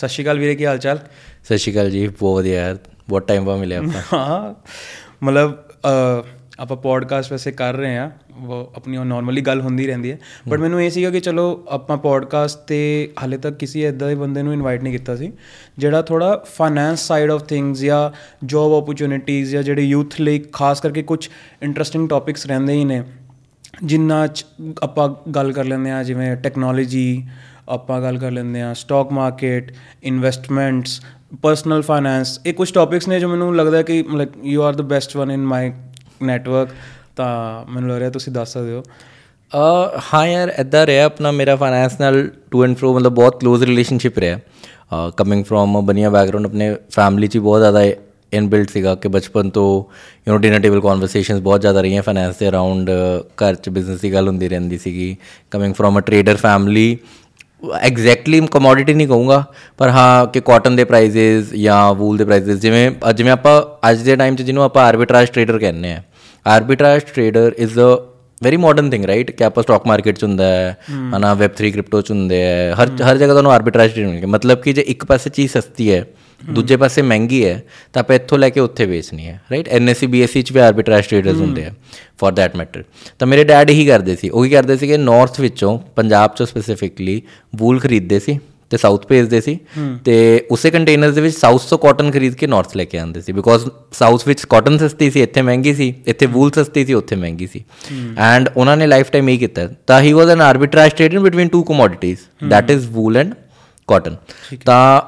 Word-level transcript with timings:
ਸਤਿ 0.00 0.08
ਸ਼੍ਰੀ 0.08 0.24
ਅਕਾਲ 0.24 0.38
ਵੀਰੇ 0.38 0.54
ਕੀ 0.54 0.66
ਹਾਲ 0.66 0.78
ਚਾਲ? 0.78 0.98
ਸਤਿ 1.44 1.58
ਸ਼੍ਰੀ 1.58 1.72
ਅਕਾਲ 1.72 1.90
ਜੀ 1.90 2.08
ਬਹੁਤ 2.08 2.36
ਵਧੀਆ 2.36 2.66
ਯਾਰ 2.66 2.78
ਬਹੁਤ 3.08 3.28
ਟਾਈਮ 3.28 3.44
ਬਾਅਦ 3.44 3.58
ਮਿਲਿਆ 3.60 3.78
ਆਪਾਂ। 3.78 4.18
ਹਾਂ 4.18 4.54
ਮਤਲਬ 5.22 5.58
ਆਪਾਂ 6.60 6.76
ਪੋਡਕਾਸਟ 6.76 7.32
ਵੈਸੇ 7.32 7.52
ਕਰ 7.52 7.74
ਰਹੇ 7.74 7.98
ਆ 7.98 8.10
ਉਹ 8.46 8.72
ਆਪਣੀ 8.76 8.96
ਉਹ 8.96 9.04
ਨਾਰਮਲੀ 9.04 9.40
ਗੱਲ 9.40 9.60
ਹੁੰਦੀ 9.60 9.86
ਰਹਿੰਦੀ 9.86 10.10
ਹੈ। 10.10 10.18
ਬਟ 10.48 10.58
ਮੈਨੂੰ 10.58 10.82
ਇਹ 10.82 10.90
ਸੀਗਾ 10.90 11.10
ਕਿ 11.10 11.20
ਚਲੋ 11.20 11.64
ਆਪਾਂ 11.68 11.96
ਪੋਡਕਾਸਟ 11.96 12.58
ਤੇ 12.58 13.12
ਹਾਲੇ 13.22 13.38
ਤੱਕ 13.38 13.56
ਕਿਸੇ 13.56 13.82
ਐਦਾਂ 13.82 14.08
ਦੇ 14.08 14.14
ਬੰਦੇ 14.14 14.42
ਨੂੰ 14.42 14.52
ਇਨਵਾਈਟ 14.52 14.82
ਨਹੀਂ 14.82 14.92
ਕੀਤਾ 14.92 15.16
ਸੀ 15.16 15.32
ਜਿਹੜਾ 15.78 16.02
ਥੋੜਾ 16.02 16.44
ਫਾਈਨੈਂਸ 16.58 17.00
ਸਾਈਡ 17.00 17.30
ਆਫ 17.30 17.44
ਥਿੰਗਸ 17.44 17.80
ਜਾਂ 17.80 18.10
ਜੌਬ 18.46 18.72
ਓਪਰਚ्युनिटीज 18.72 19.44
ਜਾਂ 19.44 19.62
ਜਿਹੜੇ 19.62 19.82
ਯੂਥ 19.82 20.20
ਲਈ 20.20 20.44
ਖਾਸ 20.52 20.80
ਕਰਕੇ 20.80 21.02
ਕੁਝ 21.02 21.28
ਇੰਟਰਸਟਿੰਗ 21.62 22.08
ਟੌਪਿਕਸ 22.08 22.46
ਰਹਿੰਦੇ 22.46 22.72
ਹੀ 22.72 22.84
ਨੇ 22.84 23.02
ਜਿੰਨਾ 23.84 24.28
ਆਪਾਂ 24.82 25.30
ਗੱਲ 25.30 25.52
ਕਰ 25.52 25.64
ਲੈਂਦੇ 25.64 25.90
ਆ 25.90 26.02
ਜਿਵੇਂ 26.02 26.36
ਟੈਕਨੋਲੋਜੀ 26.36 27.28
ਆਪਾਂ 27.70 28.00
ਗੱਲ 28.02 28.18
ਕਰ 28.18 28.30
ਲੈਂਦੇ 28.30 28.62
ਆ 28.62 28.72
stock 28.74 29.12
market 29.12 29.72
investments 30.02 31.00
personal 31.42 31.82
finance 31.82 32.40
ਇਹ 32.46 32.54
ਕੁਝ 32.54 32.72
ਟੌਪਿਕਸ 32.72 33.08
ਨੇ 33.08 33.20
ਜੋ 33.20 33.28
ਮੈਨੂੰ 33.28 33.56
ਲੱਗਦਾ 33.56 33.82
ਕਿ 33.82 34.04
like 34.14 34.30
you 34.44 34.62
are 34.62 34.74
the 34.74 34.80
best 34.82 35.16
one 35.16 35.30
in 35.30 35.44
my 35.46 35.72
network 36.22 36.68
ਤਾਂ 37.16 37.70
ਮੈਨੂੰ 37.72 37.90
ਲੱਗ 37.90 37.98
ਰਿਹਾ 37.98 38.10
ਤੁਸੀਂ 38.10 38.32
ਦੱਸ 38.32 38.52
ਸਕਦੇ 38.52 38.72
ਹੋ। 38.72 38.82
ਅ 39.52 40.00
ਹਾਂ 40.14 40.26
ਯਾਰ 40.26 40.48
ਐਦਾਂ 40.48 40.86
ਰਿਹਾ 40.86 41.04
ਆਪਣਾ, 41.04 41.30
ਮੇਰਾ 41.30 41.56
ਫਾਈਨੈਂਸ 41.56 42.00
ਨਾਲ 42.00 42.28
ਟੂ 42.50 42.64
ਐਂਡ 42.64 42.76
ਫਰੋ 42.76 42.94
ਮਤਲਬ 42.94 43.14
ਬਹੁਤ 43.14 43.40
ਕਲੋਜ਼ 43.40 43.64
ਰਿਲੇਸ਼ਨਸ਼ਿਪ 43.64 44.18
ਰਿਹਾ। 44.18 44.38
ਕਮਿੰਗ 45.16 45.44
ਫਰੋਮ 45.44 45.80
ਬਨੀਆ 45.86 46.10
ਬੈਕਗ੍ਰਾਉਂਡ 46.10 46.46
ਆਪਣੇ 46.46 46.74
ਫੈਮਿਲੀ 46.90 47.26
'ਚ 47.26 47.38
ਬਹੁਤ 47.38 47.60
ਜ਼ਿਆਦਾ 47.60 47.80
ਇਨਬਿਲਟ 48.32 48.70
ਸੀਗਾ 48.70 48.94
ਕਿ 48.94 49.08
ਬਚਪਨ 49.08 49.50
ਤੋਂ 49.50 49.68
you 50.28 50.34
know 50.34 50.40
dinner 50.40 50.60
table 50.60 50.80
conversations 50.80 51.40
ਬਹੁਤ 51.40 51.60
ਜ਼ਿਆਦਾ 51.60 51.80
ਰਹੀਆਂ 51.80 52.02
ਫਾਈਨੈਂਸ 52.02 52.36
ਦੇ 52.36 52.48
ਅਰਾਊਂਡ 52.48 52.90
ਘਰ 53.36 53.54
'ਚ 53.54 53.68
ਬਿਜ਼ਨਸ 53.68 54.00
ਦੀ 54.00 54.12
ਗੱਲ 54.12 54.28
ਹੁੰਦੀ 54.28 54.48
ਰਹਿੰਦੀ 54.48 54.78
ਸੀਗੀ। 54.78 55.16
Coming 55.50 55.74
from 55.74 55.98
a 55.98 56.00
trader 56.00 56.36
family 56.36 56.98
exactly 57.80 58.40
commodity 58.52 58.94
ਨਹੀਂ 58.94 59.06
ਕਹੂੰਗਾ 59.08 59.42
ਪਰ 59.78 59.88
ਹਾਂ 59.88 60.26
ਕਿ 60.26 60.40
ਕਾਟਨ 60.40 60.76
ਦੇ 60.76 60.84
ਪ੍ਰਾਈਸਸ 60.84 61.52
ਜਾਂ 61.54 61.92
ਵੂਲ 61.94 62.16
ਦੇ 62.16 62.24
ਪ੍ਰਾਈਸਸ 62.24 62.60
ਜਿਵੇਂ 62.60 62.90
ਅ, 62.90 63.12
ਜਿਵੇਂ 63.12 63.32
ਆਪਾਂ 63.32 63.60
ਅੱਜ 63.90 64.02
ਦੇ 64.02 64.16
ਟਾਈਮ 64.16 64.36
'ਚ 64.36 64.42
ਜਿਹਨੂੰ 64.42 64.62
ਆਪਾਂ 64.62 64.84
ਆਰਬਿਟਰਾਜ 64.84 65.28
ਟ੍ਰੇਡਰ 65.28 65.58
ਕਹਿੰਦੇ 65.58 65.92
ਆ 65.92 66.00
arbitrage 66.46 67.02
trader 67.14 67.52
is 67.58 67.78
a 67.78 67.96
very 68.42 68.56
modern 68.56 68.90
thing 68.90 69.04
right 69.04 69.30
ਕਿ 69.30 69.44
ਆਪਾਂ 69.44 69.62
ਸਟਾਕ 69.62 69.86
ਮਾਰਕੀਟ 69.86 70.18
ਚ 70.18 70.24
ਹੁੰਦਾ 70.24 70.44
ਹੈ 70.44 70.76
ਹਨਾ 71.16 71.32
ਵੈਬ 71.34 71.50
3 71.56 71.70
ਕ੍ਰਿਪਟੋ 71.70 72.00
ਚ 72.00 72.10
ਹੁੰਦੇ 72.10 72.42
ਹੈ 72.42 72.74
ਹਰ 72.74 72.90
ਹਰ 73.02 73.16
ਜਗ੍ਹਾ 73.16 73.34
ਤੁਹਾਨੂੰ 73.34 73.52
ਆਰਬਿਟ੍ਰੇਜ 73.52 73.92
ਟ੍ਰੇਡ 73.92 74.06
ਮਿਲੇਗਾ 74.06 74.26
ਮਤਲਬ 74.26 74.60
ਕਿ 74.62 74.72
ਜੇ 74.72 74.82
ਇੱਕ 74.82 75.04
ਪਾਸੇ 75.04 75.30
ਚੀਜ਼ 75.30 75.50
ਸਸਤੀ 75.52 75.90
ਹੈ 75.92 76.04
ਦੂਜੇ 76.42 76.76
ਪਾਸੇ 76.76 77.02
ਮਹਿੰਗੀ 77.02 77.44
ਹੈ 77.44 77.62
ਤਾਂ 77.92 78.00
ਆਪਾਂ 78.00 78.16
ਇੱਥੋਂ 78.16 78.38
ਲੈ 78.38 78.48
ਕੇ 78.50 78.60
ਉੱਥੇ 78.60 78.86
ਵੇਚਣੀ 78.86 79.26
ਹੈ 79.26 79.40
ਰਾਈਟ 79.50 79.68
ਐਨਐਸਸੀ 79.68 80.06
ਬੀਐਸਸੀ 80.06 80.42
ਚ 80.42 80.52
ਵੀ 80.52 80.60
ਆਰਬਿਟ੍ਰੇਜ 80.60 81.06
ਟ੍ਰੇਡਰਸ 81.06 81.36
ਹੁੰਦੇ 81.36 81.64
ਆ 81.64 81.72
ਫॉर 82.22 82.32
दैट 82.32 82.56
ਮੈਟਰ 82.56 82.84
ਤਾਂ 83.18 83.26
ਮੇਰੇ 83.26 83.44
ਡੈਡ 83.44 83.70
ਹੀ 83.70 83.86
ਕਰਦੇ 83.86 84.16
ਸੀ 84.16 84.28
ਉਹ 84.28 84.44
ਕੀ 84.44 84.50
ਕਰਦੇ 84.50 84.76
ਸੀ 84.76 84.86
ਕਿ 84.86 84.96
ਨਾਰਥ 84.96 85.40
ਵਿੱਚੋਂ 85.40 85.78
ਪੰਜਾਬ 85.96 86.34
ਚੋਂ 86.34 86.46
ਸਪੈਸੀਫਿਕਲੀ 86.46 87.22
ਵੂਲ 87.56 87.80
ਖਰੀਦਦੇ 87.80 88.18
ਸੀ 88.18 88.38
ਤੇ 88.70 88.76
ਸਾਊਥ 88.76 89.06
ਭੇਜਦੇ 89.06 89.40
ਸੀ 89.40 89.58
ਤੇ 90.04 90.14
ਉਸੇ 90.50 90.70
ਕੰਟੇਨਰਸ 90.70 91.14
ਦੇ 91.14 91.20
ਵਿੱਚ 91.20 91.36
ਸਾਊਥ 91.36 91.62
ਤੋਂ 91.68 91.78
ਕਾਟਨ 91.78 92.10
ਖਰੀਦ 92.10 92.34
ਕੇ 92.34 92.46
ਨਾਰਥ 92.46 92.76
ਲੈ 92.76 92.84
ਕੇ 92.84 92.98
ਆਉਂਦੇ 92.98 93.20
ਸੀ 93.20 93.32
ਬਿਕੋਜ਼ 93.32 93.68
ਸਾਊਥ 93.92 94.26
ਵਿੱਚ 94.28 94.44
ਕਾਟਨ 94.50 94.78
ਸਸਤੀ 94.78 95.10
ਸੀ 95.10 95.22
ਇੱਥੇ 95.22 95.42
ਮਹਿੰਗੀ 95.42 95.74
ਸੀ 95.74 95.92
ਇੱਥੇ 96.06 96.26
ਵੂਲ 96.26 96.50
ਸਸਤੀ 96.50 96.84
ਸੀ 96.86 96.94
ਉੱਥੇ 96.94 97.16
ਮਹਿੰਗੀ 97.16 97.46
ਸੀ। 97.46 97.64
ਐਂਡ 98.18 98.48
ਉਹਨਾਂ 98.56 98.76
ਨੇ 98.76 98.86
ਲਾਈਫ 98.86 99.10
ਟਾਈਮ 99.10 99.28
ਇਹ 99.28 99.38
ਕੀਤਾ। 99.38 99.66
ਤਾਂ 99.86 100.00
ਹੀ 100.00 100.12
was 100.12 100.28
an 100.28 100.40
arbitrage 100.40 100.92
trader 100.92 101.18
between 101.20 101.48
two 101.48 101.62
commodities 101.64 102.20
that 102.50 102.70
is 102.70 102.86
wool 102.90 103.16
and 103.16 103.34
cotton 103.88 104.16
ਤਾਂ 104.64 105.00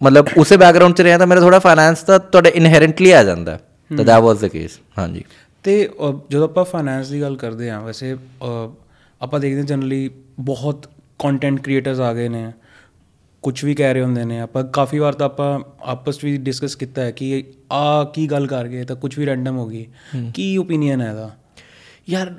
ਮਤਲਬ 0.00 0.28
ਉਸੇ 0.38 0.56
ਬੈਕਗ੍ਰਾਉਂਡ 0.56 0.94
'ਚ 0.94 1.00
ਰਿਹਾ 1.00 1.18
ਤਾਂ 1.18 1.26
ਮੇਰਾ 1.26 1.40
ਥੋੜਾ 1.40 1.58
ਫਾਈਨੈਂਸ 1.58 2.02
ਤਾਂ 2.02 2.18
ਤੁਹਾਡੇ 2.20 2.52
ਇਨਹੈਰੈਂਟਲੀ 2.54 3.10
ਆ 3.10 3.22
ਜਾਂਦਾ। 3.24 3.58
ਤਾਂ 3.90 4.04
ਦੈਟ 4.04 4.22
ਵਾਸ 4.22 4.38
ਦ 4.38 4.46
ਕੇਸ 4.46 4.78
ਹਾਂਜੀ। 4.98 5.24
ਤੇ 5.64 5.88
ਜਦੋਂ 6.30 6.44
ਆਪਾਂ 6.44 6.64
ਫਾਈਨੈਂਸ 6.64 7.08
ਦੀ 7.08 7.20
ਗੱਲ 7.20 7.36
ਕਰਦੇ 7.36 7.70
ਆ 7.70 7.80
ਵੈਸੇ 7.80 8.16
ਆਪਾਂ 9.20 9.40
ਦੇਖਦੇ 9.40 9.62
ਜਨਰਲੀ 9.62 10.08
ਬਹੁਤ 10.40 10.86
ਕੰਟੈਂਟ 11.18 11.60
ਕ੍ਰੀਏਟਰਸ 11.60 12.00
ਆ 12.00 12.12
ਗਏ 12.14 12.28
ਨੇ। 12.28 12.50
ਕੁਝ 13.42 13.64
ਵੀ 13.64 13.74
ਕਹਿ 13.74 13.94
ਰਹੇ 13.94 14.02
ਹੁੰਦੇ 14.02 14.24
ਨੇ 14.24 14.40
ਆਪਾਂ 14.40 14.62
ਕਾਫੀ 14.64 14.98
ਵਾਰ 14.98 15.12
ਤਾਂ 15.12 15.26
ਆਪਾਂ 15.26 15.58
ਆਪਸ 15.82 16.18
'ਚ 16.18 16.24
ਵੀ 16.24 16.36
ਡਿਸਕਸ 16.36 16.74
ਕੀਤਾ 16.74 17.02
ਹੈ 17.02 17.10
ਕਿ 17.10 17.42
ਆ 17.72 18.04
ਕੀ 18.04 18.26
ਗੱਲ 18.26 18.46
ਕਰ 18.46 18.68
ਗਏ 18.68 18.84
ਤਾਂ 18.84 18.96
ਕੁਝ 18.96 19.18
ਵੀ 19.18 19.26
ਰੈਂਡਮ 19.26 19.58
ਹੋ 19.58 19.66
ਗਈ। 19.66 19.86
ਕੀ 20.34 20.56
ਓਪੀਨੀਅਨ 20.56 21.00
ਹੈ 21.00 21.08
ਇਹਦਾ? 21.08 21.30
ਯਾਰ 22.08 22.34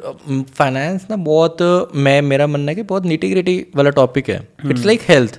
ਫਾਈਨੈਂਸ 0.55 1.01
ਨਾ 1.09 1.15
ਬਹੁਤ 1.15 1.63
ਮੈਂ 1.95 2.21
ਮੇਰਾ 2.23 2.47
ਮੰਨਣਾ 2.47 2.71
ਹੈ 2.71 2.75
ਕਿ 2.75 2.81
ਬਹੁਤ 2.81 3.05
ਨੀਟੀ 3.05 3.31
ਗ੍ਰਿਟੀ 3.31 3.65
ਵਾਲਾ 3.75 3.91
ਟੌਪਿਕ 3.91 4.29
ਹੈ। 4.29 4.41
ਇਟਸ 4.69 4.85
ਲਾਈਕ 4.85 5.01
ਹੈਲਥ 5.09 5.37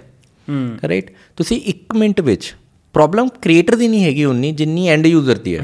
ਰਾਈਟ 0.88 1.10
ਤੁਸੀਂ 1.36 1.60
1 1.70 1.96
ਮਿੰਟ 1.96 2.20
ਵਿੱਚ 2.20 2.54
ਪ੍ਰੋਬਲਮ 2.94 3.28
ਕ੍ਰੀਏਟਰ 3.42 3.76
ਦੀ 3.76 3.88
ਨਹੀਂ 3.88 4.04
ਹੈਗੀ 4.04 4.24
ਉਨੀ 4.24 4.52
ਜਿੰਨੀ 4.52 4.88
ਐਂਡ 4.88 5.06
ਯੂਜ਼ਰ 5.06 5.38
ਦੀ 5.38 5.56
ਹੈ। 5.56 5.62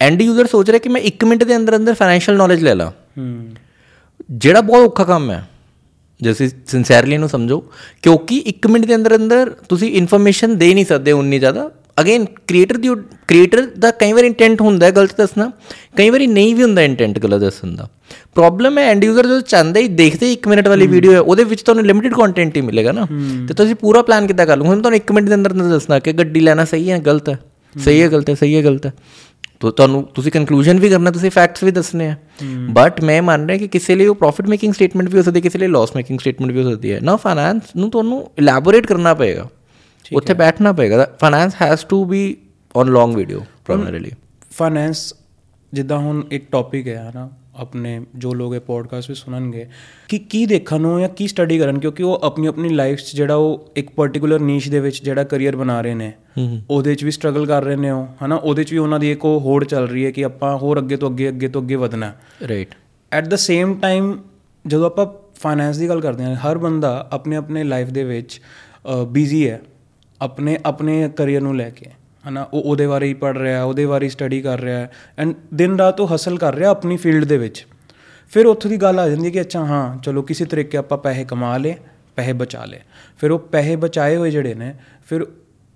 ਐਂਡ 0.00 0.22
ਯੂਜ਼ਰ 0.22 0.46
ਸੋਚ 0.46 0.70
ਰਿਹਾ 0.70 0.78
ਕਿ 0.78 0.88
ਮੈਂ 0.88 1.00
1 1.02 1.26
ਮਿੰਟ 1.26 1.44
ਦੇ 1.44 1.56
ਅੰਦਰ 1.56 1.76
ਅੰਦਰ 1.76 1.94
ਫਾਈਨੈਂਸ਼ੀਅਲ 1.94 2.36
ਨੌਲੇਜ 2.36 2.62
ਲੈ। 2.64 2.74
ਲਾਂ 2.74 2.90
ਜਿਹੜਾ 4.30 4.60
ਬਹੁਤ 4.60 4.84
ਔਖਾ 4.84 5.04
ਕੰਮ 5.04 5.30
ਹੈ 5.30 5.44
ਜੇ 6.20 6.30
ਤੁਸੀਂ 6.30 6.48
ਸਿੰਸੀਅਰਲੀ 6.66 7.16
ਨੂੰ 7.16 7.28
ਸਮਝੋ 7.28 7.60
ਕਿਉਂਕਿ 8.02 8.42
1 8.48 8.70
ਮਿੰਟ 8.70 8.86
ਦੇ 8.86 8.94
ਅੰਦਰ 8.94 9.16
ਅੰਦਰ 9.16 9.50
ਤੁਸੀਂ 9.68 9.90
ਇਨਫੋਰਮੇਸ਼ਨ 9.92 10.56
ਦੇ 10.56 10.72
ਨਹੀਂ 10.74 10.84
ਸਕਦੇ 10.84 11.12
ਉਨੀ 11.12 11.38
ਜ਼ਿਆਦਾ 11.38 11.70
ਅਗੇਨ 12.00 12.24
ਕ੍ਰੀਏਟਰ 12.48 12.76
ਦੀ 12.76 12.88
ਕ੍ਰੀਏਟਰ 13.28 13.66
ਦਾ 13.78 13.90
ਕਈ 13.90 14.12
ਵਾਰ 14.12 14.24
ਇੰਟੈਂਟ 14.24 14.60
ਹੁੰਦਾ 14.60 14.86
ਹੈ 14.86 14.90
ਗਲਤ 14.90 15.16
ਦੱਸਣਾ 15.18 15.50
ਕਈ 15.96 16.10
ਵਾਰੀ 16.10 16.26
ਨਹੀਂ 16.26 16.54
ਵੀ 16.54 16.62
ਹੁੰਦਾ 16.62 16.82
ਇੰਟੈਂਟ 16.82 17.18
ਗਲਤ 17.18 17.40
ਦੱਸਣ 17.40 17.74
ਦਾ 17.76 17.88
ਪ੍ਰੋਬਲਮ 18.34 18.78
ਹੈ 18.78 18.84
ਐਂਡ 18.90 19.04
ਯੂਜ਼ਰ 19.04 19.26
ਜਦੋਂ 19.26 19.40
ਚਾਹੁੰਦਾ 19.40 19.80
ਹੀ 19.80 19.88
ਦੇਖਦੇ 19.94 20.32
1 20.34 20.48
ਮਿੰਟ 20.48 20.68
ਵਾਲੀ 20.68 20.86
ਵੀਡੀਓ 20.86 21.12
ਹੈ 21.12 21.20
ਉਹਦੇ 21.20 21.44
ਵਿੱਚ 21.44 21.62
ਤੁਹਾਨੂੰ 21.62 21.84
ਲਿਮਿਟਿਡ 21.86 22.14
ਕੰਟੈਂਟ 22.14 22.56
ਹੀ 22.56 22.62
ਮਿਲੇਗਾ 22.62 22.92
ਨਾ 22.92 23.06
ਤੇ 23.48 23.54
ਤੁਸੀਂ 23.54 23.74
ਪੂਰਾ 23.74 24.02
ਪਲਾਨ 24.02 24.26
ਕਿੱਦਾਂ 24.26 24.46
ਕਰ 24.46 24.56
ਲਓਗੇ 24.56 24.68
ਹੁਣ 24.68 24.82
ਤੁਹਾਨੂੰ 24.82 25.00
1 25.00 25.14
ਮਿੰਟ 25.14 25.28
ਦੇ 25.28 25.34
ਅੰਦਰ 25.34 25.52
ਅੰਦਰ 25.52 25.68
ਦੱਸਣਾ 25.68 25.98
ਕਿ 25.98 26.12
ਗੱਡੀ 26.12 26.40
ਲੈਣਾ 26.40 26.64
ਸਹੀ 26.64 26.90
ਹੈ 26.90 26.98
ਗਲਤ 26.98 27.28
ਹੈ 27.28 27.38
ਸਹੀ 27.74 28.00
ਹੈ 28.02 28.08
ਗਲਤ 28.08 28.30
ਹੈ 28.30 28.34
ਸਹੀ 28.34 28.56
ਹੈ 28.56 28.62
ਗਲਤ 28.62 28.86
ਹੈ 28.86 28.92
ਤੋ 29.60 29.70
ਤੁਹਾਨੂੰ 29.70 30.02
ਤੁਸੀਂ 30.14 30.32
ਕਨਕਲੂਜਨ 30.32 30.78
ਵੀ 30.80 30.88
ਕਰਨਾ 30.88 31.10
ਤੁਸੀਂ 31.10 31.30
ਫੈਕਟਸ 31.30 31.64
ਵੀ 31.64 31.70
ਦੱਸਣੇ 31.70 32.08
ਆ। 32.08 32.14
ਬਟ 32.70 33.02
ਮੈਂ 33.04 33.20
ਮੰਨ 33.22 33.46
ਰਿਹਾ 33.46 33.58
ਕਿ 33.58 33.68
ਕਿਸੇ 33.68 33.94
ਲਈ 33.94 34.06
ਉਹ 34.06 34.14
ਪ੍ਰੋਫਿਟ 34.14 34.46
ਮੇਕਿੰਗ 34.48 34.74
ਸਟੇਟਮੈਂਟ 34.74 35.08
ਵੀ 35.08 35.18
ਹੋ 35.18 35.22
ਸਕਦੀ 35.22 35.38
ਹੈ 35.38 35.42
ਕਿਸੇ 35.42 35.58
ਲਈ 35.58 35.66
ਲਾਸ 35.66 35.94
ਮੇਕਿੰਗ 35.96 36.18
ਸਟੇਟਮੈਂਟ 36.20 36.52
ਵੀ 36.52 36.62
ਹੋ 36.62 36.70
ਸਕਦੀ 36.70 36.92
ਹੈ। 36.92 37.00
ਨਾ 37.00 37.16
ਫਾਈਨੈਂਸ 37.16 37.76
ਨੂੰ 37.76 37.90
ਤੁਹਾਨੂੰ 37.90 38.30
ਇਲੈਬੋਰੇਟ 38.38 38.86
ਕਰਨਾ 38.86 39.14
ਪਏਗਾ। 39.14 39.48
ਉੱਥੇ 40.12 40.34
ਬੈਠਣਾ 40.34 40.72
ਪਏਗਾ। 40.72 41.06
Finance 41.20 41.54
has 41.62 41.84
to 41.86 42.04
be 42.04 42.36
on 42.76 42.88
long 42.88 43.16
video 43.16 43.44
primarily 43.64 44.10
finance 44.52 45.12
ਜਿੱਦਾਂ 45.72 45.98
ਹੁਣ 45.98 46.22
ਇੱਕ 46.32 46.50
ਟੌਪਿਕ 46.52 46.88
ਹੈ 46.88 47.10
ਹਨਾ। 47.10 47.28
ਆਪਣੇ 47.60 48.00
ਜੋ 48.16 48.34
ਲੋਕ 48.34 48.54
ਇਹ 48.54 48.60
ਪੋਡਕਾਸਟ 48.60 49.08
ਵੀ 49.08 49.14
ਸੁਣਨਗੇ 49.14 49.66
ਕਿ 50.08 50.18
ਕੀ 50.18 50.44
ਦੇਖਣ 50.46 50.80
ਨੂੰ 50.80 51.00
ਜਾਂ 51.00 51.08
ਕੀ 51.08 51.26
ਸਟੱਡੀ 51.26 51.58
ਕਰਨ 51.58 51.78
ਕਿਉਂਕਿ 51.78 52.02
ਉਹ 52.02 52.20
ਆਪਣੀ 52.22 52.46
ਆਪਣੀ 52.46 52.68
ਲਾਈਫ 52.68 52.98
'ਚ 52.98 53.16
ਜਿਹੜਾ 53.16 53.34
ਉਹ 53.34 53.70
ਇੱਕ 53.76 53.90
ਪਾਰਟਿਕੂਲਰ 53.90 54.40
ਨੀਸ਼ 54.40 54.70
ਦੇ 54.70 54.80
ਵਿੱਚ 54.80 55.02
ਜਿਹੜਾ 55.04 55.24
ਕੈਰੀਅਰ 55.24 55.56
ਬਣਾ 55.56 55.80
ਰਹੇ 55.80 55.94
ਨੇ 55.94 56.12
ਉਹਦੇ 56.70 56.94
'ਚ 56.94 57.04
ਵੀ 57.04 57.10
ਸਟਰਗਲ 57.10 57.46
ਕਰ 57.46 57.64
ਰਹੇ 57.64 57.76
ਨੇ 57.76 57.90
ਉਹ 57.90 58.06
ਹਨਾ? 58.24 58.36
ਉਹਦੇ 58.36 58.64
'ਚ 58.64 58.72
ਵੀ 58.72 58.78
ਉਹਨਾਂ 58.78 58.98
ਦੀ 58.98 59.10
ਇੱਕ 59.12 59.24
ਉਹ 59.24 59.40
ਹੋੜ 59.40 59.64
ਚੱਲ 59.64 59.88
ਰਹੀ 59.88 60.04
ਹੈ 60.04 60.10
ਕਿ 60.10 60.24
ਆਪਾਂ 60.24 60.56
ਹੋਰ 60.58 60.78
ਅੱਗੇ 60.78 60.96
ਤੋਂ 60.96 61.10
ਅੱਗੇ 61.10 61.28
ਅੱਗੇ 61.28 61.48
ਤੋਂ 61.48 61.62
ਅੱਗੇ 61.62 61.74
ਵਧਣਾ। 61.74 62.12
Right 62.48 62.74
at 63.12 63.28
the 63.28 63.34
same 63.34 63.74
time 63.74 64.16
ਜਦੋਂ 64.66 64.86
ਆਪਾਂ 64.86 65.06
ਫਾਈਨੈਂਸ 65.34 65.76
ਦੀ 65.76 65.88
ਗੱਲ 65.88 66.00
ਕਰਦੇ 66.00 66.24
ਹਾਂ 66.24 66.34
ਹਰ 66.36 66.58
ਬੰਦਾ 66.58 67.08
ਆਪਣੇ 67.12 67.36
ਆਪਣੇ 67.36 67.64
ਲਾਈਫ 67.64 67.88
ਦੇ 67.88 68.04
ਵਿੱਚ 68.04 68.40
ਬਿਜ਼ੀ 69.08 69.48
ਹੈ 69.48 69.60
ਆਪਣੇ 70.20 70.58
ਆਪਣੇ 70.66 71.08
ਕੈਰੀਅਰ 71.16 71.42
ਨੂੰ 71.42 71.56
ਲੈ 71.56 71.70
ਕੇ। 71.70 71.90
ਹਨਾ 72.28 72.42
ਉਹ 72.42 72.62
ਉਹਦੇ 72.62 72.86
ਬਾਰੇ 72.86 73.06
ਹੀ 73.06 73.14
ਪੜ 73.14 73.38
ਰਿਹਾ 73.38 73.64
ਉਹਦੇ 73.64 73.86
ਬਾਰੇ 73.86 74.08
ਸਟੱਡੀ 74.08 74.40
ਕਰ 74.40 74.60
ਰਿਹਾ 74.60 74.88
ਐਂਡ 75.18 75.34
ਦਿਨ 75.54 75.76
ਰਾਤ 75.76 76.00
ਉਹ 76.00 76.14
ਹਸਲ 76.14 76.38
ਕਰ 76.38 76.54
ਰਿਹਾ 76.54 76.70
ਆਪਣੀ 76.70 76.96
ਫੀਲਡ 76.96 77.24
ਦੇ 77.24 77.38
ਵਿੱਚ। 77.38 77.66
ਫਿਰ 78.30 78.46
ਉੱਥੋਂ 78.46 78.70
ਦੀ 78.70 78.76
ਗੱਲ 78.76 78.98
ਆ 78.98 79.08
ਜਾਂਦੀ 79.08 79.24
ਹੈ 79.24 79.30
ਕਿ 79.30 79.40
ਅੱਛਾ 79.40 79.64
ਹਾਂ 79.64 79.98
ਚਲੋ 79.98 80.22
ਕਿਸੇ 80.22 80.44
ਤਰੀਕੇ 80.44 80.78
ਆਪਾਂ 80.78 80.98
ਪੈਸੇ 80.98 81.24
ਕਮਾ 81.24 81.56
ਲਏ 81.56 81.74
ਪੈਸੇ 82.16 82.32
ਬਚਾ 82.32 82.64
ਲਏ। 82.64 82.80
ਫਿਰ 83.18 83.30
ਉਹ 83.30 83.38
ਪੈਸੇ 83.38 83.76
ਬਚਾਏ 83.76 84.16
ਹੋਏ 84.16 84.30
ਜਿਹੜੇ 84.30 84.54
ਨੇ 84.54 84.74
ਫਿਰ 85.08 85.26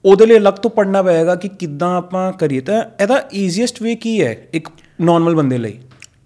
ਉਹਦੇ 0.05 0.27
ਲਈ 0.27 0.37
ਅਲੱਗ 0.37 0.55
ਤੋਂ 0.55 0.71
ਪੜਨਾ 0.71 1.03
ਪਏਗਾ 1.03 1.35
ਕਿ 1.35 1.49
ਕਿੱਦਾਂ 1.49 1.97
ਆਪਾਂ 1.97 2.33
ਕਰੀਏ। 2.33 2.61
ਤਾਂ 2.61 2.83
ਇਹਦਾ 3.03 3.23
ਈਜ਼ੀਐਸਟ 3.35 3.83
ਵੇ 3.83 3.95
ਕੀ 3.95 4.23
ਹੈ 4.23 4.37
ਇੱਕ 4.53 4.69
ਨਾਰਮਲ 5.01 5.35
ਬੰਦੇ 5.35 5.59
ਲਈ? 5.59 5.79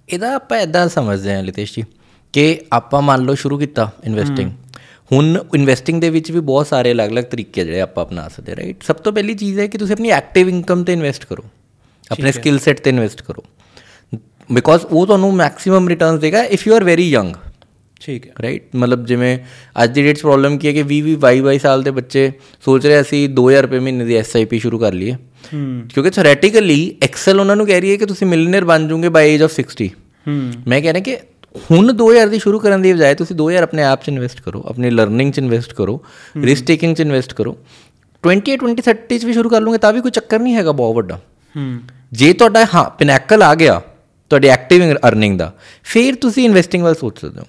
ਇਹਦਾ 0.09 0.35
ਆਪਾਂ 0.35 0.59
ਇਦਾਂ 0.59 0.89
ਸਮਝਦੇ 0.89 1.35
ਹਾਂ 1.35 1.43
ਲਿਤੇਸ਼ 1.43 1.77
ਜੀ 1.77 1.85
ਕਿ 2.33 2.61
ਆਪਾਂ 2.73 3.03
ਮੰਨ 3.03 3.23
ਲਓ 3.23 3.35
ਸ਼ੁਰੂ 3.35 3.59
ਕੀਤਾ 3.59 3.91
ਇਨਵੈਸਟਿੰਗ 4.05 4.51
ਹੁਣ 5.13 5.45
ਇਨਵੈਸਟਿੰਗ 5.55 6.01
ਦੇ 6.01 6.11
ਵਿੱਚ 6.11 6.31
ਵੀ 6.33 6.41
ਬਹੁਤ 6.41 6.67
ਸਾਰੇ 6.67 6.93
ਅਲੱਗ-ਅਲੱਗ 6.93 7.25
ਤਰੀਕੇ 7.25 7.65
ਜਿਹੜੇ 7.65 7.81
ਆਪਾਂ 7.81 8.05
ਅਪਣਾ 8.05 8.29
ਸਕਦੇ 8.29 8.57
ਰਾਈਟ 8.57 8.83
ਸਭ 8.83 8.97
ਤੋਂ 8.97 9.13
ਪਹਿਲੀ 9.13 9.35
ਚੀਜ਼ 9.35 9.59
ਹੈ 9.59 9.67
ਕਿ 9.67 9.79
ਤੁਸੀਂ 9.79 9.93
ਆਪਣੀ 9.93 10.09
ਐਕਟਿਵ 10.09 10.49
ਇਨਕਮ 10.49 10.85
ਤੇ 10.85 10.93
ਇਨਵੈਸਟ 10.93 11.25
ਕਰੋ। 11.25 11.45
ਆਪਣੇ 12.11 12.33
ਸਕਿੱਲ 12.33 12.59
ਸੈਟ 12.59 12.81
ਤੇ 12.81 12.91
ਇਨਵੈਸਟ 12.91 13.23
ਕਰੋ। 13.23 13.45
ਬਿਕੋਜ਼ 14.53 14.87
ਉਹ 14.87 15.07
ਤੁਹਾਨੂੰ 15.07 15.35
ਮੈਕਸਿਮਮ 15.35 15.89
ਰਿਟਰਨਸ 15.89 16.21
ਦੇਗਾ 16.21 16.43
if 16.45 16.67
you 16.67 16.75
are 16.75 16.85
very 16.85 17.11
young 17.11 17.35
ਠੀਕ 18.01 18.27
ਹੈ। 18.27 18.33
ਰਾਈਟ 18.43 18.63
ਮਤਲਬ 18.77 19.07
ਜਿਵੇਂ 19.07 19.39
ਅੱਜ 19.85 19.91
ਦੀ 19.91 20.03
ਡੇਟਸ 20.03 20.21
ਪ੍ਰੋਬਲਮ 20.21 20.59
ਕੀ 20.59 20.69
ਹੈ 20.69 20.73
ਕਿ 20.73 20.83
20 20.83 21.01
20 21.01 21.17
22 21.25 21.41
22 21.43 21.59
ਸਾਲ 21.59 21.83
ਦੇ 21.83 21.91
ਬੱਚੇ 21.91 22.33
ਸੋਚ 22.65 22.87
ਰਹੇ 22.87 23.01
ਅਸੀਂ 23.01 23.29
2000 23.29 23.63
ਰੁਪਏ 23.63 23.79
ਮਹੀਨੇ 23.79 24.05
ਦੀ 24.05 24.15
ਐਸਆਈਪੀ 24.17 24.59
ਸ਼ੁਰੂ 24.59 24.79
ਕਰ 24.79 24.93
ਲਈਏ। 24.93 25.15
ਕਿਉਂਕਿ 25.89 26.11
ਥਿਓਰੈਟਿਕਲੀ 26.11 26.97
ਐਕਸਲ 27.03 27.41
ਉਹਨਾਂ 27.41 27.57
ਨੂੰ 27.57 27.67
ਕਹਿ 27.67 27.81
ਰਹੀ 27.81 27.91
ਹੈ 27.91 27.97
ਕਿ 27.97 28.07
ਤੁਸੀਂ 28.07 28.27
ਮਿਲੀਅਨਰ 28.27 28.65
ਬਣ 28.65 28.89
ਜਾਓਗੇ 28.89 29.09
ਬਾਈ 29.09 29.31
ਏਜ 29.31 29.43
ਆਫ 29.43 29.53
60 29.61 29.89
ਹੂੰ। 30.29 30.53
ਮੈਂ 30.67 30.83
ਕਹਿ 30.83 30.93
ਰਿਹਾ 30.93 31.03
ਕਿ 31.03 31.17
ਹੁਣ 31.71 31.93
2000 31.93 32.29
ਦੀ 32.31 32.39
ਸ਼ੁਰੂ 32.39 32.59
ਕਰਨ 32.59 32.83
ਦੀ 32.83 32.93
ਬਜਾਏ 32.93 33.15
ਤੁਸੀਂ 33.15 33.37
2000 33.37 33.55
ਆਪਣੇ 33.55 33.83
ਆਪ 33.83 34.05
'ਚ 34.05 34.09
ਇਨਵੈਸਟ 34.09 34.41
ਕਰੋ 34.41 34.65
ਆਪਣੀ 34.67 34.91
ਲਰਨਿੰਗ 34.91 35.33
'ਚ 35.33 35.39
ਇਨਵੈਸਟ 35.39 35.75
ਕਰੋ 35.75 36.05
ਰਿਸਕ 36.43 36.67
ਟੇਕਿੰਗ 36.67 36.97
'ਚ 36.97 37.01
ਇਨਵੈਸਟ 37.01 37.35
ਕਰੋ। 37.35 37.57
20 38.29 38.57
20 38.67 38.75
30 39.15 39.19
'ਚ 39.19 39.25
ਵੀ 39.25 39.33
ਸ਼ੁਰੂ 39.33 39.49
ਕਰ 39.49 39.61
ਲਓਗੇ 39.61 39.79
ਤਾਂ 39.79 39.93
ਵੀ 39.93 40.01
ਕੋਈ 40.01 40.11
ਚੱਕਰ 40.11 40.39
ਨਹੀਂ 40.39 40.55
ਹੈਗਾ 40.55 40.73
ਬਹੁਤ 40.73 40.97
ਵੱਡਾ। 40.97 41.17
ਹੂੰ। 41.57 41.81
ਜੇ 42.13 42.33
ਤੁਹਾਡਾ 42.33 42.67
ਹਾਂ 42.75 42.91
ਪਿਨੈਕਲ 42.91 43.43
ਆ 43.43 43.55
ਗਿਆ 43.55 43.83
ਤੁਹਾਡੀ 44.31 44.49
ਐਕਟਿਵ 44.49 44.93
ਅਰਨਿੰਗ 44.93 45.39
ਦਾ 45.39 45.55
ਫਿਰ 45.83 46.15
ਤੁਸੀਂ 46.15 46.45
ਇਨਵੈਸਟਿੰਗ 46.45 46.83
ਵੱਲ 46.83 46.95
ਸੋਚ 46.95 47.21
ਸਕਦੇ 47.21 47.41
ਹੋ। 47.41 47.47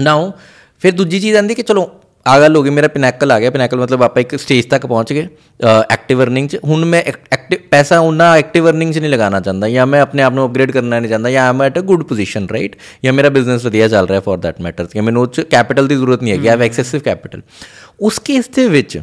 ਨਾਓ 0.00 0.32
ਫਿਰ 0.80 0.92
ਦੂਜੀ 0.92 1.20
ਚੀਜ਼ 1.20 1.36
ਆਂਦੀ 1.36 1.54
ਕਿ 1.54 1.62
ਚਲੋ 1.62 1.90
ਆ 2.26 2.38
ਗੱਲ 2.40 2.56
ਹੋ 2.56 2.62
ਗਈ 2.62 2.70
ਮੇਰਾ 2.70 2.88
ਪਿਨੈਕਲ 2.88 3.32
ਆ 3.32 3.38
ਗਿਆ। 3.40 3.50
ਪਿਨੈਕਲ 3.50 3.78
ਮਤਲਬ 3.78 4.02
ਆਪਾਂ 4.02 4.20
ਇੱਕ 4.22 4.34
ਸਟੇਜ 4.36 4.64
ਤੱਕ 4.66 4.86
ਪਹੁੰਚ 4.86 5.12
ਗਏ 5.12 5.26
ਐਕਟਿਵ 5.90 6.22
ਅਰਨਿੰਗ 6.22 6.48
'ਚ। 6.48 6.58
ਹੁਣ 6.64 6.84
ਮੈਂ 6.84 7.02
ਐਕਟਿਵ 7.02 7.58
ਪੈਸਾ 7.70 7.98
ਉਹਨਾਂ 7.98 8.36
ਐਕਟਿਵ 8.38 8.68
ਅਰਨਿੰਗ 8.68 8.92
'ਚ 8.92 8.98
ਨਹੀਂ 8.98 9.10
ਲਗਾਉਣਾ 9.10 9.40
ਚਾਹੁੰਦਾ। 9.40 9.68
ਜਾਂ 9.68 9.86
ਮੈਂ 9.86 10.00
ਆਪਣੇ 10.00 10.22
ਆਪ 10.22 10.32
ਨੂੰ 10.32 10.46
ਅਪਗ੍ਰੇਡ 10.46 10.70
ਕਰਨਾ 10.70 10.98
ਨਹੀਂ 11.00 11.10
ਚਾਹੁੰਦਾ 11.10 11.30
ਜਾਂ 11.30 11.48
I'm 11.48 11.62
at 11.62 11.78
a 11.78 11.82
good 11.82 12.02
position 12.02 12.46
right 12.52 12.76
ਜਾਂ 13.04 13.12
ਮੇਰਾ 13.12 13.28
ਬਿਜ਼ਨਸ 13.28 13.64
ਵਧੀਆ 13.64 13.88
ਚੱਲ 13.88 14.08
ਰਿਹਾ 14.08 14.20
ਫॉर 14.20 14.38
दैट 14.46 14.62
ਮੈਟਰਸ 14.62 14.88
ਕਿ 14.92 15.00
ਮੈਨੂੰ 15.00 15.22
ਉਹ 15.22 15.26
'ਚ 15.26 15.40
ਕੈਪੀਟਲ 15.50 15.88
ਦੀ 15.88 15.94
ਜ਼ਰੂਰਤ 15.94 16.22
ਨਹੀਂ 16.22 16.32
ਹੈਗੀ 16.32 16.48
ਆਵ 16.48 16.62
ਐਕਸੈਸਿਵ 16.62 17.00
ਕੈਪੀਟਲ 17.00 17.42
ਉਸ 18.00 18.18
ਕੇਸ 18.24 18.48
ਦੇ 18.56 18.66
ਵਿੱਚ 18.68 18.98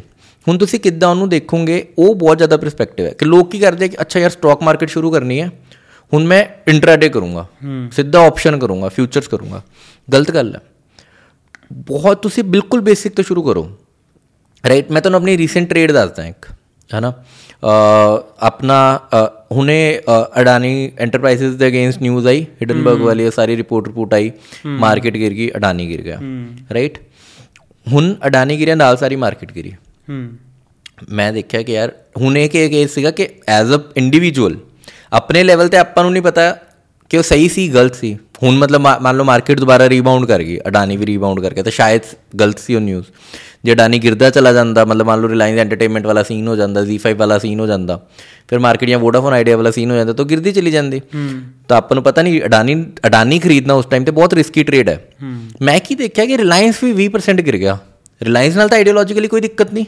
ਹੁਣ 0.46 0.58
ਤੁਸੀਂ 0.58 0.80
ਕਿੱਦਾਂ 0.80 1.08
ਉਹਨੂੰ 1.08 1.28
ਦੇਖੋਗੇ 1.28 1.84
ਉਹ 1.98 2.14
ਬਹੁਤ 2.14 2.36
ਜ਼ਿਆਦਾ 2.38 2.56
ਪਰਸਪੈਕਟਿਵ 2.56 3.06
ਹੈ 3.06 3.12
ਕਿ 3.18 3.26
ਲੋਕ 3.26 3.50
ਕੀ 3.50 3.58
ਕਰਦੇ 3.58 3.88
ਕਿ 3.88 3.96
ਅੱਛਾ 4.00 4.20
ਯਾਰ 4.20 4.30
ਸਟਾਕ 4.30 4.62
ਮਾਰਕੀਟ 4.62 4.88
ਸ਼ੁਰੂ 4.88 5.10
ਕਰਨੀ 5.10 5.40
ਹੈ 5.40 5.50
ਹੁਣ 6.12 6.24
ਮੈਂ 6.26 6.44
ਇੰਟਰਾਡੇ 6.68 7.08
ਕਰੂੰਗਾ 7.08 7.46
ਸਿੱਧਾ 7.92 8.26
ਆਪਸ਼ਨ 8.26 8.58
ਕਰੂੰਗਾ 8.58 8.88
ਫਿਊਚਰਸ 8.88 9.28
ਕਰੂੰਗਾ। 9.28 9.62
ਗਲਤ 10.08 10.30
ਗੱਲ 10.30 10.54
ਹੈ। 10.54 10.60
ਬਹੁਤ 11.74 12.22
ਤੁਸੀਂ 12.22 12.44
ਬਿਲਕੁਲ 12.44 12.80
ਬੇਸਿਕ 12.80 13.14
ਤੋਂ 13.14 13.24
ਸ਼ੁਰੂ 13.24 13.42
ਕਰੋ 13.42 13.68
ਰਾਈਟ 14.64 14.90
ਮੈਂ 14.90 15.00
ਤੁਹਾਨੂੰ 15.02 15.18
ਆਪਣੀ 15.18 15.36
ਰੀਸੈਂਟ 15.38 15.68
ਟ੍ਰੇਡ 15.68 15.92
ਦੱਸਦਾ 15.92 16.26
ਇੱਕ 16.26 16.46
ਹਨਾ 16.90 17.12
ਆਪਣਾ 18.40 18.76
ਹੁਣੇ 19.52 19.78
ਅਡਾਨੀ 20.40 20.92
ਐਂਟਰਪ੍ਰਾਈਜ਼ਸ 20.98 21.54
ਦੇ 21.54 21.68
ਅਗੇਂਸਟ 21.68 22.02
ਨਿਊਜ਼ 22.02 22.26
ਆਈ 22.26 22.42
ਹਿਡਨਬਰਗ 22.62 23.00
ਵਾਲੀ 23.00 23.30
ਸਾਰੀ 23.30 23.56
ਰਿਪੋਰਟ 23.56 23.86
ਰਿਪੋਰਟ 23.86 24.14
ਆਈ 24.14 24.30
ਮਾਰਕੀਟ 24.66 25.16
ਗਿਰ 25.16 25.32
ਗਈ 25.32 25.50
ਅਡਾਨੀ 25.56 25.88
ਗਿਰ 25.88 26.02
ਗਿਆ 26.02 26.18
ਰਾਈਟ 26.74 26.98
ਹੁਣ 27.86 28.14
ਅਡਾਨੀ 28.26 28.58
ਗਿਰਿਆ 28.58 28.74
ਨਾਲ 28.74 28.96
ਸਾਰੀ 28.96 29.16
ਮਾਰਕੀਟ 29.16 29.52
ਗਿਰੀ 29.52 29.72
ਮੈਂ 31.10 31.32
ਦੇਖਿਆ 31.32 31.62
ਕਿ 31.62 31.72
ਯਾਰ 31.72 31.92
ਹੁਣ 32.16 32.36
ਇਹ 32.36 32.48
ਕਿ 32.48 32.68
ਕੇਸ 32.68 32.94
ਸੀਗਾ 32.94 33.10
ਕਿ 33.10 33.28
ਐਜ਼ 33.48 33.72
ਅ 33.72 33.78
ਇੰਡੀਵਿਜੂਅਲ 33.96 34.56
ਆਪਣੇ 35.12 35.42
ਲੈਵਲ 35.42 35.68
ਤੇ 35.68 35.76
ਆਪਾਂ 35.76 36.02
ਨੂੰ 36.04 36.12
ਨਹੀਂ 36.12 36.22
ਪਤਾ 36.22 36.56
ਕਿ 37.14 37.18
ਉਹ 37.18 37.22
ਸਹੀ 37.22 37.48
ਸੀ 37.48 37.68
ਗਲਤ 37.68 37.94
ਸੀ? 37.94 38.18
ਹੁਣ 38.42 38.56
ਮਤਲਬ 38.56 38.80
ਮੰਨ 38.80 39.16
ਲਓ 39.16 39.24
ਮਾਰਕੀਟ 39.24 39.58
ਦੁਬਾਰਾ 39.60 39.88
ਰੀਬਾਉਂਡ 39.88 40.26
ਕਰ 40.26 40.42
ਗਈ 40.42 40.58
ਅਡਾਨੀ 40.68 40.96
ਵੀ 40.96 41.06
ਰੀਬਾਉਂਡ 41.06 41.40
ਕਰਕੇ 41.40 41.62
ਤਾਂ 41.62 41.72
ਸ਼ਾਇਦ 41.72 42.00
ਗਲਤ 42.40 42.58
ਸੀ 42.58 42.74
ਉਹ 42.74 42.80
ਨਿਊਜ਼ 42.80 43.04
ਜੇ 43.64 43.72
ਅਡਾਨੀ 43.72 43.98
ਗਿਰਦਾ 43.98 44.30
ਚਲਾ 44.30 44.52
ਜਾਂਦਾ 44.52 44.84
ਮਤਲਬ 44.84 45.06
ਮੰਨ 45.06 45.20
ਲਓ 45.20 45.28
ਰਿਲਾਇੰਸ 45.28 45.58
ਐਂਟਰਟੇਨਮੈਂਟ 45.58 46.06
ਵਾਲਾ 46.06 46.22
ਸੀਨ 46.22 46.48
ਹੋ 46.48 46.56
ਜਾਂਦਾ 46.56 46.80
Z5 46.82 47.14
ਵਾਲਾ 47.16 47.38
ਸੀਨ 47.38 47.60
ਹੋ 47.60 47.66
ਜਾਂਦਾ 47.66 48.06
ਫਿਰ 48.48 48.58
ਮਾਰਕੀਟ 48.58 48.88
ਜਾਂ 48.88 48.98
ਵੋਡਾਫੋਨ 48.98 49.32
ਆਈਡੀਆ 49.32 49.56
ਵਾਲਾ 49.56 49.70
ਸੀਨ 49.70 49.90
ਹੋ 49.90 49.96
ਜਾਂਦਾ 49.96 50.12
ਤਾਂ 50.12 50.24
ਗਿਰਦੀ 50.24 50.52
ਚਲੀ 50.52 50.70
ਜਾਂਦੀ। 50.70 51.00
ਤਾਂ 51.68 51.76
ਆਪਾਂ 51.76 51.94
ਨੂੰ 51.94 52.04
ਪਤਾ 52.04 52.22
ਨਹੀਂ 52.22 52.42
ਅਡਾਨੀ 52.42 52.84
ਅਡਾਨੀ 53.06 53.38
ਖਰੀਦਣਾ 53.38 53.74
ਉਸ 53.74 53.86
ਟਾਈਮ 53.86 54.04
ਤੇ 54.04 54.10
ਬਹੁਤ 54.10 54.34
ਰਿਸਕੀ 54.34 54.62
ਟ੍ਰੇਡ 54.62 54.88
ਹੈ। 54.88 55.04
ਮੈਂ 55.62 55.80
ਕੀ 55.80 55.94
ਦੇਖਿਆ 55.94 56.26
ਕਿ 56.26 56.38
ਰਿਲਾਇੰਸ 56.38 56.82
ਵੀ 56.82 56.92
20% 56.92 57.42
ਗਿਰ 57.42 57.56
ਗਿਆ। 57.56 57.78
ਰਿਲਾਇੰਸ 58.22 58.56
ਨਾਲ 58.56 58.68
ਤਾਂ 58.68 58.78
ਆਈਡੀਓਲੋਜੀਕਲੀ 58.78 59.28
ਕੋਈ 59.28 59.40
ਦਿੱਕਤ 59.40 59.72
ਨਹੀਂ। 59.74 59.84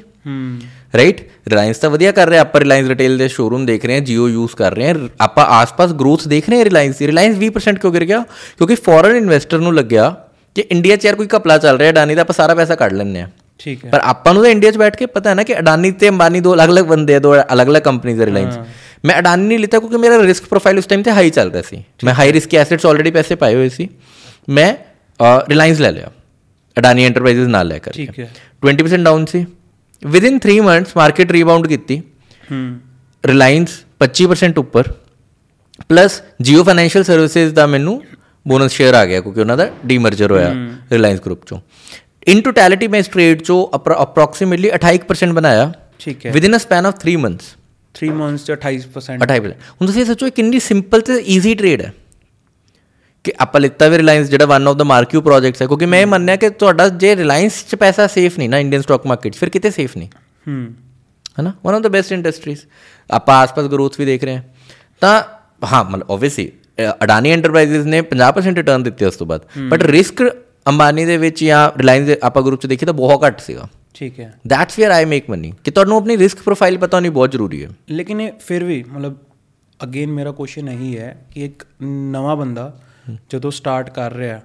ਰਾਈਟ 0.95 1.21
ਰਿਲਾਇੰਸ 1.49 1.79
ਤਾਂ 1.79 1.91
ਵਧੀਆ 1.91 2.13
ਕਰ 2.13 2.29
ਰਿਹਾ 2.29 2.41
ਆਪਾਂ 2.41 2.61
ਰਿਲਾਇੰਸ 2.61 2.89
ਰਿਟੇਲ 2.89 3.17
ਦੇ 3.19 3.29
ਸ਼ੋਰੂਮ 3.29 3.67
ਦੇਖ 3.67 3.85
ਰਹੇ 3.85 3.95
ਹਾਂ 3.95 4.01
ਜੀਓ 4.01 4.29
ਯੂਜ਼ 4.29 4.55
ਕਰ 4.57 4.75
ਰਹੇ 4.75 4.89
ਹਾਂ 4.89 4.95
ਆਪਾਂ 5.21 5.45
ਆਸ-ਪਾਸ 5.47 5.93
ਗਰੋਥ 5.93 6.27
ਦੇਖ 6.29 6.49
ਰਹੇ 6.51 6.59
ਹਾਂ 6.59 6.65
ਰਿਲਾਇੰਸ 6.65 6.97
ਦੀ। 6.97 7.07
ਰਿਲਾਇੰਸ 7.07 7.37
20% 7.39 7.79
ਕਿਉਂ 7.81 7.93
ਗਿਰ 7.93 8.05
ਗਿਆ? 8.05 8.21
ਕਿਉਂਕਿ 8.59 8.75
ਫੋਰਨ 8.75 9.17
ਇਨਵੈਸਟਰ 9.17 9.59
ਨੂੰ 9.59 9.75
ਲੱਗਿਆ 9.75 10.15
ਕਿ 10.57 10.65
ਇੰਡੀਆ 10.71 10.97
'ਚ 10.97 11.05
ਯਾਰ 11.05 11.15
ਕੋਈ 11.15 11.27
ਘਪਲਾ 11.37 11.59
ਚੱਲ 11.59 11.79
ਰਿਹਾ 11.79 11.91
ਅਡਾਨੀ 11.91 12.15
ਦਾ 12.15 12.21
ਆਪਾਂ 12.21 12.35
ਸਾਰਾ 12.35 12.55
ਪੈਸਾ 12.55 12.75
ਕੱਢ 12.75 12.93
ਲੈਂਦੇ 12.93 13.21
ਆ 13.21 13.29
ਠੀਕ 13.59 13.85
ਹੈ। 13.85 13.91
ਪਰ 13.91 14.01
ਆਪਾਂ 14.05 14.35
ਨੂੰ 14.35 14.43
ਤਾਂ 14.43 14.51
ਇੰਡੀਆ 14.51 14.71
'ਚ 14.71 14.77
ਬੈਠ 14.77 14.97
ਕੇ 14.97 15.07
ਪਤਾ 15.07 15.31
ਹੈ 15.31 15.35
ਨਾ 15.35 15.43
ਕਿ 15.43 15.59
ਅਡਾਨੀ 15.59 15.91
ਤੇ 15.93 16.09
ਅੰਬਾਨੀ 16.09 16.41
ਦੋ 16.41 16.55
ਅਲੱਗ-ਅਲੱਗ 16.55 16.85
ਬੰਦੇ 16.85 17.15
ਆ 17.15 17.19
ਦੋ 17.19 17.35
ਅਲੱਗ-ਅਲੱਗ 17.37 17.83
ਕੰਪਨੀਆਂ 17.83 18.17
ਦੇ 18.17 18.27
ਰਿਲਾਇੰਸ 18.27 18.59
ਮੈਂ 19.05 19.19
ਅਡਾਨੀ 19.19 19.47
ਨਹੀਂ 19.47 19.59
ਲਿੱਤਾ 19.59 19.79
ਕਿਉਂਕਿ 19.79 19.97
ਮੇਰਾ 19.97 20.23
ਰਿਸਕ 20.23 20.45
ਪ੍ਰੋਫਾਈਲ 20.45 20.79
ਉਸ 20.79 20.87
ਟਾਈਮ 20.87 21.03
ਤੇ 21.03 21.11
ਹਾਈ 21.11 21.31
ਚੱਲ 21.31 21.51
ਰਿਹਾ 21.51 21.63
ਸੀ। 21.63 21.83
ਮੈਂ 22.05 22.15
ਹਾਈ 22.15 22.33
ਰਿਸਕ 22.33 22.55
ਐਸੈਟਸ 22.55 22.87
ਆਲਰੇਡੀ 22.87 23.11
ਪੈਸੇ 23.11 23.35
ਪਾਏ 23.35 23.55
ਹੋਏ 23.55 23.69
ਸੀ। 23.69 23.89
ਮੈਂ 24.49 24.73
ਰਿਲਾਇੰਸ 25.49 25.81
ਲੈ 25.81 25.91
ਲਿਆ। 25.91 26.11
ਅਡਾਨੀ 26.77 27.05
ਐਂਟਰਪ੍ਰਾਈਜ਼ਸ 27.05 27.47
ਨਾਲ 27.49 27.69
ਲੈ 27.69 27.79
ਕੇ 27.79 27.91
ਠੀਕ 27.91 28.19
ਹੈ। 28.21 28.29
20% 28.67 29.05
ਡਾਊਨ 29.05 29.25
ਸੀ। 29.27 29.45
With 30.03 30.25
in 30.25 30.39
3 30.47 30.61
months 30.63 30.97
market 30.97 31.33
rebound 31.33 31.67
ਕੀਤੀ 31.67 31.99
ਹੂੰ 32.51 32.61
ਰਿਲਾਇੰਸ 33.25 33.79
25% 34.03 34.59
ਉੱਪਰ 34.59 34.93
ਪਲੱਸ 35.91 36.21
ਜੀਓ 36.43 36.63
ਫਾਈਨੈਂਸ਼ੀਅਲ 36.65 37.05
ਸਰਵਿਸਿਜ਼ 37.05 37.53
ਦਾ 37.55 37.67
ਮੈਨੂੰ 37.67 38.01
ਬੋਨਸ 38.47 38.73
ਸ਼ੇਅਰ 38.73 38.95
ਆ 38.95 39.05
ਗਿਆ 39.07 39.21
ਕਿਉਂਕਿ 39.21 39.41
ਉਹਨਾਂ 39.41 39.57
ਦਾ 39.57 39.69
ਡੀਮਰਜਰ 39.87 40.31
ਹੋਇਆ 40.31 40.55
ਰਿਲਾਇੰਸ 40.93 41.21
ਗਰੁੱਪ 41.21 41.45
ਚੋਂ 41.47 41.59
ਇਨ 42.27 42.41
ਟੋਟੈਲਿਟੀ 42.41 42.89
ਮੈਂ 42.89 43.01
ਇਸ 43.01 43.09
ਟ੍ਰੇਡ 43.09 43.43
ਚੋਂ 43.43 43.59
ਅਪਰੋਕਸੀਮੇਟਲੀ 43.77 44.71
28% 44.71 45.33
ਬਣਾਇਆ 45.33 45.73
ਠੀਕ 45.99 46.27
ਹੈ 46.27 46.33
within 46.45 46.57
a 46.57 46.59
span 46.59 46.87
of 46.87 47.07
3 47.07 47.17
months 47.17 47.55
3 47.95 48.13
months 48.15 48.45
ਚ 48.45 48.57
28% 48.59 49.27
28% 49.27 49.53
ਹੁਣ 49.73 49.87
ਤੁਸੀਂ 49.87 50.05
ਸੋਚੋ 50.05 50.31
ਕਿੰਨੀ 50.31 50.61
ਸਿੰਪਲ 50.61 51.01
ਤੇ 51.01 51.23
ਈਜ਼ੀ 51.29 51.55
ਟ੍ਰੇਡ 51.55 51.83
ਹੈ 51.83 51.93
ਕਿ 53.27 53.33
ਆਪਾਂ 53.39 53.61
ਲਿੱਤਾ 53.61 53.89
ਵੀ 53.89 53.99
ਰਿਲਾਇੰਸ 53.99 54.29
ਜਿਹੜਾ 54.29 54.47
one 54.47 54.69
of 54.69 54.77
the 54.77 54.85
marquee 54.85 55.21
projects 55.21 55.63
ਹੈ 55.63 55.67
ਕਿਉਂਕਿ 55.67 55.87
ਮੈਂ 55.87 56.01
ਇਹ 56.01 56.07
ਮੰਨਿਆ 56.07 56.37
ਕਿ 56.37 56.51
ਤੁਹਾਡਾ 56.51 56.89
ਜੇ 56.89 57.17
ਰਿਲਾਇੰਸ 57.17 57.65
'ਚ 57.71 57.75
ਪੈਸਾ 57.75 58.07
ਸੇਫ 58.07 58.39
ਨਹੀਂ 58.39 58.49
ਨਾ 58.51 58.59
ਇੰਡੀਅਨ 58.59 58.83
ਸਟਾਕ 58.83 59.07
ਮਾਰਕੀਟ 59.07 59.35
ਫਿਰ 59.35 59.49
ਕਿਤੇ 59.49 59.71
ਸੇਫ 59.71 59.97
ਨਹੀਂ। 59.97 60.09
ਹੂੰ। 60.49 60.75
ਹਨਾ? 61.41 61.53
One 61.67 61.75
of 61.75 61.83
the 61.83 61.89
best 61.89 62.13
industries 62.13 62.61
ਆਪਾਂ 63.11 63.37
ਆਸ-ਪਾਸ 63.37 63.65
ਗਰੋਥ 63.65 63.95
ਵੀ 63.99 64.05
ਦੇਖ 64.05 64.25
ਰਹੇ 64.25 64.37
ਹਾਂ। 64.37 64.43
ਤਾਂ 65.01 65.23
ਹਾਂ 65.67 65.85
ਮਤਲਬ 65.85 66.13
ਆਬਵੀਅਸਲੀ 66.13 66.53
ਅਡਾਨੀ 67.05 67.31
ਐਂਟਰਪ੍ਰਾਈਜ਼ਸ 67.31 67.85
ਨੇ 67.85 68.03
50% 68.03 68.57
ਰਿਟਰਨ 68.57 68.83
ਦਿੱਤੇ 68.83 69.07
ਉਸ 69.07 69.17
ਤੋਂ 69.17 69.27
ਬਾਅਦ। 69.27 69.43
ਬਟ 69.69 69.83
ਰਿਸਕ 69.83 70.31
ਅੰਬਾਨੀ 70.67 71.05
ਦੇ 71.05 71.17
ਵਿੱਚ 71.17 71.45
ਜਾਂ 71.45 71.79
ਰਿਲਾਇੰਸ 71.79 72.07
ਦੇ 72.07 72.19
ਆਪਾਂ 72.23 72.43
ਗਰੁੱਪ 72.43 72.63
'ਚ 72.63 72.67
ਦੇਖੀ 72.67 72.87
ਤਾਂ 72.87 72.95
ਬਹੁਤ 72.95 73.27
ਘੱਟ 73.27 73.41
ਸੀਗਾ। 73.41 73.69
ਠੀਕ 73.95 74.21
ਹੈ। 74.21 74.35
That's 74.47 74.79
where 74.79 74.91
I 74.91 75.05
make 75.05 75.31
money 75.31 75.53
ਕਿ 75.65 75.71
ਤੁਹਾਨੂੰ 75.71 75.97
ਆਪਣੀ 75.97 76.17
ਰਿਸਕ 76.17 76.39
ਪ੍ਰੋਫਾਈਲ 76.45 76.79
ਪਤਾ 76.79 76.97
ਹੋਣੀ 76.97 77.09
ਬਹੁਤ 77.09 77.33
ਜ਼ਰੂਰੀ 77.33 77.65
ਹੈ। 77.65 77.69
ਲੇਕਿਨ 77.91 78.21
ਇਹ 78.21 78.33
ਫਿਰ 78.47 78.65
ਵੀ 78.65 78.85
ਮਤਲਬ 78.89 79.17
ਅਗੇਨ 79.83 80.13
ਮੇਰਾ 80.13 80.31
ਕੁਐਸਚਨ 80.31 80.69
ਇਹੀ 80.69 80.99
ਹੈ 80.99 81.27
ਕਿ 81.35 81.45
ਇੱਕ 81.45 81.67
ਨਵਾਂ 81.83 82.37
ਬੰਦਾ 82.37 82.81
ਜਦੋਂ 83.31 83.51
ਸਟਾਰਟ 83.51 83.91
ਕਰ 83.91 84.13
ਰਿਹਾ 84.13 84.41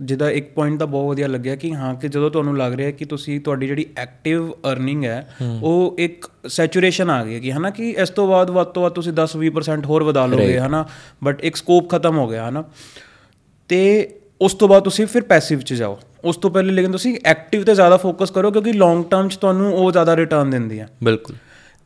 ਜਿਹਦਾ 0.00 0.30
ਇੱਕ 0.30 0.54
ਪੁਆਇੰਟ 0.54 0.78
ਤਾਂ 0.78 0.86
ਬਹੁਤ 0.86 1.08
ਵਧੀਆ 1.08 1.28
ਲੱਗਿਆ 1.28 1.56
ਕਿ 1.56 1.74
ਹਾਂ 1.74 1.94
ਕਿ 1.94 2.08
ਜਦੋਂ 2.08 2.30
ਤੁਹਾਨੂੰ 2.30 2.58
ਲੱਗ 2.58 2.74
ਰਿਹਾ 2.74 2.90
ਕਿ 2.90 3.04
ਤੁਸੀਂ 3.04 3.40
ਤੁਹਾਡੀ 3.40 3.66
ਜਿਹੜੀ 3.66 3.86
ਐਕਟਿਵ 3.96 4.52
ਅਰਨਿੰਗ 4.52 5.04
ਹੈ 5.04 5.34
ਉਹ 5.62 5.96
ਇੱਕ 5.98 6.30
ਸੈਚੂਰੇਸ਼ਨ 6.48 7.10
ਆ 7.10 7.24
ਗਈ 7.24 7.40
ਕਿ 7.40 7.52
ਹਨਾ 7.52 7.70
ਕਿ 7.70 7.90
ਇਸ 7.90 8.10
ਤੋਂ 8.10 8.28
ਬਾਅਦ 8.28 8.50
ਵੱਧ 8.50 8.66
ਤੋਂ 8.66 8.82
ਵੱਧ 8.82 8.92
ਤੁਸੀਂ 8.92 9.12
10 9.12 9.38
20% 9.38 9.84
ਹੋਰ 9.84 10.02
ਵਧਾ 10.02 10.26
ਲੋਗੇ 10.26 10.58
ਹਨਾ। 10.58 10.88
ਬਟ 11.24 11.40
ਇੱਕ 11.44 11.56
ਸਕੋਪ 11.56 11.90
ਖਤਮ 11.90 12.18
ਹੋ 12.18 12.28
ਗਿਆ 12.28 12.48
ਹਨਾ। 12.48 12.64
ਤੇ 13.68 14.10
ਉਸ 14.40 14.54
ਤੋਂ 14.54 14.68
ਬਾਅਦ 14.68 14.82
ਤੁਸੀਂ 14.82 15.06
ਫਿਰ 15.06 15.22
ਪੈਸਿਵ 15.22 15.58
ਚ 15.58 15.74
ਜਾਓ। 15.74 15.98
ਉਸ 16.24 16.36
ਤੋਂ 16.36 16.50
ਪਹਿਲੇ 16.50 16.72
ਲੇਕਿਨ 16.72 16.92
ਤੁਸੀਂ 16.92 17.18
ਐਕਟਿਵ 17.24 17.64
ਤੇ 17.64 17.74
ਜ਼ਿਆਦਾ 17.74 17.96
ਫੋਕਸ 17.96 18.30
ਕਰੋ 18.30 18.50
ਕਿਉਂਕਿ 18.50 18.72
ਲੌਂਗ 18.72 19.04
ਟਰਮ 19.04 19.28
ਚ 19.28 19.36
ਤੁਹਾਨੂੰ 19.36 19.74
ਉਹ 19.74 19.92
ਜ਼ਿਆਦਾ 19.92 20.16
ਰਿਟਰਨ 20.16 20.50
ਦਿੰਦੀ 20.50 20.80
ਹੈ। 20.80 20.88
ਬਿਲਕੁਲ। 21.04 21.36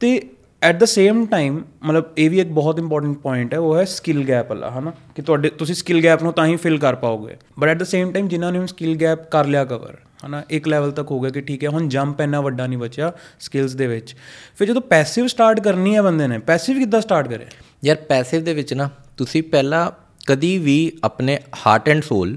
ਤੇ 0.01 0.23
ਐਟ 0.65 0.77
ਦ 0.77 0.85
ਸੇਮ 0.85 1.25
ਟਾਈਮ 1.27 1.61
ਮਤਲਬ 1.83 2.05
ਇਹ 2.19 2.29
ਵੀ 2.31 2.39
ਇੱਕ 2.41 2.49
ਬਹੁਤ 2.51 2.79
ਇੰਪੋਰਟੈਂਟ 2.79 3.17
ਪੁਆਇੰਟ 3.19 3.55
ਹੈ 3.55 3.59
ਉਹ 3.59 3.77
ਹੈ 3.77 3.85
ਸਕਿੱਲ 3.87 4.23
ਗੈਪ 4.25 4.49
ਵਾਲਾ 4.49 4.71
ਹਨਾ 4.71 4.93
ਕਿ 5.17 5.23
ਤੁਹਾਡੇ 5.23 5.49
ਤੁਸੀਂ 5.59 5.75
ਸਕਿੱਲ 5.75 6.01
ਗੈਪ 6.03 6.23
ਨੂੰ 6.23 6.33
ਤਾਂ 6.33 6.47
ਹੀ 6.47 6.55
ਫਿਲ 6.57 6.79
ਕਰ 6.79 6.95
ਪਾਓਗੇ 6.95 7.37
but 7.59 7.69
at 7.69 7.79
the 7.79 7.85
same 7.85 8.13
time 8.13 8.29
ਜਿਨ੍ਹਾਂ 8.29 8.53
ਨੇ 8.53 8.67
ਸਕਿੱਲ 8.67 8.95
ਗੈਪ 8.97 9.29
ਕਰ 9.31 9.47
ਲਿਆ 9.47 9.65
ਕਵਰ 9.65 9.97
ਹਨਾ 10.27 10.43
ਇੱਕ 10.51 10.69
ਲੈਵਲ 10.69 10.91
ਤੱਕ 10.91 11.11
ਹੋ 11.11 11.21
ਗਿਆ 11.21 11.31
ਕਿ 11.31 11.41
ਠੀਕ 11.41 11.65
ਹੈ 11.65 11.69
ਹੁਣ 11.69 11.89
ਜੰਪ 11.89 12.21
ਇੰਨਾ 12.21 12.41
ਵੱਡਾ 12.41 12.67
ਨਹੀਂ 12.67 12.79
ਬਚਿਆ 12.79 13.13
ਸਕਿੱਲਸ 13.41 13.75
ਦੇ 13.75 13.87
ਵਿੱਚ 13.87 14.15
ਫਿਰ 14.59 14.69
ਜਦੋਂ 14.69 14.83
ਪੈਸਿਵ 14.91 15.27
ਸਟਾਰਟ 15.27 15.61
ਕਰਨੀ 15.61 15.95
ਹੈ 15.97 16.03
ਬੰਦੇ 16.03 16.27
ਨੇ 16.27 16.39
ਪੈਸਿਵ 16.47 16.79
ਕਿੱਦਾਂ 16.79 17.01
ਸਟਾਰਟ 17.01 17.29
ਕਰੇ 17.29 17.47
ਯਾਰ 17.85 17.97
ਪੈਸਿਵ 18.09 18.45
ਦੇ 18.45 18.55
ਵਿੱਚ 18.55 18.75
ਨਾ 18.75 18.89
ਤੁਸੀਂ 19.17 19.43
ਪਹਿਲਾਂ 19.43 19.91
ਕਦੀ 20.27 20.57
ਵੀ 20.59 20.93
ਆਪਣੇ 21.05 21.39
ਹਾਰਟ 21.67 21.89
ਐਂਡ 21.89 22.03
ਸੋਲ 22.03 22.37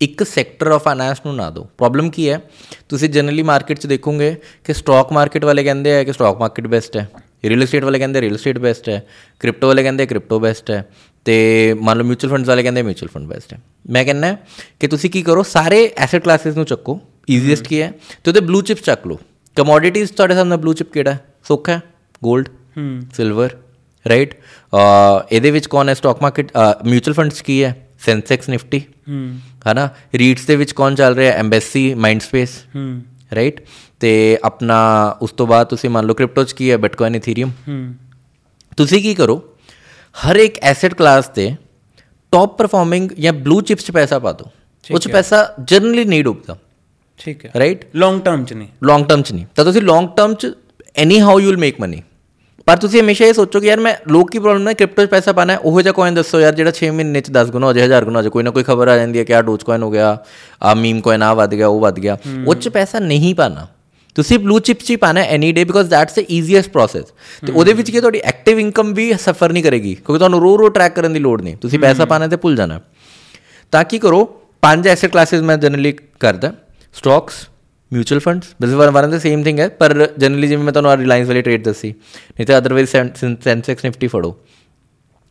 ਇੱਕ 0.00 0.22
ਸੈਕਟਰ 0.24 0.70
ਆਫ 0.70 0.82
ਫਾਈਨੈਂਸ 0.82 1.20
ਨੂੰ 1.26 1.34
ਨਾ 1.36 1.50
ਦਿਓ 1.50 1.66
ਪ੍ਰੋਬਲਮ 1.78 2.10
ਕੀ 2.10 2.28
ਹੈ 2.30 2.40
ਤੁਸੀਂ 2.88 3.08
ਜਨਰਲੀ 3.08 3.42
ਮਾਰਕੀਟ 3.42 3.78
'ਚ 3.78 3.86
ਦੇਖੋਗੇ 3.86 4.34
ਕਿ 4.64 4.72
ਸਟਾਕ 4.72 5.12
ਮਾਰਕੀਟ 5.12 5.44
ਵਾਲੇ 5.44 5.64
ਕਹਿੰਦੇ 5.64 5.98
ਆ 5.98 6.02
ਕਿ 6.04 6.12
ਸਟਾਕ 6.12 6.40
ਮਾਰਕੀਟ 6.40 6.66
ਬੈਸਟ 6.66 6.96
ਹੈ 6.96 7.08
ਰੀਅਲ 7.44 7.62
ਏਸਟੇਟ 7.62 7.84
ਵਾਲੇ 7.84 7.98
ਕਹਿੰਦੇ 7.98 8.20
ਰੀਅਲ 8.20 8.34
ਏਸਟੇਟ 8.34 8.58
ਬੈਸਟ 8.58 8.88
ਹੈ 8.88 9.02
ਕ੍ਰਿਪਟੋ 9.40 9.66
ਵਾਲੇ 9.66 9.82
ਕਹਿੰਦੇ 9.82 10.06
ਕ੍ਰਿਪਟੋ 10.06 10.38
ਬੈਸਟ 10.40 10.70
ਹੈ 10.70 10.84
ਤੇ 11.26 11.34
ਮੰਨ 11.80 11.98
ਲਓ 11.98 12.04
ਮਿਊਚੁਅਲ 12.04 12.32
ਫੰਡਸ 12.32 12.48
ਵਾਲੇ 12.48 12.62
ਕਹਿੰਦੇ 12.62 12.82
ਮਿਊਚੁਅਲ 12.82 13.08
ਫੰਡ 13.14 13.28
ਬੈਸਟ 13.28 13.52
ਹੈ। 13.52 13.58
ਮੈਂ 13.90 14.04
ਕਹਿੰਦਾ 14.04 14.36
ਕਿ 14.80 14.86
ਤੁਸੀਂ 14.88 15.10
ਕੀ 15.10 15.22
ਕਰੋ 15.22 15.42
ਸਾਰੇ 15.42 15.84
ਐਸੈਟ 15.96 16.22
ਕਲਾਸਿਸ 16.24 16.56
ਨੂੰ 16.56 16.64
ਚੱਕੋ 16.64 17.00
ਈਜ਼ੀਐਸਟ 17.30 17.66
ਕੀ 17.68 17.80
ਹੈ 17.80 17.88
ਤੇ 18.24 18.30
ਉਹਦੇ 18.30 18.40
ਬਲੂ 18.40 18.60
ਚਿਪਸ 18.62 18.82
ਚੱਕ 18.82 19.06
ਲਓ। 19.06 19.18
ਕਮੋਡਿਟੀਜ਼ 19.56 20.12
ਤੁਹਾਡੇ 20.12 20.34
ਸਾਹਮਣੇ 20.34 20.56
ਬਲੂ 20.56 20.72
ਚਿਪ 20.72 20.92
ਕਿਹੜਾ 20.92 21.12
ਹੈ? 21.12 21.20
ਸੁੱਖ 21.48 21.68
ਹੈ? 21.68 21.80
골ਡ 22.26 22.48
ਹੂੰ 22.76 23.00
ਸਿਲਵਰ 23.16 23.50
ਰਾਈਟ 24.06 24.34
ਇਹਦੇ 25.32 25.50
ਵਿੱਚ 25.50 25.66
ਕੌਣ 25.66 25.88
ਹੈ 25.88 25.94
ਸਟਾਕ 25.94 26.22
ਮਾਰਕੀਟ 26.22 26.50
ਮਿਊਚੁਅਲ 26.86 27.14
ਫੰਡਸ 27.14 27.42
ਕੀ 27.42 27.62
ਹੈ? 27.64 27.76
ਸੈਂਸੈਕਸ 28.06 28.48
ਨਿਫਟੀ 28.48 28.78
ਹੂੰ। 29.08 29.38
ਹਨਾ? 29.66 29.88
ਰੀਟਸ 30.14 30.46
ਦੇ 30.46 30.56
ਵਿੱਚ 30.56 30.72
ਕੌਣ 30.72 30.94
ਚੱਲ 30.94 31.14
ਰਿਹਾ? 31.14 31.32
ਐਮਬੈਸੀ 31.32 31.92
ਮਾਈਂਡਸਪੇਸ 31.94 32.62
ਹੂੰ। 32.76 33.02
ਰਾਈਟ 33.34 33.60
ਤੇ 34.00 34.38
ਆਪਣਾ 34.44 34.78
ਉਸ 35.22 35.30
ਤੋਂ 35.30 35.46
ਬਾਅਦ 35.46 35.66
ਤੁਸੀਂ 35.66 35.90
ਮੰਨ 35.90 36.06
ਲਓ 36.06 36.14
ਕ੍ਰਿਪਟੋ 36.14 36.44
ਚ 36.44 36.52
ਕੀ 36.52 36.70
ਹੈ? 36.70 36.76
ਬਿਟਕੋਇਨ 36.76 37.14
ਇਥੀਰੀਅਮ 37.14 37.50
ਤੁਸੀਂ 38.76 39.02
ਕੀ 39.02 39.14
ਕਰੋ? 39.14 39.42
ਹਰ 40.14 40.36
ਇੱਕ 40.36 40.58
ਐਸੈਟ 40.62 40.94
ਕਲਾਸ 40.94 41.28
ਤੇ 41.28 41.54
ਟੌਪ 42.32 42.56
ਪਰਫਾਰਮਿੰਗ 42.58 43.10
ਜਾਂ 43.10 43.32
ਬਲੂ 43.32 43.60
ਚਿਪਸ 43.60 43.84
ਚ 43.84 43.90
ਪੈਸਾ 43.90 44.18
ਪਾ 44.18 44.32
ਦਿਓ। 44.32 44.46
ਉਹ 44.90 44.98
ਚ 44.98 45.08
ਪੈਸਾ 45.08 45.54
ਜਨਰਲੀ 45.64 46.04
ਨਹੀਂ 46.04 46.24
ਡੁੱਬਦਾ 46.24 46.56
ਠੀਕ 47.18 47.44
ਹੈ। 47.46 47.50
ਰਾਈਟ 47.58 47.84
ਲੌਂਗ 47.96 48.20
ਟਰਮ 48.20 48.44
ਚ 48.44 48.52
ਨਹੀਂ। 48.52 48.68
ਲੌਂਗ 48.82 49.04
ਟਰਮ 49.04 49.22
ਚ 49.22 49.32
ਨਹੀਂ। 49.32 49.46
ਤਾਂ 49.54 49.64
ਤੁਸੀਂ 49.64 49.82
ਲੌਂਗ 49.82 50.08
ਟਰਮ 50.16 50.34
ਚ 50.34 50.52
anyhow 51.20 51.40
you 51.40 51.46
will 51.48 51.56
make 51.56 51.80
money 51.80 52.02
ਪਰ 52.66 52.76
ਤੁਸੀਂ 52.76 53.00
ਹਮੇਸ਼ਾ 53.00 53.26
ਇਹ 53.26 53.32
ਸੋਚੋ 53.32 53.60
ਕਿ 53.60 53.66
ਯਾਰ 53.66 53.80
ਮੈਂ 53.80 53.94
ਲੋਕ 54.08 54.30
ਕੀ 54.30 54.38
ਪ੍ਰੋਬਲਮ 54.38 54.68
ਹੈ 54.68 54.72
ਕ੍ਰਿਪਟੋ 54.72 55.04
'ਚ 55.06 55.10
ਪੈਸਾ 55.10 55.32
ਪਾਣਾ 55.32 55.52
ਹੈ 55.52 55.58
ਉਹੋ 55.58 55.80
ਜਿਹਾ 55.82 55.92
ਕੋਇਨ 55.92 56.14
ਦੱਸੋ 56.14 56.40
ਯਾਰ 56.40 56.54
ਜਿਹੜਾ 56.54 56.72
6 56.78 56.88
ਮਹੀਨੇ 56.90 57.20
'ਚ 57.20 57.30
10 57.30 57.50
ਗੁਣਾ 57.50 57.66
ਹੋ 57.66 57.72
ਜਾਏ 57.72 57.88
1000 57.88 58.04
ਗੁਣਾ 58.04 58.18
ਹੋ 58.18 58.22
ਜਾਏ 58.22 58.30
ਕੋਈ 58.30 58.42
ਨਾ 58.42 58.50
ਕੋਈ 58.50 58.62
ਖਬਰ 58.62 58.88
ਆ 58.88 58.96
ਜਾਂਦੀ 58.96 59.18
ਹੈ 59.18 59.24
ਕਿ 59.24 59.34
ਆ 59.34 59.42
ਡੋਜ 59.42 59.62
ਕੋਇਨ 59.62 59.82
ਹੋ 59.82 59.90
ਗਿਆ 59.90 60.18
ਆ 60.62 60.74
ਮੀਮ 60.74 61.00
ਕੋਇਨ 61.00 61.22
ਆ 61.22 61.32
ਵੱਧ 61.34 61.54
ਗਿਆ 61.54 61.66
ਉਹ 61.66 61.80
ਵੱਧ 61.80 61.98
ਗਿਆ। 62.00 62.16
ਉਹ 62.46 62.54
'ਚ 62.54 62.68
ਪੈਸਾ 62.68 62.98
ਨਹੀਂ 62.98 63.34
ਪਾਣਾ 63.34 63.66
ਤੁਸੀਂ 64.14 64.38
ਬਲੂ 64.38 64.58
ਚਿਪਸ 64.58 64.84
'ਚ 64.84 64.90
ਹੀ 64.90 64.96
ਪਾਣਾ 64.96 65.20
any 65.20 65.52
day 65.52 65.64
because 65.64 65.88
that's 65.90 66.14
the 66.14 66.24
easiest 66.30 66.70
process 66.70 67.04
ਤੇ 67.46 67.52
ਉਹਦੇ 67.52 67.72
ਵਿੱਚ 67.72 67.90
ਕੀ 67.90 68.00
ਤੁਹਾਡੀ 68.00 68.18
ਐਕਟਿਵ 68.18 68.58
ਇਨਕਮ 68.60 68.92
ਵੀ 68.94 69.12
ਸਫਰ 69.20 69.52
ਨਹੀਂ 69.52 69.64
ਕਰੇਗੀ 69.64 69.94
ਕਿਉਂਕਿ 69.94 70.18
ਤੁਹਾਨੂੰ 70.18 70.40
ਰੋ 70.40 70.56
ਰੋ 70.58 70.68
ਟਰੈਕ 70.68 70.94
ਕਰਨ 70.94 71.12
ਦੀ 71.12 71.20
ਲੋੜ 71.20 71.40
ਨਹੀਂ। 71.42 71.56
ਤੁਸੀਂ 71.56 71.78
ਪੈਸਾ 71.78 72.04
ਪਾਣਾ 72.04 72.26
ਤੇ 72.26 72.36
ਭੁੱਲ 72.36 72.56
ਜਾਣਾ। 72.56 72.80
ਤਾਂ 73.72 73.84
ਕੀ 73.84 73.98
ਕਰੋ 73.98 74.24
ਪੰਜ 74.62 74.88
ਐਸੈਟ 74.88 75.10
ਕਲਾਸਿਸ 75.12 75.40
ਮੈਂ 75.40 75.56
ਜਨਰਲੀ 75.56 75.92
ਕਰਦਾ। 76.20 76.52
Stocks 76.94 77.34
mutual 77.92 78.20
funds 78.20 78.54
this 78.62 78.70
one 78.70 78.90
one 78.90 79.10
the 79.10 79.18
same 79.18 79.42
thing 79.44 79.58
ਹੈ 79.60 79.68
ਪਰ 79.80 79.94
ਜਨਰਲੀ 80.18 80.48
ਜਿਵੇਂ 80.48 80.64
ਮੈਂ 80.64 80.72
ਤੁਹਾਨੂੰ 80.72 80.90
ਆ 80.90 80.96
ਰਿਲਾਇੰਸ 80.96 81.28
ਵਾਲੀ 81.28 81.42
ਟ੍ਰੇਡ 81.42 81.64
ਦੱਸੀ। 81.64 81.90
ਨਹੀਂ 81.90 82.46
ਤਾਂ 82.46 82.58
ਅਦਰਵਾਈਜ਼ 82.58 82.90
ਸੈਂਸੈਕਸ 82.90 83.84
ਨਿਫਟੀ 83.84 84.06
ਫੜੋ। 84.06 84.36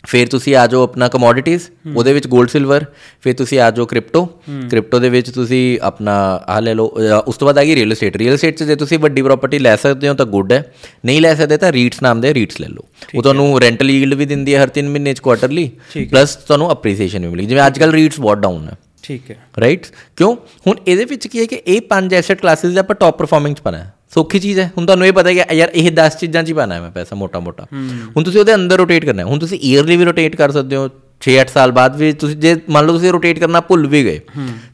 ਫਿਰ 0.04 0.28
ਤੁਸੀਂ 0.28 0.56
ਆ 0.56 0.66
ਜਾਓ 0.68 0.84
ਆਪਣਾ 0.84 1.08
ਕਮੋਡਿਟੀਜ਼ 1.08 1.64
ਉਹਦੇ 1.96 2.14
ਵਿੱਚ 2.14 2.26
골ਡ 2.28 2.50
ਸਿਲਵਰ 2.50 2.86
ਫਿਰ 3.24 3.34
ਤੁਸੀਂ 3.34 3.60
ਆ 3.60 3.70
ਜਾਓ 3.72 3.86
ਕ੍ਰਿਪਟੋ 3.86 4.26
ਕ੍ਰਿਪਟੋ 4.70 5.00
ਦੇ 5.00 5.10
ਵਿੱਚ 5.10 5.30
ਤੁਸੀਂ 5.32 5.80
ਆਪਣਾ 5.84 6.16
ਆ 6.48 6.60
ਲੈ 6.60 6.74
ਲਓ 6.74 6.88
ਉਸ 7.28 7.38
ਤੋਂ 7.38 7.46
ਬਾਅਦ 7.48 7.58
ਆ 7.58 7.64
ਗਈ 7.64 7.76
ਰੀਅਲ 7.76 7.92
ਏਸਟੇਟ 7.92 8.18
ਰੀਅਲ 8.18 8.34
ਏਸਟੇਟ 8.34 8.58
'ਚ 8.58 8.64
ਜੇ 8.64 8.76
ਤੁਸੀਂ 8.76 9.00
ਵੱਡੀ 9.00 9.22
ਪ੍ਰਾਪਰਟੀ 9.22 9.60
ਲੈ 9.60 9.76
ਸਕਦੇ 9.76 10.10
ਹੋ 10.10 10.14
ਤਾਂ 10.14 10.26
ਗੁੱਡ 10.26 10.52
ਹੈ। 10.54 10.64
ਨਹੀਂ 11.06 11.22
ਲੈ 11.22 11.34
ਸਕਦੇ 11.36 11.58
ਤਾਂ 11.58 11.72
ਰੀਟਸ 11.72 12.02
ਨਾਮ 12.04 12.22
ਦੇ 12.22 12.34
ਰੀਟਸ 12.34 12.60
ਲੈ 12.62 12.68
ਲਓ। 12.68 12.86
ਉਹ 13.16 13.24
ਤੁਹਾਨੂੰ 13.24 13.60
ਰੈਂਟਲ 13.62 13.90
ਯੀਲਡ 13.92 14.14
ਵੀ 14.14 14.26
ਦਿੰਦੀ 14.26 14.56
ਹੈ 14.56 14.64
ਹਰ 14.64 14.70
3 14.78 14.90
ਮਹੀਨੇ 14.90 15.14
'ਚ 15.14 15.20
ਕੁਆਟਰਲੀ 15.20 15.70
ਪਲੱਸ 16.12 16.36
ਤੁਹਾਨੂੰ 16.38 16.72
ਅਪਰੀਸੀਏਸ਼ਨ 16.72 17.22
ਵੀ 17.22 17.28
ਮਿਲੇਗੀ। 17.28 17.48
ਜਿਵੇਂ 17.48 17.66
ਅੱਜ 17.68 17.80
ਕੱਲ 17.80 17.92
ਰੀਟਸ 17.92 18.20
ਬਹੁਤ 18.20 18.38
ਡਾਊਨ 18.38 18.68
ਹੈ। 18.68 18.78
ਠੀਕ 19.04 19.30
ਹੈ। 19.32 19.38
ਰਾਈਟ 19.60 19.86
ਕਿਉਂ? 20.18 20.36
ਹੁਣ 20.68 20.76
ਇਹਦੇ 20.88 21.06
ਵਿੱਚ 21.06 21.28
ਕੀ 21.28 21.40
ਹੈ 21.40 21.46
ਕਿ 21.46 21.62
ਇਹ 21.68 21.82
ਪੰਜ 21.90 22.14
ਐਸੈਟ 22.14 22.42
ਕਲਾਸਿਸ 22.42 22.74
ਦੇ 22.74 22.80
ਆਪਾਂ 22.80 22.96
ਟੌਪ 22.96 23.18
ਪਰਫਾਰਮਿੰਗ 23.18 23.56
ਚ 23.56 23.62
ਪਾਣਾ 23.62 23.86
ਸੌਖੀ 24.14 24.40
ਚੀਜ਼ 24.40 24.60
ਹੈ। 24.60 24.72
ਹੁਣ 24.78 24.86
ਤੁਹਾਨੂੰ 24.86 25.08
ਇਹ 25.08 25.14
ਪਤਾ 25.14 25.30
ਹੈ 25.30 25.34
ਕਿ 25.36 25.56
ਯਾਰ 25.58 25.72
ਇਹ 25.74 25.92
10 25.96 26.18
ਚੀਜ਼ਾਂ 26.20 26.44
'ਚ 26.44 26.48
ਹੀ 26.48 26.54
ਪਾਣਾ 26.54 26.76
ਹੈ 26.76 26.82
ਮੈਂ 26.82 26.92
ਪੈਸਾ 26.92 27.16
ਮੋਟਾ 27.16 27.40
ਮੋਟਾ 27.40 27.66
ਹੁਣ 27.74 28.24
ਤੁਸੀਂ 28.24 28.40
ਉਹਦੇ 28.40 28.54
ਅੰਦਰ 28.56 28.78
ਰੋਟੇਟ 28.78 29.06
ਕਰਨਾ 29.06 29.22
ਹੈ। 29.22 29.28
ਹੁਣ 29.28 29.40
ਤੁਸੀਂ 29.40 29.60
ਈਅਰਲੀ 29.64 29.98
ਵੀ 29.98 30.06
ਰੋਟੇਟ 30.06 30.36
ਕਰ 30.36 30.52
ਸਕਦੇ 30.52 30.76
ਹੋ। 30.76 30.90
6-8 31.22 31.52
ਸਾਲ 31.54 31.72
ਬਾਅਦ 31.72 31.96
ਵੀ 31.96 32.12
ਤੁਸੀਂ 32.22 32.36
ਜੇ 32.38 32.56
ਮੰਨ 32.70 32.86
ਲਓ 32.86 32.94
ਤੁਸੀਂ 32.94 33.12
ਰੋਟੇਟ 33.12 33.40
ਕਰਨਾ 33.40 33.60
ਭੁੱਲ 33.62 33.86
ਵੀ 33.88 34.04
ਗਏ 34.06 34.20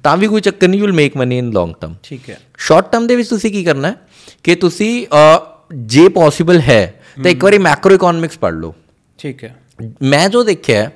ਤਾਂ 0.03 0.15
ਵੀ 0.17 0.27
ਕੋਈ 0.27 0.41
ਚੱਕਰ 0.41 0.67
ਨਹੀਂ 0.67 0.79
you 0.79 0.85
will 0.85 0.93
make 0.95 1.17
money 1.17 1.37
in 1.37 1.49
long 1.51 1.73
term 1.81 1.93
ਠੀਕ 2.03 2.29
ਹੈ। 2.29 2.37
ਸ਼ਾਰਟ 2.57 2.91
ਟਰਮ 2.91 3.07
ਦੇ 3.07 3.15
ਵਿੱਚ 3.15 3.29
ਤੁਸੀਂ 3.29 3.51
ਕੀ 3.51 3.63
ਕਰਨਾ 3.63 3.87
ਹੈ 3.87 3.95
ਕਿ 4.43 4.55
ਤੁਸੀਂ 4.55 4.91
ਜੇ 5.89 6.07
ਪੋਸੀਬਲ 6.09 6.59
ਹੈ 6.61 6.81
ਤਾਂ 7.23 7.31
ਇੱਕ 7.31 7.43
ਵਾਰੀ 7.43 7.57
ਮੈਕਰੋ 7.57 7.95
ਇਕਨੋਮਿਕਸ 7.95 8.37
ਪੜ੍ਹ 8.37 8.55
ਲਓ। 8.55 8.73
ਠੀਕ 9.19 9.43
ਹੈ। 9.43 9.55
ਮੈਂ 10.01 10.27
ਜੋ 10.29 10.43
ਦੇਖਿਆ 10.43 10.89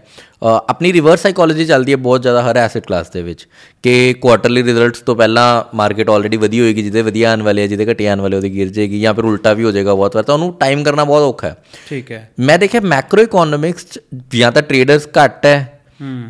ਆਪਣੀ 0.48 0.94
ਰਿਵਰਸ 0.94 1.22
ਸਾਈਕੋਲੋਜੀ 1.22 1.66
ਚੱਲਦੀ 1.66 1.92
ਹੈ 1.92 1.98
ਬਹੁਤ 1.98 2.22
ਜ਼ਿਆਦਾ 2.22 2.52
ਹਰ 2.52 2.58
ਐਸੈਟ 2.58 2.88
ਕਲਾਸ 2.88 3.10
ਦੇ 3.10 3.22
ਵਿੱਚ 3.22 3.48
ਕਿ 3.84 4.14
ਕੁਆਟਰਲੀ 4.14 4.64
ਰਿਜ਼ਲਟਸ 4.64 5.00
ਤੋਂ 5.00 5.16
ਪਹਿਲਾਂ 5.16 5.64
ਮਾਰਕੀਟ 5.76 6.10
ਆਲਰੇਡੀ 6.10 6.38
ਵਧੀਆ 6.38 6.64
ਹੋਏਗੀ 6.64 6.84
ਜਿਹਦੇ 6.84 7.02
ਵਧੀਆ 7.02 7.32
ਆਉਣ 7.32 7.42
ਵਾਲੇ 7.42 7.64
ਆ 7.64 7.68
ਜਿਹਦੇ 7.68 7.86
ਘਟੇ 7.86 8.08
ਆਉਣ 8.08 8.22
ਵਾਲੇ 8.22 8.36
ਉਹਦੀ 8.38 8.56
ਗਿਰ 8.56 8.70
ਜਾਏਗੀ 8.70 9.02
ਜਾਂ 9.02 9.14
ਫਿਰ 9.14 9.26
ਉਲਟਾ 9.26 9.54
ਵੀ 9.54 9.64
ਹੋ 9.64 9.72
ਜਾਏਗਾ 9.72 9.94
ਬਹੁਤ 9.94 10.16
ਵਾਰ 10.16 10.24
ਤਾਂ 10.24 10.36
ਉਹਨੂੰ 10.36 10.54
ਟਾਈਮ 10.60 10.84
ਕਰਨਾ 10.84 11.04
ਬਹੁਤ 11.04 11.22
ਔਖਾ 11.22 11.48
ਹੈ। 11.48 11.64
ਠੀਕ 11.90 12.12
ਹੈ। 12.12 12.32
ਮੈਂ 12.40 12.60
ਦੇਖਿਆ 12.60 12.82
ਮੈਕਰੋ 12.82 13.22
ਇਕਨੋਮਿਕਸ 13.22 14.00
ਜਾਂ 14.36 14.52
ਤਾਂ 14.52 14.62
ਟ੍ਰੇਡਰਸ 14.62 15.08
ਘੱਟ 15.24 15.46
ਹੈ 15.46 15.80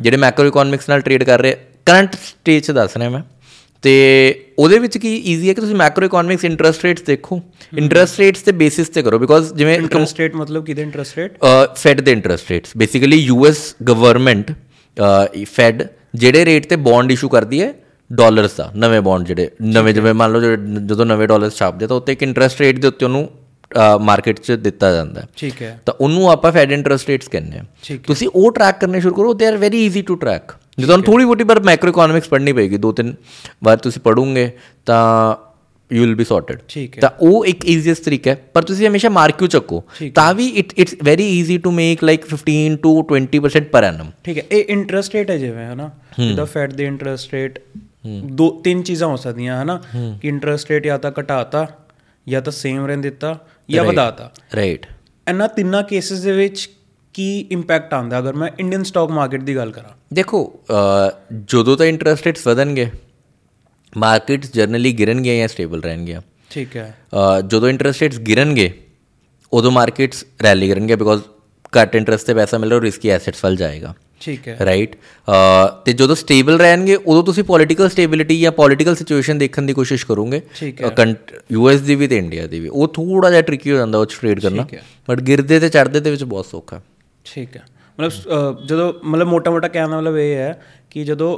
ਜਿਹੜੇ 0.00 0.16
ਮੈਕਰੋ 0.16 0.46
ਇਕਨੋਮਿਕਸ 0.46 0.88
ਨਾਲ 0.88 1.00
ਟ੍ਰੇਡ 1.00 1.24
ਕਰ 1.24 1.40
ਰਹੇ 1.40 1.56
ਕਰੰਟ 1.86 2.14
ਸਟੇਜ 2.14 2.64
'ਚ 2.64 2.70
ਦੱਸ 2.70 2.96
ਰਿਹਾ 2.96 3.08
ਮੈਂ। 3.08 3.20
ਤੇ 3.84 3.94
ਉਹਦੇ 4.58 4.78
ਵਿੱਚ 4.78 4.98
ਕੀ 4.98 5.14
ਈਜ਼ੀ 5.16 5.48
ਹੈ 5.48 5.54
ਕਿ 5.54 5.60
ਤੁਸੀਂ 5.60 5.74
ਮੈਕਰੋ 5.74 6.06
ਇਕਨੋਮਿਕਸ 6.06 6.44
ਇੰਟਰਸਟ 6.44 6.84
ਰੇਟਸ 6.84 7.02
ਦੇਖੋ 7.02 7.40
ਇੰਟਰਸਟ 7.78 8.18
ਰੇਟਸ 8.18 8.42
ਤੇ 8.42 8.52
ਬੇਸਿਸ 8.52 8.88
ਤੇ 8.88 9.02
ਕਰੋ 9.02 9.18
ਬਿਕੋਜ਼ 9.18 9.52
ਜਿਵੇਂ 9.54 9.74
ਇੰਟਰਸਟ 9.74 10.18
ਰੇਟ 10.18 10.34
ਮਤਲਬ 10.34 10.64
ਕਿਹਦੇ 10.64 10.82
ਇੰਟਰਸਟ 10.82 11.18
ਰੇਟ 11.18 11.36
ਫੈਡ 11.74 12.00
ਦੇ 12.00 12.12
interest 12.12 12.50
rates 12.50 12.70
basically 12.76 13.16
US 13.16 13.74
government 13.88 14.52
fed 15.44 15.82
ਜਿਹੜੇ 16.14 16.44
ਰੇਟ 16.44 16.66
ਤੇ 16.66 16.76
ਬੌਂਡ 16.76 17.12
ਇਸ਼ੂ 17.12 17.28
ਕਰਦੀ 17.28 17.62
ਹੈ 17.62 17.74
ਡਾਲਰਸ 18.12 18.56
ਦਾ 18.56 18.72
ਨਵੇਂ 18.76 19.00
ਬੌਂਡ 19.00 19.26
ਜਿਹੜੇ 19.26 19.50
ਨਵੇਂ 19.62 19.94
ਜਿਵੇਂ 19.94 20.14
ਮੰਨ 20.14 20.32
ਲਓ 20.32 20.40
ਜਦੋਂ 20.86 21.06
ਨਵੇਂ 21.06 21.28
ਡਾਲਰਸ 21.28 21.56
ਛਾਪਦੇ 21.56 21.86
ਤਾਂ 21.86 21.96
ਉੱਤੇ 21.96 22.12
ਇੱਕ 22.12 22.22
ਇੰਟਰਸਟ 22.22 22.60
ਰੇਟ 22.60 22.78
ਦੇ 22.78 22.88
ਉੱਤੇ 22.88 23.04
ਉਹਨੂੰ 23.04 23.28
ਮਾਰਕੀਟ 24.00 24.38
'ਚ 24.40 24.52
ਦਿੱਤਾ 24.52 24.92
ਜਾਂਦਾ 24.94 25.20
ਹੈ। 25.20 25.26
ਠੀਕ 25.36 25.62
ਹੈ। 25.62 25.80
ਤਾਂ 25.86 25.94
ਉਹਨੂੰ 26.00 26.30
ਆਪਾਂ 26.30 26.52
ਫੈਡ 26.52 26.72
ਇੰਟਰਸਟ 26.72 27.08
ਰੇਟਸ 27.08 27.28
ਕਹਿੰਦੇ 27.28 27.58
ਆ 27.58 27.64
ਤੁਸੀਂ 28.06 28.28
ਉਹ 28.34 28.52
ਟਰੈਕ 28.52 28.80
ਕਰਨੇ 28.80 29.00
ਸ਼ੁਰੂ 29.00 29.14
ਕਰੋ 29.14 29.32
they 29.34 29.46
are 29.46 29.56
very 29.56 29.84
easy 29.86 30.02
to 30.02 30.14
track 30.14 30.52
ਜੇ 30.78 30.86
ਤੁਹਾਨੂੰ 30.86 31.04
ਥੋੜੀ 31.04 31.24
ਬਹੁਤੀ 31.24 31.44
ਪਰ 31.44 31.60
ਮੈਕਰੋ 31.60 31.90
ਇਕਨੋਮਿਕਸ 31.90 32.28
ਪੜ੍ਹਨੀ 32.28 32.52
ਪਏਗੀ 32.52 32.76
ਦੋ 32.76 32.92
ਤਿੰਨ 32.92 33.14
ਵਾਰ 33.64 33.76
ਤੁਸੀਂ 33.76 34.02
ਪੜੋਗੇ 34.02 34.50
ਤਾਂ 34.86 35.36
ਯੂ 35.92 36.00
ਵਿਲ 36.00 36.14
ਬੀ 36.14 36.24
ਸੌਰਟਡ 36.24 36.58
ਠੀਕ 36.68 36.96
ਹੈ। 36.96 37.00
ਤਾਂ 37.00 37.10
ਉਹ 37.20 37.46
ਇੱਕ 37.46 37.64
ਈਜ਼ੀਐਸਟ 37.64 38.04
ਤਰੀਕਾ 38.04 38.30
ਹੈ 38.30 38.34
ਪਰ 38.54 38.62
ਤੁਸੀਂ 38.62 38.88
ਹਮੇਸ਼ਾ 38.88 39.08
ਮਾਰਕਿਊ 39.08 39.48
ਚੱਕੋ? 39.48 39.82
ਤਾਂ 40.14 40.34
ਵੀ 40.34 40.46
it 40.48 40.72
it's 40.78 40.94
very 41.04 41.24
easy 41.28 41.58
to 41.58 41.70
make 41.70 42.04
like 42.04 42.24
15 42.34 42.76
to 42.82 43.06
20% 43.12 43.68
ਪਰ 43.72 43.84
ਐਨਮ 43.84 44.10
ਠੀਕ 44.24 44.38
ਹੈ 44.38 44.42
ਇਹ 44.52 44.64
ਇੰਟਰਸਟ 44.68 45.14
ਰੇਟ 45.14 45.30
ਹੈ 45.30 45.36
ਜਿਵੇਂ 45.38 45.66
ਹਨਾ? 45.66 45.90
ਜਿੱਦਾਂ 46.18 46.46
ਫੈਡ 46.46 46.72
ਦੇ 46.72 46.84
ਇੰਟਰਸਟ 46.84 47.34
ਰੇਟ 47.34 47.58
ਦੋ 48.24 48.50
ਤਿੰਨ 48.64 48.82
ਚੀਜ਼ਾਂ 48.82 49.08
ਹੋ 49.08 49.16
ਸਕਦੀਆਂ 49.16 49.62
ਹਨਾ? 49.62 49.80
ਕਿ 50.22 50.28
ਇੰਟਰਸਟ 50.28 50.70
ਰੇਟ 50.70 50.84
ਜਾਂ 50.84 50.98
ਤਾਂ 50.98 51.12
ਘਟਾਤਾ 51.20 51.66
ਜਾਂ 52.28 52.42
ਤਾਂ 52.42 52.52
ਸੇਮ 52.52 52.86
ਰਹਿਣ 52.86 53.00
ਦਿੱਤਾ 53.00 53.38
ਜਾਂ 53.70 53.84
ਵਧਾਤਾ। 53.84 54.30
ਰਾਈਟ 54.56 54.86
ਇਹਨਾਂ 55.28 55.48
ਤਿੰਨਾਂ 55.48 55.82
ਕੇਸਿਸ 55.82 56.20
ਦੇ 56.20 56.32
ਵਿੱਚ 56.32 56.68
ਕੀ 57.14 57.38
ਇੰਪੈਕਟ 57.50 57.94
ਆਉਂਦਾ 57.94 58.18
ਅਗਰ 58.18 58.32
ਮੈਂ 58.32 58.48
ਇੰਡੀਅਨ 58.58 58.82
ਸਟਾਕ 58.82 59.10
ਮਾਰਕੀਟ 59.10 59.42
ਦੀ 59.42 59.56
ਗੱਲ 59.56 59.70
ਕਰਾਂ? 59.72 59.90
ਦੇਖੋ 60.14 60.40
ਜਦੋਂ 61.44 61.76
ਤਾਂ 61.76 61.86
ਇੰਟਰਸਟ 61.86 62.26
ਰੇਟਸ 62.26 62.46
ਵਧਣਗੇ 62.46 62.90
ਮਾਰਕੀਟਸ 63.96 64.52
ਜਰਨਲੀ 64.52 64.92
ਗਿਰਨਗੇ 64.92 65.38
ਜਾਂ 65.38 65.48
ਸਟੇਬਲ 65.48 65.82
ਰਹਿਣਗੇ 65.82 66.16
ਠੀਕ 66.50 66.76
ਹੈ। 66.76 66.94
ਜਦੋਂ 67.46 67.68
ਇੰਟਰਸਟ 67.68 68.02
ਰੇਟਸ 68.02 68.18
ਗਿਰਨਗੇ 68.20 68.72
ਉਦੋਂ 69.52 69.70
ਮਾਰਕੀਟਸ 69.70 70.24
ਰੈਲੀ 70.42 70.68
ਕਰਨਗੇ 70.68 70.96
ਬਿਕੋਜ਼ 70.96 71.22
ਘੱਟ 71.72 71.94
ਇੰਟਰਸਟ 71.96 72.26
ਤੇ 72.26 72.34
ਪੈਸਾ 72.34 72.58
ਮਿਲ 72.58 72.70
ਰਿਹਾ 72.70 72.80
ਰਿਸਕੀ 72.80 73.08
ਐਸੈਟਸ 73.08 73.44
ਵੱਲ 73.44 73.56
ਜਾਏਗਾ। 73.56 73.94
ਠੀਕ 74.20 74.46
ਹੈ। 74.48 74.56
ਰਾਈਟ 74.64 74.96
ਤੇ 75.84 75.92
ਜਦੋਂ 75.92 76.14
ਸਟੇਬਲ 76.16 76.58
ਰਹਿਣਗੇ 76.58 76.94
ਉਦੋਂ 76.96 77.22
ਤੁਸੀਂ 77.22 77.44
ਪੋਲੀਟੀਕਲ 77.44 77.88
ਸਟੇਬਿਲਿਟੀ 77.88 78.40
ਜਾਂ 78.40 78.52
ਪੋਲੀਟੀਕਲ 78.52 78.96
ਸਿਚੁਏਸ਼ਨ 78.96 79.38
ਦੇਖਣ 79.38 79.62
ਦੀ 79.62 79.72
ਕੋਸ਼ਿਸ਼ 79.72 80.06
ਕਰੋਗੇ। 80.06 80.40
ਯੂਐਸ 81.52 81.80
ਦੀ 81.80 81.94
ਵੀ 81.94 82.08
ਤੇ 82.08 82.16
ਇੰਡੀਆ 82.18 82.46
ਦੀ 82.46 82.60
ਵੀ। 82.60 82.68
ਉਹ 82.68 82.88
ਥੋੜਾ 82.88 83.30
ਜਿਹਾ 83.30 83.42
ਟ੍ਰਿਕੀ 83.42 83.70
ਹੋ 83.70 83.76
ਜਾਂਦਾ 83.76 83.98
ਉਹ 83.98 84.06
ਟ੍ਰੇਡ 84.20 84.40
ਕਰਨਾ। 84.40 84.66
ਹੈ। 84.72 84.82
ਬਟ 85.10 85.20
ਗਿਰਦੇ 85.20 85.60
ਤੇ 85.60 85.68
ਚੜਦੇ 85.68 86.00
ਦੇ 86.00 86.10
ਵਿੱਚ 86.10 86.24
ਬਹੁਤ 86.24 86.46
ਸੌਖਾ। 86.46 86.80
ਠੀਕ 87.24 87.56
ਹੈ। 87.56 87.62
ਮਤਲਬ 87.98 88.64
ਜਦੋਂ 88.66 88.92
ਮਤਲਬ 89.04 89.28
ਮੋਟਾ 89.28 89.50
ਮੋਟਾ 89.50 89.68
ਕਹਿਣ 89.68 89.88
ਦਾ 89.88 89.96
ਮਤਲਬ 89.96 90.16
ਇਹ 90.18 90.34
ਹੈ 90.36 90.60
ਕਿ 90.90 91.04
ਜਦੋਂ 91.04 91.36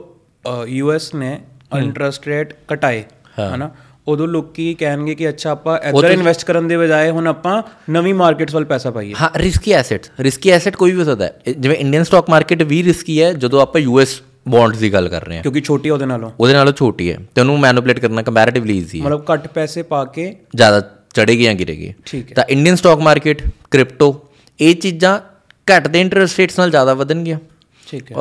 ਯੂਐਸ 0.69 1.14
ਨੇ 1.14 1.38
ਇੰਟਰਸਟ 1.76 2.26
ਰੇਟ 2.28 2.55
ਘਟਾਏ 2.73 3.02
ਹਨਾ 3.55 3.71
ਉਦੋਂ 4.09 4.26
ਲੋਕੀ 4.28 4.73
ਕਹਿਣਗੇ 4.81 5.14
ਕਿ 5.14 5.28
ਅੱਛਾ 5.28 5.50
ਆਪਾਂ 5.50 5.78
ਇੱਧਰ 5.88 6.11
ਇਨਵੈਸਟ 6.11 6.45
ਕਰਨ 6.47 6.69
ਦੇ 6.69 6.76
ਬਜਾਏ 6.76 7.11
ਹੁਣ 7.11 7.26
ਆਪਾਂ 7.26 7.62
ਨਵੀਂ 7.90 8.12
ਮਾਰਕੀਟਸ 8.14 8.55
ਵੱਲ 8.55 8.64
ਪੈਸਾ 8.64 8.90
ਪਾਈਏ। 8.90 9.14
ਹਾਂ 9.21 9.28
ਰਿਸਕੀ 9.38 9.73
ਐਸੈਟ 9.73 10.07
ਰਿਸਕੀ 10.21 10.50
ਐਸੈਟ 10.50 10.76
ਕੋਈ 10.76 10.93
ਵੀ 10.93 10.99
ਹੋ 10.99 11.05
ਸਕਦਾ 11.05 11.25
ਹੈ। 11.25 11.52
ਜਿਵੇਂ 11.59 11.76
ਇੰਡੀਅਨ 11.76 12.05
ਸਟਾਕ 12.05 12.31
ਮਾਰਕੀਟ 12.31 12.62
ਵੀ 12.62 12.83
ਰਿਸਕੀ 12.85 13.21
ਹੈ 13.23 13.33
ਜਦੋਂ 13.35 13.61
ਆਪਾਂ 13.62 13.81
ਯੂਐਸ 13.81 14.21
ਬੌਂਡਸ 14.49 14.78
ਦੀ 14.78 14.93
ਗੱਲ 14.93 15.09
ਕਰ 15.09 15.26
ਰਹੇ 15.26 15.37
ਹਾਂ। 15.37 15.43
ਕਿਉਂਕਿ 15.43 15.61
ਛੋਟੀ 15.61 15.90
ਉਹਦੇ 15.90 16.07
ਨਾਲੋਂ। 16.07 16.31
ਉਹਦੇ 16.40 16.52
ਨਾਲੋਂ 16.55 16.73
ਛੋਟੀ 16.73 17.11
ਹੈ 17.12 17.19
ਤੇ 17.35 17.40
ਉਹਨੂੰ 17.40 17.59
ਮੈਨੂਪਲੇਟ 17.61 17.99
ਕਰਨਾ 18.00 18.23
ਕੰਪੈਰੀਟਿਵਲੀ 18.23 18.76
ਈਜ਼ੀ 18.78 19.00
ਹੈ। 19.00 19.05
ਮਤਲਬ 19.05 19.25
ਘੱਟ 19.33 19.47
ਪੈਸੇ 19.55 19.83
ਪਾ 19.83 20.05
ਕੇ 20.07 20.35
ਜ਼ਿਆਦਾ 20.57 20.81
ਚੜੇਗੀ 21.14 21.45
ਜਾਂ 21.45 21.55
ਗਿਰੇਗੀ 21.55 21.93
ਠੀਕ 22.07 22.28
ਹੈ। 22.31 22.35
ਤਾਂ 22.35 22.45
ਇੰਡੀਅਨ 22.49 22.76
ਸਟਾਕ 22.76 22.99
ਮਾਰਕੀਟ 23.00 23.43
ਕ੍ਰਿਪਟੋ 23.71 24.14
ਇਹ 24.61 24.75
ਚੀਜ਼ਾਂ 24.76 25.19
ਘਟਦੇ 25.70 26.00
ਇੰਟਰਸਟ 26.00 26.38
ਰੇਟਸ 26.38 26.58
ਨਾਲ 26.58 26.70
ਜ਼ਿਆਦਾ 26.70 26.94
ਵਧਣਗੀਆਂ। 26.94 27.38
ਠੀਕ 27.87 28.11
ਹੈ। 28.12 28.16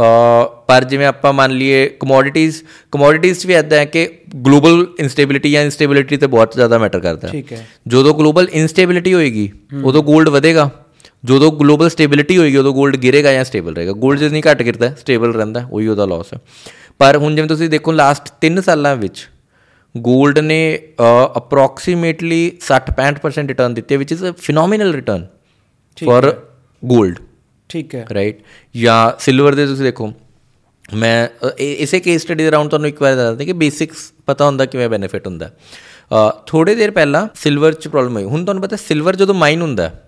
ਪਰ 0.67 0.83
ਜਿਵੇਂ 0.83 1.07
ਆਪਾਂ 1.07 1.33
ਮੰਨ 1.33 1.51
ਲਈਏ 1.51 1.87
ਕਮੋਡਿਟੀਜ਼ 1.99 2.61
ਕਮੋਡਿਟੀਜ਼ 2.91 3.45
ਵੀ 3.47 3.53
ਐਦਾਂ 3.53 3.77
ਹੈ 3.77 3.85
ਕਿ 3.85 4.09
ਗਲੋਬਲ 4.45 4.85
ਇਨਸਟੇਬਿਲਿਟੀ 4.99 5.51
ਜਾਂ 5.51 5.61
ਇਨਸਟੇਬਿਲਿਟੀ 5.61 6.17
ਤੇ 6.17 6.27
ਬਹੁਤ 6.27 6.53
ਜ਼ਿਆਦਾ 6.55 6.77
ਮੈਟਰ 6.77 6.99
ਕਰਦਾ 6.99 7.27
ਹੈ। 7.27 7.31
ਠੀਕ 7.31 7.53
ਹੈ। 7.53 7.67
ਜਦੋਂ 7.87 8.13
ਗਲੋਬਲ 8.13 8.47
ਇਨਸਟੇਬਿਲਿਟੀ 8.51 9.13
ਹੋਏਗੀ 9.13 9.49
ਉਦੋਂ 9.83 10.03
골ਡ 10.03 10.29
ਵਧੇਗਾ। 10.29 10.69
ਜਦੋਂ 11.25 11.51
ਗਲੋਬਲ 11.51 11.89
ਸਟੇਬਿਲਿਟੀ 11.89 12.37
ਹੋਏਗੀ 12.37 12.57
ਉਦੋਂ 12.57 12.73
골ਡ 12.75 12.95
ਗਿਰੇਗਾ 12.95 13.31
ਜਾਂ 13.33 13.43
ਸਟੇਬਲ 13.43 13.75
ਰਹੇਗਾ। 13.75 13.91
골ਡ 13.91 14.19
ਜਿੰਨੀ 14.19 14.41
ਘਟ 14.41 14.61
ਗਿਰਦਾ 14.61 14.89
ਸਟੇਬਲ 14.99 15.33
ਰਹਿੰਦਾ 15.33 15.67
ਉਹੀ 15.71 15.87
ਉਹਦਾ 15.87 16.05
ਲਾਸ 16.05 16.33
ਹੈ। 16.33 16.39
ਪਰ 16.97 17.17
ਹੁਣ 17.17 17.35
ਜਿਵੇਂ 17.35 17.49
ਤੁਸੀਂ 17.49 17.69
ਦੇਖੋ 17.69 17.91
ਲਾਸਟ 17.91 18.33
3 18.41 18.61
ਸਾਲਾਂ 18.61 18.95
ਵਿੱਚ 18.95 19.27
골ਡ 19.95 20.39
ਨੇ 20.39 20.59
ਅਪਰੋਕਸੀਮੇਟਲੀ 21.37 22.41
60-65% 22.61 23.47
ਰਿਟਰਨ 23.47 23.73
ਦਿੱਤੀ 23.73 23.97
which 23.97 24.11
is 24.11 24.25
a 24.25 24.31
phenomenal 24.37 24.93
return 24.93 25.27
for 25.97 26.29
골ਡ 26.83 27.24
ਠੀਕ 27.69 27.95
ਹੈ। 27.95 28.05
ਰਾਈਟ 28.13 28.39
ਜਾਂ 28.75 29.11
ਸਿਲਵਰ 29.19 29.55
ਦੇ 29.55 29.65
ਤੁਸੀਂ 29.65 29.83
ਦੇਖੋ 29.83 30.11
ਮੈਂ 30.93 31.27
ਇਸੇ 31.57 31.99
ਕੇਸ 31.99 32.21
ਸਟੱਡੀ 32.21 32.43
ਦੇ 32.43 32.51
ਰਾਉਂਡ 32.51 32.69
ਤੁਹਾਨੂੰ 32.69 32.89
ਇੱਕ 32.89 33.01
ਵਾਰ 33.01 33.15
ਦੱਸ 33.15 33.29
ਦਿੰਦਾ 33.29 33.45
ਕਿ 33.45 33.53
ਬੇਸਿਕਸ 33.55 34.11
ਪਤਾ 34.25 34.45
ਹੁੰਦਾ 34.45 34.65
ਕਿਵੇਂ 34.65 34.89
ਬੈਨੀਫਿਟ 34.89 35.27
ਹੁੰਦਾ। 35.27 35.49
ਥੋੜੇ 36.47 36.75
ਦੇਰ 36.75 36.91
ਪਹਿਲਾਂ 36.91 37.27
ਸਿਲਵਰ 37.35 37.73
'ਚ 37.73 37.87
ਪ੍ਰੋਬਲਮ 37.87 38.15
ਹੋਈ। 38.15 38.23
ਹੁਣ 38.23 38.43
ਤੁਹਾਨੂੰ 38.45 38.63
ਪਤਾ 38.63 38.75
ਸਿਲਵਰ 38.77 39.15
ਜਦੋਂ 39.15 39.35
ਮਾਈਨ 39.35 39.61
ਹੁੰਦਾ 39.61 39.83
ਹੈ, 39.83 40.01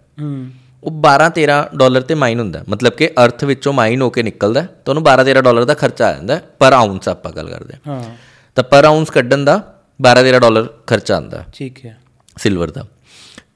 ਉਹ 0.84 0.92
12-13 1.02 1.56
ਡਾਲਰ 1.76 2.02
ਤੇ 2.02 2.16
ਮਾਈਨ 2.16 2.40
ਹੁੰਦਾ। 2.40 2.64
ਮਤਲਬ 2.70 2.94
ਕਿ 2.94 3.10
ਅਰਥ 3.24 3.44
ਵਿੱਚੋਂ 3.44 3.74
ਮਾਈਨ 3.74 4.02
ਹੋ 4.02 4.10
ਕੇ 4.10 4.24
ਨਿਕਲਦਾ 4.24 4.62
ਹੈ, 4.62 4.66
ਤਾਂ 4.66 4.92
ਉਹਨੂੰ 4.92 5.04
12-13 5.04 5.42
ਡਾਲਰ 5.42 5.66
ਦਾ 5.66 5.74
ਖਰਚਾ 5.74 6.08
ਆ 6.08 6.14
ਜਾਂਦਾ 6.14 6.40
ਪਰ 6.60 6.74
ਆਉਂਸ 6.74 7.08
ਆਪਾਂ 7.10 7.32
ਗੱਲ 7.32 7.50
ਕਰਦੇ 7.50 7.74
ਹਾਂ। 7.78 7.96
ਹਾਂ। 7.96 8.16
ਤਾਂ 8.58 8.64
ਪਰ 8.64 8.86
ਆਉਂਸ 8.86 9.10
ਕੱਢਣ 9.10 9.44
ਦਾ 9.46 9.56
12-13 10.00 10.40
ਡਾਲਰ 10.40 10.68
ਖਰਚਾ 10.88 11.16
ਆਉਂਦਾ 11.16 11.44
ਠੀਕ 11.54 11.86
ਹੈ। 11.86 11.98
ਸਿਲਵਰ 12.38 12.72
ਦਾ। 12.72 12.86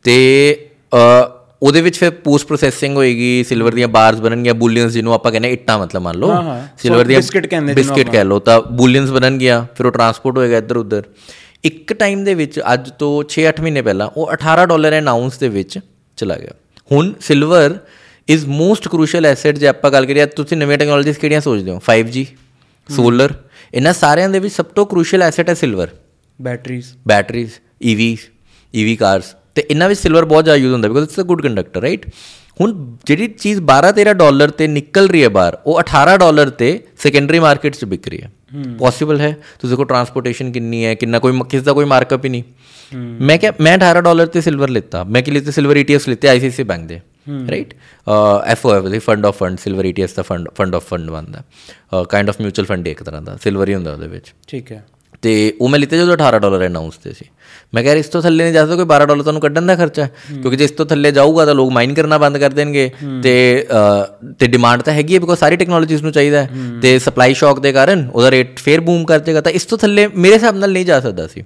ਤੇ 0.03 0.15
ਉਹਦੇ 1.61 1.81
ਵਿੱਚ 1.81 1.97
ਫਿਰ 1.99 2.09
ਪੋਸਟ 2.23 2.47
ਪ੍ਰੋਸੈਸਿੰਗ 2.47 2.95
ਹੋਏਗੀ 2.97 3.43
ਸਿਲਵਰ 3.43 3.73
ਦੀਆਂ 3.73 3.87
ਬਾਰਸ 3.87 4.19
ਬਣਨਗੀਆਂ 4.19 4.53
ਬੁਲੀਅਨਸ 4.53 4.93
ਜਿਹਨੂੰ 4.93 5.13
ਆਪਾਂ 5.13 5.31
ਕਹਿੰਦੇ 5.31 5.51
ਇੱਟਾਂ 5.53 5.77
ਮਤਲਬ 5.79 6.01
ਮੰਨ 6.01 6.17
ਲਓ। 6.17 6.31
ਸਿਲਵਰ 6.81 7.05
ਦੀਆਂ 7.05 7.19
ਬਿਸਕਿਟ 7.19 7.45
ਕਹਿੰਦੇ 7.47 7.73
ਜਿਹਨੂੰ 7.73 7.95
ਬਿਸਕਿਟ 7.95 8.11
ਕਹਿ 8.11 8.23
ਲਓ 8.25 8.39
ਤਾਂ 8.39 8.59
ਬੁਲੀਅਨਸ 8.61 9.09
ਬਣਨਗੀਆਂ 9.09 9.65
ਫਿਰ 9.77 9.85
ਉਹ 9.85 9.91
ਟਰਾਂਸਪੋਰਟ 9.91 10.37
ਹੋਏਗਾ 10.37 10.57
ਇੱਧਰ 10.57 10.77
ਉੱਧਰ। 10.77 11.03
ਇੱਕ 11.63 11.93
ਟਾਈਮ 11.93 12.23
ਦੇ 12.23 12.33
ਵਿੱਚ 12.33 12.59
ਅੱਜ 12.73 12.89
ਤੋਂ 12.99 13.11
6-8 13.29 13.61
ਮਹੀਨੇ 13.61 13.81
ਪਹਿਲਾਂ 13.81 14.07
ਉਹ 14.17 14.31
18 14.33 14.65
ਡਾਲਰ 14.67 14.93
ਐਨ 14.93 15.07
ਆਉਂਸ 15.07 15.37
ਦੇ 15.37 15.49
ਵਿੱਚ 15.49 15.79
ਚਲਾ 16.17 16.35
ਗਿਆ। 16.35 16.53
ਹੁਣ 16.91 17.13
silver 17.21 17.77
is 18.27 18.45
most 18.55 18.87
crucial 18.87 19.25
asset 19.25 19.57
ਜੇ 19.57 19.67
ਆਪਾਂ 19.67 19.91
ਗੱਲ 19.91 20.05
ਕਰੀਏ 20.05 20.25
ਤੁਸੀਂ 20.35 20.57
ਨਵੀਆਂ 20.57 20.77
ਟੈਕਨੋਲੋਜੀਜ਼ 20.77 21.17
ਕਿਹੜੀਆਂ 21.17 21.41
ਸੋਚਦੇ 21.41 21.71
ਹੋ? 21.71 21.79
5G 21.89 22.25
ਸੋਲਰ 22.89 23.33
ਇਹਨਾਂ 23.73 23.93
ਸਾਰਿਆਂ 23.93 24.29
ਦੇ 24.29 24.39
ਵਿੱਚ 24.39 24.53
ਸਭ 24.53 24.65
ਤੋਂ 24.75 24.85
ਕ੍ਰੂਸ਼ੀਅਲ 24.85 25.23
ਐਸੈਟ 25.23 25.49
ਹੈ 25.49 25.53
silver 25.53 25.89
batteries 26.39 26.87
batteries 27.07 27.51
EVs 27.81 28.19
EV 28.73 28.95
cars 28.95 29.35
ਤੇ 29.55 29.65
ਇਹਨਾਂ 29.69 29.89
ਵਿੱਚ 29.89 29.99
ਸਿਲਵਰ 29.99 30.25
ਬਹੁਤ 30.25 30.43
ਜ਼ਿਆਦਾ 30.43 30.57
ਯੂਜ਼ 30.57 30.73
ਹੁੰਦਾ 30.73 30.87
because 30.87 31.09
it's 31.09 31.19
a 31.19 31.23
good 31.23 31.41
conductor 31.41 31.81
right 31.81 32.05
ਹੁਣ 32.61 32.73
ਜਿਹੜੀ 33.05 33.27
ਚੀਜ਼ 33.27 33.59
12-13 33.61 34.13
ਡਾਲਰ 34.13 34.49
ਤੇ 34.51 34.67
ਨਿਕਲ 34.67 35.07
ਰਹੀ 35.09 35.23
ਹੈ 35.23 35.29
ਬਾਹਰ 35.29 35.57
ਉਹ 35.65 35.79
18 35.81 36.17
ਡਾਲਰ 36.19 36.49
ਤੇ 36.49 36.67
ਸੈਕੰਡਰੀ 37.03 37.39
ਮਾਰਕੀਟ 37.39 37.75
'ਚ 37.75 37.85
ਵਿਕ 37.85 38.07
ਰਹੀ 38.07 38.21
ਹੈ। 38.21 38.31
ਪੋਸੀਬਲ 38.77 39.19
ਹੈ? 39.21 39.35
ਤੁਸੀਂ 39.59 39.77
ਕੋ 39.77 39.83
ਟਰਾਂਸਪੋਰਟੇਸ਼ਨ 39.83 40.51
ਕਿੰਨੀ 40.51 40.83
ਹੈ 40.85 40.93
ਕਿੰਨਾ 40.95 41.19
ਕੋਈ 41.19 41.39
ਕਿਸ 41.49 41.63
ਦਾ 41.63 41.73
ਕੋਈ 41.73 41.85
ਮਾਰਕਅਪ 41.85 42.25
ਹੀ 42.25 42.29
ਨਹੀਂ। 42.29 42.43
ਮੈਂ 43.21 43.37
ਕਿਹਾ 43.37 43.51
ਮੈਂ 43.61 43.77
18 43.77 44.01
ਡਾਲਰ 44.01 44.27
ਤੇ 44.27 44.41
ਸਿਲਵਰ 44.41 44.69
ਲਿੱਤਾ 44.69 45.03
ਮੈਂ 45.03 45.21
ਕਿ 45.23 45.31
ਲਿੱਤੇ 45.31 45.51
ਸਿਲਵਰ 45.51 45.77
ਈਟੀਐਫ 45.77 46.07
ਲਿੱਤੇ 46.09 46.27
ਆਈਸੀਸੀ 46.27 46.63
ਬੈਂਕ 46.63 46.85
ਦੇ 46.87 46.99
ਰਾਈਟ 47.49 47.73
ਐਫਓਐਫ 48.45 48.85
ਦੇ 48.85 48.99
fund 48.99 49.25
of 49.25 49.37
fund 49.37 49.57
silver 49.57 49.85
ETF 49.85 50.15
the 50.15 50.21
fund 50.21 50.49
fund 50.57 50.75
of 50.75 50.87
fund 50.87 51.09
ਬਣਦਾ। 51.11 51.43
ਕਾਈਂਡ 52.09 52.29
ਆਫ 52.29 52.41
ਮਿਊਚੁਅਲ 52.41 52.65
ਫੰਡ 52.65 52.87
ਇੱਕ 52.87 53.03
ਤਰ੍ਹਾਂ 53.03 53.21
ਦਾ 53.21 53.37
ਸਿਲਵਰ 53.43 53.69
ਹੀ 53.69 53.73
ਹੁੰਦਾ 53.73 53.93
ਉਹਦੇ 53.93 54.07
ਵਿੱਚ। 54.07 54.33
ਠੀਕ 54.47 54.71
ਹੈ। 54.71 54.83
ਤੇ 55.21 55.53
ਉਹ 55.61 55.69
ਮੈਂ 55.69 55.79
ਲਿੱਤੇ 55.79 55.97
ਜਦੋਂ 55.97 56.13
18 56.13 56.39
ਡਾਲਰ 56.39 56.65
ਅਨਾਉਂਸ 56.67 56.97
ਤੇ 56.97 57.13
ਸੀ। 57.13 57.25
ਮੈਂ 57.73 57.83
ਕਿਹਾ 57.83 57.93
ਯਾਰ 57.93 57.99
ਇਸ 57.99 58.05
ਤੋਂ 58.05 58.21
ਥੱਲੇ 58.21 58.43
ਨਹੀਂ 58.43 58.53
ਜਾ 58.53 58.63
ਸਕਦਾ 58.65 58.75
ਕੋਈ 58.75 58.85
12 58.85 59.05
ਡਾਲਰ 59.07 59.21
ਤੁਹਾਨੂੰ 59.21 59.41
ਕੱਢਣ 59.41 59.65
ਦਾ 59.65 59.75
ਖਰਚਾ। 59.75 60.05
ਕਿਉਂਕਿ 60.05 60.55
ਜੇ 60.57 60.63
ਇਸ 60.63 60.71
ਤੋਂ 60.71 60.85
ਥੱਲੇ 60.85 61.11
ਜਾਊਗਾ 61.11 61.45
ਤਾਂ 61.45 61.55
ਲੋਕ 61.55 61.71
ਮਾਈਨ 61.71 61.93
ਕਰਨਾ 61.93 62.17
ਬੰਦ 62.17 62.37
ਕਰ 62.37 62.49
ਦੇਣਗੇ। 62.49 62.91
ਤੇ 63.23 63.67
ਤੇ 64.39 64.47
ਡਿਮਾਂਡ 64.47 64.81
ਤਾਂ 64.81 64.93
ਹੈਗੀ 64.93 65.15
ਹੈ 65.15 65.19
ਬਿਕੋਜ਼ 65.19 65.39
ਸਾਰੀ 65.39 65.55
ਟੈਕਨੋਲੋਜੀਜ਼ 65.55 66.03
ਨੂੰ 66.03 66.11
ਚਾਹੀਦਾ 66.11 66.43
ਹੈ। 66.43 66.49
ਤੇ 66.81 66.99
ਸਪਲਾਈ 66.99 67.33
ਸ਼ੌਕ 67.33 67.59
ਦੇ 67.59 67.73
ਕਾਰਨ 67.73 68.09
ਉਹਦਾ 68.13 68.31
ਰੇਟ 68.31 68.59
ਫੇਰ 68.59 68.81
ਬੂਮ 68.81 69.05
ਕਰ 69.05 69.19
ਜਾਏਗਾ 69.19 69.41
ਤਾਂ 69.41 69.51
ਇਸ 69.51 69.65
ਤੋਂ 69.65 69.77
ਥੱਲੇ 69.77 70.07
ਮੇਰੇ 70.07 70.35
ਹਿਸਾਬ 70.35 70.55
ਨਾਲ 70.55 70.71
ਨਹੀਂ 70.71 70.85
ਜਾ 70.85 70.99
ਸਕਦਾ 70.99 71.27
ਸੀ। 71.27 71.43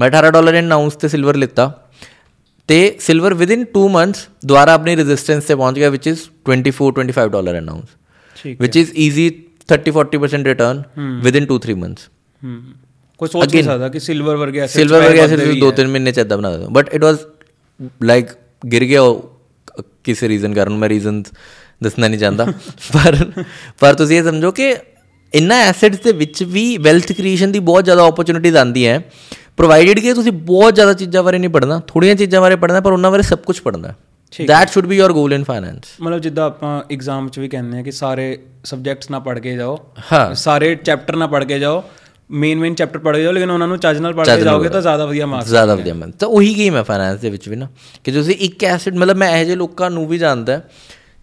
ਮੈਂ 0.00 0.08
18 0.10 0.30
ਡਾਲਰ 0.30 0.58
ਅਨਾਉਂਸ 0.58 0.96
ਤੇ 0.96 1.08
ਸਿਲਵਰ 1.08 1.36
ਲਿੱਤਾ। 1.36 1.72
ਤੇ 2.68 2.96
ਸਿਲਵਰ 3.00 3.34
ਵਿਦਿਨ 3.34 3.64
2 3.78 3.88
ਮੰਥਸ 3.88 4.26
ਦੁਆਰਾ 4.46 4.72
ਆਪਣੀ 4.74 4.96
ਰੈਜ਼ਿਸਟੈਂਸ 4.96 5.44
ਤੇ 5.44 5.54
ਪਹੁੰਚ 5.54 5.76
ਗਿਆ 5.76 5.88
ਵਿਚ 5.90 6.06
ਇਜ਼ 6.06 6.18
24 6.50 6.90
25 6.96 7.28
ਡਾਲਰ 7.28 7.58
ਅਨਾਉਂਸ 7.58 7.84
ਠੀਕ 8.36 8.60
which 8.60 8.76
is 8.76 8.90
easy 8.96 9.30
30 9.68 9.92
40% 9.96 10.44
return 10.44 10.82
within 11.22 11.46
2 11.52 11.58
3 11.66 11.74
months 11.74 12.08
ਕੋਈ 13.18 13.28
ਸੋਚ 13.28 13.54
ਨਹੀਂ 13.54 13.64
ਸਕਦਾ 13.64 13.88
ਕਿ 13.88 14.00
ਸਿਲਵਰ 14.00 14.36
ਵਰਗੇ 14.36 14.58
ਐਸੇ 14.58 14.78
ਸਿਲਵਰ 14.78 15.02
ਵਰਗੇ 15.02 15.18
ਐਸੇ 15.18 15.36
ਤੁਸੀਂ 15.36 15.60
ਦੋ 15.60 15.70
ਤਿੰਨ 15.70 15.88
ਮਹੀਨੇ 15.88 16.12
ਚ 16.12 16.18
ਇਦਾਂ 16.18 16.38
ਬਣਾ 16.38 16.56
ਦਿਓ। 16.56 16.68
ਬਟ 16.68 16.94
ਇਟ 16.94 17.02
ਵਾਸ 17.02 17.16
ਲਾਈਕ 18.02 18.26
ਗਿਰ 18.72 18.84
ਗਿਆ 18.84 19.00
ਕਿਸੇ 20.04 20.28
ਰੀਜ਼ਨ 20.28 20.54
ਕਾਰਨ 20.54 20.76
ਮੈਂ 20.76 20.88
ਰੀਜ਼ਨ 20.88 21.22
ਦੱਸਣਾ 21.82 22.08
ਨਹੀਂ 22.08 22.20
ਚਾਹੁੰਦਾ। 22.20 22.44
ਪਰ 22.94 23.16
ਪਰ 23.80 23.94
ਤੁਸੀਂ 23.94 24.18
ਇਹ 24.18 24.24
ਸਮਝੋ 24.24 24.52
ਕਿ 24.52 24.76
ਇਨ੍ਹਾਂ 25.34 25.58
ਐਸੈਟਸ 25.58 26.00
ਦੇ 26.00 26.12
ਵਿੱਚ 26.12 26.42
ਵੀ 26.44 26.78
ਵੈਲਥ 26.78 27.12
ਕ੍ਰੀਏਸ਼ਨ 27.12 27.52
ਦੀ 27.52 27.58
ਬਹੁਤ 27.58 27.84
ਜ਼ਿਆਦਾ 27.84 28.02
ਓਪਰਚੁਨਿਟੀਜ਼ 28.02 28.56
ਆਉਂਦੀਆਂ 28.56 28.94
ਹੈ। 28.94 29.04
ਪ੍ਰੋਵਾਈਡਡ 29.56 29.98
ਕਿ 29.98 30.14
ਤੁਸੀਂ 30.14 30.32
ਬਹੁਤ 30.32 30.74
ਜ਼ਿਆਦਾ 30.74 30.92
ਚੀਜ਼ਾਂ 30.92 31.22
ਬਾਰੇ 31.22 31.38
ਨਹੀਂ 31.38 31.50
ਪੜਨਾ 31.50 31.82
ਥੋੜੀਆਂ 31.86 32.14
ਚੀਜ਼ਾਂ 32.14 32.40
ਬਾਰੇ 32.40 32.56
ਪੜਨਾ 32.56 32.80
ਪਰ 32.80 32.92
ਉਹਨਾਂ 32.92 33.10
ਬਾਰੇ 33.10 33.22
ਸਭ 33.22 33.38
ਕੁਝ 33.38 33.60
ਪੜਨਾ 33.60 33.94
that 34.48 34.68
should 34.68 34.86
be 34.86 34.96
your 34.96 35.12
goal 35.12 35.34
in 35.34 35.44
finance 35.44 35.84
ਮਤਲਬ 36.00 36.18
ਜਿੱਦਾਂ 36.18 36.46
ਆਪਾਂ 36.46 36.82
ਐਗਜ਼ਾਮ 36.92 37.28
'ਚ 37.28 37.38
ਵੀ 37.38 37.48
ਕਹਿੰਦੇ 37.48 37.78
ਆ 37.78 37.82
ਕਿ 37.82 37.92
ਸਾਰੇ 37.92 38.38
ਸਬਜੈਕਟਸ 38.64 39.10
ਨਾ 39.10 39.18
ਪੜ੍ਹ 39.18 39.40
ਕੇ 39.40 39.56
ਜਾਓ। 39.56 39.78
ਹਾਂ। 40.12 40.34
ਸਾਰੇ 40.34 40.74
ਚੈਪਟਰ 40.74 41.16
ਨਾ 41.16 41.26
ਪੜ੍ਹ 41.26 41.44
ਕੇ 41.44 41.58
ਜਾਓ। 41.58 41.84
ਮੇਨ 42.30 42.58
ਮੇਨ 42.58 42.74
ਚੈਪਟਰ 42.74 42.98
ਪੜ੍ਹ 42.98 43.18
ਜਾਓ 43.18 43.32
ਲੇਕਿਨ 43.32 43.50
ਉਹਨਾਂ 43.50 43.68
ਨੂੰ 43.68 43.78
ਚੱਜ 43.78 43.98
ਨਾਲ 43.98 44.12
ਪੜ੍ਹ 44.14 44.34
ਕੇ 44.36 44.42
ਜਾਓਗੇ 44.42 44.68
ਤਾਂ 44.68 44.80
ਜ਼ਿਆਦਾ 44.80 45.06
ਵਧੀਆ 45.06 45.26
ਮਾਰਕਸ 45.26 45.48
ਜ਼ਿਆਦਾ 45.48 45.74
ਵਧੀਆ 45.74 45.94
ਮੈਂ 45.94 46.08
ਤਾਂ 46.18 46.28
ਉਹੀ 46.28 46.54
ਗੇਮ 46.56 46.76
ਹੈ 46.76 46.82
ਫਾਈਨੈਂਸ 46.82 47.20
ਦੇ 47.20 47.30
ਵਿੱਚ 47.30 47.48
ਵੀ 47.48 47.56
ਨਾ 47.56 47.68
ਕਿ 48.04 48.12
ਤੁਸੀਂ 48.12 48.34
ਇੱਕ 48.40 48.64
ਐਸੈਟ 48.64 48.94
ਮਤਲਬ 48.94 49.16
ਮੈਂ 49.16 49.30
ਇਹੋ 49.30 49.44
ਜਿਹੇ 49.44 49.56
ਲੋਕਾਂ 49.56 49.90
ਨੂੰ 49.90 50.06
ਵੀ 50.08 50.18
ਜਾਣਦਾ 50.18 50.60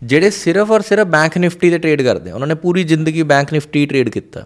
ਜਿਹੜੇ 0.03 0.29
ਸਿਰਫ 0.29 0.71
ਔਰ 0.71 0.81
ਸਿਰਫ 0.81 1.07
ਬੈਂਕ 1.07 1.37
ਨਿਫਟੀ 1.37 1.69
ਤੇ 1.69 1.77
ਟ੍ਰੇਡ 1.77 2.01
ਕਰਦੇ 2.01 2.31
ਉਹਨਾਂ 2.31 2.47
ਨੇ 2.47 2.55
ਪੂਰੀ 2.55 2.83
ਜ਼ਿੰਦਗੀ 2.83 3.23
ਬੈਂਕ 3.23 3.53
ਨਿਫਟੀ 3.53 3.85
ਟ੍ਰੇਡ 3.85 4.09
ਕੀਤਾ। 4.09 4.45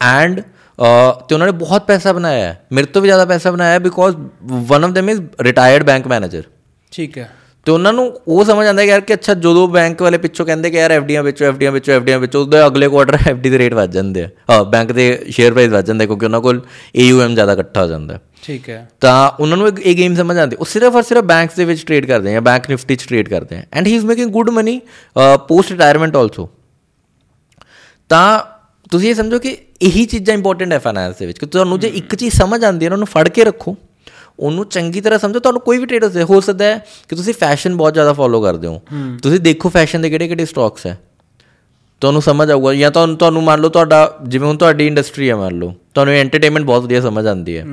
ਐਂਡ 0.00 0.40
ਤੇ 0.40 1.34
ਉਹਨਾਂ 1.34 1.46
ਨੇ 1.46 1.52
ਬਹੁਤ 1.52 1.86
ਪੈਸਾ 1.86 2.12
ਬਣਾਇਆ 2.12 2.46
ਹੈ। 2.46 2.64
ਮੇਰੇ 2.72 2.86
ਤੋਂ 2.86 3.02
ਵੀ 3.02 3.08
ਜ਼ਿਆਦਾ 3.08 3.24
ਪੈਸਾ 3.24 3.50
ਬਣਾਇਆ 3.50 3.78
because 3.78 4.16
one 4.70 4.84
of 4.84 4.90
them 4.90 5.10
is 5.10 5.20
retired 5.40 5.82
bank 5.82 6.06
manager 6.08 6.42
ਠੀਕ 6.92 7.18
ਹੈ। 7.18 7.28
ਤੇ 7.66 7.72
ਉਹਨਾਂ 7.72 7.92
ਨੂੰ 7.92 8.04
ਉਹ 8.28 8.44
ਸਮਝ 8.44 8.66
ਆਉਂਦਾ 8.66 8.82
ਯਾਰ 8.82 9.00
ਕਿ 9.00 9.14
ਅੱਛਾ 9.14 9.34
ਜਦੋਂ 9.34 9.66
ਬੈਂਕ 9.68 10.02
ਵਾਲੇ 10.02 10.18
ਪਿੱਛੋਂ 10.18 10.46
ਕਹਿੰਦੇ 10.46 10.70
ਕਿ 10.70 10.76
ਯਾਰ 10.76 10.90
ਐਫਡੀਆਂ 10.90 11.22
ਵਿੱਚੋਂ 11.22 11.46
ਐਫਡੀਆਂ 11.48 11.72
ਵਿੱਚੋਂ 11.72 11.94
ਐਫਡੀਆਂ 11.94 12.18
ਵਿੱਚੋਂ 12.18 12.40
ਉਹਦੇ 12.40 12.66
ਅਗਲੇ 12.66 12.88
ਕੁਆਟਰ 12.88 13.18
ਐਫਡੀ 13.28 13.50
ਦੇ 13.50 13.58
ਰੇਟ 13.58 13.74
ਵੱਧ 13.74 13.92
ਜਾਂਦੇ 13.92 14.22
ਆ। 14.22 14.28
ਹਾਂ 14.50 14.64
ਬੈਂਕ 14.64 14.92
ਦੇ 14.92 15.06
ਸ਼ੇਅਰ 15.30 15.52
ਪ੍ਰਾਈਸ 15.52 15.70
ਵੱਧ 15.72 15.84
ਜਾਂਦੇ 15.86 16.06
ਕਿਉਂਕਿ 16.06 16.26
ਉਹਨਾਂ 16.26 16.40
ਕੋਲ 16.40 16.60
ਏਯੂਐਮ 16.96 17.34
ਜ਼ਿਆਦਾ 17.34 17.52
ਇਕੱਠਾ 17.52 17.82
ਹੋ 17.82 17.88
ਜਾਂਦਾ। 17.88 18.18
ਠੀਕ 18.42 18.68
ਹੈ। 18.68 18.88
ਤਾਂ 19.00 19.30
ਉਹਨਾਂ 19.42 19.56
ਨੂੰ 19.56 19.68
ਇਹ 19.68 19.96
ਗੇਮ 19.96 20.14
ਸਮਝ 20.14 20.36
ਆਉਂਦੀ। 20.38 20.56
ਉਹ 20.56 20.64
ਸਿਰਫ 20.64 20.96
ਔਰ 20.96 21.02
ਸਿਰਫ 21.02 21.24
ਬੈਂਕਸ 21.24 21.56
ਦੇ 21.56 21.64
ਵਿੱਚ 21.64 21.84
ਟ੍ਰੇਡ 21.86 22.06
ਕਰਦੇ 22.06 22.34
ਆ 22.36 22.40
ਬੈਂਕ 22.40 22.68
ਨਿਫਟੀ 22.70 22.96
'ਚ 22.96 23.06
ਟ੍ਰੇਡ 23.08 23.28
ਕਰਦੇ 23.28 23.56
ਆ। 23.56 23.62
And 23.72 23.86
he 23.86 23.94
is 23.94 24.04
making 24.06 24.30
good 24.30 24.50
money 24.50 24.80
post 25.48 25.72
retirement 25.72 26.16
also 26.16 26.48
ਤਾਂ 28.10 28.40
ਤੁਸੀਂ 28.90 29.08
ਇਹ 29.10 29.14
ਸਮਝੋ 29.14 29.38
ਕਿ 29.38 29.56
ਇਹੀ 29.82 30.04
ਚੀਜ਼ਾਂ 30.06 30.34
ਇੰਪੋਰਟੈਂਟ 30.34 30.72
ਹੈ 30.72 30.78
ਫਾਈਨੈਂਸ 30.78 31.16
ਦੇ 31.16 31.26
ਵਿੱਚ 31.26 31.38
ਕਿ 31.38 31.46
ਤੁਹਾਨੂੰ 31.46 31.78
ਜੇ 31.80 31.88
ਇੱਕ 31.94 32.14
ਚੀਜ਼ 32.14 32.34
ਸਮਝ 32.34 32.64
ਆਉਂਦੀ 32.64 32.86
ਹੈ 32.86 32.90
ਉਹਨੂੰ 32.90 33.06
ਫੜ 33.06 33.28
ਕੇ 33.28 33.44
ਰੱਖੋ। 33.44 33.76
ਉਹਨੂੰ 34.38 34.64
ਚੰਗੀ 34.66 35.00
ਤਰ੍ਹਾਂ 35.00 35.18
ਸਮਝੋ 35.18 35.40
ਤੁਹਾਨੂੰ 35.40 35.60
ਕੋਈ 35.60 35.78
ਵੀ 35.78 35.86
ਟ੍ਰੇਡ 35.86 36.04
ਹੋ 36.30 36.40
ਸਕਦਾ 36.40 36.64
ਹੈ 36.64 36.86
ਕਿ 37.08 37.16
ਤੁਸੀਂ 37.16 37.34
ਫੈਸ਼ਨ 37.34 37.76
ਬਹੁਤ 37.76 37.94
ਜ਼ਿਆਦਾ 37.94 38.12
ਫੋਲੋ 38.12 38.42
ਕਰਦੇ 38.42 38.66
ਹੋ। 38.66 38.80
ਤੁਸੀਂ 39.22 39.40
ਦੇਖੋ 39.40 39.68
ਫੈਸ਼ਨ 39.68 40.02
ਦੇ 40.02 40.10
ਕਿਹੜੇ 40.10 40.28
ਕਿਹੜੇ 40.28 40.44
ਸਟਾਕਸ 40.44 40.86
ਹੈ। 40.86 40.98
ਤੁਹਾਨੂੰ 42.00 42.22
ਸਮਝ 42.22 42.50
ਆਊਗਾ 42.50 42.74
ਜਾਂ 42.74 42.90
ਤੁਹਾਨੂੰ 42.90 43.16
ਤੁਹਾਨੂੰ 43.16 43.42
ਮੰਨ 43.42 43.60
ਲਓ 43.60 43.68
ਤੁਹਾਡਾ 43.68 44.18
ਜਿਵੇਂ 44.28 44.48
ਹੁਣ 44.48 44.56
ਤੁਹਾਡੀ 44.56 44.86
ਇੰਡਸਟਰੀ 44.86 45.30
ਹੈ 45.30 45.36
ਮੰਨ 45.36 45.58
ਲਓ 45.58 45.74
ਤੁਹਾਨੂੰ 45.94 46.14
ਐਂਟਰਟੇਨਮੈਂਟ 46.14 46.64
ਬਹੁਤ 46.64 46.82
ਵਧੀਆ 46.82 47.00
ਸਮਝ 47.00 47.26
ਆਉਂਦੀ 47.26 47.56
ਹੈ। 47.56 47.64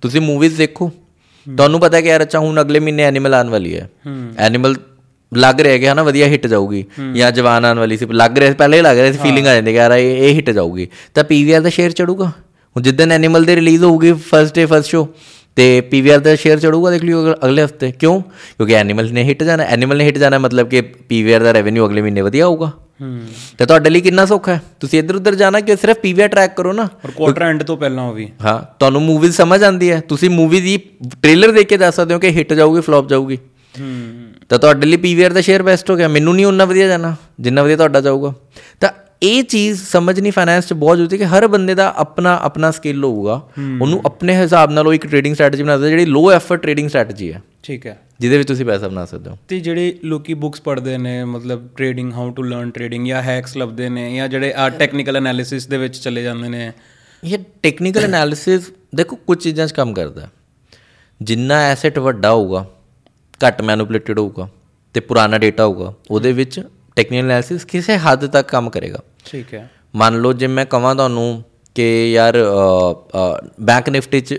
ਤੁਸੀਂ 0.00 0.20
ਮੂਵੀਜ਼ 0.20 0.56
ਦੇਖੋ। 0.56 0.90
ਤੁਹਾਨੂੰ 1.46 1.80
ਪਤਾ 1.80 1.96
ਹੈ 1.96 2.02
ਕਿ 2.02 2.08
ਯਾਰ 2.08 2.22
ਅੱਛਾ 2.22 2.38
ਹੁਣ 2.38 2.60
ਅਗਲੇ 2.60 2.80
ਮਹੀਨੇ 2.80 3.02
ਐਨੀਮਲ 3.02 3.34
ਆਉਣ 3.34 3.48
ਵਾਲੀ 3.48 3.76
ਹੈ। 3.76 3.90
ਐਨੀਮਲ 4.38 4.76
ਲੱਗ 5.32 5.60
ਰਿਹਾ 5.60 5.78
ਕਿ 5.78 5.88
ਹਨਾ 5.88 6.02
ਵਧੀਆ 6.02 6.26
ਹਿੱਟ 6.26 6.46
ਜਾਊਗੀ। 6.46 6.84
ਜਾਂ 7.14 7.30
ਜਵਾਨ 7.32 7.64
ਆਉਣ 7.64 7.78
ਵਾਲੀ 7.78 7.96
ਸੀ 7.96 8.06
ਲੱਗ 8.12 8.38
ਰਿਹਾ 8.38 8.54
ਪਹਿਲੇ 8.54 8.76
ਹੀ 8.76 8.82
ਲੱਗ 8.82 8.98
ਰਿਹਾ 8.98 9.12
ਸੀ 9.12 9.18
ਫੀਲਿੰਗ 9.18 9.46
ਆ 9.46 9.54
ਜਾਂਦੀ 9.54 9.70
ਕਿ 9.70 9.76
ਯਾਰ 9.76 9.92
ਇਹ 9.92 10.16
ਇਹ 10.18 10.34
ਹਿੱਟ 10.34 10.50
ਜਾਊਗੀ। 10.50 10.88
ਤਾਂ 11.14 11.24
ਪੀਵੀਆਰ 11.24 11.60
ਦਾ 11.60 11.68
ਸ਼ੇਅਰ 11.68 11.90
ਚੜੂਗਾ। 11.90 12.26
ਹੁਣ 12.76 12.82
ਜਿੱਦਨ 12.82 13.12
ਐਨੀਮਲ 13.12 13.44
ਦੇ 13.44 13.56
ਰਿਲੀਜ਼ 13.56 13.84
ਹੋਊਗੀ 13.84 14.12
ਫਰਸਟ 14.12 14.54
ਡੇ 14.54 14.66
ਫਰਸਟ 14.66 14.88
ਸ਼ੋ 14.88 15.08
ਤੇ 15.56 15.80
ਪੀਵੀਆਰ 15.80 16.18
ਦਾ 16.18 16.34
ਸ਼ੇਅਰ 16.36 16.58
ਚੜੂਗਾ 16.58 16.90
ਦੇਖ 16.90 17.02
ਲਿਓ 17.04 17.32
ਅਗਲੇ 17.34 17.64
ਹਫ਼ਤੇ। 17.64 17.90
ਕਿਉਂ? 17.92 18.20
ਕਿਉਂਕਿ 18.20 18.74
ਐਨੀਮਲ 18.74 19.12
ਨੇ 19.12 19.24
ਹਿੱਟ 19.24 19.42
ਜਾਣਾ 19.42 19.62
ਐਨੀਮਲ 19.64 19.96
ਨੇ 19.96 20.04
ਹਿੱਟ 20.04 20.18
ਜਾਣਾ 20.18 20.38
ਮਤਲਬ 20.38 20.68
ਕਿ 20.68 20.80
ਪੀਵੀਆਰ 21.08 21.42
ਦਾ 21.42 21.52
ਰੈਵਨਿਊ 21.52 21.86
ਅਗਲੇ 21.86 22.02
ਮਹੀਨੇ 22.02 22.20
ਵਧੀਆ 22.20 22.46
ਹੋਊਗਾ। 22.46 22.70
ਤੇ 23.58 23.66
ਤੁਹਾਡੇ 23.66 23.90
ਲਈ 23.90 24.00
ਕਿੰਨਾ 24.00 24.24
ਸੌਖਾ 24.26 24.54
ਹੈ? 24.54 24.60
ਤੁਸੀਂ 24.80 24.98
ਇੱਧਰ 24.98 25.16
ਉੱਧਰ 25.16 25.34
ਜਾਣਾ 25.34 25.60
ਕਿ 25.60 25.76
ਸਿਰਫ 25.76 25.98
ਪੀਵੀਆਰ 25.98 26.28
ਟਰੈਕ 26.28 26.54
ਕਰੋ 26.56 26.72
ਨਾ? 26.72 26.88
ਔਰ 27.04 27.10
ਕੁਆਟਰ 27.10 27.42
ਐਂਡ 27.42 27.62
ਤੋਂ 27.62 27.76
ਪਹਿਲਾਂ 27.76 28.04
ਉਹ 28.04 28.14
ਵੀ। 28.14 28.28
ਹਾਂ 28.44 28.58
ਤੁਹਾਨੂੰ 28.78 29.02
ਮੂਵੀ 29.02 29.30
ਸਮਝ 29.32 29.62
ਆਉਂਦੀ 29.62 29.90
ਹੈ। 29.90 30.00
ਤੁਸੀਂ 30.08 30.30
ਮੂਵੀ 30.30 30.60
ਦੀ 30.60 30.76
ਟ੍ਰੇਲਰ 31.22 31.50
ਦੇਖ 31.52 31.68
ਕੇ 31.68 31.76
ਦੱਸ 31.76 31.96
ਸਕਦੇ 31.96 32.14
ਹੋ 32.14 32.18
ਕਿ 32.18 32.28
ਹਿੱਟ 32.28 32.52
ਜਾਊਗੀ 32.52 32.80
ਫਲॉप 32.80 33.08
ਜਾਊਗੀ। 33.08 33.38
ਤਾਂ 34.48 34.58
ਤੁਹਾਡੇ 34.58 34.86
ਲਈ 34.86 34.96
ਪੀਵੀਆਰ 34.96 35.32
ਦਾ 35.32 35.40
ਸ਼ੇਅਰ 35.40 35.62
ਬੈਸਟ 35.62 35.90
ਹੋ 35.90 35.96
ਗਿਆ। 35.96 36.08
ਮੈਨੂੰ 36.08 36.34
ਨਹੀਂ 36.34 36.46
ਉਹਨਾਂ 36.46 36.66
ਵਧੀਆ 36.66 36.86
ਜਾਣਾ 36.88 37.14
ਜਿੰਨਾ 37.40 37.62
ਵਧੀਆ 37.62 37.76
ਤੁਹਾਡਾ 37.76 38.00
ਜਾਊਗਾ। 38.00 38.32
ਤਾਂ 38.80 38.88
ਇਹ 39.22 39.42
ਚੀਜ਼ 39.42 39.82
ਸਮਝਣੀ 39.82 40.30
ਫਾਈਨੈਂਸ 40.30 40.66
'ਚ 40.66 40.72
ਬਹੁਤ 40.72 40.96
ਜ਼ਰੂਰੀ 40.96 41.14
ਹੈ 41.14 41.18
ਕਿ 41.18 41.24
ਹਰ 41.24 41.46
ਬੰਦੇ 41.48 41.74
ਦਾ 41.74 41.94
ਆਪਣਾ 41.96 42.38
ਆਪਣਾ 42.42 42.70
ਸਕਿੱਲ 42.70 43.04
ਹੋਊਗਾ। 43.04 43.48
ਉਹਨੂੰ 43.80 44.02
ਆਪਣੇ 44.06 44.36
ਹਿਸਾਬ 44.36 44.70
ਨਾਲ 44.70 44.86
ਉਹ 44.86 44.94
ਇੱਕ 44.94 45.06
ਟ੍ਰੇਡਿੰਗ 45.06 45.34
ਸਟ੍ਰੈਟਜੀ 45.34 45.62
ਬਣਾ 45.62 45.76
ਸਕਦਾ 45.76 45.88
ਜਿਹੜੀ 45.88 46.04
ਲੋ 46.04 46.32
ਐਫਰਟ 46.32 46.62
ਟ੍ਰੇਡਿੰਗ 46.62 46.88
ਸਟ੍ਰੈਟਜੀ 46.88 47.32
ਹੈ। 47.32 47.42
ਠੀਕ 47.62 47.86
ਹੈ। 47.86 47.98
ਜਿਹਦੇ 48.20 48.38
ਵਿੱਚ 48.38 48.48
ਤੁਸੀਂ 48.48 48.66
ਪੈਸਾ 48.66 48.88
ਬਣਾ 48.88 49.04
ਸਕਦੇ 49.04 49.30
ਹੋ। 49.30 49.38
ਤੇ 49.48 49.60
ਜਿਹੜੇ 49.60 49.98
ਲੋਕੀ 50.04 50.34
ਬੁੱਕਸ 50.34 50.60
ਪੜ੍ਹਦੇ 50.60 50.98
ਨੇ 50.98 51.24
ਮਤਲਬ 51.24 51.68
trading 51.76 52.12
how 52.12 52.30
to 52.30 52.42
learn 52.42 52.70
trading 52.70 53.06
ਜਾਂ 53.06 53.22
ਹੈਕਸ 53.22 53.56
ਲੱਭਦੇ 53.56 53.88
ਨੇ 53.88 54.16
ਜਾਂ 54.16 54.28
ਜਿਹੜੇ 54.28 54.52
ਆ 54.52 54.68
ਟੈਕਨੀਕਲ 54.68 55.16
ਐਨਾਲਿਸਿਸ 55.16 55.66
ਦੇ 55.66 55.78
ਵਿੱਚ 55.78 55.96
ਚਲੇ 55.96 56.22
ਜਾਂਦੇ 56.22 56.48
ਨੇ। 56.48 56.72
ਇਹ 57.24 57.38
ਟੈਕਨੀਕਲ 57.62 58.04
ਐਨਾਲਿਸਿਸ 58.04 58.70
ਦੇਖੋ 58.94 59.16
ਕੁਝ 59.16 59.38
ਚੀਜ਼ਾਂ 59.38 59.66
'ਚ 59.66 59.72
ਕੰਮ 59.72 59.92
ਕਰਦਾ। 59.92 60.28
ਜਿੰਨਾ 61.22 61.54
ਐਸੈਟ 61.54 61.98
ਵੱਡਾ 61.98 62.32
ਹੋਊਗਾ 62.32 62.66
ਘੱਟ 63.46 63.62
ਮੈਨੂਪੂਲੇਟਡ 63.62 64.18
ਹੋਊਗਾ 64.18 64.48
ਤੇ 64.94 65.00
ਪੁਰਾਣਾ 65.00 65.38
ਡਾਟਾ 65.38 65.64
ਹੋਊਗਾ 65.64 65.94
ਉਹਦੇ 66.10 66.32
ਵਿੱਚ 66.32 66.62
ਟੈਕਨੀਕਲ 66.96 67.24
ਐਨਾਲਿਸਿਸ 67.24 67.64
ਕਿਸੇ 67.64 67.96
ਹੱਦ 67.96 68.26
ਤੱਕ 68.26 68.48
ਕੰਮ 68.48 68.70
ਕਰੇਗਾ। 68.70 68.98
ਠੀਕ 69.26 69.54
ਹੈ। 69.54 69.68
ਮੰਨ 69.96 70.20
ਲਓ 70.20 70.32
ਜੇ 70.32 70.46
ਮੈਂ 70.46 70.64
ਕਹਾਂ 70.66 70.94
ਤੁਹਾਨੂੰ 70.94 71.42
ਕਿ 71.76 71.86
ਯਾਰ 72.12 72.36
ਬੈਂਕ 73.62 73.88
ਨਿਫਟੀ 73.88 74.20
'ਚ 74.20 74.38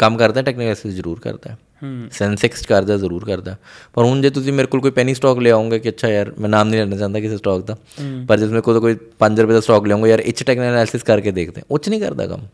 ਕੰਮ 0.00 0.16
ਕਰਦਾ 0.16 0.42
ਟੈਕਨੀਕਲ 0.42 0.62
ਐਨਾਲਿਸਿਸ 0.62 0.94
ਜ਼ਰੂਰ 0.94 1.18
ਕਰਦਾ 1.20 1.54
ਹੂੰ। 1.82 2.08
ਸੈਂਸੈਕਸ 2.12 2.66
ਕਰਦਾ 2.66 2.96
ਜ਼ਰੂਰ 2.96 3.24
ਕਰਦਾ 3.24 3.56
ਪਰ 3.94 4.04
ਹੁਣ 4.04 4.20
ਜੇ 4.22 4.30
ਤੁਸੀਂ 4.30 4.52
ਮੇਰੇ 4.52 4.66
ਕੋਲ 4.66 4.80
ਕੋਈ 4.80 4.90
ਪੈਨੀ 4.90 5.14
ਸਟਾਕ 5.14 5.38
ਲਿਆਉਂਗੇ 5.38 5.78
ਕਿ 5.78 5.88
ਅੱਛਾ 5.88 6.08
ਯਾਰ 6.08 6.32
ਮੈਂ 6.38 6.48
ਨਾਮ 6.48 6.68
ਨਹੀਂ 6.68 6.80
ਲੈਣਾ 6.80 6.96
ਚਾਹੁੰਦਾ 6.96 7.20
ਕਿਸੇ 7.20 7.36
ਸਟਾਕ 7.36 7.62
ਦਾ 7.62 7.76
ਪਰ 8.28 8.38
ਜੇ 8.38 8.46
ਮੇਰੇ 8.46 8.60
ਕੋਲ 8.60 8.80
ਕੋਈ 8.80 8.96
5 9.20 9.40
ਰੁਪਏ 9.40 9.54
ਦਾ 9.54 9.60
ਸਟਾਕ 9.60 9.86
ਲਿਆਉਂਗਾ 9.86 10.08
ਯਾਰ 10.08 10.20
ਇਹ 10.20 10.32
'ਚ 10.32 10.42
ਟੈਕਨੀਕਲ 10.42 10.72
ਐਨਾਲਿਸਿਸ 10.72 11.02
ਕਰਕੇ 11.02 11.30
ਦੇਖਦੇ 11.30 11.62
ਉਹ 11.70 11.78
'ਚ 11.78 11.88
ਨਹੀਂ 11.88 12.00
ਕਰਦਾ 12.00 12.26
ਕੰਮ। 12.26 12.46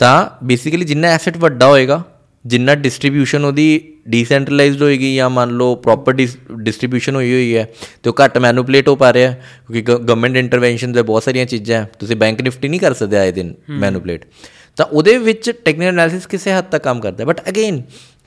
ਤਾਂ 0.00 0.14
ਬੇਸਿਕਲੀ 0.44 0.84
ਜਿੰਨਾ 0.84 1.08
ਐਸੈਟ 1.08 1.36
ਵੱਡਾ 1.36 1.66
ਹੋਏਗਾ 1.68 2.02
ਜਿੰਨਾ 2.46 2.74
ਡਿਸਟ੍ਰੀਬਿਊਸ਼ਨ 2.74 3.44
ਉਹਦੀ 3.44 3.94
ਡੀਸੈਂਟਰਲਾਈਜ਼ਡ 4.08 4.82
ਹੋਏਗੀ 4.82 5.14
ਜਾਂ 5.16 5.30
ਮੰਨ 5.30 5.50
ਲਓ 5.50 5.74
ਪ੍ਰੋਪਰ 5.74 6.12
ਡਿਸਟ੍ਰੀਬਿਊਸ਼ਨ 6.12 7.14
ਹੋਈ 7.14 7.32
ਹੋਈ 7.32 7.56
ਹੈ 7.56 7.68
ਤੇ 8.02 8.10
ਉਹ 8.10 8.14
ਘੱਟ 8.24 8.38
ਮੈਨੂਪੂਲੇਟ 8.38 8.88
ਹੋ 8.88 8.96
ਪਾ 8.96 9.12
ਰਿਹਾ 9.12 9.32
ਕਿਉਂਕਿ 9.32 9.82
ਗਵਰਨਮੈਂਟ 9.82 10.36
ਇੰਟਰਵੈਂਸ਼ਨ 10.36 10.92
ਦੇ 10.92 11.02
ਬਹੁਤ 11.02 11.22
ਸਾਰੀਆਂ 11.22 11.46
ਚੀਜ਼ਾਂ 11.46 11.82
ਹੈ 11.82 11.90
ਤੁਸੀਂ 11.98 12.16
ਬੈਂਕ 12.16 12.42
ਨਿਫਟੀ 12.42 12.68
ਨਹੀਂ 12.68 12.80
ਕਰ 12.80 12.94
ਸਕਦੇ 12.94 13.16
ਆਏ 13.16 13.32
ਦਿਨ 13.32 13.54
ਮੈਨੂਪੂਲੇਟ 13.68 14.24
ਤਾਂ 14.76 14.86
ਉਹਦੇ 14.86 15.18
ਵਿੱਚ 15.18 15.50
ਟੈਕਨੀਕਲ 15.50 15.92
ਐਨਾਲਿਸਿਸ 15.92 16.26
ਕਿਸੇ 16.26 16.52
ਹੱਦ 16.52 16.64
ਤੱਕ 16.64 16.84
ਕੰਮ 16.84 17.00
ਕਰਦਾ 17.00 17.24
but 17.24 17.48
again 17.48 17.82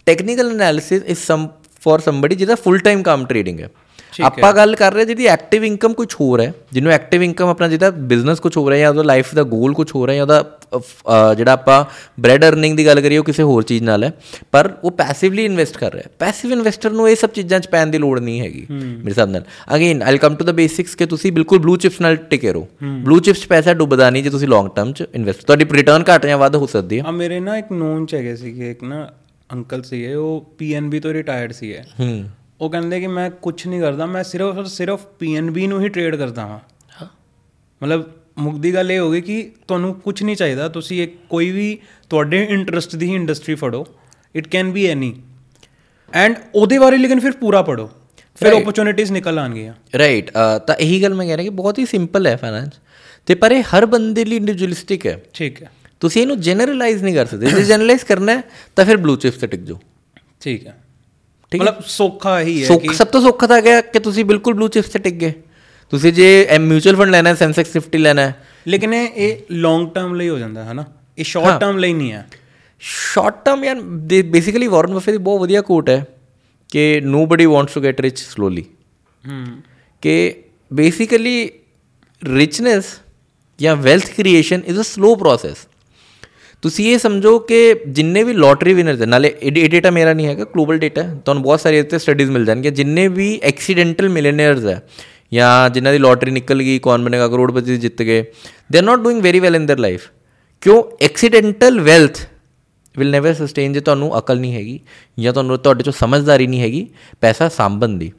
technical 0.06 0.52
analysis 0.52 1.04
is 1.04 1.18
some 1.18 1.48
for 1.86 2.02
somebody 2.02 2.36
ਜਿਹਦਾ 2.36 2.56
ਫੁੱਲ 2.56 2.78
ਟਾਈਮ 2.78 3.04
ਕੰਮ 3.04 3.26
ਟ੍ਰੇਡਿੰਗ 3.26 3.60
ਹੈ। 3.60 3.70
ਆਪਾਂ 4.24 4.54
ਗੱਲ 4.54 4.76
ਕਰ 4.76 4.94
ਰਹੇ 4.94 5.06
ਜਿਹਦੀ 5.06 5.26
ਐਕਟਿਵ 5.26 5.66
ਇਨਕਮ 5.66 5.94
ਕੁਝ 5.94 6.14
ਹੋਰ 6.14 6.42
ਹੈ 6.42 6.54
ਜਿਹਨੂੰ 6.72 6.92
ਐਕਟਿਵ 6.92 7.24
ਇਨਕਮ 7.24 7.48
ਆਪਣਾ 7.48 7.68
ਜਿਹਦਾ 7.68 7.90
ਬਿਜ਼ਨਸ 7.90 8.40
ਕੁਝ 8.40 8.58
ਹੋ 8.58 8.70
ਰਿਹਾ 8.70 8.80
ਜਾਂ 8.80 8.90
ਉਹਦਾ 8.90 9.04
ਲਾਈਫ 9.04 9.36
ਦਾ 9.36 9.44
ਗੋਲ 9.44 9.74
ਕੁਝ 9.74 9.92
ਹੋ 9.96 10.08
ਰਿਹਾ 10.08 10.16
ਜਾਂ 10.16 10.24
ਉਹਦਾ 10.24 10.59
ਜਿਹੜਾ 11.38 11.52
ਆਪਾਂ 11.52 11.86
ਬ੍ਰੈਡ 12.20 12.46
ਅਰਨਿੰਗ 12.46 12.78
ਦੀ 12.78 12.86
ਗੱਲ 12.86 13.02
ਕਰੀਏ 13.02 13.18
ਉਹ 13.18 13.24
ਕਿਸੇ 13.24 13.44
ਹੋਰ 13.44 13.64
ਚੀਜ਼ 13.64 13.84
ਨਾਲ 13.84 14.04
ਹੈ 14.04 14.12
ਪਰ 14.52 14.70
ਉਹ 14.84 14.92
ਪੈਸਿਵਲੀ 14.92 15.46
ਇਨਵੈਸਟ 15.46 15.78
ਕਰ 15.78 15.94
ਰਿਹਾ 15.94 16.10
ਪੈਸਿਵ 16.20 16.52
ਇਨਵੈਸਟਰ 16.52 16.90
ਨੂੰ 16.90 17.10
ਇਹ 17.10 17.16
ਸਭ 17.16 17.30
ਚੀਜ਼ਾਂ 17.30 17.60
'ਚ 17.60 17.68
ਪੈਣ 17.68 17.88
ਦੀ 17.88 17.98
ਲੋੜ 17.98 18.20
ਨਹੀਂ 18.20 18.42
ਹੈਗੀ 18.42 18.66
ਮੇਰੇ 18.70 19.10
ਹਿਸਾਬ 19.10 19.30
ਨਾਲ। 19.30 19.44
Again 19.76 20.04
I'll 20.04 20.18
come 20.18 20.36
to 20.36 20.46
the 20.46 20.52
basics 20.52 20.96
ਕਿ 20.96 21.06
ਤੁਸੀਂ 21.06 21.32
ਬਿਲਕੁਲ 21.32 21.60
ਬਲੂ 21.60 21.76
ਚਿਪਸ 21.78 22.02
ਨਾਲ 22.02 22.16
ਟਿਕੇ 22.16 22.54
ਰਹੋ। 22.54 22.68
ਬਲੂ 22.84 23.20
ਚਿਪਸ 23.20 23.42
'ਚ 23.42 23.48
ਪੈਸਾ 23.48 23.74
ਡੁੱਬਦਾ 23.74 24.10
ਨਹੀਂ 24.10 24.24
ਜੇ 24.24 24.30
ਤੁਸੀਂ 24.30 24.48
ਲੌਂਗ 24.48 24.68
ਟਰਮ 24.68 24.94
'ਚ 24.94 25.04
ਇਨਵੈਸਟ 25.16 25.46
ਤੁਹਾਡੀ 25.46 25.66
ਰਿਟਰਨ 25.72 26.04
ਘੱਟ 26.04 26.26
ਜਾਂ 26.26 26.38
ਵੱਧ 26.38 26.56
ਹੋ 26.56 26.66
ਸਕਦੀ 26.66 27.00
ਹੈ। 27.00 27.04
ਆ 27.04 27.12
ਮੇਰੇ 27.12 27.40
ਨਾ 27.40 27.58
ਇੱਕ 27.58 27.72
ਨੋਨ 27.72 28.06
ਚ 28.06 28.16
ਹੈਗੇ 28.16 28.36
ਸੀਗੇ 28.36 28.72
ਇੱਕ 28.72 28.84
ਨਾ 28.84 29.08
ਅੰਕਲ 29.54 29.84
ਸੀਗੇ 29.84 30.14
ਉਹ 30.14 30.54
ਪੀਐਨਬੀ 30.58 31.00
ਤੋਂ 31.00 31.14
ਰਿਟਾਇਰਡ 31.14 31.52
ਸੀਗੇ। 31.52 31.82
ਹੂੰ। 32.00 32.30
ਉਹ 32.62 32.70
ਕਹਿੰਦੇ 32.70 33.00
ਕਿ 33.00 33.08
ਮੈਂ 33.08 33.30
ਕੁਝ 33.32 33.68
ਨਹੀਂ 33.68 33.82
ਕਰਦਾ 33.82 34.06
ਮੈਂ 34.06 34.24
ਸਿਰਫ 34.24 34.66
ਸਿਰਫ 34.68 35.06
ਪੀਐਨਬੀ 35.20 35.68
ਨੂੰ 35.68 35.82
ਹੀ 35.82 35.90
ਟ੍ਰੇਡ 35.90 36.16
ਕਰਦਾ 36.16 36.42
ਹਾਂ। 36.42 36.60
ਮਤਲਬ 37.84 38.04
ਮੁੱਕਦੀ 38.40 38.74
ਗੱਲ 38.74 38.92
ਇਹ 38.92 39.00
ਹੋ 39.00 39.12
ਗਈ 39.12 39.22
ਕਿ 39.22 39.52
ਤੁਹਾਨੂੰ 39.68 39.94
ਕੁਝ 39.94 40.24
ਨਹੀਂ 40.24 40.36
ਚਾਹੀਦਾ 40.36 40.68
ਤੁਸੀਂ 40.68 41.04
ਇੱਕ 41.04 41.18
ਕੋਈ 41.30 41.52
ਵੀ 41.52 41.78
ਤੁਹਾਡੇ 42.10 42.44
ਇੰਟਰਸਟ 42.50 42.96
ਦੀ 42.96 43.10
ਹੀ 43.10 43.16
ਇੰਡਸਟਰੀ 43.16 43.56
ਫੜੋ 43.56 43.86
it 44.36 44.48
can 44.48 44.72
be 44.72 44.86
any 44.86 45.16
and 46.14 46.36
ਉਹਦੇ 46.56 46.80
ਬਾਰੇ 46.80 46.98
ਲੇਕਿਨ 46.98 47.20
ਫਿਰ 47.20 47.32
ਪੂਰਾ 47.32 47.62
ਪੜੋ 47.62 47.90
ਫਿਰ 48.40 48.54
ਓਪਰਚੁਨਿਟੀਜ਼ 48.54 49.12
ਨਿਕਲ 49.12 49.40
ਆਣਗੀਆਂ 49.40 49.74
ਰਾਈਟ 49.98 50.32
ਤਾਂ 50.68 50.76
ਇਹੀ 50.76 51.02
ਗੱਲ 51.04 51.14
ਮੈਂ 51.14 51.26
ਕਹਿ 51.28 51.38
ਰਿਹਾ 51.38 51.44
ਕਿ 51.44 51.50
ਬਹੁਤ 51.50 51.80
ਹੀ 51.80 51.86
ਸਿੰਪਲ 51.86 52.28
ਹੈ 52.28 52.36
ਫਾਈਨੈਂਸ 52.38 52.70
ਤੇ 53.26 53.36
ਪਰ 53.36 53.52
ਇਹ 53.52 53.64
ਹਰ 53.64 53.86
ਬੰਦੇ 53.86 54.26
ਲਈ 54.26 54.36
ਇੰਡੀਵਿਜੂਅਲਿਸਟਿਕ 54.36 55.08
ਹੈ। 55.08 55.22
ਠੀਕ 55.34 55.62
ਹੈ। 55.64 55.72
ਤੁਸੀਂ 56.00 56.22
ਇਹਨੂੰ 56.22 56.40
ਜਨਰਲਾਈਜ਼ 56.42 57.04
ਨਹੀਂ 57.04 57.16
ਕਰ 57.16 57.26
ਸਕਦੇ 57.26 57.48
ਜੇ 57.48 57.64
ਜਨਰਲਾਈਜ਼ 57.64 58.06
ਕਰਨਾ 58.06 58.38
ਹੈ 58.38 58.42
ਤਾਂ 58.76 58.86
ਫਿਰ 58.86 58.98
ਬਲੂ 58.98 59.16
ਚਿਪਸ 59.16 59.38
ਤੇ 59.38 59.48
ਟਿਕ 59.48 59.64
ਜਾਓ। 59.64 59.80
ਠੀਕ 60.40 60.68
ਹੈ। 60.68 60.78
ਠੀਕ 61.52 61.62
ਮਤਲਬ 61.62 61.84
ਸੌਖਾ 61.88 62.40
ਹੀ 62.42 62.62
ਹੈ 62.62 62.68
ਸੁੱਖ 62.68 62.92
ਸਭ 62.94 63.08
ਤੋਂ 63.08 63.22
ਸੌਖਾ 63.22 63.48
ਤਾਂ 63.48 63.62
ਗਿਆ 63.62 63.82
ਕਿ 63.82 64.00
ਤੁਸੀਂ 64.00 64.26
ਬਿਲਕੁਲ 64.26 64.54
ਬਲੂ 64.54 64.68
ਚਿਪਸ 64.68 64.90
ਤੇ 64.90 65.00
ਟਿਕ 65.00 65.14
ਗਏ। 65.14 65.34
ਤੁਸੀਂ 65.92 66.14
ਜੇ 66.14 66.48
ਮਿਊਚੁਅਲ 66.60 66.96
ਫੰਡ 66.96 67.12
ਲੈਣਾ 67.12 67.30
ਹੈ 67.30 67.36
ਸੈਂਸੈਕਸ 67.36 67.72
50 67.76 68.00
ਲੈਣਾ 68.00 68.22
ਹੈ। 68.22 68.36
ਲੇਕਿਨ 68.68 68.94
ਇਹ 68.94 69.08
ਇਹ 69.16 69.38
ਲੌਂਗ 69.52 69.88
ਟਰਮ 69.90 70.14
ਲਈ 70.16 70.30
ਹੋ 70.30 70.38
ਜਾਂਦਾ 70.38 70.64
ਹੈ 70.64 70.74
ਨਾ 70.74 70.86
ਇਹ 71.18 71.24
ਸ਼ਾਰਟ 71.24 71.60
ਟਰਮ 71.62 71.78
ਲਈ 71.78 71.94
ਨਹੀਂ 71.94 72.12
ਹੈ। 72.12 72.28
ਸ਼ਾਰਟ 72.80 73.44
ਟਰਮ 73.46 73.64
ਯਾਰ 73.64 73.80
ਬੇਸਿਕਲੀ 74.26 74.68
ਵਾਰਨ 74.68 74.94
ਬਫੇ 74.94 75.12
ਦੀ 75.12 75.18
ਬਹੁਤ 75.18 75.42
ਵਧੀਆ 75.42 75.62
ਕੋਟ 75.62 75.90
ਹੈ 75.90 76.06
ਕਿ 76.70 77.02
nobody 77.02 77.46
wants 77.46 77.74
to 77.74 77.82
get 77.82 78.02
rich 78.02 78.20
slowly 78.20 78.66
ਹੂੰ। 79.24 79.46
ਕਿ 80.02 80.36
ਬੇਸਿਕਲੀ 80.74 81.50
ਰਿਚਨੈਸ 82.22 82.86
ਜਾਂ 83.60 83.76
wealth 83.76 84.10
creation 84.18 84.62
is 84.68 84.80
a 84.80 84.84
slow 84.84 85.16
process 85.16 85.58
ਤੁਸੀਂ 86.62 86.94
ਇਹ 86.94 86.98
ਸਮਝੋ 86.98 87.38
ਕਿ 87.40 87.76
ਜਿੰਨੇ 87.88 88.24
ਵੀ 88.24 88.34
ਲੋਟਰੀ 88.34 88.74
ਵਿਨਰਸ 88.74 89.02
ਹੈ 89.02 89.06
ਨਾਲੇ 89.06 89.34
ਇਹ 89.44 89.70
ਡੇਟਾ 89.70 89.92
ਮੇਰਾ 89.92 90.14
ਨਹੀਂ 90.14 90.28
ਹੈਗਾ 90.28 90.44
ਗਲੋਬਲ 90.44 90.78
ਡੇਟਾ 90.78 91.04
ਹੈ 91.04 91.16
ਤੁਹਾਨੂੰ 91.26 91.44
ਬਹੁਤ 91.44 91.60
ਸਾਰੀ 91.60 91.78
ਇੱਥੇ 91.80 92.00
ਸਟੱਡੀਜ਼ 92.00 92.32
ਮਿਲ 92.32 92.46
ਜਾਣਗੀਆਂ। 92.46 92.74
ਜਿੰਨੇ 92.74 93.08
ਵੀ 93.08 93.40
ਐਕਸੀਡੈਂਟਲ 93.44 94.10
ਮਿਲੀਅਨਰਸ 94.10 94.66
ਹੈ 94.66 94.82
ਜਾਂ 95.33 95.71
ਜਿਨ੍ਹਾਂ 95.71 95.93
ਦੀ 95.93 95.99
ਲੋਟਰੀ 95.99 96.31
ਨਿਕਲ 96.31 96.63
ਗਈ 96.63 96.79
ਕੌਣ 96.79 97.03
ਬਣੇਗਾ 97.03 97.29
ਕਰੋੜਪਤੀ 97.29 97.77
ਜਿੱਤ 97.77 98.03
ਗਏ 98.03 98.25
they 98.73 98.79
are 98.79 98.85
not 98.85 98.99
doing 98.99 99.23
very 99.23 99.41
well 99.41 99.57
in 99.57 99.67
their 99.67 99.81
life 99.81 100.09
ਕਿਉਂ 100.63 100.83
accidental 101.01 101.81
wealth 101.81 102.21
will 102.97 103.11
never 103.11 103.35
sustain 103.35 103.73
ਜੇ 103.73 103.81
ਤੁਹਾਨੂੰ 103.81 104.19
ਅਕਲ 104.19 104.41
ਨਹੀਂ 104.41 104.55
ਹੈਗੀ 104.55 104.81
ਜਾਂ 105.19 105.33
ਤੁਹਾਨੂੰ 105.33 105.59
ਤੁਹਾਡੇ 105.59 105.83
ਚੋਂ 105.83 105.93
ਸਮਝਦਾਰੀ 105.93 106.47
ਨਹੀਂ 106.47 106.61
ਹੈਗੀ 106.61 106.87
ਪੈਸਾ 107.21 107.49
ਸਾਂਭਣ 107.49 107.97
ਦੀ 107.99 108.13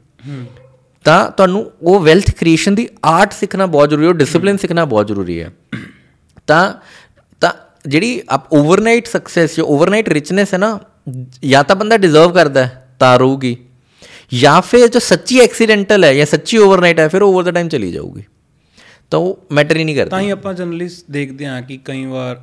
ਤਾਂ 1.06 1.32
ਤੁਹਾਨੂੰ 1.32 1.72
ਉਹ 1.82 2.00
ਵੈਲਥ 2.00 2.32
ਕ੍ਰੀਏਸ਼ਨ 2.32 2.76
ਦੀ 2.76 2.88
ਆਰਟ 3.06 3.34
ਸਿੱਖਣਾ 3.34 3.66
ਬਹੁਤ 3.66 3.90
ਜ਼ਰੂਰੀ 3.90 4.06
ਹੈ 4.06 4.10
ਉਹ 4.10 4.14
ਡਿਸਪਲਿਨ 4.14 4.58
ਸਿੱਖਣਾ 4.58 4.86
ਬਹੁਤ 4.86 5.08
ਜ਼ਰੂਰੀ 5.08 5.42
ਹੈ 5.42 5.52
ਤਾਂ 6.48 6.74
ਤਾਂ 7.42 7.52
ਜਿਹੜੀ 7.88 8.22
ਆਪ 8.30 8.54
ਓਵਰਨਾਈਟ 8.54 9.08
ਸਕਸੈਸ 9.08 9.56
ਜਾਂ 9.56 9.66
ਓਵਰਨਾਈਟ 9.66 10.10
ਰਿਚਨੈਸ 10.10 10.54
ਹੈ 10.54 10.58
ਨਾ 10.58 10.80
ਜਾਂ 11.46 11.64
ਤਾਂ 11.64 11.76
ਬੰਦਾ 11.76 11.98
ਡਿਜ਼ਰਵ 11.98 12.32
ਕਰਦਾ 12.32 12.66
ਹੈ 12.66 12.96
ਤਾਂ 13.00 13.18
ਰਹੂਗੀ 13.20 13.56
ਜਾਂ 14.33 14.61
ਫਿਰ 14.63 14.89
ਜੋ 14.89 14.99
ਸੱਚੀ 14.99 15.39
ਐਕਸੀਡੈਂਟਲ 15.41 16.05
ਹੈ 16.05 16.13
ਜਾਂ 16.15 16.27
ਸੱਚੀ 16.27 16.59
ਓਵਰਨਾਈਟ 16.59 16.99
ਹੈ 17.01 17.09
ਫਿਰ 17.09 17.23
ਓਵਰ 17.23 17.45
ਦਾ 17.45 17.51
ਟਾਈਮ 17.51 17.69
ਚਲੀ 17.69 17.91
ਜਾਊਗੀ 17.93 18.23
ਤਾਂ 19.11 19.19
ਉਹ 19.19 19.47
ਮੈਟਰ 19.53 19.77
ਹੀ 19.77 19.85
ਨਹੀਂ 19.85 19.97
ਕਰਦਾ 19.97 20.11
ਤਾਂ 20.11 20.21
ਹੀ 20.21 20.31
ਆਪਾਂ 20.31 20.55
ਜਨਰਲੀ 20.55 20.89
ਦੇਖਦੇ 21.11 21.47
ਹਾਂ 21.47 21.63
ਕਿ 21.63 21.79
ਕਈ 21.85 22.05
ਵਾਰ 22.07 22.41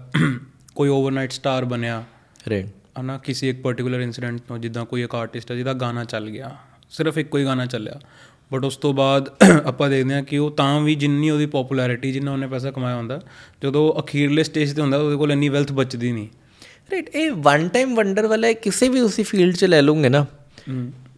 ਕੋਈ 0.75 0.89
ਓਵਰਨਾਈਟ 0.89 1.31
ਸਟਾਰ 1.31 1.65
ਬਣਿਆ 1.65 2.03
ਰਾਈਟ 2.49 2.67
ਹਨਾ 2.99 3.17
ਕਿਸੇ 3.17 3.49
ਇੱਕ 3.49 3.61
ਪਾਰਟਿਕੂਲਰ 3.61 3.99
ਇਨਸੀਡੈਂਟ 3.99 4.39
ਤੋਂ 4.47 4.57
ਜਿੱਦਾਂ 4.57 4.85
ਕੋਈ 4.85 5.03
ਇੱਕ 5.03 5.15
ਆਰਟਿਸਟ 5.15 5.51
ਹੈ 5.51 5.55
ਜਿਹਦਾ 5.55 5.73
ਗਾਣਾ 5.73 6.03
ਚੱਲ 6.03 6.29
ਗਿਆ 6.29 6.55
ਸਿਰਫ 6.89 7.17
ਇੱਕੋ 7.17 7.37
ਹੀ 7.37 7.45
ਗਾਣਾ 7.45 7.65
ਚੱਲਿਆ 7.65 7.99
ਬਟ 8.51 8.65
ਉਸ 8.65 8.77
ਤੋਂ 8.77 8.93
ਬਾਅਦ 8.93 9.29
ਆਪਾਂ 9.65 9.89
ਦੇਖਦੇ 9.89 10.13
ਹਾਂ 10.13 10.23
ਕਿ 10.23 10.37
ਉਹ 10.37 10.51
ਤਾਂ 10.51 10.81
ਵੀ 10.81 10.95
ਜਿੰਨੀ 10.95 11.29
ਉਹਦੀ 11.29 11.45
ਪਪੂਲੈਰਿਟੀ 11.45 12.11
ਜਿੰਨਾ 12.11 12.31
ਉਹਨੇ 12.31 12.47
ਪੈਸਾ 12.47 12.71
ਕਮਾਇਆ 12.71 12.95
ਹੁੰਦਾ 12.95 13.19
ਜਦੋਂ 13.63 13.91
ਅਖੀਰਲੇ 13.99 14.43
ਸਟੇਜ 14.43 14.73
ਤੇ 14.75 14.81
ਹੁੰਦਾ 14.81 14.97
ਉਹਦੇ 14.97 15.15
ਕੋਲ 15.15 15.31
ਇੰਨੀ 15.31 15.49
ਵੈਲਥ 15.49 15.71
ਬਚਦੀ 15.71 16.11
ਨਹੀਂ 16.11 16.27
ਰਾਈਟ 16.91 17.09
ਇਹ 17.15 17.31
ਵਨ 17.31 17.67
ਟਾਈਮ 17.67 17.95
ਵੰਡਰ 17.95 18.27
ਵਾਲਾ 18.27 18.51
ਕਿਸੇ 18.53 18.89
ਵੀ 18.89 18.99
ਉਸੇ 18.99 19.23
ਫੀਲਡ 19.23 19.55
'ਚ 19.55 19.65
ਲੈ 19.65 19.81
ਲੂੰਗੇ 19.81 20.09
ਨਾ 20.09 20.25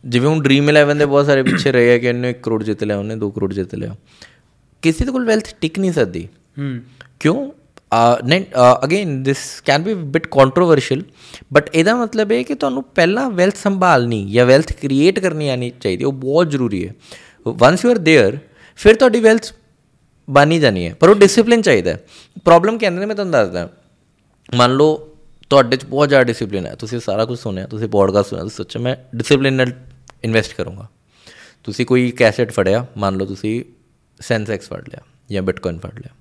ਜਿਵੇਂ 0.05 0.29
ਹੁਣ 0.29 0.43
ਡ੍ਰੀਮ 0.43 0.71
11 0.71 0.95
ਦੇ 0.99 1.05
ਬਹੁਤ 1.05 1.27
ਸਾਰੇ 1.27 1.43
ਪਿੱਛੇ 1.43 1.73
ਰਹੇ 1.73 1.95
ਆ 1.95 1.99
ਕਿ 1.99 2.07
ਇਹਨੇ 2.07 2.31
1 2.31 2.41
ਕਰੋੜ 2.43 2.63
ਜਿੱਤ 2.63 2.85
ਲਿਆ 2.85 2.99
ਉਹਨੇ 2.99 3.15
2 3.17 3.31
ਕਰੋੜ 3.31 3.53
ਜਿੱਤ 3.53 3.75
ਲਿਆ 3.75 3.95
ਕਿਸੇ 4.83 5.05
ਦੇ 5.05 5.13
ਕੋਲ 5.13 5.27
ਵੈਲਥ 5.27 5.55
ਟਿਕ 5.61 5.79
ਨਹੀਂ 5.79 5.93
ਸਕਦੀ 5.93 6.29
ਹੂੰ 6.59 6.81
ਕਿਉਂ 7.21 7.51
ਨਹੀਂ 8.25 8.45
again 8.85 9.23
this 9.23 9.39
can 9.61 9.83
be 9.83 9.95
bit 9.95 10.27
controversial 10.27 11.03
but 11.53 11.71
ਇਹਦਾ 11.75 11.95
ਮਤਲਬ 11.97 12.33
ਹੈ 12.33 12.43
ਕਿ 12.43 12.55
ਤੁਹਾਨੂੰ 12.55 12.83
ਪਹਿਲਾਂ 12.95 13.29
ਵੈਲਥ 13.31 13.57
ਸੰਭਾਲਣੀ 13.57 14.25
ਜਾਂ 14.33 14.47
ਵੈਲਥ 14.47 14.73
ਕ੍ਰੀਏਟ 14.73 15.19
ਕਰਨੀ 15.19 15.49
ਆਣੀ 15.49 15.73
ਚਾਹੀਦੀ 15.81 16.05
ਉਹ 16.05 16.13
ਬਹੁਤ 16.13 16.51
ਜ਼ਰੂਰੀ 16.51 16.87
ਹੈ 16.89 16.95
ਵਾਂਸ 17.47 17.85
ਯੂ 17.85 17.91
ਆਰ 17.91 17.99
देयर 17.99 18.39
ਫਿਰ 18.79 18.95
ਤੁਹਾਡੀ 18.95 19.21
ਵੈਲਥ 19.21 19.53
ਬਣੀ 20.29 20.59
ਜਾਣੀ 20.61 20.87
ਹੈ 20.87 20.95
ਪਰ 20.95 21.09
ਉਹ 21.09 21.15
ਡਿਸਪਲਿਨ 21.15 21.63
ਚਾਹੀਦਾ 21.63 21.91
ਹੈ 21.91 21.99
ਪ੍ਰੋਬਲਮ 22.45 22.79
ਕੀ 22.79 22.87
ਆਉਂਦੀ 22.87 23.01
ਨੇ 23.01 23.07
ਮੈਂ 23.07 23.17
ਤੁਹਾਨੂੰ 23.17 23.33
ਦੱਸਦਾ 23.33 23.69
ਮੰਨ 24.55 24.77
ਲਓ 24.77 24.97
ਤੁਹਾਡੇ 25.51 25.77
'ਚ 25.77 25.85
ਬਹੁਤ 25.85 26.09
ਜ਼ਿਆਦਾ 26.09 26.25
ਡਿਸਪਲਿਨ 26.25 26.67
ਹੈ 26.67 26.75
ਤੁਸੀਂ 26.75 27.01
ਸਾਰਾ 27.01 27.25
ਕੁਝ 27.25 27.39
ਸੁਣਿਆ 27.39 27.67
ਤੁਸੀਂ 27.67 27.89
ਪੋਡਕਾਸਟ 27.89 28.29
ਸੁਣਿਆ 28.31 28.45
ਤੁਸੀਂ 28.45 28.57
ਸੋਚਿਆ 28.57 28.83
ਮੈਂ 28.83 28.97
ਡਿਸਪਲਿਨ 29.17 29.55
ਨਾਲ 29.55 29.73
ਇਨਵੈਸਟ 30.25 30.55
ਕਰੂੰਗਾ 30.55 30.87
ਤੁਸੀਂ 31.65 31.87
ਕੋਈ 31.87 32.11
ਕੈਸੇਟ 32.11 32.53
ਫੜਿਆ 32.53 32.87
ਮੰਨ 32.97 33.17
ਲਓ 33.17 33.27
ਤੁਸੀਂ 33.27 33.63
ਸੈਂਸੈਕਸ 34.21 34.69
ਫੜ 34.69 34.83
ਲਿਆ 34.89 35.01
ਜਾਂ 35.31 35.43
ਬਿਟਕੋਇਨ 35.43 35.79
ਫੜ 35.79 35.95
ਲਿਆ 35.95 36.15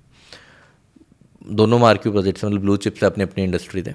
ਦੋਨੋਂ 1.52 1.78
ਮਾਰਕੀਟ 1.78 2.12
ਪ੍ਰੋਜੈਕਟਸ 2.12 2.44
ਮਤਲਬ 2.44 2.62
ਬਲੂ 2.62 2.76
ਚਿਪਸ 2.76 3.04
ਆਪਣੀ 3.04 3.24
ਆਪਣੀ 3.24 3.44
ਇੰਡਸਟਰੀ 3.44 3.82
ਦੇ 3.82 3.94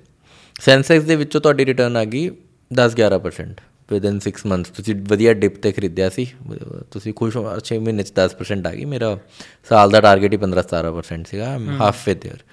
ਸੈਂਸੈਕਸ 0.61 1.05
ਦੇ 1.05 1.15
ਵਿੱਚੋਂ 1.15 1.41
ਤੁਹਾਡੀ 1.41 1.65
ਰਿਟਰਨ 1.65 1.97
ਆ 1.97 2.03
ਗਈ 2.05 2.29
10-11% 2.71 3.61
ਵਿਦਨ 3.91 4.19
6 4.25 4.31
ਮੰਥਸ 4.45 4.71
ਤੁਸੀਂ 4.71 4.95
ਵਧੀਆ 5.09 5.33
ਡਿਪ 5.33 5.55
ਤੇ 5.61 5.71
ਖਰੀਦਿਆ 5.71 6.09
ਸੀ 6.09 6.25
ਤੁਸੀਂ 6.91 7.13
ਖੁਸ਼ 7.13 7.37
ਹੋ 7.37 7.43
6 7.63 7.79
ਮਹੀਨੇ 7.79 8.03
ਚ 8.03 8.13
10% 8.19 8.67
ਆ 8.67 8.73
ਗਈ 8.73 8.85
ਮੇਰਾ 8.85 9.09
ਸਾਲ 9.69 9.91
ਦਾ 9.91 10.01
ਟਾਰਗੇਟ 10.01 10.33
ਹੀ 10.33 10.39
15-17% 10.39 11.31
ਸੀਗਾ 11.31 11.53
I'm 11.53 11.69
half 11.81 12.07
way 12.07 12.15
there 12.25 12.43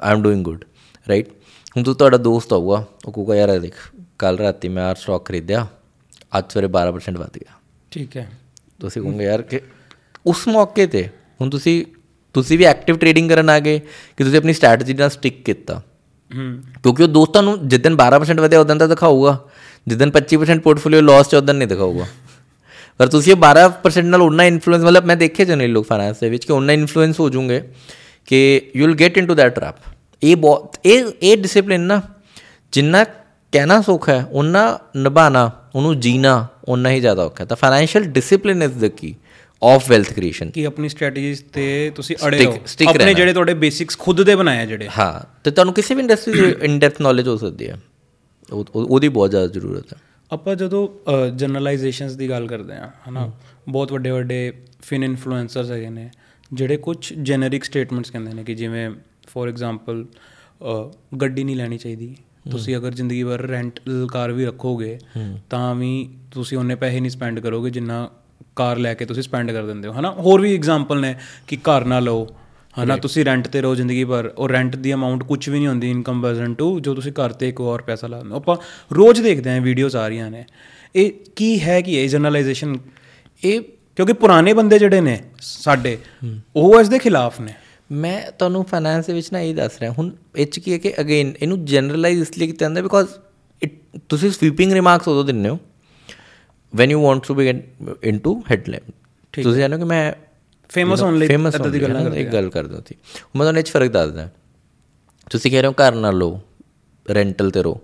I 0.00 0.12
am 0.12 0.22
doing 0.22 0.44
good 0.44 0.64
right 1.06 1.28
ਹੁਣ 1.76 1.84
ਤੂੰ 1.84 1.94
ਤੁਹਾਡਾ 1.94 2.16
ਦੋਸਤ 2.16 2.52
ਆਊਗਾ 2.52 2.84
ਉਹ 3.06 3.12
ਕਹੂਗਾ 3.12 3.36
ਯਾਰ 3.36 3.48
ਇਹ 3.48 3.60
ਦੇਖ 3.60 3.74
ਕੱਲ 4.18 4.38
ਰਾਤੀ 4.38 4.68
ਮੈਂ 4.68 4.84
ਆਰ 4.84 4.96
ਸਟਾਕ 4.96 5.24
ਖਰੀਦਿਆ 5.24 5.66
ਅੱਜ 6.37 6.53
ਸਵੇਰੇ 6.53 6.67
12% 6.67 7.17
ਵਧ 7.17 7.37
ਗਿਆ। 7.37 7.53
ਠੀਕ 7.91 8.17
ਹੈ। 8.17 8.31
ਤੁਸੀਂ 8.79 9.01
ਕਹੋਗੇ 9.01 9.25
ਯਾਰ 9.25 9.41
ਕਿ 9.41 9.61
ਉਸ 10.25 10.47
ਮੌਕੇ 10.47 10.87
ਤੇ 10.87 11.09
ਹੁਣ 11.41 11.49
ਤੁਸੀਂ 11.49 11.85
ਤੁਸੀਂ 12.33 12.57
ਵੀ 12.57 12.63
ਐਕਟਿਵ 12.63 12.97
ਟ੍ਰੇਡਿੰਗ 12.97 13.29
ਕਰਨ 13.29 13.49
ਆ 13.49 13.59
ਗਏ 13.59 13.79
ਕਿ 14.17 14.23
ਤੁਸੀਂ 14.23 14.37
ਆਪਣੀ 14.37 14.53
ਸਟ੍ਰੈਟਜੀ 14.53 14.93
ਨਾਲ 14.93 15.09
ਸਟਿਕ 15.09 15.43
ਕੀਤਾ। 15.43 15.81
ਹੂੰ। 16.37 16.63
ਕਿਉਂਕਿ 16.83 17.03
ਉਹ 17.03 17.07
ਦੋਸਤਾਂ 17.07 17.43
ਨੂੰ 17.43 17.67
ਜਿੱਦਨ 17.67 17.93
12% 17.93 18.41
ਵਧਿਆ 18.41 18.59
ਉਦੋਂ 18.59 18.75
ਤਾਂ 18.75 18.87
ਦਿਖਾਊਗਾ। 18.87 19.45
ਜਿੱਦਨ 19.87 20.11
25% 20.11 20.61
ਪੋਰਟਫੋਲੀਓ 20.61 21.01
ਲਾਸ 21.01 21.29
ਚ 21.29 21.35
ਉਦੋਂ 21.35 21.53
ਨਹੀਂ 21.53 21.67
ਦਿਖਾਊਗਾ। 21.67 22.05
ਪਰ 22.97 23.07
ਤੁਸੀਂ 23.07 23.31
ਇਹ 23.31 23.37
12% 23.37 24.05
ਨਾਲ 24.05 24.21
ਉਨਾ 24.21 24.43
ਇਨਫਲੂਐਂਸ 24.43 24.83
ਮਤਲਬ 24.83 25.05
ਮੈਂ 25.05 25.17
ਦੇਖੇ 25.17 25.45
ਜਨੇ 25.45 25.67
ਲੋਕ 25.67 25.87
ਫਾਈਨਾਂਸ 25.87 26.19
ਦੇ 26.19 26.29
ਵਿੱਚ 26.29 26.45
ਕਿ 26.45 26.53
ਉਨਾ 26.53 26.73
ਇਨਫਲੂਐਂਸ 26.73 27.19
ਹੋ 27.19 27.29
ਜੂਗੇ 27.29 27.69
ਕਿ 28.25 28.61
you 28.75 28.87
will 28.87 28.99
get 28.99 29.17
into 29.17 29.35
that 29.35 29.55
trap 29.55 29.75
ਇਹ 30.23 30.35
ਬਹੁਤ 30.35 30.77
ਇਹ 30.85 31.05
ਇਹ 31.23 31.37
ਡਿਸਪਲਿਨ 31.37 31.81
ਨਾ 31.81 32.01
ਜਿੰਨਾ 32.71 33.03
ਕਹਿਣਾ 33.51 33.81
ਸੌਖਾ 33.81 34.11
ਹੈ 34.11 34.25
ਉਹਨਾਂ 34.25 34.77
ਨਿਭਾਣਾ 34.97 35.58
ਉਹਨੂੰ 35.75 35.99
ਜੀਣਾ 35.99 36.47
ਉਨਾ 36.65 36.91
ਹੀ 36.91 36.99
ਜ਼ਿਆਦਾ 36.99 37.25
ਔਖਾ 37.25 37.43
ਹੈ। 37.43 37.45
ਤਾਂ 37.45 37.57
financial 37.57 38.03
discipline 38.03 38.63
is 38.63 38.73
the 38.73 38.85
key 38.85 39.15
of 39.63 39.89
wealth 39.89 40.13
creation 40.13 40.49
ਕਿ 40.49 40.65
ਆਪਣੀ 40.65 40.89
ਸਟ੍ਰੈਟਜੀਜ਼ 40.89 41.43
ਤੇ 41.53 41.91
ਤੁਸੀਂ 41.95 42.15
ਅੜੇ 42.27 42.45
stick 42.45 42.89
ਆਪਣੇ। 42.89 43.13
ਜਿਹੜੇ 43.13 43.33
ਤੁਹਾਡੇ 43.33 43.53
ਬੇਸਿਕਸ 43.53 43.97
ਖੁਦ 43.97 44.23
ਦੇ 44.23 44.35
ਬਣਾਏ 44.35 44.59
ਆ 44.59 44.65
ਜਿਹੜੇ। 44.65 44.89
ਹਾਂ 44.99 45.39
ਤੇ 45.43 45.51
ਤੁਹਾਨੂੰ 45.51 45.73
ਕਿਸੇ 45.73 45.95
ਵੀ 45.95 46.01
ਇੰਡਸਟਰੀ 46.01 46.41
ਦੀ 46.41 46.55
ਇਨ 46.61 46.79
ਡੈਪਥ 46.79 47.01
ਨੌਲੇਜ 47.01 47.27
ਹੋ 47.27 47.37
ਸਕਦੀ 47.37 47.69
ਹੈ। 47.69 47.79
ਉਹ- 48.53 48.65
ਉਹ- 48.75 48.87
ਉਹਦੀ 48.87 49.07
ਬਹੁਤ 49.07 49.29
ਜ਼ਿਆਦਾ 49.29 49.47
ਜ਼ਰੂਰਤ 49.47 49.93
ਹੈ। 49.93 49.97
ਆਪਾਂ 50.31 50.55
ਜਦੋਂ 50.55 50.87
ਜਨਰਲਾਈਜੇਸ਼ਨਸ 51.35 52.15
ਦੀ 52.15 52.29
ਗੱਲ 52.29 52.47
ਕਰਦੇ 52.47 52.73
ਆ 52.73 52.91
ਹਨਾ? 53.09 53.31
ਬਹੁਤ 53.67 53.91
ਵੱਡੇ 53.93 54.11
ਵੱਡੇ 54.11 54.53
ਫਿਨ 54.81 55.03
ਇਨਫਲੂਐਂਸਰਸ 55.03 55.71
ਹੈਗੇ 55.71 55.89
ਨੇ 55.89 56.09
ਜਿਹੜੇ 56.53 56.77
ਕੁਝ 56.77 57.13
ਜੈਨਰਿਕ 57.13 57.63
ਸਟੇਟਮੈਂਟਸ 57.63 58.11
ਕਹਿੰਦੇ 58.11 58.33
ਨੇ 58.33 58.43
ਕਿ 58.43 58.55
ਜਿਵੇਂ 58.55 58.89
ਫੋਰ 59.27 59.47
ਐਗਜ਼ਾਮਪਲ 59.47 60.05
ਗੱਡੀ 61.21 61.43
ਨਹੀਂ 61.43 61.55
ਲੈਣੀ 61.55 61.77
ਚਾਹੀਦੀ। 61.77 62.15
ਤੁਸੀਂ 62.49 62.75
ਅਗਰ 62.77 62.93
ਜ਼ਿੰਦਗੀ 62.93 63.23
ਭਰ 63.23 63.41
ਰੈਂਟ 63.41 63.79
ਕਾਰ 64.11 64.31
ਵੀ 64.31 64.45
ਰੱਖੋਗੇ 64.45 64.97
ਤਾਂ 65.49 65.75
ਵੀ 65.75 66.09
ਤੁਸੀਂ 66.31 66.57
ਉਹਨੇ 66.57 66.75
ਪੈਸੇ 66.75 66.99
ਨਹੀਂ 66.99 67.11
ਸਪੈਂਡ 67.11 67.39
ਕਰੋਗੇ 67.39 67.69
ਜਿੰਨਾ 67.69 68.09
ਕਾਰ 68.55 68.77
ਲੈ 68.77 68.93
ਕੇ 68.93 69.05
ਤੁਸੀਂ 69.05 69.23
ਸਪੈਂਡ 69.23 69.51
ਕਰ 69.51 69.65
ਦਿੰਦੇ 69.65 69.87
ਹੋ 69.87 69.93
ਹਨਾ? 69.93 70.11
ਹੋਰ 70.11 70.41
ਵੀ 70.41 70.53
ਐਗਜ਼ਾਮਪਲ 70.55 71.01
ਨੇ 71.01 71.15
ਕਿ 71.47 71.57
ਘਰ 71.57 71.85
ਨਾ 71.85 71.99
ਲਓ 71.99 72.27
ਹਨਾ? 72.75 72.97
ਤੁਸੀਂ 72.97 73.25
ਰੈਂਟ 73.25 73.47
ਤੇ 73.47 73.61
ਰਹੋ 73.61 73.75
ਜ਼ਿੰਦਗੀ 73.75 74.03
ਭਰ 74.03 74.31
ਉਹ 74.37 74.49
ਰੈਂਟ 74.49 74.75
ਦੀ 74.75 74.93
ਅਮਾਉਂਟ 74.93 75.23
ਕੁਝ 75.23 75.49
ਵੀ 75.49 75.57
ਨਹੀਂ 75.57 75.67
ਹੁੰਦੀ 75.67 75.89
ਇਨ 75.91 76.01
ਕੰਪੈਰੀਜ਼ਨ 76.01 76.53
ਟੂ 76.53 76.79
ਜੋ 76.79 76.93
ਤੁਸੀਂ 76.95 77.11
ਘਰ 77.13 77.33
ਤੇ 77.33 77.49
ਇੱਕ 77.49 77.59
ਹੋਰ 77.59 77.81
ਪੈਸਾ 77.81 78.07
ਲਾਉਂਦੇ 78.07 78.29
ਹੋ। 78.29 78.35
ਆਪਾਂ 78.35 78.55
ਰੋਜ਼ 78.95 79.21
ਦੇਖਦੇ 79.21 79.49
ਆਂ 79.49 79.61
ਵੀਡੀਓਜ਼ 79.61 79.95
ਆ 79.95 80.07
ਰਹੀਆਂ 80.07 80.29
ਨੇ। 80.31 80.45
ਇਹ 80.95 81.11
ਕੀ 81.35 81.59
ਹੈ 81.61 81.79
ਕਿ 81.81 82.03
ਇਹ 82.03 82.09
ਜਰਨਲਾਈਜੇਸ਼ਨ 82.09 82.77
ਇਹ 83.43 83.61
ਕਿਉਂਕਿ 83.95 84.13
ਪੁਰਾਣੇ 84.13 84.53
ਬੰਦੇ 84.53 84.79
ਜਿਹੜੇ 84.79 85.01
ਨੇ 85.01 85.19
ਸਾਡੇ 85.41 85.97
ਉਹ 86.55 86.79
ਇਸ 86.81 86.89
ਦੇ 86.89 86.99
ਖਿਲਾਫ 86.99 87.39
ਨੇ। 87.41 87.53
ਮੈਂ 87.91 88.31
ਤੁਹਾਨੂੰ 88.31 88.63
ਫਾਈਨੈਂਸ 88.63 89.05
ਦੇ 89.05 89.13
ਵਿੱਚ 89.13 89.31
ਨਾ 89.33 89.39
ਇਹ 89.39 89.55
ਦੱਸ 89.55 89.79
ਰਿਹਾ 89.79 89.91
ਹੁਣ 89.91 90.11
ਇਹ 90.35 90.45
'ਚ 90.45 90.59
ਕੀ 90.59 90.73
ਹੈ 90.73 90.77
ਕਿ 90.77 90.93
ਅਗੇਨ 91.01 91.33
ਇਹਨੂੰ 91.41 91.65
ਜਨਰਲਾਈਜ਼ 91.65 92.21
ਇਸ 92.21 92.37
ਲਈ 92.37 92.47
ਕੀਤਾ 92.47 92.65
ਜਾਂਦਾ 92.65 92.81
ਬਿਕੋਜ਼ 92.81 93.09
ਤੁਸੀਂ 94.09 94.31
ਸਵੀਪਿੰਗ 94.31 94.73
ਰਿਮਾਰਕਸ 94.73 95.07
ਉਦੋਂ 95.07 95.23
ਦਿੰਦੇ 95.23 95.49
ਹੋ 95.49 95.59
when 96.75 96.91
you 96.91 97.01
want 97.01 97.27
to 97.27 97.33
be 97.33 97.49
into 98.03 98.43
headline 98.51 98.91
ਤੁਸੀਂ 99.33 99.61
ਜਾਣੋ 99.61 99.77
ਕਿ 99.77 99.83
ਮੈਂ 99.83 100.13
ਫੇਮਸ 100.69 101.01
ਹੋਣ 101.01 101.17
ਲਈ 101.17 101.27
ਫੇਮਸ 101.27 101.55
ਦੀ 101.61 101.81
ਗੱਲਾਂ 101.81 102.15
ਇੱਕ 102.15 102.29
ਗੱਲ 102.29 102.49
ਕਰ 102.49 102.67
ਦੋ 102.67 102.81
ਸੀ 102.87 102.95
ਮੈਂ 103.35 103.43
ਤੁਹਾਨੂੰ 103.43 103.59
ਇਹ 103.59 103.63
'ਚ 103.63 103.71
ਫ਼ਰਕ 103.71 103.91
ਦੱਸਦਾ। 103.91 104.29
ਤੁਸੀਂ 105.31 105.51
ਕਹਿ 105.51 105.61
ਰਹੇ 105.61 105.69
ਹੋ 105.69 105.73
ਘਰ 105.73 105.95
ਨਾ 105.95 106.11
ਲਓ 106.11 106.39
ਰੈਂਟਲ 107.05 107.51
ਤੇ 107.51 107.63
ਰਹੋ। 107.63 107.81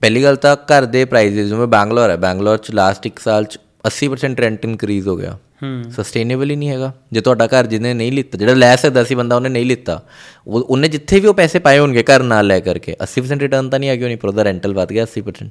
ਪਹਿਲੀ 0.00 0.22
ਗੱਲ 0.22 0.36
ਤਾਂ 0.36 0.56
ਘਰ 0.72 0.84
ਦੇ 0.84 1.04
ਪ੍ਰਾਈਸਿਸ 1.04 1.48
ਜਿਵੇਂ 1.48 1.66
ਬੈਂਗਲੌਰ 1.66 2.10
ਹੈ 2.10 2.16
ਬੈਂਗਲੌਰ 2.16 2.58
ਚ 2.58 2.70
ਲਾਸਟ 2.70 3.06
1 3.06 3.20
ਸਾਲ 3.24 3.44
ਚ 3.44 3.58
80% 3.88 4.40
ਰੈਂਟ 4.40 4.64
ਇਨਕਰੀਜ਼ 4.64 5.08
ਹੋ 5.08 5.16
ਗਿਆ। 5.16 5.38
ਹੂੰ। 5.62 5.84
ਸਸਟੇਨੇਬਲ 5.90 6.50
ਹੀ 6.50 6.56
ਨਹੀਂ 6.56 6.68
ਹੈਗਾ। 6.68 6.92
ਜੇ 7.12 7.20
ਤੁਹਾਡਾ 7.20 7.46
ਘਰ 7.46 7.66
ਜਿਹਨੇ 7.66 7.94
ਨਹੀਂ 7.94 8.12
ਲਿੱਤਾ, 8.12 8.38
ਜਿਹੜਾ 8.38 8.54
ਲੈ 8.54 8.76
ਸਕਦਾ 8.76 9.04
ਸੀ 9.04 9.14
ਬੰਦਾ, 9.14 9.36
ਉਹਨੇ 9.36 9.48
ਨਹੀਂ 9.48 9.66
ਲਿੱਤਾ। 9.66 10.02
ਉਹ- 10.46 10.64
ਉਹਨੇ 10.64 10.88
ਜਿੱਥੇ 10.88 11.20
ਵੀ 11.20 11.26
ਉਹ 11.26 11.34
ਪੈਸੇ 11.34 11.58
ਪਾਏ 11.58 11.78
ਹੋਣਗੇ 11.78 12.02
ਘਰ 12.02 12.22
ਨਾਲ 12.22 12.46
ਲੈ 12.46 12.60
ਕਰਕੇ 12.60 12.96
80% 13.02 13.42
ਰਿਟਰਨ 13.42 13.70
ਤਾਂ 13.70 13.78
ਨਹੀਂ 13.78 13.90
ਆ 13.90 13.96
ਗਿਆ 13.96 14.08
ਨਹੀਂ 14.08 14.16
ਪਰ 14.16 14.28
ਉਹਦਾ 14.28 14.44
ਰੈਂਟਲ 14.44 14.74
ਵਧ 14.74 14.88
ਗਿਆ 14.88 15.02
80% 15.02 15.50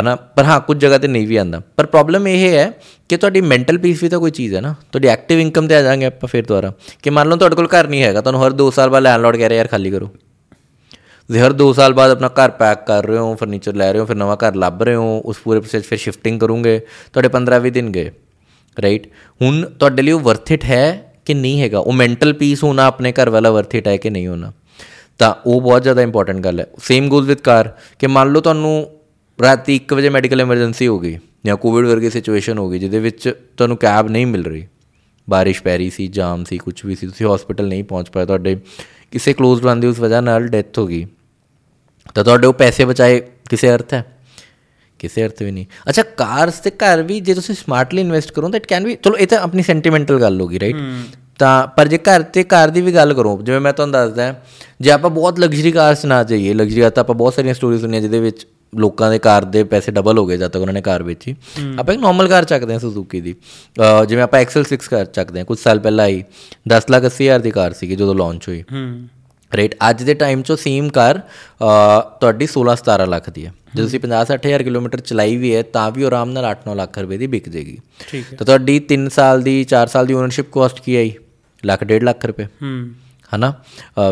ਹਨਾ? 0.00 0.16
ਪਰ 0.16 0.44
ਹਾਂ, 0.44 0.60
ਕੁਝ 0.60 0.78
ਜਗ੍ਹਾ 0.78 0.98
ਤੇ 0.98 1.08
ਨਹੀਂ 1.08 1.28
ਵੀ 1.28 1.36
ਆਂਦਾ। 1.36 1.62
ਪਰ 1.76 1.86
ਪ੍ਰੋਬਲਮ 1.86 2.28
ਇਹ 2.28 2.58
ਹੈ 2.58 2.72
ਕਿ 3.08 3.16
ਤੁਹਾਡੀ 3.16 3.40
ਮੈਂਟਲ 3.40 3.78
ਪੀਸ 3.78 4.02
ਵੀ 4.02 4.08
ਤਾਂ 4.08 4.18
ਕੋਈ 4.18 4.30
ਚੀਜ਼ 4.30 4.54
ਹੈ 4.54 4.60
ਨਾ। 4.60 4.72
ਤੁਹਾਡੀ 4.72 5.08
ਐਕਟਿਵ 5.08 5.40
ਇਨਕਮ 5.40 5.68
ਤੇ 5.68 5.74
ਆ 5.74 5.82
ਜਾਾਂਗੇ 5.82 6.06
ਆਪਾਂ 6.06 6.28
ਫਿਰ 6.28 6.46
ਦੁਬਾਰਾ। 6.46 6.72
ਕਿ 7.02 7.10
ਮੰਨ 7.10 7.28
ਲਓ 7.28 7.36
ਤੁਹਾਡੇ 7.36 7.56
ਕੋਲ 7.56 7.66
ਘਰ 7.66 7.88
ਨਹੀਂ 7.88 8.02
ਹੈਗਾ, 8.02 8.20
ਤੁਹਾਨੂੰ 8.20 8.46
ਹਰ 8.46 8.52
2 8.52 8.70
ਸਾਲ 8.70 8.90
ਬਾਅਦ 8.90 9.02
ਲੈਂਡਲੋਰਡ 9.02 9.36
ਕਹਿ 9.36 9.48
ਰਿਹਾ 9.48 9.58
ਯਾਰ, 9.58 9.66
ਖਾਲੀ 9.66 9.90
ਕਰੋ। 9.90 10.06
ਤੁਸੀਂ 11.28 11.42
ਹਰ 11.42 11.52
2 11.52 11.72
ਸਾਲ 11.72 11.92
ਬਾਅਦ 11.92 12.10
ਆਪਣਾ 12.10 12.28
ਘਰ 12.28 12.50
ਪੈਕ 12.50 12.86
ਕਰ 12.86 13.06
ਰਹੇ 13.06 13.18
ਹੋ 13.18 13.34
ਫਰਨੀਚਰ 13.34 13.74
ਲੈ 13.74 13.92
ਰਹੇ 13.92 14.00
ਹੋ, 14.00 14.04
ਫਿਰ 14.04 14.16
ਨਵਾਂ 14.16 14.36
ਘਰ 14.36 14.54
ਲੱਭ 14.54 14.82
ਰਹੇ 14.82 14.94
ਹੋ, 14.94 15.22
ਉਸ 15.24 15.36
ਪੂਰੇ 15.36 15.60
ਪ੍ਰੋਸੈਸ 15.60 15.82
ਫਿਰ 15.82 15.98
ਸ਼ਿਫਟਿੰਗ 15.98 16.40
ਕਰੋਗੇ। 16.40 16.78
ਤੁਹਾਡੇ 17.12 17.28
15-20 17.28 17.70
ਦਿਨ 17.70 17.90
ਗਏ। 17.90 18.10
ਰਾਈਟ 18.82 19.06
ਹੁਣ 19.42 19.64
ਤੁਹਾਡੇ 19.64 20.02
ਲਈ 20.02 20.12
ਉਹ 20.12 20.20
ਵਰਥ 20.20 20.52
ਇਟ 20.52 20.64
ਹੈ 20.64 21.14
ਕਿ 21.24 21.34
ਨਹੀਂ 21.34 21.62
ਹੈਗਾ? 21.62 21.78
ਉਹ 21.78 21.92
ਮੈਂਟਲ 21.92 22.32
ਪੀਸ 22.32 22.64
ਹੋਣਾ 22.64 22.84
ਆਪਣੇ 22.84 23.12
ਘਰ 23.12 23.30
ਵਾਲਾ 23.30 23.50
ਵਰਥ 23.50 23.74
ਇਟ 23.74 23.88
ਹੈ 23.88 23.96
ਕਿ 23.96 24.10
ਨਹੀਂ 24.10 24.26
ਹੋਣਾ? 24.26 24.52
ਤਾਂ 25.18 25.34
ਉਹ 25.46 25.60
ਬਹੁਤ 25.60 25.82
ਜ਼ਿਆਦਾ 25.82 26.02
ਇੰਪੋਰਟੈਂਟ 26.02 26.38
ਗੱਲ 26.38 26.60
ਹੈ। 26.60 26.66
ਸੇਮ 26.82 27.08
ਗੋਜ਼ 27.08 27.28
ਵਿਦ 27.28 27.38
ਕਾਰ 27.38 27.72
ਕਿ 27.98 28.06
ਮੰਨ 28.06 28.28
ਲਓ 28.28 28.40
ਤੁਹਾਨੂੰ 28.40 28.90
ਰਾਤੀ 29.42 29.74
1 29.74 29.94
ਵਜੇ 29.94 30.08
ਮੈਡੀਕਲ 30.08 30.40
ਐਮਰਜੈਂਸੀ 30.40 30.86
ਹੋ 30.86 30.98
ਗਈ 30.98 31.18
ਜਾਂ 31.46 31.56
ਕੋਵਿਡ 31.56 31.86
ਵਰਗੀ 31.86 32.10
ਸਿਚੁਏਸ਼ਨ 32.10 32.58
ਹੋ 32.58 32.70
ਗਈ, 32.70 32.78
ਜਿਹਦੇ 32.78 32.98
ਵਿੱਚ 32.98 33.34
ਤੁਹਾਨੂੰ 33.56 33.76
ਕੈਬ 33.76 34.08
ਨਹੀਂ 34.08 34.26
ਮਿਲ 34.26 34.44
ਰਹੀ। 34.44 34.66
ਬਾਰਿਸ਼ 35.30 35.62
ਪੈ 35.62 35.78
ਰਹੀ 35.78 35.90
ਸੀ, 35.90 36.06
ਜਾਮ 36.06 36.44
ਸੀ 36.44 36.58
ਕੁਝ 36.58 36.86
ਵੀ 36.86 36.94
ਸੀ, 36.94 37.06
ਤੁਸੀਂ 37.06 37.26
ਹਸਪੀਟਲ 37.26 37.68
ਨਹੀਂ 37.68 37.84
ਪਹੁੰਚ 37.84 38.10
ਪਾਏ, 38.10 38.26
ਤੁਹਾਡੇ 38.26 38.56
ਕਿਸੇ 39.10 39.32
ਕਲੋਜ਼ਡ 39.32 39.64
ਵਨ 39.64 39.80
ਦੀ 39.80 39.86
ਉਸ 39.86 40.00
ਵਜ੍ਹਾ 40.00 40.20
ਨਾਲ 40.20 40.48
ਡੈਥ 40.48 40.78
ਹੋ 40.78 40.86
ਗਈ। 40.86 41.06
ਤਾਂ 42.14 42.24
ਤੁਹਾਡੇ 42.24 42.46
ਉਹ 42.46 42.52
ਪੈਸੇ 42.52 42.84
ਬਚਾਏ 42.84 43.20
ਕਿਸੇ 43.20 43.74
ਅਰਥ 43.74 43.94
ਹੈ? 43.94 44.19
ਕਿਸੇ 45.00 45.24
ਅਰਥ 45.24 45.42
ਵੀ 45.42 45.50
ਨਹੀਂ। 45.50 45.66
ਅੱਛਾ 45.88 46.02
ਕਾਰਸ 46.16 46.58
ਤੇ 46.58 46.70
ਘਰ 46.76 47.02
ਵੀ 47.02 47.18
ਜੇ 47.20 47.34
ਤੁਸੀਂ 47.34 47.54
ਸਮਾਰਟਲੀ 47.54 48.00
ਇਨਵੈਸਟ 48.00 48.32
ਕਰੋ 48.32 48.48
ਤਾਂ 48.48 48.60
ਇਟ 48.60 48.66
ਕੈਨ 48.66 48.86
ਵੀ 48.86 48.96
ਚਲੋ 49.02 49.16
ਇਹ 49.16 49.26
ਤਾਂ 49.26 49.38
ਆਪਣੀ 49.38 49.62
ਸੈਂਟੀਮੈਂਟਲ 49.62 50.20
ਗੱਲ 50.20 50.40
ਹੋਗੀ 50.40 50.60
ਰਾਈਟ 50.60 50.76
ਤਾਂ 51.38 51.66
ਪਰ 51.66 51.88
ਜੇ 51.88 51.98
ਘਰ 51.98 52.22
ਤੇ 52.22 52.42
ਕਾਰ 52.44 52.70
ਦੀ 52.70 52.80
ਵੀ 52.80 52.94
ਗੱਲ 52.94 53.14
ਕਰੋ 53.14 53.38
ਜਿਵੇਂ 53.42 53.60
ਮੈਂ 53.60 53.72
ਤੁਹਾਨੂੰ 53.72 53.92
ਦੱਸਦਾ 53.92 54.34
ਜੇ 54.80 54.90
ਆਪਾਂ 54.90 55.10
ਬਹੁਤ 55.10 55.38
ਲਗਜ਼ਰੀ 55.40 55.72
ਕਾਰਸ 55.72 56.04
ਨਾ 56.04 56.22
ਜਾਈਏ 56.24 56.54
ਲਗਜ਼ਰੀ 56.54 56.80
ਤਾਂ 56.80 57.00
ਆਪਾਂ 57.00 57.14
ਬਹੁਤ 57.14 57.34
ਸਾਰੀਆਂ 57.34 57.54
ਸਟੋਰੀਜ਼ 57.54 57.80
ਸੁਣੀਆਂ 57.80 58.00
ਜਿਹਦੇ 58.00 58.20
ਵਿੱਚ 58.20 58.46
ਲੋਕਾਂ 58.72 59.10
ਦੇ 59.10 59.18
ਕਾਰ 59.18 59.44
ਦੇ 59.44 59.62
ਪੈਸੇ 59.64 59.92
ਡਬਲ 59.92 60.18
ਹੋ 60.18 60.26
ਗਏ 60.26 60.36
ਜਦ 60.36 60.48
ਤੱਕ 60.48 60.60
ਉਹਨਾਂ 60.60 60.74
ਨੇ 60.74 60.80
ਕਾਰ 60.80 61.02
ਵੇਚੀ। 61.02 61.34
ਆਪਾਂ 61.78 61.94
ਇੱਕ 61.94 62.02
ਨਾਰਮਲ 62.02 62.28
ਕਾਰ 62.28 62.44
ਚੱਕਦੇ 62.44 62.72
ਹਾਂ 62.72 62.80
ਸੁਜ਼ੂਕੀ 62.80 63.20
ਦੀ। 63.20 63.34
ਜਿਵੇਂ 64.08 64.22
ਆਪਾਂ 64.22 64.40
ਐਕਸਲ 64.40 64.64
6 64.68 64.90
ਕਾਰ 64.90 65.04
ਚੱਕਦੇ 65.14 65.38
ਹਾਂ 65.38 65.46
ਕੁਝ 65.46 65.58
ਸਾਲ 65.58 65.78
ਪਹਿਲਾਂ 65.78 66.04
ਆਈ 66.04 66.22
10 66.68 66.86
ਲੱਖ 66.90 67.04
80 67.04 67.24
ਹਜ਼ਾਰ 67.24 67.40
ਦੀ 67.40 67.50
ਕਾਰ 67.50 67.72
ਸੀਗੀ 67.72 67.96
ਜਦੋਂ 67.96 68.14
ਲਾਂਚ 68.14 68.48
ਹੋਈ। 68.48 68.62
ਰਾਈਟ 69.52 69.74
ਅੱਜ 69.90 70.02
ਦੇ 70.02 70.14
ਟਾਈਮ 70.14 70.40
'ਚੋਂ 70.40 70.56
ਸੇਮ 70.56 70.88
ਕਾਰ 70.88 71.20
ਤੁਹਾਡੀ 72.20 72.46
16 72.52 72.74
17 72.76 73.06
ਲੱਖ 73.08 73.30
ਦੀ 73.30 73.46
ਹੈ। 73.46 73.52
ਜੇ 73.74 73.82
ਤੁਸੀਂ 73.82 74.00
50 74.00 74.30
60000 74.34 74.62
ਕਿਲੋਮੀਟਰ 74.64 75.00
ਚਲਾਈ 75.08 75.36
ਵੀ 75.36 75.54
ਹੈ 75.54 75.62
ਤਾਂ 75.72 75.90
ਵੀ 75.90 76.02
ਆਰਾਮ 76.02 76.30
ਨਾਲ 76.30 76.46
8-9 76.46 76.76
ਲੱਖ 76.76 76.98
ਰੁਪਏ 76.98 77.18
ਦੀ 77.18 77.26
ਵਿਕ 77.34 77.48
ਜੇਗੀ 77.48 77.76
ਠੀਕ 78.08 78.32
ਹੈ। 78.32 78.36
ਤਾਂ 78.36 78.46
ਤੁਹਾਡੀ 78.46 78.78
3 78.92 79.08
ਸਾਲ 79.10 79.42
ਦੀ 79.42 79.54
4 79.74 79.92
ਸਾਲ 79.92 80.06
ਦੀ 80.06 80.14
ਓਨਰਸ਼ਿਪ 80.14 80.50
ਕਾਸਟ 80.52 80.80
ਕੀ 80.80 80.96
ਆਈ? 80.96 81.12
ਲੱਖ 81.62 81.84
ਡੇਢ 81.84 82.04
ਲੱਖ 82.04 82.26
ਰੁਪਏ। 82.26 82.44
ਹੂੰ। 82.62 82.72
ਹਨਾ? 83.34 83.52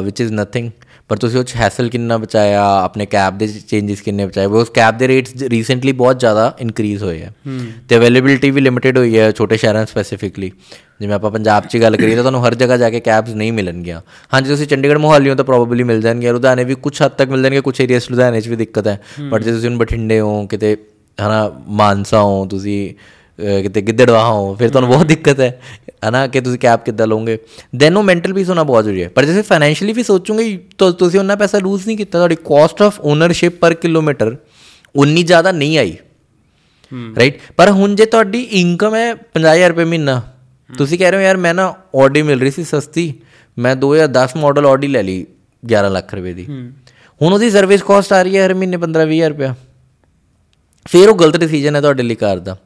ਵਿਚ 0.05 0.21
ਇਜ਼ 0.21 0.33
ਨਥਿੰਗ 0.33 0.71
ਪਰ 1.11 1.17
ਤੁਸੀਂ 1.17 1.39
ਉਹ 1.39 1.45
'ਚ 1.45 1.55
ਹੈਸਲ 1.57 1.89
ਕਿੰਨਾ 1.89 2.17
ਬਚਾਇਆ 2.19 2.63
ਆਪਣੇ 2.79 3.07
ਕੈਬ 3.07 3.39
ਦੇ 3.39 3.47
ਚੇਂजेस 3.69 4.03
ਕਿੰਨੇ 4.05 4.27
ਬਚਾਏ? 4.27 4.47
ਉਸ 4.47 4.71
ਕੈਬ 4.75 4.99
ਦੇ 4.99 5.09
ਰੇਟਸ 5.09 5.43
ਰੀਸੈਂਟਲੀ 5.51 5.93
ਬਹੁਤ 5.93 6.21
ਜ਼ਿਆਦਾ 6.21 6.53
ਇਨਕਰੀਜ਼ 6.61 7.03
ਹੋਏ 7.03 7.23
ਆ। 7.23 7.31
ਤੇ 7.89 7.97
ਅਵੇਲੇਬਿਲਿਟੀ 7.97 8.51
ਵੀ 8.51 8.61
ਲਿਮਿਟਿਡ 8.61 8.99
ਹੋਈ 8.99 9.19
ਹੈ 9.19 9.31
ਛੋਟੇ 9.33 9.57
ਸ਼ਹਿਰਾਂ 9.57 9.85
ਸਪੈਸੀਫਿਕਲੀ 9.87 10.51
ਜਿਵੇਂ 11.01 11.15
ਆਪਾਂ 11.15 11.31
ਪੰਜਾਬ 11.31 11.67
'ਚ 11.67 11.77
ਗੱਲ 11.77 11.97
ਕਰੀਏ 11.97 12.15
ਤਾਂ 12.15 12.23
ਤੁਹਾਨੂੰ 12.23 12.47
ਹਰ 12.47 12.55
ਜਗ੍ਹਾ 12.55 12.77
ਜਾ 12.77 12.91
ਕੇ 12.91 13.01
ਕੈਬਸ 13.01 13.35
ਨਹੀਂ 13.35 13.53
ਮਿਲਣਗੀਆਂ। 13.53 14.01
ਹਾਂਜੀ 14.35 14.51
ਤੁਸੀਂ 14.51 14.67
ਚੰਡੀਗੜ੍ਹ 14.67 14.99
ਮੋਹਾਲੀ 14.99 15.31
ਹੋ 15.31 15.35
ਤਾਂ 15.35 15.45
ਪ੍ਰੋਬੇਬਲੀ 15.45 15.83
ਮਿਲ 15.83 16.01
ਜਾਣਗੀਆਂ। 16.01 16.33
ਲੁਧਿਆਣੇ 16.33 16.65
ਵੀ 16.65 16.75
ਕੁਝ 16.75 17.01
ਹੱਦ 17.03 17.13
ਤੱਕ 17.13 17.31
ਮਿਲ 17.31 17.43
ਜਾਣਗੇ 17.43 17.61
ਕੁਝ 17.61 17.81
ਏਰੀਆਸ 17.81 18.11
ਲੁਧਿਆਣੇ 18.11 18.41
'ਚ 18.41 18.49
ਵੀ 18.49 18.57
ਦਿੱਕਤ 18.57 18.87
ਹੈ। 18.87 19.01
ਬਟ 19.31 19.43
ਜੇ 19.43 19.53
ਤੁਸੀਂ 19.53 19.69
ਹੁਣ 19.69 19.79
ਬਠਿੰਡੇ 19.79 20.21
ਹੋ 20.21 20.47
ਕਿਤੇ 20.47 20.77
ਹਨਾ 21.19 21.51
ਮਾਨਸਾ 21.69 22.23
ਹੋ 22.23 22.45
ਤੁਸੀਂ 22.47 22.95
ਕਿਤੇ 23.39 23.81
ਗਿੱਦੜਵਾਹ 23.81 24.31
ਹੋ 24.33 24.55
ਫਿਰ 24.55 24.71
ਤੁਹਾਨੂੰ 24.71 24.91
ਬਹੁਤ 24.91 25.07
ਦਿੱਕਤ 25.07 25.41
ਹੈ। 25.41 25.61
ਹਨਾ 26.09 26.27
ਕਿ 26.27 26.41
ਤੁਸੀਂ 26.41 26.59
ਕੈਬ 26.59 26.81
ਕਿੱਦਾਂ 26.81 27.07
ਲਓਗੇ? 27.07 27.39
ਦੈਨ 27.77 27.97
ਉਹ 27.97 28.03
ਮੈਂਟਲ 28.03 28.33
ਪੀਸ 28.33 28.49
ਹੋਣਾ 28.51 28.63
ਬਹੁਤ 28.63 28.85
ਜ਼ਰੂਰੀ 28.85 29.03
ਹੈ। 29.03 29.09
ਪਰ 29.09 29.25
ਜੇ 29.25 29.43
ਫਾਈਨੈਂਸ਼ੀਅਲੀ 29.43 29.93
ਵੀ 29.93 30.03
ਸੋਚੋਗੇ 30.03 30.59
ਤਾਂ 30.79 30.91
ਤੁਸੀਂ 30.93 31.21
ਉਹਨਾਂ 31.21 31.37
ਪੈਸਾ 31.37 31.59
ਲੂਜ਼ 31.59 31.87
ਨਹੀਂ 31.87 31.97
ਕੀਤਾ 31.97 32.19
ਤੁਹਾਡੀ 32.19 32.37
ਕਾਸਟ 32.45 32.83
ਆਫ 32.83 33.01
ਓਨਰਸ਼ਿਪ 33.01 33.59
ਪਰ 33.61 33.75
ਕਿਲੋਮੀਟਰ 33.75 34.37
ਉਨੀ 34.97 35.23
ਜ਼ਿਆਦਾ 35.23 35.53
ਨਹੀਂ 35.53 35.79
ਆਈ। 35.79 35.97
ਰਾਈਟ 37.19 37.39
ਪਰ 37.57 37.71
ਹੁਣ 37.71 37.95
ਜੇ 37.95 38.05
ਤੁਹਾਡੀ 38.07 38.43
ਇਨਕਮ 38.61 38.95
ਹੈ 38.95 39.07
50000 39.35 39.69
ਰੁਪਏ 39.69 39.85
ਮਹੀਨਾ 39.85 40.21
ਤੁਸੀਂ 40.71 40.99
ਕਹਿ 40.99 41.11
ਰਹੇ 41.11 41.19
ਹੋ 41.19 41.25
ਯਾਰ 41.25 41.37
ਮੈਂ 41.37 41.55
ਨਾ 41.55 41.73
ਆਡੀ 41.97 42.23
ਮਿਲ 42.23 42.41
ਰਹੀ 42.41 42.51
ਸੀ 42.51 42.65
ਸਸਤੀ 42.65 43.13
ਮੈਂ 43.57 43.75
2010 43.77 44.37
ਮਾਡਲ 44.37 44.67
ਆਡੀ 44.67 44.89
ਲੈ 44.89 45.03
ਲਈ 45.03 45.27
11 45.63 45.91
ਲੱਖ 45.91 46.15
ਰੁਪਏ 46.15 46.33
ਦੀ। 46.33 46.47
ਹੁਣ 47.21 47.33
ਉਹਦੀ 47.33 47.51
ਸਰਵਿਸ 47.51 47.83
ਕਾਸਟ 47.83 48.13
ਆ 48.13 48.23
ਰਹੀ 48.23 48.37
ਹੈ 48.37 48.47
ਹਰ 48.47 48.55
ਮਹੀਨੇ 48.55 48.77
15-20000 48.77 49.29
ਰੁਪਏ 49.29 49.49
ਫਿਰ 50.87 51.09
ਉਹ 51.09 51.17
ਗਲਤ 51.17 51.37
ਡਿਸੀਜਨ 51.37 51.77
ਹੈ 51.77 51.81
ਤੁਹਾਡੇ 51.81 52.03
ਲਈ 52.03 52.15
ਕਾਰ 52.15 52.39
ਦਾ। 52.39 52.57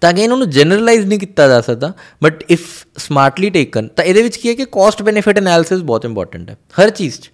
ਤਾਂ 0.00 0.12
ਕਿ 0.12 0.22
ਇਹਨਾਂ 0.22 0.36
ਨੂੰ 0.36 0.50
ਜਨਰਲਾਈਜ਼ 0.50 1.06
ਨਹੀਂ 1.06 1.18
ਕੀਤਾ 1.18 1.48
ਜਾ 1.48 1.60
ਸਕਦਾ 1.60 1.92
ਬਟ 2.22 2.44
ਇਫ 2.50 2.86
ਸਮਾਰਟਲੀ 2.96 3.50
ਟੇਕਨ 3.50 3.88
ਤਾਂ 3.88 4.04
ਇਹਦੇ 4.04 4.22
ਵਿੱਚ 4.22 4.36
ਕੀ 4.36 4.48
ਹੈ 4.48 4.54
ਕਿ 4.54 4.64
ਕਾਸਟ 4.64 5.02
ਬੈਨੀਫਿਟ 5.02 5.38
ਐਨਾਲਿਸਿਸ 5.38 5.80
ਬਹੁਤ 5.80 6.04
ਇੰਪੋਰਟੈਂਟ 6.04 6.50
ਹੈ 6.50 6.56
ਹਰ 6.82 6.90
ਚੀਜ਼ 6.90 7.20
'ਚ। 7.20 7.30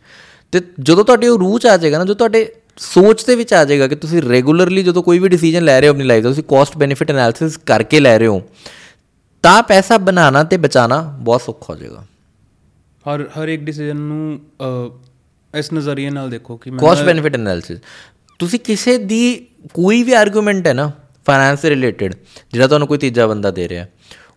ਤੇ 0.53 0.61
ਜਦੋਂ 0.81 1.05
ਤੁਹਾਡੇ 1.05 1.29
ਉਹ 1.29 1.39
ਰੂਹ 1.39 1.59
'ਚ 1.59 1.67
ਆ 1.67 1.77
ਜਾਏਗਾ 1.77 1.99
ਨਾ 1.99 2.05
ਜੋ 2.05 2.15
ਤੁਹਾਡੇ 2.15 2.53
ਸੋਚ 2.77 3.25
ਦੇ 3.25 3.35
ਵਿੱਚ 3.37 3.55
ਆ 3.55 3.65
ਜਾਏਗਾ 3.65 3.87
ਕਿ 3.87 3.97
ਤੁਸੀਂ 3.97 4.23
ਰੈਗੂਲਰਲੀ 4.23 4.83
ਜਦੋਂ 4.83 5.03
ਕੋਈ 5.03 5.19
ਵੀ 5.19 5.29
ਡਿਸੀਜਨ 5.29 5.65
ਲੈ 5.65 5.81
ਰਹੇ 5.81 5.89
ਹੋ 5.89 5.93
ਆਪਣੀ 5.93 6.05
ਲਾਈਫ 6.05 6.23
ਦਾ 6.23 6.29
ਤੁਸੀਂ 6.29 6.45
ਕਾਸਟ 6.45 6.77
ਬੈਨੀਫਿਟ 6.77 7.11
ਐਨਾਲਿਸਿਸ 7.11 7.57
ਕਰਕੇ 7.57 8.01
ਲੈ 8.01 8.19
ਰਹੇ 8.19 8.27
ਹੋ 8.27 8.43
ਤਾਂ 9.43 9.63
ਪੈਸਾ 9.63 9.99
ਬਣਾਉਣਾ 9.99 10.45
ਤੇ 10.45 10.57
ਬਚਾਉਣਾ 10.57 11.17
ਬਹੁਤ 11.21 11.43
ਸੌਖਾ 11.43 11.75
ਹੋ 11.75 11.79
ਜਾਏਗਾ। 11.79 12.05
ਹਰ 13.07 13.29
ਹਰ 13.29 13.49
ਇੱਕ 13.49 13.63
ਡਿਸੀਜਨ 13.63 13.97
ਨੂੰ 13.97 14.41
ਇਸ 15.59 15.73
ਨਜ਼ਰੀਏ 15.73 16.11
ਨਾਲ 16.11 16.31
ਦੇਖੋ 16.31 16.57
ਕਿ 16.57 16.71
ਮੈਂ 16.71 16.79
ਕਾਸਟ 16.79 17.03
ਬੈਨੀਫਿਟ 17.03 17.35
ਐਨਾਲਿਸਿਸ 17.35 17.79
ਤੁਸੀਂ 18.39 18.59
ਕਿਸੇ 18.59 18.99
ਦੀ 18.99 19.47
ਕੋਈ 19.75 20.03
ਵੀ 20.03 20.13
ਆਰਗੂਮੈਂਟ 20.13 20.67
ਹੈ 20.67 20.73
ਨਾ 20.75 20.93
ਫਾਈਨੈਂਸ 21.29 21.63
ਦੇ 21.63 21.71
ਰਿਲੇਟਡ 21.71 22.15
ਜਿਹੜਾ 22.53 22.67
ਤੁਹਾਨੂੰ 22.67 22.89
ਕੋਈ 22.89 22.99
ਤੀਜਾ 22.99 23.27
ਬੰਦਾ 23.27 23.51
ਦੇ 23.51 23.69
ਰਿਹਾ 23.69 23.87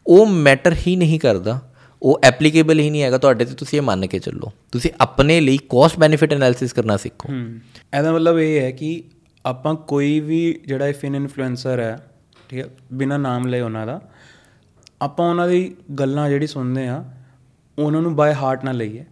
ਉਹ 0.08 0.26
ਮੈਟਰ 0.26 0.76
ਹੀ 0.88 0.96
ਨਹੀਂ 0.96 1.20
ਕਰਦਾ 1.20 1.60
ਉਹ 2.02 2.20
ਐਪਲੀਕੇਬਲ 2.24 2.80
ਹੀ 2.80 2.90
ਨਹੀਂ 2.90 3.02
ਹੈਗਾ 3.04 3.18
ਤੁਹਾਡੇ 3.18 3.46
ਤੇ 3.46 3.56
ਤੁਸੀਂ 3.56 3.80
ਇਹ 3.80 3.84
ਮੰਨ 3.84 4.08
ਕੇ 4.08 4.20
ਚੱਲੋ। 4.20 4.52
ਤੁਸੀਂ 4.72 4.92
ਆਪਣੇ 5.02 5.40
ਲਈ 5.42 5.58
ਕਾਸਟ 5.58 6.00
ਬੈਨੀਫਿਟ 6.00 6.34
ਐਨਾਲਿਸਿਸ 6.34 6.74
ਕਰਨਾ 6.74 6.98
ਸਿੱਖੋ। 6.98 7.30
ਇਹਦਾ 7.98 8.12
ਮਤਲਬ 8.12 8.40
ਇਹ 8.40 8.62
ਹੈ 8.62 8.72
ਕਿ 8.72 9.04
ਆਪਾਂ 9.46 9.76
ਕੋਈ 9.76 10.20
ਵੀ 10.20 10.62
ਜਿਹੜਾ 10.66 10.88
ਇਫਨ 10.88 11.16
ਇਨਫਲੂਐਂਸਰ 11.16 11.80
ਹੈ 11.80 11.98
ਠੀਕ 12.50 12.60
ਹੈ 12.60 12.66
ਬਿਨਾ 12.94 13.18
ਨਾਮ 13.18 13.48
ਲਏ 13.48 13.62
ਉਹਨਾਂ 13.62 13.86
ਦਾ 13.88 14.02
ਆਪਾਂ 15.02 15.30
ਉਹਨਾਂ 15.30 15.48
ਦੀ 15.48 15.76
ਗੱਲਾਂ 16.00 16.30
ਜਿਹੜੀ 16.30 16.48
ਸੁਣਦੇ 16.48 16.88
ਆ 16.88 17.04
ਉਹਨਾਂ 17.80 18.02
ਨੂੰ 18.02 18.16
ਬਾਈ 18.16 18.34
ਹਾਰਟ 18.34 18.66
ਨਾ 18.66 18.72
ਲਈਏ। 18.72 19.06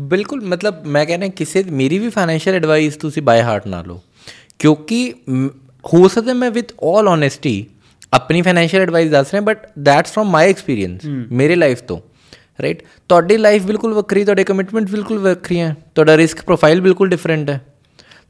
ਬਿਲਕੁਲ 0.00 0.44
ਮਤਲਬ 0.44 0.84
ਮੈਂ 0.86 1.06
ਕਹਿੰਦਾ 1.06 1.28
ਕਿਸੇ 1.28 1.62
ਮੇਰੀ 1.62 1.98
ਵੀ 1.98 2.08
ਫਾਈਨੈਂਸ਼ੀਅਲ 2.08 2.56
ਐਡਵਾਈਸ 2.56 2.96
ਤੁਸੀਂ 2.96 3.22
ਬਾਈ 3.22 3.40
ਹਾਰਟ 3.40 3.66
ਨਾ 3.66 3.82
ਲਓ। 3.82 4.00
ਕਿਉਂਕਿ 4.58 5.14
ਹੋ 5.86 6.08
ਸਕਦਾ 6.08 6.32
ਮੈਂ 6.32 6.50
ਵਿਦ 6.50 6.64
ਆਲ 6.84 7.08
ਓਨੈਸਟੀ 7.08 7.66
ਆਪਣੀ 8.14 8.42
ਫਾਈਨੈਂਸ਼ੀਅਲ 8.42 8.82
ਐਡਵਾਈਸ 8.82 9.10
ਦੱਸ 9.10 9.26
ਰਿਹਾ 9.30 9.40
but 9.40 9.68
that's 9.78 10.12
from 10.12 10.30
my 10.30 10.50
experience 10.50 11.00
ਮੇਰੇ 11.32 11.54
ਲਾਈਫ 11.54 11.82
ਤੋਂ 11.82 11.98
ਰਾਈਟ 12.62 12.82
ਤੁਹਾਡੀ 13.08 13.36
ਲਾਈਫ 13.36 13.62
ਬਿਲਕੁਲ 13.62 13.94
ਵੱਖਰੀ 13.94 14.24
ਤੁਹਾਡੇ 14.24 14.44
ਕਮਿਟਮੈਂਟ 14.44 14.90
ਬਿਲਕੁਲ 14.90 15.18
ਵੱਖਰੀਆਂ 15.18 15.74
ਤੁਹਾਡਾ 15.94 16.16
ਰਿਸਕ 16.16 16.42
ਪ੍ਰੋਫਾਈਲ 16.42 16.80
ਬਿਲਕੁਲ 16.80 17.08
ਡਿਫਰੈਂਟ 17.08 17.50
ਹੈ 17.50 17.60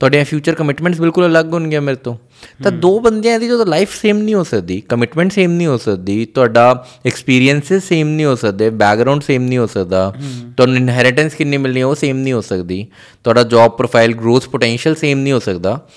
ਤੁਹਾਡੀਆਂ 0.00 0.24
ਫਿਊਚਰ 0.24 0.54
ਕਮਿਟਮੈਂਟਸ 0.54 1.00
ਬਿਲਕੁਲ 1.00 1.26
ਅਲੱਗ 1.26 1.52
ਹੋਣਗੀਆਂ 1.52 1.80
ਮੇਰੇ 1.80 1.96
ਤੋਂ। 1.96 2.16
ਤਾਂ 2.62 2.72
ਦੋ 2.72 3.00
ਬੰਦਿਆਂ 3.00 3.40
ਦੀ 3.40 3.46
ਜਦੋਂ 3.46 3.66
ਲਾਈਫ 3.66 4.00
ਸੇਮ 4.02 4.18
ਨਹੀਂ 4.18 4.34
ਹੋ 4.34 4.44
ਸਕਦੀ 4.44 4.80
ਕਮਿਟਮੈਂਟ 4.80 5.32
ਸੇਮ 5.32 5.52
ਨਹੀਂ 5.52 5.66
ਹੋ 5.66 5.76
ਸਕਦੀ 5.76 6.24
ਤੁਹਾਡਾ 6.24 6.86
ਐਕਸਪੀਰੀਐਂਸਸ 7.06 7.84
ਸੇਮ 7.84 8.08
ਨਹੀਂ 8.08 8.26
ਹੋ 8.26 8.34
ਸਕਦੇ 8.34 8.70
ਬੈਕਗ੍ਰਾਉਂਡ 8.70 9.22
ਸੇਮ 9.22 9.42
ਨਹੀਂ 9.42 9.58
ਹੋ 9.58 9.66
ਸਕਦਾ 9.66 10.14
ਤੁਹਾਨੂੰ 10.56 10.76
ਇਨਹੈਰੀਟੈਂਸ 10.76 11.34
ਕਿੰਨੀ 11.34 11.56
ਮਿਲਣੀ 11.56 11.80
ਹੈ 11.80 11.86
ਉਹ 11.86 11.94
ਸੇਮ 11.94 12.16
ਨਹੀਂ 12.16 12.32
ਹੋ 12.32 12.40
ਸਕਦੀ 12.40 12.86
ਤੁਹਾਡਾ 13.24 13.42
job 13.42 13.70
profile 13.70 14.14
growth 14.14 14.48
potential 14.48 14.94
same 14.94 15.18
ਨਹੀਂ 15.18 15.32
ਹੋ 15.32 15.38
ਸਕਦਾ। 15.38 15.88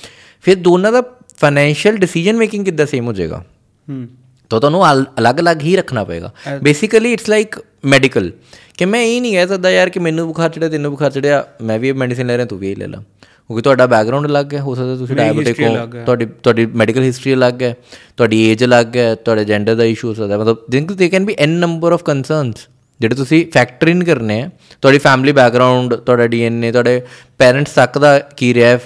ਫਿਰ 0.42 0.56
ਦੋਨਾਂ 0.56 0.92
ਦਾ 0.92 1.02
ਫਾਈਨੈਂਸ਼ੀਅਲ 1.42 1.98
ਡਿਸੀਜਨ 1.98 2.36
ਮੇਕਿੰਗ 2.38 2.66
ਕਿੱਦਾਂ 2.66 2.86
ਸੇਮ 2.86 3.08
ਹੋ 3.08 3.14
ਜਾਏਗਾ? 3.14 3.44
ਹੂੰ। 3.90 4.08
ਤਾਂ 4.50 4.60
ਤੁਹਾਨੂੰ 4.60 4.92
ਅਲ- 4.92 5.06
ਅਲੱਗ-ਅਲੱਗ 5.20 5.62
ਹੀ 5.62 5.76
ਰੱਖਣਾ 5.76 6.04
ਪਏਗਾ। 6.04 6.32
ਬੇਸਿਕਲੀ 6.64 7.14
ਇਟਸ 7.14 7.30
ਲਾਈਕ 7.30 7.56
ਮੈਡੀਕਲ 7.86 8.32
ਕਿ 8.78 8.86
ਮੈਂ 8.86 9.02
ਇਹ 9.02 9.22
ਨਹੀਂ 9.22 9.34
ਕਹਿ 9.34 9.48
ਸਕਦਾ 9.48 9.72
ਯਾਰ 9.72 9.90
ਕਿ 9.90 10.00
ਮੈਨੂੰ 10.00 10.28
ਬੁਖਾਰ 10.28 10.50
ਚੜਿਆ 10.50 10.70
ਤੈਨੂੰ 10.70 10.92
ਬੁਖਾਰ 10.92 11.12
ਚੜਿਆ 11.12 11.46
ਮੈਂ 11.62 11.80
ਵੀ 11.80 11.90
ਇਹ 11.90 11.94
ਮੈਡੀਸਿਨ 11.94 12.28
ਲੈ 12.28 12.38
ਰਿਹਾ 12.38 12.46
ਤੂੰ 12.46 12.60
ਵੀ 12.60 12.72
ਇਹ 12.72 12.76
ਲੈ 12.76 12.88
ਲਾ। 12.88 12.98
ਕਿਉਂਕਿ 12.98 13.62
ਤੁਹਾਡਾ 13.62 13.86
ਬੈਕਗ੍ਰਾਉਂਡ 13.86 14.28
ਅਲੱਗ 14.28 14.54
ਹੈ 14.54 14.60
ਹੋ 14.60 14.76
ਸਕਦਾ 14.76 14.96
ਤੁਸੀਂ 14.96 15.16
ਡਾਇਬੀਟਿਕ 15.16 15.60
ਹੋ 15.60 15.76
ਤੁਹਾਡੀ 16.06 16.26
ਤੁਹਾਡੀ 16.26 16.66
ਮੈਡੀਕਲ 16.66 17.04
ਹਿਸਟਰੀ 17.04 17.34
ਅਲੱਗ 17.34 17.64
ਹੈ 17.64 17.76
ਤੁਹਾਡੀ 18.18 18.52
ਏਜ 18.52 18.64
ਅਲੱਗ 18.64 18.98
ਹੈ 18.98 19.16
ਤੁਹਾਡੇ 19.16 19.46
ਜੈਂਡਰ 19.46 19.76
ਦਾ 19.76 19.84
ਇਸ਼ੂ 19.84 20.10
ਹੋ 20.10 20.14
ਸਕਦਾ। 20.14 20.38
ਮਤਲਬ 20.38 20.58
think 20.70 20.92
they 20.94 21.10
can 21.10 21.26
be 21.26 21.36
an 21.40 21.50
number 21.50 21.92
of 21.92 22.04
concerns 22.04 22.56
ਜਿਹੜੇ 23.00 23.16
ਤੁਸੀਂ 23.16 23.46
ਫੈਕਟਰ 23.54 23.88
ਇਨ 23.88 24.04
ਕਰਨੇ 24.04 24.42
ਆ 24.42 24.50
ਤੁਹਾਡੀ 24.82 24.98
ਫੈਮਿਲੀ 24.98 25.32
ਬੈਕਗ੍ਰਾਉਂਡ 25.32 25.96
ਤੁਹਾਡਾ 25.96 26.28
ਡੀਐਨਏ 26.28 26.72
ਤੁਹਾਡੇ 26.72 27.02
ਪੈਰੈਂਟਸ 27.38 27.72
ਤੱਕ 27.72 27.98
ਦਾ 27.98 28.20
ਕੀ 28.20 28.54
ਰਿਹਾ 28.54 28.80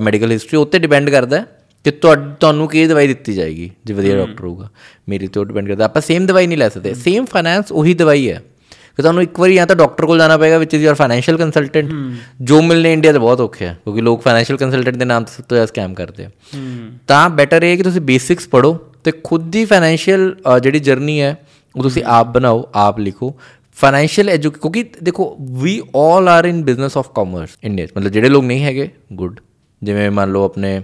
ਮੈਡੀਕਲ 0.00 0.32
ਹਿਸਟਰੀ 0.32 0.56
ਉੱਤੇ 0.56 0.78
ਡਿਪੈਂਡ 0.78 1.10
ਕਰਦਾ 1.10 1.40
ਹੈ। 1.40 1.46
ਕਿ 1.84 1.90
ਤੁਹਾ- 1.90 2.34
ਤੁਹਾਨੂੰ 2.40 2.68
ਕੀ 2.68 2.86
ਦਵਾਈ 2.86 3.06
ਦਿੱਤੀ 3.06 3.32
ਜਾਏਗੀ 3.32 3.70
ਜੇ 3.84 3.94
ਵਧੀਆ 3.94 4.16
ਡਾਕਟਰ 4.16 4.44
ਹੋਊਗਾ? 4.44 4.68
ਮੇਰੀ 5.08 5.26
ਤੇ 5.26 5.44
ਡਿਪੈਂਡ 5.44 5.68
ਕਰਦਾ। 5.68 5.84
ਆਪਾਂ 5.84 6.02
ਸੇਮ 6.02 6.26
ਦਵਾਈ 6.26 6.46
ਨਹੀਂ 6.46 6.58
ਲੈ 6.58 6.68
ਸਕਦੇ। 6.68 6.94
ਸੇਮ 6.94 7.24
ਫਾਈਨੈਂਸ 7.24 7.72
ਉਹੀ 7.72 7.94
ਦਵਾਈ 7.94 8.30
ਹੈ। 8.30 8.42
ਕਿ 8.96 9.02
ਤੁਹਾਨੂੰ 9.02 9.22
ਇੱਕ 9.22 9.38
ਵਾਰੀ 9.40 9.54
ਜਾਂ 9.54 9.66
ਤਾਂ 9.66 9.76
ਡਾਕਟਰ 9.76 10.06
ਕੋਲ 10.06 10.18
ਜਾਣਾ 10.18 10.36
ਪਏਗਾ 10.38 10.58
which 10.58 10.74
is 10.74 10.84
your 10.84 10.94
financial 10.94 11.36
consultant 11.38 11.90
ਜੋ 12.40 12.60
ਮਿਲਨੇ 12.62 12.92
ਇੰਡੀਆ 12.92 13.12
'ਚ 13.12 13.16
ਬਹੁਤ 13.16 13.40
ਔਖੇ 13.40 13.66
ਹੈ 13.66 13.72
ਕਿਉਂਕਿ 13.84 14.00
ਲੋਕ 14.00 14.22
ਫਾਈਨੈਂਸ਼ੀਅਲ 14.22 14.58
ਕੰਸਲਟੈਂਟ 14.58 14.96
ਦੇ 14.96 15.04
ਨਾਮ 15.04 15.24
ਤੋਂ 15.24 15.32
ਸਭ 15.34 15.44
ਤੋਂ 15.44 15.56
ਜ਼ਿਆਦਾ 15.56 15.66
ਸਕੈਮ 15.66 15.94
ਕਰਦੇ 15.94 16.24
ਆ। 16.24 16.30
ਤਾਂ 17.08 17.28
ਬੈਟਰ 17.30 17.62
ਇਹ 17.62 17.70
ਹੈ 17.70 17.76
ਕਿ 17.76 17.82
ਤੁਸੀਂ 17.82 18.00
ਬੇਸਿਕਸ 18.00 18.48
ਪੜੋ 18.48 18.72
ਤੇ 19.04 19.12
ਖੁਦ 19.24 19.50
ਦੀ 19.50 19.64
ਫਾਈਨੈਂਸ਼ੀਅਲ 19.64 20.34
ਜਿਹੜੀ 20.62 20.78
ਜਰਨੀ 20.78 21.20
ਹੈ 21.20 21.36
ਉਹ 21.76 21.82
ਤੁਸੀਂ 21.82 22.02
ਆਪ 22.06 22.34
ਬਣਾਓ 22.34 22.68
ਆਪ 22.74 22.98
ਲਿਖੋ। 22.98 23.34
ਫਾਈਨੈਂਸ਼ੀਅਲ 23.74 24.28
ਐਜੂ 24.28 24.50
ਕਿਉਂਕਿ 24.50 24.84
ਦੇਖੋ 25.02 25.36
we 25.62 25.80
all 25.96 26.28
are 26.28 26.44
in 26.44 26.62
business 26.64 26.96
of 26.96 27.10
commerce 27.14 27.50
India 27.64 27.86
ਮਤਲਬ 27.96 28.10
ਜਿਹੜੇ 28.10 28.28
ਲੋਕ 28.28 28.44
ਨਹੀਂ 28.44 28.64
ਹੈਗੇ 28.64 28.88
ਗੁੱਡ 29.12 29.40
ਜਿਵੇਂ 29.82 30.10
ਮੰਨ 30.10 30.32
ਲਓ 30.32 30.44
ਆਪਣੇ 30.44 30.80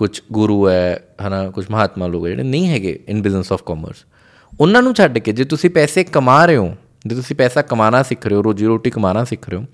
ਕੁਝ 0.00 0.20
ਗੁਰੂ 0.32 0.68
ਹੈ 0.68 1.04
ਹਨਾ 1.26 1.50
ਕੁਝ 1.50 1.64
ਮਹਾਤਮਾ 1.70 2.06
ਲੋਕ 2.06 2.28
ਜਿਹੜੇ 2.28 2.42
ਨਹੀਂ 2.42 2.68
ਹੈਗੇ 2.68 2.98
ਇਨ 3.08 3.22
ਬਿਜ਼ਨਸ 3.22 3.52
ਆਫ 3.52 3.62
ਕਾਮਰਸ 3.62 3.96
ਉਹਨਾਂ 4.60 4.82
ਨੂੰ 4.82 4.94
ਛੱਡ 4.94 5.18
ਕੇ 5.18 5.32
ਜੇ 5.32 5.44
ਤੁਸੀਂ 5.44 5.70
ਪੈਸੇ 5.70 6.04
ਕਮਾ 6.04 6.46
ਰਹੇ 6.46 6.56
ਹੋ 6.56 6.76
ਜੇ 7.06 7.14
ਤੁਸੀਂ 7.14 7.36
ਪੈਸਾ 7.36 7.62
ਕਮਾਉਣਾ 7.62 8.02
ਸਿੱਖ 8.02 8.26
ਰਹੇ 8.26 8.36
ਹੋ 8.36 8.42
ਰੋਜੀ 8.44 8.66
ਰੋਟੀ 8.66 8.90
ਕਮਾਉਣਾ 8.90 9.24
ਸਿੱਖ 9.24 9.48
ਰਹੇ 9.48 9.58
ਹੋ 9.58 9.64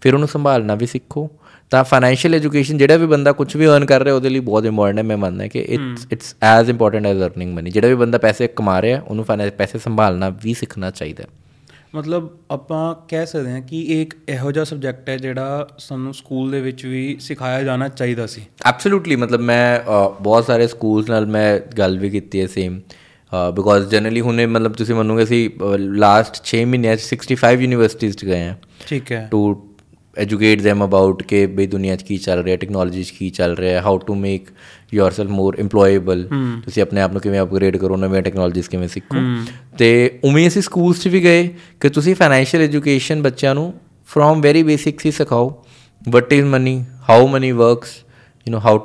ਫਿਰ 0.00 0.14
ਉਹਨੂੰ 0.14 0.28
ਸੰਭਾਲਣਾ 0.28 0.74
ਵੀ 0.74 0.86
ਸਿੱਖੋ। 0.86 1.30
ਤਾਂ 1.70 1.84
ਫਾਈਨੈਂਸ਼ੀਅਲ 1.84 2.34
ਐਜੂਕੇਸ਼ਨ 2.34 2.78
ਜਿਹੜਾ 2.78 2.96
ਵੀ 2.96 3.06
ਬੰਦਾ 3.06 3.32
ਕੁਝ 3.32 3.56
ਵੀ 3.56 3.66
ਅਰਨ 3.66 3.84
ਕਰ 3.84 4.02
ਰਿਹਾ 4.02 4.14
ਉਹਦੇ 4.14 4.28
ਲਈ 4.28 4.40
ਬਹੁਤ 4.40 4.64
ਇੰਪੋਰਟੈਂਟ 4.64 4.98
ਹੈ। 4.98 5.02
ਮੈਂ 5.02 5.16
ਮੰਨਦਾ 5.16 5.46
ਕਿ 5.46 5.58
it's 5.58 6.06
it's 6.12 6.34
as 6.42 6.70
important 6.70 7.06
as 7.06 7.22
earning 7.22 7.54
money 7.54 7.70
ਜਿਹੜਾ 7.70 7.88
ਵੀ 7.88 7.94
ਬੰਦਾ 7.94 8.18
ਪੈਸੇ 8.18 8.46
ਕਮਾ 8.46 8.82
ਰਿਹਾ 8.82 9.00
ਉਹਨੂੰ 9.00 9.24
ਪੈਸੇ 9.58 9.78
ਸੰਭਾਲਣਾ 9.78 10.28
ਵੀ 10.42 10.54
ਸਿੱਖਣਾ 10.54 10.90
ਚਾਹੀਦਾ 10.90 11.24
ਹੈ। 11.24 11.28
ਮਤਲਬ 11.96 12.28
ਆਪਾਂ 12.50 12.94
ਕਹਿ 13.08 13.26
ਸਕਦੇ 13.26 13.50
ਹਾਂ 13.50 13.60
ਕਿ 13.60 13.80
ਇਹ 13.82 14.02
ਇੱਕ 14.02 14.14
ਇਹੋ 14.28 14.50
ਜਿਹਾ 14.52 14.64
ਸਬਜੈਕਟ 14.64 15.08
ਹੈ 15.08 15.16
ਜਿਹੜਾ 15.16 15.68
ਸਾਨੂੰ 15.78 16.14
ਸਕੂਲ 16.14 16.50
ਦੇ 16.50 16.60
ਵਿੱਚ 16.60 16.84
ਵੀ 16.86 17.16
ਸਿਖਾਇਆ 17.20 17.62
ਜਾਣਾ 17.62 17.88
ਚਾਹੀਦਾ 17.88 18.26
ਸੀ। 18.26 18.42
ਐਬਸੋਲੂਟਲੀ 18.66 19.16
ਮਤਲਬ 19.16 19.40
ਮੈਂ 19.40 19.80
ਬਹੁਤ 20.20 20.46
ਸਾਰੇ 20.46 20.66
ਸਕੂਲਸ 20.66 21.10
ਨਾਲ 21.10 21.26
ਮੈਂ 21.26 21.48
ਗੱਲ 21.78 21.98
ਵੀ 21.98 22.10
ਕੀਤੀ 22.10 22.40
ਹੈ 22.40 22.46
ਸੇਮ 22.46 22.80
ਬਿਕੋਜ਼ 23.54 23.88
ਜਨਰਲੀ 23.88 24.20
ਹੁਣੇ 24.20 24.46
ਮਤਲਬ 24.46 24.72
ਤੁਸੀਂ 24.72 24.94
ਮੰਨੋਗੇ 24.94 25.22
ਅਸੀਂ 25.22 25.48
ਲਾਸਟ 25.98 26.42
6 26.50 26.60
ਮਹੀਨਿਆਂ 26.66 26.96
'ਚ 26.96 27.06
65 27.06 27.54
ਯੂਨੀਵਰਸਿਟੀਜ਼ 27.60 28.16
'ਚ 28.16 28.24
ਗਏ 28.24 28.42
ਹਾਂ। 28.44 28.54
ਠੀਕ 28.88 29.12
ਹੈ। 29.12 29.28
ਟੂ 29.30 29.40
ਐਜੂਕੇਟ 30.18 30.60
them 30.60 30.84
ਅਬਾਊਟ 30.84 31.22
ਕਿ 31.22 31.46
ਬਈ 31.46 31.66
ਦੁਨੀਆ 31.66 31.96
'ਚ 31.96 32.02
ਕੀ 32.02 32.16
ਚੱਲ 32.16 32.42
ਰਿਹਾ 32.42 32.56
ਟੈਕਨੋਲੋਜੀ 32.56 33.02
'ਚ 33.02 33.10
ਕੀ 33.10 33.30
ਚੱਲ 33.30 33.56
ਰਿਹਾ 33.56 33.82
how 33.82 33.98
to 33.98 34.14
make 34.14 34.48
yourself 34.96 35.28
more 35.28 35.56
EMPLOYABLE 35.60 36.22
ਤੁਸੀਂ 36.64 36.82
ਆਪਣੇ 36.82 37.00
ਆਪ 37.00 37.12
ਨੂੰ 37.12 37.20
ਕਿਵੇਂ 37.20 37.40
ਅਪਗ੍ਰੇਡ 37.40 37.76
ਕਰੋ 37.76 37.96
ਨਵੀਆਂ 37.96 38.22
ਟੈਕਨੋਲੋਜੀਜ਼ 38.22 38.68
ਕਿਵੇਂ 38.68 38.88
ਸਿੱਖੋ 38.88 39.16
ਤੇ 39.78 40.20
ਉਵੇਂ 40.24 40.48
ਅਸੀਂ 40.48 40.62
ਸਕੂਲਸ 40.62 41.00
'ਚ 41.00 41.08
ਵੀ 41.08 41.22
ਗਏ 41.22 41.48
ਕਿ 41.80 41.88
ਤੁਸੀਂ 41.88 42.14
ਫਾਈਨੈਂਸ਼ੀਅਲ 42.14 42.64
ਐਜੂਕੇਸ਼ਨ 42.64 43.22
ਬੱਚਿਆਂ 43.22 43.54
ਨੂੰ 43.54 43.74
ਫਰੋਮ 44.08 44.40
ਵੈਰੀ 44.40 44.62
ਬੇਸਿਕਸ 44.62 45.06
ਹੀ 45.06 45.10
ਸਿਖਾਓ 45.10 45.64
what 46.08 46.32
is 46.32 46.44
money 46.44 46.84
how 47.08 47.26
money 47.26 47.52
works 47.52 47.96
you 48.46 48.54
know 48.54 48.60
how 48.60 48.78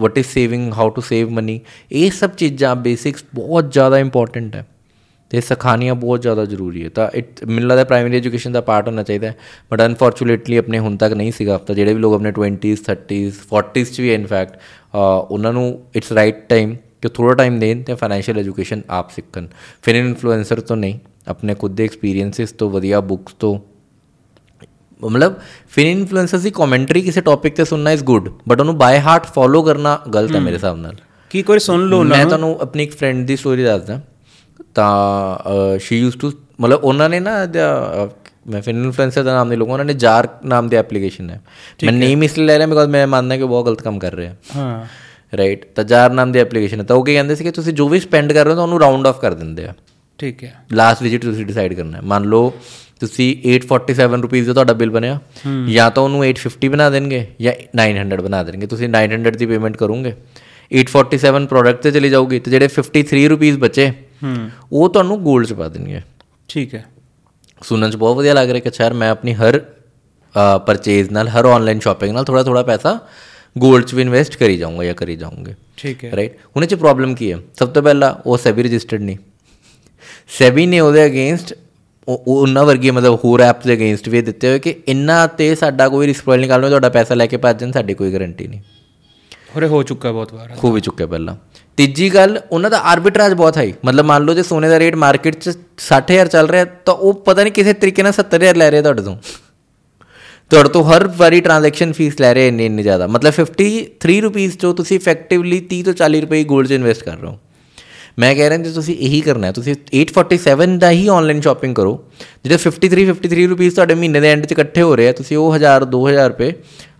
what 0.00 0.18
is 0.18 0.26
saving 0.26 0.72
how 0.72 0.90
to 0.90 1.00
save 1.00 1.30
money 1.30 1.60
ਇਹ 1.92 2.10
ਸਭ 2.10 2.30
ਚੀਜ਼ਾਂ 2.30 2.76
ਬੇਸਿਕਸ 2.76 3.24
ਬਹੁਤ 3.34 3.72
ਜ਼ਿਆਦਾ 3.72 3.98
ਇੰਪੋਰਟੈਂਟ 3.98 4.56
ਹੈ 4.56 4.66
ਤੇ 5.30 5.40
ਸਿਖਾਉਣੀਆਂ 5.40 5.94
ਬਹੁਤ 5.94 6.22
ਜ਼ਿਆਦਾ 6.22 6.44
ਜ਼ਰੂਰੀ 6.44 6.84
ਹੈ। 6.84 6.88
ਤਾਂ 6.88 7.08
ਇਟ 7.14 7.44
ਮੈਨੂੰ 7.44 7.68
ਲੱਗਦਾ 7.68 7.84
ਪ੍ਰਾਇਮਰੀ 7.84 8.16
ਐਜੂਕੇਸ਼ਨ 8.16 8.52
ਦਾ 8.52 8.60
ਪਾਰਟ 8.60 8.88
ਹੋਣਾ 8.88 9.02
ਚਾਹੀਦਾ 9.02 9.32
ਬਟ 9.72 9.82
ਅਨਫੋਰਚੂਨੇਟਲੀ 9.82 10.56
ਆਪਣੇ 10.56 10.78
ਹੁਣ 10.78 10.96
ਤੱਕ 10.96 11.12
ਨਹੀਂ 11.12 11.32
ਸੀਗਾ 11.32 11.56
ਤਾਂ 11.58 11.74
ਜਿਹੜੇ 11.74 11.94
ਵੀ 11.94 12.00
ਲੋਕ 12.00 12.14
ਆਪਣੇ 12.14 12.32
20s 12.32 12.82
30s 12.90 13.40
40s 13.52 13.92
ਚ 13.94 14.00
ਵੀ 14.00 14.14
ਇਨਫੈਕਟ 14.14 14.58
ਉਹਨਾਂ 15.30 15.52
ਨੂੰ 15.52 15.66
ਇਟਸ 15.96 16.12
ਰਾਈਟ 16.12 16.48
ਟਾਈਮ 16.48 16.74
ਕਿ 17.02 17.08
ਥੋੜਾ 17.08 17.34
ਟਾਈਮ 17.34 17.58
ਦੇਣ 17.58 17.82
ਤੇ 17.82 17.94
ਫਾਈਨੈਂਸ਼ੀਅਲ 17.94 18.38
ਐਜੂਕੇਸ਼ਨ 18.38 18.82
ਆਪ 18.90 19.10
ਸਿੱਖਣ। 19.10 19.46
ਫਿਰ 19.82 19.94
ਇਨਫਲੂਐਂਸਰ 19.94 20.60
ਤੋਂ 20.60 20.76
ਨਹੀਂ। 20.76 20.98
ਆਪਣੇ 21.28 21.54
ਖੁਦ 21.54 21.74
ਦੇ 21.76 21.84
ਐਕਸਪੀਰੀਐਂਸਿਸ 21.84 22.52
ਤੋਂ 22.52 22.70
ਵਧੀਆ 22.70 23.00
ਬੁੱਕਸ 23.00 23.32
ਤੋਂ। 23.32 23.58
ਮਤਲਬ 25.04 25.34
ਫਿਰ 25.68 25.86
ਇਨਫਲੂਐਂਸਰਸ 25.86 26.42
ਦੀ 26.42 26.50
ਕਮੈਂਟਰੀ 26.50 27.00
ਕਿਸੇ 27.00 27.20
ਟੌਪਿਕ 27.20 27.54
ਤੇ 27.54 27.64
ਸੁਣਨਾ 27.64 27.90
ਇਜ਼ 27.90 28.04
ਗੁੱਡ 28.04 28.28
ਬਟ 28.48 28.60
ਉਹਨੂੰ 28.60 28.76
ਬਾਈ 28.78 28.98
ਹਾਰਟ 28.98 29.26
ਫੋਲੋ 29.26 29.62
ਕਰਨਾ 29.62 29.98
ਗਲਤ 30.14 30.34
ਹੈ 30.34 30.40
ਮੇਰੇ 30.40 30.56
ਹਿਸਾਬ 30.56 30.76
ਨਾਲ। 30.76 30.94
ਕੀ 31.30 31.42
ਕੋਈ 31.42 31.58
ਸੁਣ 31.58 31.86
ਲਓ 31.88 32.02
ਮੈਂ 32.02 32.24
ਤੁਹਾਨੂੰ 32.26 32.58
ਆਪਣੀ 32.60 32.82
ਇੱਕ 32.82 32.96
ਫਰੈਂਡ 32.96 33.26
ਦੀ 33.26 33.36
ਸਟੋਰੀ 33.36 33.62
ਦੱਸਦਾ। 33.62 34.00
ਤਾਂ 34.76 35.38
ਸ਼ੀ 35.78 35.98
ਯੂਜ਼ 35.98 36.16
ਟੂ 36.16 36.32
ਮਤਲਬ 36.60 36.84
ਉਹਨਾਂ 36.84 37.08
ਨੇ 37.08 37.20
ਨਾ 37.20 37.32
ਮੈਂ 38.50 38.62
ਫਿਰ 38.62 38.74
ਇਨਫਲੂਐਂਸਰ 38.74 39.22
ਦਾ 39.22 39.34
ਨਾਮ 39.34 39.48
ਨਹੀਂ 39.48 39.58
ਲਊਂਗਾ 39.58 39.72
ਉਹਨਾਂ 39.72 39.84
ਨੇ 39.84 39.94
ਜਾਰ 39.94 40.28
ਨਾਮ 40.44 40.68
ਦੀ 40.68 40.76
ਐਪਲੀਕੇਸ਼ਨ 40.76 41.30
ਹੈ। 41.30 41.40
ਮੈਂ 41.84 41.92
ਨੇਮ 41.92 42.22
ਇਸ 42.22 42.38
ਲਈ 42.38 42.44
ਲੈ 42.44 42.58
ਰਿਹਾ 42.58 42.66
ਬਿਕੋਜ਼ 42.66 42.88
ਮੈਂ 42.88 43.06
ਮੰਨਦਾ 43.06 43.36
ਕਿ 43.36 43.42
ਉਹ 43.42 43.48
ਬਹੁਤ 43.48 43.66
ਗਲਤ 43.66 43.82
ਕੰਮ 43.82 43.98
ਕਰ 43.98 44.12
ਰਹੇ 44.12 44.26
ਆ। 44.26 44.34
ਹਾਂ। 44.56 44.86
ਰਾਈਟ 45.36 45.64
ਤਾਂ 45.64 45.84
ਜਾਰ 45.84 46.10
ਨਾਮ 46.10 46.32
ਦੀ 46.32 46.38
ਐਪਲੀਕੇਸ਼ਨ 46.38 46.80
ਹੈ। 46.80 46.84
ਤਾਂ 46.84 46.96
ਉਹ 46.96 47.04
ਕੀ 47.04 47.14
ਕਹਿੰਦੇ 47.14 47.34
ਸੀ 47.34 47.44
ਕਿ 47.44 47.50
ਤੁਸੀਂ 47.50 47.72
ਜੋ 47.72 47.88
ਵੀ 47.88 48.00
ਸਪੈਂਡ 48.00 48.32
ਕਰ 48.32 48.44
ਰਹੇ 48.44 48.50
ਹੋ 48.52 48.56
ਤਾਂ 48.56 48.62
ਉਹਨੂੰ 48.62 48.80
ਰਾਉਂਡ 48.80 49.06
ਆਫ 49.06 49.20
ਕਰ 49.20 49.34
ਦਿੰਦੇ 49.34 49.64
ਆ। 49.64 49.74
ਠੀਕ 50.18 50.44
ਹੈ। 50.44 50.54
ਲਾਸਟ 50.72 51.02
ਡਿਜਿਟ 51.02 51.22
ਤੁਸੀਂ 51.22 51.46
ਡਿਸਾਈਡ 51.46 51.74
ਕਰਨਾ 51.74 51.96
ਹੈ। 51.96 52.02
ਮੰਨ 52.02 52.24
ਲਓ 52.24 52.52
ਤੁਸੀਂ 53.00 53.36
847 53.54 54.22
ਰੁਪਏ 54.22 54.40
ਦਾ 54.40 54.52
ਤੁਹਾਡਾ 54.52 54.72
ਬਿੱਲ 54.72 54.90
ਬਣਿਆ। 54.90 55.20
ਜਾਂ 55.68 55.90
ਤਾਂ 55.90 56.02
ਉਹਨੂੰ 56.02 56.24
850 56.24 56.68
ਬਣਾ 56.68 56.90
ਦੇਣਗੇ 56.90 57.26
ਜਾਂ 57.40 57.52
900 57.76 58.22
ਬਣਾ 58.22 58.42
ਦੇਣਗੇ। 58.42 58.66
ਤੁਸੀਂ 58.66 58.88
900 58.88 59.36
ਦੀ 59.36 59.46
ਪੇਮੈਂਟ 59.46 59.76
ਕਰੋਗੇ। 59.76 60.12
847 60.80 61.46
ਪ੍ਰੋਡਕਟ 61.46 61.82
ਤੇ 61.82 61.90
ਚਲੀ 61.90 62.10
ਜਾਊਗੀ। 62.10 62.40
ਤੇ 62.40 62.50
ਜਿਹੜੇ 62.50 62.68
53 62.68 63.28
ਰੁਪਏ 63.28 63.52
ਬਚੇ 63.52 63.86
ਹੂੰ 63.86 63.94
ਉਹ 64.72 64.88
ਤੁਹਾਨੂੰ 64.88 65.16
골ਡ 65.26 65.46
ਚ 65.46 65.52
ਪਾ 65.52 65.68
ਦੇਣਗੇ 65.68 66.00
ਠੀਕ 66.48 66.74
ਹੈ। 66.74 66.84
ਸੁਣਨ 67.62 67.90
ਚ 67.90 67.96
ਬਹੁਤ 67.96 68.16
ਵਧੀਆ 68.16 68.34
ਲੱਗ 68.34 68.50
ਰਿਹਾ 68.50 68.60
ਕਿ 68.60 68.70
ਯਾਰ 68.80 68.92
ਮੈਂ 68.92 69.10
ਆਪਣੀ 69.10 69.34
ਹਰ 69.34 69.60
ਪਰਚੇਜ਼ 70.66 71.10
ਨਾਲ 71.10 71.28
ਹਰ 71.28 71.44
ਆਨਲਾਈਨ 71.44 71.80
ਸ਼ਾਪਿੰਗ 71.80 72.12
ਨਾਲ 72.14 72.24
ਥੋੜਾ 72.24 72.42
ਥੋੜਾ 72.42 72.62
ਪੈਸਾ 72.62 72.98
골ਡ 73.56 73.84
ਚ 73.84 73.94
ਵੀ 73.94 74.02
ਇਨਵੈਸਟ 74.02 74.36
ਕਰੀ 74.36 74.56
ਜਾਊਂਗਾ 74.56 74.84
ਜਾਂ 74.84 74.94
ਕਰੀ 74.94 75.16
ਜਾਊਂਗੇ। 75.16 75.54
ਠੀਕ 75.76 76.04
ਹੈ। 76.04 76.10
ਰਾਈਟ 76.16 76.36
ਹੁਣ 76.56 76.66
ਚ 76.66 76.74
ਪ੍ਰੋਬਲਮ 76.74 77.14
ਕੀ 77.14 77.32
ਹੈ? 77.32 77.38
ਸਭ 77.58 77.68
ਤੋਂ 77.68 77.82
ਪਹਿਲਾਂ 77.82 78.14
ਉਹ 78.26 78.38
ਸੈਬੀ 78.38 78.62
ਰਜਿਸਟਰਡ 78.62 79.00
ਨਹੀਂ। 79.00 79.16
ਸੈਬੀ 80.38 80.66
ਨੇ 80.66 80.80
ਉਹਦੇ 80.80 81.06
ਅਗੇਂਸਟ 81.06 81.54
ਉਹਨਾਂ 82.08 82.64
ਵਰਗੀ 82.64 82.90
ਮਤਲਬ 82.90 83.18
ਹੋਰ 83.24 83.40
ਐਪਸ 83.40 83.66
ਦੇ 83.66 83.72
ਅਗੇਂਸਟ 83.72 84.08
ਵੀ 84.08 84.20
ਦਿੱਤੇ 84.22 84.48
ਹੋਏ 84.48 84.58
ਕਿ 84.58 84.74
ਇੰਨਾ 84.88 85.26
ਤੇ 85.26 85.54
ਸਾਡਾ 85.54 85.88
ਕੋਈ 85.88 86.06
ਰਿਸਕ 86.06 86.28
ਨਹੀਂ 86.28 86.48
ਕਰਨਾ 86.48 86.68
ਤੁਹਾਡਾ 86.68 86.88
ਪੈਸਾ 86.88 87.14
ਲੈ 87.14 87.26
ਕੇ 87.26 87.36
ਭੱਜ 87.36 87.60
ਜਾਣ 87.60 87.72
ਸਾਡੀ 87.72 87.94
ਕੋਈ 87.94 88.12
ਗਾਰੰਟੀ 88.12 88.46
ਨਹੀਂ। 88.48 88.60
ਹੋਰੇ 89.56 89.66
ਹੋ 89.66 89.82
ਚੁੱਕਾ 89.82 90.12
ਬਹੁਤ 90.12 90.32
ਵਾਰ 90.34 90.48
ਖੂਬ 90.58 90.76
ਹੀ 90.76 90.80
ਚੁੱਕਿਆ 90.80 91.06
ਪਹਿਲਾਂ। 91.06 91.34
ਤੀਜੀ 91.76 92.08
ਗੱਲ, 92.14 92.38
ਉਹਨਾਂ 92.52 92.70
ਦਾ 92.70 92.78
ਆਰਬਿਟਰਾਜ 92.78 93.32
ਬਹੁਤ 93.32 93.56
ਹਾਈ 93.56 93.72
ਮਤਲਬ 93.84 94.04
ਮੰਨ 94.04 94.24
ਲਓ 94.24 94.34
ਜੇ 94.34 94.42
ਸੋਨੇ 94.42 94.68
ਦਾ 94.68 94.78
ਰੇਟ 94.78 94.94
ਮਾਰਕੀਟ 94.94 95.36
'ਚ 95.36 95.56
60000 95.78 96.28
ਚੱਲ 96.28 96.48
ਰਿਹਾ, 96.48 96.64
ਤਾਂ 96.64 96.94
ਉਹ 96.94 97.14
ਪਤਾ 97.24 97.42
ਨਹੀਂ 97.42 97.52
ਕਿਸੇ 97.52 97.72
ਤਰੀਕੇ 97.72 98.02
ਨਾਲ 98.02 98.12
70000 98.12 98.56
ਲੈ 98.56 98.70
ਰਹੇ 98.70 98.82
ਤੁਹਾਡੇ 98.82 99.02
ਤੋਂ। 99.02 99.16
ਤੁਹਾਡੇ 100.50 100.68
ਤੋਂ 100.68 100.84
ਹਰ 100.84 101.06
ਵਾਰੀ 101.16 101.40
ਟ੍ਰਾਂਜੈਕਸ਼ਨ 101.40 101.92
ਫੀਸ 101.92 102.20
ਲੈ 102.20 102.34
ਰਹੇ 102.34 102.48
ਇੰਨੇ 102.48 102.66
ਇੰਨੇ 102.66 102.82
ਜ਼ਿਆਦਾ। 102.82 103.06
ਮਤਲਬ 103.06 103.34
53 103.34 104.20
ਰੁਪਏ 104.20 104.48
ਚੋਂ 104.48 104.74
ਤੁਸੀਂ 104.74 104.96
ਇਫੈਕਟਿਵਲੀ 104.96 105.60
30 105.70 105.82
ਤੋਂ 105.82 105.94
40 105.94 106.20
ਰੁਪਏ 106.20 106.44
골ਡ 106.44 106.66
'ਚ 106.66 106.70
ਇਨਵੈਸਟ 106.70 107.04
ਕਰ 107.04 107.16
ਰਹੇ 107.16 107.30
ਹੋ। 107.30 107.38
ਮੈਂ 108.18 108.34
ਕਹਿ 108.34 108.48
ਰਿਹਾ 108.50 108.58
ਜੇ 108.58 108.70
ਤੁਸੀਂ 108.70 108.96
ਇਹੀ 108.98 109.20
ਕਰਨਾ 109.20 109.46
ਹੈ। 109.46 109.52
ਤੁਸੀਂ 109.52 109.74
847 110.00 110.78
ਦਾ 110.78 110.90
ਹੀ 110.90 111.08
ਆਨਲਾਈਨ 111.08 111.40
ਸ਼ਾਪਿੰਗ 111.40 111.74
ਕਰੋ। 111.74 112.04
ਜਿਹੜੇ 112.44 112.56
53 112.56 113.04
53 113.06 113.46
ਰੁਪਏ 113.46 113.70
ਤੁਹਾਡੇ 113.70 113.94
ਮਹੀਨੇ 113.94 114.20
ਦੇ 114.20 114.28
ਐਂਡ 114.28 114.46
'ਚ 114.46 114.52
ਇਕੱਠੇ 114.52 114.82
ਹੋ 114.82 114.96
ਰਹੇ 114.96 115.08
ਆ 115.08 115.12
ਤੁਸੀਂ 115.12 115.36
ਉਹ 115.36 115.54
1000 115.54 115.84
2000 115.84 116.28
ਰੁਪਏ 116.28 116.52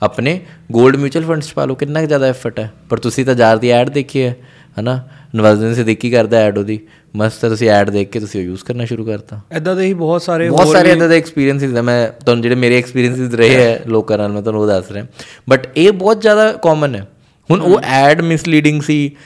ਆਪਣੇ 0.02 0.40
골ਡ 0.78 0.96
ਮਿਊਚੁਅਲ 0.96 1.24
ਫੰਡਸ 1.24 1.48
'ਚ 1.48 1.52
ਪਾ 1.52 1.64
ਲਓ। 1.64 1.74
ਕਿੰਨਾ 1.74 2.04
ਜ਼ਿਆਦਾ 2.04 2.26
ਐਫਰਟ 2.26 2.60
ਹੈ। 2.60 2.72
ਪਰ 2.90 2.98
ਤੁਸੀਂ 2.98 3.24
ਤਾਂ 3.24 3.34
ਹਜ਼ਾਰ 3.34 3.56
ਦੀ 3.56 3.68
ਐਡ 3.68 3.88
ਦੇਖੀ 3.88 4.22
ਹੈ 4.22 4.36
ਹਨਾ? 4.80 5.08
ਨਵਾਜ਼ਨ 5.34 5.74
ਸਿੱਦੀਕੀ 5.74 6.10
ਕਰਦਾ 6.10 6.36
ਐਡ 6.36 6.58
ਉਹਦੀ। 6.58 6.80
ਮਸਤ 7.16 7.46
ਤੁਸੀਂ 7.46 7.70
ਐਡ 7.70 7.90
ਦੇਖ 7.90 8.10
ਕੇ 8.10 8.20
ਤੁਸੀਂ 8.20 8.40
ਉਹ 8.40 8.44
ਯੂਜ਼ 8.44 8.64
ਕਰਨਾ 8.64 8.84
ਸ਼ੁਰੂ 8.84 9.04
ਕਰਤਾ। 9.04 9.40
ਐਦਾਂ 9.52 9.76
ਦੇ 9.76 9.84
ਹੀ 9.84 9.94
ਬਹੁਤ 9.94 10.22
ਸਾਰੇ 10.22 10.50
ਬਹੁਤ 10.50 10.68
ਸਾਰੇ 10.68 10.92
ਇਦਾਂ 10.92 11.08
ਦੇ 11.08 11.16
ਐਕਸਪੀਰੀਐਂਸਿਸ 11.16 11.74
ਹੈ 11.74 11.82
ਮੈਂ 11.82 12.08
ਤੁਹਾਨੂੰ 12.08 12.42
ਜਿਹੜੇ 12.42 12.56
ਮੇਰੇ 12.56 12.78
ਐਕਸਪੀਰੀਐਂਸਿਸ 12.78 13.34
ਰਹੇ 13.34 13.54
ਹੈ 13.54 13.82
ਲੋਕਾਂ 13.86 14.18
ਨਾਲ 14.18 14.28
ਮੈਂ 14.28 14.42
ਤੁਹਾਨੂੰ 14.42 14.62
ਉਹ 14.62 14.66
ਦੱਸ 14.66 14.90
ਰਿਹਾ। 14.90 15.06
ਬਟ 15.48 15.68
ਇਹ 15.76 15.92
ਬਹੁਤ 15.92 16.20
ਜ਼ਿਆਦਾ 16.20 16.52
ਕਾਮਨ 16.52 16.94
ਹੈ। 16.94 17.08
ਹੁਣ 17.50 17.60
ਉਹ 17.60 17.80
ਐਡ 17.84 18.20
ਮਿਸਲੀਡਿੰਗ 18.20 18.82
ਸੀ। 18.82 19.16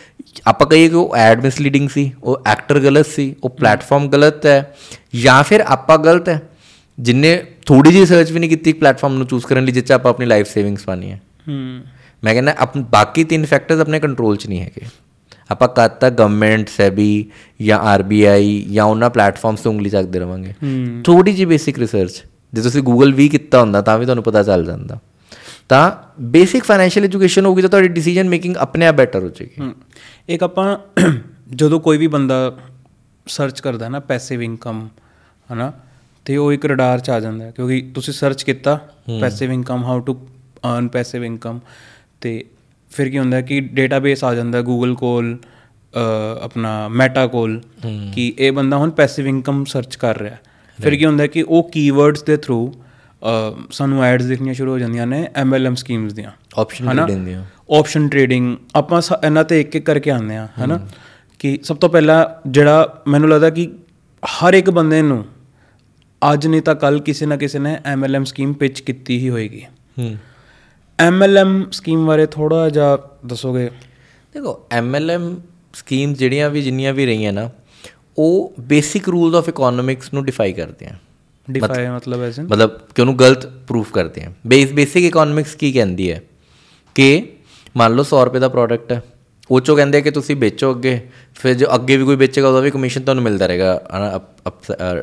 ਆਪਾਂ 0.46 0.66
ਕਹੀਏ 0.66 0.88
ਕਿ 0.88 0.94
ਉਹ 0.94 1.16
ਐਡ 1.16 1.42
ਮਿਸਲੀਡਿੰਗ 1.42 1.88
ਸੀ 1.88 2.12
ਉਹ 2.22 2.42
ਐਕਟਰ 2.46 2.80
ਗਲਤ 2.80 3.06
ਸੀ 3.06 3.35
ਉਹ 3.44 3.50
ਪਲੇਟਫਾਰਮ 3.50 4.09
ਗਲਤ 4.09 4.46
ਹੈ 4.46 4.74
ਜਾਂ 5.22 5.42
ਫਿਰ 5.42 5.61
ਆਪਾਂ 5.61 5.98
ਗਲਤ 5.98 6.28
ਹੈ। 6.28 6.42
ਜਿੰਨੇ 7.00 7.44
ਥੋੜੀ 7.66 7.92
ਜਿਹੀ 7.92 8.06
ਸਰਚ 8.06 8.33
ਵੀ 8.33 8.38
ਨਹੀਂ 8.38 8.50
ਕੀਤੀ 8.50 8.72
ਪਲੇਟਫਾਰਮ 8.72 9.14
ਨੂੰ 9.14 9.26
ਚੂਜ਼ 9.26 9.46
ਕਰਨ 9.46 9.64
ਲਈ 9.64 9.72
ਜਿੱਚ 9.72 9.92
ਆਪਾਂ 9.92 10.11
ਆਪਣੀ 10.11 10.26
ਲਾਈਫ 10.26 10.48
ਸੇਵਿੰਗਸ 10.48 10.85
ਪਾਣੀ 10.85 11.11
ਹੈ। 11.11 11.20
ਹੂੰ। 11.48 11.80
ਮੈਂ 12.24 12.33
ਕਹਿੰਦਾ 12.33 12.54
ਆਪ 12.59 12.78
ਬਾਕੀ 12.78 13.24
ਤਿੰਨ 13.24 13.46
ਫੈਕਟਰਸ 13.46 13.80
ਆਪਣੇ 13.80 14.00
ਕੰਟਰੋਲ 14.00 14.37
'ਚ 14.37 14.46
ਨਹੀਂ 14.46 14.61
ਹੈਗੇ। 14.61 14.87
ਆਪਾਂ 15.50 15.68
ਕਦ 15.68 15.90
ਤੱਕ 15.90 16.14
ਗਵਰਨਮੈਂਟ 16.14 16.68
ਸੈਬੀ 16.68 17.26
ਜਾਂ 17.62 17.78
ਆਰਬੀਆਈ 17.78 18.66
ਜਾਂ 18.72 18.85
ਉਹਨਾਂ 18.85 19.11
ਪਲੇਟਫਾਰਮਸ 19.11 19.61
ਤੋਂ 19.61 19.72
ਉਂਗਲੀ 19.72 19.90
ਚੱਕਦੇ 19.90 20.18
ਰਵਾਂਗੇ। 20.18 20.52
ਥੋੜੀ 21.04 21.33
ਜਿਹੀ 21.33 21.44
ਬੇਸਿਕ 21.44 21.78
ਰਿਸਰਚ 21.78 22.24
ਜੇ 22.54 22.62
ਤੁਸੀਂ 22.62 22.83
ਗੂਗਲ 22.83 23.12
ਵੀ 23.12 23.28
ਕੀਤਾ 23.28 23.61
ਹੁੰਦਾ 23.61 23.80
ਤਾਂ 23.80 23.98
ਵੀ 23.98 24.04
ਤੁਹਾਨੂੰ 24.04 24.24
ਪਤਾ 24.24 24.42
ਚੱਲ 24.42 24.66
ਜਾਂਦਾ। 24.66 24.98
ਤਾਂ 25.70 25.90
ਬੇਸਿਕ 26.22 26.64
ਫਾਈਨੈਂਸ਼ੀਅਲ 26.64 27.04
ਐਜੂਕੇਸ਼ਨ 27.04 27.46
ਹੋਊਗੀ 27.46 27.62
ਤਾਂ 27.62 27.70
ਤੁਹਾਡੀ 27.70 27.88
ਡਿਸੀਜਨ 27.88 28.28
ਮੇਕਿੰਗ 28.28 28.56
ਆਪਣੇ 28.56 28.87
ਆਪ 28.87 28.94
ਬੈਟਰ 28.94 29.22
ਹੋ 29.22 29.28
ਜਾਏਗੀ। 29.28 29.72
ਇੱਕ 30.28 30.42
ਆਪਾਂ 30.42 30.76
ਜਦੋਂ 31.54 31.80
ਕੋਈ 31.80 31.98
ਵੀ 31.98 32.06
ਬੰਦਾ 32.06 32.56
ਸਰਚ 33.26 33.61
ਕਰਦਾ 33.61 33.88
ਨਾ 33.88 34.00
ਪੈਸਿਵ 34.00 34.42
ਇਨਕਮ 34.42 34.88
ਹਨਾ 35.52 35.72
ਤੇ 36.24 36.37
ਉਹ 36.37 36.52
ਇੱਕ 36.52 36.66
ਰਡਾਰ 36.66 37.00
ਚ 37.00 37.11
ਆ 37.11 37.20
ਜਾਂਦਾ 37.20 37.44
ਹੈ 37.44 37.50
ਕਿਉਂਕਿ 37.50 37.90
ਤੁਸੀਂ 37.94 38.14
ਸਰਚ 38.14 38.42
ਕੀਤਾ 38.42 38.78
passive 39.20 39.52
income 39.52 39.85
how 39.85 40.00
to 40.00 40.14
earn 40.66 40.88
passive 40.88 41.24
income 41.24 41.61
ਤੇ 42.20 42.44
ਫਿਰ 42.90 43.11
ਕੀ 43.11 43.18
ਹੁੰਦਾ 43.18 43.40
ਕਿ 43.40 43.61
ਡੇਟਾਬੇਸ 43.61 44.24
ਆ 44.24 44.35
ਜਾਂਦਾ 44.35 44.62
ਗੂਗਲ 44.62 44.94
ਕੋਲ 44.94 45.38
ਆਪਣਾ 46.42 46.88
ਮੈਟਾ 46.88 47.26
ਕੋਲ 47.26 47.61
ਕਿ 48.14 48.33
ਇਹ 48.38 48.52
ਬੰਦਾ 48.52 48.76
ਹੁਣ 48.76 48.90
ਪੈਸਿਵ 48.90 49.28
ਇਨਕਮ 49.28 49.64
ਸਰਚ 49.64 49.96
ਕਰ 49.96 50.18
ਰਿਹਾ। 50.18 50.37
ਫਿਰ 50.78 50.96
ਕੀ 50.96 51.04
ਹੁੰਦਾ 51.04 51.26
ਕਿ 51.26 51.42
ਉਹ 51.42 51.70
ਕੀਵਰਡਸ 51.70 52.22
ਦੇ 52.22 52.37
ਥਰੂ 52.37 52.72
ਸਾਨੂੰ 53.70 54.04
ਐਡਸ 54.04 54.24
ਦਿਖਣੀਆਂ 54.24 54.54
ਸ਼ੁਰੂ 54.54 54.72
ਹੋ 54.72 54.78
ਜਾਂਦੀਆਂ 54.78 55.06
ਨੇ 55.06 55.28
ਐਮਐਲਐਮ 55.35 55.74
ਸਕੀਮਸ 55.74 56.12
ਦੀਆਂ 56.12 56.30
ਆਪਸ਼ਨ 56.59 56.85
ਟ੍ਰੇਡਿੰਗ 57.04 57.26
ਦੀਆਂ। 57.26 57.44
ਆਪਸ਼ਨ 57.78 58.09
ਟ੍ਰੇਡਿੰਗ 58.09 58.56
ਆਪਾਂ 58.74 59.02
ਇਹਨਾਂ 59.26 59.44
ਤੇ 59.44 59.61
ਇੱਕ 59.61 59.76
ਇੱਕ 59.76 59.87
ਕਰਕੇ 59.87 60.11
ਆਉਂਦੇ 60.11 60.37
ਆ 60.37 60.48
ਹਨਾ? 60.64 60.88
ਕਿ 61.38 61.59
ਸਭ 61.62 61.76
ਤੋਂ 61.76 61.88
ਪਹਿਲਾਂ 61.88 62.48
ਜਿਹੜਾ 62.50 63.02
ਮੈਨੂੰ 63.09 63.28
ਲੱਗਦਾ 63.28 63.50
ਕਿ 63.50 63.72
ਹਰ 64.24 64.54
ਇੱਕ 64.54 64.70
ਬੰਦੇ 64.70 65.02
ਨੂੰ 65.02 65.24
ਅੱਜ 66.33 66.46
ਨਹੀਂ 66.46 66.62
ਤਾਂ 66.62 66.74
ਕੱਲ 66.74 67.00
ਕਿਸੇ 67.00 67.26
ਨਾ 67.26 67.37
ਕਿਸੇ 67.37 67.59
ਨੇ 67.59 67.78
ਐਮਐਲਐਮ 67.85 68.24
ਸਕੀਮ 68.24 68.52
ਪਿਚ 68.52 68.80
ਕੀਤੀ 68.80 69.18
ਹੀ 69.18 69.30
ਹੋਏਗੀ। 69.30 69.62
ਹੂੰ। 69.98 70.16
ਐਮਐਲਐਮ 70.98 71.70
ਸਕੀਮ 71.70 72.06
ਬਾਰੇ 72.06 72.26
ਥੋੜਾ 72.26 72.68
ਜਿਹਾ 72.68 72.98
ਦੱਸੋਗੇ? 73.26 73.70
ਦੇਖੋ 74.35 74.66
ਐਮਐਲਐਮ 74.70 75.40
ਸਕੀਮਸ 75.74 76.18
ਜਿਹੜੀਆਂ 76.18 76.50
ਵੀ 76.50 76.62
ਜਿੰਨੀਆਂ 76.62 76.92
ਵੀ 76.92 77.06
ਰਹੀਆਂ 77.06 77.33
ਨਾ 77.33 77.50
ਉਹ 78.18 78.54
ਬੇਸਿਕ 78.61 79.09
ਰੂਲਸ 79.09 79.35
ਆਫ 79.35 79.48
ਇਕਨੋਮਿਕਸ 79.48 80.12
ਨੂੰ 80.14 80.24
ਡਿਫਾਈ 80.24 80.52
ਕਰਦੇ 80.52 80.87
ਆ 80.87 80.90
ਡਿਫਾਈ 81.50 81.88
ਮਤਲਬ 81.88 82.22
ਐਸਨ 82.22 82.42
ਮਤਲਬ 82.42 82.70
ਕਿ 82.94 83.00
ਉਹਨੂੰ 83.00 83.18
ਗਲਤ 83.18 83.46
ਪ੍ਰੂਫ 83.46 83.92
ਕਰਦੇ 83.92 84.24
ਆ। 84.24 84.33
ਬੇਸ 84.46 84.72
ਬੇਸਿਕ 84.72 85.05
ਇਕਨੋਮਿਕਸ 85.05 85.55
ਕੀ 85.55 85.72
ਕਹਿੰਦੀ 85.72 86.12
ਹੈ? 86.12 86.22
ਕਿ 86.94 87.29
ਮੰਨ 87.76 87.94
ਲਓ 87.94 88.03
100 88.03 88.24
ਰੁਪਏ 88.24 88.38
ਦਾ 88.38 88.48
ਪ੍ਰੋਡਕਟ 88.48 88.92
ਹੈ। 88.92 89.03
ਉਹ 89.50 89.61
ਚੋਂ 89.61 89.76
ਕਹਿੰਦੇ 89.76 90.00
ਕਿ 90.00 90.11
ਤੁਸੀਂ 90.11 90.37
ਵੇਚੋ 90.37 90.74
ਅੱਗੇ। 90.74 91.09
ਫਿਰ 91.35 91.55
ਜੋ 91.55 91.66
ਅੱਗੇ 91.74 91.96
ਵੀ 91.96 92.05
ਕੋਈ 92.05 92.16
ਵੇਚੇਗਾ 92.16 92.48
ਉਹਦਾ 92.48 92.61
ਵੀ 92.61 92.70
ਕਮਿਸ਼ਨ 92.70 93.03
ਤੁਹਾਨੂੰ 93.03 93.24
ਮਿਲਦਾ 93.24 93.46
ਰਹੇਗਾ 93.46 93.83
ਅਪ 94.16 94.55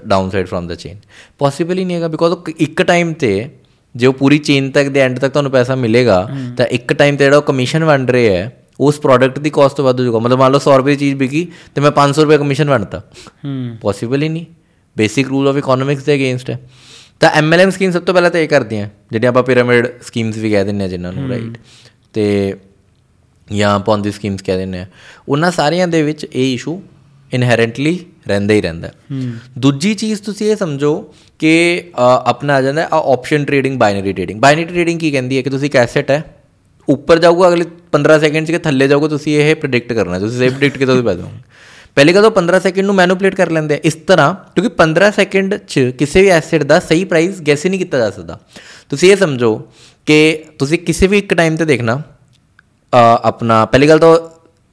ਡਾਊਨ 0.06 0.30
ਸਾਈਡ 0.30 0.48
ਫਰਮ 0.48 0.68
ਦਾ 0.68 0.76
ਚੇਨ 0.76 0.98
ਪੋਸੀਬਲ 1.38 1.78
ਹੀ 1.78 1.86
ਨਹੀਂ 1.86 1.98
ਹੈਗਾ 1.98 2.08
ਬਿਕੋਜ਼ 2.08 2.54
ਇੱਕ 2.60 2.82
ਟਾਈਮ 2.82 3.14
ਤੇ 3.14 3.50
ਜੇ 3.96 4.08
ਉਹ 4.08 4.14
ਪੂਰੀ 4.14 4.38
ਚੇਨ 4.38 4.72
ਤੱਕ 4.72 4.88
ਦੇ 4.88 5.00
ਐਂਡ 5.00 5.20
ਤੱਕ 5.20 5.32
ਤੁਹਾਨੂੰ 5.32 5.52
ਪੈਸਾ 5.52 5.76
ਮਿਲੇਗਾ 5.76 6.30
ਤਾਂ 6.58 6.66
ਇੱਕ 6.66 6.94
ਟਾਈਮ 6.94 7.16
ਤੇ 7.16 7.26
ਜਿਹੜਾ 7.26 7.38
ਉਹ 7.38 7.42
ਕਮਿਸ਼ਨ 7.42 7.84
ਵੰਡ 7.84 8.12
ਰਹੇ 8.12 8.30
ਹੈ 8.30 8.64
ਉਸ 8.80 9.00
ਪ੍ਰੋਡਕਟ 9.00 9.40
ਦੀ 9.40 9.50
ਕਾਸਟ 9.50 9.82
ਵੱਧ 9.82 10.02
ਜਾਊਗਾ। 10.02 10.20
ਮਤਲਬ 10.20 10.40
ਮੰਨ 10.40 10.52
ਲਓ 10.52 10.60
100 10.60 10.78
ਰੁਪਏ 10.78 10.92
ਦੀ 10.92 10.98
ਚੀਜ਼ 10.98 11.16
ਵਿਕੀ 11.16 11.48
ਤੇ 11.76 11.82
ਮੈਂ 11.82 11.92
500 11.92 12.24
ਰੁਪਏ 12.24 12.38
ਕਮਿਸ਼ਨ 12.38 12.70
ਵੰਡਤਾ। 12.70 13.00
ਹੂੰ। 13.46 13.78
ਪੋਸੀਬਲ 13.82 14.24
ਹੀ 14.24 14.30
ਨਹੀਂ। 14.30 14.46
ਬੇਸਿਕ 14.98 15.28
ਰੂਲ 15.28 15.48
ਆਫ 15.48 15.58
ਇਕਨੋਮਿਕਸ 15.58 16.04
ਦੇ 16.04 16.14
ਅਗੇਂਸਟ 16.16 16.50
ਹੈ। 16.50 16.60
ਤਾਂ 17.20 17.30
ਐਮਐਲਐਮ 17.30 17.70
ਸਕੀਮ 17.70 17.92
ਸਭ 17.92 18.02
ਤੋਂ 18.02 18.14
ਪਹਿਲਾਂ 18.14 18.32
ਤਾਂ 18.32 18.40
ਇਹ 18.40 18.48
ਕਰਦੀਆਂ 18.48 18.88
ਜਿਹੜੀਆਂ 19.12 19.32
ਆਪਾਂ 19.32 19.44
ਪਿਰਾਮਿਡ 19.44 19.88
ਸਕੀਮਸ 20.08 20.38
ਵੀ 20.38 20.52
ਕਹਿ 20.52 20.64
ਦਿੰਦੇ 20.64 20.84
ਆ 20.84 20.88
ਜਿਨ੍ਹਾਂ 20.88 21.14
ਨੂੰ 21.14 21.30
ਰਾਈਟ 21.30 21.58
ਤੇ 22.14 22.54
ਜਾਂ 23.48 23.80
ਪੌਂਦੀ 23.80 24.12
ਸਕੀਮਸ 24.12 24.42
ਕਹਿ 24.42 24.58
ਦਿੰਦੇ 24.58 24.80
ਆ 24.80 24.86
ਉਹਨਾਂ 25.30 25.52
ਸਾਰਿਆਂ 25.52 25.88
ਦੇ 25.88 26.02
ਵਿੱਚ 26.04 26.26
ਇਹ 26.26 26.54
ਇਸ਼ੂ 26.54 26.82
ਇਨਹੈਰੈਂਟਲੀ 27.34 28.00
ਰਹਿੰਦਾ 28.28 28.54
ਹੀ 28.54 28.62
ਰਹਿੰਦਾ 28.62 28.92
ਦੂਜੀ 29.60 29.94
ਚੀਜ਼ 29.94 30.22
ਤੁਸੀਂ 30.22 30.52
ਇਹ 30.52 30.56
ਸਮਝੋ 30.56 30.94
ਕਿ 31.40 31.52
ਆਪਣਾ 31.98 32.56
ਆ 32.56 32.62
ਜਾਂਦਾ 32.62 32.84
ਆ 32.84 33.02
option 33.14 33.46
trading 33.46 33.78
binary 33.80 34.14
trading 34.14 34.40
binary 34.40 34.66
trading 34.66 35.00
ਕੀ 35.00 35.12
ਕਹਿੰਦੀ 35.12 35.38
ਹੈ 35.38 35.42
ਕਿ 35.42 35.50
ਤੁਸੀਂ 35.50 35.66
ਇੱਕ 35.66 35.76
ਐਸੈਟ 35.76 36.12
ਹੈ 36.12 36.24
ਉੱਪਰ 36.88 37.20
ਜਾਊਗਾ 37.20 37.48
ਅਗਲੇ 37.48 37.66
15 37.94 38.20
ਸੈਕਿੰਡ 38.20 38.48
'ਚ 38.48 38.52
ਕਿ 38.52 38.58
ਥੱਲੇ 38.58 38.88
ਜਾਊਗਾ 38.88 39.08
ਤੁਸੀਂ 39.08 39.38
ਇਹ 39.40 39.56
ਪ੍ਰੈਡਿਕਟ 39.56 39.94
ਕਰਨਾ 39.94 40.20
ਤੁਸੀਂ 40.20 40.46
ਇਹ 40.46 40.52
ਪ੍ਰੈਡਿਕਟ 40.52 40.78
ਕਿਤੋਂ 40.78 40.96
ਵੀ 40.96 41.02
ਪਾ 41.02 41.14
ਦੋਗੇ 41.14 41.38
ਪਹਿਲੀ 41.98 42.14
ਤਾਂ 42.14 42.32
15 42.32 42.60
ਸੈਕਿੰਡ 42.60 42.86
ਨੂੰ 42.86 42.96
ਮੈਨੂਪਲੇਟ 42.96 43.36
ਕਰ 43.36 43.50
ਲੈਂਦੇ 43.50 43.76
ਆ? 43.76 43.78
ਇਸ 43.84 43.94
ਤਰ੍ਹਾਂ 43.94 44.34
ਕਿਉਂਕਿ 44.36 44.70
15 44.70 45.12
ਸੈਕਿੰਡ 45.12 45.56
'ਚ 45.56 45.80
ਕਿਸੇ 46.00 46.22
ਵੀ 46.22 46.28
ਐਸੈਟ 46.28 46.64
ਦਾ 46.64 46.80
ਸਹੀ 46.80 47.06
ਪ੍ਰਾਈਸ 47.06 47.42
ਗੈਸ 47.48 47.66
ਹੀ 47.66 47.70
ਨਹੀਂ 47.70 47.80
ਕੀਤਾ 47.80 47.98
ਜਾ 47.98 48.10
ਸਕਦਾ। 48.10 48.40
ਤੁਸੀਂ 48.90 49.12
ਇਹ 49.12 49.16
ਸਮਝੋ 49.18 49.68
ਕਿ 50.06 50.44
ਤੁਸੀਂ 50.60 50.80
ਕਿਸੇ 50.80 51.08
ਵੀ 51.08 51.18
ਇੱਕ 51.18 51.34
ਟਾਈਮ 51.34 51.56
ਤੇ 51.56 51.66
ਦੇਖਣਾ 51.66 52.02
ਆਪਣਾ 53.24 53.66
ਪਹਿਲੀ 53.66 53.90
ਗੱਲ 53.90 54.00
ਤਾਂ 54.00 54.18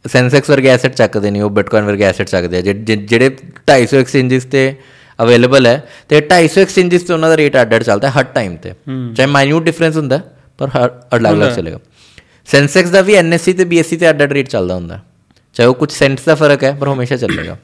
ਸੈਂਸੈਕਸ 0.08 0.50
ਵਰਗੇ 0.50 0.68
ਐਸੈਟ 0.68 0.94
ਚੱਕਦੇ 0.94 1.30
ਨਹੀਂ 1.30 1.42
ਉਹ 1.42 1.50
ਬਿਟਕੋਇਨ 1.50 1.84
ਵਰਗੇ 1.84 2.04
ਐਸੈਟ 2.04 2.26
ਚੱਕਦੇ 2.28 2.56
ਆ 2.56 2.60
ਜਿਹ- 2.60 2.76
ਜਿਹ- 2.76 3.00
ਜਿਹੜੇ 3.00 3.30
250 3.66 3.94
ਐਕਸਚੇਂਜਸ 3.94 4.44
ਤੇ 4.44 4.74
ਅਵੇਲੇਬਲ 5.22 5.66
ਹੈ 5.66 5.88
ਤੇ 6.08 6.20
250 6.20 6.58
ਐਕਸਚੇਂਜਸ 6.58 7.02
ਤੇ 7.02 7.14
ਉਹਨਾਂ 7.14 7.28
ਦਾ 7.28 7.36
ਰੇਟ 7.36 7.60
ਅੱਡ 7.60 7.74
ਅੱਡ 7.74 7.82
ਚੱਲਦਾ 7.82 8.10
ਹੈ 8.10 8.20
ਹਰ 8.20 8.24
ਟਾਈਮ 8.24 8.56
ਤੇ। 8.56 8.72
ਚਾਹੇ 9.14 9.26
ਮਾਈਨਿਊਟ 9.26 9.62
ਡਿਫਰੈਂਸ 9.62 9.96
ਹੁੰਦਾ 9.96 10.20
ਪਰ 10.58 10.68
ਹਰ 10.68 11.02
ਅਲੱਗ 11.16 11.34
ਅਲੱਗ 11.34 11.52
ਚੱਲੇਗਾ। 11.56 11.78
ਸੈਂਸੈਕਸ 12.46 12.90
ਦਾ 12.90 13.00
ਵੀ 13.00 13.14
ਐਨਐਸਸੀ 13.14 13.52
ਤੇ 13.52 13.64
ਬੀਐਸਸੀ 13.64 13.96
ਤੇ 13.96 14.10
ਅੱਡ 14.10 14.22
ਅੱਡ 14.22 14.32
ਰੇਟ 14.32 14.48
ਚੱਲਦਾ 14.48 14.74
ਹੁੰਦਾ। 14.74 15.00
ਚਾਹੇ 15.54 15.68
ਉਹ 15.68 15.74
ਕੁਝ 15.74 15.92
ਸੈਂਟਸ 15.92 16.24
ਦਾ 16.24 16.34
ਫ਼ਰਕ 16.34 16.64
ਹੈ 16.64 16.72
ਪਰ 16.72 16.88
ਹਮੇਸ਼ਾ 16.88 17.16
ਚੱਲੇਗਾ। 17.16 17.56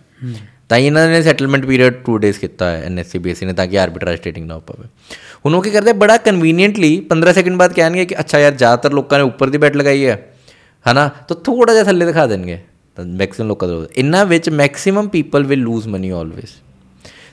ਤਾਂ 0.69 0.79
ਇਹਨਾਂ 0.79 1.09
ਨੇ 1.09 1.23
ਸੈਟਲਮੈਂਟ 1.23 1.67
ਪੀਰੀਅਡ 1.67 1.95
2 2.11 2.19
ਡੇਜ਼ 2.19 2.39
ਕੀਤਾ 2.39 2.71
ਹੈ 2.71 2.83
ਐਨਐਸਸੀ 2.85 3.19
ਬੀਐਸਸੀ 3.19 3.47
ਨੇ 3.47 3.53
ਤਾਂ 3.53 3.67
ਕਿ 3.67 3.79
ਆਰਬਿਟਰਾਜ 3.79 4.19
ਟ੍ਰੇਡਿੰਗ 4.19 4.47
ਨਾ 4.47 4.55
ਹੋ 4.55 4.61
ਪਾਵੇ। 4.61 4.89
ਹੁਣ 5.47 5.55
ਉਹ 5.55 5.63
ਕੀ 5.63 5.71
ਕਰਦੇ 5.71 5.93
ਬੜਾ 5.93 6.17
ਕਨਵੀਨੀਐਂਟਲੀ 6.17 7.07
15 7.09 7.33
ਸੈਕਿੰਡ 7.33 7.57
ਬਾਅਦ 7.57 7.73
ਕਹਿਣਗੇ 7.73 8.05
ਕਿ 8.05 8.19
ਅੱਛਾ 8.19 8.39
ਯਾਰ 8.39 8.53
ਜ਼ਿਆਦਾਤਰ 8.53 8.93
ਲੋਕਾਂ 8.93 9.19
ਨੇ 9.19 9.25
ਉੱਪਰ 9.25 9.51
ਦੀ 9.51 9.59
ਬੈਟ 9.59 9.77
ਲਗਾਈ 9.77 10.07
ਹੈ 10.07 10.27
ਹਨਾ? 10.93 11.11
ਤਾਂ 11.29 11.37
ਥੋੜਾ 11.37 11.73
ਜਿਹਾ 11.73 11.85
ਥੱਲੇ 11.85 12.07
ਦਿਖਾ 12.07 12.27
ਦੇਣਗੇ। 12.27 12.59
ਤਾਂ 12.97 13.05
ਮੈਕਸਿਮਮ 13.05 13.49
ਲੋਕਾਂ 13.49 13.69
ਦਾ 13.69 13.75
ਇਹਨਾਂ 13.97 14.27
ਵਿੱਚ 14.27 14.51
maximum 14.51 15.09
people 15.09 15.45
will 15.45 15.59
lose 15.59 15.89
money 15.89 16.11
always 16.11 16.49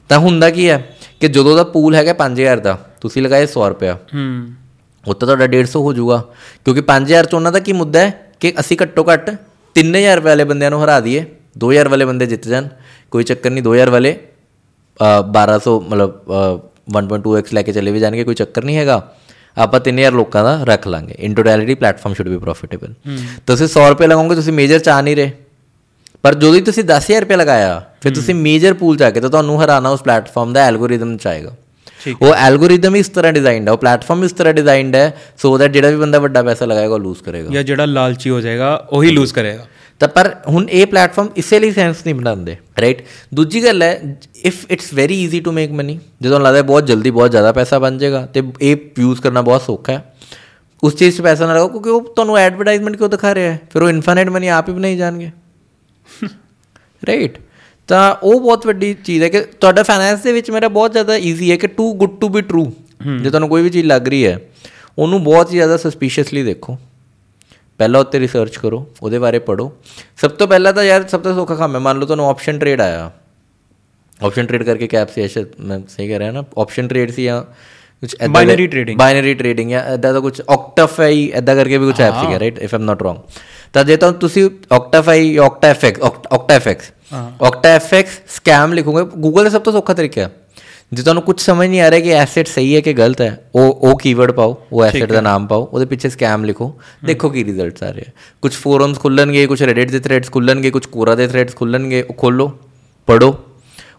ਤਾਂ 0.09 0.19
ਹੁੰਦਾ 0.19 0.49
ਕੀ 0.49 0.69
ਹੈ 0.69 0.95
ਕਿ 1.19 1.27
ਜਦੋਂ 1.27 1.55
ਦਾ 1.55 1.63
ਪੂਲ 1.63 1.95
ਹੈਗਾ 1.95 2.13
5000 2.13 2.59
ਦਾ 2.59 2.73
ਤੁਸੀਂ 3.01 3.21
ਲਗਾਏ 3.21 3.43
100 3.45 3.69
ਰੁਪਿਆ 3.69 3.93
ਹੂੰ। 3.93 4.53
ਉੱਤੇ 5.07 5.25
ਤੁਹਾਡਾ 5.25 5.45
150 5.45 5.79
ਹੋ 5.79 5.93
ਜਾਊਗਾ। 5.93 6.23
ਕਿਉਂਕਿ 6.65 6.81
5000 6.81 7.25
ਚ 7.25 7.33
ਉਹਨਾਂ 7.33 7.51
ਦਾ 7.51 7.59
ਕੀ 7.59 7.73
ਮੁੱਦਾ 7.73 7.99
ਹੈ 7.99 8.31
ਕਿ 8.39 8.53
ਅਸੀਂ 8.59 8.77
ਘੱਟੋ 8.83 9.05
ਘੱਟ 9.13 9.35
3000 9.77 10.15
ਰੁਪਏ 10.15 10.29
ਵਾਲੇ 10.29 10.43
ਬੰਦਿਆਂ 10.43 10.71
ਨੂੰ 10.71 10.83
ਹਰਾ 10.83 10.99
ਦਈਏ 10.99 11.25
2000 11.65 11.87
ਵਾਲੇ 11.87 12.05
ਬੰਦੇ 12.05 12.25
ਜਿੱਤ 12.25 12.47
ਜਾਣ 12.47 12.67
ਕੋਈ 13.11 13.23
ਚੱਕਰ 13.23 13.49
ਨਹੀਂ 13.49 13.63
2000 13.63 13.89
ਵਾਲੇ 13.89 14.15
ਅ, 14.99 15.21
1200 15.21 15.79
ਮਤਲਬ 15.79 16.11
ਅ, 16.11 16.59
1.2x 16.97 17.43
ਲੈ 17.53 17.61
ਕੇ 17.61 17.71
ਚਲੇ 17.71 17.91
ਵੀ 17.91 17.99
ਜਾਣਗੇ 17.99 18.23
ਕੋਈ 18.23 18.35
ਚੱਕਰ 18.35 18.63
ਨਹੀਂ 18.63 18.77
ਹੈਗਾ। 18.77 19.11
ਆਪਾਂ 19.57 19.79
3000 19.79 20.11
ਲੋਕਾਂ 20.11 20.43
ਦਾ 20.43 20.63
ਰੱਖ 20.63 20.87
ਲਾਂਗੇ। 20.87 21.15
In 21.19 21.33
totality 21.33 21.75
platform 21.75 22.13
should 22.13 22.29
be 22.29 22.37
profitable 22.37 22.93
ਤੁਸੀਂ 23.45 23.67
100 23.67 23.89
ਰੁਪਏ 23.89 24.07
ਲਗਾਓਗੇ 24.07 24.35
ਤੁਸੀਂ 24.35 24.53
ਮੇਜਰ 24.53 24.79
ਚ 24.79 24.89
ਨਹੀਂ 24.89 25.15
ਰਹੇ। 25.15 25.31
ਪਰ 26.21 26.33
ਜਦੋਂ 26.33 26.61
ਤੁਸੀਂ 26.61 26.83
10000 26.83 27.19
ਰੁਪਏ 27.19 27.35
ਲਗਾਇਆ 27.35 27.83
ਫਿਰ 28.01 28.13
ਤੁਸੀਂ 28.13 28.35
ਮੇਜਰ 28.35 28.73
ਪੂਲ 28.73 28.97
ਜਾ 28.97 29.09
ਕੇ 29.11 29.19
ਤਾਂ 29.21 29.29
ਤੁਹਾਨੂੰ 29.29 29.63
ਹਰਾਣਾ 29.63 29.89
ਉਸ 29.89 30.01
ਪਲੇਟਫਾਰਮ 30.01 30.53
ਦਾ 30.53 30.65
ਐਲਗੋਰਿਦਮ 30.65 31.17
ਚ 31.17 31.27
ਆਏਗਾ। 31.27 31.55
ਉਹ 32.21 32.33
ਐਲਗੋਰਿਦਮ 32.33 32.95
ਇਸ 32.95 33.09
ਤਰ੍ਹਾਂ 33.09 33.33
ਡਿਜ਼ਾਈਨਡ 33.33 33.67
ਹੈ 33.67 33.73
ਉਹ 33.73 33.77
ਪਲੇਟਫਾਰਮ 33.77 34.23
ਇਸ 34.23 34.31
ਤਰ੍ਹਾਂ 34.31 34.53
ਡਿਜ਼ਾਈਨਡ 34.53 34.95
ਹੈ 34.95 35.17
ਸੋ 35.37 35.57
ਦੈਟ 35.57 35.71
ਜਿਹੜਾ 35.71 35.89
ਵੀ 35.89 35.95
ਬੰਦਾ 35.95 36.19
ਵੱਡਾ 36.19 36.43
ਪੈਸਾ 36.43 36.65
ਲਗਾਏਗਾ 36.65 36.93
ਉਹ 36.93 36.99
ਲੂਜ਼ 36.99 37.23
ਕਰੇਗਾ। 37.23 37.49
ਜਾਂ 37.49 37.63
ਜਿਹੜਾ 37.63 37.85
ਲਾਲਚੀ 37.85 38.29
ਹੋ 38.29 38.41
ਜਾਏਗਾ 38.41 38.87
ਉਹੀ 38.89 39.11
ਲੂਜ਼ 39.11 39.33
ਕਰੇਗਾ। 39.33 39.65
ਤਾਂ 39.99 40.07
ਪਰ 40.07 40.35
ਹੁਣ 40.47 40.67
ਇਹ 40.69 40.87
ਪਲੇਟਫਾਰਮ 40.87 41.29
ਇਸੇ 41.35 41.59
ਲਈ 41.59 41.71
ਸੈਂਸ 41.71 41.95
ਨਹੀਂ 42.05 42.15
ਬਣਾਉਂਦੇ 42.15 42.57
ਰਾਈਟ 42.81 43.01
ਦੂਜੀ 43.33 43.63
ਗੱਲ 43.63 43.83
ਹੈ 43.83 44.17
if 44.45 44.65
it's 44.71 44.93
very 44.93 45.23
easy 45.23 45.39
to 45.39 45.51
make 45.51 45.71
money 45.71 45.99
ਜਦੋਂ 46.21 46.39
ਲੱਗਦਾ 46.39 46.61
ਬਹੁਤ 46.61 46.87
ਜਲਦੀ 46.87 47.11
ਬਹੁਤ 47.11 47.31
ਜ਼ਿਆਦਾ 47.31 47.51
ਪੈਸਾ 47.51 47.79
ਬਣ 47.79 47.97
ਜਾਏਗਾ 47.97 48.25
ਤੇ 48.25 48.43
ਇਹ 48.61 48.77
ਯੂਜ਼ 48.99 49.21
ਕਰਨਾ 49.21 49.41
ਬਹੁਤ 49.41 49.61
ਸੌਖਾ 49.61 49.93
ਹੈ। 49.93 50.15
ਉਸ 50.83 50.95
ਚੀਜ਼ 50.95 51.17
'ਚ 51.17 51.21
ਪੈਸਾ 51.21 51.47
ਨਾ 51.47 51.53
ਲਗਾਓ 51.53 51.67
ਕਿਉਂਕਿ 51.67 51.89
ਉਹ 51.89 52.01
ਤੁਹਾਨੂੰ 52.01 52.37
ਐਡਵਰਟਾਈਜ਼ਮੈਂਟ 52.37 52.95
ਕਿਉਂ 52.95 53.09
ਦਿਖਾ 53.09 53.35
ਰਿਹਾ 53.35 53.51
ਹੈ? 53.51 53.59
ਫਿਰ 53.73 53.81
ਉਹ 53.81 53.89
ਇਨਫਾਈਨਾਈਟ 53.89 54.29
ਮਨੀ 54.29 54.47
ਆਪ 54.47 54.69
ਹੀ 54.69 54.73
ਬਣਾਈ 54.73 54.97
ਜਾਣਗੇ। 54.97 55.31
ਰਾਈਟ 57.07 57.37
ਤਾਂ 57.87 58.15
ਉਹ 58.23 58.41
ਬਹੁਤ 58.41 58.67
ਵੱਡੀ 58.67 58.93
ਚੀਜ਼ 58.93 59.23
ਹੈ 59.23 59.29
ਕਿ 59.29 59.41
ਤੁਹਾਡਾ 59.41 59.83
ਫਾਈਨੈਂਸ 59.83 60.19
ਦੇ 60.19 60.31
ਵਿੱਚ 60.31 60.51
ਮੇਰਾ 60.51 60.67
ਬਹੁਤ 60.67 60.91
ਜ਼ਿਆਦਾ 60.91 61.15
ਈਜ਼ੀ 61.15 61.51
ਹੈ 61.51 61.55
ਕਿ 61.55 61.67
too 61.67 61.93
good 61.93 62.19
to 62.21 62.29
be 62.29 62.41
true 62.41 62.73
ਜੇ 63.23 63.29
ਤੁਹਾਨੂੰ 63.29 63.49
ਕੋਈ 63.49 63.61
ਵੀ 63.61 63.69
ਚੀਜ਼ 63.69 63.87
ਲੱਗ 63.87 64.07
ਰਹੀ 64.07 64.27
ਹੈ 64.27 64.39
ਉਹਨੂੰ 64.97 65.23
ਬਹੁਤ 65.23 65.47
ਹੀ 65.47 65.55
ਜ਼ਿਆਦਾ 65.55 65.77
ਸਸਪੀਸ਼ੀਅਸਲੀ 65.77 66.43
ਦੇਖੋ। 66.43 66.77
ਪਹਿਲਾਂ 67.77 68.01
ਉੱਤੇ 68.01 68.19
ਰਿਸਰਚ 68.19 68.57
ਕਰੋ 68.57 68.87
ਉਹਦੇ 69.01 69.19
ਬਾਰੇ 69.19 69.39
ਪੜੋ 69.39 69.71
ਸਭ 70.17 70.31
ਤੋਂ 70.31 70.47
ਪਹਿਲਾਂ 70.47 70.73
ਤਾਂ 70.73 70.83
ਯਾਰ 70.83 71.07
ਸਭ 71.07 71.21
ਤੋਂ 71.21 71.35
ਸੌਖਾ 71.35 71.55
ਕੰਮ 71.55 71.75
ਹੈ 71.75 71.79
ਮੰਨ 71.79 71.99
ਲਓ 71.99 72.05
ਤੁਹਾਨੂੰ 72.05 72.29
ਆਪਸ਼ਨ 72.29 72.59
ਟ੍ਰੇਡ 72.59 72.81
ਆਇਆ। 72.81 73.11
ਆਪਸ਼ਨ 74.23 74.45
ਟ੍ਰੇਡ 74.45 74.63
ਕਰਕੇ 74.63 74.87
ਕੈਪ 74.87 75.09
ਸੀ 75.09 75.21
ਐਸ਼ 75.21 75.37
ਮੈਂ 75.59 75.79
ਸਹੀ 75.89 76.07
ਕਹਿ 76.07 76.19
ਰਿਹਾ 76.19 76.31
ਨਾ 76.31 76.43
ਆਪਸ਼ਨ 76.57 76.87
ਟ੍ਰੇਡ 76.87 77.11
ਸੀ 77.11 77.23
ਜਾਂ 77.23 77.43
ਕੁਝ 78.01 78.15
Binary 78.15 78.67
trading. 78.73 78.97
ਬਾਈਨਰੀ 78.97 79.33
ਟ੍ਰੇਡਿੰਗ 79.33 79.69
ਜਾਂ 79.69 79.93
ਇਦਾਂ 79.93 80.13
ਦਾ 80.13 80.19
ਕੁਝ 80.19 80.41
ਆਕਟਾਫਾਈ 80.49 81.31
ਇਦਾਂ 81.35 81.55
ਕਰਕੇ 81.55 81.77
ਵੀ 81.77 81.85
ਕੁਝ 81.85 82.01
ਐਪ 82.01 82.13
ਸੀਗਾ 82.13 82.39
right 82.39 82.59
if 82.59 82.75
I'm 82.75 82.81
not 82.81 83.03
wrong 83.03 83.17
ਤਾਂ 83.73 83.83
ਜੇ 83.83 83.97
ਤਾਂ 83.97 84.11
ਤੁਸੀਂ 84.11 84.49
ਆਕਟਾਫਾਈ 84.71 85.33
ਜਾਂ 85.33 85.45
ਆਕਟਾਫੈਕਸ 85.45 86.91
ਆਕਟਾਫੈਕਸ 87.13 87.43
ਆਕਟਾਫੈਕਸ 87.43 88.11
ਸਕੈਮ 88.35 88.73
ਲਿਖੋਗੇ। 88.73 89.03
ਗੂਗਲ 89.17 89.43
ਦਾ 89.43 89.49
ਸਭ 89.49 89.61
ਤੋਂ 89.61 89.73
ਸੌਖਾ 89.73 89.93
ਤਰੀਕਾ 89.93 90.21
ਹੈ। 90.21 90.31
ਜੇ 90.93 91.01
ਤੁਹਾਨੂੰ 91.01 91.23
ਕੁਝ 91.23 91.41
ਸਮਝ 91.41 91.67
ਨਹੀਂ 91.67 91.81
ਆ 91.81 91.91
ਰਿਹਾ 91.91 91.99
ਕਿ 91.99 92.09
ਐਸੈਟ 92.09 92.47
ਸਹੀ 92.47 92.75
ਹੈ 92.75 92.81
ਕਿ 92.81 92.93
ਗਲਤ 92.93 93.21
ਹੈ 93.21 93.49
ਉਹ 93.55 93.73
ਉਹ 93.73 93.97
ਕੀਵਰਡ 93.97 94.31
ਪਾਓ 94.31 94.63
ਉਹ 94.73 94.83
ਐਸੈਟ 94.83 95.11
ਦਾ 95.11 95.21
ਨਾਮ 95.21 95.47
ਪਾਓ 95.47 95.69
ਉਹਦੇ 95.73 95.85
ਪਿੱਛੇ 95.85 96.09
ਸਕੈਮ 96.09 96.43
ਲਿਖੋ। 96.43 96.79
ਦੇਖੋ 97.05 97.29
ਕੀ 97.29 97.45
ਰਿਜ਼ਲਟਸ 97.45 97.83
ਆ 97.83 97.91
ਰਹੇ 97.91 98.03
ਆ। 98.07 98.11
ਕੁਝ 98.41 98.53
ਫੋਰਮਸ 98.53 98.99
ਖੁੱਲਣਗੇ 98.99 99.47
ਕੁਝ 99.47 99.63
ਰੈਡਿਟ 99.63 99.91
ਦੇ 99.91 99.99
ਥ੍ਰੈਡਸ 99.99 100.31
ਖੁੱਲਣਗੇ 100.31 100.71
ਕੁਝ 100.71 100.85
ਕੋਰਾ 100.85 101.15
ਦੇ 101.15 101.27
ਥ੍ਰੈਡਸ 101.27 101.55
ਖੁੱਲਣਗੇ 101.55 102.01
ਉਹ 102.01 102.13
ਖੋਲੋ 102.13 102.59
ਪੜੋ 103.07 103.35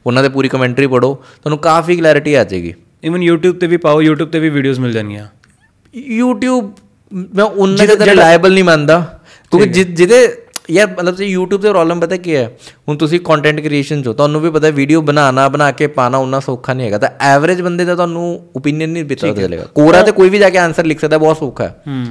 ਉਹਨਾਂ 0.06 0.22
ਦੇ 0.22 0.28
ਪੂਰੀ 0.28 0.48
ਕਮੈਂਟਰੀ 0.48 0.86
ਪੜੋ 0.86 1.14
ਤੁਹਾਨੂੰ 1.14 1.59
ਕਾਫੀ 1.59 1.96
ਕਲੈਰਿਟੀ 1.96 2.34
ਆ 2.34 2.44
ਜਾਏਗੀ। 2.44 2.74
ਇਵਨ 3.04 3.30
YouTube 3.30 3.59
ਤੇ 3.59 3.66
ਵੀ 3.66 3.76
ਪਾਓ 3.76 4.02
YouTube 4.02 4.26
ਤੇ 4.26 4.38
ਵੀ 4.38 4.48
ਵੀਡੀਓਜ਼ 4.48 4.80
ਮਿਲ 4.80 4.92
ਜਾਣਗੀਆਂ। 4.92 5.26
YouTube 6.20 6.66
ਮੈਂ 7.34 7.44
ਉਹਨਾਂ 7.44 7.96
ਦਾ 7.96 8.06
ਰਿਲਾਇਬਲ 8.06 8.54
ਨਹੀਂ 8.54 8.64
ਮੰਨਦਾ। 8.64 9.20
ਕਿਉਂਕਿ 9.50 9.84
ਜਿਹਦੇ 9.84 10.42
ਯਾਰ 10.70 10.86
ਮਤਲਬ 10.86 11.16
ਜੇ 11.16 11.36
YouTube 11.36 11.62
ਤੇ 11.62 11.70
ਪ੍ਰੋਬਲਮ 11.70 12.00
ਪਤਾ 12.00 12.16
ਕੀ 12.16 12.34
ਹੈ? 12.34 12.56
ਹੁਣ 12.88 12.96
ਤੁਸੀਂ 12.96 13.20
ਕੰਟੈਂਟ 13.20 13.60
ਕ੍ਰੀਏਸ਼ਨ 13.60 14.02
ਚੋ 14.02 14.12
ਤੁਹਾਨੂੰ 14.12 14.40
ਵੀ 14.40 14.50
ਪਤਾ 14.50 14.70
ਵੀਡੀਓ 14.70 15.00
ਬਣਾਉਣਾ 15.00 15.48
ਬਣਾ 15.48 15.70
ਕੇ 15.70 15.86
ਪਾਣਾ 15.86 16.18
ਉਹਨਾਂ 16.18 16.40
ਸੌਖਾ 16.40 16.72
ਨਹੀਂ 16.72 16.86
ਹੈਗਾ। 16.86 16.98
ਤਾਂ 16.98 17.08
ਐਵਰੇਜ 17.20 17.62
ਬੰਦੇ 17.62 17.84
ਦਾ 17.84 17.94
ਤੁਹਾਨੂੰ 17.94 18.40
ਓਪੀਨੀਅਨ 18.56 18.90
ਨਹੀਂ 18.90 19.04
ਪਤਾ 19.04 19.32
ਚੱਲੇਗਾ। 19.32 19.62
ਕੋਰਾ 19.74 20.02
ਤੇ 20.02 20.12
ਕੋਈ 20.12 20.28
ਵੀ 20.28 20.38
ਜਾ 20.38 20.50
ਕੇ 20.50 20.58
ਆਨਸਰ 20.58 20.84
ਲਿਖ 20.84 21.00
ਸਕਦਾ 21.00 21.18
ਬਹੁਤ 21.18 21.38
ਸੌਖਾ 21.38 21.64
ਹੈ। 21.64 21.82
ਹੂੰ। 21.86 22.06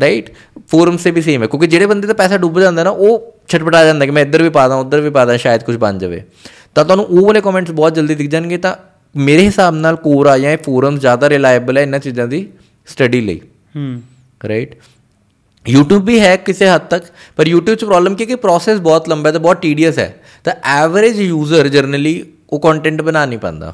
ਰਾਈਟ 0.00 0.30
ਫੋਰਮ 0.68 0.96
ਸੇ 0.96 1.10
ਵੀ 1.10 1.22
ਸੇਮ 1.22 1.42
ਹੈ 1.42 1.46
ਕਿਉਂਕਿ 1.46 1.66
ਜਿਹੜੇ 1.66 1.86
ਬੰਦੇ 1.86 2.06
ਦਾ 2.06 2.14
ਪੈਸਾ 2.14 2.36
ਡੁੱਬ 2.38 2.60
ਜਾਂਦਾ 2.60 2.84
ਨਾ 2.84 2.90
ਉਹ 2.90 3.34
ਛਟਪਟਾ 3.48 3.84
ਜਾਂਦਾ 3.84 4.04
ਕਿ 4.06 4.10
ਮੈਂ 4.10 4.22
ਇੱਧਰ 4.22 4.42
ਵੀ 4.42 4.48
ਪਾ 4.48 4.68
ਦਾਂ 4.68 4.76
ਉੱਧਰ 4.76 5.00
ਵੀ 5.00 5.10
ਪਾ 5.10 5.24
ਦਾਂ 5.24 5.38
ਸ਼ਾਇਦ 5.38 5.62
ਕੁਝ 5.62 5.76
ਬਣ 5.76 5.98
ਜਾਵੇ। 5.98 6.22
ਤਾਂ 6.74 6.84
ਤੁਹਾਨੂੰ 6.84 7.04
ਉਹ 7.04 7.26
ਵਾਲੇ 7.26 7.40
ਕਮੈਂਟਸ 7.40 7.70
ਬਹੁਤ 7.70 7.94
ਜਲਦੀ 7.94 8.14
ਦਿਖ 8.14 8.30
ਜਾਣਗੇ 8.30 8.56
ਤਾਂ 8.56 8.74
ਮੇਰੇ 9.16 9.44
ਹਿਸਾਬ 9.44 9.74
ਨਾਲ 9.74 9.96
ਕੋਰਾ 9.96 10.38
ਜਾਂ 10.38 10.50
ਇਹ 10.50 10.58
ਫੋਰਮ 10.58 10.98
ਜ਼ਿਆਦਾ 10.98 11.28
ਰਿਲਾਇਬਲ 11.28 11.76
ਹੈ 11.76 11.82
ਇਹਨਾਂ 11.82 11.98
ਚੀਜ਼ਾਂ 11.98 12.28
ਦੀ 12.28 12.48
ਸਟੱਡੀ 12.86 13.20
ਲਈ। 13.20 13.40
ਹੂੰ। 13.76 14.02
ਰਾਈਟ 14.48 14.74
YouTube 15.64 16.02
ਵੀ 16.02 16.18
ਹੈ 16.20 16.36
ਕਿਸੇ 16.36 16.68
ਹੱਦ 16.68 16.82
ਤੱਕ, 16.82 17.04
ਪਰ 17.36 17.46
YouTube 17.46 17.74
'ਚ 17.74 17.84
ਪ੍ਰੋਬਲਮ 17.84 18.14
ਕੀ 18.14 18.22
ਹੈ 18.24 18.28
ਕਿ 18.28 18.36
ਪ੍ਰੋਸੈਸ 18.36 18.80
ਬਹੁਤ 18.80 19.08
ਲੰਬਾ 19.08 19.28
ਹੈ 19.28 19.32
ਤੇ 19.32 19.38
ਬਹੁਤ 19.38 19.60
ਟੀਡੀਅਸ 19.62 19.98
ਹੈ। 19.98 20.14
ਤਾਂ 20.44 20.52
ਐਵਰੇਜ 20.64 21.20
ਯੂਜ਼ਰ 21.20 21.68
ਜਰਨਲੀ 21.68 22.22
ਉਹ 22.50 22.60
ਕੰਟੈਂਟ 22.60 23.02
ਬਣਾ 23.02 23.24
ਨਹੀਂ 23.26 23.38
ਪਾਉਂਦਾ 23.38 23.72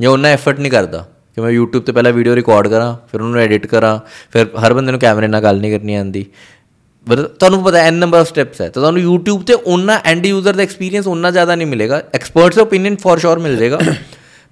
ਜਾਂ 0.00 0.10
ਉਹਨਾਂ 0.10 0.30
ਐਫਰਟ 0.30 0.60
ਨਹੀਂ 0.60 0.72
ਕਰਦਾ। 0.72 1.04
ਕਿ 1.36 1.40
ਮੈਂ 1.40 1.50
YouTube 1.50 1.82
ਤੇ 1.82 1.92
ਪਹਿਲਾਂ 1.92 2.12
ਵੀਡੀਓ 2.12 2.34
ਰਿਕਾਰਡ 2.36 2.68
ਕਰਾਂ, 2.68 2.96
ਫਿਰ 3.12 3.20
ਉਹਨੂੰ 3.20 3.40
ਐਡਿਟ 3.40 3.66
ਕਰਾਂ, 3.66 3.98
ਫਿਰ 4.32 4.46
ਹਰ 4.58 4.72
ਬੰਦੇ 4.72 4.90
ਨੂੰ 4.90 5.00
ਕੈਮਰੇ 5.00 5.26
ਨਾਲ 5.26 5.42
ਗੱਲ 5.42 5.60
ਨਹੀਂ 5.60 5.72
ਕਰਨੀ 5.72 5.94
ਆਉਂਦੀ। 5.94 6.24
ਪਰ 7.06 7.22
ਤੁਹਾਨੂੰ 7.22 7.62
ਪਤਾ 7.64 7.78
ਐਨ 7.78 7.94
ਨੰਬਰ 7.94 8.18
ਆਫ 8.18 8.28
ਸਟੈਪਸ 8.28 8.60
ਹੈ, 8.60 8.68
ਤਾਂ 8.68 8.82
ਤੁਹਾਨੂੰ 8.82 9.02
YouTube 9.02 9.44
ਤੇ 9.44 9.54
ਉਹਨਾਂ 9.54 9.98
ਐਂਡ 10.04 10.26
ਯੂਜ਼ਰ 10.26 10.56
ਦਾ 10.56 10.62
ਐਕਸਪੀਰੀਅੰਸ 10.62 11.06
ਉਹਨਾਂ 11.06 11.32
ਜ਼ਿਆਦਾ 11.32 11.54
ਨਹੀਂ 11.54 11.66
ਮਿਲੇਗਾ। 11.66 12.02
ਐਕਸਪਰਟਸ 12.14 12.56
ਦਾ 12.56 12.62
ਓਪੀਨੀਅਨ 12.62 12.96
ਫॉर 12.96 13.18
ਸ਼ੋਰ 13.18 13.38
ਮਿਲ 13.38 13.56
ਜਾਏਗਾ। 13.56 13.78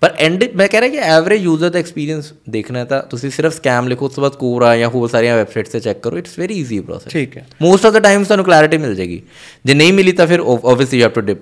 ਪਰ 0.00 0.14
ਐਂਡ 0.18 0.44
ਮੈਂ 0.54 0.68
ਕਹਿ 0.68 0.80
ਰਿਹਾ 0.80 0.90
ਕਿ 0.90 0.96
ਐਵਰੇਜ 0.96 1.42
ਯੂਜ਼ਰ 1.42 1.70
ਦਾ 1.70 1.78
ਐਕਸਪੀਰੀਅੰਸ 1.78 2.32
ਦੇਖਣਾ 2.50 2.78
ਹੈ 2.78 2.84
ਤਾਂ 2.84 3.02
ਤੁਸੀਂ 3.02 3.30
ਸਿਰਫ 3.30 3.54
ਸਕੈਮ 3.54 3.88
ਲਿਖੋ 3.88 4.06
ਉਸ 4.06 4.14
ਤੋਂ 4.14 4.22
ਬਾਅਦ 4.22 4.34
ਕੋਰਾ 4.36 4.76
ਜਾਂ 4.76 4.88
ਹੋਰ 4.88 5.08
ਸਾਰੀਆਂ 5.08 5.36
ਵੈਬਸਾਈਟਸ 5.36 5.70
ਤੇ 5.70 5.80
ਚੈੱਕ 5.80 6.00
ਕਰੋ 6.00 6.18
ਇਟਸ 6.18 6.38
ਵੈਰੀ 6.38 6.54
ਈਜ਼ੀ 6.54 6.80
ਪ੍ਰੋਸੈਸ 6.80 7.12
ਠੀਕ 7.12 7.36
ਹੈ। 7.36 7.46
ਮੋਸਟ 7.62 7.86
ਆਫ 7.86 7.92
ਦਾ 7.92 8.00
ਟਾਈਮਸ 8.00 8.26
ਤੁਹਾਨੂੰ 8.26 8.44
ਕਲੈਰਿਟੀ 8.44 8.78
ਮਿਲ 8.78 8.94
ਜਾਏਗੀ। 8.94 9.22
ਜੇ 9.64 9.74
ਨਹੀਂ 9.74 9.92
ਮਿਲੀ 9.92 10.12
ਤਾਂ 10.12 10.26
ਫਿਰ 10.26 10.40
obviously 10.40 10.98
you 10.98 11.04
have 11.04 11.10
to 11.10 11.20
dip 11.20 11.38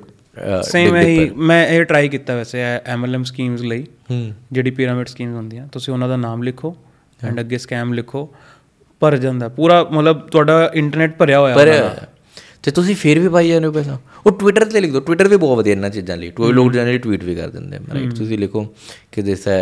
same 0.62 0.96
ਹੀ 0.96 1.30
ਮੈਂ 1.30 1.66
ਇਹ 1.68 1.84
ਟਰਾਈ 1.84 2.08
ਕੀਤਾ 2.08 2.36
ਵੈਸੇ 2.36 2.62
ਐਮਐਲਐਮ 2.86 3.24
ਸਕੀਮਸ 3.24 3.60
ਲਈ। 3.60 3.82
ਹੂੰ। 4.10 4.32
ਜਿਹੜੀ 4.52 4.70
ਪਿਰਾਮਿਡ 4.70 5.06
ਸਕੀਮਸ 5.06 5.36
ਹੁੰਦੀਆਂ 5.36 5.66
ਤੁਸੀਂ 5.68 5.92
ਉਹਨਾਂ 5.94 6.08
ਦਾ 6.08 6.16
ਨਾਮ 6.16 6.42
ਲਿਖੋ 6.42 6.76
ਐਂਡ 7.24 7.40
ਅੱਗੇ 7.40 7.58
ਸਕੈਮ 7.58 7.92
ਲਿਖੋ 7.92 8.34
ਭਰ 9.00 9.16
ਜਾਂਦਾ। 9.16 9.48
ਪੂਰਾ 9.48 9.82
ਮਤਲਬ 9.84 10.20
ਤੁਹਾਡਾ 10.20 10.70
ਇੰਟਰਨੈਟ 10.74 11.16
ਭਰਿਆ 11.16 11.40
ਹੋਇਆ 11.40 11.54
ਦਾ। 11.56 12.08
ਤੇ 12.64 12.70
ਤੁਸੀਂ 12.70 12.94
ਫਿਰ 12.96 13.18
ਵੀ 13.18 13.28
ਪਾਈ 13.28 13.48
ਜਾਂਦੇ 13.48 13.66
ਹੋ 13.66 13.72
ਪੈਸਾ? 13.72 13.98
ਉਹ 14.26 14.32
ਟਵਿੱਟਰ 14.32 14.64
ਤੇ 14.64 14.80
ਲਿਖ 14.80 14.90
ਦਿਓ। 14.90 15.00
ਟਵਿੱਟਰ 15.00 15.28
ਵੀ 15.28 15.36
ਬਹੁਤ 15.36 15.58
ਵਧੀਆ 15.58 15.72
ਇਹਨਾਂ 15.72 15.90
ਚੀਜ਼ਾਂ 15.90 16.16
ਲਈ। 16.16 16.30
ਟਵਿੱਟਰ 16.30 16.54
ਲੋਕ 16.54 16.72
ਜਨਰਲੀ 16.72 16.98
ਟਵੀਟ 16.98 17.24
ਵੀ 17.24 17.34
ਕਰ 17.34 17.48
ਦਿੰਦੇ 17.48 17.76
ਆ 17.76 17.80
ਰਾਈਟ 17.94 18.14
ਤੁਸੀਂ 18.14 18.38
ਲਿਖੋ 18.38 18.64
ਕਿ 19.12 19.22
ਦਿਸ 19.22 19.48
ਹੈ 19.48 19.58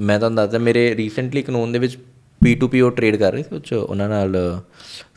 ਮੈਂ 0.00 0.18
ਤੁਹਾਨੂੰ 0.18 0.36
ਦੱਸਦਾ 0.36 0.58
ਮੇਰੇ 0.58 0.96
ਰੀਸੈਂਟਲੀ 0.96 1.40
ਇੱਕ 1.40 1.50
ਨੋਨ 1.50 1.72
ਦੇ 1.72 1.78
ਵਿੱਚ 1.78 1.96
P2P 2.40 2.80
ਉਹ 2.80 2.90
ਟ੍ਰੇਡ 2.90 3.16
ਕਰ 3.16 3.32
ਰਹੇ 3.32 3.42
ਸੀ 3.42 3.58
'ਚ 3.60 3.72
ਉਹਨਾਂ 3.72 4.08
ਨਾਲ 4.08 4.36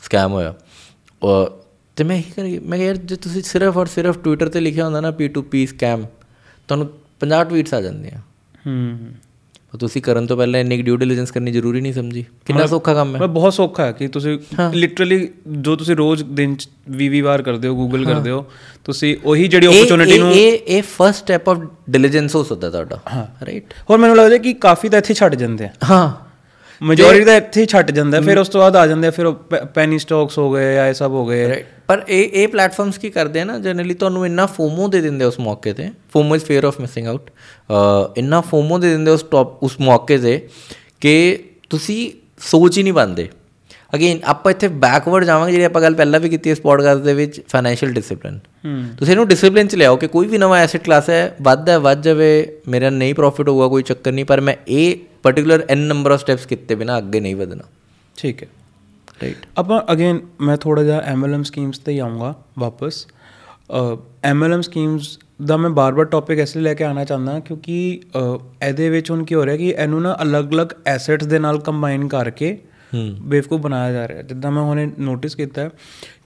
ਸਕੈਮ 0.02 0.32
ਹੋਇਆ। 0.32 0.54
ਉਹ 1.22 1.64
ਤੇ 1.96 2.04
ਮੈਂ 2.04 2.16
ਇਹ 2.16 2.22
ਕਰੀ 2.36 2.58
ਮੈਂ 2.58 2.78
ਯਾਰ 2.78 2.96
ਜੇ 2.96 3.16
ਤੁਸੀਂ 3.16 3.42
ਸਿਰਫ 3.42 3.76
ਔਰ 3.76 3.86
ਸਿਰਫ 3.86 4.18
ਟਵਿੱਟਰ 4.18 4.48
ਤੇ 4.48 4.60
ਲਿਖਿਆ 4.60 4.84
ਹੁੰਦਾ 4.84 5.00
ਨਾ 5.00 5.12
P2P 5.22 5.64
ਸਕੈਮ 5.68 6.04
ਤੁਹਾਨੂੰ 6.68 6.88
50 7.20 7.44
ਟਵੀਟਸ 7.48 7.74
ਆ 7.74 7.80
ਜਾਂਦੇ 7.80 8.10
ਆ 8.10 8.20
ਹੂੰ। 8.66 8.98
ਪਰ 9.72 9.78
ਤੁਸੀਂ 9.78 10.02
ਕਰਨ 10.02 10.26
ਤੋਂ 10.26 10.36
ਪਹਿਲਾਂ 10.36 10.60
ਇੰਨੀ 10.60 10.82
ਡਿਊ 10.82 10.96
ਡਿਲੀਜੈਂਸ 10.96 11.30
ਕਰਨੀ 11.30 11.52
ਜ਼ਰੂਰੀ 11.52 11.80
ਨਹੀਂ 11.80 11.92
ਸਮਝੀ? 11.92 12.24
ਕਿੰਨਾ 12.46 12.66
ਸੌਖਾ 12.66 12.94
ਕੰਮ 12.94 13.14
ਹੈ? 13.14 13.20
ਮੈਂ 13.20 13.28
ਬਹੁਤ 13.28 13.54
ਸੌਖਾ 13.54 13.84
ਹੈ 13.84 13.92
ਕਿ 13.92 14.08
ਤੁਸੀਂ 14.08 14.38
ਲਿਟਰਲੀ 14.74 15.28
ਜੋ 15.48 15.76
ਤੁਸੀਂ 15.76 15.96
ਰੋਜ਼ 15.96 16.24
ਦਿਨ 16.24 16.54
ਚ 16.54 16.68
20 16.90 17.20
ਵਾਰ 17.20 17.42
ਕਰਦੇ 17.42 17.68
ਹੋ 17.68 17.74
ਗੂਗਲ 17.74 18.04
ਕਰਦੇ 18.04 18.30
ਹੋ 18.30 18.46
ਤੁਸੀਂ 18.84 19.16
ਉਹੀ 19.24 19.48
ਜਿਹੜੀ 19.48 19.66
ਇਹ- 19.66 20.18
ਨੂੰ 20.18 20.32
ਇਹ 20.32 20.58
ਇਹ 20.68 20.82
ਫਰਸਟ 20.82 21.18
ਸਟੈਪ 21.18 21.48
ਆਫ 21.48 21.58
ਡਿਲੀਜੈਂਸ 21.90 22.34
ਹੋ 22.34 22.42
ਸਕਦਾ 22.42 22.70
ਤੁਹਾਡਾ। 22.70 23.00
ਰਾਈਟ 23.46 23.64
ਹੋਰ 23.90 23.98
ਮੈਨੂੰ 23.98 24.16
ਲੱਗਦਾ 24.16 24.38
ਕਿ 24.38 24.52
ਕਾਫੀ 24.52 24.88
ਤਾਂ 24.88 24.98
ਇੱਥੇ 24.98 25.14
ਛੱਡ 25.14 25.34
ਜਾਂਦੇ 25.34 25.64
ਆ। 25.64 25.68
ਹਾਂ। 25.90 26.27
ਮੈਜੋਰਿਟੀ 26.82 27.24
ਤਾਂ 27.24 27.36
ਇੱਥੇ 27.36 27.60
ਹੀ 27.60 27.66
ਛੱਡ 27.66 27.90
ਜਾਂਦਾ 27.90 28.20
ਫਿਰ 28.20 28.38
ਉਸ 28.38 28.48
ਤੋਂ 28.48 28.60
ਬਾਅਦ 28.60 28.76
ਆ 28.76 28.86
ਜਾਂਦੇ 28.86 29.10
ਫਿਰ 29.10 29.30
ਪੈਨੀ 29.74 29.98
ਸਟਾਕਸ 29.98 30.38
ਹੋ 30.38 30.52
ਗਏ 30.52 30.74
ਜਾਂ 30.74 30.88
ਇਹ 30.88 30.94
ਸਭ 30.94 31.10
ਹੋ 31.10 31.26
ਗਏ। 31.26 31.64
ਪਰ 31.86 32.04
ਇਹ 32.08 32.30
ਇਹ 32.32 32.48
ਪਲੇਟਫਾਰਮਸ 32.48 32.98
ਕੀ 32.98 33.10
ਕਰਦੇ 33.10 33.40
ਆ 33.40 33.44
ਨਾ 33.44 33.58
ਜਨਰਲੀ 33.58 33.94
ਤੁਹਾਨੂੰ 33.94 34.26
ਇੰਨਾ 34.26 34.46
ਫੋਮੋ 34.46 34.88
ਦੇ 34.88 35.00
ਦਿੰਦੇ 35.00 35.24
ਉਸ 35.24 35.38
ਮੌਕੇ 35.40 35.72
ਤੇ 35.72 35.90
FOMO 36.12 36.34
is 36.34 36.44
fear 36.44 36.64
of 36.64 36.80
missing 36.80 37.06
out 37.06 37.30
ਇੰਨਾ 38.16 38.40
ਫੋਮੋ 38.40 38.78
ਦੇ 38.78 38.90
ਦਿੰਦੇ 38.90 39.10
ਉਸ 39.10 39.22
ਟੌਪ 39.22 39.62
ਉਸ 39.62 39.80
ਮੌਕੇ 39.80 40.18
ਤੇ 40.18 40.48
ਕਿ 41.00 41.44
ਤੁਸੀਂ 41.70 42.12
ਸੋਚ 42.38 42.78
ਹੀ 42.78 42.82
ਨਹੀਂ 42.82 42.92
ਪਾਉਂਦੇ 42.92 43.28
ਅਗੇਨ 43.94 44.18
ਆਪਾਂ 44.24 44.52
ਇੱਥੇ 44.52 44.68
ਬੈਕਵਰਡ 44.68 45.24
ਜਾਵਾਂਗੇ 45.24 45.52
ਜਿਹੜੀ 45.52 45.64
ਆਪਾਂ 45.64 45.82
ਗੱਲ 45.82 45.94
ਪਹਿਲਾਂ 45.94 46.20
ਵੀ 46.20 46.28
ਕੀਤੀ 46.28 46.50
ਇਸ 46.50 46.60
ਪੋਡਕਾਸਟ 46.60 47.00
ਦੇ 47.02 47.14
ਵਿੱਚ 47.14 47.40
ਫਾਈਨੈਂਸ਼ੀਅਲ 47.48 47.92
ਡਿਸਪਲਿਨ 47.92 48.38
ਤੁਸੀਂ 48.98 49.12
ਇਹਨੂੰ 49.12 49.28
ਡਿਸਪਲਿਨ 49.28 49.68
ਚ 49.68 49.74
ਲਿਆਓ 49.74 49.96
ਕਿ 49.96 50.06
ਕੋਈ 50.06 50.26
ਵੀ 50.26 50.38
ਨਵਾਂ 50.38 50.58
ਐਸੈਟ 50.58 50.84
ਕਲਾਸ 50.84 51.10
ਹੈ 51.10 51.36
ਵੱਧ 51.42 51.68
ਹੈ 51.68 51.78
ਵੱਧ 51.78 52.02
ਜਾਵੇ 52.02 52.58
ਮੇਰਾ 52.68 52.90
ਨਹੀਂ 52.90 53.14
ਪ੍ਰੋਫਿਟ 53.14 53.48
ਹੋਊਗਾ 53.48 53.68
ਕੋਈ 53.68 53.82
ਚੱਕਰ 53.82 54.12
ਨਹੀਂ 54.12 54.24
ਪਰ 54.24 54.40
ਮੈਂ 54.40 54.54
ਇਹ 54.68 54.96
particular 55.22 55.66
an 55.68 55.78
number 55.78 56.10
of 56.10 56.20
steps 56.20 56.46
ਕੀਤੇ 56.46 56.74
ਬਿਨਾ 56.74 56.98
ਅੱਗੇ 56.98 57.20
ਨਹੀਂ 57.20 57.36
ਵਧਣਾ। 57.36 57.62
ਠੀਕ 58.16 58.42
ਹੈ। 58.42 58.48
ਰਾਈਟ 59.22 59.36
ਆਪਾਂ 59.58 59.92
ਅਗੇਨ 59.92 60.20
ਮੈਂ 60.40 60.56
ਥੋੜਾ 60.56 60.82
ਜਿਹਾ 60.82 61.00
ਐਮਐਲਐਮ 61.00 61.42
ਸਕੀਮਸ 61.42 61.78
ਤੇ 61.78 62.00
ਆਉਂਗਾ 62.00 62.34
ਵਾਪਸ। 62.58 63.06
ਐਮਐਲਐਮ 64.24 64.60
ਸਕੀਮਸ 64.60 65.18
ਦਾ 65.44 65.56
ਮੈਂ 65.56 65.70
ਬਾਰ-ਬਾਰ 65.70 66.04
ਟੌਪਿਕ 66.04 66.38
ਇਸ 66.38 66.56
ਲਈ 66.56 66.62
ਲੈ 66.62 66.74
ਕੇ 66.74 66.84
ਆਣਾ 66.84 67.04
ਚਾਹੁੰਦਾ 67.04 67.40
ਕਿਉਂਕਿ 67.40 68.00
ਇਹਦੇ 68.68 68.90
ਵਿੱਚ 68.90 69.10
ਹੁਣ 69.10 69.24
ਕੀ 69.24 69.34
ਹੋ 69.34 69.46
ਰਿਹਾ 69.46 69.56
ਕਿ 69.56 69.74
ਇਹਨੂੰ 69.78 70.02
ਨਾ 70.02 70.16
ਅਲੱਗ-ਅਲੱਗ 70.22 70.66
ਐਸੈਟਸ 70.86 71.26
ਦੇ 71.26 71.38
ਨਾਲ 71.38 71.58
ਕੰਬਾਈਨ 71.58 72.08
ਕਰਕੇ 72.08 72.58
ਬੇਵਕੂਫ 73.22 73.60
ਬਣਾਇਆ 73.60 73.92
ਜਾ 73.92 74.08
ਰਿਹਾ। 74.08 74.22
ਜਿੱਦਾਂ 74.22 74.50
ਮੈਂ 74.50 74.62
ਹੁਣੇ 74.62 74.90
ਨੋਟਿਸ 74.98 75.34
ਕੀਤਾ 75.34 75.62
ਹੈ 75.62 75.70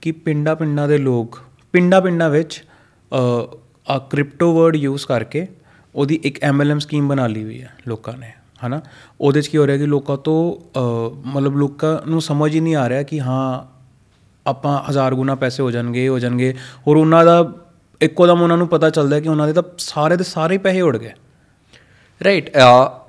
ਕਿ 0.01 0.11
ਪਿੰਡਾਂ-ਪਿੰਡਾਂ 0.11 0.87
ਦੇ 0.87 0.97
ਲੋਕ 0.97 1.39
ਪਿੰਡਾਂ-ਪਿੰਡਾਂ 1.73 2.29
ਵਿੱਚ 2.29 2.63
ਅ, 3.11 3.55
ਆ 3.89 3.97
ਕ੍ਰਿਪਟੋ 3.99 4.53
ਵਰਡ 4.53 4.75
ਯੂਜ਼ 4.75 5.05
ਕਰਕੇ 5.05 5.47
ਉਹਦੀ 5.95 6.19
ਇੱਕ 6.23 6.43
ਐਮਐਲਐਮ 6.43 6.79
ਸਕੀਮ 6.79 7.07
ਬਣਾ 7.07 7.27
ਲਈ 7.27 7.43
ਹੋਈ 7.43 7.61
ਹੈ 7.61 7.73
ਲੋਕਾਂ 7.87 8.17
ਨੇ 8.17 8.31
ਹਨਾ? 8.65 8.81
ਉਹਦੇ 9.21 9.41
'ਚ 9.41 9.47
ਕੀ 9.47 9.57
ਹੋ 9.57 9.67
ਰਿਹਾ 9.67 9.77
ਕਿ 9.77 9.85
ਲੋਕਾਂ 9.85 10.17
ਤੋਂ 10.17 10.37
ਅ, 10.79 11.15
ਮਤਲਬ 11.25 11.57
ਲੋਕਾਂ 11.57 12.09
ਨੂੰ 12.09 12.21
ਸਮਝ 12.21 12.55
ਹੀ 12.55 12.59
ਨਹੀਂ 12.59 12.75
ਆ 12.75 12.89
ਰਿਹਾ 12.89 13.03
ਕਿ 13.03 13.19
ਹਾਂ 13.21 13.63
ਆਪਾਂ 14.45 14.83
ਹਜ਼ਾਰ 14.89 15.15
ਗੁਣਾ 15.15 15.35
ਪੈਸੇ 15.35 15.63
ਹੋ 15.63 15.71
ਜਾਣਗੇ 15.71 16.03
ਇਹ 16.05 16.09
ਹੋ 16.09 16.19
ਜਾਣਗੇ। 16.19 16.53
ਔਰ 16.87 16.95
ਉਹਨਾਂ 16.95 17.25
ਦਾ 17.25 17.53
ਇੱਕੋ 18.01 18.27
ਦਮ 18.27 18.41
ਉਹਨਾਂ 18.41 18.57
ਨੂੰ 18.57 18.67
ਪਤਾ 18.67 18.89
ਚੱਲਦਾ 18.89 19.19
ਕਿ 19.19 19.29
ਉਹਨਾਂ 19.29 19.47
ਦੇ 19.47 19.53
ਤਾਂ 19.53 19.63
ਸਾਰੇ 19.77 20.17
ਦੇ 20.17 20.23
ਸਾਰੇ 20.23 20.57
ਪੈਸੇ 20.57 20.81
ਉੜ 20.81 20.97
ਗਏ। 20.97 21.11
ਰਾਈਟ 22.23 22.49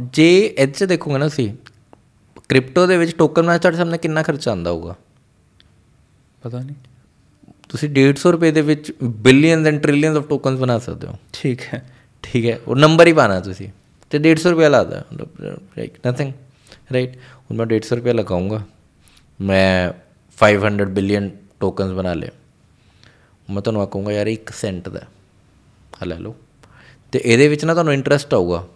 ਜੇ 0.01 0.55
ਇਹ 0.59 0.67
'ਚ 0.69 0.85
ਦੇਖੋਗੇ 0.85 1.19
ਨਾ 1.19 1.29
ਤੁਸੀਂ 1.29 1.53
ਕ੍ਰਿਪਟੋ 2.49 2.87
ਦੇ 2.87 2.97
ਵਿੱਚ 2.97 3.17
ਟੋਕਨ 3.17 3.45
ਨਾਲ 3.45 3.59
ਤੁਹਾਡੇ 3.59 3.77
ਸਾਹਮਣੇ 3.77 3.99
ਕਿੰਨਾ 3.99 4.23
ਖਰਚਾ 4.23 4.51
ਆਉਂਦਾ 4.51 4.71
ਹੋਊਗਾ? 4.71 4.97
ਪਤਾ 6.43 6.61
ਨਹੀਂ। 6.61 6.77
ਤੁਸੀਂ 7.69 7.89
150 7.89 8.33
ਰੁਪਏ 8.33 8.51
ਦੇ 8.51 8.61
ਵਿੱਚ 8.61 8.93
billions 9.03 9.67
and 9.67 9.83
trillions 9.83 10.17
of 10.17 10.29
tokens 10.29 10.59
ਬਣਾ 10.59 10.79
ਸਕਦੇ 10.79 11.07
ਹੋ। 11.07 11.13
ਠੀਕ 11.33 11.61
ਹੈ। 11.75 11.91
ਠੀਕ 12.23 12.47
ਹੈ। 12.47 12.59
ਉਹ 12.69 12.77
ਨੰਬਰ 12.77 13.07
ਹੀ 13.07 13.13
ਪਾਣਾ 13.13 13.41
ਤੁਸੀਂ। 13.41 13.69
ਤੇ 14.11 14.19
150 14.19 14.51
ਰੁਪਏ 14.51 14.69
ਲਾਦਾ 14.69 15.05
ਰਾਈਟ 15.77 16.07
ਨਥਿੰਗ 16.07 16.33
ਰਾਈਟ 16.93 17.17
ਹੁਣ 17.17 17.57
ਮੈਂ 17.57 17.67
150 17.67 17.97
ਰੁਪਏ 17.97 18.13
ਲਗਾਉਂਗਾ। 18.13 18.63
ਮੈਂ 19.41 19.93
500 20.39 20.89
ਬਿਲੀਅਨ 20.89 21.31
ਟੋਕਨਸ 21.61 21.91
ਬਣਾ 21.91 22.15
ਲਏ। 22.15 22.29
ਮੈਂ 23.51 23.63
ਤੁਹਾਨੂੰ 23.63 23.83
ਆਖੂੰਗਾ 23.83 24.13
ਯਾਰ 24.13 24.27
1 24.27 24.51
ਸੈਂਟ 24.57 24.89
ਦਾ 24.89 25.01
ਆ 26.03 26.05
ਲੈ 26.05 26.19
ਲਓ। 26.19 26.37
ਤੇ 27.13 27.21
ਇਹਦੇ 27.25 27.49
ਵਿੱਚ 27.49 27.65
ਨਾ 27.65 27.73
ਤੁਹਾਨੂੰ 27.73 27.93
ਇੰਟਰਸਟ 27.93 28.35
ਆਊਗਾ। 28.35 28.69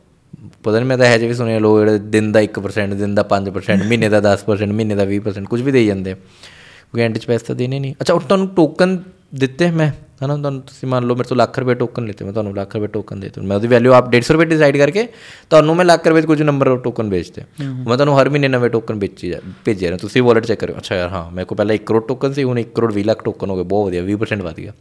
ਪਤਾ 0.63 0.73
ਨਹੀਂ 0.73 0.85
ਮੈਂ 0.85 0.97
ਤਾਂ 0.99 1.07
ਇਹ 1.07 1.19
ਜਿਹੇ 1.19 1.29
ਵੀ 1.29 1.35
ਸੁਣਿਆ 1.35 1.59
ਲੋਕ 1.59 1.79
ਜਿਹੜੇ 1.79 1.99
ਦਿਨ 1.99 2.33
ਦਾ 2.33 2.41
1% 2.41 2.95
ਦਿਨ 2.97 3.15
ਦਾ 3.15 3.25
5% 3.31 3.87
ਮਹੀਨੇ 3.87 4.09
ਦਾ 4.09 4.21
10% 4.25 4.73
ਮਹੀਨੇ 4.73 4.95
ਦਾ 4.95 5.05
20% 5.07 5.49
ਕੁਝ 5.51 5.61
ਵੀ 5.63 5.73
ਦੇਈ 5.73 5.87
ਜਾਂਦੇ 5.87 6.15
ਕਿਉਂਕਿ 6.15 7.03
ਐਂਡ 7.03 7.19
'ਚ 7.19 7.27
ਪੈਸੇ 7.27 7.45
ਤਾਂ 7.47 7.55
ਦੇਣੇ 7.57 7.79
ਨਹੀਂ। 7.79 7.95
ਅੱਛਾ 8.01 8.15
ਉਹ 8.15 8.21
ਤੁਹਾਨੂੰ 8.21 8.49
ਟੋਕਨ 8.57 8.99
ਦਿੱਤੇ 9.35 9.71
ਮੈਂ 9.71 9.89
ਹਨਾ? 10.23 10.37
ਤੁਹਾਨੂੰ 10.37 10.61
ਤੁਸੀਂ 10.63 10.89
ਮੰਨ 10.89 11.07
ਲਓ 11.07 11.15
ਮੇਰੇ 11.17 11.29
ਤੋਂ 11.29 11.37
ਲੱਖ 11.37 11.59
ਰੁਪਏ 11.59 11.75
ਟੋਕਨ 11.75 12.07
ਲਿੱਤੇ 12.07 12.25
ਮੈਂ 12.25 12.33
ਤੁਹਾਨੂੰ 12.33 12.55
ਲੱਖ 12.55 12.75
ਰੁਪਏ 12.77 12.87
ਟੋਕਨ 12.93 13.21
ਦੇ 13.21 13.27
ਦਿੱਤੇ। 13.27 13.41
ਮੈਂ 13.41 13.57
ਉਹਦੀ 13.57 13.69
ਵੈਲਿਊ 13.69 13.93
ਆਪ 13.93 14.09
150 14.11 14.31
ਰੁਪਏ 14.33 14.45
ਡਿਸਾਈਡ 14.47 14.77
ਕਰਕੇ 14.77 15.07
ਤੁਹਾਨੂੰ 15.51 15.77
ਮੈਂ 15.77 15.85
ਲੱਖ 15.85 16.07
ਰੁਪਏ 16.09 16.21
ਦੇ 16.21 16.27
ਕੁਝ 16.27 16.41
ਨੰਬਰ 16.43 16.77
ਟੋਕਨ 16.85 17.11
ਵੇਚਦੇ 17.11 17.43
ਮੈਂ 17.61 17.97
ਤੁਹਾਨੂੰ 17.97 18.19
ਹਰ 18.21 18.29
ਮਹੀਨੇ 18.29 18.49
ਨਵੇਂ 18.49 18.71
ਟੋਕਨ 18.71 18.99
ਵੇਚੀ 18.99 19.31
ਜਾ 19.31 19.39
ਭੇਜਿਆ 19.65 19.91
ਰਹੇ। 19.91 19.99
ਤੁਸੀਂ 19.99 20.23
ਵਾਲਟ 20.23 20.47
ਚੈੱਕ 20.47 20.61
ਕਰਿਓ। 20.61 20.77
ਅੱਛਾ 20.77 20.97
ਯਾਰ 20.97 21.09
ਹਾਂ 21.09 21.31
ਮੇਰੇ 21.31 21.47
ਕੋਲ 21.47 21.57
ਪਹਿਲਾਂ 21.57 21.75
1 21.75 21.85
ਕਰੋੜ 21.87 22.03
ਟੋਕਨ 22.09 22.33
ਸੀ 22.33 22.45
ਹੁਣ 22.45 22.59
1 22.59 22.73
ਕਰੋੜ 22.75 22.93
20 22.95 23.05
ਲੱਖ 23.05 23.23
ਟੋਕਨ 23.25 23.51
ਹੋ 23.51 23.57
ਗਏ 23.57 23.63
ਬਹੁਤ 23.65 23.87
ਵਧੀਆ 23.87 24.03
20% 24.05 24.43
ਵਧ 24.43 24.61
ਗਿਆ। 24.61 24.73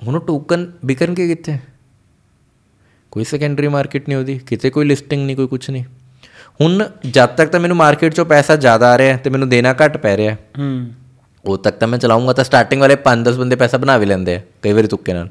ਹੁਣ 0.00 0.18
ਟੋਕਨ 0.26 0.70
ਵਿਕਣਗੇ 0.84 1.26
ਕਿੱਥੇ? 1.28 1.58
ਕੋਈ 3.16 3.24
ਸੈਕੰਡਰੀ 3.24 3.68
ਮਾਰਕੀਟ 3.68 4.08
ਨਹੀਂ 4.08 4.18
ਉਹਦੀ 4.18 4.38
ਕਿਤੇ 4.38 4.70
ਕੋਈ 4.70 4.84
ਲਿਸਟਿੰਗ 4.84 5.26
ਨਹੀਂ 5.26 5.36
ਕੋਈ 5.36 5.46
ਕੁਝ 5.46 5.70
ਨਹੀਂ। 5.70 5.84
ਹੁਣ 6.60 6.88
ਜਦ 7.10 7.26
ਤੱਕ 7.26 7.50
ਤਾਂ 7.50 7.60
ਮੈਨੂੰ 7.60 7.76
ਮਾਰਕੀਟ 7.76 8.12
'ਚੋਂ 8.12 8.24
ਪੈਸਾ 8.24 8.56
ਜ਼ਿਆਦਾ 8.56 8.92
ਆ 8.92 8.98
ਰਿਹਾ 8.98 9.16
ਤੇ 9.16 9.30
ਮੈਨੂੰ 9.30 9.48
ਦੇਣਾ 9.48 9.74
ਘੱਟ 9.84 9.96
ਪੈ 9.96 10.16
ਰਿਹਾ 10.16 10.34
ਹੂੰ। 10.58 10.90
ਉਹ 11.44 11.58
ਤੱਕ 11.58 11.76
ਤਾਂ 11.76 11.88
ਮੈਂ 11.88 11.98
ਚਲਾਉਂਗਾ 11.98 12.32
ਤਾਂ 12.32 12.44
ਸਟਾਰਟਿੰਗ 12.44 12.80
ਵਾਲੇ 12.80 12.96
5-10 12.96 13.38
ਬੰਦੇ 13.38 13.56
ਪੈਸਾ 13.56 13.78
ਬਣਾ 13.78 13.96
ਵੀ 13.96 14.06
ਲੈਂਦੇ 14.06 14.34
ਆ 14.34 14.40
ਕਈ 14.62 14.72
ਵਾਰੀ 14.72 14.86
ਤੁੱਕੇ 14.86 15.12
ਨਾਲ। 15.12 15.28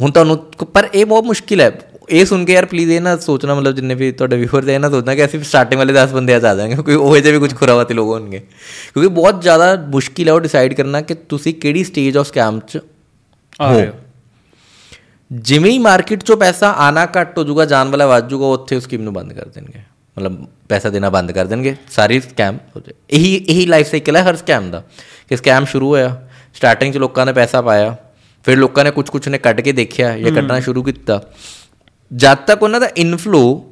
ਹੁਣ 0.00 0.10
ਤੁਹਾਨੂੰ 0.10 0.36
ਪਰ 0.72 0.88
ਇਹ 0.94 1.06
ਬਹੁਤ 1.06 1.24
ਮੁਸ਼ਕਿਲ 1.24 1.60
ਹੈ। 1.60 1.80
ਇਹ 2.10 2.24
ਸੁਣ 2.24 2.44
ਕੇ 2.44 2.52
ਯਾਰ 2.52 2.64
ਪਲੀਜ਼ 2.64 2.90
ਇਹ 2.90 3.00
ਨਾ 3.00 3.16
ਸੋਚਣਾ 3.16 3.54
ਮਤਲਬ 3.54 3.74
ਜਿੰਨੇ 3.74 3.94
ਵੀ 3.94 4.12
ਤੁਹਾਡੇ 4.12 4.36
ਵਿਊਅਰ 4.36 4.68
ਇਹ 4.68 4.80
ਨਾ 4.80 4.90
ਸੋਚਣਾ 4.90 5.14
ਕਿ 5.14 5.24
ਅਸੀਂ 5.24 5.40
ਸਟਾਰਟਿੰਗ 5.42 5.78
ਵਾਲੇ 5.78 5.92
10 5.92 6.12
ਬੰਦੇ 6.12 6.34
ਆ 6.34 6.38
ਜਾ 6.38 6.54
ਜਾਵਾਂਗੇ 6.54 6.74
ਕਿਉਂਕਿ 6.74 6.94
ਉਹ 6.94 7.18
ਜਿਹੇ 7.18 7.32
ਵੀ 7.32 7.38
ਕੁਝ 7.38 7.54
ਖੁਰਾਵਾਤੀ 7.54 7.94
ਲੋਕ 7.94 8.08
ਹੋਣਗੇ। 8.08 8.38
ਕਿਉਂਕਿ 8.94 9.08
ਬਹੁਤ 9.08 9.42
ਜ਼ਿਆਦਾ 9.42 9.76
ਮੁਸ਼ਕਿਲ 9.88 10.28
ਹੈ 10.28 10.32
ਉਹ 10.32 10.40
ਡਿਸਾਈਡ 10.40 10.74
ਕਰਨਾ 10.74 11.00
ਕਿ 11.00 11.14
ਤੁਸੀਂ 11.14 11.54
ਕਿਹੜੀ 11.54 11.84
ਸਟੇਜ 11.84 12.16
ਆਫ 12.16 12.26
ਸਕੈਮ 12.26 12.60
'ਚ 12.60 12.78
ਆ 13.60 13.76
ਰਹੇ 13.76 13.86
ਹੋ। 13.86 13.92
ਜਿਵੇਂ 15.32 15.70
ਹੀ 15.70 15.78
ਮਾਰਕੀਟ 15.78 16.20
'ਚੋਂ 16.20 16.36
ਪੈਸਾ 16.36 16.70
ਆਣਾ 16.70 17.06
ਘੱਟ 17.06 17.38
ਹੋ 17.38 17.44
ਜਾਊਗਾ 17.44 17.64
ਜਾਣ 17.64 17.88
ਵਾਲਾ 17.88 18.06
ਵੱਧ 18.06 18.28
ਜਾਊਗਾ 18.28 18.46
ਉੱਥੇ 18.46 18.76
ਉਸ 18.76 18.84
ਸਕੀਮ 18.84 19.02
ਨੂੰ 19.02 19.12
ਬੰਦ 19.12 19.32
ਕਰ 19.32 19.48
ਦੇਣਗੇ। 19.48 19.78
ਮਤਲਬ 20.16 20.44
ਪੈਸਾ 20.68 20.90
ਦੇਣਾ 20.90 21.10
ਬੰਦ 21.10 21.32
ਕਰ 21.32 21.46
ਦੇਣਗੇ। 21.46 21.74
ਸਾਰੀ 21.90 22.20
ਸਕੈਮ 22.20 22.58
ਹੋ 22.76 22.80
ਜਾਏ। 22.80 22.94
ਇਹੀ 23.10 23.34
ਇਹੀ 23.36 23.66
ਲਾਈਫ 23.66 23.90
ਸਾਈਕਲ 23.90 24.16
ਹੈ 24.16 24.22
ਹਰ 24.22 24.36
ਸਕੈਮ 24.36 24.70
ਦਾ 24.70 24.82
ਕਿ 25.28 25.36
ਸਕੈਮ 25.36 25.64
ਸ਼ੁਰੂ 25.64 25.88
ਹੋਇਆ 25.88 26.16
ਸਟਾਰਟਿੰਗ 26.54 26.94
'ਚ 26.94 26.96
ਲੋਕਾਂ 26.96 27.26
ਨੇ 27.26 27.32
ਪੈਸਾ 27.32 27.62
ਪਾਇਆ 27.62 27.96
ਫਿਰ 28.44 28.58
ਲੋਕਾਂ 28.58 28.84
ਨੇ 28.84 28.90
ਕੁਝ 28.90 29.08
ਕੁਝ 29.10 29.28
ਨੇ 29.28 29.38
ਕੱਢ 29.38 29.60
ਕੇ 29.60 29.72
ਦੇਖਿਆ 29.72 30.18
ਜਾਂ 30.18 30.32
ਕੱਢਣਾ 30.32 30.60
ਸ਼ੁਰੂ 30.60 30.82
ਕੀਤਾ। 30.82 31.20
ਜਦ 32.10 32.36
ਤੱਕ 32.36 32.62
ਉਹਨਾਂ 32.62 32.80
ਦਾ 32.80 32.88
ਇਨਫਲੋ 32.96 33.64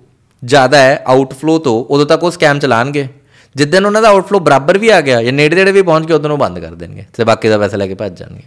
ਜ਼ਿਆਦਾ 0.44 0.78
ਹੈ 0.78 1.02
ਆਊਟਫਲੋ 1.07 1.59
ਤੋਂ 1.59 1.84
ਉਦੋਂ 1.84 2.07
ਤੱਕ 2.07 2.24
ਉਹ 2.24 2.30
ਸਕੈਮ 2.30 2.59
ਚਲਾਣਗੇ। 2.59 3.09
ਜਿੱਦਨ 3.57 3.86
ਉਹਨਾਂ 3.86 4.02
ਦਾ 4.02 4.09
ਆਊਟਫਲੋ 4.09 4.40
ਬਰਾਬਰ 4.40 4.78
ਵੀ 4.78 4.88
ਆ 4.88 5.00
ਗਿਆ 5.00 5.22
ਜਾਂ 5.22 5.32
ਨੇੜੇ 5.32 5.57
ਨੇੜੇ 5.57 5.72
ਵੀ 5.72 5.82
ਪਹੁੰਚ 5.82 6.07
ਗਿਆ 6.07 6.16
ਉਦੋਂ 6.16 6.30
ਉਹ 6.30 6.38
ਬੰਦ 6.38 6.59
ਕਰ 6.59 6.74
ਦੇਣਗੇ 6.74 7.05
ਤੇ 7.12 7.24
ਬਾਕੀ 7.24 7.48
ਦਾ 7.48 7.59
ਪੈਸਾ 7.59 7.76
ਲੈ 7.76 7.86
ਕੇ 7.86 7.94
ਭੱਜ 7.94 8.18
ਜਾਣਗੇ। 8.18 8.42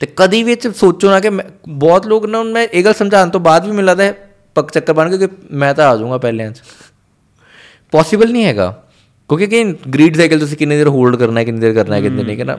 ਤੇ 0.00 0.08
ਕਦੀ 0.16 0.42
ਵਿੱਚ 0.42 0.68
ਸੋਚੋ 0.68 1.10
ਨਾ 1.10 1.20
ਕਿ 1.20 1.30
ਬਹੁਤ 1.68 2.06
ਲੋਕ 2.06 2.26
ਨਾ 2.26 2.42
ਮੈਂ 2.42 2.62
ਇਹ 2.62 2.84
ਗੱਲ 2.84 2.94
ਸਮਝਾਉਣ 2.94 3.30
ਤੋਂ 3.30 3.40
ਬਾਅਦ 3.40 3.64
ਵੀ 3.64 3.70
ਮੈਨੂੰ 3.70 3.84
ਲੱਗਦਾ 3.84 4.04
ਹੈ 4.04 4.14
ਪੱਕ 4.54 4.70
ਚੱਕਰ 4.70 4.92
ਬਣ 4.92 5.16
ਗਿਆ 5.16 5.26
ਕਿ 5.26 5.34
ਮੈਂ 5.52 5.74
ਤਾਂ 5.74 5.88
ਆ 5.88 5.96
ਜਾਊਂਗਾ 5.96 6.18
ਪਹਿਲਿਆਂ 6.18 6.52
'ਚ। 6.52 6.62
ਪੋਸੀਬਲ 7.90 8.32
ਨਹੀਂ 8.32 8.44
ਹੈਗਾ। 8.44 8.82
ਕਿਉਂਕਿ 9.28 9.46
ਕਿ 9.46 9.64
ਗ੍ਰੀਡ 9.94 10.16
ਸਾਈਕਲ 10.16 10.38
ਤੁਸੀਂ 10.38 10.56
ਕਿੰਨੀ 10.56 10.76
ਦੇਰ 10.76 10.88
ਹੋਲਡ 10.88 11.16
ਕਰਨਾ 11.16 11.40
ਹੈ 11.40 11.44
ਕਿੰਨੀ 11.44 11.60
ਦੇਰ 11.60 11.74
ਕਰਨਾ 11.74 11.96
ਹੈ 11.96 12.00
ਕਿੰਨੀ 12.00 12.22
ਨਹੀਂ 12.22 12.36
ਕਰਨਾ। 12.36 12.58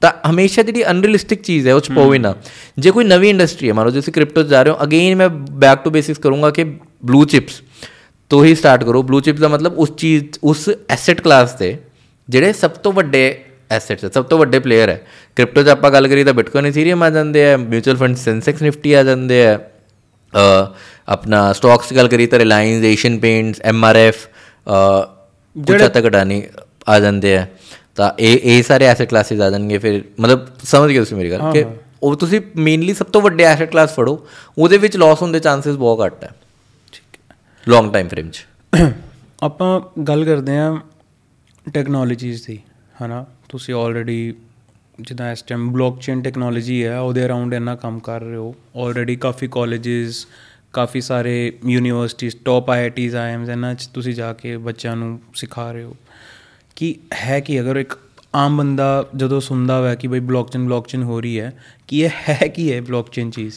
ਤਾਂ 0.00 0.30
ਹਮੇਸ਼ਾ 0.30 0.62
ਜਿਹੜੀ 0.62 0.90
ਅਨਰੀਅਲਿਸਟਿਕ 0.90 1.42
ਚੀਜ਼ 1.42 1.68
ਹੈ 1.68 1.74
ਉਹ 1.74 1.80
ਚ 1.80 1.90
ਹੀ 1.90 2.18
ਨਾ। 2.18 2.34
ਜੇ 2.78 2.90
ਕੋਈ 2.90 3.04
ਨਵੀਂ 3.04 3.30
ਇੰਡਸਟਰੀ 3.30 3.68
ਹੈ 3.68 3.74
ਮੰਨ 3.74 3.90
ਤੁਸੀਂ 3.90 4.12
ਕ੍ਰਿਪਟੋ 4.12 4.42
ਜਾ 4.42 4.62
ਰਹੇ 4.62 4.72
ਹੋ 4.72 4.76
ਅਗੇਨ 4.82 5.16
ਮੈਂ 5.16 5.28
ਬੈਕ 5.28 5.84
ਟੂ 5.84 5.90
ਬੇਸਿਕਸ 5.90 6.18
ਕਰੂੰਗਾ 6.18 6.50
ਕਿ 6.50 6.64
ਬਲੂ 7.04 7.24
ਚਿਪਸ 7.24 7.62
ਤੋਂ 8.28 8.44
ਹੀ 8.44 8.54
ਸਟਾਰਟ 8.54 8.84
ਕਰੋ। 8.84 9.02
ਬਲੂ 9.02 9.20
ਚਿਪਸ 9.20 9.40
ਦਾ 9.40 9.48
ਮਤਲਬ 9.48 9.78
ਉਸ 9.78 9.92
ਚੀਜ਼ 9.96 10.24
ਉਸ 10.44 10.70
ਐਸੈਟ 10.88 11.20
ਕਲਾਸ 11.20 11.52
ਤੇ 11.52 11.76
ਜਿਹੜੇ 12.28 12.52
ਸਭ 12.52 12.70
ਤੋਂ 12.70 12.92
ਵੱਡੇ 12.92 13.44
ਐਸੈਟਸ 13.70 14.04
ਹੈ 14.04 14.08
ਸਭ 14.14 14.24
ਤੋਂ 14.24 14.38
ਵੱਡੇ 14.38 14.58
ਪਲੇਅਰ 14.58 14.88
ਹੈ। 14.88 15.00
ਕ੍ਰਿਪਟੋ 15.36 15.62
'ਚ 15.62 15.68
ਆਪਾਂ 15.68 15.90
ਗੱਲ 15.90 16.08
ਕਰੀਏ 16.08 16.24
ਤਾਂ 16.24 16.34
ਬਿਟਕੋਇਨ 16.34 16.66
ਇਥੀਰੀਅਮ 16.66 17.02
ਆ 17.02 17.10
ਜਾਂਦੇ 17.10 17.50
ਆ 17.52 17.56
ਮਿਊਚੁਅਲ 17.56 17.96
ਫੰਡ 17.96 18.16
ਸੈਂਸੈਕਸ 18.16 18.62
ਨਿਫਟੀ 18.62 18.92
ਆ 18.92 19.02
ਜਾਂਦੇ 19.02 19.46
ਆ 19.46 19.56
ਅ, 19.56 20.74
ਆਪਣਾ 21.08 21.52
ਸਟਾਕਸ 21.52 21.88
ਦੀ 21.88 21.96
ਗੱਲ 21.96 22.08
ਕਰੀਏ 22.08 22.26
ਤਾਂ 22.26 22.38
ਰਿਲਾਇੰਸ 22.38 22.84
ਏਸ਼ੀਅਨ 22.84 23.18
ਪੇਂਟਸ 23.18 23.60
ਐਮਆਰਐਫ 23.64 24.26
ਕੁਝ 25.56 25.82
ਹੱਦ 25.82 25.88
ਤੱਕ 25.88 26.06
ਅਡਾਨੀ 26.06 26.42
ਆ 26.88 26.98
ਜਾਂਦੇ 27.00 27.36
ਆ। 27.36 27.46
ਤਾਂ 27.96 28.10
ਇਹ 28.18 28.38
ਇਹ 28.44 28.62
ਸਾਰੇ 28.62 28.86
ਐਸੈਟ 28.86 29.08
ਕਲਾਸਿਸ 29.08 29.40
ਆ 29.40 29.50
ਜਾਣਗੇ 29.50 29.78
ਫਿਰ 29.78 30.02
ਮਤਲਬ 30.20 30.46
ਸਮਝ 30.64 30.90
ਗਏ 30.90 30.98
ਤੁਸੀਂ 30.98 31.16
ਮੇਰੀ 31.16 31.30
ਗੱਲ 31.30 31.52
ਕਿ 31.52 31.64
ਉਹ 32.02 32.16
ਤੁਸੀਂ 32.16 32.40
ਮੇਨਲੀ 32.56 32.94
ਸਭ 32.94 33.06
ਤੋਂ 33.06 33.20
ਵੱਡੇ 33.22 33.44
ਐਸੈਟ 33.44 33.70
ਕਲਾਸ 33.70 33.94
ਫੜੋ 33.94 34.26
ਉਹਦੇ 34.58 34.78
ਵਿੱਚ 34.78 34.96
ਲਾਸ 34.96 35.22
ਹੋਣ 35.22 35.32
ਦੇ 35.32 35.38
ਚਾਂਸਸ 35.40 35.76
ਬਹੁਤ 35.76 36.04
ਘੱਟ 36.06 36.24
ਹੈ। 36.24 36.30
ਲੌਂਗ 37.66 37.92
ਟਾਈਮ 37.92 38.08
ਫਰੇਮ 38.08 38.30
'ਚ। 38.30 38.44
ਆਪਾਂ 39.42 39.80
ਗੱਲ 40.02 40.24
ਕਰਦੇ 40.24 40.56
ਹਾਂ 40.56 40.76
ਟੈਕਨੋਲੋਜੀਜ਼ 41.66 42.42
ਦੀ 42.46 42.58
ਹਨਾ? 43.04 43.24
ਤੁਸੀਂ 43.48 43.74
ਆਲਰੇਡੀ 43.74 44.34
ਜਿੱਦਾਂ 45.00 45.32
ਇਸ 45.32 45.42
ਟਾਈਮ 45.42 45.72
ਬਲੌਕਚੇਨ 45.72 46.22
ਟੈਕਨੋਲੋਜੀ 46.22 46.84
ਹੈ 46.84 46.98
ਉਹਦੇ 47.00 47.24
ਅਰਾਊਂਡ 47.26 47.54
ਇੰਨਾ 47.54 47.76
ਕੰਮ 47.76 47.98
ਕਰ 47.98 48.20
ਰਹੇ 48.20 48.36
ਹੋ। 48.36 48.54
ਆਲਰੇਡੀ 48.76 49.16
ਕਾਫੀ 49.16 49.48
ਕਾਲਜਸ 49.48 50.26
ਕਾਫੀ 50.72 51.00
ਸਾਰੇ 51.00 51.52
ਯੂਨੀਵਰਸਿਟੀਜ਼ 51.66 52.36
ਟੌਪ 52.44 52.70
ਆਈਆਈਟੀਜ਼ 52.70 53.16
ਆਈਐਮਸ 53.16 53.48
ਇਹਨਾਂ 53.48 53.74
'ਚ 53.74 53.86
ਤੁਸੀਂ 53.86 54.14
ਜਾ 54.14 54.32
ਕੇ 54.32 54.56
ਬੱਚਿਆਂ 54.56 54.96
ਨੂੰ 54.96 55.20
ਸਿਖਾ 55.34 55.72
ਰਹੇ 55.72 55.82
ਹੋ। 55.82 55.96
ਕਿ 56.76 56.94
ਹੈ 57.22 57.40
ਕਿ 57.40 57.60
ਅਗਰ 57.60 57.76
ਇੱਕ 57.76 57.98
ਆਮ 58.34 58.56
ਬੰਦਾ 58.56 59.08
ਜਦੋਂ 59.16 59.40
ਸੁਣਦਾ 59.40 59.78
ਹੋਇਆ 59.80 59.94
ਕਿ 59.94 60.08
ਬਈ 60.08 60.20
ਬਲੌਕਚੇਨ 60.20 60.64
ਬਲੌਕਚੇਨ 60.64 61.02
ਹੋ 61.02 61.20
ਰਹੀ 61.20 61.40
ਹੈ 61.40 61.52
ਕਿ 61.88 61.98
ਇਹ 61.98 62.10
ਹੈ 62.28 62.48
ਕੀ 62.48 62.72
ਹੈ 62.72 62.80
ਬਲੌਕਚੇਨ 62.80 63.30
ਚੀਜ਼? 63.30 63.54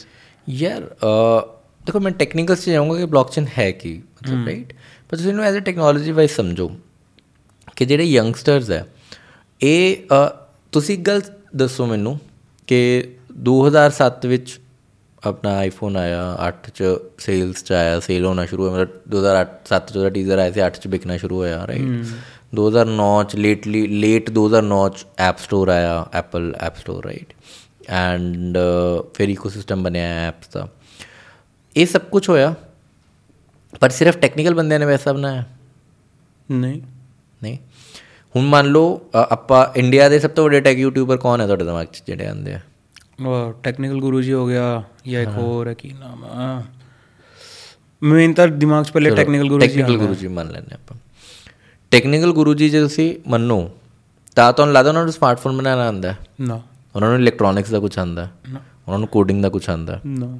ਯਾਰ 0.50 0.80
ਦੇਖੋ 1.86 2.00
ਮੈਂ 2.00 2.12
ਟੈਕਨੀਕਲ 2.12 2.56
'ਚ 2.56 2.70
ਜਾਊਂਗਾ 2.70 2.98
ਕਿ 2.98 3.06
ਬਲੌਕਚੇਨ 3.06 3.46
ਹੈ 3.58 3.70
ਕੀ 3.70 3.94
ਮਤਲਬ 3.96 4.46
ਰਾਈਟ 4.46 4.72
ਪਰ 5.10 5.16
ਤੁਸੀਂ 5.16 5.30
ਇਹਨੂੰ 5.30 5.44
ਐਜ਼ 5.44 5.56
ਅ 5.56 5.60
ਟੈਕਨੋਲੋਜੀ 5.60 6.12
ਵਾਈਜ਼ 6.12 6.32
ਸਮਝੋ 6.32 6.70
ਕਿ 7.76 7.84
ਜਿਹੜੇ 7.84 8.04
ਯੰਗਸਟਰਸ 8.04 8.70
ਹੈ 8.70 8.86
ਇਹ 9.62 9.96
ਤੁਸੀਂ 10.72 10.94
ਇੱਕ 10.94 11.02
ਗੱਲ 11.02 11.22
ਦੱਸੋ 11.56 11.86
ਮੈਨੂੰ 11.86 12.20
ਕਿ 12.66 13.08
2007 13.48 14.28
ਵਿੱਚ 14.28 14.60
ਆਪਣਾ 15.24 15.56
ਆਈਫੋਨ 15.56 15.96
ਆਇਆ 15.96 16.38
8 16.48 16.70
ਚ 16.74 16.82
ਸੇਲਸ 17.18 17.64
ਚ 17.64 17.72
ਆਇਆ 17.72 18.00
ਸੇਲ 18.00 18.24
ਹੋਣਾ 18.24 18.46
ਸ਼ੁਰੂ 18.46 18.68
ਹੋਇਆ 18.68 18.82
ਮਤਲਬ 18.82 19.14
2008 19.14 19.82
7 19.82 19.92
ਚ 19.92 19.96
ਉਹਦਾ 19.96 20.10
ਟੀਜ਼ਰ 20.10 20.38
ਆਇਆ 20.38 20.52
ਸੀ 20.52 20.60
8 20.68 20.70
ਚ 20.70 20.86
ਵਿਕਣਾ 20.86 21.16
ਸ਼ੁਰੂ 21.16 21.36
ਹੋਇਆ 21.36 21.66
ਰਾਈਟ 21.66 22.04
2009 22.60 23.24
ਚ 23.28 23.36
ਲੇਟਲੀ 23.36 23.86
ਲੇਟ 23.86 24.30
2009 24.30 24.88
ਚ 24.96 25.06
ਐਪ 25.18 25.38
ਸਟੋਰ 25.38 25.68
ਆਇਆ 25.68 26.06
Apple 26.12 26.56
app 26.60 26.76
store 26.76 27.04
right 27.04 27.32
and 27.88 28.58
ਫਿਰ 29.14 29.28
ਇਕੋਸਿਸਟਮ 29.28 29.82
ਬਣਿਆ 29.82 30.28
ਐਪਸ 30.28 30.48
ਦਾ। 30.48 30.68
ਇਹ 31.76 31.86
ਸਭ 31.86 32.00
ਕੁਝ 32.00 32.28
ਹੋਇਆ 32.28 32.54
ਪਰ 33.80 33.90
ਸਿਰਫ 33.90 34.18
ਟੈਕਨੀਕਲ 34.18 34.54
ਬੰਦਿਆਂ 34.54 34.80
ਨੇ 34.80 34.86
ਵੈਸਾ 34.86 35.12
ਬਣਾਇਆ? 35.12 35.44
ਨਹੀਂ। 36.50 36.80
ਨਹੀਂ? 37.42 37.58
ਹੁਣ 38.36 38.44
ਮੰਨ 38.44 38.66
ਲਓ 38.66 39.00
ਆਪਾਂ 39.14 39.66
ਇੰਡੀਆ 39.78 40.08
ਦੇ 40.08 40.18
ਸਭ 40.18 40.30
ਤੋਂ 40.30 40.44
ਵੱਡੇ 40.44 40.60
ਟੈਕ 40.60 40.78
ਯੂਟਿਊਬਰ 40.78 41.16
ਕੌਣ 41.16 41.40
ਹੈ 41.40 41.46
ਤੁਹਾਡੇ 41.46 41.64
ਦਿਮਾਗ 41.64 41.86
'ਚ 41.86 42.02
ਜਿਹੜੇ 42.06 42.26
ਆਉਂਦੇ 42.26 42.54
ਆ? 42.54 42.60
ਟੈਕਨੀਕਲ 43.62 44.00
ਗੁਰੂ 44.00 44.20
ਜੀ 44.22 44.32
ਹੋ 44.32 44.46
ਗਿਆ 44.48 44.82
ਜਾਂ 45.08 45.22
ਇੱਕ 45.22 45.30
ਹੋਰ 45.30 45.68
ਹੈ 45.68 45.74
ਕੀ 45.74 45.92
ਨਾਮ 46.00 46.24
ਆ? 46.24 46.62
ਮੇਨ 48.02 48.32
ਤਾਂ 48.34 48.46
ਦਿਮਾਗ 48.48 48.84
'ਚ 48.84 48.90
ਪਹਿਲੇ 48.90 49.10
ਟੈਕਨੀਕਲ 49.10 49.48
ਗੁਰੂ 49.48 49.60
ਜੀ 49.60 49.66
ਟੈਕਨੀਕਲ 49.66 49.96
ਗੁਰੂ 49.98 50.14
ਜੀ 50.14 50.28
ਮੰਨ 50.28 50.50
ਲੈਂਦੇ 50.50 50.74
ਆਪਾਂ। 50.74 50.96
ਟੈਕਨੀਕਲ 51.92 52.32
ਗੁਰੂ 52.32 52.54
ਜੀ 52.54 52.68
ਜੇ 52.70 52.80
ਤੁਸੀਂ 52.80 53.14
ਮੰਨੋ 53.30 53.70
ਤਾਂ 54.36 54.52
ਤੁਹਾਨੂੰ 54.52 54.74
ਲੱਗਦਾ 54.74 54.90
ਉਹਨਾਂ 54.90 55.04
ਨੂੰ 55.04 55.12
ਸਮਾਰਟਫੋਨ 55.12 55.56
ਬਣਾਉਣਾ 55.56 55.86
ਆਉਂਦਾ? 55.86 56.14
ਨਾ। 56.40 56.60
ਉਹਨਾਂ 56.96 57.08
ਨੂੰ 57.10 57.18
ਇਲੈਕਟ੍ਰੋਨਿਕਸ 57.18 57.70
ਦਾ 57.70 57.78
ਕੁਝ 57.78 57.98
ਆਉਂਦਾ 57.98 58.28
ਉਹਨਾਂ 58.48 58.98
ਨੂੰ 58.98 59.08
ਕੋਡਿੰਗ 59.08 59.42
ਦਾ 59.42 59.48
ਕੁਝ 59.48 59.68
ਆਉਂਦਾ? 59.70 60.00
ਨਾ। 60.06 60.38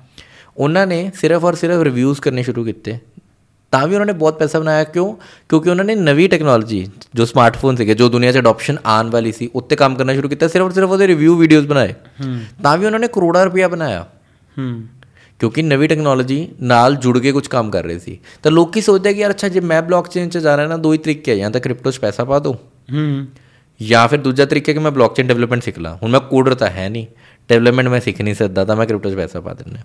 ਉਹਨਾਂ 0.56 0.86
ਨੇ 0.86 1.10
ਸਿਰਫ 1.14 1.44
ਔਰ 1.44 1.54
ਸਿਰਫ 1.54 1.82
ਰਿਵਿਊਜ਼ 1.82 2.20
ਕਰਨੇ 2.20 2.42
ਸ਼ੁਰੂ 2.42 2.64
ਕੀਤੇ। 2.64 2.98
ਤਾਂ 3.72 3.86
ਵੀ 3.86 3.94
ਉਹਨਾਂ 3.94 4.06
ਨੇ 4.06 4.12
ਬਹੁਤ 4.14 4.38
ਪੈਸਾ 4.38 4.58
ਬਣਾਇਆ 4.58 4.84
ਕਿਉਂ 4.86 5.14
ਕਿਉਂਕਿ 5.50 5.70
ਉਹਨਾਂ 5.70 5.84
ਨੇ 5.84 5.94
ਨਵੀਂ 5.96 6.28
ਟੈਕਨੋਲੋਜੀ 6.28 6.86
ਜੋ 7.14 7.24
ਸਮਾਰਟਫੋਨ 7.24 7.76
ਸੀਗੇ 7.76 7.94
ਜੋ 7.94 8.08
ਦੁਨੀਆ 8.08 8.32
'ਚ 8.32 8.38
ਅਡਾਪਸ਼ਨ 8.38 8.78
ਆਉਣ 8.86 9.10
ਵਾਲੀ 9.10 9.32
ਸੀ 9.32 9.50
ਉੱਤੇ 9.54 9.76
ਕੰਮ 9.76 9.96
ਕਰਨਾ 9.96 10.14
ਸ਼ੁਰੂ 10.14 10.28
ਕੀਤਾ 10.28 10.48
ਸਿਰਫ 10.48 10.64
ਔਰ 10.64 10.72
ਸਿਰਫ 10.72 10.90
ਉਹਦੇ 10.90 11.06
ਰਿਵਿਊ 11.06 11.36
ਵੀਡੀਓਜ਼ 11.36 11.66
ਬਣਾਏ 11.66 11.94
ਤਾਂ 12.62 12.76
ਵੀ 12.78 12.86
ਉਹਨਾਂ 12.86 13.00
ਨੇ 13.00 13.08
ਕਰੋੜਾਂ 13.08 13.44
ਰੁਪਇਆ 13.44 13.68
ਬਣਾਇਆ 13.68 14.06
ਹੂੰ 14.56 14.72
ਕਿਉਂਕਿ 15.40 15.62
ਨਵੀਂ 15.62 15.88
ਟੈਕਨੋਲੋਜੀ 15.88 16.46
ਨਾਲ 16.62 16.96
ਜੁੜ 16.96 17.18
ਕੇ 17.18 17.32
ਕੁਝ 17.32 17.46
ਕੰਮ 17.48 17.70
ਕਰ 17.70 17.84
ਰਹੇ 17.84 17.98
ਸੀ 17.98 18.18
ਤਾਂ 18.42 18.52
ਲੋਕੀ 18.52 18.80
ਸੋਚਦੇ 18.80 19.08
ਆ 19.08 19.12
ਕਿ 19.12 19.20
ਯਾਰ 19.20 19.30
ਅੱਛਾ 19.30 19.48
ਜੇ 19.48 19.60
ਮੈਂ 19.60 19.80
ਬਲੌਕਚੇਨ 19.82 20.28
'ਚ 20.28 20.38
ਜਾ 20.38 20.56
ਰਿਹਾ 20.56 20.68
ਨਾ 20.68 20.76
ਦੋ 20.76 20.92
ਹੀ 20.92 20.98
ਤਰੀਕੇ 20.98 21.32
ਆ 21.32 21.36
ਜਾਂ 21.36 21.50
ਤਾਂ 21.50 21.60
ਕ੍ਰਿਪਟੋ 21.60 21.90
'ਚ 21.90 21.98
ਪੈਸਾ 21.98 22.24
ਪਾ 22.24 22.38
ਦੋ 22.38 22.52
ਹੂੰ 22.92 23.26
ਜਾਂ 23.80 24.06
ਫਿਰ 24.08 24.18
ਦੂਜਾ 24.18 24.44
ਤਰੀਕਾ 24.44 24.72
ਕਿ 24.72 24.78
ਮੈਂ 24.78 24.90
ਬਲੌਕਚੇਨ 24.90 25.26
ਡਿਵੈਲਪਮੈਂਟ 25.26 25.62
ਸਿੱਖ 25.62 25.78
ਲਾਂ 25.78 25.94
ਹੁਣ 25.96 26.10
ਮੈਂ 26.10 26.20
ਕੋਡਰ 26.20 26.54
ਤਾਂ 26.54 26.70
ਹੈ 26.70 26.88
ਨਹੀਂ 26.88 27.06
ਡਿਵੈਲਪਮੈਂਟ 27.50 27.88
ਮੈਂ 27.88 28.00
ਸਿੱਖ 28.00 28.20
ਨਹੀਂ 28.20 28.34
ਸਕਦਾ 28.34 28.64
ਤਾਂ 28.64 28.76
ਮੈਂ 28.76 28.86
ਕ੍ਰਿਪਟੋ 28.86 29.10
'ਚ 29.10 29.14
ਪੈਸਾ 29.14 29.40
ਪਾ 29.40 29.54
ਦਿੰਦਾ 29.54 29.80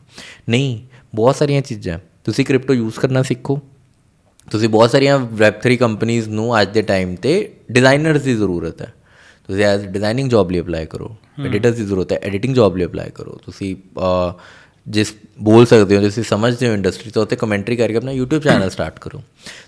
ਨਹੀਂ 0.49 0.77
ਬਹੁਤ 1.15 1.35
ਸਾਰੀਆਂ 1.35 1.61
ਚੀਜ਼ਾਂ 1.61 1.97
ਤੁਸੀਂ 2.23 2.45
ਕ੍ਰਿਪਟੋ 2.45 2.73
ਯੂਜ਼ 2.73 2.99
ਕਰਨਾ 2.99 3.21
ਸਿੱਖੋ 3.21 3.59
ਤੁਸੀਂ 4.51 4.69
ਬਹੁਤ 4.69 4.91
ਸਾਰੀਆਂ 4.91 5.17
ਵੈਬ3 5.19 5.75
ਕੰਪਨੀਆਂ 5.75 6.23
ਨੂੰ 6.27 6.61
ਅੱਜ 6.61 6.73
ਦੇ 6.73 6.81
ਟਾਈਮ 6.81 7.15
ਤੇ 7.15 7.33
ਡਿਜ਼ਾਈਨਰਸ 7.71 8.21
ਦੀ 8.21 8.35
ਜ਼ਰੂਰਤ 8.35 8.81
ਹੈ। 8.81 8.93
ਤੁਸੀਂ 9.49 9.63
ਐਜ਼ 9.65 9.85
ਡਿਜ਼ਾਈਨਿੰਗ 9.85 10.29
ਜੌਬ 10.29 10.51
ਲਈ 10.51 10.59
ਅਪਲਾਈ 10.59 10.85
ਕਰੋ 10.85 11.15
ਐਡੀਟਰਸ 11.45 11.75
ਦੀ 11.75 11.85
ਜ਼ਰੂਰਤ 11.85 12.11
ਹੈ 12.11 12.19
ਐਡੀਟਿੰਗ 12.23 12.55
ਜੌਬ 12.55 12.77
ਲਈ 12.77 12.85
ਅਪਲਾਈ 12.85 13.09
ਕਰੋ। 13.15 13.39
ਤੁਸੀਂ 13.45 13.75
ਜਿਸ 14.87 15.13
ਬੋਲ 15.41 15.65
ਸਕਦੇ 15.65 15.97
ਹੋ 15.97 16.01
ਜਿਸ 16.01 16.19
ਸਮਝਦੇ 16.19 16.67
ਹੋ 16.67 16.73
ਇੰਡਸਟਰੀ 16.73 17.11
ਤੋਂ 17.11 17.25
ਤੇ 17.25 17.35
ਕਮੈਂਟਰੀ 17.35 17.75
ਕਰਕੇ 17.75 17.95
ਆਪਣਾ 17.95 18.11
YouTube 18.11 18.41
ਚੈਨਲ 18.41 18.69
ਸਟਾਰਟ 18.69 18.99
ਕਰੋ। 18.99 19.21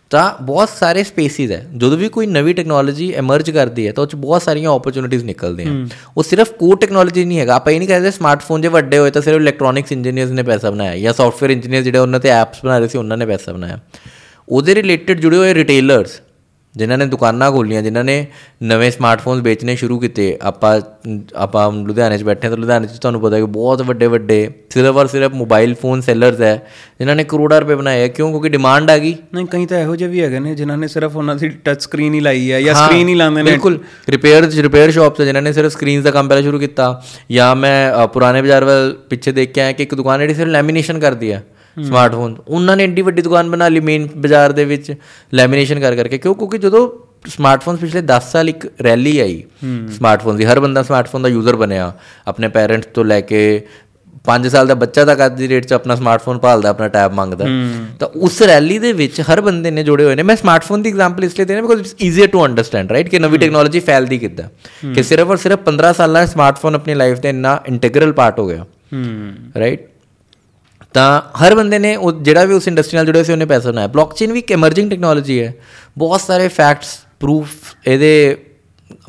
ਤਾਂ 0.10 0.44
ਬਹੁਤ 0.44 0.70
ਸਾਰੇ 0.70 1.04
ਸਪੇਸਿਸ 1.04 1.52
ਹੈ। 1.52 1.66
ਜਦੋਂ 1.78 1.98
ਵੀ 1.98 2.10
ਕੋਈ 2.10 2.28
ਨਵੀਂ 2.28 2.54
ਟੈਕਨੋਲੋਜੀ 2.56 3.12
ਐਮਰਜ 3.14 3.50
ਕਰਦੀ 3.52 3.88
ਹੈ 3.88 3.92
ਤਾਂ 3.92 4.04
ਉਹ 4.04 4.08
ਚ 4.08 4.16
ਬਹੁਤ 4.16 4.42
ਸਾਰੀਆਂ 4.42 4.70
ਓਪਰਚ्युनिटीज 4.70 5.24
ਨਿਕਲਦੀਆਂ। 5.24 5.88
ਉਹ 6.18 6.24
ਸਿਰਫ 6.24 6.52
ਕੋ 6.52 6.74
ਟੈਕਨੋਲੋਜੀ 6.76 7.26
ਨਹੀਂ 7.26 7.40
ਹੈਗਾ। 7.40 7.56
ਆਪਾਂ 7.56 7.74
ਇਹ 7.74 7.80
ਨਹੀਂ 7.80 7.88
ਕਹਿੰਦੇ 7.88 8.12
ਸਮਾਰਟਫੋਨ 8.12 8.62
ਜੇ 8.62 8.68
ਵੱਡੇ 8.68 8.98
ਹੋਏ 8.98 9.12
ਤਾਂ 9.12 9.22
ਸਿਰਫ 9.22 9.38
ਇਲੈਕਟ੍ਰੋਨਿਕਸ 9.38 9.92
ਇੰਜੀਨੀਅਰਸ 9.92 10.32
ਨੇ 10.32 10.44
ਪੈਸਾ 10.44 10.72
ਬਣਾਇਆ 10.72 10.98
ਜਾਂ 10.98 11.14
ਸੌਫਟਵੇਅਰ 11.14 11.52
ਇੰਜੀਨੀਅਰ 11.52 11.84
ਜਿਹੜੇ 11.84 12.00
ਉਹਨਾਂ 12.00 12.20
ਤੇ 12.20 12.30
ਐਪਸ 12.30 12.64
ਬਣਾ 12.64 12.78
ਰਹੇ 12.80 12.88
ਸੀ 12.88 12.98
ਉਹਨਾਂ 12.98 13.18
ਨੇ 13.18 13.26
ਪੈਸਾ 13.26 13.54
ਬਣਾਇਆ। 13.54 13.80
ਉਹਦੇ 14.50 14.76
ਰਿਲੇਟਡ 14.76 15.20
ਜੁੜੇ 15.20 15.38
ਹੋਏ 15.38 15.54
ਰਿਟੇਲਰਸ 15.54 16.22
ਜਿਨ੍ਹਾਂ 16.76 16.98
ਨੇ 16.98 17.06
ਦੁਕਾਨਾਂ 17.06 17.52
ਖੋਲੀਆਂ 17.52 17.82
ਜਿਨ੍ਹਾਂ 17.82 18.04
ਨੇ 18.04 18.26
ਨਵੇਂ 18.64 18.90
ਸਮਾਰਟਫੋਨਸ 18.92 19.44
ਵੇਚਣੇ 19.44 19.76
ਸ਼ੁਰੂ 19.76 20.00
ਕੀਤੇ। 20.00 20.38
ਆਪਾਂ 20.42 20.80
ਆਪਾਂ 21.36 21.72
ਲੁਧਿਆਣੇ 21.72 22.18
'ਚ 22.18 22.24
ਬੈਠੇ 22.24 22.50
ਤਾਂ 22.50 22.58
ਲੁਧਿਆਣੇ 22.58 22.88
'ਚ 22.88 23.00
ਤੁਹਾਨੂੰ 23.00 23.22
ਪਤਾ 23.22 23.36
ਹੈ 23.36 23.42
ਕਿ 23.42 23.48
ਬਹੁਤ 23.48 23.82
ਵੱਡੇ 23.82 24.08
ਵੱਡੇ 24.08 24.50
ਸਿਰਫ 24.70 24.96
ਔਰ 24.96 25.08
ਸਿਰਫ 25.08 25.34
ਮੋਬਾਈਲ 25.34 25.74
ਫੋਨ 25.76 26.02
ਸੈਲਰਸ 26.02 26.42
ਹੈ 26.42 26.56
ਜਿਨ੍ਹਾਂ 27.00 27.16
ਨੇ 27.16 27.24
ਕਰੋੜਾਂ 27.24 27.60
ਰੁਪਏ 27.62 27.76
ਬਣਾਏ 27.76 28.02
ਹੈ 28.02 28.08
ਕਿਉਂ? 28.08 28.30
ਕਿਉਂਕਿ 28.30 28.50
ਡਿਮਾਂਡ 28.50 28.92
ਆ 28.92 28.98
ਗਈ। 28.98 29.16
ਨਹੀਂ 29.34 29.46
ਕਈ 29.46 29.66
ਤਾਂ 29.66 29.80
ਇਹੋ 29.80 29.96
ਜਿਹੇ 29.96 30.10
ਵੀ 30.10 30.22
ਹੈਗੇ 30.22 30.40
ਨੇ 30.40 30.56
ਜਿਨ੍ਹਾਂ 30.56 30.78
ਨੇ 30.78 30.88
ਸਿਰਫ 30.88 31.16
ਉਹਨਾਂ 31.18 31.36
ਦੀ 31.36 31.50
ਟੱਚ 31.50 31.82
ਸਕਰੀਨ 31.82 32.14
ਹੀ 32.14 32.20
ਲਾਈ 32.20 32.52
ਹੈ 32.52 32.62
ਜਾਂ 32.62 32.76
ਸਕਰੀਨ 32.76 33.08
ਹੀ 33.08 33.16
ਲਾਉਂਦੇ 33.16 33.44
ਨੇ। 33.44 33.52
ਬਿਲਕੁਲ। 33.52 33.80
ਰਿਪੇਅਰ 34.10 34.50
ਰਿਪੇਅਰ 34.54 34.92
ਸ਼ਾਪਸ 34.92 35.22
ਜਿਨ੍ਹਾਂ 35.22 35.44
ਨੇ 35.44 35.54
ਸਿਰਫ 35.54 35.72
ਸਕਰੀਨਸ 35.72 36.04
ਦਾ 36.04 36.12
ਕੰਮ 36.12 36.28
ਪਹਿਲਾਂ 36.28 36.44
ਸ਼ੁਰੂ 36.44 36.60
ਕੀਤਾ। 36.60 37.04
ਜਾਂ 37.32 37.56
ਮੈਂ 37.56 38.08
ਪੁਰਾਣੇ 38.08 38.42
ਬਾਜ਼ਾਰ 38.42 38.64
ਵੱਲ 38.64 38.96
ਪਿੱਛੇ 39.10 39.32
ਦੇਖ 39.32 39.52
ਕੇ 39.52 39.70
ਇੱਕ 39.80 39.96
ਦੁਕਾਨ 39.96 40.20
ਜਿਹੜੀ 40.20 40.34
ਸਿਰਫ 40.34 40.50
ਲੈਮੀਨੇਸ਼ਨ 40.50 41.00
ਕਰਦੀ 41.00 41.32
ਹੈ 41.32 41.44
ਸਮਾਰਟਫੋਨ 41.84 42.36
ਉਹਨਾਂ 42.48 42.78
ਨੇ 42.78 42.84
ਏਡੀ 42.84 43.02
ਵੱਡੀ 43.02 43.22
ਦੁਕਾਨ 43.22 43.50
ਬਣਾ 43.50 43.68
ਲਈ 43.68 43.80
ਮੇਨ 43.80 44.08
ਬਾਜ਼ਾਰ 44.18 44.52
ਦੇ 44.52 44.66
ਵਿੱਚ 44.66 44.94
ਲੈਮੀਨੇਸ਼ਨ 45.34 45.80
ਕਰ 45.80 45.96
ਕਰਕੇ। 45.96 46.18
ਕਿਉਂ? 46.18 46.36
ਕਿਉਂਕਿ 46.36 46.58
ਜਦੋਂ 46.58 46.90
ਸਮਾਰਟਫੋਨਸ 47.30 47.80
ਪਿਛਲੇ 47.80 48.02
10 48.02 48.32
ਸਾਲ 48.32 48.50
ਇੱਕ 48.50 48.68
ਰੈਲੀ 48.84 49.20
ਆਈ 49.20 49.44
ਸਮਾਰਟਫੋਨ 49.98 50.38
ਦੀ 50.38 50.46
ਹਰ 50.46 50.60
ਬੰਦਾ 50.60 50.84
ਸਮਾਰਟਫੋਨ 50.84 51.22
ਦਾ 51.22 51.30
ਯੂਜ਼ਰ 51.30 51.56
ਬਣਿਆ। 51.56 51.94
ਆਪਣੇ 52.28 52.48
ਪੈਰੈਂਟਸ 52.48 52.88
ਤੋਂ 52.94 53.06
ਲੈ 53.06 53.22
ਕੇ 53.22 53.68
5 54.26 54.48
ਸਾਲ 54.50 54.68
ਦਾ 54.68 54.74
ਬੱਚਾ 54.74 55.06
ਤੱਕ 55.06 55.26
ਅੱਜ 55.26 55.34
ਦੀ 55.34 55.48
ਡੇਟ 55.48 55.66
'ਚ 55.66 55.74
ਆਪਣਾ 55.74 55.96
ਸਮਾਰਟਫੋਨ 55.96 56.38
ਭਾਲਦਾ 56.38 56.70
ਆਪਣਾ 56.70 56.88
ਟੈਬ 56.88 57.14
ਮੰਗਦਾ। 57.14 57.46
ਤਾਂ 58.00 58.08
ਉਸ 58.08 58.42
ਰੈਲੀ 58.42 58.80
ਦੇ 58.80 58.94
ਵਿੱਚ 58.94 59.22
ਹਰ 59.22 59.42
ਬੰਦੇ 59.42 59.72
ਨੇ 59.72 59.84
ਜੁੜੇ 59.84 60.04
ਹੋਏ 60.04 60.16
ਨੇ। 60.16 60.24
ਮੈਂ 60.24 60.36
ਸਮਾਰਟਫੋਨ 60.36 60.82
ਦੀ 60.82 60.90
ਐਗਜ਼ਾਮਪਲ 60.90 61.24
ਇਸ 61.24 61.40
ਲਈ 61.40 61.46
ਦੇਣਾ 61.46 61.62
because 61.62 61.80
it's 61.80 61.96
easier 62.02 62.28
to 62.28 62.46
understand 62.46 62.92
right 62.92 63.10
ਕਿ 63.10 63.20
ਨਵੀਂ 63.20 63.40
ਟੈਕਨੋਲੋਜੀ 63.40 63.80
ਫੈਲਦੀ 63.80 64.18
ਕਿੱਦਾਂ। 64.18 64.50
ਕਿ 64.94 65.04
ਸਿਰਫ 65.04 65.28
ਔਰ 65.28 65.38
ਸਿਰਫ 65.38 65.60
15 65.66 65.94
ਸਾਲਾਂ 65.94 66.22
ਦਾ 66.22 66.26
ਸਮਾਰਟਫੋਨ 66.26 66.76
ਆਪਣੀ 66.76 66.94
ਲਾਈਫ 66.94 67.20
ਦਾ 67.20 67.30
ਇੰਨਾ 67.30 67.62
ਇੰਟੀਗਰਲ 67.68 68.14
ਪਾਰਟ 68.14 68.40
ਹੋ 68.40 68.48
ਗਿਆ। 68.48 68.66
ਰਾਈਟ 69.60 69.88
ਤਾਂ 70.94 71.22
ਹਰ 71.38 71.56
ਬੰਦੇ 71.56 71.80
ਨੇ 71.80 71.96
ਉਹ 71.96 72.12
ਜਿਹੜਾ 72.12 72.46
ਵੀ 72.46 72.54
ਉਸ 72.54 72.68
ਇੰਡਸਟਰੀ 72.68 72.96
ਨਾਲ 72.96 73.06
ਜੁੜਿਆ 73.06 73.24
ਸੀ 73.24 73.32
ਉਹਨੇ 73.32 73.46
ਪੈਸਾ 73.46 73.72
ਬਣਾਇਆ। 73.72 73.88
ਬਲੌਕਚੇਨ 73.88 74.32
ਵੀ 74.32 74.40
ਇੱਕ 74.40 74.52
ਐਮਰਜਿੰਗ 74.52 74.90
ਟੈਕਨੋਲੋਜੀ 74.90 75.42
ਹੈ। 75.44 75.54
ਬਹੁਤ 75.98 76.22
ਸਾਰੇ 76.22 76.48
ਫੈਕਟਸ 76.48 76.98
ਪ੍ਰੂਫ 77.20 77.50
ਇਹਦੇ 77.88 78.38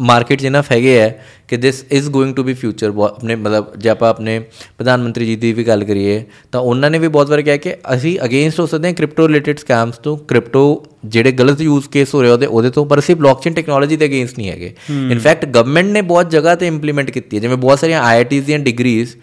ਮਾਰਕੀਟ 0.01 0.45
ਇਨਫ 0.45 0.73
ਹੈਗੇ 0.73 0.99
ਹੈ 0.99 1.25
ਕਿ 1.49 1.57
this 1.57 1.85
is 1.91 2.09
going 2.09 2.35
to 2.35 2.43
be 2.43 2.55
future 2.55 2.93
ਆਪਣੇ 3.01 3.35
ਮਤਲਬ 3.35 3.77
ਜੇ 3.77 3.89
ਆਪਾਂ 3.89 4.11
ਆਪਣੇ 4.11 4.39
ਪ੍ਰਧਾਨ 4.79 5.03
ਮੰਤਰੀ 5.03 5.27
ਜੀ 5.27 5.37
ਦੀ 5.37 5.53
ਵੀ 5.53 5.65
ਗੱਲ 5.65 5.85
ਕਰੀਏ 5.85 6.25
ਤਾਂ 6.53 6.61
ਉਹਨਾਂ 6.61 6.91
ਨੇ 6.91 6.99
ਵੀ 6.99 7.09
ਬਹੁਤ 7.09 7.31
ਵਾਰ 7.31 7.43
ਕਿਹਾ 7.43 7.57
ਕਿ 7.57 7.75
ਅਸੀਂ 7.95 8.19
ਅਗੇਂਸਟ 8.25 8.61
ਹੋ 8.61 8.67
ਸਕਦੇ 8.67 8.89
ਹਾਂ 8.89 8.95
ਕ੍ਰਿਪਟੋ 8.95 9.29
ਰਿਲੇਟਡ 9.29 9.59
ਸਕੈਮਸ 9.59 9.99
ਤੋਂ। 9.99 10.17
ਕ੍ਰਿਪਟੋ 10.17 10.87
ਜਿਹੜੇ 11.05 11.33
ਗਲਤ 11.33 11.61
ਯੂਜ਼ 11.61 11.89
ਕੇਸ 11.89 12.15
ਹੋ 12.15 12.23
ਰਹੇ 12.23 12.31
ਉਹਦੇ 12.31 12.47
ਉਹਦੇ 12.47 12.71
ਤੋਂ। 12.71 12.87
ਪਰ 12.87 12.99
ਅਸੀਂ 12.99 13.17
ਬਲੌਕਚੇਨ 13.17 13.55
ਟੈਕਨੋਲੋਜੀ 13.55 13.97
ਦੇ 13.97 14.05
ਅਗੇਂਸਟ 14.05 14.39
ਨਹੀਂ 14.39 14.51
ਹੈਗੇ। 14.51 14.75
ਇਨਫੈਕਟ 14.91 15.47
ਗਵਰਨਮੈਂਟ 15.47 15.87
ਨੇ 15.87 16.03
ਬਹੁਤ 16.03 16.31
ਜਗ੍ਹਾ 16.31 16.55
ਤੇ 16.55 16.67
ਇੰਪਲੀਮੈਂਟ 16.67 17.11
ਕੀਤੀ 17.11 17.37
ਹੈ। 17.37 17.43
ਜਿਵੇਂ 17.43 17.57
ਬਹੁਤ 17.57 17.79
ਸਾਰੀਆਂ 17.79 18.03
ਆਈਆਈਟੀਜ਼ 18.03 18.47
ਦੀਆਂ 18.47 18.59
ਡਿਗਰੀਜ਼ 18.59 19.15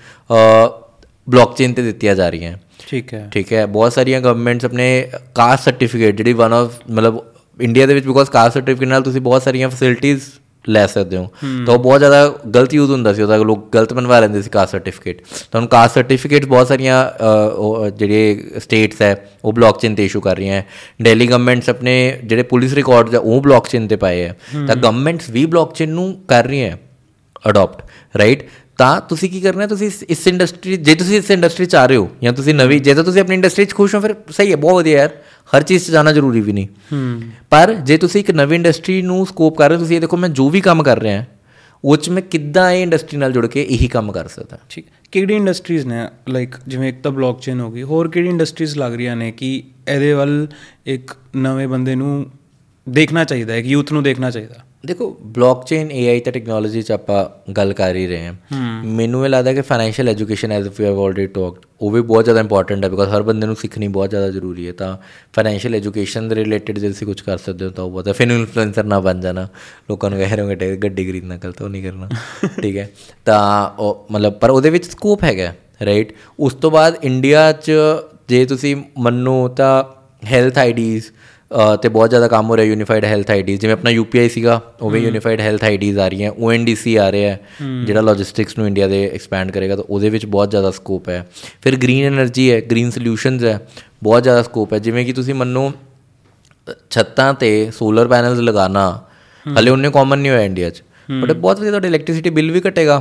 ਬਲੌਕਚੇਨ 1.28 1.74
ਤੇ 1.74 1.82
ਦਿੱਤੀਆਂ 1.82 2.16
ਜਾ 2.16 2.30
ਰਹੀਆਂ। 2.30 2.58
ਠੀਕ 2.90 3.14
ਹੈ। 3.14 3.28
ਠੀਕ 3.34 3.54
ਹੈ। 3.54 3.66
ਬਹੁਤ 3.66 3.94
ਸਾਰੀਆਂ 3.94 4.22
ਗਵਰਨਮੈਂਟਸ 4.22 4.66
ਆਪਣੇ 4.66 4.88
ਕਾਸਟ 5.36 5.64
ਸਰਟੀਫਿਕੇਟ 5.64 6.16
ਜਿਹੜੀ 6.16 6.34
ਵਨ 6.34 6.54
ਆਫ 6.54 6.74
ਮਤਲਬ 6.92 7.20
ਇੰਡੀਆ 7.60 7.86
ਦੇ 7.86 7.94
ਵਿੱਚ 7.94 8.06
ਬਿਕੋਜ਼ 8.06 8.30
ਕਾਸਟ 8.30 8.54
ਸਰਟੀਫਿਕੇਟ 8.54 8.88
ਨਾਲ 8.90 9.02
ਤੁਸੀਂ 9.02 9.22
ਬਹੁਤ 9.22 9.44
ਸਾਰੀਆਂ 9.44 9.70
ਫੈਸਿਲਿਟੀਆਂ 9.70 10.18
ਲੈ 10.66 10.86
ਸਕਦੇ 10.88 11.18
ਹੋ। 11.18 11.28
ਤਾਂ 11.66 11.78
ਬਹੁਤ 11.78 12.00
ਜ਼ਿਆਦਾ 12.00 12.28
ਗਲਤ 12.56 12.74
ਯੂਜ਼ 12.74 12.92
ਹੁੰਦਾ 12.92 13.14
ਸੀ। 13.14 13.22
ਉਹਦਾ 13.22 13.36
ਲੋਕ 13.38 13.68
ਗਲਤ 13.74 13.94
ਬਣਵਾ 13.94 14.20
ਲੈਂਦੇ 14.20 14.42
ਸੀ 14.42 14.50
ਕਾਸਟ 14.50 14.72
ਸਰਟੀਫਿਕੇਟ 14.72 15.22
ਤਾਂ 15.52 15.60
ਹੁਣ 15.62 15.68
ਕਾਸਟ 15.68 15.94
ਸਰਟੀਫਿਕੇਟ 15.94 16.46
ਬਹੁਤ 16.46 16.68
ਸਾਰੀਆਂ 16.68 16.96
ਜਿਹੜੇ 17.90 18.52
ਸਟੇਟਸ 18.60 19.02
ਹੈ 19.02 19.16
ਉਹ 19.46 19.54
ਬਲੌਕਚੇਨ 19.54 19.96
ਤੇ 19.96 20.06
ਇਸ਼ੂ 20.06 20.22
ਕਰ 20.22 20.38
ਰਹੀਆਂ 20.38 20.56
ਹੈ। 20.56 20.66
ਦਿੱਲੀ 21.02 21.28
ਗਵਰਨਮੈਂਟਸ 21.28 21.70
ਆਪਣੇ 21.70 21.94
ਜਿਹੜੇ 22.24 22.44
ਪੁਲਿਸ 22.44 22.74
ਰਿਕਾਰਡਸ 22.74 23.14
ਹੈ 23.14 23.20
ਉਹ 23.20 23.42
ਬਲੌਕਚੇਨ 23.42 23.88
ਤੇ 23.88 23.96
ਪਾਏ 23.96 24.24
ਹੈ। 24.24 24.36
ਤਾਂ 24.68 24.76
ਗਵਰਨਮੈਂਟਸ 24.76 25.30
ਵੀ 25.30 25.46
ਬਲੌਕਚੇਨ 25.46 25.90
ਨੂੰ 25.90 26.14
ਕਰ 26.28 26.46
ਰਹੀਆਂ 26.46 26.70
ਹੈ। 26.72 26.80
ਅਡਾਪਟ 27.50 28.18
ਰਾਈਟ 28.18 28.44
ਤਾਂ 28.78 29.02
ਤੁਸੀਂ 29.02 29.30
ਕੀ 29.30 29.42
ਕਰਨਾ 29.42 29.62
ਹੈ? 29.62 29.68
ਤੁਸੀਂ 29.68 29.88
ਇਸ- 29.88 30.28
ਇੰਡਸਟਰੀ 30.28 30.78
ਜੇ 30.78 30.96
ਤੁਸੀਂ 30.96 31.18
ਇਸ 31.18 31.32
ਇੰਡਸਟਰੀ 31.32 31.66
ਚ 31.66 31.76
ਆ 31.76 31.86
ਰਹੇ 31.86 31.96
ਹੋ 31.96 32.10
ਜਾਂ 32.24 32.34
ਤੁਸੀਂ 32.34 32.56
ਨਵੀਂ 32.56 32.82
ਜੇ 32.82 32.94
ਤਾਂ 32.94 33.04
ਤੁਸੀਂ 33.04 33.22
ਆਪਣੀ 33.22 33.36
ਇੰਡਸਟਰੀ 33.36 33.66
ਚ 33.66 33.74
ਖੁਸ਼ 33.74 33.96
ਹੋ 33.96 34.00
ਫਿਰ 34.00 34.16
ਸਹੀ 34.30 34.52
ਹੈ 34.52 34.56
ਬਹੁਤ 34.56 34.76
ਵਧੀਆ 34.76 34.98
ਯਾਰ। 34.98 35.10
ਹਰ 35.58 35.64
ਚੀਜ਼ 35.64 35.86
'ਚ 35.86 35.92
ਜਾਣਾ 35.92 36.12
ਜ਼ਰੂਰੀ 36.12 36.42
ਵੀ 36.42 36.54
ਨਹੀਂ। 36.54 36.68
ਹੂੰ। 36.94 37.22
ਪਰ 37.50 37.74
ਜੇ 37.74 37.98
ਤੁਸੀਂ 37.98 38.22
ਇੱਕ 38.22 38.32
ਨਵੀਂ 38.32 38.56
ਇੰਡਸਟਰੀ 38.56 39.02
ਨੂੰ 39.02 39.26
ਸਕੋਪ 39.26 39.58
ਕਰ 39.58 39.70
ਰਹੇ 39.70 39.76
ਹੋ 39.76 39.82
ਤੁਸੀਂ 39.82 39.96
ਇਹ 39.96 40.02
ਦੇਖੋ 40.02 40.18
ਮੈਂ 40.18 40.30
ਜੋ 40.30 40.50
ਵੀ 40.50 40.62
ਕੰਮ 40.62 40.84
ਕਰ 40.84 41.00
ਰਿਹਾ 41.00 41.26
ਉਹ 41.86 41.98
'ਚ 41.98 42.10
ਮੈਂ 42.10 42.22
ਕਿੱਦਾਂ 42.22 42.72
ਇਹ 42.72 42.84
ਇੰਡਸਟਰੀ 42.84 43.18
ਨਾਲ 43.18 43.32
ਜੁੜ 43.32 43.48
ਕੇ 43.48 43.64
ਇਹੀ 43.64 43.88
ਕੰਮ 43.88 44.12
ਕਰ 44.12 44.28
ਸਕਦਾ। 44.28 44.60
ਠੀਕ। 44.70 44.86
ਕਿਹੜੀ 45.12 45.36
ਇੰਡਸਟਰੀਜ਼ 45.36 45.86
ਨੇ 45.86 46.08
ਲਾਈਕ 46.30 46.56
ਜਿਵੇਂ 46.68 46.90
ਇੱਕ 46.90 47.02
ਤਾਂ 47.02 47.12
ਬਲੌਕਚੇਨ 47.12 47.60
ਹੋ 47.60 47.72
ਗਈ 47.72 47.84
ਹੋਰ 47.84 48.08
ਕਿਹੜੀ 48.08 48.28
ਇੰਡਸਟਰੀਜ਼ 48.30 48.78
ਲੱਗ 48.78 48.94
ਰਹੀਆਂ 48.94 49.16
ਨੇ 49.16 49.32
ਕਿ 49.32 49.64
ਇਹਦੇ 49.88 50.14
ਵੱਲ 50.14 50.48
ਇੱਕ 50.86 51.12
ਨਵੇਂ 51.36 51.68
ਬੰਦੇ 51.68 51.96
ਨੂੰ 51.96 52.32
ਦੇਖਣਾ 52.90 53.24
ਚਾਹੀਦਾ 53.24 53.54
ਹੈ 53.54 53.62
ਕਿ 53.62 53.70
ਯੂਥ 53.70 53.94
ਨੂੰ 53.94 54.04
ਦੇਖਣਾ 54.04 54.32
ਚਾਹੀਦਾ? 54.32 54.56
ਦੇਖੋ 54.86 55.18
ਬਲੌਕਚੇਨ 55.22 55.88
AI 55.88 56.20
ਤੇ 56.26 56.32
ਟੈਕਨੋਲੋਜੀ 56.32 56.82
'ਚ 56.82 56.92
ਆਪਾਂ 56.92 57.52
ਗੱਲ 57.52 57.74
ਕਰ 57.74 57.96
ਹੀ 57.96 58.08
ਰਹੇ 58.08 58.26
ਹਾਂ। 58.26 58.34
ਮੈਨੂੰ 58.84 59.24
ਇਹ 59.26 59.30
ਲੱਗਦਾ 59.30 59.54
ਕਿ 59.54 59.62
financial 59.62 60.10
education 60.10 60.52
as 60.52 60.68
we 60.68 60.86
have 60.86 61.00
already 61.00 61.28
talked 61.28 61.66
ਉਹ 61.82 61.92
ਵੀ 61.92 62.02
ਬਹੁਤ 62.02 62.24
ਜ਼ਿਆਦਾ 62.24 62.40
ਇੰਪੋਰਟੈਂਟ 62.40 62.84
ਹੈ 62.84 62.90
ਬਿਕੋਜ਼ 62.90 63.10
ਹਰ 63.10 63.22
ਬੰਦੇ 63.22 63.48
ਨੂੰ 63.48 63.56
ਸਿੱਖਣੀ 63.56 63.88
ਬਹੁਤ 63.88 64.10
ਜ਼ਿਆਦਾ 64.10 64.30
ਜ਼ਰੂਰੀ 64.32 64.68
ਹੈ। 64.68 64.74
ਤਾਂ 64.74 64.98
ਫਾਈਨੈਂਸ਼ੀਅਲ 65.34 65.76
ਐਜੂਕੇਸ਼ਨ 65.76 66.28
ਦੇ 66.30 66.36
ਰਿਲੇਟਡ 66.36 66.80
ਜੇ 66.80 66.88
ਤੁਸੀਂ 66.88 67.08
ਕੁਝ 67.08 67.22
ਕਰ 67.22 67.38
ਸਕਦੇ 67.38 67.66
ਹੋ 67.66 67.70
ਤਾਂ 67.70 67.84
ਉਹ 67.84 67.92
ਬਹੁਤ 67.92 68.08
ਹੈ। 68.08 68.14
ਫਿਰ 68.14 68.28
ਇਨਫਲੂਐਂਸਰ 68.28 68.84
ਨਾ 68.84 69.00
ਬਣ 69.00 69.20
ਜਾਣਾ। 69.20 69.48
ਲੋਕਾਂ 69.90 70.10
ਨੂੰ 70.10 70.20
ਕਹਿ 70.20 70.36
ਰਹੇ 70.36 70.44
ਹੋਗੇ 70.44 70.56
ਟੇ 70.56 70.76
ਗੱਡੀ 70.76 71.06
ਖਰੀਦਣਾ 71.10 71.38
ਗਲਤ 71.38 71.62
ਉਹ 71.62 71.70
ਨਹੀਂ 71.70 71.84
ਕਰਨਾ। 71.84 72.10
ਠੀਕ 72.62 72.78
ਹੈ। 72.78 72.90
ਤਾਂ 73.26 73.70
ਉਹ 73.82 74.08
ਮਤਲਬ 74.12 74.34
ਪਰ 74.34 74.50
ਉਹਦੇ 74.50 74.70
ਵਿੱਚ 74.70 74.86
ਸਕੋਪ 74.86 75.24
ਹੈਗਾ 75.24 75.54
ਰਾਈਟ 75.86 76.14
ਉਸ 76.40 76.54
ਤੋਂ 76.54 76.72
ਬਾਅਦ 76.72 76.96
ਇੰਡੀਆ 77.04 77.52
'ਚ 77.52 77.72
ਜੇ 78.30 78.46
ਤੁਸੀਂ 78.46 78.76
ਮੰਨੋ 78.98 79.48
ਤਾਂ 79.48 79.84
ਹੈਲਥ 80.26 80.58
ਆਈਡੀਜ਼ 80.58 81.06
ਤੇ 81.82 81.90
ਬਹੁਤ 81.90 82.10
ਜ਼ਿਆਦਾ 82.10 82.28
ਕੰਮ 82.28 82.50
ਹੋ 82.50 82.56
ਰਿਹਾ 82.58 82.66
ਯੂਨੀਫਾਈਡ 82.66 83.06
ਹੈਲਥ 83.06 83.32
ਆਈਡੀਜ਼ 83.32 83.60
ਜਿਵੇਂ 83.62 83.74
ਆਪਣਾ 83.74 83.90
ਯੂਪੀਆਈ 83.90 84.30
ਸੀਗਾ 84.30 84.60
ਉਵੇਂ 84.82 85.02
ਯੂਨੀਫਾਈਡ 85.02 85.42
ਹੈਲਥ 85.42 85.64
ਆਈਡੀਜ਼ 85.64 86.00
ਆ 86.00 86.08
ਰਹੀਆਂ 86.08 86.32
ਓਐਨਡੀਸੀ 86.40 86.96
ਆ 86.96 87.12
ਰਿਹਾ 87.12 87.36
ਜਿਹੜਾ 87.86 88.02
ਲੌਜਿਸਟਿਕਸ 88.02 88.58
ਨੂੰ 88.58 88.68
ਇੰਡੀਆ 88.68 88.88
ਦੇ 88.88 89.04
ਐਕਸਪੈਂਡ 89.14 89.52
ਕਰੇਗਾ 89.52 89.76
ਤਾਂ 89.76 89.84
ਉਹਦੇ 89.90 90.10
ਵਿੱਚ 90.10 90.26
ਬਹੁਤ 90.26 90.50
ਜ਼ਿਆਦਾ 90.50 90.72
ਸਕੋਪ 90.72 91.10
ਹੈ। 91.10 91.26
ਫਿਰ 91.62 91.76
ਗ੍ਰੀਨ 91.76 92.14
એનર્ਜੀ 92.14 92.52
ਹੈ 92.52 92.60
ਗ੍ਰੀਨ 92.62 92.90
ਸੋਲੂਸ਼ਨਸ 92.92 93.44
ਹੈ 93.44 93.60
ਬਹੁਤ 94.04 94.24
ਜ਼ਿਆਦਾ 94.24 94.44
ਸਕੋਪ 94.44 94.74
ਹੈ 94.74 94.80
ਜਿਵੇਂ 94.80 95.06
ਕਿ 95.06 95.14
ਤੁਸੀਂ 95.14 95.34
ਮੰਨੋ 95.34 95.72
ਛੱਤਾਂ 96.90 97.34
ਤੇ 97.34 97.72
ਸੋਲਰ 97.72 98.08
ਪੈਨਲਸ 98.08 98.40
ਲਗਾਣਾ 98.40 98.90
ਹਲੇ 99.46 99.72
ਉਹਨੇ 99.72 99.90
ਕਾਮਨ 99.90 100.20
ਨਹੀਂ 100.20 100.32
ਹੋਇਆ 100.32 100.44
ਇੰਡੀਆ 100.44 100.70
'ਚ 100.70 100.84
ਬਟ 101.22 101.32
ਬਹੁਤ 101.32 101.60
ਵਧੀਆ 101.60 101.72
ਤੁਹਾਡਾ 101.72 101.88
ਇਲੈਕਟ੍ਰਿਸਿਟੀ 101.88 102.30
ਬਿੱਲ 102.30 102.52
ਵੀ 102.52 102.62
ਘਟੇਗਾ। 102.68 103.00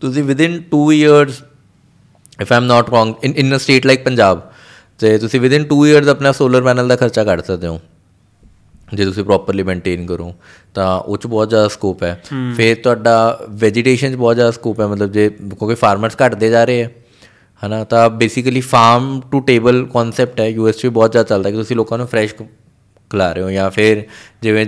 ਤੁਸੀਂ 0.00 0.24
within 0.24 0.62
2 0.74 0.80
years 0.92 1.42
if 2.40 2.52
I'm 2.52 2.64
not 2.64 2.90
wrong 2.90 3.14
in 3.24 3.34
in 3.36 3.56
a 3.56 3.58
state 3.58 3.86
like 3.86 4.04
Punjab 4.04 4.42
ਤੇ 5.00 5.16
ਤੁਸੀਂ 5.18 5.40
ਵਿਦਿਨ 5.40 5.64
2 5.72 5.84
ਇਅਰਸ 5.86 6.08
ਆਪਣਾ 6.08 6.32
ਸੋਲਰ 6.32 6.62
ਪੈਨਲ 6.62 6.88
ਦਾ 6.88 6.96
ਖਰਚਾ 6.96 7.24
ਕੱਢ 7.24 7.40
ਸਕਦੇ 7.42 7.66
ਹੋ। 7.66 7.80
ਜੇ 8.94 9.04
ਤੁਸੀਂ 9.04 9.24
ਪ੍ਰੋਪਰਲੀ 9.24 9.62
ਮੇਨਟੇਨ 9.62 10.06
ਕਰੋ 10.06 10.32
ਤਾਂ 10.74 10.88
ਉਹ 11.00 11.16
'ਚ 11.16 11.26
ਬਹੁਤ 11.26 11.48
ਜ਼ਿਆਦਾ 11.48 11.68
ਸਕੋਪ 11.68 12.02
ਹੈ। 12.02 12.20
ਫਿਰ 12.56 12.76
ਤੁਹਾਡਾ 12.76 13.46
ਵੈਜੀਟੇਸ਼ਨ 13.60 14.12
'ਚ 14.12 14.16
ਬਹੁਤ 14.16 14.34
ਜ਼ਿਆਦਾ 14.36 14.50
ਸਕੋਪ 14.50 14.80
ਹੈ 14.80 14.86
ਮਤਲਬ 14.86 15.12
ਜੇ 15.12 15.28
ਕਿਉਂਕਿ 15.30 15.74
ਫਾਰਮਰਸ 15.74 16.16
ਘਟਦੇ 16.24 16.50
ਜਾ 16.50 16.64
ਰਹੇ 16.64 16.82
ਹੈ 16.82 16.90
ਹਨਾ 17.62 17.82
ਤਾਂ 17.84 18.08
basically 18.10 18.60
farm 18.60 19.20
to 19.32 19.40
table 19.40 19.84
concept 19.94 20.40
ਹੈ। 20.40 20.48
ਯੂਐਸ 20.48 20.76
'ਚ 20.76 20.86
ਬਹੁਤ 20.88 21.12
ਜ਼ਿਆਦਾ 21.12 21.28
ਚੱਲਦਾ 21.28 21.50
ਕਿ 21.50 21.56
ਤੁਸੀਂ 21.56 21.76
ਲੋਕਾਂ 21.76 21.98
ਨੂੰ 21.98 22.06
ਫਰੈਸ਼ 22.06 22.34
ਖਿਲਾ 23.10 23.32
ਰਹੇ 23.32 23.42
ਹੋ 23.42 23.50
ਜਾਂ 23.50 23.70
ਫਿਰ 23.70 24.02
ਜਿਵੇਂ 24.42 24.66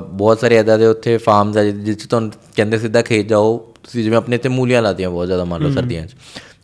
ਬਹੁਤ 0.00 0.40
ਸਾਰੇ 0.40 0.58
ਇਦਾਂ 0.58 0.78
ਦੇ 0.78 0.86
ਉੱਥੇ 0.86 1.16
ਫਾਰਮਸ 1.18 1.56
ਆ 1.56 1.64
'ਚ 1.64 2.06
ਤੁਹਾਨੂੰ 2.10 2.30
ਕਹਿੰਦੇ 2.56 2.78
ਸਿੱਧਾ 2.78 3.02
ਖੇਤ 3.02 3.26
ਜਾਓ 3.26 3.56
ਤੁਸੀਂ 3.82 4.02
ਜਿਵੇਂ 4.04 4.18
ਆਪਣੇ 4.18 4.38
ਤੇ 4.38 4.48
ਮੂਲੀਆਂ 4.48 4.82
ਲਾਦੀਆਂ 4.82 5.10
ਬਹੁਤ 5.10 5.26
ਜ਼ਿਆਦਾ 5.26 5.44
ਮੰਨ 5.44 5.62
ਲਓ 5.62 5.70
ਸਰਦੀਆਂ 5.70 6.06
'ਚ। 6.06 6.14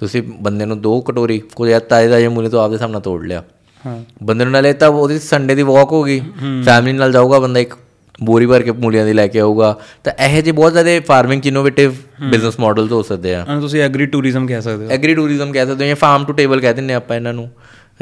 ਤੁਸੀਂ 0.05 0.23
ਬੰਦੇ 0.41 0.65
ਨੂੰ 0.65 0.81
ਦੋ 0.81 1.01
ਕਟੋਰੀ 1.01 1.43
ਕੋਈ 1.57 1.71
ਯਾਰ 1.71 1.81
ਤਾਜ਼ੇ 1.81 2.09
ਤਾਜ਼ੇ 2.09 2.29
ਮੂਲੀ 2.29 2.49
ਤੋਂ 2.49 2.65
ਆਪਦੇ 2.65 2.79
ਸਾਹਮਣੇ 2.79 3.01
ਤੋੜ 3.01 3.27
ਲਿਆ। 3.27 3.45
ਹਾਂ। 3.87 4.05
ਬੰਦੇ 4.23 4.45
ਨੂੰ 4.45 4.53
ਨਾਲੇ 4.53 4.73
ਤਾਂ 4.73 4.89
ਉਹਦੀ 4.89 5.19
ਸੰਡੇ 5.19 5.55
ਦੀ 5.55 5.63
ਵਾਕ 5.63 5.93
ਹੋ 5.93 6.03
ਗਈ। 6.03 6.21
ਫੈਮਿਲੀ 6.65 6.99
ਨਾਲ 6.99 7.13
ਜਾਊਗਾ 7.13 7.39
ਬੰਦਾ 7.39 7.61
ਇੱਕ 7.61 7.75
ਬੋਰੀ 8.23 8.47
ਭਰ 8.47 8.63
ਕੇ 8.63 8.73
ਮੂਲੀਆਂ 8.73 9.07
ਦੀ 9.07 9.13
ਲੈ 9.13 9.27
ਕੇ 9.27 9.41
ਆਊਗਾ। 9.41 9.81
ਤਾਂ 10.05 10.13
ਇਹੋ 10.25 10.41
ਜਿਹੇ 10.41 10.53
ਬਹੁਤ 10.53 10.73
ਜ਼ਿਆਦਾ 10.73 10.91
ਫਾਰਮਿੰਗ 11.01 11.43
ਚ 11.43 11.47
ਇਨੋਵੇਟਿਵ 11.47 11.95
ਬਿਜ਼ਨਸ 12.31 12.61
ਮਾਡਲਸ 12.61 12.93
ਹੋ 12.93 13.03
ਸਕਦੇ 13.03 13.35
ਆ। 13.35 13.45
ਤੁਸੀਂ 13.61 13.83
ਐਗਰੀ 13.83 14.07
ਟੂਰਿਜ਼ਮ 14.07 14.47
ਕਹਿ 14.47 14.63
ਸਕਦੇ 14.63 14.85
ਹੋ। 14.85 14.91
ਐਗਰੀ 14.91 15.15
ਟੂਰਿਜ਼ਮ 15.15 15.53
ਕਹਿ 15.53 15.67
ਸਕਦੇ 15.67 15.85
ਹੋ 15.85 15.89
ਜਾਂ 15.89 15.97
ਫਾਰਮ 15.97 16.25
ਟੂ 16.25 16.33
ਟੇਬਲ 16.33 16.61
ਕਹਿ 16.61 16.75
ਦਿੰਦੇ 16.75 16.95
ਆਪਾਂ 16.95 17.17
ਇਹਨਾਂ 17.17 17.33
ਨੂੰ 17.33 17.51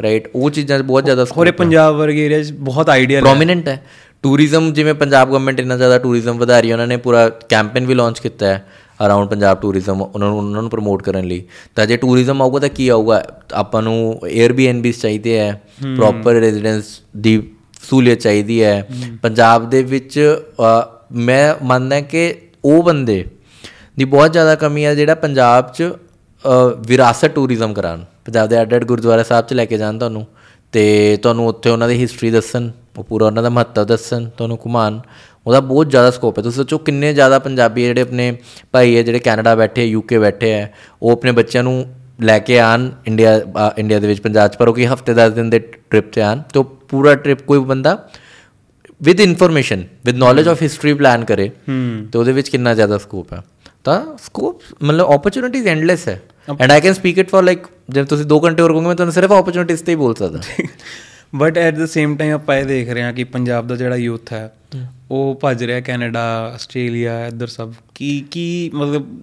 ਰਾਈਟ 0.01 0.29
ਉਹ 0.35 0.49
ਚੀਜ਼ਾਂ 0.49 0.79
ਬਹੁਤ 0.79 1.05
ਜ਼ਿਆਦਾ 1.05 1.25
ਹੋਰੇ 1.37 1.51
ਪੰਜਾਬ 1.51 1.95
ਵਰਗੇ 1.95 2.25
ਏਰੀਆ 2.25 2.43
'ਚ 2.43 2.51
ਬਹੁਤ 2.51 2.89
ਆਈਡੀਆ 2.89 3.21
ਪ੍ਰੋਮਿਨੈਂਟ 3.21 3.67
ਹੈ। 3.67 3.83
ਟੂਰਿਜ਼ਮ 4.23 4.73
ਜਿਵੇਂ 4.73 4.93
ਪੰਜਾਬ 4.93 5.29
ਗਵਰਨਮੈਂਟ 5.29 5.59
ਇੰਨਾ 5.59 5.77
ਜ਼ਿਆਦਾ 5.77 5.97
ਟੂਰਿਜ਼ਮ 5.97 6.37
ਵਧਾ 6.37 6.59
ਰਹੀ 6.59 6.69
ਹੈ 6.69 6.75
ਉਹਨਾਂ 6.75 6.87
ਨੇ 6.87 6.97
ਪੂਰਾ 6.97 7.29
ਕੈਂਪੇਨ 7.29 7.85
ਵੀ 7.85 7.93
ਲਾਂਚ 7.93 8.19
ਕੀਤਾ 8.19 8.45
ਹੈ। 8.45 8.65
ਅਰਾਊਂਡ 9.05 9.29
ਪੰਜਾਬ 9.29 9.59
ਟੂਰਿਜ਼ਮ 9.61 10.01
ਉਹਨਾਂ 10.01 10.27
ਨੂੰ 10.29 10.37
ਉਹਨਾਂ 10.37 10.61
ਨੂੰ 10.61 10.69
ਪ੍ਰਮੋਟ 10.71 11.01
ਕਰਨ 11.03 11.25
ਲਈ। 11.27 11.43
ਤਾਂ 11.75 11.85
ਜੇ 11.85 11.97
ਟੂਰਿਜ਼ਮ 11.97 12.41
ਆਊਗਾ 12.41 12.59
ਤਾਂ 12.59 12.69
ਕੀ 12.69 12.87
ਆਊਗਾ? 12.89 13.23
ਆਪਾਂ 13.53 13.81
ਨੂੰ 13.81 14.19
에ਅਰਬੀਐਨਬੀਸ 14.27 15.01
ਚਾਹੀਦੇ 15.01 15.37
ਹੈ। 15.39 15.61
ਪ੍ਰੋਪਰ 15.95 16.33
ਰੈਜ਼ੀਡੈਂਸ 16.35 16.99
ਦੀ 17.17 17.41
ਸਹੂਲੀਅਤ 17.81 18.19
ਚਾਹੀਦੀ 18.19 18.61
ਹੈ। 18.63 18.87
ਪੰਜਾਬ 19.21 19.69
ਦੇ 19.69 19.83
ਵਿੱਚ 19.83 20.19
ਮੈਂ 21.27 21.53
ਮੰਨਦਾ 21.63 21.99
ਕਿ 22.01 22.33
ਉਹ 22.65 22.83
ਬੰਦੇ 22.83 23.23
ਦੀ 23.97 24.05
ਬਹੁਤ 24.05 24.31
ਜ਼ਿਆਦਾ 24.31 24.55
ਕਮੀ 24.55 24.85
ਹੈ 24.85 24.93
ਜਿਹੜਾ 24.95 25.15
ਪੰਜਾਬ 25.15 25.71
'ਚ 25.73 25.91
ਵਿਰਾਸਤ 26.87 27.25
ਟੂਰਿਜ਼ਮ 27.25 27.73
ਕਰਾਉਣ। 27.73 28.03
ਪੰਜਾਬ 28.25 28.47
ਦੇ 28.49 28.61
ਅੱਡ 28.61 28.75
ਅੱਡ 28.75 28.83
ਗੁਰਦੁਆਰਾ 28.83 29.23
ਸਾਹਿਬ 29.23 29.45
'ਚ 29.45 29.53
ਲੈ 29.53 29.65
ਕੇ 29.65 29.77
ਜਾਣ 29.77 29.97
ਤੁਹਾਨੂੰ। 29.99 30.25
ਤੇ 30.73 31.17
ਤੁਹਾਨੂੰ 31.23 31.47
ਉੱਥੇ 31.47 31.69
ਉਹਨਾਂ 31.69 31.87
ਦੀ 31.87 32.01
ਹਿਸਟਰੀ 32.01 32.29
ਦੱਸਣ 32.31 32.69
ਉਹ 32.97 33.03
ਪੂਰਾ 33.03 33.25
ਉਹਨਾਂ 33.25 33.43
ਦਾ 33.43 33.49
ਮਹੱਤਵ 33.49 33.83
ਦੱਸਣ 33.85 34.27
ਤੁਹਾਨੂੰ 34.37 34.57
ਘੁਮਾਣ 34.65 34.99
ਉਹਦਾ 35.47 35.59
ਬਹੁਤ 35.59 35.89
ਜ਼ਿਆਦਾ 35.89 36.11
ਸਕੋਪ 36.11 36.37
ਹੈ। 36.37 36.43
ਤੁਸੀਂ 36.43 36.57
ਸੋਚੋ 36.57 36.77
ਕਿੰਨੇ 36.77 37.13
ਜ਼ਿਆਦਾ 37.13 37.39
ਪੰਜਾਬੀ 37.39 37.83
ਜਿਹੜੇ 37.83 38.01
ਆਪਣੇ 38.01 38.37
ਭਾਈ 38.71 38.97
ਹੈ 38.97 39.03
ਜਿਹੜੇ 39.03 39.19
ਕੈਨੇਡਾ 39.19 39.55
ਬੈਠੇ 39.55 39.85
ਯੂਕੇ 39.85 40.19
ਬੈਠੇ 40.19 40.51
ਹੈ 40.51 40.73
ਉਹ 41.01 41.11
ਆਪਣੇ 41.11 41.31
ਬੱਚਿਆਂ 41.31 41.63
ਨੂੰ 41.63 41.85
ਲੈ 42.21 42.39
ਕੇ 42.39 42.59
ਆਣ 42.59 42.89
ਇੰਡੀਆ 43.07 43.41
ਇੰਡੀਆ 43.77 43.99
ਦੇ 43.99 44.07
ਵਿੱਚ 44.07 44.21
ਪੰਜਾਬ 44.21 44.51
ਚ 44.51 44.57
ਪਰ 44.57 44.67
ਉਹ 44.67 44.73
ਕਿ 44.73 44.87
ਹਫ਼ਤੇ 44.87 45.13
10 45.13 45.31
ਦਿਨ 45.31 45.49
ਦੇ 45.49 45.59
ਟ੍ਰਿਪ 45.59 46.11
ਤੇ 46.13 46.21
ਆਣ 46.21 46.41
ਤੋਂ 46.53 46.63
ਪੂਰਾ 46.63 47.15
ਟ੍ਰਿਪ 47.15 47.41
ਕੋਈ 47.41 47.59
ਬੰਦਾ 47.59 48.09
with 49.03 49.19
information 49.19 49.83
with 50.05 50.15
knowledge 50.15 50.47
of 50.47 50.61
history 50.61 50.93
plan 50.93 51.25
ਕਰੇ 51.25 51.49
ਤੇ 52.11 52.17
ਉਹਦੇ 52.19 52.31
ਵਿੱਚ 52.31 52.49
ਕਿੰਨਾ 52.49 52.73
ਜ਼ਿਆਦਾ 52.73 52.97
ਸਕੋਪ 52.97 53.33
ਹੈ। 53.33 53.41
ਤਾਂ 53.83 54.01
ਸਕੋਪ 54.25 54.61
ਮਤਲਬ 54.83 55.07
ਓਪਰਚ्युनिटीज 55.07 55.67
ਐਂਡਲੈਸ 55.67 56.07
ਹੈ। 56.07 56.21
And 56.61 56.71
I 56.71 56.81
can 56.81 56.93
speak 56.93 57.17
it 57.17 57.29
for 57.29 57.43
like 57.43 57.59
ਜੇ 57.89 58.03
ਤੁਸੀਂ 58.03 58.25
2 58.25 58.39
ਘੰਟੇ 58.45 58.63
ਹੋਰ 58.63 58.71
ਕਹੋਗੇ 58.71 58.87
ਮੈਂ 58.87 58.95
ਤੁਹਾਨੂੰ 58.95 59.13
ਸਿਰਫ 59.13 59.31
ਓਪਰਚ्युनिटीज 59.31 59.83
ਤੇ 59.85 59.91
ਹੀ 59.91 59.95
ਬੋਲ 59.95 60.15
ਸਕਦਾ। 60.15 60.39
But 61.35 61.57
at 61.57 61.75
the 61.75 61.85
same 61.85 62.17
time 62.17 62.33
ਆਪਾਂ 62.33 62.55
ਇਹ 62.55 62.65
ਦੇਖ 62.65 62.89
ਰਹੇ 62.89 63.03
ਹਾਂ 63.03 63.13
ਕਿ 63.13 63.23
ਪੰਜਾਬ 63.23 63.67
ਦਾ 63.67 63.75
ਜਿਹੜਾ 63.75 63.95
ਯੂਥ 63.95 64.33
ਹੈ 64.33 64.53
ਉਹ 65.11 65.39
ਭੱਜ 65.41 65.63
ਰਿਹਾ 65.63 65.79
ਕੈਨੇਡਾ 65.79 66.51
ਆਸਟ੍ਰੇਲੀਆ 66.55 67.27
ਇੱਧਰ 67.27 67.47
ਸਭ। 67.47 67.73
ਕੀ 67.95 68.25
ਕੀ 68.31 68.71
ਮਤਲਬ 68.73 69.21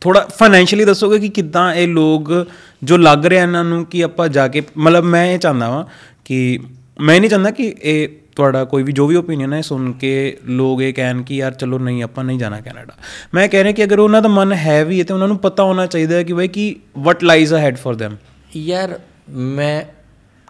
ਥੋੜਾ 0.00 0.28
ਫਾਈਨੈਂਸ਼ੀਅਲੀ 0.38 0.84
ਦੱਸੋਗੇ 0.84 1.18
ਕਿ 1.18 1.28
ਕਿੱਦਾਂ 1.28 1.74
ਇਹ 1.74 1.88
ਲੋਕ 1.88 2.48
ਜੋ 2.82 2.96
ਲੱਗ 2.96 3.26
ਰਿਹਾ 3.26 3.42
ਇਹਨਾਂ 3.42 3.64
ਨੂੰ 3.64 3.86
ਕਿ 3.86 4.04
ਆਪਾਂ 4.04 4.28
ਜਾ 4.28 4.48
ਕੇ 4.48 4.62
ਮਤਲਬ 4.76 5.04
ਮੈਂ 5.04 5.26
ਇਹ 5.26 5.38
ਚਾਹੁੰਦਾ 5.38 5.70
ਵਾਂ 5.70 5.84
ਕਿ 6.24 6.58
ਮੈਂ 7.00 7.20
ਨਹੀਂ 7.20 7.30
ਚਾਹੁੰਦਾ 7.30 7.50
ਕਿ 7.50 7.74
ਇਹ 7.82 8.08
ਤੁਹਾਡਾ 8.36 8.64
ਕੋਈ 8.64 8.82
ਵੀ 8.82 8.92
ਜੋ 8.92 9.06
ਵੀ 9.06 9.16
ਓਪੀਨੀਅਨ 9.16 9.52
ਹੈ 9.52 9.60
ਸੁਣ 9.60 9.92
ਕੇ 9.92 10.36
ਲੋਕ 10.44 10.82
ਇਹ 10.82 10.94
ਕਹਿਣ 10.94 11.22
ਕਿ 11.22 11.36
ਯਾਰ 11.36 11.52
ਚਲੋ 11.52 11.78
ਨਹੀਂ 11.78 12.02
ਆਪਾਂ 12.02 12.24
ਨਹੀਂ 12.24 12.38
ਜਾਣਾ 12.38 12.60
ਕੈਨੇਡਾ। 12.60 12.94
ਮੈਂ 13.34 13.48
ਕਹਿ 13.48 13.62
ਰਿਹਾ 13.62 13.72
ਕਿ 13.72 13.84
ਅਗਰ 13.84 13.98
ਉਹਨਾਂ 13.98 14.22
ਦਾ 14.22 14.28
ਮਨ 14.28 14.52
ਹੈ 14.52 14.84
ਵੀ 14.84 15.02
ਤੇ 15.02 15.14
ਉਹਨਾਂ 15.14 15.28
ਨੂੰ 15.28 15.38
ਪਤਾ 15.38 15.62
ਹੋਣਾ 15.62 15.86
ਚਾਹੀਦਾ 15.86 16.16
ਹੈ 16.16 16.22
ਕਿ 16.22 16.32
ਬਈ 16.32 16.48
ਕਿ 16.48 16.76
what 16.98 17.24
lies 17.24 17.54
ahead 17.54 17.76
for 17.76 17.94
them 17.94 18.12
ਯਾਰ 18.56 19.00
ਮੈਂ 19.30 19.82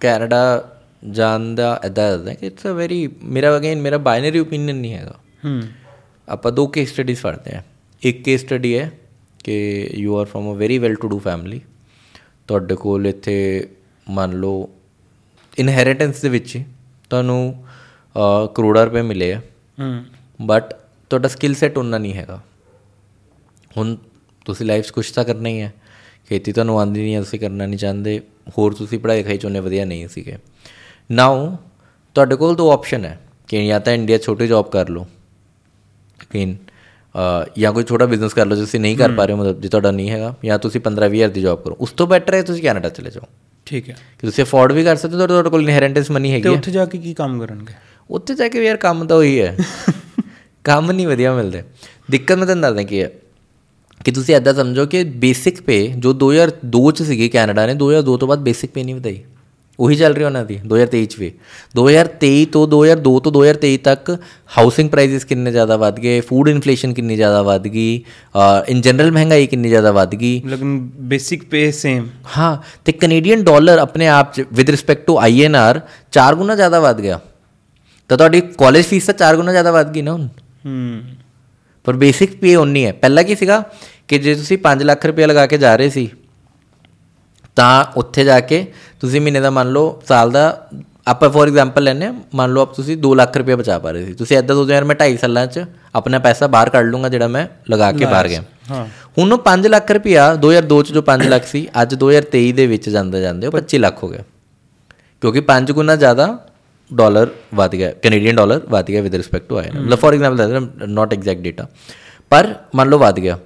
ਕੈਨੇਡਾ 0.00 0.72
ਜਾਣ 1.10 1.54
ਦਾ 1.54 1.80
ਇਦਾਂ 1.84 2.12
ਦੱਸਦਾ 2.12 2.34
ਕਿ 2.34 2.46
ਇਟਸ 2.46 2.66
ਅ 2.66 2.68
ਵੈਰੀ 2.68 3.08
ਮੇਰਾ 3.22 3.56
ਅਗੇਨ 3.56 3.80
ਮੇਰਾ 3.80 3.98
ਬਾਈਨਰੀ 3.98 4.38
ਓਪੀਨੀਅਨ 4.38 4.76
ਨਹੀਂ 4.76 4.94
ਹੈਗਾ 4.94 5.18
ਹੂੰ 5.44 5.62
ਆਪਾਂ 6.28 6.52
ਦੋ 6.52 6.66
ਕੇਸ 6.66 6.92
ਸਟੱਡੀਜ਼ 6.92 7.20
ਪੜ੍ਹਦੇ 7.22 7.54
ਹਾਂ 7.54 7.62
ਇੱਕ 8.02 8.22
ਕੇਸ 8.24 8.40
ਸਟੱਡੀ 8.40 8.78
ਹੈ 8.78 8.92
ਕਿ 9.44 9.90
you 9.94 10.16
are 10.16 10.26
from 10.26 10.52
a 10.52 10.56
very 10.56 10.78
well 10.78 10.94
to 10.94 11.08
do 11.08 11.18
family 11.18 11.60
ਤੁਹਾਡੇ 12.48 12.74
ਕੋਲ 12.74 13.06
ਇੱਥੇ 13.06 13.68
ਮੰਨ 14.10 14.32
ਲਓ 14.32 14.70
ਇਨਹੈਰੀਟੈਂਸ 15.58 16.20
ਦੇ 16.22 16.28
ਵਿੱਚ 16.28 16.56
ਹੀ 16.56 16.64
ਤੁਹਾਨੂੰ 17.10 17.64
ਕਰੋੜਾਂ 18.54 18.84
ਰੁਪਏ 18.86 19.02
ਮਿਲੇ 19.02 19.32
ਆ। 19.32 19.40
ਹੂੰ। 19.80 20.04
ਬਟ 20.42 20.74
ਤੁਹਾਡਾ 21.10 21.28
ਸਕਿੱਲ 21.28 21.54
ਸੈਟ 21.54 21.78
ਉਨਾ 21.78 21.98
ਨਹੀਂ 21.98 22.14
ਹੈਗਾ। 22.14 22.40
ਹੁਣ 23.76 23.96
ਤੁਸੀਂ 24.44 24.66
ਲਾਈਫ 24.66 24.86
'ਚ 24.86 24.90
ਕੁਛ 24.90 25.10
ਤਾਂ 25.10 25.24
ਕਰਨਾ 25.24 25.48
ਹੀ 25.48 25.60
ਹੈ। 25.60 25.72
ਖੇਤੀ 26.28 26.52
ਤੁਹਾਨੂੰ 26.52 26.78
ਆਉਂਦੀ 26.80 27.02
ਨਹੀਂ 27.02 27.14
ਹੈ 27.14 27.20
ਤੁਸੀਂ 27.20 27.40
ਕਰਨਾ 27.40 27.66
ਨਹੀਂ 27.66 27.78
ਚਾਹੁੰਦੇ। 27.78 28.20
ਹੋਰ 28.58 28.74
ਤੁਸੀਂ 28.74 28.98
ਪੜ੍ਹਾਈ 28.98 29.18
ਲਿਖਾਈ 29.18 29.38
'ਚ 29.38 29.44
ਉਹਨੇ 29.44 29.60
ਵਧੀਆ 29.60 29.84
ਨਹੀਂ 29.84 30.08
ਸੀਗੇ। 30.08 30.36
ਨਾਓ 31.10 31.56
ਤੁਹਾਡੇ 32.14 32.36
ਕੋਲ 32.36 32.54
ਦੋ 32.54 32.70
ਆਪਸ਼ਨ 32.70 33.04
ਹੈ 33.04 33.20
ਕਿ 33.48 33.66
ਜਾਂ 33.66 33.80
ਤਾਂ 33.80 33.92
ਇੰਡੀਆ 33.92 34.18
ਛੋਟੀ 34.18 34.46
ਜੌਬ 34.46 34.70
ਕਰ 34.70 34.88
ਲਓ 34.88 35.02
ਲੇਕਿਨ 36.20 36.56
ਅ, 37.14 37.44
ਜਾਂ 37.58 37.72
ਕੋਈ 37.72 37.84
ਛੋਟਾ 37.84 38.06
ਬਿਜ਼ਨਸ 38.06 38.34
ਕਰ 38.34 38.46
ਲਓ 38.46 38.56
ਜੇ 38.56 38.62
ਤੁਸੀਂ 38.62 38.80
ਨਹੀਂ 38.80 38.96
ਕਰ 38.96 39.12
ਪਾ 39.12 39.24
ਰਹੇ 39.24 39.34
ਹੋ 39.34 39.38
ਮਤਲਬ 39.38 39.60
ਜੇ 39.60 39.68
ਤੁਹਾਡਾ 39.68 39.90
ਨਹੀਂ 39.90 40.10
ਹੈਗਾ 40.10 40.34
ਜਾਂ 40.44 40.58
ਤੁਸੀਂ 40.58 40.80
15 40.80 41.08
20 41.08 41.16
ਹਜ਼ਾਰ 41.16 41.28
ਦੀ 41.28 41.40
ਜੌਬ 41.40 41.62
ਕਰੋ। 41.62 41.76
ਉਸ 41.80 41.92
ਤੋਂ 41.92 42.06
ਬੈਟਰ 42.06 42.34
ਹੈ 42.34 42.42
ਤੁਸੀਂ 42.42 42.62
ਕੈਨੇਡਾ 42.62 42.88
ਚਲੇ 42.88 43.10
ਜਾਓ। 43.10 43.22
ਠੀਕ 43.66 43.88
ਹੈ। 43.88 43.94
ਕਿ 43.94 44.26
ਤੁਸੀਂ 44.26 44.44
ਅਫੋਰਡ 44.44 44.72
ਵੀ 44.72 44.84
ਕਰ 44.84 44.96
ਸਕਦੇ 44.96 45.14
ਹੋ 45.14 45.18
ਤੁਹਾਡੇ- 45.18 45.28
ਤੁਹਾਡੇ 45.28 45.50
ਕੋਲ 45.50 45.62
ਇਨਹੈਰੈਂਟੈਂਸ 45.62 46.10
ਮਨੀ 46.10 46.28
ਤੇ 46.28 46.34
ਹੈਗੀ 46.34 46.48
ਹੈ। 46.48 46.50
ਉੱਥੇ 46.50 46.70
ਜਾ 46.70 46.84
ਕੇ 46.84 46.98
ਕੀ 46.98 47.14
ਕੰਮ 47.14 47.46
ਕਰਨਗੇ? 47.46 47.74
ਉੱਥੇ 48.10 48.34
ਜਾ 48.34 48.48
ਕੇ 48.48 48.60
ਵੀ 48.60 48.66
ਯਾਰ 48.66 48.76
ਕੰਮ 48.76 49.06
ਤਾਂ 49.06 49.16
ਉਹੀ 49.16 49.40
ਹੈ। 49.40 49.56
ਕੰਮ 50.64 50.92
ਨਹੀਂ 50.92 51.06
ਵਧੀਆ 51.06 51.34
ਮਿਲਦੇ। 51.34 51.62
ਦਿੱਕਤ 52.10 52.32
ਮੈਂ 52.32 52.46
ਤੁਹਾਨੂੰ 52.46 52.62
ਦੱਸਦਾ 52.62 52.82
ਕੀ 52.82 53.02
ਹੈ 53.02 53.10
ਕਿ 54.04 54.10
ਤੁਸੀਂ 54.10 54.34
ਐਦਾਂ 54.34 54.54
ਸਮਝੋ 54.54 54.86
ਕਿ 54.86 55.04
ਬੇਸਿਕ 55.04 55.62
ਪੇ 55.62 55.86
ਜੋ 55.86 56.12
2002 56.14 56.90
ਚ 56.90 57.02
ਸੀਗੀ 57.02 57.28
ਕੈਨੇਡਾ 57.28 57.66
ਨੇ 57.66 57.74
2002 57.74 58.16
ਤੋਂ 58.16 58.28
ਬਾਅਦ 58.28 58.38
ਬੇਸਿਕ 58.38 58.70
ਪੇ 58.70 58.84
ਨਹੀਂ 58.84 58.94
ਵਧਾਈ। 58.94 59.24
ਉਹੀ 59.78 59.96
ਚੱਲ 59.96 60.14
ਰਹੀ 60.14 60.24
ਉਹਨਾਂ 60.24 60.44
ਦੀ 60.44 60.58
2023 60.68 61.04
ਚ 61.06 61.18
ਵੀ 61.18 61.30
2023 61.76 62.44
ਤੋਂ 62.52 62.66
2002 62.68 63.12
ਤੋਂ 63.20 63.32
2023 63.32 63.76
ਤੱਕ 63.84 64.10
ਹਾਊਸਿੰਗ 64.56 64.90
ਪ੍ਰਾਈਸਿਸ 64.90 65.24
ਕਿੰਨੇ 65.24 65.50
ਜ਼ਿਆਦਾ 65.50 65.76
ਵੱਧ 65.76 66.00
ਗਏ 66.00 66.20
ਫੂਡ 66.20 66.48
ਇਨਫਲੇਸ਼ਨ 66.48 66.94
ਕਿੰਨੀ 66.94 67.16
ਜ਼ਿਆਦਾ 67.16 67.42
ਵੱਧ 67.42 67.68
ਗਈ 67.68 68.02
ਇਨ 68.68 68.80
ਜਨਰਲ 68.80 69.10
ਮਹਿੰਗਾਈ 69.10 69.46
ਕਿੰਨੀ 69.46 69.68
ਜ਼ਿਆਦਾ 69.68 69.92
ਵੱਧ 69.92 70.14
ਗਈ 70.14 70.40
ਲੇਕਿਨ 70.46 70.78
ਬੇਸਿਕ 71.08 71.44
ਪੇ 71.44 71.70
ਸੇਮ 71.72 72.08
ਹਾਂ 72.36 72.56
ਤੇ 72.84 72.92
ਕੈਨੇਡੀਅਨ 72.92 73.44
ਡਾਲਰ 73.44 73.78
ਆਪਣੇ 73.78 74.08
ਆਪ 74.08 74.34
ਚ 74.34 74.44
ਵਿਦ 74.52 74.70
ਰਿਸਪੈਕਟ 74.70 75.06
ਟੂ 75.06 75.18
ਆਈਐਨਆਰ 75.18 75.80
4 76.18 76.34
ਗੁਣਾ 76.34 76.54
ਜ਼ਿਆਦਾ 76.54 76.80
ਵੱਧ 76.80 77.00
ਗਿਆ 77.00 77.20
ਤਾਂ 78.10 78.16
ਤੁਹਾਡੀ 78.18 78.40
ਕਾਲਜ 78.58 78.84
ਫੀਸ 78.84 79.06
ਤਾਂ 79.06 79.14
4 79.22 79.36
ਗੁਣਾ 79.36 79.52
ਜ਼ਿਆਦਾ 79.52 79.70
ਵੱਧ 79.70 79.92
ਗਈ 79.92 80.02
ਨਾ 80.02 80.12
ਹੁਣ 80.12 80.28
ਹੂੰ 80.66 81.02
ਪਰ 81.84 81.96
ਬੇਸਿਕ 81.96 82.36
ਪੇ 82.36 82.54
ਉਨੀ 82.56 82.84
ਹੈ 82.84 82.92
ਪਹਿਲਾਂ 82.92 83.24
ਕੀ 83.24 83.34
ਸੀਗਾ 83.34 83.62
ਕਿ 84.08 84.18
ਜੇ 84.18 84.34
ਤੁਸੀਂ 84.34 84.58
5 84.64 84.84
ਲੱਖ 84.84 85.06
ਰੁਪਏ 85.06 85.26
ਲਗਾ 85.26 85.46
ਕੇ 85.46 85.58
ਜਾ 85.58 85.74
ਰਹੇ 85.76 85.90
ਸੀ 85.90 86.10
ਤਾਂ 87.58 87.84
ਉੱਥੇ 87.96 88.24
ਜਾ 88.24 88.40
ਕੇ 88.40 88.66
ਤੁਸੀਂ 89.00 89.20
ਮਹੀਨੇ 89.20 89.40
ਦਾ 89.40 89.50
ਮੰਨ 89.50 89.68
ਲਓ 89.68 90.00
ਸਾਲ 90.08 90.30
ਦਾ 90.30 90.44
ਆਪਾਂ 91.08 91.28
ਫੋਰ 91.30 91.48
ਐਗਜ਼ਾਮਪਲ 91.48 91.82
ਲੈਨੇ 91.82 92.10
ਮੰਨ 92.34 92.52
ਲਓ 92.52 92.62
ਆਪ 92.62 92.74
ਤੁਸੀਂ 92.74 92.96
2 92.96 93.14
ਲੱਖ 93.14 93.36
ਰੁਪਏ 93.36 93.54
ਬਚਾ 93.54 93.78
ਪਾ 93.78 93.90
ਰਹੇ 93.90 94.04
ਸੀ। 94.04 94.12
ਤੁਸੀਂ 94.12 94.36
ਐਦਾਂ 94.36 94.56
ਸੋਚਦੇ 94.56 94.74
ਯਾਰ 94.74 94.84
ਮੈਂ 94.84 94.96
2.5 94.96 95.16
ਸਾਲਾਂ 95.16 95.46
'ਚ 95.46 95.64
ਆਪਣਾ 95.94 96.18
ਪੈਸਾ 96.18 96.46
ਬਾਹਰ 96.46 96.70
ਕੱਢ 96.70 96.86
ਲੂੰਗਾ 96.86 97.08
ਜਿਹੜਾ 97.08 97.28
ਮੈਂ 97.28 97.46
ਲਗਾ 97.70 97.90
ਕੇ 97.92 98.04
ਬਾਹਰ 98.04 98.28
ਗਿਆ। 98.28 98.42
ਹਾਂ। 98.70 98.84
ਹੁਣ 99.18 99.32
ਉਹ 99.32 99.38
5 99.44 99.68
ਲੱਖ 99.68 99.90
ਰੁਪਇਆ 99.90 100.26
2002 100.44 100.82
ਚ 100.82 100.92
ਜੋ 100.92 101.02
5 101.02 101.28
ਲੱਖ 101.28 101.46
ਸੀ 101.46 101.66
ਅੱਜ 101.82 101.94
2023 101.94 102.52
ਦੇ 102.52 102.66
ਵਿੱਚ 102.66 102.88
ਜਾਂਦੇ 102.88 103.20
ਜਾਂਦੇ 103.20 103.46
ਉਹ 103.46 103.52
25 103.52 103.78
ਲੱਖ 103.78 104.02
ਹੋ 104.04 104.08
ਗਿਆ। 104.08 104.22
ਕਿਉਂਕਿ 105.22 105.42
5 105.48 105.72
ਗੁਣਾ 105.72 105.96
ਜ਼ਿਆਦਾ 105.96 106.28
ਡਾਲਰ 106.90 107.28
ਵਧ 107.54 107.74
ਗਿਆ 107.74 107.92
ਕੈਨੇਡੀਅਨ 108.02 108.36
ਡਾਲਰ 108.36 108.60
ਵਧ 108.68 108.86
ਗਿਆ 108.86 109.02
ਵਿਦ 109.02 109.14
ਰਿਸਪੈਕਟ 109.14 109.48
ਟੂ 109.48 109.58
ਆਈ 109.58 109.70
ਮਤਲਬ 109.70 109.98
for 109.98 110.14
example 110.14 110.68
not 110.88 111.12
exact 111.12 111.42
data 111.42 111.66
ਪਰ 112.30 112.54
ਮੰਨ 112.74 112.88
ਲਓ 112.88 112.98
ਵਧ 112.98 113.18
ਗਿਆ। 113.20 113.38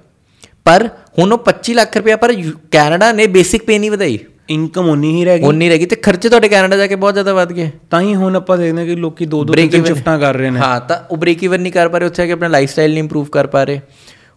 ਪਰ 0.65 0.87
ਹੁਣ 1.19 1.33
ਉਹ 1.33 1.39
25 1.45 1.73
ਲੱਖ 1.73 1.97
ਰੁਪਇਆ 1.97 2.17
ਪਰ 2.17 2.33
ਕੈਨੇਡਾ 2.71 3.11
ਨੇ 3.11 3.27
ਬੇਸਿਕ 3.27 3.63
ਪੇ 3.63 3.79
ਨਹੀਂ 3.79 3.91
ਵਧਾਈ। 3.91 4.19
ਇਨਕਮ 4.49 4.89
ਉਨੀ 4.89 5.13
ਹੀ 5.15 5.25
ਰਹਿ 5.25 5.39
ਗਈ। 5.39 5.43
ਉਨੀ 5.43 5.69
ਰਹਿ 5.69 5.79
ਗਈ 5.79 5.85
ਤੇ 5.85 5.95
ਖਰਚੇ 5.95 6.29
ਤੁਹਾਡੇ 6.29 6.49
ਕੈਨੇਡਾ 6.49 6.77
ਜਾ 6.77 6.87
ਕੇ 6.87 6.95
ਬਹੁਤ 6.95 7.13
ਜ਼ਿਆਦਾ 7.13 7.33
ਵਧ 7.33 7.51
ਗਏ। 7.53 7.69
ਤਾਂ 7.91 8.01
ਹੀ 8.01 8.15
ਹੁਣ 8.15 8.35
ਆਪਾਂ 8.35 8.57
ਦੇਖਦੇ 8.57 8.79
ਹਾਂ 8.79 8.85
ਕਿ 8.85 8.95
ਲੋਕੀ 8.95 9.25
ਦੋ 9.25 9.43
ਦੋ 9.43 9.53
ਤਿੰਨ 9.53 9.85
ਸ਼ਿਫਟਾਂ 9.85 10.17
ਕਰ 10.19 10.35
ਰਹੇ 10.35 10.49
ਨੇ। 10.49 10.59
ਹਾਂ 10.59 10.79
ਤਾਂ 10.79 10.97
ਉਹ 11.11 11.17
ਬ੍ਰੇਕ 11.17 11.43
ਇਵਨ 11.43 11.61
ਨਹੀਂ 11.61 11.73
ਕਰ 11.73 11.89
ਪਾ 11.89 11.97
ਰਹੇ 11.97 12.07
ਉੱਥੇ 12.07 12.23
ਆ 12.23 12.25
ਕੇ 12.25 12.31
ਆਪਣਾ 12.31 12.47
ਲਾਈਫ 12.47 12.69
ਸਟਾਈਲ 12.69 12.91
ਨਹੀਂ 12.91 13.03
ਇੰਪਰੂਵ 13.03 13.25
ਕਰ 13.25 13.47
ਪਾ 13.47 13.63
ਰਹੇ। 13.63 13.79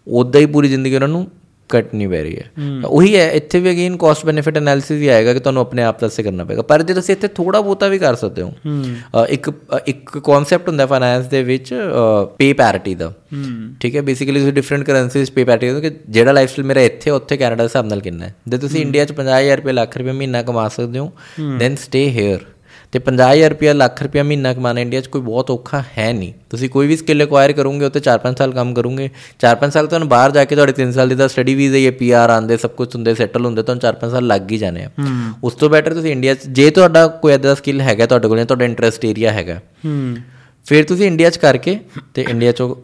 ਉਦਾਂ 0.07 0.41
ਹੀ 0.41 0.47
ਪੂਰੀ 0.47 0.68
ਜ਼ਿੰਦਗੀ 0.68 0.95
ਉਹਨਾਂ 0.95 1.09
ਨੂੰ 1.09 1.27
ਕੱਟ 1.71 1.95
ਨਹੀਂ 1.95 2.09
ਪੈ 2.09 2.23
ਰਹੀ 2.23 2.37
ਹੈ। 2.37 2.51
ਉਹੀ 2.87 3.14
ਹੈ 3.17 3.31
ਇੱਥੇ 3.33 3.61
ਵੀ 3.61 3.71
ਅਗੇਨ 3.71 3.97
ਕਾਸਟ 3.97 4.27
ਬੈਨੀਫਿਟ 4.27 4.57
ਐਨਾਲਿਸਿਸ 4.57 5.01
ਹੀ 5.01 5.09
ਆਏਗਾ 5.09 5.33
ਕਿ 5.35 5.41
ਤੁਹਾਨੂੰ 5.41 5.62
ਆਪਣੇ 5.62 5.83
ਆਪ 5.83 6.01
ਦਾ 6.01 6.09
ਸੇ 6.09 6.23
ਕਰਨਾ 6.23 6.45
ਪਏਗਾ। 6.45 6.62
ਪਰ 6.62 6.83
ਜੇ 6.83 6.95
ਤੁਸੀਂ 6.95 7.14
ਇੱਥੇ 7.14 7.29
ਥੋੜਾ 7.29 7.61
ਬਹੁਤਾ 7.61 7.89
ਵੀ 7.89 7.99
ਕਰ 7.99 8.14
ਸਕਦੇ 8.17 8.43
ਹੋ 8.43 8.53
ਇੱਕ 9.29 9.51
ਇੱਕ 9.87 10.19
ਕਨਸੈਪਟ 10.19 10.69
ਹੁੰਦਾ 10.69 10.87
ਫਾਈਨੈਂਸ 10.87 11.27
ਦੇ 11.27 11.43
ਵਿੱਚ 11.43 11.75
ਪੇ 12.39 12.53
ਪੈਰਿਟੀ 12.53 12.95
ਦਾ। 12.95 13.12
ਠੀਕ 13.81 13.97
ਹੈ 13.97 14.03
ਬੇਸਿਕਲੀ 14.03 14.41
ਤੁਸੀਂ 14.41 14.53
ਡਿਫਰੈਂਟ 14.53 14.85
ਕਰੰਸੀਜ਼ 14.85 15.31
ਪੇ 15.33 15.45
ਪੈਰਿਟੀ 15.45 15.81
ਕਿ 15.81 15.91
ਜਿਹੜਾ 16.09 16.33
ਲਾਈਫ 16.33 16.51
ਸਟਾਈਲ 16.51 16.67
ਮੇਰਾ 16.67 16.81
ਇੱਥੇ 16.83 17.11
ਉੱਥੇ 17.11 17.37
ਕੈਨੇਡਾ 17.37 17.62
ਦੇ 17.62 17.64
ਹਿਸਾਬ 17.64 17.87
ਨਾਲ 17.87 18.01
ਕਿੰਨਾ 18.01 18.25
ਹੈ। 18.25 18.35
ਜੇ 18.49 18.59
ਤੁਸੀਂ 18.59 18.81
ਇੰਡੀਆ 18.83 19.05
'ਚ 19.05 19.12
50000 19.14 19.57
ਰੁਪਏ 19.57 19.73
ਲੱਖ 19.73 19.97
ਰੁਪਏ 19.99 20.12
ਮਹੀਨਾ 20.12 20.43
ਕਮਾ 20.43 20.69
ਸਕਦੇ 20.77 20.99
ਹੋ 20.99 21.11
ਦੈਨ 21.59 21.77
ਸਟੇ 21.77 22.09
ਹੇਅਰ 22.11 22.45
ਤੇ 22.97 23.01
50000 23.01 23.49
ਰੁਪਏ 23.49 23.72
ਲੱਖ 23.72 24.03
ਰੁਪਏ 24.03 24.22
ਮਹੀਨਾ 24.22 24.53
ਕਮਾਣਾ 24.55 24.80
ਇੰਡੀਆ 24.80 25.01
'ਚ 25.01 25.07
ਕੋਈ 25.07 25.20
ਬਹੁਤ 25.20 25.51
ਔਖਾ 25.51 25.82
ਹੈ 25.99 26.12
ਨਹੀਂ। 26.12 26.32
ਤੁਸੀਂ 26.51 26.68
ਕੋਈ 26.70 26.86
ਵੀ 26.86 26.97
ਸਕਿੱਲ 26.97 27.22
ਐਕਵਾਇਰ 27.22 27.53
ਕਰੋਗੇ 27.53 27.84
ਉੱਤੇ 27.84 28.01
4-5 28.01 28.38
ਸਾਲ 28.38 28.53
ਕੰਮ 28.53 28.74
ਕਰੋਗੇ। 28.74 29.09
4-5 29.38 29.70
ਸਾਲ 29.70 29.86
ਤੁਹਾਨੂੰ 29.86 30.09
ਬਾਹਰ 30.09 30.30
ਜਾ 30.30 30.44
ਕੇ 30.44 30.55
ਤੁਹਾਡੇ 30.55 30.72
3 30.72 30.92
ਸਾਲ 30.92 31.09
ਦੀ 31.09 31.14
ਤਾਂ 31.14 31.28
ਸਟੱਡੀ 31.28 31.55
ਵੀਜ਼ਾ 31.55 31.78
ਜਾਂ 31.78 31.92
ਪੀਆਰ 31.92 32.30
ਆਂਦੇ 32.30 32.57
ਸਭ 32.57 32.70
ਕੁਝ 32.70 32.94
ਹੁੰਦੇ 32.94 33.14
ਸੈਟਲ 33.14 33.44
ਹੁੰਦੇ 33.44 33.62
ਤੁਹਾਨੂੰ 33.62 33.82
4-5 33.82 34.11
ਸਾਲ 34.11 34.26
ਲੱਗ 34.26 34.51
ਹੀ 34.53 34.59
ਜਾਣੇ 34.59 34.84
ਆ। 34.84 34.90
ਉਸ 35.44 35.55
ਤੋਂ 35.55 35.70
ਬੈਟਰ 35.70 35.94
ਤੁਸੀਂ 35.94 36.12
ਇੰਡੀਆ 36.12 36.34
'ਚ 36.34 36.49
ਜੇ 36.51 36.70
ਤੁਹਾਡਾ 36.70 37.07
ਕੋਈ 37.07 37.32
ਐਦਾ 37.32 37.55
ਸਕਿੱਲ 37.55 37.80
ਹੈਗਾ 37.80 38.07
ਤੁਹਾਡੇ 38.07 38.28
ਕੋਲ 38.28 38.36
ਜਾਂ 38.36 38.47
ਤੁਹਾਡਾ 38.47 38.64
ਇੰਟਰਸਟ 38.64 39.05
ਏਰੀਆ 39.05 39.32
ਹੈਗਾ 39.32 39.61
ਹੂੰ। 39.84 40.16
ਫਿਰ 40.66 40.84
ਤੁਸੀਂ 40.84 41.07
ਇੰਡੀਆ 41.07 41.30
'ਚ 41.30 41.36
ਕਰਕੇ 41.36 41.78
ਤੇ 42.14 42.24
ਇੰਡੀਆ 42.28 42.53
'ਚੋਂ 42.53 42.74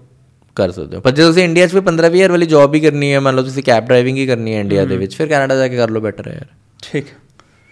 ਕਰ 0.57 0.71
ਸਕਦੇ 0.71 0.97
ਹੋ। 0.97 1.01
ਪਰ 1.01 1.11
ਜੇ 1.11 1.23
ਤੁਸੀਂ 1.23 1.45
ਇੰਡੀਆ 1.45 1.67
'ਚ 1.67 1.75
ਵੀ 1.75 1.81
15-20 1.81 2.17
ਹਜ਼ਾਰ 2.17 2.31
ਵਾਲੀ 2.31 2.47
ਜੌਬ 2.47 2.71
ਵੀ 2.71 2.81
ਕਰਨੀ 2.81 3.13
ਹੈ 3.13 3.21
ਮੰਨ 3.21 3.37
ਲਓ 3.37 3.43
ਤੁਸੀਂ 3.43 3.63
ਕੈਬ 3.63 3.87
ਡਰਾਈਵਿੰਗ 3.87 4.17
ਹੀ 4.19 4.27
ਕਰਨੀ 4.27 4.55
ਹੈ 4.55 4.61
ਇੰਡੀਆ 4.61 4.85
ਦੇ 4.85 4.97
ਵਿੱਚ 4.97 5.17
ਫਿਰ 5.17 5.27
ਕੈਨੇਡਾ 5.27 5.57
ਜਾ 5.57 5.69
ਕੇ 5.69 5.77
ਕਰ 5.77 5.91
ਲਓ 5.91 6.01
ਬੈਟਰ 6.01 6.29
ਹੈ 6.29 6.35
ਯਾਰ। 6.35 6.47
ਠੀਕ। 6.83 7.07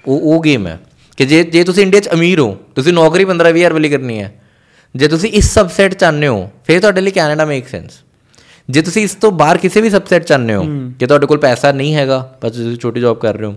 ਉਹ 0.04 0.20
ਉਹ 0.20 0.42
ਗੇਮ 0.42 0.66
ਹੈ। 0.66 0.78
ਕਿ 1.20 1.26
ਜੇ 1.26 1.42
ਜੇ 1.44 1.64
ਤੁਸੀਂ 1.64 1.82
ਇੰਡੀਆ 1.82 2.00
'ਚ 2.00 2.08
ਅਮੀਰ 2.14 2.40
ਹੋ 2.40 2.56
ਤੁਸੀਂ 2.74 2.92
ਨੌਕਰੀ 2.92 3.24
15 3.24 3.50
20000 3.50 3.72
ਵਾਲੀ 3.72 3.88
ਕਰਨੀ 3.88 4.18
ਹੈ 4.20 4.32
ਜੇ 4.94 5.08
ਤੁਸੀਂ 5.08 5.30
ਇਸ 5.30 5.52
ਸਬਸੈਟ 5.54 5.94
ਚਾਹੁੰਦੇ 5.94 6.26
ਹੋ 6.26 6.50
ਫਿਰ 6.64 6.80
ਤੁਹਾਡੇ 6.80 7.00
ਲਈ 7.00 7.10
ਕੈਨੇਡਾ 7.10 7.44
ਮੇਕ 7.44 7.68
ਸੈਂਸ 7.68 7.98
ਜੇ 8.68 8.82
ਤੁਸੀਂ 8.82 9.02
ਇਸ 9.02 9.14
ਤੋਂ 9.14 9.32
ਬਾਹਰ 9.32 9.58
ਕਿਸੇ 9.58 9.80
ਵੀ 9.80 9.90
ਸਬਸੈਟ 9.90 10.24
ਚਾਹੁੰਦੇ 10.24 10.54
ਹੋ 10.54 10.64
ਕਿ 10.98 11.06
ਤੁਹਾਡੇ 11.06 11.26
ਕੋਲ 11.26 11.38
ਪੈਸਾ 11.38 11.72
ਨਹੀਂ 11.72 11.94
ਹੈਗਾ 11.94 12.18
ਪਰ 12.40 12.50
ਤੁਸੀਂ 12.50 12.76
ਛੋਟੀ 12.76 13.00
ਜੌਬ 13.00 13.18
ਕਰ 13.18 13.36
ਰਹੇ 13.36 13.46
ਹੋ 13.46 13.56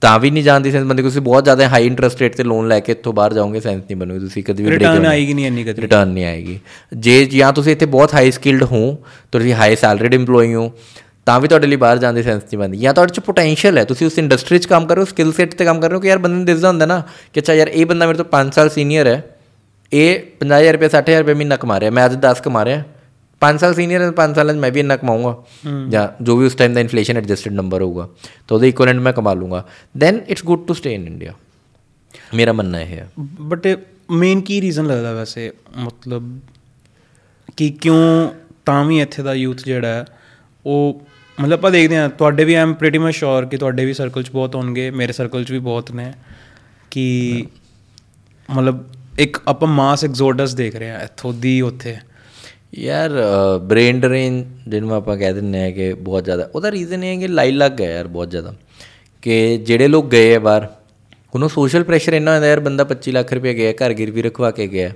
ਤਾਂ 0.00 0.18
ਵੀ 0.18 0.30
ਨਹੀਂ 0.30 0.44
ਜਾਣਦੀ 0.44 0.70
ਸੈਂਸ 0.70 0.84
ਬੰਦੇ 0.84 1.02
ਤੁਸੀਂ 1.02 1.20
ਬਹੁਤ 1.20 1.44
ਜ਼ਿਆਦਾ 1.44 1.68
ਹਾਈ 1.68 1.86
ਇੰਟਰਸਟ 1.86 2.20
ਰੇਟ 2.20 2.36
ਤੇ 2.36 2.44
ਲੋਨ 2.44 2.68
ਲੈ 2.68 2.80
ਕੇ 2.80 2.92
ਇੱਥੋਂ 2.92 3.12
ਬਾਹਰ 3.12 3.34
ਜਾਓਗੇ 3.34 3.60
ਸੈਂਸ 3.60 3.76
ਨਹੀਂ 3.76 3.96
ਬਣੂਗੀ 3.96 4.20
ਤੁਸੀਂ 4.20 4.42
ਕਦੀ 4.42 4.62
ਵੀ 4.62 4.70
ਰਿਟਰਨ 4.70 5.06
ਆਏਗੀ 5.06 5.34
ਨਹੀਂ 5.34 5.46
ਇੰਨੀ 5.46 5.64
ਕਦੀ। 5.64 5.82
ਰਿਟਰਨ 5.82 6.08
ਨਹੀਂ 6.08 6.24
ਆਏਗੀ। 6.24 6.60
ਜੇ 6.96 7.24
ਜਾਂ 7.24 7.52
ਤੁਸੀਂ 7.52 7.72
ਇੱਥੇ 7.72 7.86
ਬਹੁਤ 7.86 8.14
ਹਾਈ 8.14 8.30
ਸਕਿਲਡ 8.30 8.62
ਹੋ 8.62 8.98
ਤੁਸੀਂ 9.32 9.54
ਹਾਈ 9.54 9.76
ਸੈਲਰੀਡ 9.76 10.14
EMPLOYE 10.14 10.54
ਹੋ 10.54 10.72
ਤਾਂ 11.28 11.40
ਵੀ 11.40 11.48
ਤੁਹਾਡੇ 11.48 11.66
ਲਈ 11.66 11.76
ਬਾਹਰ 11.76 11.98
ਜਾਣ 11.98 12.12
ਦੀ 12.12 12.22
ਸੈਂਸ 12.22 12.42
ਨਹੀਂ 12.42 12.58
ਬਣਦੀ। 12.58 12.78
ਜਾਂ 12.78 12.94
ਤੁਹਾਡੇ 12.94 13.12
'ਚ 13.14 13.20
ਪੋਟੈਂਸ਼ੀਅਲ 13.20 13.78
ਹੈ। 13.78 13.84
ਤੁਸੀਂ 13.84 14.06
ਉਸ 14.06 14.18
ਇੰਡਸਟਰੀ 14.18 14.58
'ਚ 14.58 14.66
ਕੰਮ 14.66 14.86
ਕਰ 14.86 14.94
ਰਹੇ 14.94 15.00
ਹੋ 15.00 15.04
ਸਕਿੱਲ 15.04 15.32
ਸੈਟ 15.32 15.54
ਤੇ 15.54 15.64
ਕੰਮ 15.64 15.80
ਕਰ 15.80 15.88
ਰਹੇ 15.88 15.96
ਹੋ 15.96 16.00
ਕਿ 16.00 16.08
ਯਾਰ 16.08 16.18
ਬੰਦੇ 16.18 16.36
ਨੂੰ 16.36 16.44
ਦਿਸਦਾ 16.44 16.68
ਹੁੰਦਾ 16.68 16.86
ਨਾ 16.86 17.02
ਕਿ 17.32 17.40
ਅੱਛਾ 17.40 17.54
ਯਾਰ 17.54 17.68
ਇਹ 17.68 17.86
ਬੰਦਾ 17.86 18.06
ਮੇਰੇ 18.06 18.18
ਤੋਂ 18.18 18.24
5 18.24 18.54
ਸਾਲ 18.54 18.70
ਸੀਨੀਅਰ 18.70 19.06
ਹੈ। 19.06 19.36
ਇਹ 19.92 20.20
50000 20.40 20.72
ਰੁਪਏ 20.72 20.88
60000 20.88 21.18
ਰੁਪਏ 21.18 21.34
ਮਹੀਨਾ 21.34 21.56
ਕਮਾ 21.56 21.80
ਰਿਹਾ। 21.80 21.90
ਮੈਂ 21.90 22.06
ਅੱਜ 22.06 22.14
10 22.14 22.40
ਕਮਾ 22.40 22.64
ਰਿਹਾ। 22.64 22.82
5 23.42 23.58
ਸਾਲ 23.58 23.74
ਸੀਨੀਅਰ 23.74 24.02
ਹੈ 24.02 24.10
5 24.10 24.34
ਸਾਲਾਂ 24.34 24.54
'ਚ 24.54 24.58
ਮੈਂ 24.58 24.70
ਵੀ 24.70 24.80
ਇੰਨਾ 24.80 24.96
ਕਮਾਊਂਗਾ। 24.96 25.36
ਜਾਂ 25.88 26.24
ਜੋ 26.24 26.36
ਵੀ 26.36 26.46
ਉਸ 26.46 26.54
ਟਾਈਮ 26.54 26.74
ਦਾ 26.74 26.80
ਇਨਫਲੇਸ਼ਨ 26.80 27.16
ਐਡਜਸਟਡ 27.16 27.52
ਨੰਬਰ 27.52 27.82
ਹੋਊਗਾ। 27.82 28.08
ਤਾਂ 28.48 28.56
ਉਹਦੇ 28.56 28.68
ਇਕੁਇਵਲੈਂਟ 28.68 29.00
ਮੈਂ 29.00 29.12
ਕਮਾ 29.12 29.34
ਲੂੰਗਾ 29.34 29.66
then 29.98 30.20
it's 30.28 30.44
good 30.44 30.66
to 30.66 30.74
stay 30.74 30.94
in 30.94 31.06
India 31.06 31.32
ਮੇਰਾ 32.34 32.52
ਮੰਨਣਾ 32.52 32.80
ਇਹ 32.80 32.86
ਹੈ। 32.86 33.08
ਬਟ 33.40 33.78
ਮੇਨ 34.10 34.40
ਕੀ 34.40 34.60
ਰੀਜ਼ਨ 34.60 34.86
ਲੱਗਦਾ 34.86 35.12
ਵੈਸੇ? 35.12 35.52
ਮਤਲਬ 35.76 36.40
ਕਿ 37.56 37.70
ਕਿਉਂ 37.70 38.30
ਤਾਂ 38.66 38.84
ਵੀ 38.84 39.00
ਇੱਥੇ 39.00 39.22
ਦਾ 39.22 39.34
ਯੂਥ 39.34 39.58
ਜਿਹੜਾ 39.64 39.88
ਹੈ 39.88 40.04
ਉਹ 40.66 41.02
ਮਤਲਬ 41.38 41.52
ਆਪਾਂ 41.52 41.70
ਦੇਖਦੇ 41.70 41.96
ਹਾਂ, 41.96 42.08
ਤੁਹਾਡੇ 42.08 42.44
ਵੀ 42.44 42.54
ਆਮ 42.54 42.72
ਪ੍ਰੀਟੀ 42.74 42.98
ਮਚ 42.98 43.14
ਸ਼ੋਰ 43.14 43.46
ਕਿ 43.46 43.56
ਤੁਹਾਡੇ 43.56 43.84
ਵੀ 43.84 43.92
ਸਰਕਲ 43.94 44.22
'ਚ 44.22 44.30
ਬਹੁਤ 44.30 44.54
ਹੋਣਗੇ, 44.54 44.90
ਮੇਰੇ 44.90 45.12
ਸਰਕਲ 45.12 45.44
'ਚ 45.44 45.52
ਵੀ 45.52 45.58
ਬਹੁਤ 45.60 45.90
ਨੇ, 45.90 46.12
ਕਿ 46.90 47.46
ਮਤਲਬ 48.48 48.84
ਇੱਕ 49.18 49.40
ਆਪਾਂ 49.48 49.68
ਮਾਸ 49.68 50.04
ਐਗਜ਼ੋਡਸ 50.04 50.54
ਦੇਖ 50.54 50.76
ਰਹੇ 50.76 50.90
ਹਾਂ 50.90 51.00
ਇੱਥੋਂ 51.00 51.32
ਦੀ 51.34 51.60
ਉੱਥੇ। 51.60 51.96
ਯਾਰ 52.78 53.10
ਬ੍ਰੇਨ 53.60 54.00
ਡਰੇਨ 54.00 54.44
ਜਿਹਨੂੰ 54.68 54.94
ਆਪਾਂ 54.94 55.16
ਕਹਿ 55.16 55.32
ਦਿੰਦੇ 55.32 55.64
ਆ 55.64 55.70
ਕਿ 55.70 55.92
ਬਹੁਤ 55.94 56.24
ਜ਼ਿਆਦਾ, 56.24 56.48
ਉਹਦਾ 56.54 56.70
ਰੀਜ਼ਨ 56.70 57.04
ਇਹ 57.04 57.14
ਹੈ 57.14 57.20
ਕਿ 57.20 57.28
ਲਾਈ 57.28 57.52
ਲੱਗ 57.52 57.80
ਹੈ 57.80 57.90
ਯਾਰ 57.90 58.06
ਬਹੁਤ 58.08 58.30
ਜ਼ਿਆਦਾ, 58.30 58.54
ਕਿ 59.22 59.56
ਜਿਹੜੇ 59.58 59.88
ਲੋਕ 59.88 60.10
ਗਏ 60.10 60.34
ਆ 60.34 60.38
ਬਾਹਰ 60.38 60.66
ਉਹਨੂੰ 61.34 61.48
ਸੋਸ਼ਲ 61.50 61.84
ਪ੍ਰੈਸ਼ਰ 61.84 62.12
ਇੰਨਾ 62.14 62.34
ਹੁੰਦਾ 62.34 62.46
ਯਾਰ 62.46 62.60
ਬੰਦਾ 62.60 62.84
25 62.86 63.12
ਲੱਖ 63.12 63.32
ਰੁਪਏ 63.32 63.54
ਗਿਆ, 63.54 63.72
ਘਰ 63.74 63.92
ਗਿਰਵੀ 63.94 64.22
ਰਖਵਾ 64.22 64.50
ਕੇ 64.50 64.66
ਗਿਆ, 64.68 64.90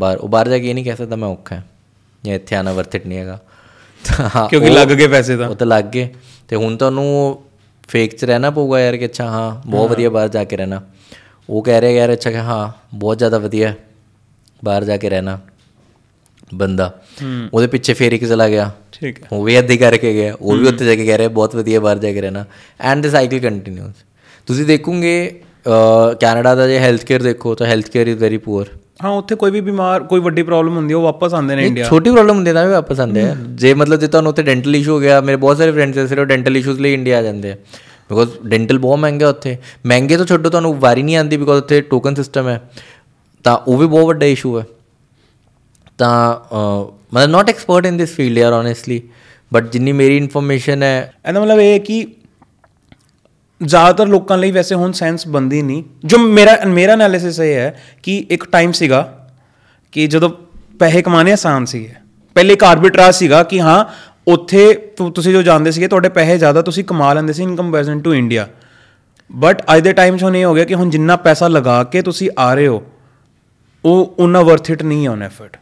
ਬਾਹਰ, 0.00 0.16
ਉਹ 0.16 0.28
ਬਾਹਰ 0.28 0.48
ਜਾ 0.48 0.58
ਕੇ 0.58 0.68
ਇਹ 0.68 0.74
ਨਹੀਂ 0.74 0.84
ਕਹਿ 0.84 0.96
ਸਕਦਾ 0.96 1.16
ਮੈਂ 1.16 1.28
ਔਖਾ 1.28 1.56
ਹਾਂ 1.56 1.62
ਜਾਂ 2.22 2.34
ਇੱਥੇ 2.34 2.56
ਆਣਾ 2.56 2.72
ਵਰਥ 2.72 2.94
ਇਟ 2.94 3.06
ਨਹੀਂ 3.06 3.18
ਹੈਗਾ। 3.18 3.38
ਤਾਂ 3.38 3.47
ਕਿਉਂਕਿ 4.50 4.70
ਲੱਗ 4.70 4.88
ਗਏ 4.88 5.06
ਪੈਸੇ 5.06 5.36
ਤਾਂ। 5.36 5.48
ਉਹ 5.48 5.54
ਤਾਂ 5.54 5.66
ਲੱਗ 5.66 5.84
ਗਏ। 5.84 6.08
ਤੇ 6.48 6.56
ਹੁਣ 6.56 6.76
ਤੁਹਾਨੂੰ 6.76 7.06
ਫੇਕ 7.88 8.14
ਚ 8.16 8.24
ਰਹਿਣਾ 8.24 8.50
ਪਊਗਾ 8.50 8.80
ਯਾਰ 8.80 8.96
ਕਿ 8.96 9.04
ਅੱਛਾ 9.04 9.24
ਹਾਂ 9.24 9.50
ਬਹੁਤ 9.66 9.90
ਵਧੀਆ 9.90 10.10
ਬਾਹਰ 10.10 10.28
ਜਾ 10.28 10.44
ਕੇ 10.44 10.56
ਰਹਿਣਾ। 10.56 10.80
ਉਹ 11.48 11.62
ਕਹਿ 11.62 11.80
ਰਿਹਾ 11.80 11.90
ਯਾਰ 11.92 12.12
ਅੱਛਾ 12.12 12.30
ਕਿ 12.30 12.36
ਹਾਂ 12.38 12.68
ਬਹੁਤ 12.94 13.18
ਜ਼ਿਆਦਾ 13.18 13.38
ਵਧੀਆ 13.38 13.74
ਬਾਹਰ 14.62 14.84
ਜਾ 14.84 14.96
ਕੇ 14.96 15.08
ਰਹਿਣਾ 15.08 15.38
ਬੰਦਾ। 16.54 16.90
ਉਹਦੇ 17.52 17.66
ਪਿੱਛੇ 17.66 17.94
ਫੇਰ 17.94 18.12
ਇੱਕ 18.12 18.24
ਚਲਾ 18.24 18.48
ਗਿਆ। 18.48 18.70
ਠੀਕ 18.92 19.22
ਹੈ। 19.22 19.28
ਉਹ 19.32 19.44
ਵੀ 19.44 19.58
ਅੱਧੀ 19.58 19.76
ਕਰਕੇ 19.76 20.12
ਗਿਆ। 20.14 20.34
ਉਹ 20.40 20.56
ਵੀ 20.56 20.66
ਉੱਥੇ 20.68 20.84
ਜਾ 20.84 20.94
ਕੇ 20.94 21.06
ਕਹਿ 21.06 21.18
ਰਿਹਾ 21.18 21.28
ਬਹੁਤ 21.28 21.56
ਵਧੀਆ 21.56 21.80
ਬਾਹਰ 21.80 21.98
ਜਾ 21.98 22.12
ਕੇ 22.12 22.20
ਰਹਿਣਾ। 22.20 22.44
ਐਂਡ 22.80 23.02
ਦ 23.06 23.10
ਸਾਈਕਲ 23.10 23.38
ਕੰਟੀਨਿਊਸ 23.40 24.04
ਤੁਸੀਂ 24.48 24.64
ਦੇਖੋਗੇ 24.66 25.14
ਕੈਨੇਡਾ 26.20 26.54
ਦਾ 26.54 26.66
ਜੇ 26.66 26.78
ਹੈਲਥ 26.78 27.04
ਕੇਅਰ 27.04 27.22
ਦੇਖੋ 27.22 27.54
ਤਾਂ 27.54 27.66
health 27.66 27.88
care 27.88 28.06
is 28.06 28.18
very 28.18 28.36
poor 28.38 28.66
ਹਾਂ 29.00 29.10
ਉੱਥੇ 29.10 29.34
ਕੋਈ 29.34 29.50
ਵੀ 29.50 29.60
ਬਿਮਾਰ 29.60 30.02
ਕੋਈ 30.02 30.20
ਵੱਡੀ 30.20 30.42
ਪ੍ਰੋਬਲਮ 30.42 30.76
ਹੁੰਦੀ 30.76 30.92
ਹੈ 30.92 30.96
ਉਹ 30.96 31.02
ਵਾਪਸ 31.02 31.34
ਆਉਂਦੇ 31.34 31.56
ਨੇ 31.56 31.66
ਇੰਡੀਆ 31.66 31.84
ਛੋਟੀ 31.84 32.10
ਪ੍ਰੋਬਲਮ 32.10 32.36
ਹੁੰਦੀ 32.36 32.48
ਹੈ 32.48 32.54
ਤਾਂ 32.54 32.64
ਵੀ 32.66 32.72
ਵਾਪਸ 32.72 33.00
ਆਉਂਦੇ 33.00 33.22
ਆ। 33.22 33.34
ਜੇ 33.54 33.72
ਮਤਲਬ 33.74 34.00
ਜੇ 34.00 34.06
ਤੁਹਾਨੂੰ 34.06 34.30
ਉੱਥੇ 34.30 34.42
ਡੈਂਟਲ 34.42 34.76
ਇਸ਼ੂ 34.76 34.92
ਹੋ 34.94 34.98
ਗਿਆ 35.00 35.20
ਮੇਰੇ 35.20 35.36
ਬਹੁਤ 35.36 35.58
ਸਾਰੇ 35.58 35.72
ਫਰੈਂਡਸ 35.72 35.98
ਐ 35.98 36.06
ਸਿਰਫ 36.06 36.26
ਡੈਂਟਲ 36.28 36.56
ਇਸ਼ੂਜ਼ 36.56 36.80
ਲਈ 36.80 36.92
ਇੰਡੀਆ 36.94 37.18
ਆ 37.18 37.22
ਜਾਂਦੇ 37.22 37.52
ਆ। 37.52 37.56
ਬਿਕੋਜ਼ 38.10 38.30
ਡੈਂਟਲ 38.46 38.78
ਬਹੁਤ 38.78 38.98
ਮਹਿੰਗਾ 38.98 39.28
ਉੱਥੇ। 39.28 39.56
ਮਹਿੰਗੇ 39.86 40.16
ਤੋਂ 40.16 40.26
ਛੱਡੋ 40.26 40.50
ਤੁਹਾਨੂੰ 40.50 40.78
ਵਾਰੀ 40.80 41.02
ਨਹੀਂ 41.02 41.16
ਆਉਂਦੀ 41.16 41.36
ਬਿਕੋਜ਼ 41.36 41.62
ਉੱਥੇ 41.62 41.80
ਟੋਕਨ 41.80 42.14
ਸਿਸਟਮ 42.14 42.48
ਹੈ। 42.48 42.60
ਤਾਂ 43.44 43.56
ਉਹ 43.68 43.78
ਵੀ 43.78 43.86
ਬਹੁਤ 43.86 44.06
ਵੱਡਾ 44.06 44.26
ਇਸ਼ੂ 44.26 44.58
ਹੈ 44.58 44.64
ਤਾਂ 45.98 46.34
ਮਤਲਬ 47.14 47.30
not 47.30 47.48
expert 47.50 47.86
in 47.86 47.96
this 47.96 48.14
field 48.14 48.38
ਯਾਰ 48.38 48.52
ਓਨੈਸਟਲੀ 48.52 49.00
ਬਟ 49.52 49.70
ਜਿੰਨੀ 49.72 49.92
ਮੇਰੀ 49.92 50.16
ਇਨਫੋਰਮੇਸ਼ਨ 50.16 50.82
ਹੈ 50.82 51.12
ਇਹਦਾ 51.28 51.40
ਮਤਲਬ 51.40 51.60
ਇਹ 51.60 51.72
ਹੈ 51.72 51.78
ਕਿ 51.78 52.06
ਜ਼ਿਆਦਾਤਰ 53.60 54.06
ਲੋਕਾਂ 54.06 54.38
ਲਈ 54.38 54.50
ਵੈਸੇ 54.50 54.74
ਹੁਣ 54.74 54.92
ਸੈਂਸ 54.92 55.26
ਬੰਦੀ 55.28 55.62
ਨਹੀਂ। 55.62 55.82
ਜੋ 56.04 56.18
ਮੇਰਾ 56.18 56.56
ਮੇਰਾ 56.66 56.92
ਐਨਾਲਿਸਿਸ 56.92 57.40
ਇਹ 57.40 57.54
ਹੈ 57.54 57.80
ਕਿ 58.02 58.16
ਇੱਕ 58.30 58.44
ਟਾਈਮ 58.44 58.72
ਸੀਗਾ 58.72 59.00
ਕਿ 59.92 60.06
ਜਦੋਂ 60.06 60.30
ਪੈਸੇ 60.78 61.02
ਕਮਾਣੇ 61.02 61.32
ਆਸਾਨ 61.32 61.64
ਸੀਗੇ। 61.64 61.94
ਪਹਿਲੇ 62.36 62.52
ਇੱਕ 62.52 62.64
ਆਰਬਿਟਰਾਜ 62.64 63.14
ਸੀਗਾ 63.14 63.42
ਕਿ 63.42 63.60
ਹਾਂ 63.60 63.84
ਉੱਥੇ 64.28 64.72
ਤੁਸੀਂ 65.14 65.32
ਜੋ 65.32 65.42
ਜਾਣਦੇ 65.42 65.70
ਸੀਗੇ 65.70 65.88
ਤੁਹਾਡੇ 65.88 66.08
ਪੈਸੇ 66.08 66.38
ਜ਼ਿਆਦਾ 66.38 66.62
ਤੁਸੀਂ 66.62 66.84
ਕਮਾ 66.84 67.12
ਲੈਂਦੇ 67.14 67.32
ਸੀ 67.32 67.42
in 67.42 67.56
comparison 67.56 68.00
to 68.00 68.14
India 68.14 68.46
but 69.30 69.62
ਅੱਜ 69.74 69.82
ਦੇ 69.82 69.92
ਟਾਈਮ 69.92 70.16
'ਚ 70.16 70.22
ਹੁਣ 70.22 70.36
ਇਹ 70.36 70.44
ਹੋ 70.44 70.54
ਗਿਆ 70.54 70.64
ਕਿ 70.64 70.74
ਹੁਣ 70.74 70.90
ਜਿੰਨਾ 70.90 71.16
ਪੈਸਾ 71.16 71.48
ਲਗਾ 71.48 71.82
ਕੇ 71.84 72.02
ਤੁਸੀਂ 72.02 72.30
ਆ 72.38 72.52
ਰਹੇ 72.54 72.66
ਹੋ 72.66 72.82
ਉਹ 73.84 74.14
ਉਹਨਾਂ 74.18 74.42
ਵਰਥ 74.42 74.70
ਇਟ 74.70 74.82
ਨਹੀਂ 74.82 75.06
ਹੈ 75.06 75.12
on 75.12 75.22
ਐਫਰਟ 75.22 75.56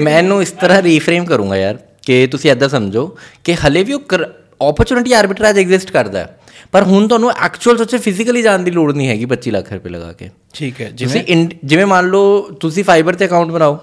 ਮੈਂ 0.00 0.18
ਇਹਨੂੰ 0.18 0.40
ਇਸ 0.42 0.50
ਤਰ੍ਹਾਂ 0.50 0.82
ਰੀਫਰੇਮ 0.82 1.24
ਕਰੂੰਗਾ 1.24 1.56
ਯਾਰ 1.56 1.78
ਕਿ 2.06 2.26
ਤੁਸੀਂ 2.26 2.50
ਐਦਾਂ 2.50 2.68
ਸਮਝੋ 2.68 3.06
ਕਿ 3.44 3.54
ਹਲੇ 3.54 3.84
ਵੀ 3.84 3.92
ਉਹ 3.92 4.18
ਓਪਰਚੁਨਿਟੀ 4.60 5.12
ਆਰਬਿਟਰਾਜ 5.12 5.58
ਐਗਜ਼ਿਸਟ 5.58 5.90
ਕਰਦਾ 5.90 6.18
ਹੈ। 6.18 6.38
ਪਰ 6.72 6.82
ਹੁਣ 6.82 7.06
ਤੁਹਾਨੂੰ 7.08 7.30
ਐਕਚੁਅਲ 7.44 7.76
ਸੱਚੇ 7.78 7.98
ਫਿਜ਼ੀਕਲੀ 7.98 8.42
ਜਾਣ 8.42 8.62
ਦੀ 8.62 8.70
ਲੋੜ 8.70 8.92
ਨਹੀਂ 8.92 9.08
ਹੈਗੀ 9.08 9.26
25 9.26 9.50
ਲੱਖ 9.50 9.72
ਰੁਪਏ 9.72 9.90
ਲਗਾ 9.90 10.12
ਕੇ। 10.12 10.30
ਠੀਕ 10.54 10.80
ਹੈ 10.80 10.88
ਇਨ- 11.28 11.48
ਜਿਵੇਂ 11.64 11.86
ਮੰਨ 11.86 12.08
ਲਓ 12.08 12.40
ਤੁਸੀਂ 12.60 12.84
ਫਾਈਬਰ 12.84 13.14
ਤੇ 13.14 13.26
ਅਕਾਊਂਟ 13.26 13.50
ਬਣਾਓ 13.50 13.78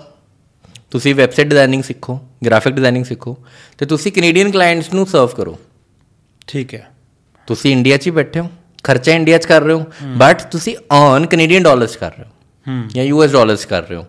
ਤੁਸੀਂ 0.92 1.14
ਵੈਬਸਾਈਟ 1.16 1.48
ਡਿਜ਼ਾਈਨਿੰਗ 1.48 1.84
ਸਿੱਖੋ 1.84 2.20
ਗ੍ਰਾਫਿਕ 2.46 2.74
ਡਿਜ਼ਾਈਨਿੰਗ 2.74 3.06
ਸਿੱਖੋ 3.06 3.36
ਤੇ 3.78 3.86
ਤੁਸੀਂ 3.86 4.12
ਕੈਨੇਡੀਅਨ 4.12 4.52
ਕਲਾਇੰਟਸ 4.52 4.94
ਨੂੰ 4.94 5.06
ਸਰਵ 5.08 5.28
ਕਰੋ। 5.28 5.58
ਠੀਕ 6.48 6.74
ਹੈ। 6.74 6.90
ਤੁਸੀਂ 7.48 7.72
ਇੰਡੀਆ 7.72 7.98
'ਚ 7.98 8.06
ਹੀ 8.08 8.12
ਬੈਠੇ 8.12 8.40
ਹੋ 8.40 8.50
ਖਰਚਾ 8.84 9.12
ਇੰਡੀਆ 9.12 9.38
'ਚ 9.38 9.46
ਕਰ 9.46 9.62
ਰਹੇ 9.62 9.74
ਹੋ 9.74 9.86
ਬਟ 10.18 10.42
ਤੁਸੀਂ 10.52 10.76
ਅਰਨ 10.96 11.26
ਕੈਨੇਡੀਅਨ 11.26 11.64
ਡਾਲਰਸ 11.64 11.96
ਕਰ 11.98 12.12
ਰਹੇ 12.12 12.26
ਹੋ 12.26 12.74
ਜਾਂ 12.88 13.04
ਯੂਐਸ 13.04 13.32
ਡਾਲਰਸ 13.32 13.66
ਕਰ 13.66 13.84
ਰਹੇ 13.84 13.96
ਹੋ 13.98 14.06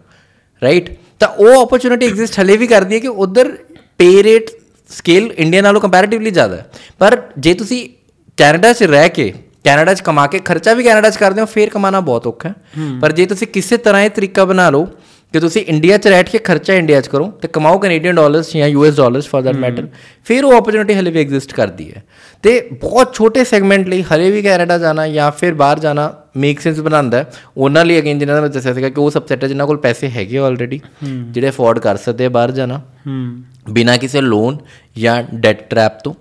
ਰਾਈਟ 0.63 0.91
ਤਾਂ 1.21 1.29
ਉਹ 1.29 1.55
ਓਪਰਚੁਨਿਟੀ 1.57 2.07
ਐਗਜ਼ਿਸਟ 2.07 2.39
ਹਲੇ 2.41 2.57
ਵੀ 2.57 2.67
ਕਰਦੀ 2.67 2.95
ਹੈ 2.95 2.99
ਕਿ 3.01 3.09
ਉਧਰ 3.25 3.51
ਪੇ 3.99 4.23
ਰੇਟ 4.23 4.51
ਸਕੇਲ 4.91 5.31
ਇੰਡੀਆ 5.39 5.63
ਨਾਲੋਂ 5.63 5.81
ਕੰਪੈਰੀਟਿਵਲੀ 5.81 6.31
ਜ਼ਿਆਦਾ 6.31 6.57
ਹੈ। 6.57 6.67
ਪਰ 6.99 7.21
ਜੇ 7.39 7.55
ਤੁਸੀਂ 7.55 7.89
ਕੈਨੇਡਾ 8.37 8.73
'ਚ 8.73 8.83
ਰਹਿ 8.83 9.09
ਕੇ 9.09 9.33
ਕੈਨੇਡਾ 9.65 9.95
'ਚ 9.95 10.01
ਕਮਾ 10.01 10.27
ਕੇ 10.27 10.39
ਖਰਚਾ 10.39 10.73
ਵੀ 10.75 10.85
ਕੈਨੇਡਾ 10.85 11.11
'ਚ 11.11 11.17
ਕਰਦੇ 11.17 11.41
ਹੋ 11.41 11.47
ਫੇਰ 11.47 11.69
ਕਮਾਣਾ 11.69 12.01
ਬਹੁਤ 12.01 12.27
ਔਖਾ 12.27 12.49
ਹੈ। 12.49 12.55
ਪਰ 13.01 13.13
ਜੇ 13.13 13.27
ਤੁਸੀਂ 13.27 13.47
ਕਿਸੇ 13.47 13.77
ਤਰ੍ਹਾਂ 13.77 14.03
ਇਹ 14.03 14.11
ਤਰੀਕਾ 14.11 14.45
ਬਣਾ 14.45 14.71
ਲਓ 14.71 14.89
ਕਿ 15.35 15.41
ਤੁਸੀਂ 15.41 15.65
ਇੰਡੀਆ 15.67 15.97
'ਚ 15.99 16.07
ਰਹਿ 16.07 16.25
ਕੇ 16.25 16.39
ਖਰਚਾ 16.39 16.75
ਇੰਡੀਆ 16.75 17.01
'ਚ 17.01 17.07
ਕਰੋ 17.09 17.27
ਤੇ 17.43 17.49
ਕਮਾਓ 17.49 17.79
ਕੈਨੇਡੀਅਨ 17.79 18.15
ਡਾਲਰਸ 18.15 18.53
ਜਾਂ 18.57 18.69
US 18.69 18.97
dollars 18.97 19.29
for 19.29 19.43
that 19.43 19.57
matter 19.57 19.87
ਫਿਰ 20.25 20.45
ਉਹ 20.45 20.53
ਓਪਰਚੁਨਿਟੀ 20.53 20.95
ਹਲੇ 20.95 21.11
ਵੀ 21.11 21.21
ਐਗਜ਼ਿਸਟ 21.21 21.53
ਕਰਦੀ 21.53 21.91
ਹੈ। 21.93 22.03
ਤੇ 22.43 22.69
ਬਹੁਤ 22.73 23.15
ਛੋਟੇ 23.15 23.45
ਸੈਗਮੈਂਟ 23.45 23.89
ਲਈ 23.89 24.03
ਹਲੇ 24.13 24.31
ਵੀ 24.31 24.43
ਕੈਨੇਡਾ 24.43 24.79
ਜਾਣਾ 24.79 25.09
ਜਾਂ 25.09 25.31
ਫਿਰ 25.31 25.55
ਬਾਹਰ 25.55 25.79
ਜਾਣਾ 25.79 26.13
ਮੇਕ 26.37 26.61
ਸੈਂਸ 26.61 26.81
ਬਣਾਉਂਦਾ 26.81 27.19
ਹੈ। 27.19 27.31
ਉਹਨਾਂ 27.57 27.85
ਲਈ 27.85 27.99
ਅਗੇਨ 27.99 28.19
ਜਿਨ੍ਹਾਂ 28.19 28.37
ਦਾ 28.37 28.43
ਮੈਂ 28.43 28.51
ਦੱਸਿਆ 28.51 28.75
ਸੀਗਾ 28.75 28.89
ਕਿ 28.89 29.01
ਉਹ 29.01 29.11
ਸਬਸੈਟ 29.11 29.45
ਹੈ 29.45 29.49
ਜਿਨ੍ਹਾਂ 29.49 29.67
ਕੋਲ 29.67 29.77
ਪੈਸੇ 29.77 30.09
ਹੈਗੇ 30.09 30.39
ਆਲਰੇਡੀ 30.39 30.81
ਜਿਹੜੇ 31.05 31.49
ਅਫੋਰਡ 31.49 31.79
ਕਰ 31.79 31.97
ਸਕਦੇ 31.97 32.27
ਆ 32.27 32.29
ਬਾਹਰ 32.29 32.51
ਜਾਣਾ। 32.51 32.81
ਬਿਨਾਂ 33.71 33.99
ਕਿਸੇ 33.99 34.21
ਲੋਨ 34.21 34.59
ਜਾਂ 34.99 35.23
ਡੈਟ 35.35 35.69
ਟ੍ਰੈਪ 35.71 35.99
ਤੋਂ। 36.05 36.15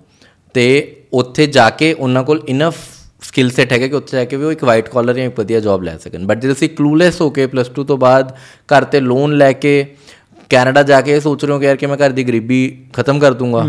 ਤੇ 0.55 0.95
ਉੱਥੇ 1.13 1.45
ਜਾ 1.47 1.69
ਕੇ 1.69 1.93
ਉਹਨਾਂ 1.93 2.23
ਕੋਲ 2.23 2.41
ਇਨਫ 2.47 2.75
ਸਕਿੱਲ 3.21 3.49
ਸੈਟ 3.49 3.71
ਹੈਗਾ 3.73 3.87
ਕਿ 3.87 3.95
ਉੱਥੇ 3.95 4.17
ਜਾ 4.17 4.23
ਕੇ 4.25 4.35
ਵੀ 4.37 4.45
ਉਹ 4.45 4.51
ਇੱਕ 4.51 4.63
ਵਾਈਟ 4.63 4.89
ਕਾਲਰ 4.89 5.13
ਜਾਂ 5.13 5.25
ਇੱਕ 5.25 5.39
ਵਧੀਆ 5.39 5.59
ਜੌਬ 5.59 5.83
ਲੈ 5.83 5.97
ਸਕਣ। 5.97 6.25
ਬਟ 6.25 6.39
ਜੇ 6.39 6.47
ਤੁਸੀਂ 6.47 6.69
ਕਲੂਲੈਸ 6.69 7.21
ਹੋ 7.21 7.29
ਕੇ 7.29 7.45
ਪਲੱਸ 7.47 7.69
2 7.79 7.83
ਤੋਂ 7.83 7.97
ਬਾਅਦ 7.97 8.31
ਘਰ 8.69 8.83
ਤੇ 8.83 8.99
ਲੋਨ 8.99 9.37
ਲੈ 9.37 9.51
ਕੇ 9.53 9.85
ਕੈਨੇਡਾ 10.49 10.83
ਜਾ 10.83 11.01
ਕੇ 11.01 11.11
ਇਹ 11.11 11.19
ਸੋਚ 11.21 11.45
ਰਹੇ 11.45 11.53
ਹੋ 11.53 11.59
ਕਿ 11.59 11.65
ਯਾਰ 11.65 11.75
ਕਿ 11.75 11.85
ਮੈਂ 11.85 11.97
ਘਰ 11.97 12.09
ਦੀ 12.09 12.23
ਗਰੀਬੀ 12.23 12.59
ਖਤਮ 12.93 13.19
ਕਰ 13.19 13.33
ਦੂੰਗਾ 13.33 13.61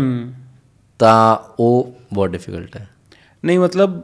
ਤਾਂ 0.99 1.37
ਉਹ 1.59 1.93
ਬਹੁਤ 2.13 2.29
ਡਿਫਿਕਲਟ 2.29 2.75
ਹੈ। 2.75 2.87
ਨਹੀਂ 3.43 3.59
ਮਤਲਬ 3.59 4.01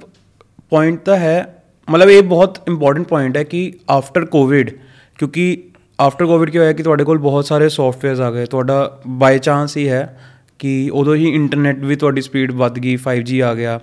ਪੁਆਇੰਟ 0.70 1.00
ਤਾਂ 1.00 1.18
ਹੈ 1.18 1.56
ਮਤਲਬ 1.90 2.10
ਇਹ 2.10 2.24
ਬਹੁਤ 2.24 2.58
ਇੰਪੋਰਟੈਂਟ 2.68 3.08
ਪੁਆਇੰਟ 3.08 3.38
ਹੈ 3.38 3.44
ਕਿ 3.44 3.74
ਆਫਟਰ 3.90 4.26
ਕੋਵਿਡ 4.26 4.70
ਕਿਉਂਕਿ 5.20 5.64
ਆਫਟਰ 6.00 6.26
ਕੋਵਿਡ 6.26 6.50
ਕੀ 6.50 6.58
ਹੋਇਆ 6.58 6.74
ਕਿ 6.74 6.84
ਤੁਹਾਡੇ 6.84 7.04
ਕੋਲ 7.04 7.18
ਬਹੁਤ 7.18 7.46
ਸਾਰੇ 7.46 7.70
ਸੌਫਟਵੇਅਰਸ 7.70 8.20
ਆ 8.20 8.32
ਗਏ 8.32 8.46
ਤੁਹਾਡਾ 8.46 9.00
ਬਾਈ 9.08 9.40
ਚਾਂਸ 9.40 9.78
ਹੀ 9.78 9.90
ਹੈ 9.90 10.20
ਕਿ 10.62 10.90
ਉਦੋਂ 10.94 11.16
ਹੀ 11.16 11.30
ਇੰਟਰਨੈਟ 11.36 11.84
ਵੀ 11.84 11.96
ਤੁਹਾਡੀ 11.96 12.22
ਸਪੀਡ 12.22 12.52
ਵੱਧ 12.56 12.80
ਗਈ 12.80 12.98
5G 13.04 13.42
ਆ 13.44 13.54
ਗਿਆ 13.56 13.80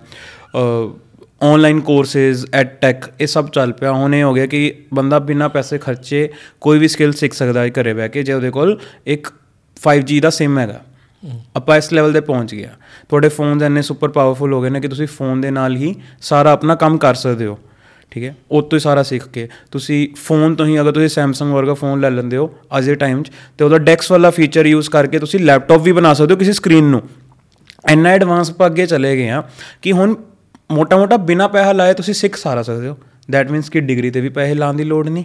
ਆਨਲਾਈਨ 1.43 1.81
ਕੋਰਸਸ 1.81 2.45
ਐਡ 2.55 2.68
ਟੈਕ 2.81 3.05
ਇਹ 3.20 3.26
ਸਭ 3.26 3.49
ਚੱਲ 3.49 3.72
ਪਿਆ। 3.72 3.93
ਹੁਣ 3.93 4.14
ਇਹ 4.14 4.22
ਹੋ 4.22 4.33
ਗਿਆ 4.35 4.47
ਕਿ 4.47 4.61
ਬੰਦਾ 4.95 5.18
ਬਿਨਾਂ 5.18 5.49
ਪੈਸੇ 5.49 5.79
ਖਰਚੇ 5.79 6.29
ਕੋਈ 6.61 6.79
ਵੀ 6.79 6.89
ਸਕਿੱਲ 6.89 7.12
ਸਿੱਖ 7.12 7.35
ਸਕਦਾ 7.35 7.62
ਹੈ 7.62 7.70
ਘਰੇ 7.70 7.93
ਬਹਿ 7.95 8.09
ਕੇ, 8.09 8.22
ਜੇ 8.22 8.33
ਉਹਦੇ 8.33 8.51
ਕੋਲ 8.51 8.79
ਇੱਕ 9.07 9.29
5G 9.83 10.20
ਦਾ 10.20 10.31
ਸਿਮ 10.31 10.59
ਹੈਗਾ। 10.59 10.81
ਆਪਾਂ 11.57 11.76
ਇਸ 11.76 11.93
ਲੈਵਲ 11.93 12.12
ਤੇ 12.12 12.20
ਪਹੁੰਚ 12.22 12.55
ਗਿਆ 12.55 12.70
ਤੁਹਾਡੇ 13.09 13.29
ਫੋਨਸ 13.29 13.62
ਇੰਨੇ 13.62 13.83
ਸੁਪਰ 13.83 14.09
ਪਾਵਰਫੁਲ 14.09 14.53
ਹੋ 14.53 14.61
ਗਏ 14.62 14.70
ਨੇ 14.70 14.81
ਕਿ 14.81 14.89
ਤੁਸੀਂ 14.89 15.07
ਫੋਨ 15.07 15.41
ਦੇ 15.41 15.51
ਨਾਲ 15.51 15.76
ਹੀ 15.76 15.95
ਸਾਰਾ 16.20 16.53
ਆਪਣਾ 16.53 16.74
ਕੰਮ 16.74 16.99
ਕਰ 16.99 17.14
ਸਕਦੇ 17.14 17.47
ਹੋ। 17.47 17.59
ਠੀਕ 18.11 18.25
ਹੈ? 18.25 18.35
ਉਹ 18.51 18.63
ਤੋਂ 18.63 18.77
ਹੀ 18.77 18.81
ਸਾਰਾ 18.81 19.03
ਸਿੱਖ 19.03 19.29
ਕੇ 19.29 19.49
ਤੁਸੀਂ 19.71 20.09
ਫੋਨ 20.17 20.55
ਤੋਂ 20.55 20.67
ਹੀ 20.67 20.81
ਅਗਰ 20.81 20.93
ਤੁਸੀਂ 20.93 21.23
Samsung 21.23 21.53
ਵਰਗਾ 21.55 21.75
ਫੋਨ 21.75 22.01
ਲੈ 22.01 22.11
ਲੈਂਦੇ 22.11 22.37
ਹੋ 22.37 22.55
ਅੱਜ 22.79 22.87
ਦੇ 22.87 22.95
ਟਾਈਮ 22.95 23.23
'ਚ 23.23 23.31
ਤੇ 23.59 23.65
ਉਹਦਾ 23.65 23.79
ਡੈਕਸ 23.79 24.11
ਵਾਲਾ 24.11 24.31
ਫੀਚਰ 24.31 24.67
ਯੂਜ਼ 24.67 24.91
ਕਰਕੇ 24.91 25.19
ਤੁਸੀਂ 25.19 25.41
ਲੈਪਟਾਪ 25.41 25.81
ਵੀ 25.81 25.93
ਬਣਾ 25.93 26.15
ਸਕਦੇ 26.15 26.35
ਹੋ 26.35 26.39
ਕਿਸੇ 26.39 26.53
ਸਕਰੀਨ 26.53 26.85
ਨੂੰ। 26.85 27.03
ਇੰਨਾ 27.91 28.09
ਐਡਵਾਂਸ 28.09 28.51
ਆਪਾਂ 28.51 28.67
ਅੱਗੇ 28.67 28.87
ਚਲੇ 28.87 29.17
ਗਏ 29.17 29.29
ਆ 29.29 29.43
ਕਿ 29.83 29.93
ਹੁਣ 29.93 30.15
ਮੋਟਾ-ਮੋਟਾ 30.73 31.17
ਬਿਨਾ 31.17 31.49
ਪੈਸਾ 31.49 31.73
ਲਾਏ 31.73 31.95
ਤੁਸੀਂ 31.95 32.15
ਸਿੱਖ 32.15 32.37
ਸਾਰਾ 32.37 32.63
ਸਕਦੇ 32.63 32.89
ਹੋ। 32.89 32.97
ਦੈਟ 33.31 33.51
ਮੀਨਸ 33.51 33.71
ਕਿ 33.71 33.81
ਡਿਗਰੀ 33.81 34.11
ਤੇ 34.11 34.21
ਵੀ 34.21 34.29
ਪੈਸੇ 34.29 34.55
ਲਾਉਣ 34.55 34.77
ਦੀ 34.77 34.85
ਲੋੜ 34.85 35.09
ਨਹੀਂ 35.09 35.25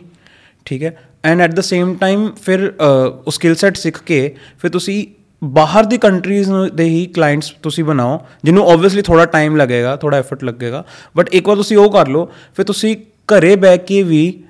ਠੀਕ 0.65 0.83
ਹੈ? 0.83 0.97
And 1.23 1.41
at 1.41 1.53
the 1.53 1.59
same 1.59 1.95
time 1.95 2.31
ਫਿਰ 2.45 2.69
ਅ, 2.69 2.83
ਉਹ 3.27 3.31
ਸਕਿੱਲ 3.31 3.55
ਸੈਟ 3.55 3.77
ਸਿੱਖ 3.77 4.03
ਕੇ 4.03 4.35
ਫਿਰ 4.61 4.71
ਤੁਸੀਂ 4.71 5.05
ਬਾਹਰ 5.43 5.85
ਦੀ 5.85 5.97
ਕੰਟਰੀਜ਼ 5.97 6.49
ਦੇ 6.73 6.83
ਹੀ 6.83 7.05
ਕਲਾਇੰਟਸ 7.05 7.49
ਤੁਸੀਂ 7.63 7.83
ਬਣਾਓ 7.83 8.19
ਜਿਹਨੂੰ 8.43 8.69
ਆਬਵੀਅਸਲੀ 8.71 9.01
ਥੋੜਾ 9.01 9.25
ਟਾਈਮ 9.25 9.55
ਲੱਗੇਗਾ 9.55 9.95
ਥੋੜਾ 9.95 10.17
ਐਫਰਟ 10.17 10.43
ਲੱਗੇਗਾ 10.43 10.83
ਬਟ 11.17 11.29
ਇੱਕ 11.29 11.47
ਵਾਰ 11.47 11.57
ਤੁਸੀਂ 11.57 11.77
ਉਹ 11.77 11.91
ਕਰ 11.91 12.07
ਲਓ 12.07 12.25
ਫਿਰ 12.55 12.65
ਤੁਸੀਂ 12.65 12.95
ਘਰੇ 13.29 13.55
ਬੈ 13.55 13.75
ਕੇ 13.77 14.03
ਵੀ 14.03 14.43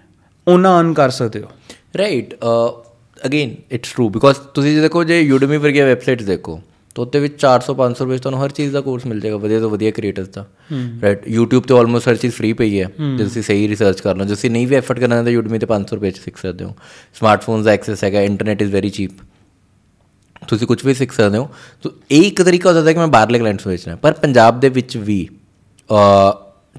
ਉਹਨਾਂ 0.48 0.80
ਅਰਨ 0.80 0.94
ਕਰ 0.94 1.10
ਸਕਦੇ 1.10 1.41
ਹੋ। 1.41 1.48
Right 1.98 2.34
again 3.26 3.56
it's 3.72 3.91
true 3.91 4.10
because 4.10 4.38
ਤੁਸੀਂ 4.54 4.76
ਜੇ 4.76 4.82
ਦੇਖੋ 4.82 5.04
ਜੇ 5.04 5.20
ਯੂਡਮੀ 5.22 5.58
ਵਰਗੀਆਂ 5.58 5.86
ਵੈਬਸਾਈਟਸ 5.86 6.26
ਦੇਖੋ 6.26 6.60
ਤਾਂ 6.96 7.04
ਉੱਤੇ 7.04 7.20
ਵਿੱਚ 7.20 7.34
400 7.46 7.76
500 7.78 8.06
ਰੁਪਏ 8.06 8.18
ਤੁਹਾਨੂੰ 8.18 8.44
ਹਰ 8.44 8.52
ਚੀਜ਼ 8.52 8.74
ਦਾ 8.74 8.82
ਕੋਰਸ 8.82 9.06
ਮਿਲ 9.06 9.20
ਜਾਏਗਾ 9.20 9.38
ਵਧੀਆ 9.38 9.60
ਤੋਂ 9.60 9.70
ਵਧੀਆ 9.70 9.91
ਕ੍ਰੀਏਟਰਸ 9.91 10.28
ਦਾ। 10.28 10.46
ਰਾਈਟ 11.04 11.28
YouTube 11.30 11.68
ਤੇ 11.68 11.74
ਆਲਮੋਸਟ 11.74 12.10
ਹਰ 12.10 12.16
ਚੀਜ਼ 12.16 12.34
ਫ੍ਰੀ 12.34 12.54
ਪਈ 12.54 12.80
ਹੈ 12.80 12.88
ਜੇ 13.18 13.24
ਤੁਸੀਂ 13.24 13.41
ਸਹੀ 13.44 13.68
ਰਿਸਰਚ 13.68 14.02
ਕਰ 14.02 14.16
ਲਓ 14.16 14.26
ਜੇ 14.26 14.34
ਤੁਸੀਂ 14.36 14.52
ਨਹੀਂ 14.52 14.68
ਵੀ 14.68 14.76
ਐਫਰਟ 14.76 15.00
ਕਰਨਾ 15.00 15.22
ਤਾਂ 15.24 15.32
ਯੂਡਮੀ 15.32 15.60
ਤੇ 15.60 15.68
500 15.70 15.96
ਰੁਪਏ 15.96 16.12
'ਚ 16.12 16.20
ਸਿੱਖ 16.20 16.38
ਸਕਦੇ 16.38 16.66
ਹੋ। 16.66 16.76
ਸਮਾਰਟਫੋਨਸ 17.20 17.66
ਦਾ 17.66 17.72
ਐਕਸੈਸ 17.72 18.04
ਹੈਗਾ 18.04 18.22
ਇੰਟਰਨੈਟ 18.22 18.62
ਇਜ਼ 18.62 18.72
ਵੈਰੀ 18.72 18.89
ਚੀਪ 18.89 19.12
ਤੁਸੀਂ 20.48 20.68
ਕੁਝ 20.68 20.86
ਵੀ 20.86 20.94
ਸਿੱਖ 20.94 21.12
ਸਕਦੇ 21.12 21.38
ਹੋ। 21.38 21.50
ਤਾਂ 21.84 21.91
ਇਹ 22.12 22.24
ਇੱਕ 22.24 22.41
ਤਰੀਕਾ 22.41 22.70
ਹੋ 22.70 22.76
ਸਕਦਾ 22.76 22.94
ਕਿ 22.94 23.00
ਮੈਂ 23.00 23.08
ਬਾਹਰਲੇ 23.08 23.39
ਕਲਾਇੰਟਸ 23.39 23.66
ਨੂੰ 23.68 23.72
ਵੇਚਣਾ। 23.72 23.96
ਪਰ 23.96 24.14
ਪੰਜਾਬ 24.14 24.60
ਦੇ 24.60 24.70
ਵਿੱਚ 24.70 24.98
ਵੀ 24.98 25.28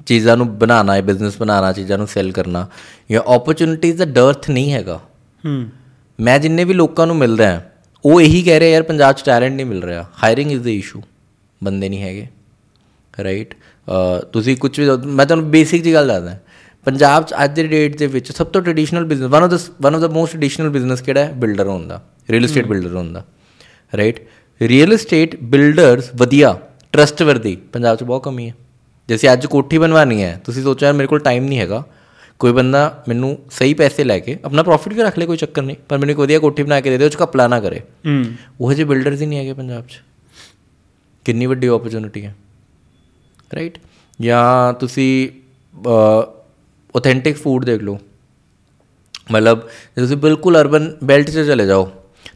ਚੀਜ਼ਾਂ 0.07 0.37
ਨੂੰ 0.37 0.47
ਬਣਾਉਣਾ 0.59 0.95
ਹੈ 0.95 1.03
ਬਿਜ਼ਨਸ 1.03 1.37
ਬਣਾਉਣਾ 1.39 1.73
ਚੀਜ਼ਾਂ 1.73 1.99
ਨੂੰ 1.99 2.07
ਸੈਲ 2.07 2.31
ਕਰਨਾ 2.33 2.67
ਜਾਂ 3.11 3.21
ਓਪਰਚੁਨਿਟੀਜ਼ 3.27 3.99
ਦਾ 3.99 4.05
ਡਰਥ 4.05 4.49
ਨਹੀਂ 4.51 4.73
ਹੈਗਾ। 4.73 5.01
ਹੂੰ। 5.45 5.69
ਮੈਂ 6.19 6.39
ਜਿੰਨੇ 6.39 6.65
ਵੀ 6.65 6.75
ਲੋਕਾਂ 6.75 7.07
ਨੂੰ 7.07 7.17
ਮਿਲਦਾ 7.17 7.47
ਹੈ 7.47 7.71
ਉਹ 8.05 8.21
ਇਹੀ 8.21 8.43
ਕਹਿ 8.43 8.59
ਰਹੇ 8.59 8.73
ਯਾਰ 8.73 8.83
ਪੰਜਾਬ 8.83 9.15
'ਚ 9.15 9.25
ਟੈਲੈਂਟ 9.25 9.53
ਨਹੀਂ 9.53 9.67
ਮਿਲ 9.67 9.83
ਰਿਹਾ। 9.83 10.07
ਹਾਇਰਿੰਗ 10.23 10.53
ਇਜ਼ 10.53 10.63
ਦ 10.63 10.69
ਇਸ਼ੂ 10.69 11.03
ਬੰਦੇ 11.61 11.89
ਨਹੀਂ 11.89 12.03
ਹੈਗੇ। 12.03 12.27
ਰਾਈਟ 13.15 13.55
ਤੁਸੀਂ 14.33 14.57
ਕੁਝ 14.57 14.79
ਵੀ 14.81 14.87
ਮੈਂ 15.07 15.27
ਤੁਹਾਨੂੰ 15.27 15.51
ਬੇਸਿਕ 15.51 15.83
ਜੀ 15.83 15.93
ਗੱਲ 15.95 16.09
ਦੱਸਦਾ। 16.09 16.37
ਪੰਜਾਬ 16.87 17.25
'ਚ 17.25 17.35
ਅੱਜ 17.45 17.55
ਦੇ 17.57 17.67
ਡੇਟ 17.67 17.97
ਦੇ 17.99 18.07
ਵਿੱਚ 18.07 18.33
ਸਭ 18.33 18.47
ਤੋਂ 18.47 18.63
traditional 18.63 19.05
business 19.05 19.31
one 19.31 19.43
of 19.43 19.51
the 19.51 19.59
one 19.83 19.95
of 19.95 20.01
the 20.01 20.09
most 20.09 20.33
traditional 20.33 20.69
business 20.69 21.01
ਕਿਹੜਾ 21.01 21.25
ਹੈ? 21.25 21.33
ਬਿਲਡਰ 21.35 21.67
ਹੁੰਦਾ 21.67 22.03
ਰੀਅਲ 22.31 22.45
ਏਸਟੇਟ 22.45 22.67
ਬਿਲਡਰ 22.67 22.97
ਹੁੰਦਾ 22.97 23.25
ਰਾਈਟ 23.97 24.21
ਰੀਅਲ 24.61 24.93
ਏਸਟੇਟ 24.93 25.37
ਬਿਲਡਰਸ 25.45 26.11
ਵਧੀਆ 26.17 26.57
ਟਰਸਟਵਰਦੀ 26.93 27.57
ਪੰਜਾਬ 27.73 27.97
'ਚ 27.97 28.03
ਬਹੁਤ 28.03 28.23
ਕਮੀ 28.25 28.49
ਹੈ। 28.49 28.55
ਜੇ 29.09 29.15
ਅਸੀਂ 29.15 29.33
ਅੱਜ 29.33 29.47
ਕੋਠੀ 29.47 29.79
ਬਣਵਾਉਣੀ 29.79 30.23
ਹੈ 30.23 30.41
ਤੁਸੀਂ 30.45 30.63
ਸੋਚੋ 30.63 30.87
ਯਾਰ 30.87 30.95
ਮੇਰੇ 30.95 31.07
ਕੋਲ 31.09 31.19
ਟਾਈਮ 31.21 31.45
ਨਹੀਂ 31.45 31.59
ਹੈਗਾ। 31.59 31.83
ਕੋਈ 32.41 32.53
ਬੰਦਾ 32.53 32.81
ਮੈਨੂੰ 33.09 33.37
ਸਹੀ 33.53 33.75
ਪੈਸੇ 33.75 34.05
ਲੈ 34.05 34.19
ਕੇ 34.19 34.37
ਆਪਣਾ 34.45 34.63
ਪ੍ਰੋਫਿਟ 34.63 34.93
ਵੀ 34.93 35.03
ਰੱਖ 35.03 35.19
ਲੇ 35.19 35.27
ਕੋਈ 35.27 35.37
ਚੱਕਰ 35.37 35.63
ਨਹੀਂ। 35.63 35.77
ਪਰ 35.89 35.99
ਮੈਨੂੰ 35.99 36.11
ਇੱਕ 36.13 36.21
ਵਧੀਆ 36.21 36.39
ਕੋਠੀ 36.39 36.63
ਬਣਾ 36.63 36.81
ਕੇ 36.81 36.91
ਦੇ 36.91 36.99
ਦੇ 36.99 37.05
ਉਹ 37.05 37.11
'ਚ 37.11 37.17
ਘਪਲਾ 37.23 37.47
ਨਾ 37.49 37.61
ਕਰੇ। 37.61 37.81
ਉਹ 38.61 38.73
ਜਿਹੇ 38.73 38.85
ਬਿਲਡਰਸ 38.89 39.21
ਹੀ 39.21 39.27
ਨਹੀਂ 39.27 39.39
ਹੈਗੇ 39.39 39.53
ਪੰਜਾਬ 39.53 39.87
'ਚ। 39.87 40.01
ਕਿੰਨੀ 41.27 41.47
ਵੱਡੀ 41.47 41.69
ਓਪਰਚੁਨਿਟੀ 41.69 42.25
ਹੈ। 42.25 42.35
ਰਾਈਟ 43.51 43.79
ਜਾਂ 44.19 44.73
ਤੁਸੀਂ 44.81 45.29
ਆਥੈਂਟਿਕ 46.95 47.37
ਫੂਡ 47.37 47.65
ਦੇਖ 47.65 47.83
ਲਓ। 47.83 47.99
ਮਤਲਬ 49.33 49.61
ਜੇ 49.61 50.01
ਤੁਸੀਂ 50.01 50.17
ਬਿਲਕੁਲ 50.17 50.61
ਅਰਬਨ 50.61 50.91
ਬੈਲਟ 51.05 51.31
'ਚ 51.31 51.47
ਚਲੇ 51.47 51.67
ਜਾਓ 51.67 51.91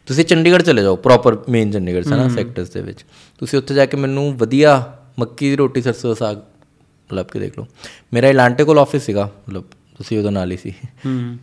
ਤੁਸੀਂ 0.09 0.23
ਚੰਡੀਗੜ੍ਹ 0.25 0.63
ਚਲੇ 0.63 0.81
ਜਾਓ 0.81 0.95
ਪ੍ਰੋਪਰ 0.95 1.37
ਮੇਨ 1.49 1.71
ਚੰਡੀਗੜ੍ਹ 1.71 2.03
ਸਨਾ 2.03 2.27
ਸੈਕਟਰਸ 2.29 2.69
ਦੇ 2.69 2.81
ਵਿੱਚ। 2.81 3.03
ਤੁਸੀਂ 3.39 3.59
ਉੱਥੇ 3.59 3.75
ਜਾ 3.75 3.85
ਕੇ 3.85 3.97
ਮੈਨੂੰ 3.97 4.23
ਵਧੀਆ 4.37 4.71
ਮੱਕੀ 5.19 5.49
ਦੀ 5.49 5.55
ਰੋਟੀ 5.55 5.81
ਸਰਸੋਂ 5.81 6.09
ਦਾ 6.09 6.15
ਸਾਗ 6.15 6.37
ਲੱਭ 7.09 7.25
ਕੇ 7.25 7.39
ਦੇਖ 7.39 7.57
ਲਓ। 7.59 7.65
ਮੇਰਾ 8.13 8.27
ਇਲਾਂਟੇ 8.27 8.63
ਕੋਲ 8.63 8.79
ਆਫਿਸ 8.79 9.03
ਸੀਗਾ 9.05 9.29
ਮਤਲਬ 9.49 9.63
ਤੁਸੀਂ 9.97 10.17
ਉਹਦੇ 10.17 10.29
ਨਾਲ 10.29 10.51
ਹੀ 10.51 10.57
ਸੀ। 10.57 10.73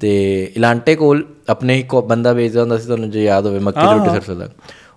ਤੇ 0.00 0.12
ਇਲਾਂਟੇ 0.56 0.94
ਕੋਲ 0.96 1.24
ਆਪਣੇ 1.48 1.74
ਹੀ 1.74 1.82
ਕੋ 1.82 2.02
ਬੰਦਾ 2.02 2.32
ਵੇਚਦਾ 2.32 2.60
ਹੁੰਦਾ 2.60 2.78
ਸੀ 2.78 2.86
ਤੁਹਾਨੂੰ 2.86 3.10
ਜੇ 3.10 3.24
ਯਾਦ 3.24 3.46
ਹੋਵੇ 3.46 3.58
ਮੱਕੀ 3.58 3.80
ਦੀ 3.80 3.98
ਰੋਟੀ 3.98 4.10
ਸਰਸੋਂ 4.10 4.36
ਦਾ। 4.36 4.48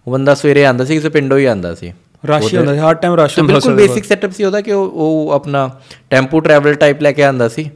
ਉਹ 0.08 0.12
ਬੰਦਾ 0.12 0.36
ਸਵੇਰੇ 0.36 0.66
ਆਂਦਾ 0.66 0.86
ਸੀ 0.86 0.96
ਕਿਸੇ 0.96 1.10
ਪਿੰਡੋਂ 1.10 1.38
ਹੀ 1.38 1.46
ਆਂਦਾ 1.46 1.74
ਸੀ। 1.76 1.92
ਰਸ਼ 2.24 2.54
ਹੁੰਦਾ 2.56 2.74
ਸੀ 2.74 2.80
ਹਰ 2.80 2.96
ਟਾਈਮ 2.96 3.16
ਰਸ਼ 3.16 3.38
ਹੁੰਦਾ 3.40 3.54
ਬਿਲਕੁਲ 3.54 3.76
ਬੇਸਿਕ 3.76 4.06
ਸੈਟਅਪ 4.06 4.32
ਸੀ 4.32 4.44
ਉਹਦਾ 4.44 4.62
ਕਿ 4.62 4.72
ਉਹ 4.74 5.32
ਆਪਣਾ 5.34 5.70
ਟੈਂਪੂ 6.10 6.40
ਟਰੈਵਲ 6.40 6.74
ਟਾਈਪ 6.76 7.02
ਲੈ 7.02 7.12
ਕੇ 7.12 7.24
ਆਂਦਾ 7.24 7.48
ਸੀ। 7.50 7.70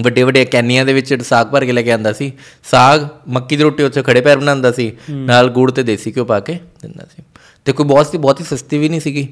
ਵੱਡੇ 0.00 0.22
ਵੱਡੇ 0.22 0.44
ਕੈਨੀਆਂ 0.44 0.84
ਦੇ 0.84 0.92
ਵਿੱਚ 0.92 1.22
ਸਾਗ 1.22 1.46
ਭਰ 1.46 1.64
ਕੇ 1.64 1.72
ਲੈ 1.72 1.82
ਕੇ 1.82 1.92
ਆਂਦਾ 1.92 2.12
ਸੀ। 2.12 2.32
ਸਾਗ 2.64 3.06
ਮੱਕੀ 3.28 3.56
ਦੀ 3.56 3.62
ਰੋਟੀ 3.62 3.82
ਉੱਥੇ 3.82 4.02
ਖੜੇ 4.02 4.20
ਪੈਰ 4.20 4.38
ਬਣਾਉਂਦਾ 4.38 4.72
ਸੀ। 4.72 4.92
ਨਾਲ 5.10 5.48
ਗੁੜ 5.50 5.70
ਤੇ 5.70 5.82
ਦੇਸੀ 5.82 6.12
ਘਿਓ 6.16 6.24
ਪਾ 6.24 6.40
ਕੇ 6.40 6.58
ਦਿੰਦਾ 6.82 7.06
ਸੀ। 7.16 7.22
ਤੇ 7.64 7.72
ਕੋਈ 7.72 7.86
ਬਹੁਤ 7.86 8.06
ਸੀ 8.06 8.18
ਬਹੁਤ 8.18 8.40
ਹੀ 8.40 8.44
ਸਸਤੀ 8.44 8.78
ਵੀ 8.78 8.88
ਨਹੀਂ 8.88 9.00
ਸੀਗੀ। 9.00 9.28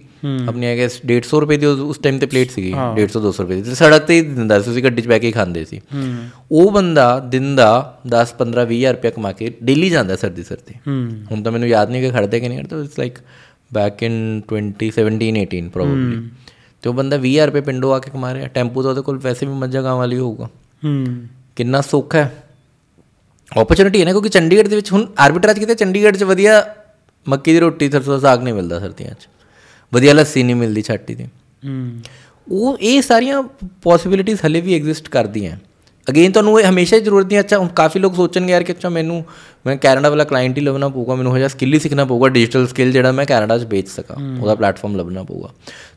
ਆਪਣੀ 0.49 0.67
ਆਈ 0.67 0.79
ਗੈਸ 0.79 1.01
150 1.07 1.41
ਰੁਪਏ 1.41 1.57
ਦੀ 1.57 1.67
ਉਸ 1.67 1.99
ਟਾਈਮ 1.99 2.19
ਤੇ 2.19 2.27
ਪਲੇਟ 2.27 2.51
ਸੀਗੀ। 2.51 2.73
150 2.73 3.21
200 3.21 3.43
ਰੁਪਏ 3.43 3.55
ਦੀ। 3.55 3.63
ਤੇ 3.63 3.75
ਸੜਕ 3.75 3.99
ਤੇ 3.99 4.15
ਹੀ 4.15 4.21
ਦਿੰਦਾ 4.21 4.59
ਸੀ 4.59 4.65
ਤੁਸੀਂ 4.65 4.83
ਗੱਡੀ 4.85 5.03
'ਚ 5.03 5.07
ਬੈ 5.07 5.19
ਕੇ 5.19 5.31
ਖਾਂਦੇ 5.33 5.65
ਸੀ। 5.65 5.81
ਉਹ 6.53 6.73
ਬੰਦਾ 6.73 7.19
ਦਿਨ 7.19 7.57
ਦਾ 7.57 8.01
10 8.07 8.35
15 8.39 8.65
20000 8.67 8.93
ਰੁਪਏ 8.93 9.11
ਕਮਾ 9.11 9.33
ਕੇ 9.33 9.53
ਡੇਲੀ 9.63 9.91
ਜਾਂਦਾ 9.91 10.17
ਸਰਦੀ 10.17 10.43
ਸਰਦੀ 10.43 10.75
ਹੁਣ 11.31 11.43
ਤਾਂ 11.43 11.53
ਮੈਨੂੰ 11.53 11.69
ਯਾਦ 11.69 11.91
ਨਹੀਂ 11.91 12.03
ਕਿ 12.03 12.11
ਖੜਦੇ 12.11 12.41
ਕਿ 12.41 12.49
ਨਹੀਂ 12.49 12.59
ਖੜਦੇ 12.59 12.81
it's 12.81 12.99
like 12.99 13.19
back 13.75 14.03
in 14.03 14.43
2017 14.53 15.31
18 15.43 15.69
probably 15.69 16.17
ਤੇ 16.83 16.89
ਉਹ 16.89 16.95
ਬੰਦਾ 16.95 17.17
20000 17.17 17.47
ਰੁਪਏ 17.47 17.61
ਪਿੰਡੋਂ 17.61 17.95
ਆ 17.95 17.99
ਕੇ 17.99 18.11
ਕਮਾ 18.11 18.35
ਰਿਹਾ। 18.35 18.49
ਟੈਂਪੂ 18.49 18.83
ਤਾਂ 18.83 18.91
ਉਹਦੇ 18.91 19.01
ਕੋਲ 19.01 19.19
ਵੈਸੇ 19.19 19.47
ਵੀ 19.47 19.53
ਮੱਝਾਂ 19.53 19.83
ਗਾਂ 19.83 19.97
ਵਾਲੀ 19.97 20.19
ਹੋਊਗਾ। 20.19 20.49
ਹੂੰ। 20.85 21.07
ਕਿੰਨਾ 21.57 21.81
ਸੁੱਖ 21.81 22.15
ਹੈ। 22.15 22.45
ਓਪਰਚੁਨਿਟੀ 23.57 24.01
ਹੈ 24.01 24.05
ਨਾ 24.05 24.11
ਕਿਉਂਕਿ 24.11 24.29
ਚੰਡੀਗੜ੍ਹ 24.29 24.69
ਦੇ 24.69 24.77
ਵਿੱਚ 24.77 24.93
ਹੁਣ 24.93 25.07
ਆਰਬਿਟਰਾਜ 25.19 25.59
ਕਿਤੇ 25.59 25.75
ਚੰਡੀਗੜ੍ਹ 25.75 26.17
'ਚ 26.17 26.23
ਵਧੀਆ 26.23 26.75
ਮੱਕੀ 27.29 27.53
ਦੀ 27.53 27.61
ਰੋਟੀ 27.61 27.91
ਸਰਸੋਂ 27.91 28.13
ਦਾ 28.13 28.21
ਸਾਗ 28.21 28.43
ਨਹੀਂ 28.43 28.55
ਮਿਲਦਾ 28.55 28.81
ਸਰਦੀਆਂ 28.81 29.15
'ਚ। 29.15 29.29
ਵਧੀਆ 29.95 30.15
ਲੱਸੀ 30.15 30.43
ਨਹੀਂ 30.43 30.57
ਮਿਲਦੀ 30.57 30.83
ਛਾਟੀ 30.83 31.15
ਦੀ। 31.15 31.25
ਹੂੰ। 31.25 32.01
ਉਹ 32.51 32.79
ਇਹ 32.79 33.03
ਸਾਰੀਆਂ 33.03 33.43
ਪੋਸਿਬਿਲਿਟੀਆਂ 33.83 34.37
ਹਲੇ 34.47 34.61
ਵੀ 34.61 34.75
ਐਗਜ਼ਿਸਟ 34.75 35.09
ਕਰਦੀਆਂ। 35.09 35.57
ਅਗੇਨ 36.11 36.33
ਤੁਹਾਨੂੰ 36.33 36.61
ਇਹ 36.61 36.71
ਹਮੇਸ਼ਾ 36.71 36.97
ਹੀ 36.97 37.03
ਜ਼ਰੂਰਤ 37.03 37.27
ਨਹੀਂ 37.27 37.41
ਅੱਛਾ 37.41 37.59
ਹੁਣ 37.59 37.69
ਕਾਫੀ 37.69 37.99
ਲੋਕ 37.99 38.15
ਸੋਚਣਗੇ 38.15 38.53
ਯਾਰ 38.53 38.63
ਕਿ 38.63 38.73
ਅੱਛਾ 38.73 38.89
ਮੈਨੂੰ 38.89 39.25
ਮੈਂ 39.67 39.77
ਕੈਨੇਡਾ 39.77 40.11
ਵਾਲਾ 40.11 40.25
ਕਲਾਇੰਟ 40.25 40.59
ਹੀ 40.59 40.63
ਲੱਭਣਾ 40.63 40.89
ਪਊਗਾ 40.89 41.15
ਮੈਨੂੰ 41.15 41.37
ਹਜਾ 41.37 41.49
ਸਕਿੱਲ 41.49 41.75
ਹੀ 41.75 41.79
ਸਿੱਖਣਾ 41.79 42.05
ਪਊਗਾ 42.05 42.29
ਡਿਜੀਟਲ 42.29 42.67
ਸਕਿੱਲ 42.67 42.93
ਜਿਹੜਾ 42.93 43.13
ਮੈਂ 43.13 43.27
ਕੈਨੇਡਾ 43.27 43.59
'ਚ 43.59 43.65
ਵੇਚ 43.65 43.89
ਸਕਾਂ 43.89 44.41
ਉਹਦਾ 44.41 44.55
ਪਲੇਟਫਾਰਮ 44.55 44.97
ਲੱਭਣਾ 44.97 45.23
ਪਊਗਾ। 45.23 45.51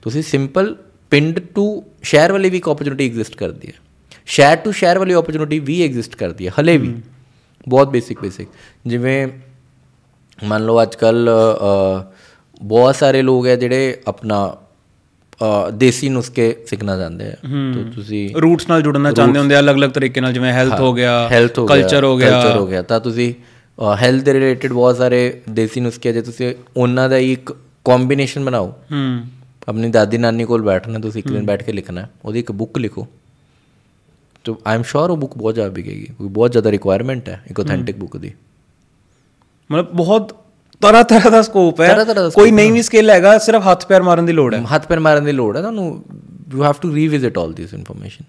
ਤੁਸੀਂ 0.05 0.21
ਸਿੰਪਲ 0.23 0.75
ਪਿੰਡ 1.11 1.39
ਟੂ 1.55 1.63
ਸ਼ਹਿਰ 2.03 2.31
ਵਾਲੀ 2.31 2.49
ਵੀ 2.49 2.57
ਇੱਕ 2.57 2.67
ਓਪਰਚੁਨਿਟੀ 2.67 3.05
ਐਗਜ਼ਿਸਟ 3.05 3.35
ਕਰਦੀ 3.37 3.67
ਹੈ। 3.67 3.73
ਸ਼ਹਿਰ 4.27 4.55
ਟੂ 4.57 4.71
ਸ਼ਹਿਰ 4.71 4.97
ਵਾਲੀ 4.99 5.13
ਓਪਰਚੁਨਿਟੀ 5.13 5.59
ਵੀ 5.61 5.81
ਐਗਜ਼ਿਸਟ 5.83 6.15
ਕਰਦੀ 6.15 6.47
ਹੈ 6.47 6.51
ਹਲੇ 6.59 6.77
ਵੀ। 6.77 6.93
ਬਹੁਤ 7.67 7.89
ਬੇਸਿਕ 7.89 8.21
ਬੇਸਿਕ 8.21 8.47
ਜਿਵੇਂ 8.87 9.27
ਮੰਨ 10.39 10.65
ਲਓ 10.65 10.81
ਅੱਜ 10.81 10.95
ਕੱਲ 10.95 11.29
ਬਹੁਤ 12.61 12.95
ਸਾਰੇ 12.95 13.21
ਲੋਕ 13.21 13.47
ਹੈ 13.47 13.55
ਜਿਹੜੇ 13.55 13.97
ਆਪਣਾ 14.07 14.37
ਦੇਸੀ 15.73 16.09
ਨੁਸਖੇ 16.09 16.53
ਸਿੱਖਣਾ 16.67 16.97
ਚਾਹੁੰਦੇ 16.97 17.25
ਆ। 17.25 17.35
ਤਾਂ 17.73 17.83
ਤੁਸੀਂ 17.91 18.29
ਰੂਟਸ 18.41 18.67
ਨਾਲ 18.69 18.81
ਜੁੜਨਾ 18.81 19.11
ਚਾਹੁੰਦੇ 19.11 19.39
ਹੁੰਦੇ 19.39 19.55
ਆ 19.55 19.59
ਅਲੱਗ-ਅਲੱਗ 19.59 19.89
ਤਰੀਕੇ 19.91 20.21
ਨਾਲ 20.21 20.33
ਜਿਵੇਂ 20.33 20.51
ਹੈਲਥ 20.53 20.79
ਹੋ 20.79 20.93
ਗਿਆ 20.93 21.27
ਕਲਚਰ 21.29 22.03
ਹੋ 22.03 22.17
ਗਿਆ 22.17 22.29
ਕਲਚਰ 22.31 22.57
ਹੋ 22.57 22.65
ਗਿਆ। 22.67 22.81
ਤਾਂ 22.81 22.99
ਤੁਸੀਂ 22.99 23.33
ਹੈਲਥ 24.01 24.23
ਦੇ 24.23 24.33
ਰਿਲੇਟਡ 24.33 24.73
ਬਹੁਤ 24.73 24.97
ਸਾਰੇ 24.97 25.41
ਦੇਸੀ 25.51 25.79
ਨੁਸਖੇ 25.79 26.13
ਜੇ 26.13 26.21
ਤੁਸੀਂ 26.21 26.53
ਉਹਨਾਂ 26.77 27.09
ਦਾ 27.09 27.17
ਇੱਕ 27.17 27.51
ਕੰਬੀਨੇਸ਼ਨ 27.85 28.45
ਬਣਾਓ 28.45 28.71
ਹੂੰ। 28.91 29.21
ਆਪਣੀ 29.68 29.88
ਦਾਦੀ 29.90 30.18
ਨਾਨੀ 30.18 30.44
ਕੋਲ 30.44 30.62
ਬੈਠਣਾ 30.62 30.98
ਤੁਸੀਂ 30.98 31.22
ਇੱਕ 31.22 31.28
ਦਿਨ 31.28 31.46
ਬੈਠ 31.46 31.62
ਕੇ 31.62 31.72
ਲਿਖਣਾ 31.72 32.00
ਹੈ, 32.00 32.08
ਉਹਦੀ 32.24 32.38
ਇੱਕ 32.38 32.52
ਬੁੱਕ 32.52 32.78
ਲਿਖੋ 32.78 33.06
ਤਾਂ 34.44 34.54
ਆਈ 34.66 34.74
ਐਮ 34.74 34.82
ਸ਼ੋਰ 34.82 35.10
ਉਹ 35.10 35.16
ਬੁੱਕ 35.16 35.36
ਬਹੁਤ 35.36 35.54
ਜ਼ਿਆਦਾ 35.54 35.72
ਵਿਕੇਗੀ 35.72 36.04
ਕਿਉਂਕਿ 36.06 36.28
ਬਹੁਤ 36.28 36.52
ਜ਼ਿਆਦਾ 36.52 36.70
ਰਿਕੁਆਇਰਮੈਂਟ 36.70 37.28
ਹੈ 37.28 37.42
ਇੱਕ 37.50 37.60
ਆਥੈਂਟਿਕ 37.60 37.96
ਬੁੱਕ 37.96 38.16
ਦੀ 38.16 38.32
ਮਤਲਬ 39.70 39.90
ਬਹੁਤ 39.94 40.32
ਤਰ੍ਹਾਂ 40.82 41.02
ਤਰ੍ਹਾਂ 41.04 41.30
ਦਾ 41.30 41.40
ਸਕੋਪ 41.42 41.80
ਹੈ 41.80 41.88
ਤਰ੍ਹਾਂ-ਤਰ੍ਹਾਂ 41.88 42.24
ਦਾ 42.24 42.28
ਕੋਈ 42.34 42.50
ਨਈ 42.50 42.70
ਵੀ 42.70 42.82
ਸਕਿੱਲ 42.82 43.10
ਹੈਗਾ 43.10 43.36
ਸਿਰਫ 43.40 43.66
ਹੱਥ 43.66 43.84
ਪੈਰ 43.86 44.02
ਮਾਰਨ 44.02 44.26
ਦੀ 44.26 44.32
ਲੋੜ 44.32 44.54
ਹੈ 44.54 44.62
ਹੱਥ 44.72 44.86
ਪੈਰ 44.86 45.00
ਮਾਰਨ 45.00 45.24
ਦੀ 45.24 45.32
ਲੋੜ 45.32 45.56
ਹੈ 45.56 45.60
ਤੁਹਾਨੂੰ 45.62 46.02
you 46.52 46.62
have 46.64 46.74
to 46.80 46.94
revisit 46.94 47.38
all 47.38 47.52
this 47.52 47.74
information 47.74 48.24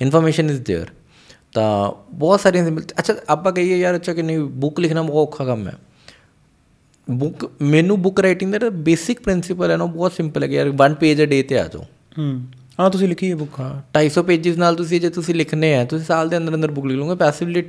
information 0.00 0.50
is 0.50 0.60
there 0.62 0.86
ਤਾਂ 1.54 1.68
ਬਹੁਤ 2.14 2.40
ਸਾਰੀਆਂ 2.40 2.64
simple- 2.64 2.98
ਅੱਛਾ 2.98 3.14
ਆਪਾਂ 3.28 3.52
ਕਹੀਏ 3.52 3.78
ਯਾਰ 3.78 3.96
ਅੱਛਾ 3.96 4.12
ਕਿ 4.12 4.22
ਨਹੀਂ 4.22 4.38
ਬੁੱਕ 4.58 4.80
ਲਿਖਣਾ 4.80 5.02
ਬਹੁਤ 5.02 5.28
ਔਖਾ 5.28 5.44
ਕੰਮ 5.44 5.66
ਹੈ 5.68 5.72
ਬੁੱਕ 7.11 7.51
ਮੈਨੂੰ 7.61 8.01
ਬੁੱਕ 8.01 8.19
ਰਾਈਟਿੰਗ 8.19 8.55
ਦਾ 8.55 8.69
ਬੇਸਿਕ 8.69 9.19
ਪ੍ਰਿੰਸੀਪਲ 9.19 9.71
ਹੈ 9.71 9.77
ਨਾ 9.77 9.85
ਬਹੁਤ 9.85 10.13
ਸਿੰਪਲ 10.13 10.43
ਹੈ 10.43 10.47
ਯਾਰ 10.47 10.69
ਵਨ 10.69 10.93
ਪੇਜ 10.93 11.21
ਅ 11.21 11.25
ਡੇ 11.25 11.43
ਤੇ 11.43 11.59
ਆ 11.59 11.67
ਜਾਓ। 11.67 11.85
ਹੂੰ। 12.17 12.43
ਹਾਂ 12.79 12.89
ਤੁਸੀਂ 12.89 13.07
ਲਿਖੀ 13.07 13.31
ਹੈ 13.31 13.35
ਬੁੱਕ 13.35 13.59
ਹਾਂ। 13.59 13.81
250 13.93 14.23
ਪੇजेस 14.23 14.57
ਨਾਲ 14.57 14.75
ਤੁਸੀਂ 14.75 15.01
ਜੇ 15.01 15.09
ਤੁਸੀਂ 15.09 15.35
ਲਿਖਨੇ 15.35 15.75
ਆ 15.75 15.85
ਤੁਸੀਂ 15.85 16.05
ਸਾਲ 16.05 16.29
ਦੇ 16.29 16.37
ਅੰਦਰ 16.37 16.55
ਅੰਦਰ 16.55 16.71
ਬੁੱਕ 16.71 16.87
ਲਿਖ 16.87 16.97
ਲਓਗੇ 16.97 17.15
ਪੈਸਿਵਲੀ 17.15 17.63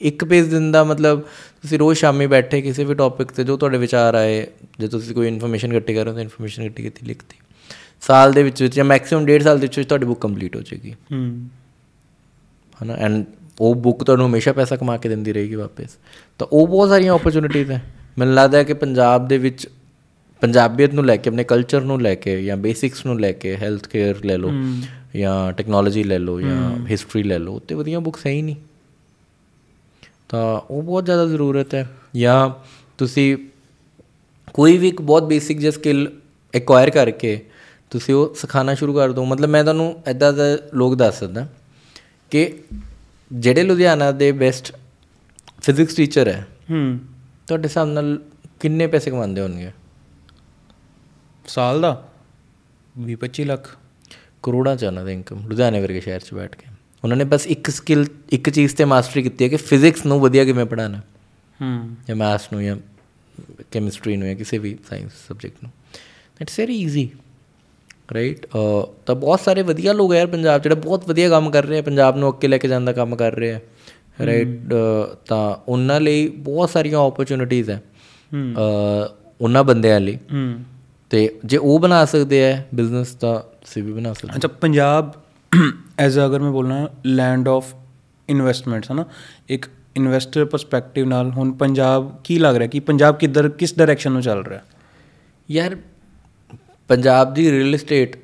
ਇੱਕ 0.00 0.24
ਪੇਜ 0.24 0.46
ਦਿਨ 0.46 0.72
ਦਾ 0.72 0.84
ਮਤਲਬ 0.84 1.20
ਤੁਸੀਂ 1.62 1.78
ਰੋਜ਼ 1.78 1.98
ਸ਼ਾਮੀ 1.98 2.26
ਬੈਠੇ 2.26 2.62
ਕਿਸੇ 2.62 2.84
ਵੀ 2.84 2.94
ਟੌਪਿਕ 2.94 3.32
ਤੇ 3.32 3.44
ਜੋ 3.44 3.56
ਤੁਹਾਡੇ 3.56 3.78
ਵਿਚਾਰ 3.78 4.14
ਆਏ 4.14 4.46
ਜੇ 4.78 4.88
ਤੁਸੀਂ 4.88 5.14
ਕੋਈ 5.14 5.28
ਇਨਫੋਰਮੇਸ਼ਨ 5.28 5.72
ਇਕੱਠੀ 5.72 5.94
ਕਰ 5.94 6.04
ਰਹੇ 6.04 6.10
ਹੋ 6.10 6.14
ਤਾਂ 6.14 6.22
ਇਨਫੋਰਮੇਸ਼ਨ 6.22 6.62
ਇਕੱਠੀ 6.62 6.82
ਕੀਤੀ 6.82 7.06
ਲਿਖਤੀ। 7.06 7.36
ਸਾਲ 8.00 8.32
ਦੇ 8.32 8.42
ਵਿੱਚ 8.42 8.62
ਵਿੱਚ 8.62 8.76
ਜਾਂ 8.76 8.84
ਮੈਕਸਿਮਮ 8.84 9.26
ਡੇਢ 9.26 9.42
ਸਾਲ 9.42 9.58
ਦੇ 9.58 9.68
ਵਿੱਚ 9.76 9.88
ਤੁਹਾਡੀ 9.88 10.06
ਬੁੱਕ 10.06 10.20
ਕੰਪਲੀਟ 10.20 10.56
ਹੋ 10.56 10.60
ਜਾਏਗੀ। 10.60 10.92
ਹੂੰ। 10.92 11.48
ਹਨਾ 12.82 12.94
ਐਂਡ 12.94 13.24
ਉਹ 13.60 13.74
ਬੁੱਕ 13.74 14.04
ਤੁਹਾਨੂੰ 14.04 14.26
ਹਮੇਸ਼ਾ 14.26 14.52
ਪੈਸਾ 14.52 14.76
ਕਮਾ 14.76 14.96
ਕੇ 14.96 15.08
ਦਿੰਦੀ 15.08 15.32
ਰਹੇਗੀ 15.32 15.54
ਵਾਪਸ। 15.54 15.98
ਤਾਂ 16.38 16.46
ਉਹ 16.52 16.68
ਬਹੁਤ 16.68 16.88
ਸਾਰੀਆਂ 16.88 17.12
ਓਪਰਚੁਨਿਟੀਜ਼ 17.12 17.70
ਹੈ। 17.70 17.82
ਮੈਨੂੰ 18.18 18.34
ਲੱਗਦਾ 18.34 18.58
ਹੈ 18.58 18.64
ਕਿ 18.64 18.74
ਪੰਜਾਬ 18.74 19.28
ਦੇ 19.28 19.38
ਵਿੱਚ 19.38 19.68
ਪੰਜਾਬੀਅਤ 20.40 20.94
ਨੂੰ 20.94 21.06
ਲੈ 21.06 21.16
ਕੇ 21.16 21.30
ਆਪਣੇ 21.30 21.44
ਕਲਚਰ 21.44 21.80
ਨੂੰ 21.80 22.02
ਲੈ 22.02 22.14
ਕੇ 22.14 22.44
ਜਾਂ 22.44 22.56
ਬੇਸਿਕਸ 22.56 23.06
ਨੂੰ 23.06 23.20
ਲੈ 23.20 23.32
ਕੇ 23.32 23.56
ਹੈਲਥ 23.56 23.88
ਕੇਅਰ 23.88 24.24
ਲੈ 24.24 24.38
ਲਓ 24.38 24.50
ਜਾਂ 25.16 25.52
ਟੈਕਨੋਲੋਜੀ 25.52 26.04
ਲੈ 26.04 26.18
ਲਓ 26.18 26.40
ਜਾਂ 26.40 26.86
ਹਿਸਟਰੀ 26.86 27.22
ਲੈ 27.22 27.38
ਲਓ 27.38 27.58
ਤੇ 27.58 27.74
ਵਧੀਆ 27.74 27.98
ਬੁੱਕਸ 28.00 28.26
ਹੈ 28.26 28.30
ਹੀ 28.30 28.42
ਨਹੀਂ। 28.42 28.56
ਤਾਂ 30.28 30.60
ਉਹ 30.70 30.82
ਬਹੁਤ 30.82 31.04
ਜ਼ਿਆਦਾ 31.04 31.26
ਜ਼ਰੂਰਤ 31.26 31.74
ਹੈ। 31.74 31.90
ਜਾਂ 32.16 32.50
ਤੁਸੀਂ 32.98 33.36
ਕੋਈ 34.54 34.78
ਵੀ 34.78 34.88
ਇੱਕ 34.88 35.02
ਬਹੁਤ 35.02 35.22
ਬੇਸਿਕ 35.22 35.58
ਜਿਹਾ 35.58 35.70
ਸਕਿੱਲ 35.70 36.12
ਐਕਵਾਇਰ 36.54 36.90
ਕਰਕੇ 36.90 37.44
ਤੁਸੀਂ 37.90 38.14
ਉਹ 38.14 38.34
ਸਿਖਾਉਣਾ 38.34 38.74
ਸ਼ੁਰੂ 38.74 38.94
ਕਰ 38.94 39.12
ਦਿਓ। 39.12 39.24
ਮਤਲਬ 39.24 39.48
ਮੈਂ 39.48 39.62
ਤੁਹਾਨੂੰ 39.62 40.02
ਐਦਾਂ 40.06 40.32
ਦਾ 40.32 40.42
ਲੋਕ 40.74 40.94
ਦੱਸ 40.96 41.18
ਸਕਦਾ 41.18 41.48
ਕਿ 42.30 42.58
ਜਿਹੜੇ 43.32 43.62
ਲੁਧਿਆਣਾ 43.62 44.10
ਦੇ 44.10 44.32
ਬੈਸਟ 44.32 44.76
ਫਿਜ਼ਿਕਸ 45.62 45.94
ਟੀਚਰ 45.94 46.28
ਹੈ 46.28 46.46
ਹੂੰ। 46.70 46.98
ਤੁਹਾਡੇ 47.48 47.68
ਹਿਸਾਬ 47.68 47.88
ਨਾਲ 47.88 48.22
ਕਿੰਨੇ 48.60 48.86
ਪੈਸੇ 48.86 49.10
ਕਮਾਉਂਦੇ 49.10 49.40
ਹੋਣਗੇ? 49.40 49.70
ਸਾਲ 51.46 51.80
ਦਾ? 51.80 52.08
20 52.98 53.16
25 53.16 53.44
ਲੱਖ। 53.44 53.76
ਕਰੋੜਾਂ 54.42 54.76
ਚ 54.76 54.84
ਉਹਨਾਂ 54.84 55.04
ਦਾ 55.04 55.10
ਇਨਕਮ 55.10 55.48
ਲੁਧਿਆਣੇ 55.48 55.80
ਵਰਗੇ 55.80 56.00
ਸ਼ਹਿਰ 56.00 56.20
'ਚ 56.20 56.34
ਬੈਠ 56.34 56.56
ਕੇ। 56.56 56.66
ਉਹਨਾਂ 57.04 57.16
ਨੇ 57.16 57.24
ਬਸ 57.24 57.46
ਇੱਕ 57.46 57.70
ਸਕਿੱਲ 57.70 58.06
ਇੱਕ 58.30 58.50
ਚੀਜ਼ 58.50 58.76
ਤੇ 58.76 58.84
ਮਾਸਟਰੀ 58.84 59.22
ਕੀਤੀ 59.22 59.44
ਹੈ 59.44 59.48
ਕਿ 59.48 59.56
ਫਿਜ਼ਿਕਸ 59.56 60.06
ਨੂੰ 60.06 60.20
ਵਧੀਆ 60.20 60.44
ਕਿਵੇਂ 60.44 60.64
ਪੜ੍ਹਾਉਣਾ। 60.64 60.98
ਹੂੰ। 61.62 61.96
ਜਾਂ 62.08 62.16
ਮੈਥਸ 62.16 62.52
ਨੂੰ 62.52 62.64
ਜਾਂ 62.64 62.76
ਕੈਮਿਸਟਰੀ 63.70 64.16
ਨੂੰ 64.16 64.28
ਜਾਂ 64.28 64.36
ਕਿਸੇ 64.36 64.58
ਵੀ 64.58 64.78
ਸਾਇੰਸ 64.90 65.12
ਸਬਜੈਕਟ 65.28 65.56
ਨੂੰ। 65.62 65.72
ਇਟਸ 66.42 66.60
ਵੈਰੀ 66.60 66.76
ਈਜ਼ੀ 66.76 67.10
ਰਾਈਟ 68.14 68.46
ਤਾਂ 69.06 69.14
ਬਹੁਤ 69.14 69.40
ਸਾਰੇ 69.40 69.62
ਵਧੀਆ 69.62 69.92
ਲੋਕ 69.92 70.12
ਹੈ 70.12 70.18
ਯਾਰ 70.18 70.26
ਪੰਜਾਬ 70.26 70.62
ਜਿਹੜੇ 70.62 70.76
ਬਹੁਤ 70.76 71.08
ਵਧੀਆ 71.08 71.28
ਕੰਮ 71.28 71.50
ਕਰ 71.50 71.64
ਰਹੇ 71.64 71.78
ਆ 71.78 71.82
ਪੰਜਾਬ 71.82 72.16
ਨੂੰ 72.16 72.34
ਅੱਗੇ 72.34 72.48
ਲੈ 72.48 72.58
ਕੇ 72.58 72.68
ਜਾਣ 72.68 72.80
ਦਾ 72.80 72.92
ਕੰਮ 72.92 73.16
ਕਰ 73.16 73.32
ਰਹੇ 73.32 73.52
ਆ। 73.52 73.60
ਰਾਈਟ 74.26 74.48
ਤਾਂ 75.26 75.54
ਉਹਨਾਂ 75.68 76.00
ਲਈ 76.00 76.28
ਬਹੁਤ 76.28 76.70
ਸਾਰੀਆਂ 76.70 76.98
ਓਪਰਚੁਨਿਟੀਜ਼ 76.98 77.70
ਹੈ। 77.70 77.82
ਉਹਨਾਂ 79.40 79.64
ਬੰਦਿਆਂ 79.64 80.00
ਲਈ। 80.00 80.16
ਹੂੰ। 80.16 80.64
ਤੇ 81.10 81.38
ਜੇ 81.44 81.56
ਉਹ 81.56 81.78
ਬਣਾ 81.78 82.04
ਸਕਦੇ 82.04 82.52
ਆ 82.52 82.62
ਬਿਜ਼ਨਸ 82.74 83.14
ਤਾਂ 83.14 83.40
ਤੁਸੀਂ 83.60 83.82
ਵੀ 83.82 83.92
ਬਣਾ 83.92 84.12
ਸਕਦੇ 84.12 84.36
ਅੱਛਾ 84.36 84.48
ਪੰਜਾਬ 84.48 85.12
ਐਜ਼ 85.98 86.18
ਅਗਰ 86.18 86.40
ਮੈਂ 86.40 86.50
ਬੋਲਣਾ 86.50 86.88
ਲੈਂਡ 87.06 87.48
ਆਫ 87.48 87.74
ਇਨਵੈਸਟਮੈਂਟਸ 88.28 88.90
ਹੈ 88.90 88.96
ਨਾ 88.96 89.04
ਇੱਕ 89.48 89.66
ਇਨਵੈਸਟਰ 89.96 90.44
ਪਰਸਪੈਕਟਿਵ 90.44 91.06
ਨਾਲ 91.06 91.30
ਹੁਣ 91.30 91.52
ਪੰਜਾਬ 91.52 92.16
ਕੀ 92.24 92.38
ਲੱਗ 92.38 92.56
ਰਿਹਾ? 92.56 92.68
ਕਿ 92.68 92.80
ਪੰਜਾਬ 92.80 93.16
ਕਿੱਧਰ 93.16 93.48
ਕਿਸ 93.48 93.78
ਡਾਇਰੈਕਸ਼ਨ 93.78 94.12
ਨੂੰ 94.12 94.22
ਚੱਲ 94.22 94.44
ਰਿਹਾ? 94.44 94.60
ਯਾਰ 95.50 95.76
ਪੰਜਾਬ 96.88 97.34
ਦੀ 97.34 97.50
ਰੀਅਲ 97.52 97.74
ਏਸਟੇਟ 97.74 98.16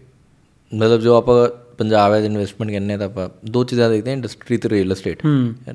ਮਤਲਬ 0.75 1.01
ਜੋ 1.01 1.17
ਆਪਾਂ 1.17 1.49
ਪੰਜਾਬ 1.79 2.13
ਐਜ਼ 2.13 2.27
ਇਨਵੈਸਟਮੈਂਟ 2.27 2.71
ਕਹਿੰਦੇ 2.71 2.95
ਆ 2.95 2.97
ਤਾਂ 2.97 3.07
ਆਪਾਂ 3.07 3.29
ਦੋ 3.51 3.65
ਚੀਜ਼ਾਂ 3.65 3.91
ਦੇਖਦੇ 3.91 4.11
ਹਾਂ 4.11 4.17
ਇੰਡਸਟਰੀ 4.17 4.57
ਤੇ 4.57 4.69
ਰੀਅਲ 4.69 4.93
ਏਸਟੇਟ 4.93 5.27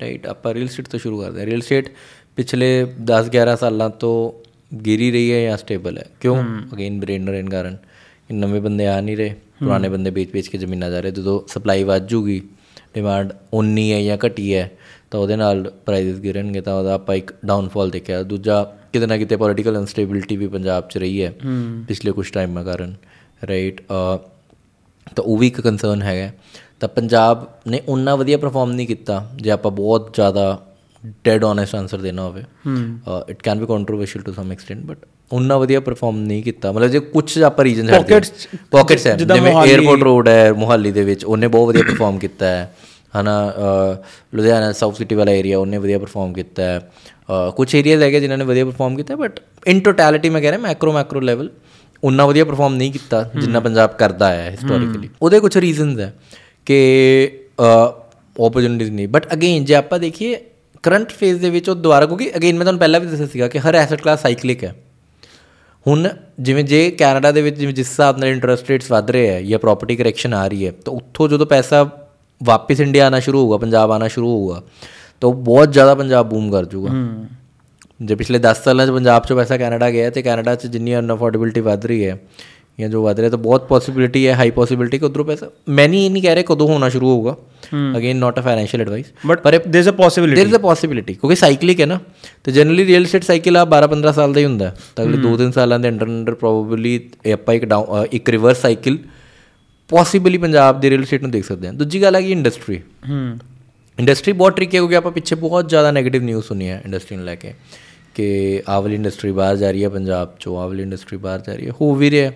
ਰਾਈਟ 0.01 0.27
ਆਪਾਂ 0.27 0.53
ਰੀਅਲ 0.53 0.65
ਏਸਟੇਟ 0.65 0.87
ਤੋਂ 0.87 0.99
ਸ਼ੁਰੂ 0.99 1.21
ਕਰਦੇ 1.21 1.39
ਹਾਂ। 1.39 1.45
ਰੀਅਲ 1.45 1.57
ਏਸਟੇਟ 1.57 1.89
ਪਿਛਲੇ 2.35 2.87
10 3.03 3.29
11 3.29 3.55
ਸਾਲਾਂ 3.55 3.89
ਤੋਂ 3.89 4.15
ਗਿਰੀ 4.85 5.11
ਰਹੀ 5.11 5.31
ਹੈ 5.31 5.43
ਜਾਂ 5.43 5.57
ਸਟੇਬਲ 5.57 5.97
ਹੈ। 5.97 6.05
ਕਿਉਂ? 6.19 6.43
ਅਗੇਨ 6.73 6.99
ਬ੍ਰੇਨ 6.99 7.25
ਡਰੇਨ 7.25 7.49
ਕਾਰਨ। 7.49 7.77
ਕਿ 8.27 8.33
ਨਵੇਂ 8.33 8.61
ਬੰਦੇ 8.61 8.87
ਆ 8.87 9.01
ਨਹੀਂ 9.01 9.17
ਰਹੇ। 9.17 9.35
ਪੁਰਾਣੇ 9.63 9.89
ਬੰਦੇ 9.89 10.09
ਵੇਚ-ਵੇਚ 10.09 10.47
ਕੇ 10.47 10.57
ਜ਼ਮੀਨਾਂ 10.57 10.89
ਜਾ 10.91 10.99
ਰਹੇ। 10.99 11.11
ਜਦੋਂ 11.11 11.41
ਸਪਲਾਈ 11.47 11.83
ਵੱਧ 11.83 12.07
ਜੂਗੀ 12.07 12.41
ਡਿਮਾਂਡ 12.95 13.33
ਉਨੀ 13.53 13.91
ਹੈ 13.91 14.01
ਜਾਂ 14.01 14.17
ਘਟੀ 14.27 14.53
ਹੈ 14.53 14.71
ਤਾਂ 15.11 15.19
ਉਹਦੇ 15.19 15.35
ਨਾਲ 15.35 15.71
ਪ੍ਰਾਈਸਿਸ 15.85 16.19
ਗਿਰਨਗੇ 16.19 16.61
ਤਾਂ 16.61 16.73
ਉਹਦਾ 16.75 16.93
ਆਪਾਂ 16.93 17.15
ਇੱਕ 17.15 17.33
ਡਾਊਨਫਾਲ 17.45 17.89
ਦੇਖਿਆ। 17.89 18.23
ਦੂਜਾ 18.23 18.63
ਕਿਤੇ 18.93 19.05
ਨਾ 19.05 19.17
ਕਿਤੇ 19.17 19.35
ਪੋਲੀਟੀਕਲ 19.35 19.75
ਇਨਸਟੇਬਿਲਿਟੀ 19.75 20.37
ਵੀ 20.37 20.47
ਪੰਜਾਬ 20.47 20.87
'ਚ 20.89 20.97
ਰਹੀ 20.97 21.23
ਹੈ 21.23 21.33
ਪਿਛਲੇ 21.87 22.11
ਕੁਝ 22.11 22.29
ਟਾਈਮਾਂ 22.31 22.63
ਕਾਰਨ। 22.63 22.93
ਰਾਈਟ 23.47 23.81
ਤਾਂ 25.15 25.23
ਉਹ 25.23 25.37
ਵੀ 25.37 25.47
ਇੱਕ 25.47 25.61
ਕੰਸਰਨ 25.61 26.01
ਹੈਗਾ 26.01 26.31
ਤਾਂ 26.79 26.89
ਪੰਜਾਬ 26.89 27.45
ਨੇ 27.67 27.81
ਉਨਾ 27.87 28.15
ਵਧੀਆ 28.15 28.37
ਪਰਫਾਰਮ 28.37 28.71
ਨਹੀਂ 28.71 28.87
ਕੀਤਾ 28.87 29.23
ਜੇ 29.35 29.51
ਆਪਾਂ 29.51 29.71
ਬਹੁਤ 29.71 30.11
ਜ਼ਿਆਦਾ 30.15 30.57
ਡੈਡ 31.25 31.43
ਓਨੈਸਟ 31.43 31.75
ਆਨਸਰ 31.75 31.97
ਦੇਣਾ 31.97 32.21
ਹੋਵੇ। 32.21 32.43
It 33.29 33.41
can 33.43 33.59
be 33.59 33.65
controversial 33.65 34.23
to 34.23 34.33
some 34.33 34.51
extent 34.51 34.83
but 34.85 35.05
ਉਹਨਾਂ 35.31 35.57
ਵਧੀਆ 35.59 35.79
ਪਰਫਾਰਮ 35.79 36.17
ਨਹੀਂ 36.19 36.43
ਕੀਤਾ। 36.43 36.71
ਮਤਲਬ 36.71 36.89
ਜੇ 36.91 36.99
ਕੁਝ 36.99 37.41
ਆਪਾਂ 37.43 37.65
ਰੀਜਨ 37.65 37.89
Pockets- 37.89 38.47
ਪਾਕਟਸ 38.71 39.07
ਹੈ 39.07 39.15
ਜਿੱਦਾਂ 39.17 39.35
ਜਿਵੇਂ 39.37 39.53
에어ਪੋਰਟ 39.53 40.03
ਰੋਡ 40.03 40.27
ਹੈ 40.29 40.51
ਮੁਹਾਲੀ 40.53 40.91
ਦੇ 40.91 41.03
ਵਿੱਚ 41.03 41.25
ਉਹਨੇ 41.25 41.47
ਬਹੁਤ 41.47 41.67
ਵਧੀਆ 41.67 41.83
ਪਰਫਾਰਮ 41.83 42.17
ਕੀਤਾ 42.19 42.45
ਹੈ। 42.45 42.71
ਹਨਾ 43.19 43.35
ਲੁਧਿਆਣਾ 44.35 44.71
ਸਾਊਥ 44.71 44.95
ਸਿਟੀ 44.97 45.15
ਵਾਲਾ 45.15 45.31
ਏਰੀਆ 45.31 45.59
ਉਹਨੇ 45.59 45.77
ਵਧੀਆ 45.77 45.99
ਪਰਫਾਰਮ 45.99 46.33
ਕੀਤਾ 46.33 46.63
ਹੈ। 46.63 46.79
ਕੁਝ 47.55 47.73
ਏਰੀਆਜ਼ 47.75 48.03
ਹੈਗੇ 48.03 48.19
ਜਿਨ੍ਹਾਂ 48.19 48.37
ਨੇ 48.37 48.45
ਵਧੀਆ 48.45 48.65
ਪਰਫਾਰਮ 48.65 48.95
ਕੀਤਾ 48.95 49.15
ਬਟ 49.15 49.39
ਇਨ 49.67 49.79
ਟੋਟੈਲਿਟੀ 49.79 50.29
ਮੈਂ 50.29 50.41
ਕਹਿ 50.41 50.51
ਰਿਹਾ 50.51 50.59
ਮੈਕਰੋ 50.61 50.93
ਮੈਕਰੋ 50.93 51.19
ਲੈਵਲ 51.19 51.49
ਉਨਾ 52.03 52.25
ਵਧੀਆ 52.25 52.45
ਪਰਫਾਰਮ 52.45 52.75
ਨਹੀਂ 52.75 52.91
ਕੀਤਾ 52.91 53.23
ਜਿੰਨਾ 53.35 53.59
ਪੰਜਾਬ 53.59 53.93
ਕਰਦਾ 53.97 54.25
ਆਇਆ 54.25 54.41
ਹੈ 54.41 54.51
ਹਿਸਟੋਰੀਕਲੀ 54.51 55.09
ਉਹਦੇ 55.21 55.39
ਕੁਝ 55.39 55.57
ਰੀਜ਼ਨਸ 55.57 55.99
ਹੈ 55.99 56.13
ਕਿ 56.65 56.77
ਓਪਰਚ्युनिटीज 58.35 58.91
ਨਹੀਂ। 58.91 59.07
ਬਟ 59.07 59.33
ਅਗੇਨ 59.33 59.65
ਜੇ 59.65 59.75
ਆਪਾਂ 59.75 59.99
ਦੇਖੀਏ 59.99 60.35
ਕਰੰਟ 60.83 61.11
ਫੇਜ਼ 61.11 61.39
ਦੇ 61.41 61.49
ਵਿੱਚ 61.49 61.69
ਉਹ 61.69 61.75
ਦੁਬਾਰਾ 61.75 62.05
ਕਿਉਂਕਿ 62.05 62.31
ਅਗੇਨ 62.35 62.57
ਮੈਂ 62.57 62.65
ਤੁਹਾਨੂੰ 62.65 62.79
ਪਹਿਲਾਂ 62.79 62.99
ਵੀ 62.99 63.07
ਦੱਸਿਆ 63.07 63.27
ਸੀਗਾ 63.27 63.47
ਕਿ 63.47 63.59
ਹਰ 63.59 63.75
ਐਸੈਟ 63.75 64.01
ਕਲਾਸ 64.01 64.21
ਸਾਈਕਲਿਕ 64.21 64.63
ਹੈ। 64.63 64.75
ਹੁਣ 65.85 66.07
ਜਿਵੇਂ 66.39 66.63
ਜੇ 66.63 66.89
ਕੈਨੇਡਾ 66.91 67.31
ਦੇ 67.31 67.41
ਵਿੱਚ 67.41 67.57
ਜਿਵੇਂ 67.59 67.73
ਜਿਸ 67.73 67.89
ਹਿਸਾਬ 67.89 68.17
ਨਾਲ 68.17 68.29
ਇੰਟਰਸਟ 68.29 68.69
ਰੇਟਸ 68.69 68.91
ਵਧ 68.91 69.11
ਰਹੇ 69.11 69.27
ਹੈ 69.29 69.41
ਜਾਂ 69.41 69.59
ਪ੍ਰਾਪਰਟੀ 69.59 69.95
ਕਰੈਕਸ਼ਨ 69.95 70.33
ਆ 70.33 70.47
ਰਹੀ 70.47 70.65
ਹੈ 70.65 70.71
ਤਾਂ 70.85 70.93
ਉੱਥੋਂ 70.93 71.27
ਜਦੋਂ 71.29 71.45
ਪੈਸਾ 71.45 71.83
ਵਾਪਸ 72.41 72.79
ਇੰਡੀਆ 72.79 73.05
ਆਣਾ 73.07 73.19
ਸ਼ੁਰੂ 73.19 73.41
ਹੋਊਗਾ 73.41 73.57
ਪੰਜਾਬ 73.57 73.91
ਆਣਾ 73.91 74.07
ਸ਼ੁਰੂ 74.07 74.27
ਹੋਊਗਾ 74.29 74.61
ਤਾਂ 75.21 75.29
ਬਹੁਤ 75.29 75.71
ਜ਼ਿਆਦਾ 75.71 75.95
ਪੰਜਾਬ 75.95 76.29
ਬੂਮ 76.29 76.51
ਕਰ 76.51 76.65
ਜਾਊਗਾ। 76.65 76.89
ਜੇ 77.99 78.15
ਪਿਛਲੇ 78.15 78.39
10 78.39 78.63
ਸਾਲਾਂ 78.63 78.85
'ਚ 78.87 78.89
ਪੰਜਾਬ 78.89 79.23
'ਚੋਂ 79.23 79.37
ਪੈਸਾ 79.37 79.57
ਕੈਨੇਡਾ 79.57 79.89
ਗਿਆ 79.91 80.09
ਤੇ 80.09 80.21
ਕੈਨੇਡਾ 80.21 80.55
'ਚ 80.55 80.67
ਜਿੰਨੀ 80.67 80.95
ਅਨਅਫੋਰਡੇਬਿਲਟੀ 80.99 81.61
ਵੱਧ 81.61 81.85
ਰਹੀ 81.85 82.05
ਹੈ 82.05 82.17
ਜਾਂ 82.79 82.89
ਜੋ 82.89 83.03
ਵੱਧ 83.03 83.19
ਰਿਹਾ 83.19 83.29
ਤਾਂ 83.29 83.37
ਬਹੁਤ 83.37 83.67
ਪੋਸਿਬਿਲਿਟੀ 83.67 84.27
ਹੈ 84.27 84.35
ਹਾਈ 84.35 84.51
ਪੋਸਿਬਿਲਿਟੀ 84.51 84.97
ਕਿ 84.99 85.05
ਉਧਰੋਂ 85.05 85.25
ਪੈਸਾ 85.25 85.49
ਮੈਂ 85.69 85.87
ਨਹੀਂ 85.89 86.05
ਇਹ 86.05 86.11
ਨਹੀਂ 86.11 86.23
ਕਹਿ 86.23 86.35
ਰਿਹਾ 86.35 86.45
ਕਦੋਂ 86.47 86.67
ਹੋਣਾ 86.67 86.89
ਸ਼ੁਰੂ 86.89 87.09
ਹੋਊਗਾ। 87.09 87.35
Again 87.97 88.17
not 88.17 88.39
a 88.39 88.41
financial 88.41 88.81
advice 88.81 89.05
but 89.27 89.41
ਪਰ 89.41 89.57
there 89.57 89.79
is 89.79 89.89
a 89.89 89.91
possibility 89.91 90.35
there 90.35 90.47
is 90.47 90.55
a 90.55 90.59
possibility 90.59 91.13
ਕਿਉਂਕਿ 91.13 91.35
ਸਾਈਕਲਿਕ 91.35 91.81
ਹੈ 91.81 91.85
ਨਾ। 91.85 91.99
ਤੇ 92.43 92.51
ਜਨਰਲੀ 92.51 92.85
ਰੀਅਲ 92.85 93.01
ਏਸਟੇਟ 93.01 93.23
ਸਾਈਕਲ 93.23 93.57
ਆ 93.57 93.65
12 93.73 93.89
15 93.91 94.13
ਸਾਲ 94.15 94.33
ਦਾ 94.33 94.39
ਹੀ 94.39 94.45
ਹੁੰਦਾ। 94.45 94.73
ਤਾਂ 94.95 95.05
ਅਗਲੇ 95.05 95.17
2-3 95.17 95.51
ਸਾਲਾਂ 95.51 95.79
ਦੇ 95.79 95.89
ਅੰਡਰ 95.89 96.05
ਅੰਡਰ 96.05 96.35
ਪ੍ਰੋਬੇਬਲੀ 96.35 96.99
ਆਪਾਂ 97.33 97.55
ਇੱਕ 97.55 97.65
ਡਾਊਨ 97.65 98.05
ਇੱਕ 98.11 98.29
ਰਿਵਰਸ 98.29 98.61
ਸਾਈਕਲ 98.61 98.97
ਪੋਸੀਬਲੀ 99.89 100.37
ਪੰਜਾਬ 100.37 100.79
ਦੇ 100.81 100.89
ਰੀਅਲ 100.89 101.01
ਏਸਟੇਟ 101.01 101.21
ਨੂੰ 101.21 101.31
ਦੇਖ 101.31 101.45
ਸਕਦੇ 101.45 101.67
ਹਾਂ। 101.67 101.73
ਦੂਜੀ 101.73 102.01
ਗੱਲ 102.01 102.15
ਹੈ 102.15 102.21
ਕਿ 102.21 102.31
ਇੰਡਸਟਰੀ 102.31 102.79
ਹੂੰ। 103.09 103.37
ਇੰਡਸਟਰੀ 103.99 104.33
ਬਹੁਤ 104.33 104.55
ਟ੍ਰਿਕੀ 104.55 104.77
ਹੈ 104.77 104.81
ਕਿਉਂਕਿ 104.81 104.95
ਆਪਾਂ 104.95 105.11
ਪਿੱਛੇ 105.11 105.35
ਬਹੁਤ 105.35 105.69
ਜ਼ਿਆਦਾ 105.69 105.89
네ਗੇਟਿਵ 105.89 106.23
ਨਿਊਜ਼ 106.23 106.45
ਸੁਣੀ 106.45 106.69
ਹੈ 106.69 106.81
ਇੰਡਸਟਰੀ 106.85 107.17
ਨੂੰ 107.17 107.25
ਲੈ 107.25 107.35
ਕੇ। 107.35 107.53
ਕਿ 108.19 108.63
ਆਹ 108.69 108.81
ਵਾਲੀ 108.81 108.95
ਇੰਡਸਟਰੀ 108.95 109.31
ਬਾਹਰ 109.31 109.57
ਜਾ 109.57 109.71
ਰਹੀ 109.71 109.83
ਹੈ 109.83 109.89
ਪੰਜਾਬ 109.89 110.29
ਚੋਂ 110.39 110.59
ਆਹ 110.59 110.67
ਵਾਲੀ 110.67 110.83
ਇੰਡਸਟਰੀ 110.83 111.17
ਬਾਹਰ 111.17 111.39
ਜਾ 111.39 111.55
ਰਹੀ 111.55 111.67
ਹੈ 111.67 111.71
ਹੋ 111.71 111.95
ਵੀ 111.95 112.11
ਰਿਹਾ 112.11 112.31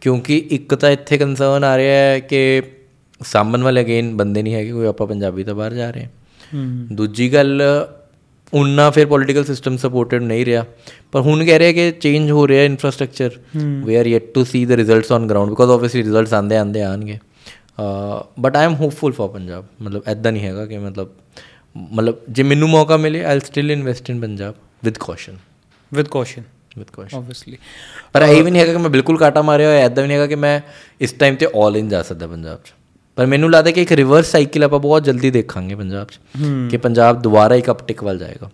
ਕਿਉਂਕਿ 0.00 0.38
ਇੱਕ 0.50 0.74
ਤਾਂ 0.74 0.90
ਇੱਥੇ 0.90 1.18
ਕੰਸਰਨ 1.18 1.64
ਆ 1.64 1.76
ਰਿਹਾ 1.76 1.94
ਹੈ 1.94 2.20
ਕਿ 2.20 2.62
ਸਾਂਭਣ 3.24 3.62
ਵਾਲੇ 3.62 3.80
ਅਗੇਨ 3.80 4.16
ਬੰਦੇ 4.16 4.42
ਨਹੀਂ 4.42 4.54
ਹੈਗੇ 4.54 4.72
ਕੋਈ 4.72 4.86
ਆਪਾਂ 4.86 5.06
ਪੰਜਾਬੀ 5.06 5.44
ਤਾਂ 5.44 5.54
ਬਾਹਰ 5.54 5.74
ਜਾ 5.74 5.90
ਰਹੇ 5.90 6.02
ਹਾਂ। 6.02 6.10
ਹੂੰ। 6.54 6.86
ਦੂਜੀ 6.92 7.34
ਗੱਲ 7.34 7.62
ਉਨਾ 8.54 8.90
ਫਿਰ 8.90 9.06
ਪੋਲੀਟੀਕਲ 9.06 9.44
ਸਿਸਟਮ 9.44 9.76
ਸਪੋਰਟਡ 9.76 10.22
ਨਹੀਂ 10.22 10.46
ਰਿਹਾ। 10.46 10.64
ਪਰ 11.12 11.20
ਹੁਣ 11.20 11.44
ਕਹਿ 11.44 11.58
ਰਹੇ 11.58 11.72
ਕਿ 11.72 11.92
ਚੇਂਜ 12.00 12.30
ਹੋ 12.30 12.48
ਰਿਹਾ 12.48 12.64
infrastructure 12.64 13.30
we 13.56 13.94
are 13.94 14.06
yet 14.06 14.22
to 14.34 14.44
see 14.44 14.66
the 14.66 14.72
results 14.72 15.12
on 15.12 15.26
ground 15.26 15.50
because 15.50 15.70
obviously 15.70 16.02
results 16.02 16.34
ਆਂਦੇ 16.34 16.56
ਆਂਦੇ 16.56 16.82
ਆਣਗੇ 16.82 17.18
but 18.40 18.56
I 18.56 18.64
am 18.64 18.74
hopeful 18.74 19.12
for 19.12 19.28
Punjab. 19.28 19.64
ਮਤਲਬ 19.82 20.02
ਐਦਾਂ 20.06 20.32
ਨਹੀਂ 20.32 20.42
ਹੈਗਾ 20.42 20.66
ਕਿ 20.66 20.78
ਮਤਲਬ 20.78 21.08
ਮਤਲਬ 21.92 22.14
ਜੇ 22.30 22.42
ਮੈਨੂੰ 22.42 22.68
ਮੌਕਾ 22.68 22.96
ਮਿਲੇ 22.96 23.24
I 23.24 23.40
still 23.40 23.70
invest 23.70 24.10
in 24.10 24.20
Punjab. 24.20 24.54
With 24.84 24.98
caution 24.98 25.36
with 25.92 26.08
caution 26.08 26.42
with 26.78 26.90
caution 26.92 27.16
obviously 27.16 27.58
ਪਰ 28.12 28.22
ਇਹ 28.22 28.42
ਵੀ 28.44 28.50
ਨਹੀਂ 28.50 28.62
ਹੈਗਾ 28.62 28.72
ਕਿ 28.72 28.78
ਮੈਂ 28.78 28.90
ਬਿਲਕੁਲ 28.90 29.18
ਕਾਟਾ 29.18 29.42
ਮਾਰਿਆ 29.42 29.68
ਹੋਇਆ 29.68 29.84
ਐਦਾਂ 29.84 30.02
ਵੀ 30.02 30.08
ਨਹੀਂ 30.08 30.16
ਹੈਗਾ 30.16 30.26
ਕਿ 30.26 30.34
ਮੈਂ 30.36 30.60
ਇਸ 31.00 31.12
ਟਾਈਮ 31.12 31.36
ਤੇ 31.36 31.46
ਆਲ 31.56 31.76
ਇਨ 31.76 31.88
ਜਾ 31.88 32.02
ਸਕਦਾ 32.02 32.26
ਪੰਜਾਬ 32.26 32.58
'ਚ। 32.64 32.72
ਪਰ 33.18 33.26
ਮੈਨੂੰ 33.26 33.50
ਲੱਗਦਾ 33.50 33.70
ਕਿ 33.70 33.82
ਇੱਕ 33.82 33.92
ਰਿਵਰਸ 33.92 34.30
ਸਾਈਕਲ 34.30 34.64
ਆਪਾਂ 34.64 34.78
ਬਹੁਤ 34.80 35.04
ਜਲਦੀ 35.04 35.30
ਦੇਖਾਂਗੇ 35.30 35.74
ਪੰਜਾਬ 35.74 36.08
'ਚ 36.08 36.18
ਕਿ 36.70 36.76
ਪੰਜਾਬ 36.76 37.22
ਦੁਬਾਰਾ 37.22 37.54
ਇੱਕ 37.54 37.70
ਅਪਟਿਕ 37.70 38.02
ਵੱਲ 38.04 38.18
ਜਾਏਗਾ। 38.18 38.50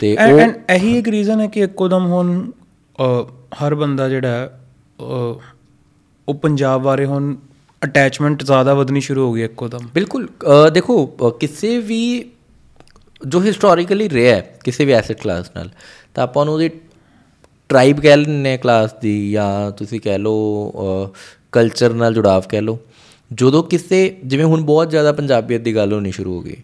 ਤੇ 0.00 0.12
ਉਹ 0.16 0.38
ਐਂਡ 0.40 0.54
ਇਹੀ 0.70 0.96
ਇੱਕ 0.98 1.08
ਰੀਜ਼ਨ 1.08 1.40
ਹੈ 1.40 1.46
ਕਿ 1.46 1.60
ਇੱਕੋਦਮ 1.60 2.06
ਹੁਣ 2.06 2.50
ਹਰ 3.62 3.74
ਬੰਦਾ 3.74 4.08
ਜਿਹੜਾ 4.08 4.50
ਉਹ 6.28 6.34
ਪੰਜਾਬ 6.42 6.82
ਬਾਰੇ 6.82 7.04
ਹੁਣ 7.04 7.34
ਅਟੈਚਮੈਂਟ 7.82 8.42
ਜ਼ਿਆਦਾ 8.42 8.74
ਵਧਣੀ 8.74 9.00
ਸ਼ੁਰੂ 9.00 9.26
ਹੋ 9.26 9.32
ਗਈ 9.32 9.42
ਇੱਕੋਦਮ। 9.42 9.88
ਬਿਲਕੁਲ। 9.94 10.28
ਦੇਖੋ 10.72 11.06
ਕਿਸੇ 11.40 11.78
ਵੀ 11.80 12.00
ਜੋ 13.28 13.42
ਹਿਸਟੋਰੀਕਲੀ 13.42 14.10
ਰਿਹਾ 14.10 14.36
ਹੈ 14.36 14.58
ਕਿਸੇ 14.64 14.84
ਵੀ 14.84 14.92
ਐਸੈਟ 14.92 15.20
ਕਲਾਸ 15.22 15.50
ਨਾਲ 15.56 15.70
ਤਾਂ 16.14 16.24
ਆਪਾਂ 16.24 16.44
ਨੂੰ 16.44 16.54
ਉਹਦੀ 16.54 16.70
ਟ੍ਰਾਈਬ 17.68 18.00
ਕਹਿ 18.00 18.16
ਲੈਂਦੇ 18.16 18.56
ਕਲਾਸ 18.56 18.94
ਦੀ 19.02 19.32
ਜਾਂ 19.32 19.70
ਤੁਸੀਂ 19.70 20.00
ਕਹਿ 20.00 20.18
ਲਓ 20.18 20.72
ਕਲਚਰ 21.52 21.92
ਨਾਲ 21.92 22.14
ਜੁੜਾਵ 22.14 22.42
ਕਹਿ 22.48 22.60
ਲਓ। 22.60 22.78
ਜਦੋਂ 23.32 23.62
ਕਿਸੇ 23.62 24.16
ਜਿਵੇਂ 24.24 24.44
ਹੁਣ 24.44 24.62
ਬਹੁਤ 24.62 24.90
ਜ਼ਿਆਦਾ 24.90 25.12
ਪੰਜਾਬੀਅਤ 25.12 25.60
ਦੀ 25.60 25.74
ਗੱਲ 25.74 25.92
ਹੋਣੀ 25.92 26.12
ਸ਼ੁਰੂ 26.12 26.36
ਹੋ 26.36 26.42
ਗਈ 26.42 26.56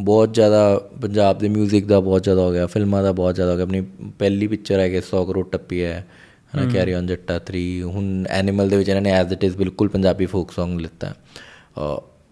ਬਹੁਤ 0.00 0.34
ਜ਼ਿਆਦਾ 0.34 0.82
ਪੰਜਾਬ 1.02 1.38
ਦੇ 1.38 1.48
뮤직 1.48 1.86
ਦਾ 1.86 2.00
ਬਹੁਤ 2.00 2.22
ਜ਼ਿਆਦਾ 2.22 2.42
ਹੋ 2.42 2.52
ਗਿਆ 2.52 2.66
ਫਿਲਮਾਂ 2.66 3.02
ਦਾ 3.02 3.12
ਬਹੁਤ 3.12 3.34
ਜ਼ਿਆਦਾ 3.34 3.52
ਹੋ 3.52 3.56
ਗਿਆ 3.56 3.64
ਆਪਣੀ 3.64 3.80
ਪਹਿਲੀ 4.18 4.46
ਪਿਕਚਰ 4.46 4.78
ਹੈ 4.78 4.88
ਕਿ 4.88 4.98
100 4.98 5.24
ਕਰੋੜ 5.26 5.48
ਟੱਪੀ 5.50 5.82
ਹੈ 5.82 6.06
ਹਨਾ 6.54 6.70
ਕੈਰੀ 6.72 6.94
ਔਨ 6.94 7.06
ਜੱਟਾ 7.06 7.40
3 7.52 7.80
ਹੁਣ 7.82 8.24
ਐਨੀਮਲ 8.28 8.68
ਦੇ 8.68 8.76
ਵਿੱਚ 8.76 8.88
ਇਹਨਾਂ 8.88 9.02
ਨੇ 9.02 9.10
ਐਜ਼ 9.10 9.32
ਇਟ 9.32 9.44
ਇਜ਼ 9.44 9.56
ਬਿਲਕੁਲ 9.56 9.88
ਪੰਜਾਬੀ 9.88 10.26
ਫੋਕ 10.26 10.52
Song 10.60 10.78
ਲਿੱਤਾ। 10.78 11.14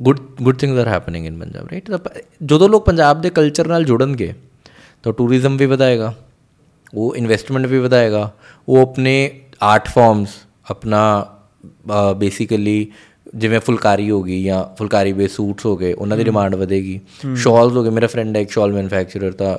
Good 0.02 0.18
good 0.42 0.56
things 0.56 0.78
are 0.78 0.88
happening 0.88 1.26
in 1.26 1.38
Punjab 1.38 1.68
right 1.72 1.90
ਜਦੋਂ 2.46 2.68
ਲੋਕ 2.68 2.86
ਪੰਜਾਬ 2.86 3.20
ਦੇ 3.20 3.30
ਕਲਚਰ 3.30 3.66
ਨਾਲ 3.66 3.84
ਜੁੜਨਗੇ 3.84 4.34
ਤਾਂ 5.02 5.12
ਟੂਰਿਜ਼ਮ 5.12 5.56
ਵੀ 5.56 5.66
ਵਧਾਏਗਾ 5.66 6.14
ਉਹ 6.94 7.16
ਇਨਵੈਸਟਮੈਂਟ 7.16 7.66
ਵੀ 7.66 7.78
ਵਧਾਏਗਾ 7.78 8.30
ਉਹ 8.68 8.78
ਆਪਣੇ 8.78 9.40
ਆਰਟ 9.62 9.88
ਫਾਰਮਸ 9.88 10.28
ਆਪਣਾ 10.70 11.26
ਬੇਸਿਕਲੀ 12.16 12.92
ਜਿਵੇਂ 13.34 13.60
ਫੁਲਕਾਰੀ 13.60 14.10
ਹੋ 14.10 14.22
ਗਈ 14.22 14.44
ਜਾਂ 14.44 14.64
ਫੁਲਕਾਰੀ 14.76 15.12
ਬੇ 15.12 15.28
ਸੂਟਸ 15.28 15.66
ਹੋ 15.66 15.76
ਗਏ 15.76 15.92
ਉਹਨਾਂ 15.92 16.16
ਦੀ 16.16 16.24
ਡਿਮਾਂਡ 16.24 16.54
ਵਧੇਗੀ। 16.54 17.00
ਸ਼ਾਲਸ 17.34 17.72
ਹੋ 17.72 17.84
ਗਏ 17.84 17.90
ਮੇਰਾ 17.90 18.06
ਫਰੈਂਡ 18.06 18.36
ਹੈ 18.36 18.42
ਇੱਕ 18.42 18.50
ਸ਼ਾਲ 18.50 18.72
ਮੈਨੂਫੈਕਚਰਰ 18.72 19.32
ਤਾਂ 19.32 19.58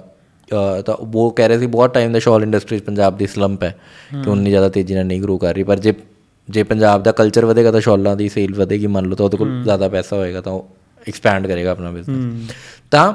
ਤਾਂ 0.85 0.93
ਉਹ 0.93 1.31
ਕਹਿ 1.31 1.47
ਰਹੇ 1.47 1.59
ਸੀ 1.59 1.65
ਬਹੁਤ 1.65 1.93
ਟਾਈਮ 1.93 2.11
ਦਾ 2.11 2.19
ਸ਼ਾਲ 2.19 2.43
ਇੰਡਸਟਰੀ 2.43 2.79
ਪੰਜਾਬ 2.79 3.17
ਦੀ 3.17 3.27
ਸਲੰਪ 3.27 3.63
ਹੈ 3.63 3.79
ਕਿ 4.23 4.29
ਉਨੀ 4.29 4.49
ਜ਼ਿਆਦਾ 4.49 4.69
ਤੇਜ਼ੀ 4.69 4.95
ਨਾਲ 4.95 5.05
ਨਹੀਂ 5.05 5.21
ਗਰੋ 5.21 5.37
ਕਰ 5.37 5.53
ਰਹੀ 5.53 5.63
ਪਰ 5.63 5.79
ਜੇ 5.79 5.93
ਜੇ 6.49 6.63
ਪੰਜਾਬ 6.63 7.03
ਦਾ 7.03 7.11
ਕਲਚਰ 7.11 7.45
ਵਧੇਗਾ 7.45 7.71
ਤਾਂ 7.71 7.81
ਸ਼ਾਲਾਂ 7.81 8.15
ਦੀ 8.15 8.29
ਸੇਲ 8.29 8.53
ਵਧੇਗੀ 8.55 8.87
ਮੰਨ 8.87 9.05
ਲਓ 9.05 9.15
ਤਾਂ 9.15 9.25
ਉਹਦੇ 9.25 9.37
ਕੋਲ 9.37 9.61
ਜ਼ਿਆਦਾ 9.63 9.89
ਪੈਸਾ 9.89 10.15
ਹੋਏਗਾ 10.15 10.41
ਤਾਂ 10.41 10.51
ਉਹ 10.51 10.67
ਐਕਸਪੈਂਡ 11.07 11.47
ਕਰੇਗਾ 11.47 11.71
ਆਪਣਾ 11.71 11.91
ਬਿਜ਼ਨਸ 11.91 12.51
ਤਾਂ 12.91 13.13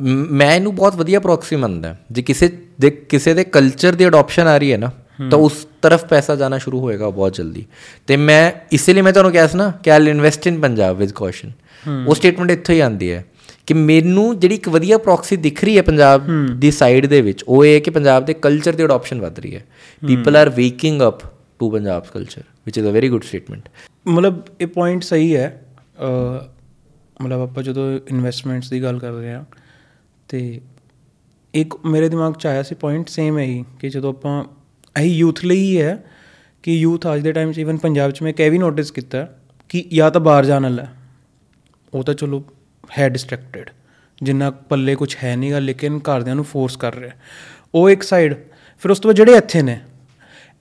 ਮ- 0.00 0.42
ਇਹਨੂੰ 0.42 0.74
ਬਹੁਤ 0.74 0.96
ਵਧੀਆ 0.96 1.20
ਪ੍ਰੋਕਸੀ 1.20 1.56
ਮੰਨਦਾ 1.56 1.96
ਜੇ 2.12 2.22
ਕਿਸੇ 2.22 2.48
ਦੇ 2.80 2.90
ਕਿਸੇ 2.90 3.34
ਦੇ 3.34 3.44
ਕਲਚਰ 3.44 3.94
ਦੀ 3.94 4.06
ਅਡਾਪਸ਼ਨ 4.06 4.46
ਆ 4.46 4.56
ਰਹੀ 4.58 4.72
ਹੈ 4.72 4.76
ਨਾ 4.76 4.90
ਤਾਂ 5.30 5.38
ਉਸ 5.38 5.66
ਤਰਫ 5.82 6.04
ਪੈਸਾ 6.04 6.34
ਜਾਣਾ 6.36 6.58
ਸ਼ੁਰੂ 6.58 6.80
ਹੋਏਗਾ 6.80 7.08
ਬਹੁਤ 7.10 7.36
ਜਲਦੀ। 7.36 7.64
ਤੇ 8.06 8.16
ਮੈਂ 8.16 8.52
ਇਸੇ 8.72 8.92
ਲਈ 8.92 9.00
ਮੈਂ 9.00 9.12
ਤੁਹਾਨੂੰ 9.12 9.32
ਕਿਹਾ 9.32 9.46
ਸੀ 9.46 9.58
ਨਾ 9.58 9.72
ਕਿ 9.82 9.90
I 9.90 10.08
invest 10.08 10.46
in 10.46 10.60
Punjab 10.60 10.96
with 10.96 11.12
caution 11.12 11.50
ਉਹ 12.06 12.14
ਸਟੇਟਮੈਂਟ 12.14 12.50
ਇੱਥੋਂ 12.50 12.74
ਹੀ 12.74 12.80
ਆਉਂਦੀ 12.80 13.10
ਹੈ 13.12 13.24
ਕਿ 13.66 13.74
ਮੈਨੂੰ 13.74 14.38
ਜਿਹੜੀ 14.38 14.54
ਇੱਕ 14.54 14.68
ਵਧੀਆ 14.68 14.98
ਪ੍ਰੋਕਸੀ 14.98 15.36
ਦਿਖ 15.36 15.62
ਰਹੀ 15.64 15.76
ਹੈ 15.76 15.82
ਪੰਜਾਬ 15.82 16.26
ਦੀ 16.60 16.70
ਸਾਈਡ 16.70 17.06
ਦੇ 17.06 17.20
ਵਿੱਚ 17.20 17.44
ਉਹ 17.48 17.64
ਇਹ 17.64 17.74
ਹੈ 17.74 17.78
ਕਿ 17.80 17.90
ਪੰਜਾਬ 17.90 18.24
ਦੇ 18.24 18.34
ਕਲਚਰ 18.34 18.72
ਦੀ 18.72 18.84
ਅਡਾਪਸ਼ਨ 18.84 19.20
ਵੱਧ 19.20 19.38
ਰਹੀ 19.38 19.54
ਹੈ। 19.54 19.64
People 20.02 20.36
are 20.36 20.48
waking 20.50 21.02
up 21.02 21.20
to 21.60 21.70
Punjab's 21.70 22.10
culture 22.10 22.42
which 22.66 22.78
is 22.78 22.86
a 22.86 22.90
very 22.90 23.08
good 23.08 23.22
statement 23.22 23.68
ਮਤਲਬ 24.06 24.42
ਇਹ 24.60 24.66
ਪੁਆਇੰਟ 24.66 25.02
ਸਹੀ 25.02 25.34
ਹੈ 25.36 25.48
ਅ, 25.98 26.48
ਮਤਲਬ 27.20 27.40
ਆਪਾਂ 27.40 27.62
ਜਦੋਂ 27.62 27.90
ਇਨਵੈਸਟਮੈਂਟਸ 28.08 28.70
ਦੀ 28.70 28.82
ਗੱਲ 28.82 28.98
ਕਰ 28.98 29.12
ਰਹੇ 29.12 29.32
ਹਾਂ 29.32 29.44
ਤੇ 30.28 30.60
ਇੱਕ 31.54 31.74
ਮੇਰੇ 31.86 32.08
ਦਿਮਾਗ 32.08 32.34
'ਚ 32.34 32.46
ਆਇਆ 32.46 32.62
ਸੀ 32.62 32.74
ਪੁਆਇੰਟ 32.74 33.08
ਸੇਮ 33.08 33.38
ਹੈ 33.38 33.44
ਹੀ 33.44 33.64
ਕਿ 33.80 33.88
ਜਦੋਂ 33.88 34.10
ਆਪਾਂ 34.10 34.42
ਇਹੀ 34.96 35.12
ਯੂਥ 35.12 35.44
ਲਈ 35.44 35.58
ਹੀ 35.60 35.80
ਹੈ 35.80 36.02
ਕਿ 36.64 36.72
ਯੂਥ 36.72 37.06
ਅੱਜ 37.14 37.22
ਦੇ 37.22 37.32
ਟਾਈਮ 37.32 37.52
'ਚ 37.52 37.58
ਇਵਨ 37.58 37.76
ਪੰਜਾਬ 37.76 38.10
'ਚ 38.10 38.22
ਮੈਂ 38.22 38.30
ਇੱਕ 38.30 38.40
ਇਹ 38.40 38.50
ਵੀ 38.50 38.58
ਨੋਟਿਸ 38.58 38.90
ਕੀਤਾ 38.90 39.26
ਕਿ 39.70 39.84
ਜਾਂ 39.92 40.10
ਤਾਂ 40.10 40.20
ਬਾਹਰ 40.20 40.44
ਜਾਣ 40.44 40.62
ਵਾਲਾ 40.62 40.82
ਹੈ, 40.82 40.92
ਉਹ 41.92 42.02
ਤਾਂ 42.04 42.14
ਚਲੋ 42.14 42.42
ਹੈ 42.90 43.08
ਡਿਸਟਰੈਕਟਡ 43.08 43.70
ਜਿੰਨਾ 44.18 44.50
ਪੱਲੇ 44.68 44.94
ਕੁਝ 44.94 45.14
ਹੈ 45.24 45.34
ਨਹੀਂਗਾ 45.36 45.58
ਲੇਕਿਨ 45.58 45.98
ਘਰਦਿਆਂ 46.00 46.34
ਨੂੰ 46.36 46.44
ਫੋਰਸ 46.44 46.76
ਕਰ 46.76 46.94
ਰਿਹਾ 46.94 47.12
ਉਹ 47.74 47.88
ਇੱਕ 47.90 48.02
ਸਾਈਡ 48.02 48.34
ਫਿਰ 48.82 48.90
ਉਸ 48.90 48.98
ਤੋਂ 49.00 49.08
ਬਾਅਦ 49.08 49.16
ਜਿਹੜੇ 49.16 49.36
ਇੱਥੇ 49.36 49.62
ਨੇ 49.62 49.78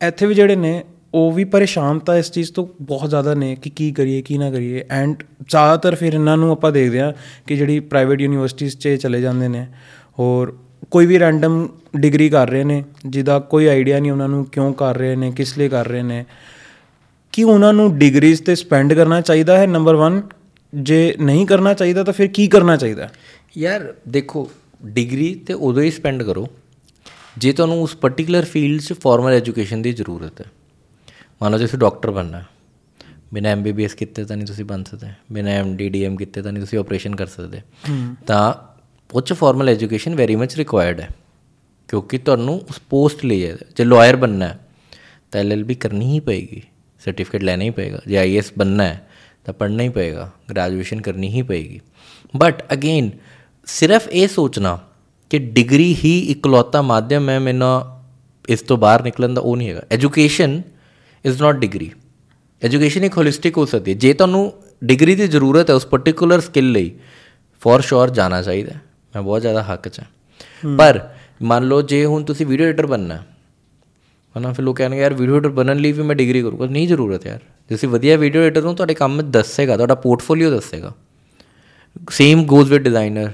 ਇੱਥੇ 0.07 0.25
ਵੀ 0.25 0.35
ਜਿਹੜੇ 0.35 0.55
ਨੇ, 0.55 0.84
ਉਹ 1.13 1.31
ਵੀ 1.31 1.43
ਪਰੇਸ਼ਾਨ 1.43 1.99
ਤਾਂ 1.99 2.15
ਇਸ 2.15 2.31
ਚੀਜ਼ 2.31 2.53
ਤੋਂ 2.53 2.67
ਬਹੁਤ 2.81 3.09
ਜ਼ਿਆਦਾ 3.09 3.34
ਨੇ 3.34 3.55
ਕਿ 3.55 3.69
ਕੀ 3.69 3.91
ਕਰੀਏ, 3.91 4.21
ਕੀ 4.21 4.38
ਨਾ 4.38 4.51
ਕਰੀਏ। 4.51 4.84
ਐਂਡ 4.89 5.23
ਜ਼ਿਆਦਾਤਰ 5.49 5.95
ਫਿਰ 5.95 6.13
ਇਹਨਾਂ 6.13 6.38
ਨੂੰ 6.38 6.51
ਆਪਾਂ 6.51 6.71
ਦੇਖਦੇ 6.71 7.01
ਹਾਂ 7.01 7.13
ਕਿ 7.47 7.55
ਜਿਹੜੀ 7.55 7.80
ਪ੍ਰਾਈਵੇਟ 7.80 8.21
ਯੂਨੀਵਰਸਿਟੀਜ਼ 8.21 8.77
'ਚ 8.77 8.89
ਚਲੇ 8.89 9.21
ਜਾਂਦੇ 9.21 9.47
ਨੇ 9.47 9.67
ਹੋਰ 10.19 10.57
ਕੋਈ 10.91 11.05
ਵੀ 11.05 11.19
ਰੈਂਡਮ 11.19 11.69
ਡਿਗਰੀ 11.97 12.30
ਕਰ 12.30 12.49
ਰਹੇ 12.49 12.63
ਨੇ, 12.63 12.84
ਜਿਹਦਾ 13.05 13.39
ਕੋਈ 13.39 13.67
ਆਈਡੀਆ 13.67 13.99
ਨਹੀਂ 13.99 14.11
ਉਹਨਾਂ 14.11 14.30
ਨੂੰ 14.30 14.45
ਕਿਉਂ 14.45 14.73
ਕਰ 14.73 14.97
ਰਹੇ 14.97 15.15
ਨੇ, 15.15 15.31
ਕਿਸ 15.31 15.57
ਲਈ 15.57 15.69
ਕਰ 15.69 15.88
ਰਹੇ 15.88 16.01
ਨੇ। 16.01 16.25
ਕਿ 17.31 17.43
ਉਹਨਾਂ 17.43 17.73
ਨੂੰ 17.73 17.97
ਡਿਗਰੀਜ਼ 17.97 18.43
ਤੇ 18.43 18.55
ਸਪੈਂਡ 18.55 18.93
ਕਰਨਾ 18.93 19.21
ਚਾਹੀਦਾ 19.21 19.57
ਹੈ 19.57 19.67
ਨੰਬਰ 19.67 19.95
1 19.95 20.21
ਜੇ 20.75 21.15
ਨਹੀਂ 21.21 21.45
ਕਰਨਾ 21.47 21.73
ਚਾਹੀਦਾ 21.73 22.03
ਤਾਂ 22.03 22.13
ਫਿਰ 22.13 22.27
ਕੀ 22.27 22.47
ਕਰਨਾ 22.47 22.77
ਚਾਹੀਦਾ? 22.77 23.09
ਯਾਰ 23.57 23.93
ਦੇਖੋ 24.07 24.49
ਡਿਗਰੀ 24.85 25.35
ਤੇ 25.35 25.53
ਉਦੋਂ 25.53 25.84
ਹੀ 25.84 25.91
ਸਪੈਂਡ 25.91 26.23
ਕਰੋ। 26.23 26.47
ਜੇ 27.38 27.51
ਤੁਹਾਨੂੰ 27.51 27.81
ਉਸ 27.81 27.95
ਪਾਰਟਿਕੂਲਰ 27.95 28.45
ਫੀਲਡ 28.45 28.81
'ਚ 28.81 28.93
ਫਾਰਮਲ 28.93 29.34
ਐਜੂਕੇਸ਼ਨ 29.34 29.81
ਦੀ 29.81 29.93
ਜ਼ਰੂਰਤ 29.93 30.41
ਹੈ 30.41 30.45
ਮੰਨ 31.41 31.51
ਲਓ 31.51 31.57
ਤੁਸੀਂ 31.57 31.80
ਡਾਕਟਰ 31.80 32.11
ਬਣਨਾ 32.11 32.39
ਹੈ 32.39 32.45
ਬਿਨਾਂ 33.34 33.51
ਐਮਬੀਬੀਐਸ 33.51 33.93
ਕੀਤੇ 33.93 34.23
ਤਾਂ 34.23 34.35
ਨਹੀਂ 34.38 34.47
ਤੁਸੀਂ 34.47 34.65
ਬਣ 34.65 34.84
ਸਕਦੇ 34.84 35.07
ਬਿਨਾਂ 35.31 35.53
ਐਮਡੀ 35.53 35.88
ਡੀਐਮ 35.89 36.15
ਕੀਤੇ 36.15 36.41
ਤਾਂ 36.41 36.51
ਨਹੀਂ 36.51 36.64
ਤੁਸੀਂ 36.64 36.80
ਆਪਰੇਸ਼ਨ 36.80 37.15
ਕਰ 37.15 37.27
ਸਕਦੇ 37.27 37.61
ਤਾਂ 38.27 38.53
ਉਹ 39.10 39.22
'ਚ 39.22 39.34
formal 39.34 39.69
education 39.69 40.15
very 40.15 40.35
much 40.35 40.55
required 40.57 40.99
ਹੈ 40.99 41.10
ਕਿਉਂਕਿ 41.89 42.18
ਤੁਹਾਨੂੰ 42.18 42.60
ਉਸ 42.69 42.80
ਪੋਸਟ 42.89 43.26
ਲਈ 43.26 43.45
ਹੈ 43.45 43.57
ਜੇ 43.77 43.84
ਲਾਇਰ 43.84 44.15
ਬਣਨਾ 44.15 44.47
ਹੈ 44.47 44.60
ਤਾਂ 45.31 45.41
ਐਲਐਲਬੀ 45.41 45.76
ਕਰਨੀ 45.76 46.05
ਹੀ 46.05 46.19
ਪਏਗੀ 46.19 46.61
ਸਰਟੀਫਿਕੇਟ 47.01 47.43
ਲੈਣਾ 47.43 47.64
ਹੀ 47.64 47.69
ਪਏਗਾ 47.69 47.99
ਜੇ 48.07 48.18
ਆਈਐਸ 48.18 48.51
ਬਣਨਾ 48.57 48.84
ਹੈ 48.84 49.07
ਤਾਂ 49.45 49.53
ਪੜ੍ਹਨਾ 49.53 49.84
ਹੀ 49.84 49.89
ਪਏਗਾ 49.89 50.30
ਗ੍ਰੈਜੂਏਸ਼ਨ 50.51 51.01
ਕਰਨੀ 51.01 51.30
ਹੀ 51.30 51.41
ਪਏਗੀ 51.41 51.80
ਬਟ 52.34 52.64
ਅਗੇਨ 52.73 53.10
ਸਿਰਫ 53.68 54.07
ਇਹ 54.07 54.27
ਸੋਚਣਾ 54.27 54.77
ਕਿ 55.34 55.39
ਡਿਗਰੀ 55.39 55.93
ਹੀ 55.95 56.18
ਇਕਲੌਤਾ 56.31 56.81
ਮਾਧਿਅਮ 56.81 57.30
ਹੈ 57.30 57.38
ਮੈਨੂੰ 57.39 57.69
ਇਸ 58.45 58.61
ਤੋਂ 58.61 58.77
ਬਾਹਰ 58.77 59.03
ਨਿਕਲਣ 59.03 59.34
ਦਾ 59.34 59.41
ਉਹ 59.41 59.55
ਨਹੀਂ 59.57 59.69
ਹੈਗਾ। 59.69 59.81
Education 59.91 60.61
is 61.26 61.41
not 61.41 61.55
degree 61.55 61.89
education 62.61 63.03
ਇੱਕ 63.03 63.18
ਹੋਲਿਸਟਿਕ 63.18 63.57
ਹੋ 63.57 63.65
ਸਕਦੀ 63.65 63.91
ਹੈ। 63.91 63.97
ਜੇ 63.97 64.14
ਤੁਹਾਨੂੰ 64.14 64.53
ਡਿਗਰੀ 64.84 65.15
ਦੀ 65.15 65.27
ਜ਼ਰੂਰਤ 65.27 65.69
ਹੈ 65.69 65.76
ਉਸ 65.76 65.85
ਪਾਰਟਿਕੂਲਰ 65.85 66.41
ਸਕਿੱਲ 66.41 66.72
ਲਈ 66.72 66.91
ਫॉर 67.61 67.81
ਸ਼ੋਰ 67.81 68.10
ਜਾਣਾ 68.11 68.41
ਚਾਹੀਦਾ। 68.41 68.73
ਮੈਂ 69.14 69.22
ਬਹੁਤ 69.22 69.41
ਜ਼ਿਆਦਾ 69.41 69.64
ਹੱਕ 69.64 69.88
'ਚ 69.88 70.01
ਪਰ 70.77 70.99
ਮੰਨ 71.41 71.64
ਲਓ 71.64 71.81
ਜੇ 71.81 72.05
ਹੁਣ 72.05 72.23
ਤੁਸੀਂ 72.23 72.45
ਵੀਡੀਓ 72.45 72.68
ਐਡੀਟਰ 72.68 72.85
ਬਣਨਾ 72.85 73.15
ਹੈ 73.15 73.26
ਹਨਾ 74.35 74.51
ਫਿਰ 74.53 74.65
ਲੋਕ 74.65 74.77
ਕਹਿਣਗੇ 74.77 75.01
ਯਾਰ 75.01 75.14
ਵੀਡੀਓ 75.14 75.35
ਐਡੀਟਰ 75.35 75.49
ਬਣਨ 75.53 75.77
ਲਈ 75.77 75.91
ਵੀ 75.91 76.03
ਮੈਂ 76.03 76.15
ਡਿਗਰੀ 76.15 76.41
ਕਰੂੰਗਾ। 76.41 76.65
ਨਹੀਂ 76.65 76.88
ਜ਼ਰੂਰਤ 76.88 77.26
ਯਾਰ। 77.27 77.39
ਤੁਸੀਂ 77.69 77.89
ਵਧੀਆ 77.89 78.18
ਵੀਡੀਓ 78.18 78.41
ਐਡੀਟਰ 78.41 78.61
ਨੂੰ 78.61 78.76
ਤੁਹਾਡੇ 78.76 78.93
ਕੰਮ 78.93 79.22
ਦੱਸੇਗਾ 79.31 79.76
ਤੁਹਾਡਾ 79.76 79.95
ਪੋਰਟਫੋਲੀਓ 79.97 80.49
ਦੱਸੇਗਾ। 80.51 80.93
ਸੇਮ 82.11 82.43
ਗੋਜ਼ 82.45 82.72
ਵਿਦ 82.72 82.81
ਡਿਜ਼ਾਈਨਰ 82.81 83.31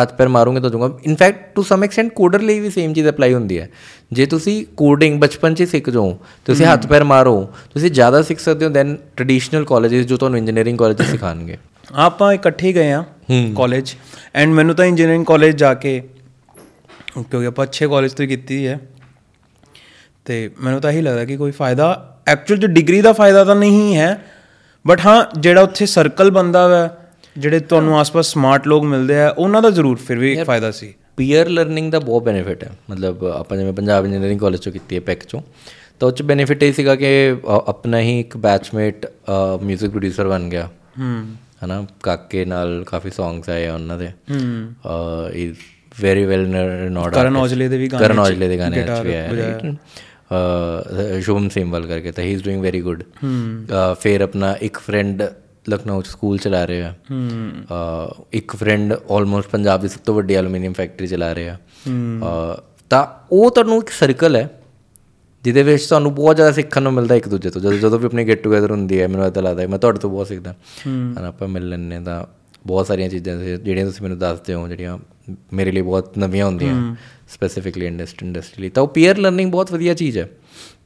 ਹੱਥ 0.00 0.14
ਪੈਰ 0.14 0.28
ਮਾਰੋਗੇ 0.28 0.60
ਤਾਂ 0.60 0.70
ਦੂੰਗਾ 0.70 0.90
in fact 1.04 1.54
to 1.54 1.62
some 1.62 1.84
extent 1.84 2.12
coder 2.12 2.40
ਲਈ 2.40 2.60
ਵੀ 2.60 2.70
ਸੇਮ 2.70 2.92
ਚੀਜ਼ 2.94 3.08
ਅਪਲਾਈ 3.08 3.34
ਹੁੰਦੀ 3.34 3.58
ਹੈ। 3.60 3.68
ਜੇ 4.12 4.26
ਤੁਸੀਂ 4.26 4.64
ਕੋਡਿੰਗ 4.76 5.20
ਬਚਪਨ 5.20 5.54
'ਚ 5.54 5.60
ਹੀ 5.60 5.66
ਸਿੱਖ 5.66 5.90
ਜਾਓ 5.90 6.18
ਤੁਸੀਂ 6.44 6.66
ਹੱਥ 6.66 6.86
ਪੈਰ 6.86 7.04
ਮਾਰੋ 7.04 7.52
ਤੁਸੀਂ 7.74 7.90
ਜ਼ਿਆਦਾ 7.90 8.22
ਸਿੱਖ 8.22 8.40
ਸਕਦੇ 8.40 8.64
ਹੋ 8.64 8.70
ਦੈਨ 8.70 8.96
ਟ੍ਰੈਡੀਸ਼ਨਲ 9.16 9.64
ਕਾਲਜਸ 9.64 10.06
ਜੋ 10.06 10.16
ਤੁਹਾਨੂੰ 10.16 10.38
ਇੰਜੀਨੀਅਰਿੰਗ 10.38 10.78
ਕਾਲਜਸ 10.78 11.10
ਸਿਖਾਣਗੇ 11.10 11.58
ਆਪਾਂ 11.94 12.32
ਇਕੱਠੇ 12.32 12.72
ਗਏ 12.72 12.92
ਆ 12.92 13.04
ਕਾਲਜ 13.56 13.94
ਐਂਡ 14.34 14.52
ਮੈਨੂੰ 14.52 14.74
ਤਾਂ 14.74 14.84
ਇੰਜੀਨੀਅਰਿੰਗ 14.84 15.24
ਕਾਲਜ 15.24 15.56
ਜਾ 15.56 15.74
ਕੇ 15.74 16.02
ਕਿਉਂਕਿ 17.14 17.46
ਆਪਾਂ 17.46 17.64
ਅੱਛੇ 17.64 17.86
ਕਾਲਜ 17.88 18.12
ਤੋਂ 18.12 18.22
ਹੀ 18.22 18.28
ਕੀਤੀ 18.28 18.66
ਹੈ 18.66 18.80
ਤੇ 20.24 20.50
ਮੈਨੂੰ 20.60 20.80
ਤਾਂ 20.80 20.92
ਇਹੀ 20.92 21.00
ਲੱਗਦਾ 21.00 21.24
ਕਿ 21.24 21.36
ਕੋਈ 21.36 21.50
ਫਾਇਦਾ 21.50 22.16
ਐਕਚੁਅਲ 22.26 22.60
ਜੋ 22.60 22.68
ਡਿਗਰੀ 22.68 23.00
ਦਾ 23.00 23.12
ਫਾਇਦਾ 23.12 23.44
ਤਾਂ 23.44 23.54
ਨਹੀਂ 23.56 23.96
ਹੈ 23.96 24.24
ਬਟ 24.86 25.00
ਹਾਂ 25.06 25.24
ਜਿਹੜਾ 25.40 25.60
ਉੱਥੇ 25.60 25.86
ਸਰਕਲ 25.86 26.30
ਬੰਦਾ 26.30 26.66
ਵਾ 26.68 26.88
ਜਿਹੜੇ 27.38 27.60
ਤੁਹਾਨੂੰ 27.60 27.98
ਆਸ-ਪਾਸ 27.98 28.26
ਸਮਾਰਟ 28.26 28.66
ਲੋਕ 28.66 28.84
ਮਿਲਦੇ 28.84 29.20
ਆ 29.20 29.28
ਉਹਨਾਂ 29.28 29.62
ਦਾ 29.62 29.70
ਜ਼ਰੂਰ 29.70 29.96
ਫਿਰ 29.96 30.18
ਵੀ 30.18 30.32
ਇੱਕ 30.32 30.42
ਫਾਇਦਾ 30.42 30.70
ਸੀ। 30.70 30.94
ਪੀਅਰ 31.16 31.48
ਲਰਨਿੰਗ 31.48 31.92
ਦਾ 31.92 31.98
ਬਹੁਤ 31.98 32.22
ਬੈਨੀਫਿਟ 32.22 32.64
ਹੈ। 32.64 32.70
ਮਤਲਬ 32.90 33.24
ਆਪਾਂ 33.24 33.58
ਜਿਵੇਂ 33.58 33.72
ਪੰਜਾਬ 33.72 34.04
ਇੰਜੀਨੀਅਰਿੰਗ 34.04 34.40
ਕਾਲਜ 34.40 34.58
ਚੋਂ 34.58 34.72
ਕੀਤੀ 34.72 34.96
ਹੈ 34.96 35.00
ਪੈਕ 35.00 35.24
ਚੋਂ 35.24 35.40
ਤਾਂ 36.00 36.08
ਉਹ 36.08 36.12
ਚ 36.12 36.22
ਬੈਨੀਫਿਟ 36.22 36.62
ਇਹ 36.62 36.72
ਸੀਗਾ 36.72 36.96
ਕਿ 36.96 37.36
ਆਪਣਾ 37.46 38.00
ਹੀ 38.00 38.20
ਇੱਕ 38.20 38.36
ਬੈਚਮੇਟ 38.36 39.06
뮤직 39.70 39.90
ਪ੍ਰੋਡਿਊਸਰ 39.90 40.28
ਬਣ 40.28 40.40
ਗਿਆ। 40.40 40.66
ਹੂੰ। 41.00 41.26
ਹਨਾ 41.64 41.86
ਕਾਕੇ 42.02 42.44
ਨਾਲ 42.44 42.84
ਕਾਫੀ 42.86 43.10
ਸੌਂਗਸ 43.10 43.48
ਆਏ 43.48 43.68
ਉਹਨਾਂ 43.68 43.98
ਦੇ। 43.98 44.08
ਹੂੰ। 44.08 44.72
ਇਜ਼ 45.32 45.56
ਵੈਰੀ 46.00 46.24
ਵੈਲ 46.24 46.48
ਨੋਟ 46.90 47.14
ਕਰਨ 47.14 47.36
ਔਜਲੇ 47.36 47.68
ਦੇ 47.68 47.78
ਵੀ 47.78 47.88
ਗਾਣੇ 47.88 48.08
ਕਰਨ 48.08 48.18
ਔਜਲੇ 48.18 48.48
ਦੇ 48.48 48.58
ਗਾਣੇ 48.58 48.84
ਅੱਛੇ 48.84 49.16
ਆਏ 49.16 49.28
ਅ 51.18 51.20
ਸ਼ੁਭਮ 51.20 51.48
ਸਿੰਬਲ 51.48 51.86
ਕਰਕੇ 51.86 52.12
ਤਾਂ 52.12 52.24
ਹੀ 52.24 52.32
ਇਜ਼ 52.32 52.44
ਡੂਇੰਗ 52.44 52.62
ਵੈਰੀ 52.62 52.80
ਗੁੱਡ 52.80 53.02
ਫਿਰ 54.00 54.20
ਆਪਣਾ 54.20 54.56
ਇੱਕ 54.60 54.78
ਫਰੈਂਡ 54.78 55.22
ਲਖਨਊ 55.70 56.02
ਚ 56.02 56.06
ਸਕੂਲ 56.06 56.38
ਚਲਾ 56.38 56.66
ਰਿਹਾ 56.66 56.94
ਹੂੰ। 57.10 57.50
ਅ, 58.20 58.22
ਇੱਕ 58.32 58.56
ਫਰੈਂਡ 58.56 58.94
ਆਲਮੋਸਟ 59.10 59.48
ਪੰਜਾਬ 59.48 59.80
ਦੀ 59.80 59.88
ਸਭ 59.88 59.98
ਤੋਂ 59.98 60.14
ਵੱਡੀ 60.14 60.34
ਐਲੂਮੀਨੀਅਮ 60.34 60.72
ਫੈਕਟਰੀ 60.72 61.06
ਚਲਾ 61.06 61.34
ਰਿਹਾ। 61.34 61.56
ਅ, 61.56 62.60
ਤਾਂ 62.90 63.06
ਉਹ 63.32 63.50
ਤੁਹਾਨੂੰ 63.50 63.78
ਇੱਕ 63.78 63.88
ਸਰਕਲ 63.88 64.36
ਹੈ 64.36 64.60
ਜਿਹਦੇ 65.44 65.62
ਵਿੱਚ 65.62 65.84
ਤੁਹਾਨੂੰ 65.86 66.14
ਬਹੁਤ 66.14 66.36
ਜ਼ਿਆਦਾ 66.36 66.52
ਸਿੱਖਣ 66.52 66.82
ਨੂੰ 66.82 66.92
ਮਿਲਦਾ 66.92 67.14
ਇੱਕ 67.14 67.28
ਦੂਜੇ 67.28 67.50
ਤੋਂ। 67.50 67.60
ਜਦੋਂ 67.60 67.78
ਜਦੋਂ 67.78 67.98
ਵੀ 67.98 68.06
ਆਪਣੀ 68.06 68.28
ਗੈਟ 68.28 68.42
ਟੂਗੇਦਰ 68.42 68.70
ਹੁੰਦੀ 68.70 69.00
ਹੈ 69.00 69.08
ਮੈਨੂੰ 69.08 69.26
ਇਦਾਂ 69.26 69.42
ਲੱਗਦਾ 69.42 69.62
ਹੈ 69.62 69.66
ਮੈਂ 69.66 69.78
ਤੁਹਾਡੇ 69.78 69.98
ਤੋਂ 69.98 70.10
ਬਹੁਤ 70.10 70.26
ਸਿੱਖਦਾ। 70.26 70.54
ਹਾਂ। 70.86 71.26
ਆਪਾਂ 71.26 71.48
ਮਿਲ 71.48 71.68
ਲੈਂਦੇ 71.68 71.94
ਹਾਂ 71.94 72.02
ਤਾਂ 72.02 72.24
ਬਹੁਤ 72.66 72.86
ਸਾਰੀਆਂ 72.86 73.08
ਚੀਜ਼ਾਂ 73.08 73.36
ਜਿਹੜੀਆਂ 73.36 73.86
ਤੁਸੀਂ 73.86 74.02
ਮੈਨੂੰ 74.02 74.18
ਦੱਸਦੇ 74.18 74.54
ਹੋ 74.54 74.68
ਜਿਹੜੀਆਂ 74.68 74.98
ਮੇਰੇ 75.52 75.72
ਲਈ 75.72 75.80
ਬਹੁਤ 75.80 76.18
ਨਵੀਆਂ 76.18 76.46
ਹੁੰਦੀਆਂ 76.46 76.96
ਸਪੈਸੀਫਿਕਲੀ 77.28 77.86
ਇੰਡਸਟਰੀ 77.86 78.26
ਇੰਡਸਟਰੀ 78.26 78.62
ਲਈ। 78.62 78.68
ਤਾਂ 78.68 78.82
ਉਹ 78.82 78.88
ਪੀਅਰ 78.88 79.18
ਲਰਨਿੰਗ 79.18 79.50
ਬਹੁਤ 79.50 79.72
ਵਧੀਆ 79.72 79.94
ਚੀਜ਼ 79.94 80.18
ਹੈ। 80.18 80.30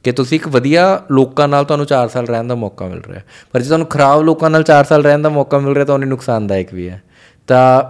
ਕਿ 0.03 0.11
ਤੁਸੀਂ 0.11 0.39
ਇੱਕ 0.39 0.47
ਵਧੀਆ 0.47 1.03
ਲੋਕਾਂ 1.11 1.47
ਨਾਲ 1.47 1.65
ਤੁਹਾਨੂੰ 1.65 1.85
4 1.85 2.09
ਸਾਲ 2.09 2.27
ਰਹਿਣ 2.27 2.43
ਦਾ 2.43 2.55
ਮੌਕਾ 2.55 2.87
ਮਿਲ 2.87 3.01
ਰਿਹਾ 3.07 3.21
ਪਰ 3.51 3.59
ਜੇ 3.61 3.65
ਤੁਹਾਨੂੰ 3.65 3.87
ਖਰਾਬ 3.87 4.21
ਲੋਕਾਂ 4.21 4.49
ਨਾਲ 4.49 4.61
4 4.61 4.85
ਸਾਲ 4.89 5.03
ਰਹਿਣ 5.03 5.19
ਦਾ 5.19 5.29
ਮੌਕਾ 5.29 5.59
ਮਿਲ 5.59 5.73
ਰਿਹਾ 5.73 5.85
ਤਾਂ 5.85 5.95
ਉਹ 5.95 5.99
ਨੁਕਸਾਨਦਾਇਕ 5.99 6.73
ਵੀ 6.73 6.89
ਹੈ। 6.89 7.01
ਤਾਂ 7.47 7.83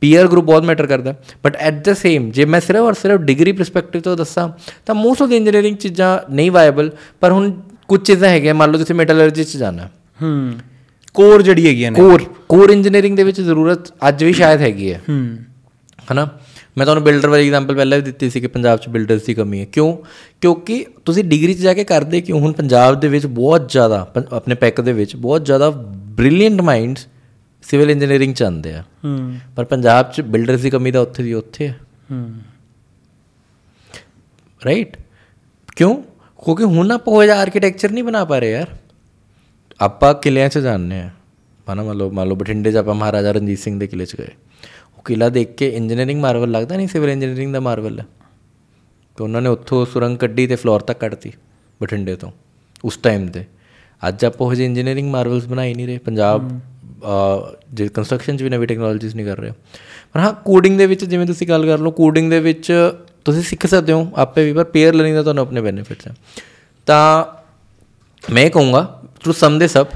ਪੀਅਰ 0.00 0.28
ਗਰੁੱਪ 0.28 0.46
ਬਹੁਤ 0.46 0.64
ਮੈਟਰ 0.64 0.86
ਕਰਦਾ 0.86 1.14
ਬਟ 1.44 1.56
ਐਟ 1.56 1.74
ਦ 1.74 1.92
ਸੇਮ 1.92 2.30
ਜੇ 2.30 2.44
ਮੈਂ 2.44 2.60
ਸਿਰਫ 2.60 2.78
ਔਰ 2.78 2.92
ਸਿਰਫ 2.92 3.20
ਡਿਗਰੀ 3.20 3.52
ਪਰਸਪੈਕਟਿਵ 3.52 4.02
ਤੋਂ 4.02 4.16
ਦੱਸਾਂ 4.16 4.48
ਤਾਂ 4.86 4.94
ਮੋਸਟ 4.94 5.22
ਆਫ 5.22 5.28
ਦ 5.28 5.32
ਇੰਜੀਨੀਅਰਿੰਗ 5.32 5.76
ਚੀਜ਼ਾਂ 5.76 6.32
ਨਹੀਂ 6.32 6.50
ਵਾਇਬਲ 6.50 6.90
ਪਰ 7.20 7.32
ਹੁਣ 7.32 7.52
ਕੁਝ 7.88 8.00
ਚੀਜ਼ਾਂ 8.02 8.28
ਹੈਗੀਆਂ 8.28 8.54
ਮੰਨ 8.54 8.70
ਲਓ 8.70 8.78
ਤੁਸੀਂ 8.78 8.94
ਮੈਟਲਰਜੀ 8.94 9.44
ਚ 9.44 9.56
ਜਾਣਾ 9.56 9.82
ਹੈ। 9.82 9.90
ਹੂੰ। 10.22 10.52
ਕੋਰ 11.14 11.42
ਜਿਹੜੀ 11.42 11.68
ਹੈਗੀਆਂ 11.68 11.90
ਨੇ। 11.90 12.00
ਕੋਰ 12.00 12.22
ਕੋਰ 12.48 12.70
ਇੰਜੀਨੀਅਰਿੰਗ 12.70 13.16
ਦੇ 13.16 13.22
ਵਿੱਚ 13.22 13.40
ਜ਼ਰੂਰਤ 13.40 14.08
ਅੱਜ 14.08 14.24
ਵੀ 14.24 14.32
ਸ਼ਾਇਦ 14.32 14.60
ਹੈਗੀ 14.60 14.92
ਹੈ। 14.92 15.00
ਹੂੰ। 15.08 15.36
ਹਨਾ? 16.12 16.28
ਮੈਂ 16.78 16.86
ਤੁਹਾਨੂੰ 16.86 17.04
ਬਿਲਡਰ 17.04 17.28
ਵਾਲੀ 17.28 17.44
ਐਗਜ਼ਾਮਪਲ 17.46 17.74
ਪਹਿਲਾਂ 17.74 17.98
ਵੀ 17.98 18.04
ਦਿੱਤੀ 18.04 18.30
ਸੀ 18.30 18.40
ਕਿ 18.40 18.46
ਪੰਜਾਬ 18.46 18.78
'ਚ 18.78 18.88
ਬਿਲਡਰਸ 18.88 19.22
ਦੀ 19.22 19.34
ਕਮੀ 19.34 19.60
ਹੈ। 19.60 19.64
ਕਿਉਂ? 19.64 19.96
ਕਿਉਂਕਿ 20.40 20.86
ਤੁਸੀਂ 21.04 21.24
ਡਿਗਰੀ 21.24 21.54
'ਚ 21.54 21.58
ਜਾ 21.58 21.74
ਕੇ 21.74 21.84
ਕਰਦੇ 21.84 22.20
ਕਿਉਂ? 22.20 22.40
ਹੁਣ 22.40 22.52
ਪੰਜਾਬ 22.52 23.00
ਦੇ 23.00 23.08
ਵਿੱਚ 23.08 23.26
ਬਹੁਤ 23.26 23.68
ਜ਼ਿਆਦਾ 23.68 24.12
ਆਪਣੇ 24.32 24.54
ਪੈਕ 24.54 24.80
ਦੇ 24.80 24.92
ਵਿੱਚ 24.92 25.16
ਬਹੁਤ 25.16 25.44
ਜ਼ਿਆਦਾ 25.44 25.70
ਬ੍ਰਿਲੀਅੰਟ 25.70 26.60
ਮਾਈਂਡਸ 26.60 27.06
ਸਿਵਲ 27.62 27.90
ਇੰਜੀਨੀਅਰਿੰਗ 27.90 28.34
ਚ 28.34 28.42
ਆਉਂਦੇ 28.42 28.74
ਆ। 28.74 28.82
ਪਰ 29.56 29.64
ਪੰਜਾਬ 29.64 30.12
'ਚ 30.12 30.20
ਬਿਲਡਰਸ 30.20 30.60
ਦੀ 30.60 30.70
ਕਮੀ 30.70 30.92
ਤਾਂ 30.92 31.00
ਉੱਥੇ 31.00 31.22
ਦੀ 31.22 31.32
ਉੱਥੇ 31.32 31.68
ਹੈ। 31.68 31.78
ਰਾਈਟ 34.66 34.96
ਕਿਉਂ? 35.76 36.02
ਕਿਉਂਕਿ 36.44 36.64
ਹੁਣ 36.64 36.90
ਆਪਾਂ 36.90 37.14
ਉਹ 37.14 37.24
ਜਿਹਾ 37.24 37.40
ਆਰਕੀਟੈਕਚਰ 37.40 37.90
ਨਹੀਂ 37.90 38.04
ਬਣਾ 38.04 38.24
ਪਾ 38.24 38.38
ਰਹੇ 38.38 38.52
ਯਾਰ। 38.52 38.66
ਆਪਾਂ 39.80 40.14
ਕਿਲਿਆਂ 40.14 40.48
'ਚ 40.48 40.58
ਜਾਂਦੇ 40.58 40.98
ਆ। 40.98 41.10
ਮਾਨਾ 41.68 41.82
ਮੰਨ 41.82 41.96
ਲਓ 41.96 42.10
ਮੰਨ 42.10 42.28
ਲਓ 42.28 42.34
ਬਠਿੰਡੇ 42.34 42.72
'ਚ 42.72 42.76
ਆਪਾਂ 42.76 42.94
ਮਹਾਰਾਜਾ 42.94 43.32
ਰਣਜੀਤ 43.32 43.58
ਸਿੰਘ 43.58 43.80
ਦੇ 43.80 43.86
ਕਿਲੇ 43.86 44.06
'ਚ 44.06 44.16
ਗਏ। 44.16 44.28
ਕਿਲਾ 45.06 45.28
ਦੇਖ 45.28 45.54
ਕੇ 45.54 45.68
ਇੰਜੀਨੀਅਰਿੰਗ 45.70 46.20
ਮਾਰਵਲ 46.20 46.50
ਲੱਗਦਾ 46.50 46.76
ਨਹੀਂ 46.76 46.88
ਸਿਵਲ 46.88 47.10
ਇੰਜੀਨੀਅਰਿੰਗ 47.10 47.52
ਦਾ 47.52 47.60
ਮਾਰਵਲ 47.60 47.98
ਹੈ 48.00 48.04
ਕਿ 49.18 49.22
ਉਹਨਾਂ 49.22 49.42
ਨੇ 49.42 49.48
ਉੱਥੋਂ 49.48 49.84
ਸੁਰੰਗ 49.86 50.16
ਕੱਢੀ 50.18 50.46
ਤੇ 50.46 50.56
ਫਲੋਰ 50.56 50.80
ਤੱਕ 50.80 50.98
ਕੱਢਤੀ 51.00 51.32
ਬਠਿੰਡੇ 51.80 52.16
ਤੋਂ 52.16 52.30
ਉਸ 52.84 52.96
ਟਾਈਮ 52.96 53.26
ਤੇ। 53.28 53.44
ਅੱਜ 54.02 54.24
ਆਪਾਂ 54.24 54.46
ਉਹ 54.46 54.54
ਜਿਹੇ 54.54 54.66
ਇੰਜੀਨੀਅਰਿੰਗ 54.66 55.10
ਮਾਰਵਲਸ 55.10 55.46
ਬਣਾ 55.46 55.64
ਹੀ 55.64 55.74
ਨਹੀਂ 55.74 55.86
ਰਹੇ 55.86 55.98
ਪੰਜਾਬ 55.98 56.48
ਜੇ 57.74 57.86
ਕੰਸਟਰਕਸ਼ਨ 57.88 58.36
'ਚ 58.36 58.42
ਵੀ 58.42 58.48
ਨਵੀਂ 58.50 58.68
ਟੈਕਨੋਲੋਜੀਸ 58.68 59.14
ਨਹੀਂ 59.14 59.26
ਕਰ 59.26 59.38
ਰਹੇ। 59.38 59.52
ਪਰ 60.12 60.20
ਹਾਂ 60.20 60.32
ਕੋਡਿੰਗ 60.44 60.78
ਦੇ 60.78 60.86
ਵਿੱਚ 60.86 61.04
ਜਿਵੇਂ 61.04 61.26
ਤੁਸੀਂ 61.26 61.46
ਗੱਲ 61.48 61.66
ਕਰ 61.66 61.78
ਲਓ 61.78 61.90
ਕੋਡਿੰਗ 61.90 62.30
ਦੇ 62.30 62.40
ਵਿੱਚ 62.40 62.72
ਤੁਸੀਂ 63.24 63.42
ਸਿੱਖ 63.42 63.66
ਸਕਦੇ 63.66 63.92
ਹੋ 63.92 64.06
ਆਪੇ 64.16 64.44
ਵੀ 64.44 64.52
ਪਰ 64.52 64.64
ਪੇਅਰ 64.64 64.94
ਲਰਨਿੰਗ 64.94 65.16
ਦਾ 65.16 65.22
ਤੁਹਾਨੂੰ 65.22 65.42
ਆਪਣੇ 65.42 65.60
ਬੈਨੀਫਿਟਸ 65.60 66.06
ਹੈ। 66.06 66.14
ਤਾਂ 66.88 67.24
ਮੈਂ 68.24 68.48
ਕਹੂੰਗਾ 68.50 69.02
ਟੂ 69.24 69.32
ਸਮ 69.32 69.58
ਦੇ 69.58 69.68
ਸਭ 69.68 69.86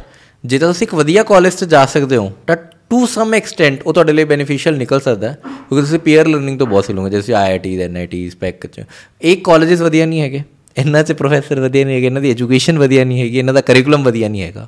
ਜੇ 0.45 0.59
ਤਾਂ 0.59 0.69
ਤੁਸੀਂ 0.69 0.87
ਇੱਕ 0.87 0.95
ਵਧੀਆ 0.95 1.23
ਕਾਲਜ 1.23 1.53
'ਚ 1.53 1.65
ਜਾ 1.65 1.85
ਸਕਦੇ 1.87 2.17
ਹੋ 2.17 2.33
ਤਾਂ 2.47 2.57
ਟੂ 2.91 3.05
ਸਮ 3.07 3.35
ਐਕਸਟੈਂਟ 3.35 3.83
ਉਹ 3.87 3.93
ਤੁਹਾਡੇ 3.93 4.13
ਲਈ 4.13 4.25
ਬੈਨੀਫੀਸ਼ੀਅਲ 4.25 4.77
ਨਿਕਲ 4.77 5.01
ਸਕਦਾ 5.01 5.33
ਕਿਉਂਕਿ 5.33 5.81
ਤੁਸੀਂ 5.81 5.99
ਪੀਅਰ 5.99 6.27
ਲਰਨਿੰਗ 6.27 6.59
ਤੋਂ 6.59 6.67
ਬਹੁਤ 6.67 6.85
ਸਿਲੋਗੇ 6.85 7.11
ਜਿਵੇਂ 7.11 7.37
ਆਈਆਈਟੀ 7.37 7.77
ਦੇ 7.77 7.85
ਐਨਆਈਟੀ 7.85 8.29
ਸਪੈਕ 8.31 8.67
'ਚ। 8.67 8.83
ਇਹ 9.23 9.37
ਕਾਲਜਸ 9.37 9.81
ਵਧੀਆ 9.81 10.07
ਨਹੀਂ 10.07 10.21
ਹੈਗੇ। 10.21 10.43
ਇਹਨਾਂ 10.77 11.03
'ਚ 11.05 11.13
ਪ੍ਰੋਫੈਸਰ 11.13 11.61
ਵਧੀਆ 11.61 11.85
ਨਹੀਂ 11.85 11.95
ਹੈਗੇ 11.95 12.07
ਇਹਨਾਂ 12.07 12.23
ਦੀ 12.23 12.31
ਐਜੂਕੇਸ਼ਨ 12.31 12.79
ਵਧੀਆ 12.79 13.05
ਨਹੀਂ 13.05 13.21
ਹੈਗੀ 13.21 13.39
ਇਹਨਾਂ 13.39 13.55
ਦਾ 13.55 13.61
ਕਰਿਕੂਲਮ 13.61 14.03
ਵਧੀਆ 14.03 14.29
ਨਹੀਂ 14.29 14.43
ਹੈਗਾ। 14.43 14.67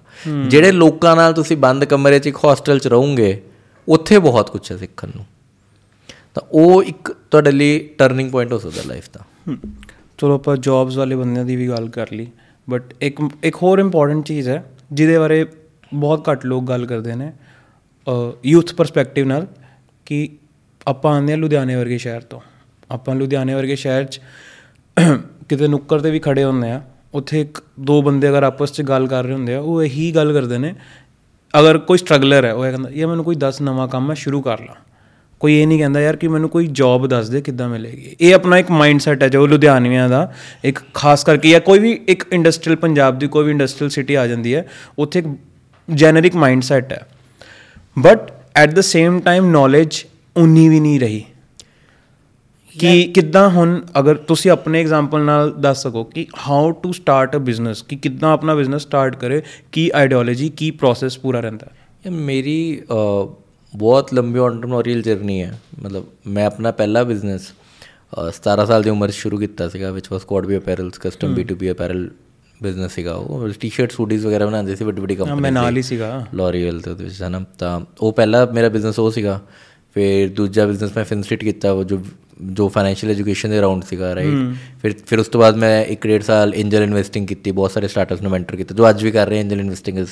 ਜਿਹੜੇ 0.48 0.72
ਲੋਕਾਂ 0.72 1.16
ਨਾਲ 1.16 1.32
ਤੁਸੀਂ 1.32 1.56
ਬੰਦ 1.56 1.84
ਕਮਰੇ 1.84 2.18
'ਚ 2.18 2.26
ਇੱਕ 2.26 2.36
ਹੋਸਟਲ 2.44 2.78
'ਚ 2.78 2.86
ਰਹੋਗੇ 2.86 3.40
ਉੱਥੇ 3.88 4.18
ਬਹੁਤ 4.18 4.50
ਕੁਝ 4.50 4.60
ਹੈ 4.72 4.76
ਸਿੱਖਣ 4.76 5.10
ਨੂੰ। 5.16 5.24
ਤਾਂ 6.34 6.42
ਉਹ 6.52 6.82
ਇੱਕ 6.82 7.12
ਤੁਹਾਡੇ 7.30 7.50
ਲਈ 7.50 7.78
ਟਰਨਿੰਗ 7.98 8.30
ਪੁਆਇੰਟ 8.30 8.52
ਹੋ 8.52 8.58
ਸਕਦਾ 8.58 8.82
ਲਾਈਫ 8.86 9.08
ਦਾ। 9.14 9.24
ਚਲੋ 10.18 10.34
ਆਪਾਂ 10.34 10.56
ਜੌਬਸ 10.56 10.96
ਵਾਲੇ 10.96 11.16
ਬੰਦਿਆਂ 11.16 11.44
ਦੀ 11.44 11.56
ਵੀ 11.56 11.68
ਗੱਲ 11.68 11.88
ਕਰ 11.88 12.12
ਲਈ 12.12 12.26
ਬਟ 12.68 12.94
ਇੱਕ 13.02 13.20
ਇੱਕ 13.44 13.56
ਹੋਰ 13.62 13.78
ਇੰਪੋਰਟੈਂਟ 13.78 14.24
ਚੀਜ਼ 14.26 14.48
ਹੈ 14.48 14.64
ਜਿਹਦੇ 14.92 15.18
ਬਾਰੇ 15.18 15.44
ਬਹੁਤ 15.94 16.28
ਘੱਟ 16.30 16.44
ਲੋਕ 16.46 16.64
ਗੱਲ 16.64 16.86
ਕਰਦੇ 16.86 17.14
ਨੇ। 17.14 17.32
ਯੂਥ 18.44 18.74
ਪਰਸਪੈਕਟਿਵ 18.74 19.26
ਨਾਲ 19.26 19.46
ਕਿ 20.06 20.28
ਆਪਾਂ 20.86 21.14
ਆਉਂਦੇ 21.14 21.32
ਹਾਂ 21.32 21.38
ਲੁਧਿਆਣੇ 21.38 21.76
ਵਰਗੇ 21.76 21.98
ਸ਼ਹਿਰ 21.98 22.20
ਤੋਂ। 22.20 22.40
ਆਪਾਂ 22.90 23.14
ਲੁਧਿਆਣੇ 23.14 23.54
ਵਰਗੇ 23.54 23.76
ਸ਼ਹਿਰ 23.76 24.04
'ਚ 24.04 24.20
ਕਿਤੇ 25.48 25.66
ਨੁੱਕਰ 25.68 26.00
ਤੇ 26.00 26.10
ਵੀ 26.10 26.18
ਖੜੇ 26.18 26.44
ਹੁੰਦੇ 26.44 26.70
ਆ 26.70 26.82
ਉੱਥੇ 27.14 27.40
ਇੱਕ 27.40 27.62
ਦੋ 27.80 28.02
ਬੰਦੇ 28.02 28.28
ਅਗਰ 28.28 28.42
ਆਪਸ 28.42 28.72
'ਚ 28.72 28.82
ਗੱਲ 28.82 29.06
ਕਰ 29.06 29.24
ਰਹੇ 29.24 29.32
ਹੁੰਦੇ 29.32 29.54
ਆ, 29.54 29.60
ਉਹ 29.60 29.82
ਇਹੀ 29.82 30.14
ਗੱਲ 30.14 30.32
ਕਰਦੇ 30.32 30.58
ਨੇ, 30.58 30.74
ਅਗਰ 31.58 31.78
ਕੋਈ 31.78 31.98
ਸਟਰਗਲਰ 31.98 32.44
ਹੈ, 32.44 32.52
ਉਹ 32.52 32.66
ਇਹ 32.66 32.70
ਕਹਿੰਦਾ 32.70 32.90
ਇਹ 32.92 33.06
ਮੈਨੂੰ 33.06 33.24
ਕੋਈ 33.24 33.36
10 33.36 33.62
ਨਵਾਂ 33.62 33.88
ਕੰਮ 33.88 34.06
ਮੈਂ 34.06 34.14
ਸ਼ੁਰੂ 34.14 34.42
ਕਰ 34.42 34.60
ਲਾਂ। 34.60 34.74
ਕੋਈ 35.40 35.60
ਇਹ 35.60 35.66
ਨਹੀਂ 35.66 35.78
ਕਹਿੰਦਾ, 35.78 36.00
ਯਾਰ 36.00 36.16
ਕਿ 36.16 36.28
ਮੈਨੂੰ 36.28 36.48
ਕੋਈ 36.48 36.66
ਜੌਬ 36.66 37.06
ਦੱਸ 37.06 37.28
ਦੇ, 37.28 37.40
ਕਿੱਦਾਂ 37.40 37.68
ਮਿਲੇਗੀ? 37.68 38.16
ਇਹ 38.20 38.34
ਆਪਣਾ 38.34 38.58
ਇੱਕ 38.58 38.70
ਮਾਈਂਡਸੈਟ 38.70 39.22
ਹੈ, 39.22 39.28
ਜੋ 39.28 39.46
ਲੁਧਿਆਣਵੀਆਂ 39.46 40.08
ਦਾ 40.08 40.32
ਇੱਕ 40.64 40.78
ਖਾਸ 40.94 41.24
ਕਰਕੇ, 41.24 41.50
ਜਾਂ 41.50 41.60
ਕੋਈ 41.60 41.78
ਵੀ 41.78 42.00
ਇੱਕ 42.08 42.24
ਇੰਡਸਟਰੀਅਲ 42.32 42.76
ਪੰਜਾਬ 42.76 43.18
ਦੀ 43.18 43.26
ਕੋਈ 43.26 43.44
ਵੀ 43.44 43.50
ਇੰਡਸਟਰੀਅਲ 43.50 43.90
ਸਿਟੀ 43.90 44.14
ਆ 44.14 44.26
ਜਾਂਦੀ 44.26 44.54
ਹੈ, 44.54 44.66
ਉੱਥੇ 44.98 45.18
ਇੱਕ 45.18 45.26
ਜੈਨਰਿਕ 45.90 46.36
ਮਾਈਂਡਸੈਟ 46.36 46.92
ਹੈ। 46.92 47.06
But 47.98 48.32
at 48.56 48.70
the 48.74 48.80
same 48.80 49.20
time 49.20 49.50
knowledge 49.50 50.04
ਉਨੀ 50.36 50.68
ਵੀ 50.68 50.80
ਨਹੀਂ 50.80 51.00
ਰਹੀ। 51.00 51.24
ਕਿ 52.78 53.12
ਕਿੱਦਾਂ 53.14 53.48
ਹੁਣ 53.48 53.84
ਅਗਰ 53.98 54.14
ਤੁਸੀਂ 54.16 54.50
ਆਪਣੇ 54.50 54.80
ਐਗਜ਼ਾਮਪਲ 54.80 55.20
ਨਾਲ 55.20 55.52
ਦੱਸ 55.60 55.82
ਸਕੋ 55.82 56.04
ਕਿ 56.04 56.26
how 56.48 56.70
to 56.70 56.92
start 56.92 57.36
a 57.36 57.38
business 57.38 57.82
ਕਿ 57.82 57.96
ਕਿੱਦਾਂ 57.96 58.32
ਆਪਣਾ 58.32 58.54
ਬਿਜ਼ਨਸ 58.54 58.82
ਸਟਾਰਟ 58.82 59.16
ਕਰੇ 59.16 59.42
ਕੀ 59.72 59.90
ਆਈਡੀਓਲੋਜੀ 59.94 60.48
ਕੀ 60.48 60.70
ਪ੍ਰੋਸੈਸ 60.70 61.18
ਪੂਰਾ 61.18 61.40
ਰਹਿੰਦਾ। 61.40 61.66
ਹੈ 62.06 62.10
ਮੇਰੀ 62.10 62.82
ਬਹੁਤ 63.76 64.14
ਲੰਬੀ 64.14 64.38
ਐਂਟਰਪ੍ਰੀਨਿਓਰੀਅਲ 64.40 65.02
ਜਰਨੀ 65.02 65.42
ਹੈ। 65.42 65.60
ਮਤਲਬ 65.82 66.04
ਮੈਂ 66.26 66.46
ਆਪਣਾ 66.46 66.70
ਪਹਿਲਾ 66.70 67.02
ਬਿਜ਼ਨਸ 67.04 67.52
17 68.30 68.66
ਸਾਲ 68.66 68.82
ਦੀ 68.82 68.90
ਉਮਰ 68.90 69.10
ਸ਼ੁਰੂ 69.10 69.38
ਕੀਤਾ 69.38 69.68
ਸੀਗਾ 69.68 69.90
ਵਿਚ 69.90 70.04
was 70.12 70.24
called 70.24 70.46
V 70.46 70.56
apparels 70.56 70.98
custom 70.98 71.34
B2B 71.34 71.70
apparel 71.70 72.10
business 72.62 72.94
ਸੀਗਾ 72.94 73.14
ਉਹ 73.14 73.48
ਟੀ-ਸ਼ਰਟ 73.60 73.92
ਸੂਟੀਜ਼ 73.92 74.26
ਵਗੈਰਾ 74.26 74.46
ਬਣਾਉਂਦੇ 74.46 74.76
ਸੀ 74.76 74.84
ਵੱਡੀ 74.84 75.00
ਵੱਡੀ 75.00 75.14
ਹਾਂ, 75.14 75.18
ਕੰਪਨੀ 75.18 75.40
ਮੈਂ 75.42 75.52
ਨਾਲ 75.52 75.76
ਹੀ 75.76 75.82
ਸੀਗਾ 75.82 76.24
ਲੋਰੀਅਲ 76.34 76.80
ਤੇ 76.80 76.90
ਉਹਦੇ 76.90 77.04
ਵਿੱਚ 77.04 77.22
ਹਨਾ 77.22 77.44
ਤਾਂ 77.58 77.78
ਉਹ 78.00 78.12
ਪਹਿਲਾ 78.12 78.44
ਮੇਰਾ 78.54 78.68
ਬਿਜ਼ਨਸ 78.68 78.98
ਉਹ 78.98 79.10
ਸੀਗਾ 79.10 79.40
ਫਿਰ 79.96 80.28
ਦੂਜਾ 80.30 80.66
ਬਿਜ਼ਨਸ 80.66 80.96
ਮੈਂ 80.96 81.04
ਫਿਨਸਟ੍ਰੀਟ 81.04 81.44
ਕੀਤਾ 81.44 81.72
ਉਹ 81.72 81.84
ਜੋ 81.84 82.00
ਜੋ 82.52 82.68
ਫਾਈਨੈਂਸ਼ੀਅਲ 82.68 83.10
ਐਜੂਕੇਸ਼ਨ 83.10 83.50
ਦੇ 83.50 83.58
ਅਰਾਊਂਡ 83.58 83.82
ਸੀਗਾ 83.84 84.14
ਰਾਈਟ 84.14 84.54
ਫਿਰ 84.82 84.94
ਫਿਰ 85.06 85.18
ਉਸ 85.18 85.28
ਤੋਂ 85.28 85.40
ਬਾਅਦ 85.40 85.56
ਮੈਂ 85.56 85.84
ਇੱਕ 85.86 86.06
ਡੇਢ 86.06 86.22
ਸਾਲ 86.22 86.54
ਐਂਜਲ 86.54 86.82
ਇਨਵੈਸਟਿੰਗ 86.82 87.26
ਕੀਤੀ 87.26 87.50
ਬਹੁਤ 87.52 87.70
ਸਾਰੇ 87.70 87.88
ਸਟਾਰਟਅਪਸ 87.88 88.22
ਨੂੰ 88.22 88.30
ਮੈਂਟਰ 88.30 88.56
ਕੀਤਾ 88.56 88.74
ਜੋ 88.74 88.88
ਅੱਜ 88.90 89.04
ਵੀ 89.04 89.10
ਕਰ 89.10 89.28
ਰਹੇ 89.28 89.38
angel 89.38 89.60
investing 89.60 89.98
is 89.98 90.08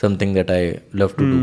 something 0.00 0.34
that 0.34 0.50
I 0.50 0.72
love 0.96 1.10
to 1.18 1.24
do 1.24 1.38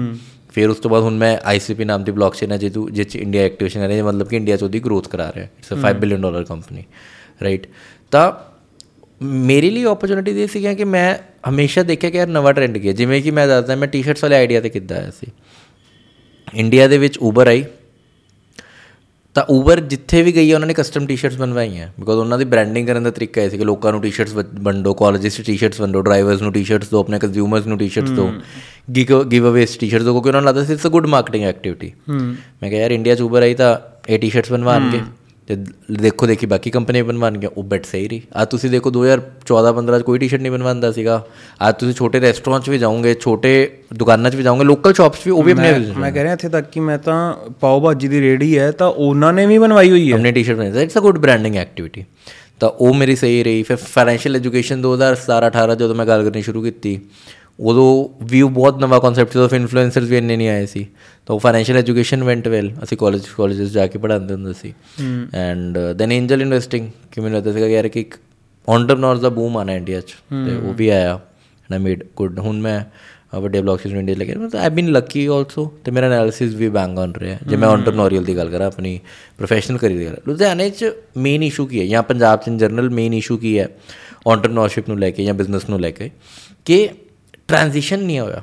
ਫਿਰ 0.53 0.69
ਉਸ 0.69 0.77
ਤੋਂ 0.77 0.91
ਬਾਅਦ 0.91 1.03
ਹੁਣ 1.03 1.13
ਮੈਂ 1.15 1.37
ਆਈਸੀਪੀ 1.45 1.85
ਨਾਮ 1.85 2.03
ਦੀ 2.03 2.11
ਬਲੌਕਚੇਨ 2.11 2.51
ਹੈ 2.51 2.57
ਜਿਹਤੂ 2.57 2.89
ਜਿਹ 2.89 3.05
'ਚ 3.05 3.15
ਇੰਡੀਆ 3.15 3.43
ਐਕਟੀਵੇਸ਼ਨ 3.43 3.81
ਹੈ 3.81 4.01
ਮਤਲਬ 4.03 4.27
ਕਿ 4.27 4.35
ਇੰਡੀਆ 4.35 4.57
'ਚ 4.57 4.63
ਉਹਦੀ 4.63 4.79
ਗਰੋਥ 4.79 5.07
ਕਰਾ 5.07 5.31
ਰਿਹਾ 5.35 5.45
it's 5.59 5.73
a 5.73 5.81
5 5.83 5.99
billion 5.99 6.21
dollar 6.21 6.43
company 6.43 6.83
right 7.41 7.67
ਤਾਂ 8.11 8.31
ਮੇਰੇ 9.21 9.69
ਲਈ 9.69 9.83
ਓਪਰਚ्युनिटी 9.83 10.33
ਦੇ 10.33 10.47
ਸੀਗਾ 10.47 10.73
ਕਿ 10.73 10.83
ਮੈਂ 10.83 11.15
ਹਮੇਸ਼ਾ 11.49 11.83
ਦੇਖਿਆ 11.83 12.09
ਕਿ 12.09 12.17
ਯਾਰ 12.17 12.27
ਨਵਾਂ 12.27 12.53
ਟ੍ਰੈਂਡ 12.53 12.77
ਗਿਆ। 12.77 12.93
ਜਿਵੇਂ 12.93 13.21
ਕਿ 13.21 13.31
ਮੈਂ 13.31 13.47
ਦੱਸਦਾ 13.47 13.75
ਮੈਂ 13.75 13.87
ਟੀ-ਸ਼ਰਟਸ 13.87 14.23
ਵਾਲੇ 14.23 14.35
ਆਈਡੀਆ 14.35 14.61
ਤੇ 14.61 14.69
ਕਿੱਦਾਂ 14.69 14.97
ਆਇਆ 14.97 15.11
ਸੀ। 15.11 15.31
ਇੰਡੀਆ 16.53 16.87
ਦੇ 16.87 16.97
ਵਿੱਚ 16.97 17.17
ਉਬਰ 17.17 17.47
ਆਈ। 17.47 17.63
ਤਾਂ 19.35 19.43
ਉਬਰ 19.49 19.79
ਜਿੱਥੇ 19.79 20.21
ਵੀ 20.21 20.35
ਗਈ 20.35 20.53
ਉਹਨਾਂ 20.53 20.67
ਨੇ 20.67 20.73
ਕਸਟਮ 20.73 21.05
ਟੀ-ਸ਼ਰਟਸ 21.07 21.37
ਬਣਵਾਈਆਂ। 21.37 21.87
ਬਿਕੋਜ਼ 21.99 22.19
ਉਹਨਾਂ 22.19 22.37
ਦੀ 22.37 22.45
ਬ੍ਰਾਂਡਿੰਗ 22.45 22.87
ਕਰਨ 22.87 23.03
ਦਾ 23.03 23.11
ਤਰੀਕਾ 23.11 23.41
ਇਹ 23.41 23.49
ਸੀ 23.49 23.57
ਕਿ 23.57 23.65
ਲੋਕਾਂ 23.65 23.91
ਨੂੰ 23.91 24.01
ਟੀ-ਸ਼ਰਟਸ 24.01 24.33
ਵੰਡੋ 24.61 24.93
ਕਾਲਜਿਸ 24.93 25.41
ਟੀ-ਸ਼ਰਟਸ 25.45 25.81
ਵੰਡੋ 25.81 26.01
ਡਰਾਈਵਰਸ 26.01 26.41
ਨੂੰ 26.41 26.53
ਟੀ-ਸ਼ਰਟਸ 26.53 26.89
ਦਿਓ 26.89 26.99
ਆਪਣੇ 26.99 27.19
ਕੰਜ਼ਿਊਮਰਸ 27.19 27.67
ਨੂੰ 27.67 27.77
ਟੀ-ਸ਼ਰਟਸ 27.77 28.09
ਦਿਓ 28.09 28.31
ਗਿਵ 29.31 29.49
ਅਵੇਸ 29.49 29.77
ਟੀ-ਸ਼ਰਟਸ 29.77 30.03
ਦਿਓ 30.03 30.13
ਕਿਉਂਕਿ 30.13 30.29
ਉਹਨਾਂ 30.29 30.41
ਨੂੰ 30.41 30.47
ਲੱਗਦਾ 30.47 30.63
ਸੀ 30.63 30.73
it's 30.73 30.87
a 30.87 30.89
good 30.89 31.05
marketing 31.05 31.43
activity 31.43 31.91
ਮੈਂ 32.09 32.69
ਕਿਹਾ 32.69 32.81
ਯਾਰ 32.81 32.91
ਇੰਡੀਆ 32.91 33.15
'ਚ 33.15 33.21
ਉਬਰ 33.21 33.41
ਆਈ 33.41 33.53
ਤਾਂ 33.53 33.77
ਇਹ 34.09 34.19
ਟੀ-ਸ਼ਰਟਸ 34.19 34.51
ਬਣਵਾਣਗੇ 34.51 34.99
ਤੇ 35.47 35.55
ਦੇਖੋ 35.91 36.27
ਦੇਖੀ 36.27 36.45
ਬਾਕੀ 36.45 36.69
ਕੰਪਨੀ 36.69 37.01
ਬਣਵਾਉਣਗੇ 37.01 37.47
ਉਹ 37.47 37.63
ਬੈਟ 37.63 37.85
ਸਹੀ 37.85 38.07
ਰਹੀ। 38.07 38.21
ਆ 38.35 38.45
ਤੁਸੀਂ 38.45 38.69
ਦੇਖੋ 38.69 38.91
2014 38.91 39.71
15 39.73 39.99
ਚ 39.99 40.01
ਕੋਈ 40.01 40.19
ਟੀ-ਸ਼ਰਟ 40.19 40.41
ਨਹੀਂ 40.41 40.51
ਬਣਵਾਉਂਦਾ 40.51 40.91
ਸੀਗਾ। 40.91 41.25
ਅੱਜ 41.69 41.75
ਤੁਸੀਂ 41.75 41.93
ਛੋਟੇ 41.93 42.21
ਰੈਸਟੋਰੈਂਟ 42.21 42.63
'ਚ 42.63 42.69
ਵੀ 42.69 42.77
ਜਾਓਗੇ 42.77 43.13
ਛੋਟੇ 43.13 43.53
ਦੁਕਾਨਾਂ 43.93 44.31
'ਚ 44.31 44.35
ਵੀ 44.35 44.43
ਜਾਓਗੇ 44.43 44.63
ਲੋਕਲ 44.63 44.93
ਸ਼ਾਪਸ 44.93 45.17
ਵੀ 45.25 45.31
ਉਹ 45.31 45.43
ਵੀ 45.43 45.51
ਆਪਣੇ 45.51 45.79
ਮੈਂ 45.97 46.11
ਕਹਿ 46.11 46.23
ਰਿਹਾ 46.23 46.33
ਇੱਥੇ 46.33 46.49
ਤੱਕ 46.49 46.69
ਕਿ 46.71 46.79
ਮੈਂ 46.79 46.97
ਤਾਂ 46.97 47.33
ਪਾਓ 47.61 47.81
ਭਾਜੀ 47.81 48.07
ਦੀ 48.07 48.21
ਰੇੜੀ 48.21 48.57
ਹੈ 48.57 48.71
ਤਾਂ 48.71 48.87
ਉਹਨਾਂ 48.87 49.33
ਨੇ 49.33 49.45
ਵੀ 49.45 49.57
ਬਣਵਾਈ 49.57 49.91
ਹੋਈ 49.91 50.09
ਹੈ। 50.09 50.15
ਆਪਣੇ 50.15 50.31
ਟੀ-ਸ਼ਰਟ 50.31 50.57
ਬਣਾਈ 50.57 50.83
it's 50.83 50.97
a 50.97 50.99
good 50.99 51.17
branding 51.17 51.55
activity 51.55 52.03
ਤਾਂ 52.59 52.69
ਉਹ 52.69 52.93
ਮੇਰੀ 52.93 53.15
ਸਹੀ 53.15 53.43
ਰਹੀ। 53.43 53.63
ਫਿਰ 53.63 53.77
ਫਾਈਨੈਂਸ਼ੀਅਲ 53.77 54.35
ਐਜੂਕੇਸ਼ਨ 54.35 54.81
2017 54.81 55.47
18 55.47 55.75
ਜਦੋਂ 55.75 55.95
ਮੈਂ 55.95 56.05
ਗੱਲ 56.05 56.23
ਕਰਨੀ 56.23 56.41
ਸ਼ੁਰੂ 56.41 56.61
ਕੀਤੀ 56.61 56.99
ਉਦੋਂ 57.59 58.25
ਵੀਊ 58.25 58.49
ਬਹੁਤ 58.49 58.81
ਨਵਾਂ 58.81 58.99
ਕਨਸੈਪਟ 58.99 59.33
ਸੀ 59.33 59.47
ਫਿਰ 59.47 59.59
ਇਨਫਲੂਐਂਸਰਸ 59.59 60.09
ਵੀ 60.09 60.17
ਇੰਨੇ 60.17 60.35
ਨਹੀਂ 60.37 60.49
ਆਏ 60.49 60.65
ਸੀ 60.65 60.85
ਤਾਂ 61.27 61.35
ਉਹ 61.35 61.39
ਫਾਈਨੈਂਸ਼ੀਅਲ 61.39 61.77
ਐਜੂਕੇਸ਼ਨ 61.77 62.23
ਵੈਂਟ 62.23 62.47
ਵੈਲ 62.47 62.71
ਅਸੀਂ 62.83 62.97
ਕਾਲਜ 62.97 63.27
ਕਾਲਜਸ 63.37 63.71
ਜਾ 63.71 63.87
ਕੇ 63.87 63.99
ਪੜ੍ਹਾਉਂਦੇ 63.99 64.33
ਹੁੰਦੇ 64.33 64.53
ਸੀ 64.53 64.73
ਐਂਡ 65.35 65.77
ਦੈਨ 65.95 66.11
ਐਂਜਲ 66.11 66.41
ਇਨਵੈਸਟਿੰਗ 66.41 66.89
ਕਿ 67.11 67.21
ਮੈਨੂੰ 67.21 67.37
ਲੱਗਦਾ 67.37 67.53
ਸੀਗਾ 67.53 67.67
ਯਾਰ 67.67 67.87
ਕਿ 67.87 67.99
ਇੱਕ 67.99 68.15
ਐਂਟਰਪ੍ਰੈਨਰਸ 68.67 69.19
ਦਾ 69.19 69.29
ਬੂਮ 69.29 69.57
ਆਣਾ 69.57 69.73
ਇੰਡੀਆ 69.73 70.01
'ਚ 70.01 70.15
ਤੇ 70.29 70.55
ਉਹ 70.57 70.73
ਵੀ 70.73 70.89
ਆਇਆ 70.89 71.13
ਐਂਡ 71.13 71.73
ਆਈ 71.73 71.79
ਮੇਡ 71.79 72.03
ਗੁੱਡ 72.15 72.39
ਹੁਣ 72.39 72.59
ਮੈਂ 72.61 72.81
ਵੱਡੇ 73.33 73.61
ਬਲੌਕਸ 73.61 73.85
ਇੰਡੀਆ 73.85 74.15
ਲੈ 74.15 74.25
ਕੇ 74.25 74.35
ਮੈਂ 74.35 74.49
ਆਈ 74.59 74.69
ਬੀਨ 74.69 74.91
ਲੱਕੀ 74.91 75.25
ਆਲਸੋ 75.25 75.65
ਤੇ 75.83 75.91
ਮੇਰਾ 75.91 76.07
ਐਨਾਲਿਸਿਸ 76.07 76.53
ਵੀ 76.55 76.69
ਬੈਂਗ 76.69 76.99
ਔਨ 76.99 77.13
ਰਿਹਾ 77.15 77.37
ਜੇ 77.47 77.55
ਮੈਂ 77.55 77.69
ਐਂਟਰਪ੍ਰੈਨੋਰੀਅਲ 77.69 78.23
ਦੀ 78.23 78.35
ਗੱਲ 78.37 78.49
ਕਰਾਂ 78.49 78.67
ਆਪਣੀ 78.67 78.99
ਪ੍ਰੋਫੈਸ਼ਨਲ 79.37 79.77
ਕਰੀਅਰ 79.77 79.99
ਦੀ 79.99 80.05
ਗੱਲ 80.05 80.17
ਲੁਧਿਆਣੇ 80.27 80.69
'ਚ 80.69 80.91
ਮੇਨ 81.17 81.43
ਇਸ਼ੂ 81.43 81.65
ਕੀ 81.65 81.79
ਹੈ 81.79 81.85
ਜਾਂ 81.85 82.03
ਪੰਜਾਬ 82.03 82.41
'ਚ 82.41 82.47
ਇਨ 82.47 82.57
ਜਨਰਲ 82.57 82.89
ਮੇਨ 82.89 83.13
ਇਸ਼ੂ 83.13 83.37
ਕੀ 83.37 83.57
ਹੈ 83.59 83.67
ਐਂਟਰਪ੍ਰੈਨੋਰਸ਼ਿਪ 84.27 84.89
ਨੂੰ 84.89 84.99
ਲੈ 84.99 85.09
ਕੇ 85.11 85.23
ਜਾਂ 85.23 85.33
ਬਿਜ਼ਨਸ 85.33 85.69
ਨੂੰ 85.69 85.79
ਲੈ 85.81 85.91
ਕੇ 85.91 86.09
ਕਿ 86.65 86.87
ਟ੍ਰਾਂਜੀਸ਼ਨ 87.47 87.99
ਨਹੀਂ 87.99 88.19
ਹੋਇਆ। 88.19 88.41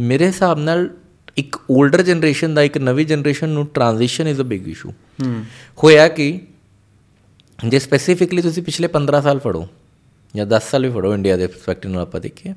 ਮੇਰੇ 0.00 0.26
ਹਿਸਾਬ 0.26 0.58
ਨਾਲ 0.58 0.90
ਇੱਕ 1.36 1.56
올ਡਰ 1.56 2.02
ਜਨਰੇਸ਼ਨ 2.02 2.54
ਦਾ 2.54 2.62
ਇੱਕ 2.62 2.78
ਨਵੀਂ 2.78 3.06
ਜਨਰੇਸ਼ਨ 3.06 3.48
ਨੂੰ 3.48 3.66
transition 3.66 4.28
is 4.28 4.40
a 4.40 4.42
big 4.42 4.68
issue 4.68 4.92
ਹੋਇਆ 5.84 6.08
ਕਿ 6.08 6.40
ਜੇ 7.68 7.78
ਸਪੈਸੀਫਿਕਲੀ 7.78 8.42
ਤੁਸੀਂ 8.42 8.62
ਪਿਛਲੇ 8.62 8.88
15 8.88 9.22
ਸਾਲ 9.22 9.38
ਫੜੋ 9.38 9.68
ਜਾਂ 10.36 10.46
10 10.46 10.62
ਸਾਲ 10.70 10.86
ਵੀ 10.86 10.92
ਫੜੋ 10.92 11.14
ਇੰਡੀਆ 11.14 11.36
ਦੇ 11.36 11.46
ਪਰਸਪੈਕਟਿਵ 11.46 11.90
ਨਾਲ 11.90 12.02
ਆਪਾਂ 12.02 12.20
ਦੇਖੀਏ 12.20 12.54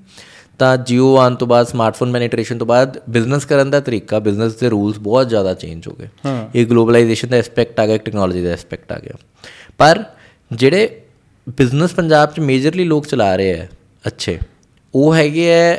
ਤਾਂ 0.60 0.78
ਜੀਓ 0.78 1.18
ਆਉਣ 1.18 1.36
ਤੋਂ 1.36 1.48
ਬਾਅਦ 1.48 1.68
ਸਮਾਰਟਫੋਨ 1.68 2.14
ਪੈਨੀਟ੍ਰੇਸ਼ਨ 2.14 2.58
ਤੋਂ 2.58 2.68
ਬਾਅਦ 2.68 3.02
ਬਿਜ਼ਨਸ 3.10 3.46
ਕਰਨ 3.46 3.70
ਦਾ 3.70 3.80
ਤਰੀਕਾ 3.80 4.20
ਬਿਜ਼ਨਸ 4.20 4.56
ਦੇ 4.56 4.70
ਰੂਲਸ 4.70 5.00
ਬਹੁਤ 5.00 5.30
ਜ਼ਿਆਦਾ 5.30 5.54
ਚੇਂਜ 5.54 5.88
ਹੋ 5.88 5.94
ਗਏ। 5.94 6.08
ਇਹ 6.56 6.66
ਗਲੋਬਲਾਈਜੇਸ਼ਨ 6.66 7.28
ਦਾ 7.28 7.38
ਐਸਪੈਕਟ 7.38 7.80
ਆ 7.80 7.88
ਗਿਆ 7.88 7.98
ਟੈਕਨੋਲੋਜੀ 7.98 8.44
ਦਾ 8.44 8.50
ਐਸਪੈਕਟ 8.50 8.92
ਆ 8.92 9.00
ਗਿਆ। 9.00 9.14
ਪਰ 9.78 10.04
ਜਿਹੜੇ 10.52 11.02
ਬਿਜ਼ਨਸ 11.50 11.94
ਪੰਜਾਬ 11.94 12.34
'ਚ 12.34 12.40
ਮੇਜਰਲੀ 12.40 12.84
ਲੋਕ 12.84 13.08
ਚਲਾ 13.08 13.36
ਰਹੇ 13.36 13.60
ਆ 13.62 13.68
ਅੱਛੇ 14.08 14.40
ਉਹ 14.96 15.16
ਹੈਗੇ 15.16 15.54
ਆ 15.54 15.78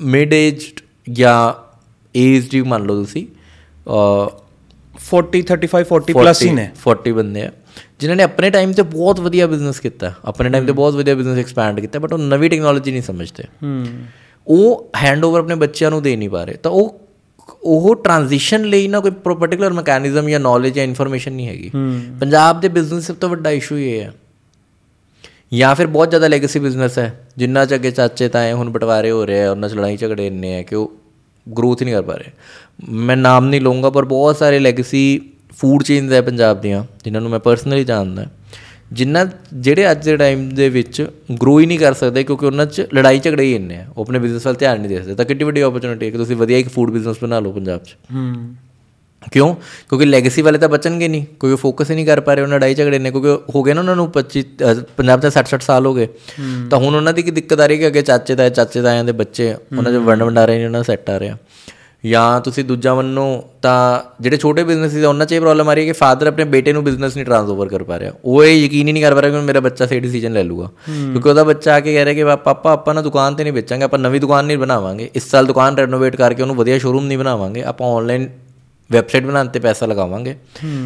ਮਿਡ 0.00 0.32
ਏਜਡ 0.32 0.80
ਜਾਂ 1.12 1.52
ਏਜ 2.14 2.48
ਦੀ 2.48 2.62
ਮੰਨ 2.62 2.82
ਲਓ 2.82 2.94
ਤੁਸੀਂ 2.94 3.26
40 5.10 5.42
35 5.42 5.84
40 5.84 6.12
ਪਲੱਸ 6.12 6.42
ਹੀ 6.42 6.50
ਨੇ। 6.50 6.70
40 6.86 7.12
ਬੰਦੇ 7.12 7.42
ਆ। 7.42 7.50
ਜਿਨ੍ਹਾਂ 8.00 8.16
ਨੇ 8.16 8.22
ਆਪਣੇ 8.22 8.50
ਟਾਈਮ 8.50 8.72
ਤੇ 8.72 8.82
ਬਹੁਤ 8.82 9.20
ਵਧੀਆ 9.20 9.46
ਬਿਜ਼ਨਸ 9.46 9.80
ਕੀਤਾ। 9.80 10.12
ਆਪਣੇ 10.24 10.50
ਟਾਈਮ 10.50 10.66
ਤੇ 10.66 10.72
ਬਹੁਤ 10.72 10.94
ਵਧੀਆ 10.94 11.14
ਬਿਜ਼ਨਸ 11.14 11.38
ਐਕਸਪੈਂਡ 11.38 11.80
ਕੀਤਾ 11.80 11.98
ਬਟ 11.98 12.12
ਉਹ 12.12 12.18
ਨਵੀਂ 12.18 12.50
ਟੈਕਨੋਲੋਜੀ 12.50 12.90
ਨਹੀਂ 12.90 13.02
ਸਮਝਦੇ। 13.02 13.44
ਉਹ 14.46 14.90
ਹੈਂਡਓਵਰ 14.96 15.40
ਆਪਣੇ 15.40 15.54
ਬੱਚਿਆਂ 15.54 15.90
ਨੂੰ 15.90 16.02
ਦੇ 16.02 16.16
ਨਹੀਂ 16.16 16.30
ਪਾ 16.30 16.44
ਰਹੇ। 16.44 16.54
ਤਾਂ 16.54 16.70
ਉਹ 16.70 17.00
ਉਹ 17.62 17.94
ਟ੍ਰਾਂਜੀਸ਼ਨ 17.96 18.64
ਲਈ 18.64 18.88
ਨਾ 18.88 19.00
ਕੋਈ 19.00 19.10
ਪਾਰਟਿਕੂਲਰ 19.10 19.72
ਮੈਕੈਨਿਜ਼ਮ 19.72 20.28
ਜਾਂ 20.28 20.40
ਨੌਲੇਜ 20.40 20.74
ਜਾਂ 20.74 20.84
ਇਨਫੋਰਮੇਸ਼ਨ 20.84 21.32
ਨਹੀਂ 21.32 21.48
ਹੈਗੀ। 21.48 21.70
ਪੰਜਾਬ 22.20 22.60
ਦੇ 22.60 22.68
ਬਿਜ਼ਨਸ 22.68 23.06
ਸਭ 23.06 23.14
ਤੋਂ 23.14 23.28
ਵੱਡਾ 23.28 23.50
ਇਸ਼ੂ 23.50 23.78
ਇਹ 23.78 24.00
ਹੈ। 24.00 24.12
ਜਾਂ 25.52 25.74
ਫਿਰ 25.74 25.86
ਬਹੁਤ 25.86 26.10
ਜ਼ਿਆਦਾ 26.10 26.28
ਲੈਗੇਸੀ 26.28 26.58
ਬਿਜ਼ਨਸ 26.58 26.98
ਹੈ। 26.98 27.26
ਜਿੰਨਾ 27.36 27.66
ਚ 27.66 27.74
ਅੱਗੇ 27.74 27.90
ਚਾਚੇ, 27.90 28.28
ਤਾਏ 28.28 28.52
ਹੁਣ 28.52 28.70
ਬਟਵਾਰੇ 28.70 29.10
ਹੋ 29.10 29.26
ਰਹੇ 29.26 29.44
ਆ, 29.44 29.50
ਉਹਨਾਂ 29.50 29.68
ਚ 29.68 29.74
ਲੜਾਈ 29.74 29.96
ਝਗੜੇ 29.96 30.26
ਇੰਨੇ 30.26 30.58
ਆ 30.58 30.62
ਕਿ 30.62 30.74
ਉਹ 30.74 30.92
ਗਰੋਥ 31.58 31.80
ਹੀ 31.80 31.84
ਨਹੀਂ 31.84 31.94
ਕਰ 31.94 32.02
ਪਾ 32.02 32.14
ਰਹੇ। 32.14 32.32
ਮੈਂ 32.88 33.16
ਨਾਮ 33.16 33.46
ਨਹੀਂ 33.46 33.60
ਲਵਾਂਗਾ 33.60 33.90
ਪਰ 33.90 34.04
ਬਹੁਤ 34.04 34.36
ਸਾਰੇ 34.36 34.58
ਲੈਗੇਸੀ 34.58 35.20
ਫੂਡ 35.56 35.82
ਚੇਨਸ 35.82 36.12
ਹੈ 36.12 36.20
ਪੰਜਾਬ 36.20 36.60
ਦੀਆਂ, 36.60 36.84
ਜਿਨ੍ਹਾਂ 37.04 37.20
ਨੂੰ 37.20 37.30
ਮੈਂ 37.30 37.38
ਪਰਸਨਲੀ 37.38 37.84
ਜਾਣਦਾ। 37.84 38.26
ਜਿਨ੍ਹਾਂ 38.92 39.26
ਜਿਹੜੇ 39.54 39.90
ਅੱਜ 39.90 40.04
ਦੇ 40.04 40.16
ਟਾਈਮ 40.16 40.48
ਦੇ 40.48 40.68
ਵਿੱਚ 40.68 41.06
ਗਰੋ 41.42 41.60
ਹੀ 41.60 41.66
ਨਹੀਂ 41.66 41.78
ਕਰ 41.78 41.94
ਸਕਦੇ 41.94 42.24
ਕਿਉਂਕਿ 42.24 42.46
ਉਹਨਾਂ 42.46 42.66
'ਚ 42.66 42.86
ਲੜਾਈ 42.94 43.18
ਝਗੜੇ 43.18 43.44
ਹੀ 43.44 43.54
ਇੰਨੇ 43.54 43.76
ਆ। 43.76 43.86
ਉਹ 43.96 44.02
ਆਪਣੇ 44.02 44.18
ਬਿਜ਼ਨਸ 44.18 44.46
ਵੱਲ 44.46 44.54
ਧਿਆਨ 44.54 44.78
ਨਹੀਂ 44.78 44.88
ਦੇ 44.88 44.98
ਸਕਦੇ। 44.98 45.14
ਤਾਂ 45.14 45.24
ਕਿੰਨੀ 45.24 45.44
ਵੱਡੀ 45.44 45.62
ਓਪਰਚੁਨਿਟੀ 45.62 46.06
ਹੈ 46.06 46.10
ਕਿ 46.10 46.16
ਤੁਸੀਂ 46.16 46.36
ਵਧੀਆ 46.36 46.58
ਇੱਕ 46.58 46.68
ਫੂਡ 46.68 46.90
ਬਿਜ਼ਨਸ 46.90 47.16
ਬਣਾ 47.22 47.40
ਲਓ 47.40 47.52
ਪੰਜਾਬ 47.52 47.80
'ਚ। 47.84 47.96
ਹੂੰ। 48.14 48.54
ਕਿਉਂ? 49.22 49.54
ਕਿਉਂਕਿ 49.88 50.06
ਲੈਗੇਸੀ 50.06 50.42
ਵਾਲੇ 50.42 50.58
ਤਾਂ 50.58 50.68
ਬਚਣਗੇ 50.68 51.08
ਨਹੀਂ 51.08 51.24
ਕਿਉਂਕਿ 51.40 51.56
ਫੋਕਸ 51.56 51.90
ਹੀ 51.90 51.94
ਨਹੀਂ 51.94 52.06
ਕਰ 52.06 52.20
ਪਾ 52.20 52.34
ਰਹੇ 52.34 52.42
ਉਹਨਾਂ 52.42 52.58
ਲੜਾਈ 52.58 52.74
ਝਗੜੇ 52.74 52.98
ਨੇ 52.98 53.10
ਕਿਉਂਕਿ 53.10 53.36
ਹੋ 53.54 53.62
ਗਏ 53.62 53.74
ਨਾ 53.74 53.80
ਉਹਨਾਂ 53.80 53.96
ਨੂੰ 53.96 54.06
25 54.12 54.42
ਪੰਜਾਬ 54.96 55.20
ਤੇ 55.20 55.30
60 55.30 55.50
60 55.52 55.66
ਸਾਲ 55.66 55.86
ਹੋ 55.86 55.94
ਗਏ। 55.94 56.08
ਤਾਂ 56.70 56.78
ਹੁਣ 56.78 56.94
ਉਹਨਾਂ 56.94 57.12
ਦੀ 57.12 57.22
ਕੀ 57.22 57.30
ਦਿੱਕਤ 57.30 57.60
ਆ 57.60 57.66
ਰਹੀ 57.66 57.78
ਕਿ 57.78 57.86
ਅੱਗੇ 57.86 58.02
ਚਾਚੇ 58.02 58.36
ਤਾਏ 58.36 58.50
ਚਾਚੇ 58.50 58.82
ਤਾਇਆਂ 58.82 59.04
ਦੇ 59.04 59.12
ਬੱਚੇ 59.22 59.52
ਉਹਨਾਂ 59.52 59.92
ਦੇ 59.92 59.98
ਵੰਡ 60.06 60.22
ਵੰਡਾਰੇ 60.22 60.56
ਨਹੀਂ 60.56 60.66
ਉਹਨਾਂ 60.66 60.82
ਸੈੱਟ 60.82 61.10
ਆ 61.10 61.18
ਰਿਹਾ। 61.20 61.36
ਜਾਂ 62.04 62.40
ਤੁਸੀਂ 62.40 62.64
ਦੂਜਾ 62.64 62.94
ਮੰਨੋ 62.94 63.24
ਤਾਂ 63.62 63.78
ਜਿਹੜੇ 64.22 64.36
ਛੋਟੇ 64.36 64.64
ਬਿਜ਼ਨਸ 64.64 64.92
ਸੀ 64.92 65.02
ਉਹਨਾਂ 65.04 65.26
'ਚ 65.26 65.32
ਇਹ 65.32 65.40
ਪ੍ਰੋਬਲਮ 65.40 65.68
ਆ 65.68 65.74
ਰਹੀ 65.74 65.82
ਹੈ 65.82 65.86
ਕਿ 65.86 65.92
ਫਾਦਰ 65.92 66.26
ਆਪਣੇ 66.26 66.44
ਬੇਟੇ 66.44 66.72
ਨੂੰ 66.72 66.82
ਬਿਜ਼ਨਸ 66.84 67.16
ਨਹੀਂ 67.16 67.24
ਟ੍ਰਾਂਸਫਰ 67.26 67.68
ਕਰ 67.68 67.82
ਪਾ 67.82 67.98
ਰਿਹਾ। 67.98 68.12
ਉਹ 68.24 68.44
ਇਹ 68.44 68.56
ਯਕੀਨ 68.56 68.88
ਹੀ 68.88 68.92
ਨਹੀਂ 68.92 69.02
ਕਰ 69.02 69.14
ਪਾ 69.14 69.22
ਰਿਹਾ 69.22 69.32
ਕਿ 69.32 69.44
ਮੇਰਾ 69.46 69.60
ਬੱਚਾ 69.60 69.86
ਸਹੀ 69.86 70.00
ਡਿਸੀਜਨ 70.00 70.32
ਲੈ 70.32 70.42
ਲੂਗਾ। 70.42 70.70
ਕਿਉਂਕਿ 70.86 71.28
ਉਹਦਾ 71.28 71.44
ਬੱਚਾ 71.44 71.74
ਆ 71.74 71.80
ਕੇ 71.80 71.94
ਕਹਿ 71.94 72.04
ਰਿਹਾ 72.04 72.14
ਕਿ 72.14 72.42
ਪਾਪਾ 72.44 72.72
ਆਪਾਂ 72.72 72.94
ਨਾ 72.94 73.02
ਦੁਕਾਨ 73.02 73.34
ਤੇ 73.34 73.44
ਨਹੀਂ 73.44 73.52
ਵੇਚਾਂਗੇ 73.52 73.84
ਆਪਾਂ 73.84 73.98
ਨਵੀਂ 73.98 74.20
ਦੁਕਾਨ 74.20 74.44
ਨਹੀਂ 74.44 74.58
ਬਣਾਵਾਂਗੇ। 74.58 75.10
ਇਸ 75.14 75.30
ਸਾਲ 75.30 75.46
ਦੁਕਾਨ 75.46 75.76
ਰੈਨੋਵੇਟ 75.76 76.16
ਕਰਕੇ 76.16 76.42
ਉਹਨੂੰ 76.42 76.56
ਵਧੀਆ 76.56 76.78
ਸ਼ੋਰੂਮ 76.78 77.06
ਨਹੀਂ 77.06 77.18
ਬਣਾਵਾਂਗੇ। 77.18 77.62
ਆਪਾਂ 77.62 77.96
ਆਨਲਾਈਨ 77.96 78.28
ਵੈਬਸਾਈਟ 78.92 79.24
ਬਣਾਉਣ 79.24 79.48
ਤੇ 79.48 79.60
ਪੈਸਾ 79.60 79.86
ਲਗਾਵਾਂਗੇ। 79.86 80.36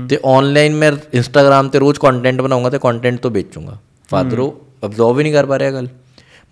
ਤੇ 0.08 0.18
ਆਨਲਾਈਨ 0.26 0.74
ਮੈਂ 0.74 0.92
ਇੰਸਟਾਗ੍ਰam 1.14 1.70
ਤੇ 1.70 1.78
ਰੋਜ਼ 1.78 1.98
ਕੰਟੈਂਟ 1.98 2.40
ਬਣਾਉਂਗਾ 2.40 2.70
ਤੇ 2.70 2.78
ਕੰਟੈਂਟ 2.78 3.20
ਤੋਂ 3.20 3.30
ਵੇਚੂੰਗਾ। 3.30 3.78
ਫਾਦਰ 4.10 4.38
ਉਹ 4.38 4.66
ਅਬਜ਼ਰਵ 4.84 5.18
ਹੀ 5.18 5.22
ਨਹੀਂ 5.22 5.32
ਕਰ 5.32 5.46
ਪਾ 5.46 5.58
ਰਿਹਾ 5.58 5.70
ਗੱਲ। 5.70 5.88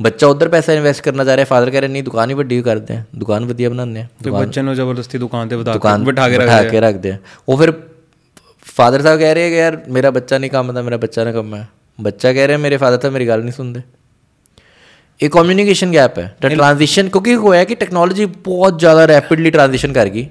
ਬੱਚਾ 0.02 0.26
ਉਧਰ 0.26 0.48
ਪੈਸਾ 0.48 0.72
ਇਨਵੈਸਟ 0.72 1.04
ਕਰਨਾ 1.04 1.24
ਚਾਹ 1.24 1.36
ਰਿਹਾ 1.36 1.44
ਫਾਦਰ 1.44 1.70
ਕਹਿ 1.70 1.80
ਰਿਹਾ 1.80 1.92
ਨਹੀਂ 1.92 2.02
ਦੁਕਾਨ 2.02 2.30
ਹੀ 2.30 2.34
ਵੱਡੀ 2.34 2.62
ਕਰਦੇ 2.62 2.94
ਆ। 2.94 3.02
ਦੁਕਾਨ 3.16 3.44
ਵਧੀਆ 3.44 3.70
ਬਣਾਉਂਦੇ 3.70 4.00
ਆ। 4.00 4.06
ਤੇ 4.24 4.30
ਬੱਚੇ 4.30 4.62
ਨੂੰ 4.62 4.74
ਜ਼ਬਰਦਸਤੀ 4.74 5.18
ਦੁਕਾਨ 5.18 5.48
ਤੇ 5.48 5.56
ਬਿਠਾ 5.56 6.28
ਕੇ 6.28 6.38
ਬਿਠਾ 6.38 6.62
ਕੇ 6.62 6.80
ਰੱਖਦੇ 6.80 7.10
ਆ। 7.10 7.18
ਉਹ 7.48 7.56
ਫਿਰ 7.56 7.72
ਫਾਦਰ 8.76 9.02
ਸਾਹਿਬ 9.02 9.18
ਕਹਿ 9.18 9.34
ਰਹੇ 9.34 9.50
ਕਿ 9.50 9.56
ਯਾਰ 9.56 9.82
ਮੇਰਾ 9.88 10.10
ਬੱਚਾ 10.10 10.38
ਨਹੀਂ 10.38 10.50
ਕੰਮ 10.50 10.72
ਦਾ 10.72 10.82
ਮੇਰਾ 10.82 10.96
ਬੱਚਾ 10.96 11.24
ਨਾ 11.24 11.32
ਕੰਮ 11.32 11.54
ਹੈ। 11.54 11.68
ਬੱਚਾ 12.00 12.32
ਕਹਿ 12.32 12.46
ਰਿਹਾ 12.46 12.58
ਮੇਰੇ 12.58 12.76
ਫਾਦਰ 12.76 12.96
ਤਾਂ 12.96 13.10
ਮੇਰੀ 13.10 13.28
ਗੱਲ 13.28 13.40
ਨਹੀਂ 13.40 13.52
ਸੁਣਦੇ। 13.52 13.80
ਇਹ 15.22 15.30
ਕਮਿਊਨੀਕੇਸ਼ਨ 15.30 15.92
ਗੈਪ 15.92 16.18
ਹੈ। 16.18 16.36
ਤਾਂ 16.40 16.50
ਟ੍ਰਾਂਜੀਸ਼ਨ 16.50 17.08
ਕਿਉਂਕਿ 17.08 17.34
ਹੋਇਆ 17.34 17.64
ਕਿ 17.64 17.74
ਟੈਕਨੋਲੋਜੀ 17.74 18.24
ਬਹੁਤ 18.24 18.78
ਜ਼ਿਆਦਾ 18.78 19.06
ਰੈਪਿਡਲੀ 19.06 19.50
ਟ੍ਰਾਂਜੀਸ਼ਨ 19.50 19.92
ਕਰ 19.92 20.08
ਗਈ। 20.08 20.28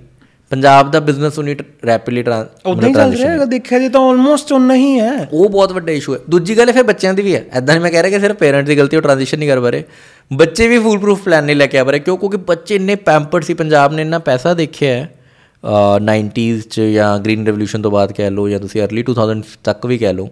ਪੰਜਾਬ 0.50 0.92
ਦਾ 0.92 1.00
ਬਿਜ਼ਨਸ 1.00 1.38
ਯੂਨਿਟ 1.38 1.62
ਰੈਪਿਡਲੀ 1.86 2.22
ਉਦਾਂ 2.66 2.90
ਹੀ 2.90 2.94
ਚੱਲ 2.94 3.14
ਰਿਹਾ 3.14 3.32
ਹੈਗਾ 3.32 3.46
ਦੇਖਿਆ 3.46 3.80
ਜੇ 3.80 3.90
ਤਾਂ 3.90 4.02
ਆਲਮੋਸਟ 4.02 4.52
ਉਨਾ 4.52 4.76
ਹੀ 4.76 5.00
ਹੈ। 5.00 5.28
ਉਹ 5.34 5.50
ਬਹੁਤ 5.50 5.72
ਵੱਡਾ 5.72 5.92
ਇਸ਼ੂ 5.92 6.14
ਹੈ। 6.14 6.20
ਦੂਜੀ 6.30 6.58
ਗੱਲ 6.58 6.72
ਫਿਰ 6.72 6.84
ਬੱਚਿਆਂ 6.84 7.14
ਦੀ 7.14 7.22
ਵੀ 7.22 7.36
ਹੈ। 7.36 7.44
ਐਦਾਂ 7.54 7.76
ਨਹੀਂ 7.76 7.84
ਮੈਂ 7.84 7.92
ਕਹਿ 7.92 8.04
ਰਿਹਾ 8.04 8.12
ਕਿ 8.12 8.20
ਸਿਰਫ 8.20 8.36
ਪੇਰੈਂਟਸ 8.36 8.68
ਦੀ 8.68 8.78
ਗਲਤੀ 8.78 8.98
ਉਹ 8.98 9.02
ਟ੍ਰਾਂਜੀਸ਼ਨ 9.02 9.40
ਨਹੀਂ 9.40 9.50
ਕਰ 9.50 9.58
ਰਹੇ। 9.58 9.84
ਬੱਚੇ 10.34 10.68
ਵੀ 10.68 10.80
ਫੁੱਲ 10.80 11.00
ਪ੍ਰੂਫ 11.00 11.24
ਪਲਾਨ 11.24 11.44
ਨਹੀਂ 11.44 11.56
ਲੈ 11.56 11.66
ਕੇ 11.66 11.80
ਆ 11.80 11.84
ਰਹੇ 11.84 12.00
ਕਿਉਂ? 12.00 12.18
ਕਿਉਂਕਿ 12.18 12.38
ਬੱਚੇ 12.38 12.76
ਇੰਨੇ 12.76 12.96
ਪੈਂਪਰਡ 12.96 13.44
ਸੀ 13.44 13.54
ਪੰਜਾਬ 13.54 13.94
ਨੇ 13.94 14.02
ਇੰਨਾ 14.02 14.20
ਪੈਸਾ 14.20 14.54
ਦੇਖਿਆ 14.54 14.94
ਹੈ। 14.94 15.10
90s 16.00 16.60
ਚ 16.70 16.82
ਜਾਂ 16.82 17.20
ਗ੍ਰੀਨ 17.20 17.46
ਰੈਵੋਲੂਸ਼ਨ 17.46 17.82
ਤੋਂ 17.82 17.92
ਬਾਅਦ 17.92 18.12
ਕਹਿ 18.12 18.30
ਲਓ 18.32 18.50
ਜਾਂ 18.50 18.60
ਤੁਸੀਂ 18.60 18.82
अर्ਲੀ 18.84 19.04
2000 19.04 19.44
ਤੱਕ 19.64 19.86
ਵੀ 19.86 19.98
ਕਹਿ 19.98 20.14
ਲਓ। 20.14 20.30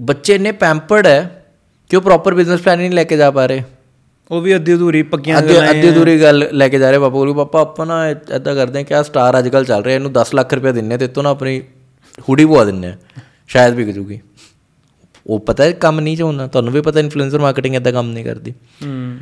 ਬੱਚੇ 0.00 0.34
ਇੰਨੇ 0.34 0.52
ਪੈਂਪਰਡ 0.52 1.06
ਹੈ 1.06 1.44
ਕਿ 1.90 1.96
ਉਹ 1.96 2.02
ਪ੍ਰੋਪਰ 2.02 2.34
ਬਿਜ਼ਨਸ 2.34 2.60
ਪਲਾਨ 2.60 2.78
ਨਹੀਂ 2.78 2.90
ਲੈ 2.90 3.04
ਕੇ 3.04 3.16
ਜਾ 3.16 3.30
ਪਾ 3.30 3.46
ਰਹੇ। 3.46 3.62
ਉਹ 4.30 4.40
ਵੀ 4.40 4.54
ਅੱਧੀ 4.56 4.74
ਅਧੂਰੀ 4.74 5.02
ਪੱਕੀਆਂ 5.02 5.38
ਅੱਧੀ 5.38 5.70
ਅੱਧੀ 5.70 5.88
ਅਧੂਰੀ 5.90 6.22
ਗੱਲ 6.22 6.48
ਲੈ 6.52 6.68
ਕੇ 6.68 6.78
ਜਾ 6.78 6.90
ਰਹੇ 6.90 6.98
ਪਾਪਾ 6.98 7.18
ਕੋਲ 7.18 7.34
ਪਾਪਾ 7.34 7.60
ਆਪਾਂ 7.60 7.86
ਨਾ 7.86 8.08
ਐਦਾਂ 8.08 8.54
ਕਰਦੇ 8.54 8.78
ਆ 8.78 8.82
ਕਿ 8.82 8.94
ਆ 8.94 9.02
ਸਟਾਰ 9.02 9.38
ਅੱਜ 9.38 9.48
ਕੱਲ 9.48 9.64
ਚੱਲ 9.64 9.82
ਰਿਹਾ 9.84 9.94
ਇਹਨੂੰ 9.94 10.12
10 10.12 10.34
ਲੱਖ 10.34 10.54
ਰੁਪਏ 10.54 10.72
ਦਿੰਨੇ 10.72 10.96
ਤੇ 10.96 11.04
ਇਤੋਂ 11.04 11.22
ਨਾ 11.22 11.30
ਆਪਣੀ 11.30 11.62
ਹੁਡੀ 12.28 12.44
ਪਵਾ 12.44 12.64
ਦਿੰਨੇ 12.64 12.94
ਸ਼ਾਇਦ 13.48 13.74
ਵਿਕ 13.74 13.90
ਜੂਗੀ। 13.90 14.20
ਉਹ 15.26 15.38
ਪਤਾ 15.38 15.64
ਹੈ 15.64 15.70
ਕੰਮ 15.72 16.00
ਨਹੀਂ 16.00 16.16
ਚਾਹੁੰਦਾ 16.16 16.46
ਤੁਹਾਨੂੰ 16.46 16.72
ਵੀ 16.72 16.80
ਪਤਾ 16.80 17.00
ਇਨਫਲੂਐਂਸਰ 17.00 17.38
ਮਾਰਕੀਟਿੰਗ 17.38 17.74
ਐਦਾਂ 17.74 17.92
ਕੰਮ 17.92 18.10
ਨਹੀਂ 18.12 18.24
ਕਰਦੀ। 18.24 18.50
ਹੂੰ। 18.84 19.18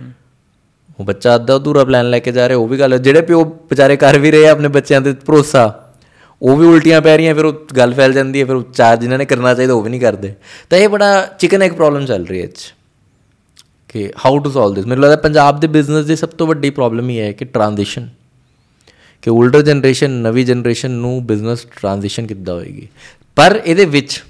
ਉਹ 0.98 1.04
ਬੱਚਾ 1.04 1.34
ਅੱਧਾ 1.34 1.56
ਅਧੂਰਾ 1.56 1.84
ਪਲਾਨ 1.84 2.10
ਲੈ 2.10 2.18
ਕੇ 2.18 2.32
ਜਾ 2.32 2.48
ਰਿਹਾ 2.48 2.58
ਉਹ 2.58 2.68
ਵੀ 2.68 2.78
ਗੱਲ 2.78 2.98
ਜਿਹੜੇ 2.98 3.20
ਪਿਓ 3.20 3.44
ਵਿਚਾਰੇ 3.70 3.96
ਕਰ 3.96 4.18
ਵੀ 4.18 4.30
ਰਹੇ 4.30 4.48
ਆ 4.48 4.50
ਆਪਣੇ 4.50 4.68
ਬੱਚਿਆਂ 4.68 5.00
ਤੇ 5.00 5.12
ਭਰੋਸਾ 5.12 5.92
ਉਹ 6.42 6.56
ਵੀ 6.56 6.66
ਉਲਟੀਆਂ 6.66 7.00
ਪੈ 7.00 7.16
ਰਹੀਆਂ 7.16 7.34
ਫਿਰ 7.34 7.44
ਉਹ 7.44 7.66
ਗੱਲ 7.76 7.94
ਫੈਲ 7.94 8.12
ਜਾਂਦੀ 8.12 8.40
ਹੈ 8.40 8.44
ਫਿਰ 8.44 8.62
ਚਾਰ 8.74 8.96
ਜਿਨ੍ਹਾਂ 8.96 9.18
ਨੇ 9.18 9.24
ਕਰਨਾ 9.24 9.54
ਚਾਹੀਦਾ 9.54 9.74
ਉਹ 9.74 9.82
ਵੀ 9.82 9.90
ਨਹੀਂ 9.90 10.00
ਕਰਦੇ। 10.00 10.34
ਤਾਂ 10.70 10.78
ਇਹ 10.78 10.88
ਬੜਾ 10.88 11.26
ਚਿਕਨ 11.38 11.62
ਇੱਕ 11.62 11.74
ਪ੍ਰੋਬਲਮ 11.74 12.06
ਚੱਲ 12.06 12.26
ਰਹੀ 12.26 12.42
ਹੈ 12.42 12.46
'ਚ। 12.46 12.74
ਕਿ 13.92 14.12
ਹਾਊ 14.24 14.38
ਟੂ 14.38 14.50
ਸੋਲਵ 14.50 14.74
ਦਿਸ 14.74 14.86
ਮੈਨੂੰ 14.86 15.02
ਲੱਗਦਾ 15.02 15.16
ਪੰਜਾਬ 15.16 15.60
ਦੇ 15.60 15.66
ਬਿਜ਼ਨਸ 15.66 16.04
ਦੀ 16.06 16.16
ਸਭ 16.16 16.28
ਤੋਂ 16.28 16.46
ਵੱਡੀ 16.46 16.70
ਪ੍ਰੋਬਲਮ 16.70 17.08
ਹੀ 17.08 17.20
ਹੈ 17.20 17.32
ਕਿ 17.32 17.44
ਟ੍ਰਾਂਜੀਸ਼ਨ 17.44 18.08
ਕਿ 19.22 19.30
올ਡਰ 19.30 19.62
ਜਨਰੇਸ਼ਨ 19.62 20.10
ਨਵੀਂ 20.10 20.44
ਜਨਰੇਸ਼ਨ 20.46 20.90
ਨੂੰ 20.90 21.26
ਬਿਜ਼ਨਸ 21.26 21.64
ਟ੍ਰਾਂਜੀਸ਼ਨ 21.76 22.26
ਕਿੱਦਾਂ 22.26 22.54
ਹੋਏਗੀ। 22.54 22.88
ਪਰ 23.36 23.60
ਇਹਦੇ 23.64 23.84
ਵਿੱਚ 23.84 24.22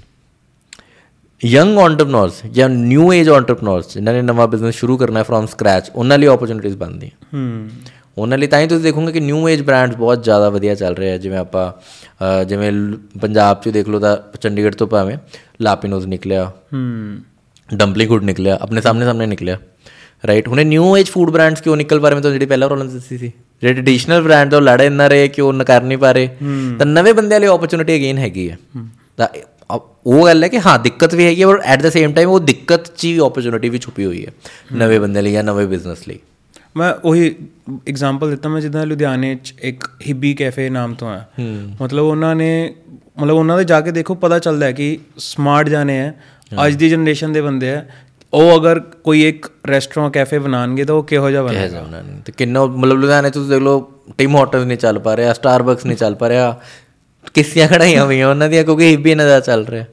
ਯੰਗ 1.45 1.77
ਐਂਟਰਪ੍ਰੈਨਰਸ 1.77 2.45
ਜਾਂ 2.51 2.69
ਨਿਊ 2.69 3.13
ਏਜ 3.13 3.29
ਐਂਟਰਪ੍ਰੈਨਰਸ 3.29 3.93
ਜਿਨ੍ਹਾਂ 3.93 4.15
ਨੇ 4.15 4.21
ਨਵਾਂ 4.21 4.47
ਬਿਜ਼ਨਸ 4.47 4.75
ਸ਼ੁਰੂ 4.75 4.97
ਕਰਨਾ 4.97 5.19
ਹੈ 5.19 5.23
ਫਰਮ 5.23 5.45
ਸਕ੍ਰੈਚ 5.45 5.89
ਉਹਨਾਂ 5.95 6.17
ਲਈ 6.17 6.27
ਓਪਰਚੁਨਿਟੀਆਂ 6.27 6.77
ਬਣਦੀਆਂ। 6.77 7.11
ਹੂੰ। 7.33 7.69
ਉਹਨਾਂ 8.17 8.37
ਲਈ 8.37 8.47
ਤਾਂ 8.47 8.59
ਹੀ 8.59 8.67
ਤੁਸੀਂ 8.67 8.83
ਦੇਖੋਗੇ 8.83 9.11
ਕਿ 9.11 9.19
ਨਿਊ 9.19 9.49
ਏਜ 9.49 9.61
ਬ੍ਰਾਂਡਸ 9.61 9.95
ਬਹੁਤ 9.95 10.23
ਜ਼ਿਆਦਾ 10.23 10.49
ਵਧੀਆ 10.49 10.75
ਚੱਲ 10.75 10.95
ਰਹੇ 10.95 11.11
ਆ। 11.11 11.17
ਜਿਵੇਂ 11.17 11.37
ਆਪਾਂ 11.37 11.65
ਜਿਵੇਂ 12.45 12.71
ਪੰਜਾਬ 13.21 13.61
'ਚ 13.61 13.69
ਦੇਖ 13.69 13.87
ਲਓ 13.89 13.99
ਤਾਂ 13.99 14.17
ਚੰਡੀਗੜ੍ਹ 14.41 14.75
ਤੋਂ 14.75 14.87
ਭਾਵੇਂ 14.87 15.17
ਲਾਪਿਨੋਜ਼ 15.61 16.07
ਨਿਕਲਿਆ। 16.07 16.51
ਹੂੰ। 16.73 17.17
ਡੰਪਲਿੰਗ 17.73 18.11
ਹੁੱਡ 18.11 18.23
ਨਿਕਲਿਆ 18.23 18.57
ਆਪਣੇ 18.61 18.81
ਸਾਹਮਣੇ 18.81 19.05
ਸਾਹਮਣੇ 19.05 19.25
ਨਿਕਲਿਆ 19.25 19.57
ਰਾਈਟ 20.23 20.47
ਹੁਣੇ 20.47 20.63
ਨਿਊ 20.63 20.95
ਏਜ 20.97 21.09
ਫੂਡ 21.09 21.29
ਬ੍ਰਾਂਡਸ 21.31 21.61
ਕਿਉਂ 21.61 21.77
ਨਿਕਲ 21.77 21.99
ਪਾ 21.99 22.09
ਰਹੇ 22.09 22.15
ਮੈਂ 22.15 22.21
ਤਾਂ 22.21 22.31
ਜਿਹੜੀ 22.31 22.45
ਪਹਿਲਾਂ 22.45 22.69
ਰੋਲਨ 22.69 22.89
ਦੱਸੀ 22.89 23.17
ਸੀ 23.17 23.31
ਜਿਹੜੇ 23.61 23.73
ਟ੍ਰੈਡੀਸ਼ਨਲ 23.73 24.21
ਬ੍ਰਾਂਡ 24.21 24.51
ਤੋਂ 24.51 24.61
ਲੜੇ 24.61 24.89
ਨਾ 24.89 25.07
ਰਹੇ 25.07 25.27
ਕਿਉਂ 25.27 25.53
ਨਾ 25.53 25.63
ਕਰ 25.63 25.83
ਨਹੀਂ 25.83 25.97
ਪਾ 25.97 26.11
ਰਹੇ 26.11 26.29
ਤਾਂ 26.79 26.85
ਨਵੇਂ 26.85 27.13
ਬੰਦਿਆਂ 27.13 27.39
ਲਈ 27.39 27.47
ਓਪਰਚੁਨਿਟੀ 27.47 27.95
ਅਗੇਨ 27.95 28.17
ਹੈਗੀ 28.17 28.49
ਹੈ 28.49 28.57
ਤਾਂ 29.17 29.27
ਉਹ 30.05 30.25
ਗੱਲ 30.25 30.43
ਹੈ 30.43 30.47
ਕਿ 30.47 30.59
ਹਾਂ 30.59 30.77
ਦਿੱਕਤ 30.79 31.13
ਵੀ 31.15 31.25
ਹੈਗੀ 31.25 31.41
ਹੈ 31.41 31.47
ਪਰ 31.47 31.59
ਐਟ 31.63 31.81
ਦ 31.81 31.89
ਸੇਮ 31.89 32.13
ਟਾਈਮ 32.13 32.29
ਉਹ 32.29 32.39
ਦਿੱਕਤ 32.41 32.87
'ਚ 32.87 33.03
ਹੀ 33.05 33.17
ਓਪਰਚੁਨਿਟੀ 33.19 33.69
ਵੀ 33.69 33.79
ਛੁਪੀ 33.79 34.05
ਹੋਈ 34.05 34.25
ਹੈ 34.25 34.31
ਨਵੇਂ 34.73 34.99
ਬੰਦਿਆਂ 34.99 35.23
ਲਈ 35.23 35.31
ਜਾਂ 35.31 35.43
ਨਵੇਂ 35.43 35.65
ਬਿਜ਼ਨਸ 35.67 36.07
ਲਈ 36.07 36.19
ਮੈਂ 36.75 36.93
ਉਹੀ 37.03 37.35
ਐਗਜ਼ਾਮਪਲ 37.87 38.29
ਦਿੱਤਾ 38.29 38.49
ਮੈਂ 38.49 38.61
ਜਿੱਦਾਂ 38.61 38.85
ਲੁਧਿਆਣੇ 38.85 39.35
'ਚ 39.35 39.53
ਇੱਕ 39.61 39.83
ਹਿੱਬੀ 40.07 40.33
ਕੈਫੇ 40.33 40.69
ਨਾਮ 40.69 40.93
ਤੋਂ 40.93 41.09
ਹੈ 41.09 41.25
ਮਤਲਬ 41.81 42.03
ਉਹਨਾਂ 42.03 42.35
ਨੇ 42.35 42.73
ਮਤਲਬ 43.19 43.35
ਉਹਨਾਂ 43.35 43.57
ਦੇ 43.57 43.63
ਜਾ 43.63 43.79
ਕੇ 43.81 43.91
ਦੇਖੋ 43.91 44.15
ਪਤਾ 44.15 44.39
ਚੱਲਦਾ 44.39 44.65
ਹੈ 44.65 44.71
ਕਿ 44.71 44.97
ਸਮਾਰਟ 45.17 45.69
ਜਾਣੇ 45.69 45.97
ਹੈ 45.97 46.13
ਅੱਜ 46.67 46.73
ਦੀ 46.73 46.89
ਜਨਰੇਸ਼ਨ 46.89 47.33
ਦੇ 47.33 47.41
ਬੰਦੇ 47.41 47.67
ਹੈ 47.67 47.89
ਉਹ 48.33 48.59
ਅਗਰ 48.59 48.79
ਕੋਈ 48.79 49.27
ਇੱਕ 49.27 49.45
ਰੈਸਟੋਰੈਂਟ 49.69 50.13
ਕੈਫੇ 50.13 50.39
ਬਣਾਣਗੇ 50.39 50.85
ਤਾਂ 50.85 50.95
ਉਹ 50.95 51.03
ਕਿਹੋ 51.03 51.29
ਜਿਹਾ 51.29 51.43
ਬਣੇਗਾ? 51.43 51.67
ਜਾਣਾ 51.67 52.03
ਤੇ 52.25 52.33
ਕਿੰਨਾ 52.37 52.65
ਮਤਲਬ 52.65 52.97
ਲੁਧਿਆਣੇ 52.97 53.29
ਤੁਸੀਂ 53.29 53.49
ਦੇਖ 53.49 53.59
ਲਓ 53.59 53.91
ਟਿਮ 54.17 54.35
ਹੋਟਲ 54.35 54.65
ਨਹੀਂ 54.65 54.77
ਚੱਲ 54.77 54.99
ਪਾ 54.99 55.17
ਰਿਹਾ 55.17 55.33
ਸਟਾਰਬਕਸ 55.33 55.85
ਨਹੀਂ 55.85 55.97
ਚੱਲ 55.97 56.15
ਪਾ 56.15 56.29
ਰਿਹਾ 56.29 56.61
ਕਿਸੀਆਂ 57.33 57.67
ਖੜਾਈਆਂ 57.67 58.05
ਹੋਈਆਂ 58.05 58.29
ਉਹਨਾਂ 58.29 58.49
ਦੀਆਂ 58.49 58.63
ਕਿਉਂਕਿ 58.63 58.93
ਇਹ 58.93 58.97
ਵੀ 58.97 59.11
ਇਹਨਾਂ 59.11 59.27
ਦਾ 59.27 59.39
ਚੱਲ 59.39 59.65
ਰਿਹਾ। 59.67 59.83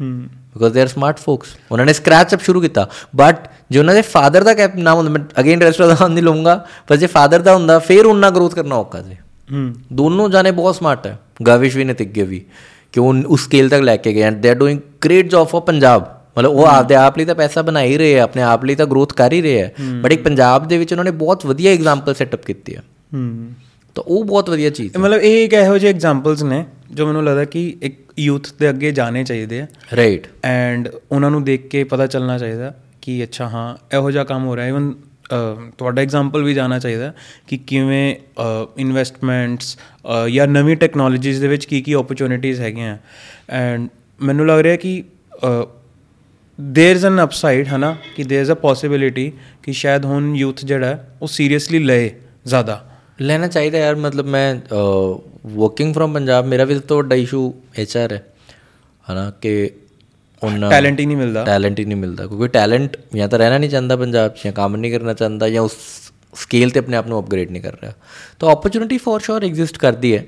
ਹੂੰ। 0.00 0.22
Because 0.22 0.74
they 0.74 0.80
are 0.80 0.86
smart 0.86 1.18
folks 1.18 1.48
ਉਹਨਾਂ 1.72 1.86
ਨੇ 1.86 1.92
ਸਕ੍ਰੈਚ 1.92 2.34
ਅਪ 2.34 2.40
ਸ਼ੁਰੂ 2.40 2.60
ਕੀਤਾ। 2.60 2.88
ਬਟ 3.16 3.48
ਜੇ 3.70 3.78
ਉਹਨਾਂ 3.78 3.94
ਦੇ 3.94 4.02
ਫਾਦਰ 4.02 4.44
ਦਾ 4.44 4.54
ਕੈਪ 4.54 4.76
ਨਾਮ 4.76 4.96
ਹੁੰਦਾ 4.96 5.10
ਮੈਂ 5.10 5.40
ਅਗੇਨ 5.40 5.62
ਰੈਸਟੋਰੈਂਟ 5.62 5.98
ਦਾ 5.98 6.08
ਨਹੀਂ 6.08 6.24
ਲਵਾਂਗਾ 6.24 6.66
ਪਰ 6.88 6.96
ਜੇ 6.96 7.06
ਫਾਦਰ 7.06 7.40
ਦਾ 7.40 7.54
ਹੁੰਦਾ 7.54 7.78
ਫਿਰ 7.78 8.06
ਉਹਨਾਂ 8.06 8.30
ਗਰੋਥ 8.30 8.54
ਕਰਨਾ 8.54 8.74
ਔਖਾ 8.74 9.02
ਸੀ 9.02 9.14
ਹੂੰ। 9.52 9.74
ਦੋਨੋਂ 9.92 10.28
ਜਾਨੇ 10.28 10.50
ਬਹੁਤ 10.50 10.76
ਸਮਾਰਟ 10.76 11.06
ਹੈ। 11.06 11.18
ਗਾਵਿਸ਼ 11.46 11.76
ਵੀ 11.76 11.84
ਨੇ 11.84 11.94
ਤਿੱਗੇ 11.94 12.22
ਵੀ। 12.22 12.44
ਕਿ 12.92 13.00
ਉਹ 13.00 13.14
ਉਸ 13.26 13.44
ਸਕੇਲ 13.44 13.68
ਤੱਕ 13.68 13.82
ਲੈ 13.82 13.96
ਕੇ 13.96 14.12
ਗਏ 14.12 14.20
and 14.20 14.36
they 14.36 14.50
are 14.50 14.54
doing 14.54 14.80
great 15.04 15.30
job 15.30 15.48
for 15.48 15.60
Punjab 15.60 16.02
ਮਤਲਬ 16.38 16.50
ਉਹ 16.50 16.66
ਆਪਦੇ 16.66 16.94
ਆਪ 16.94 17.18
ਲਈ 17.18 17.24
ਤਾਂ 17.24 17.34
ਪੈਸਾ 17.34 17.62
ਬਣਾ 17.62 17.82
ਹੀ 17.82 17.96
ਰਹੇ 17.98 18.20
ਆ 18.20 18.22
ਆਪਣੇ 18.24 18.42
ਆਪ 18.42 18.64
ਲਈ 18.64 18.74
ਤਾਂ 18.74 18.86
ਗਰੋਥ 18.86 19.12
ਕਰ 19.12 19.32
ਹੀ 19.32 19.42
ਰਹੇ 19.42 19.62
ਆ। 19.62 19.68
ਬਟ 20.02 20.12
ਇੱਕ 20.12 20.22
ਪੰਜਾਬ 20.22 20.68
ਦੇ 20.68 20.78
ਵਿੱਚ 20.78 20.92
ਉਹਨਾਂ 20.92 21.04
ਨੇ 21.04 21.10
ਬਹੁਤ 21.10 21.46
ਵਧੀਆ 21.46 21.72
ਐਗਜ਼ਾਮਪਲ 21.72 22.14
ਸੈਟਅਪ 22.14 22.44
ਕੀਤੀ 22.44 22.76
ਹੈ 22.76 22.82
ਹੂੰ। 23.14 23.50
ਤਾਂ 23.96 24.04
ਉਹ 24.06 24.24
ਬਹੁਤ 24.24 24.50
ਵਧੀਆ 24.50 24.70
ਚੀਜ਼ 24.70 24.96
ਇਹ 24.96 25.00
ਮਤਲਬ 25.00 25.20
ਇਹ 25.20 25.44
ਇੱਕ 25.44 25.52
ਇਹੋ 25.52 25.78
ਜਿਹੇ 25.78 25.92
ਐਗਜ਼ਾਮਪਲਸ 25.92 26.42
ਨੇ 26.42 26.64
ਜੋ 26.90 27.06
ਮੈਨੂੰ 27.06 27.24
ਲੱਗਦਾ 27.24 27.44
ਕਿ 27.44 27.76
ਇੱਕ 27.82 27.96
ਯੂਥ 28.18 28.48
ਦੇ 28.60 28.68
ਅੱਗੇ 28.70 28.92
ਜਾਣੇ 28.92 29.24
ਚਾਹੀਦੇ 29.24 29.60
ਆ। 29.60 29.64
ਹੈ 29.64 29.96
ਰਾਈਟ 29.96 30.26
ਐਂਡ 30.44 30.88
ਉਹਨਾਂ 31.12 31.30
ਨੂੰ 31.30 31.44
ਦੇਖ 31.44 31.68
ਕੇ 31.68 31.84
ਪਤਾ 31.84 32.06
ਚੱਲਣਾ 32.06 32.38
ਚਾਹੀਦਾ 32.38 32.72
ਕਿ 33.02 33.22
ਅੱਛਾ 33.24 33.48
ਹਾਂ 33.48 33.96
ਇਹੋ 33.96 34.10
ਜਿਹਾ 34.10 34.24
ਕੰਮ 34.24 34.46
ਹੋ 34.46 34.56
ਰਿਹਾ 34.56 34.66
ਇਵਨ 34.66 34.92
ਤੁਹਾਡਾ 35.77 36.01
ਐਗਜ਼ਾਮਪਲ 36.01 36.43
ਵੀ 36.43 36.53
ਜਾਣਾ 36.53 36.79
ਚਾਹੀਦਾ 36.79 37.11
ਕਿ 37.47 37.57
ਕਿਵੇਂ 37.57 38.15
ਇਨਵੈਸਟਮੈਂਟਸ 38.77 39.77
ਜਾਂ 40.31 40.47
ਨਵੀਂ 40.47 40.75
ਟੈਕਨੋਲੋਜੀਜ਼ 40.77 41.41
ਦੇ 41.41 41.47
ਵਿੱਚ 41.47 41.65
ਕੀ 41.65 41.81
ਕੀ 41.81 41.93
ਓਪਰਚੁਨਿਟੀਜ਼ 41.93 42.61
ਹੈਗੀਆਂ 42.61 42.97
ਐਂਡ 43.49 43.87
ਮੈਨੂੰ 44.19 44.47
ਲੱਗ 44.47 44.59
ਰਿਹਾ 44.59 44.75
ਕਿ 44.75 45.03
देयर 46.59 46.95
इज़ 46.95 47.05
एन 47.05 47.19
अपसाइड 47.19 47.67
है 47.67 47.77
ना 47.77 47.87
कि 48.15 48.23
देयर 48.23 48.41
इज़ 48.41 48.51
अ 48.51 48.55
पॉसिबिलिटी 48.55 49.29
कि 49.63 49.73
शायद 49.73 50.05
ਹੁਣ 50.05 50.35
ਯੂਥ 50.35 50.63
ਜਿਹੜਾ 50.65 50.87
ਹੈ 50.87 51.15
ਉਹ 51.21 51.27
ਸੀਰੀਅਸਲੀ 51.27 51.79
ਲਏ 51.79 52.09
ਜ਼ਿਆਦਾ 52.45 52.79
ਲੈਣਾ 53.21 53.47
ਚਾਹੀਦਾ 53.47 53.77
ਯਾਰ 53.77 53.95
ਮਤਲਬ 53.95 54.25
ਮੈਂ 54.25 54.55
ਵਰਕਿੰਗ 55.45 55.93
ਫਰਮ 55.95 56.13
ਪੰਜਾਬ 56.13 56.45
ਮੇਰਾ 56.45 56.65
ਵੀ 56.65 56.75
ਸਭ 56.75 56.81
ਤੋਂ 56.81 56.97
ਵੱਡਾ 56.97 57.15
ਇਸ਼ੂ 57.15 57.53
ਐਚਆਰ 57.79 58.13
ਹੈ 58.13 58.23
ਹਨਾ 59.05 59.31
ਕਿ 59.41 59.69
ਉਹਨਾਂ 60.42 60.70
ਟੈਲੈਂਟ 60.70 61.00
ਹੀ 61.00 61.06
ਨਹੀਂ 61.06 61.16
ਮਿਲਦਾ। 61.16 61.44
ਟੈਲੈਂਟ 61.44 61.80
ਹੀ 61.80 61.84
ਨਹੀਂ 61.84 61.96
ਮਿਲਦਾ 61.96 62.26
ਕਿਉਂਕਿ 62.26 62.48
ਟੈਲੈਂਟ 62.48 62.96
ਜਾਂ 63.14 63.28
ਤਾਂ 63.28 63.38
ਰਹਿਣਾ 63.38 63.58
ਨਹੀਂ 63.58 63.70
ਚਾਹੁੰਦਾ 63.70 63.96
ਪੰਜਾਬ 63.96 64.30
'ਚ 64.30 64.44
ਜਾਂ 64.44 64.52
ਕੰਮ 64.52 64.76
ਨਹੀਂ 64.76 64.92
ਕਰਨਾ 64.92 65.14
ਚਾਹੁੰਦਾ 65.14 65.48
ਜਾਂ 65.48 65.62
ਉਸ 65.62 65.72
ਸਕੇਲ 66.34 66.70
ਤੇ 66.70 66.78
ਆਪਣੇ 66.78 66.96
ਆਪ 66.96 67.06
ਨੂੰ 67.06 67.20
ਅਪਗ੍ਰੇਡ 67.20 67.50
ਨਹੀਂ 67.50 67.62
ਕਰ 67.62 67.72
ਰਿਹਾ। 67.72 67.92
ਤਾਂ 68.38 68.48
ਓਪਰਚੁਨਿਟੀ 68.48 68.98
ਫॉर 68.98 69.18
ਸ਼ੋਰ 69.18 69.44
ਐਗਜ਼ਿਸਟ 69.44 69.78
ਕਰਦੀ 69.78 70.16
ਹੈ 70.16 70.24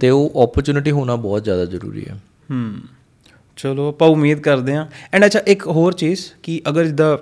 ਤੇ 0.00 0.10
ਉਹ 0.10 0.32
ਓਪਰਚੁਨਿਟੀ 0.34 0.90
ਹੋਣਾ 0.90 1.16
ਬਹੁਤ 1.16 1.44
ਜ਼ਿਆਦਾ 1.44 1.64
ਜ਼ਰੂਰੀ 1.64 2.04
ਹੈ। 2.08 2.20
ਹੂੰ। 2.50 2.74
ਚਲੋ 3.56 3.88
ਆਪਾਂ 3.88 4.08
ਉਮੀਦ 4.08 4.40
ਕਰਦੇ 4.40 4.74
ਹਾਂ। 4.74 4.86
ਐਂਡ 5.14 5.26
ਅੱਛਾ 5.26 5.40
ਇੱਕ 5.46 5.66
ਹੋਰ 5.66 5.92
ਚੀਜ਼ 5.92 6.20
ਕਿ 6.42 6.62
ਅਗਰ 6.68 6.84
ਜਿੱਦਾਂ 6.84 7.18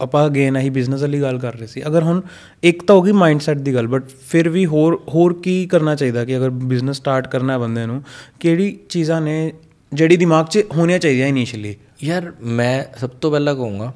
ਆਪਾਂ 0.00 0.26
ਅਗੇਨ 0.26 0.56
ਆਹੀ 0.56 0.70
ਬਿਜ਼ਨਸ 0.70 1.00
ਵਾਲੀ 1.00 1.20
ਗੱਲ 1.20 1.38
ਕਰ 1.38 1.54
ਰਹੇ 1.54 1.66
ਸੀ 1.66 1.86
ਅਗਰ 1.86 2.02
ਹੁਣ 2.02 2.20
ਇੱਕ 2.62 2.84
ਤਾਂ 2.84 2.96
ਹੋ 2.96 3.02
ਗਈ 3.02 3.12
ਮਾਈਂਡਸੈਟ 3.12 3.58
ਦੀ 3.58 3.74
ਗੱਲ 3.74 3.86
ਬਟ 3.86 4.02
ਫਿਰ 4.28 4.48
ਵੀ 4.48 4.66
ਹੋਰ 4.66 5.02
ਹੋਰ 5.08 5.34
ਕੀ 5.34 5.66
ਕਰਨਾ 5.66 5.94
ਚਾਹੀਦਾ 5.94 6.24
ਕਿ 6.24 6.36
ਅਗਰ 6.36 6.50
ਬਿਜ਼ਨਸ 6.50 6.96
ਸਟਾਰਟ 6.96 7.28
ਕਰਨਾ 7.28 7.52
ਹੈ 7.52 7.58
ਬੰਦੇ 7.58 7.86
ਨੂੰ 7.86 8.02
ਕਿਹੜੀ 8.40 8.78
ਚੀਜ਼ਾਂ 8.88 9.20
ਨੇ 9.20 9.52
ਜਿਹੜੀ 9.91 10.17
ਦਿਮਾਗ 10.17 10.45
'ਚ 10.45 10.63
ਹੋਣੀਆਂ 10.77 10.99
ਚਾਹੀਦੀਆਂ 10.99 11.27
ਇਨੀਸ਼ੀਅਲੀ 11.27 11.75
ਯਾਰ 12.03 12.31
ਮੈਂ 12.41 12.83
ਸਭ 12.99 13.09
ਤੋਂ 13.09 13.31
ਪਹਿਲਾਂ 13.31 13.55
ਕਹੂੰਗਾ 13.55 13.93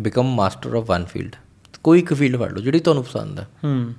become 0.00 0.34
master 0.34 0.74
of 0.74 0.84
one 0.90 1.04
field 1.04 1.36
ਕੋਈ 1.82 1.98
ਇੱਕ 1.98 2.12
ਫੀਲਡ 2.14 2.40
ਫੜ 2.40 2.52
ਲਓ 2.52 2.62
ਜਿਹੜੀ 2.62 2.78
ਤੁਹਾਨੂੰ 2.78 3.04
ਪਸੰਦ 3.04 3.40
ਹੈ 3.40 3.46
ਹੂੰ 3.64 3.94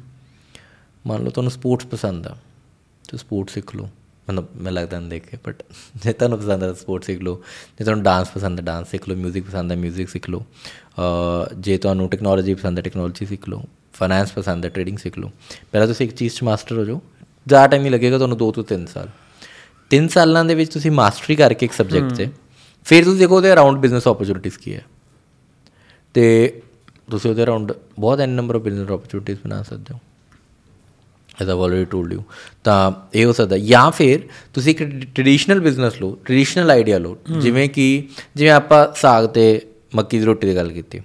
ਮੰਨ 1.05 1.23
ਲਓ 1.23 1.29
ਤੁਹਾਨੂੰ 1.29 1.51
ਸਪੋਰਟਸ 1.51 1.85
ਪਸੰਦ 1.85 2.27
ਆ 2.27 2.35
ਤੇ 3.09 3.17
ਸਪੋਰਟ 3.17 3.49
ਸਿੱਖ 3.49 3.75
ਲਓ 3.75 3.89
ਮਤਲਬ 4.29 4.47
ਮੈਂ 4.55 4.71
ਲੱਗਦਾ 4.71 4.99
ਨਹੀਂ 4.99 5.09
ਦੇਖੇ 5.09 5.37
ਬਟ 5.47 5.63
ਜੇ 6.03 6.13
ਤੁਹਾਨੂੰ 6.13 6.39
ਪਸੰਦ 6.39 6.63
ਹੈ 6.63 6.73
ਸਪੋਰਟ 6.73 7.03
ਸਿੱਖ 7.03 7.21
ਲਓ 7.21 7.41
ਜੇ 7.79 7.83
ਤੁਹਾਨੂੰ 7.83 8.03
ਡਾਂਸ 8.03 8.29
ਪਸੰਦ 8.29 8.59
ਹੈ 8.59 8.65
ਡਾਂਸ 8.65 8.89
ਸਿੱਖ 8.89 9.09
ਲਓ 9.09 9.15
뮤직 9.15 9.43
ਪਸੰਦ 9.43 9.71
ਹੈ 9.71 9.77
뮤직 9.77 10.07
ਸਿੱਖ 10.07 10.29
ਲਓ 10.29 10.43
ਅਹ 10.99 11.53
ਜੇ 11.55 11.77
ਤੁਹਾਨੂੰ 11.77 12.09
ਟੈਕਨੋਲੋਜੀ 12.09 12.53
ਪਸੰਦ 12.53 12.77
ਹੈ 12.77 12.83
ਟੈਕਨੋਲੋਜੀ 12.83 13.25
ਸਿੱਖ 13.25 13.49
ਲਓ 13.49 13.63
ਫਾਈਨੈਂਸ 13.93 14.31
ਪਸੰਦ 14.31 14.65
ਹੈ 14.65 14.69
ਟ੍ਰੇਡਿੰਗ 14.69 14.97
ਸਿੱਖ 14.97 15.17
ਲਓ 15.19 15.31
ਪਹਿਲਾਂ 15.71 15.87
ਤੁਸੀਂ 15.87 16.05
ਇੱਕ 16.07 16.15
ਚੀਜ਼ 16.15 16.35
'ਚ 16.35 16.43
ਮਾਸਟਰ 16.43 16.77
ਹੋ 16.77 16.85
ਜਾਓ 16.85 17.01
ਜ਼ਿਆਦਾ 17.47 17.67
ਟਾਈਮ 17.67 17.81
ਨਹੀਂ 17.81 17.91
ਲੱਗੇਗਾ 17.91 18.17
ਤੁਹਾਨੂੰ 18.17 18.37
2 18.37 18.51
ਤੋਂ 18.51 18.63
3 18.73 18.85
ਸਾਲ 18.85 19.09
3 19.90 20.08
ਸਾਲਾਂ 20.08 20.44
ਦੇ 20.44 20.54
ਵਿੱਚ 20.54 20.72
ਤੁਸੀਂ 20.72 20.90
ਮਾਸਟਰੀ 20.90 21.36
ਕਰਕੇ 21.36 21.66
ਇੱਕ 21.66 21.72
ਸਬਜੈਕਟ 21.72 22.12
'ਤੇ 22.12 22.28
ਫਿਰ 22.84 23.04
ਤੁਸੀਂ 23.04 23.18
ਦੇਖੋ 23.18 23.36
ਉਹਦੇ 23.36 23.52
ਅਰਾਊਂਡ 23.52 23.78
ਬਿਜ਼ਨਸ 23.78 24.06
ਓਪਰਚੁਨਿਟੀਜ਼ 24.06 24.58
ਕੀ 24.58 24.74
ਹੈ। 24.74 24.84
ਤੇ 26.14 26.62
ਤੁਸੀਂ 27.10 27.30
ਉਹਦੇ 27.30 27.42
ਅਰਾਊਂਡ 27.42 27.72
ਬਹੁਤ 27.98 28.20
an 28.20 28.28
number 28.28 28.54
of 28.54 28.62
business 28.62 28.90
opportunities 28.90 29.38
ਬਣਾ 29.44 29.62
ਸਕਦੇ 29.62 29.94
ਹੋ। 29.94 29.98
As 31.42 31.50
I 31.50 31.56
already 31.58 31.84
told 31.84 32.12
you 32.12 32.22
ਤਾਂ 32.64 32.92
ਇਹ 33.14 33.24
ਹੋ 33.24 33.32
ਸਕਦਾ 33.32 33.58
ਜਾਂ 33.58 33.90
ਫਿਰ 33.90 34.20
ਤੁਸੀਂ 34.54 34.74
ਇੱਕ 34.74 34.82
ਟ੍ਰੈਡੀਸ਼ਨਲ 35.14 35.60
ਬਿਜ਼ਨਸ 35.60 36.00
ਲਓ 36.00 36.18
ਟ੍ਰੈਡੀਸ਼ਨਲ 36.24 36.70
ਆਈਡੀਆ 36.70 36.98
ਲਓ 36.98 37.18
ਜਿਵੇਂ 37.40 37.68
ਕਿ 37.68 38.08
ਜਿਵੇਂ 38.36 38.52
ਆਪਾਂ 38.52 38.88
ਸਾਗ 38.96 39.26
ਤੇ 39.26 39.66
ਮੱਕੀ 39.94 40.18
ਦੀ 40.18 40.24
ਰੋਟੀ 40.24 40.46
ਦੀ 40.46 40.56
ਗੱਲ 40.56 40.72
ਕੀਤੀ। 40.72 41.00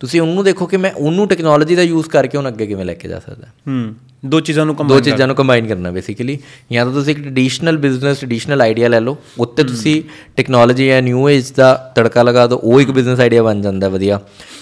ਤੁਸੀਂ 0.00 0.20
ਉਹਨੂੰ 0.20 0.44
ਦੇਖੋ 0.44 0.66
ਕਿ 0.66 0.76
ਮੈਂ 0.76 0.92
ਉਹਨੂੰ 0.92 1.28
ਟੈਕਨੋਲੋਜੀ 1.28 1.76
ਦਾ 1.76 1.82
ਯੂਜ਼ 1.82 2.08
ਕਰਕੇ 2.08 2.38
ਉਹਨੂੰ 2.38 2.52
ਅੱਗੇ 2.52 2.66
ਕਿਵੇਂ 2.66 2.84
ਲੈ 2.84 2.94
ਕੇ 2.94 3.08
ਜਾ 3.08 3.18
ਸਕਦਾ। 3.18 3.46
ਹੂੰ। 3.68 3.94
ਦੋ 4.22 4.40
ਚੀਜ਼ਾਂ 4.40 4.64
ਨੂੰ 4.66 4.74
ਦੋ 4.74 4.82
ਕੰਬਾਈਨ 4.82 5.02
ਚੀਜ਼ਾਂ 5.02 5.26
ਨੂੰ 5.26 5.36
ਕੰਬਾਈਨ 5.36 5.66
ਕਰਨਾ 5.66 5.90
ਬੇਸਿਕਲੀ 5.90 6.38
ਜਾਂ 6.72 6.84
ਤਾਂ 6.84 6.92
ਤੁਸੀਂ 6.92 7.14
ਇੱਕ 7.14 7.20
ਟ੍ਰੈਡੀਸ਼ਨਲ 7.22 7.76
ਬਿਜ਼ਨਸ 7.78 8.18
ਟ੍ਰੈਡੀਸ਼ਨਲ 8.18 8.60
ਆਈਡੀਆ 8.60 8.88
ਲੈ 8.88 9.00
ਲਓ 9.00 9.16
ਉੱਤੇ 9.38 9.64
ਤੁਸੀਂ 9.64 10.02
ਟੈਕਨੋਲੋਜੀ 10.36 10.86
ਜਾਂ 10.88 11.00
ਨਿਊ 11.02 11.28
ਏਜ 11.28 11.50
ਦਾ 11.52 11.74
ਤੜਕਾ 11.96 12.22
ਲਗਾ 12.22 12.46
ਦਿਓ 12.46 12.58
ਉਹ 12.58 12.80
ਇੱਕ 12.80 12.90
ਬਿਜ਼ਨਸ 12.90 13.20
ਆਈਡੀਆ 13.20 13.42
ਬਣ 13.42 13.60
ਜਾਂਦਾ 13.62 13.88
ਵਧੀਆ। 13.88 14.20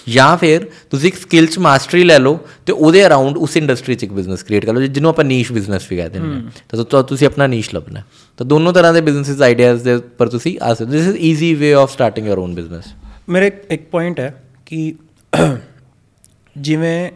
ਜਾਂ 0.08 0.36
ਫਿਰ 0.36 0.66
ਤੁਸੀਂ 0.90 1.08
ਇੱਕ 1.08 1.16
ਸਕਿੱਲ 1.16 1.46
'ਚ 1.46 1.58
ਮਾਸਟਰੀ 1.58 2.02
ਲੈ 2.04 2.18
ਲਓ 2.18 2.38
ਤੇ 2.66 2.72
ਉਹਦੇ 2.72 3.04
ਅਰਾਊਂਡ 3.06 3.36
ਉਸ 3.36 3.56
ਇੰਡਸਟਰੀ 3.56 3.94
'ਚ 3.94 4.04
ਇੱਕ 4.04 4.12
ਬਿਜ਼ਨਸ 4.12 4.42
ਕ੍ਰੀਏਟ 4.42 4.64
ਕਰ 4.66 4.74
ਲਓ 4.74 4.80
ਜਿਹਨੂੰ 4.82 5.10
ਆਪਾਂ 5.10 5.24
ਨੀਸ਼ 5.24 5.52
ਬਿਜ਼ਨਸ 5.52 5.86
ਵੀ 5.90 5.96
ਕਹਿੰਦੇ 5.96 6.18
ਨੇ 6.18 6.42
ਤਾਂ 6.70 7.02
ਤੁਸੀਂ 7.02 7.26
ਆਪਣਾ 7.26 7.46
ਨੀਸ਼ 7.46 7.74
ਲੱਭਣਾ। 7.74 8.02
ਤਾਂ 8.38 8.46
ਦੋਨੋਂ 8.46 8.72
ਤਰ੍ਹਾਂ 8.72 8.92
ਦੇ 8.94 9.00
ਬਿਜ਼ਨਸਿਸ 9.00 9.42
ਆਈਡੀਆਜ਼ 9.42 9.82
ਦੇ 9.84 9.94
ਉੱਪਰ 9.94 10.28
ਤੁਸੀਂ 10.28 10.56
ਆ 10.62 10.74
ਸਕਦੇ 10.74 10.98
this 10.98 11.08
is 11.08 11.16
easy 11.22 11.54
way 11.54 11.72
of 11.74 11.92
starting 11.92 12.26
your 12.26 12.38
own 12.38 12.54
business 12.54 12.84
ਮੇਰੇ 13.28 13.50
ਇੱਕ 13.70 13.82
ਪੁਆਇੰਟ 13.90 14.20
ਹੈ 14.20 14.34
ਕਿ 14.66 14.92
ਜਿਵੇਂ 16.56 17.10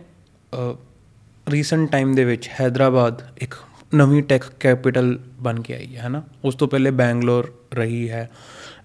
ਰੀਸੈਂਟ 1.51 1.91
ਟਾਈਮ 1.91 2.15
ਦੇ 2.15 2.25
ਵਿੱਚ 2.25 2.51
ਹੈਦਰਾਬਾਦ 2.61 3.23
ਇੱਕ 3.39 3.55
ਨਵੀਂ 3.95 4.23
ਟੈਕ 4.23 4.43
ਕੈਪੀਟਲ 4.61 5.19
ਬਣ 5.41 5.61
ਕੇ 5.61 5.75
ਆਈ 5.75 5.97
ਹੈ 5.97 6.03
ਹੈ 6.03 6.09
ਨਾ 6.09 6.23
ਉਸ 6.45 6.55
ਤੋਂ 6.55 6.69
ਪਹਿਲੇ 6.69 6.91
ਬੈਂਗਲੌਰ 6.91 7.53
ਰਹੀ 7.75 8.11
ਹੈ 8.11 8.31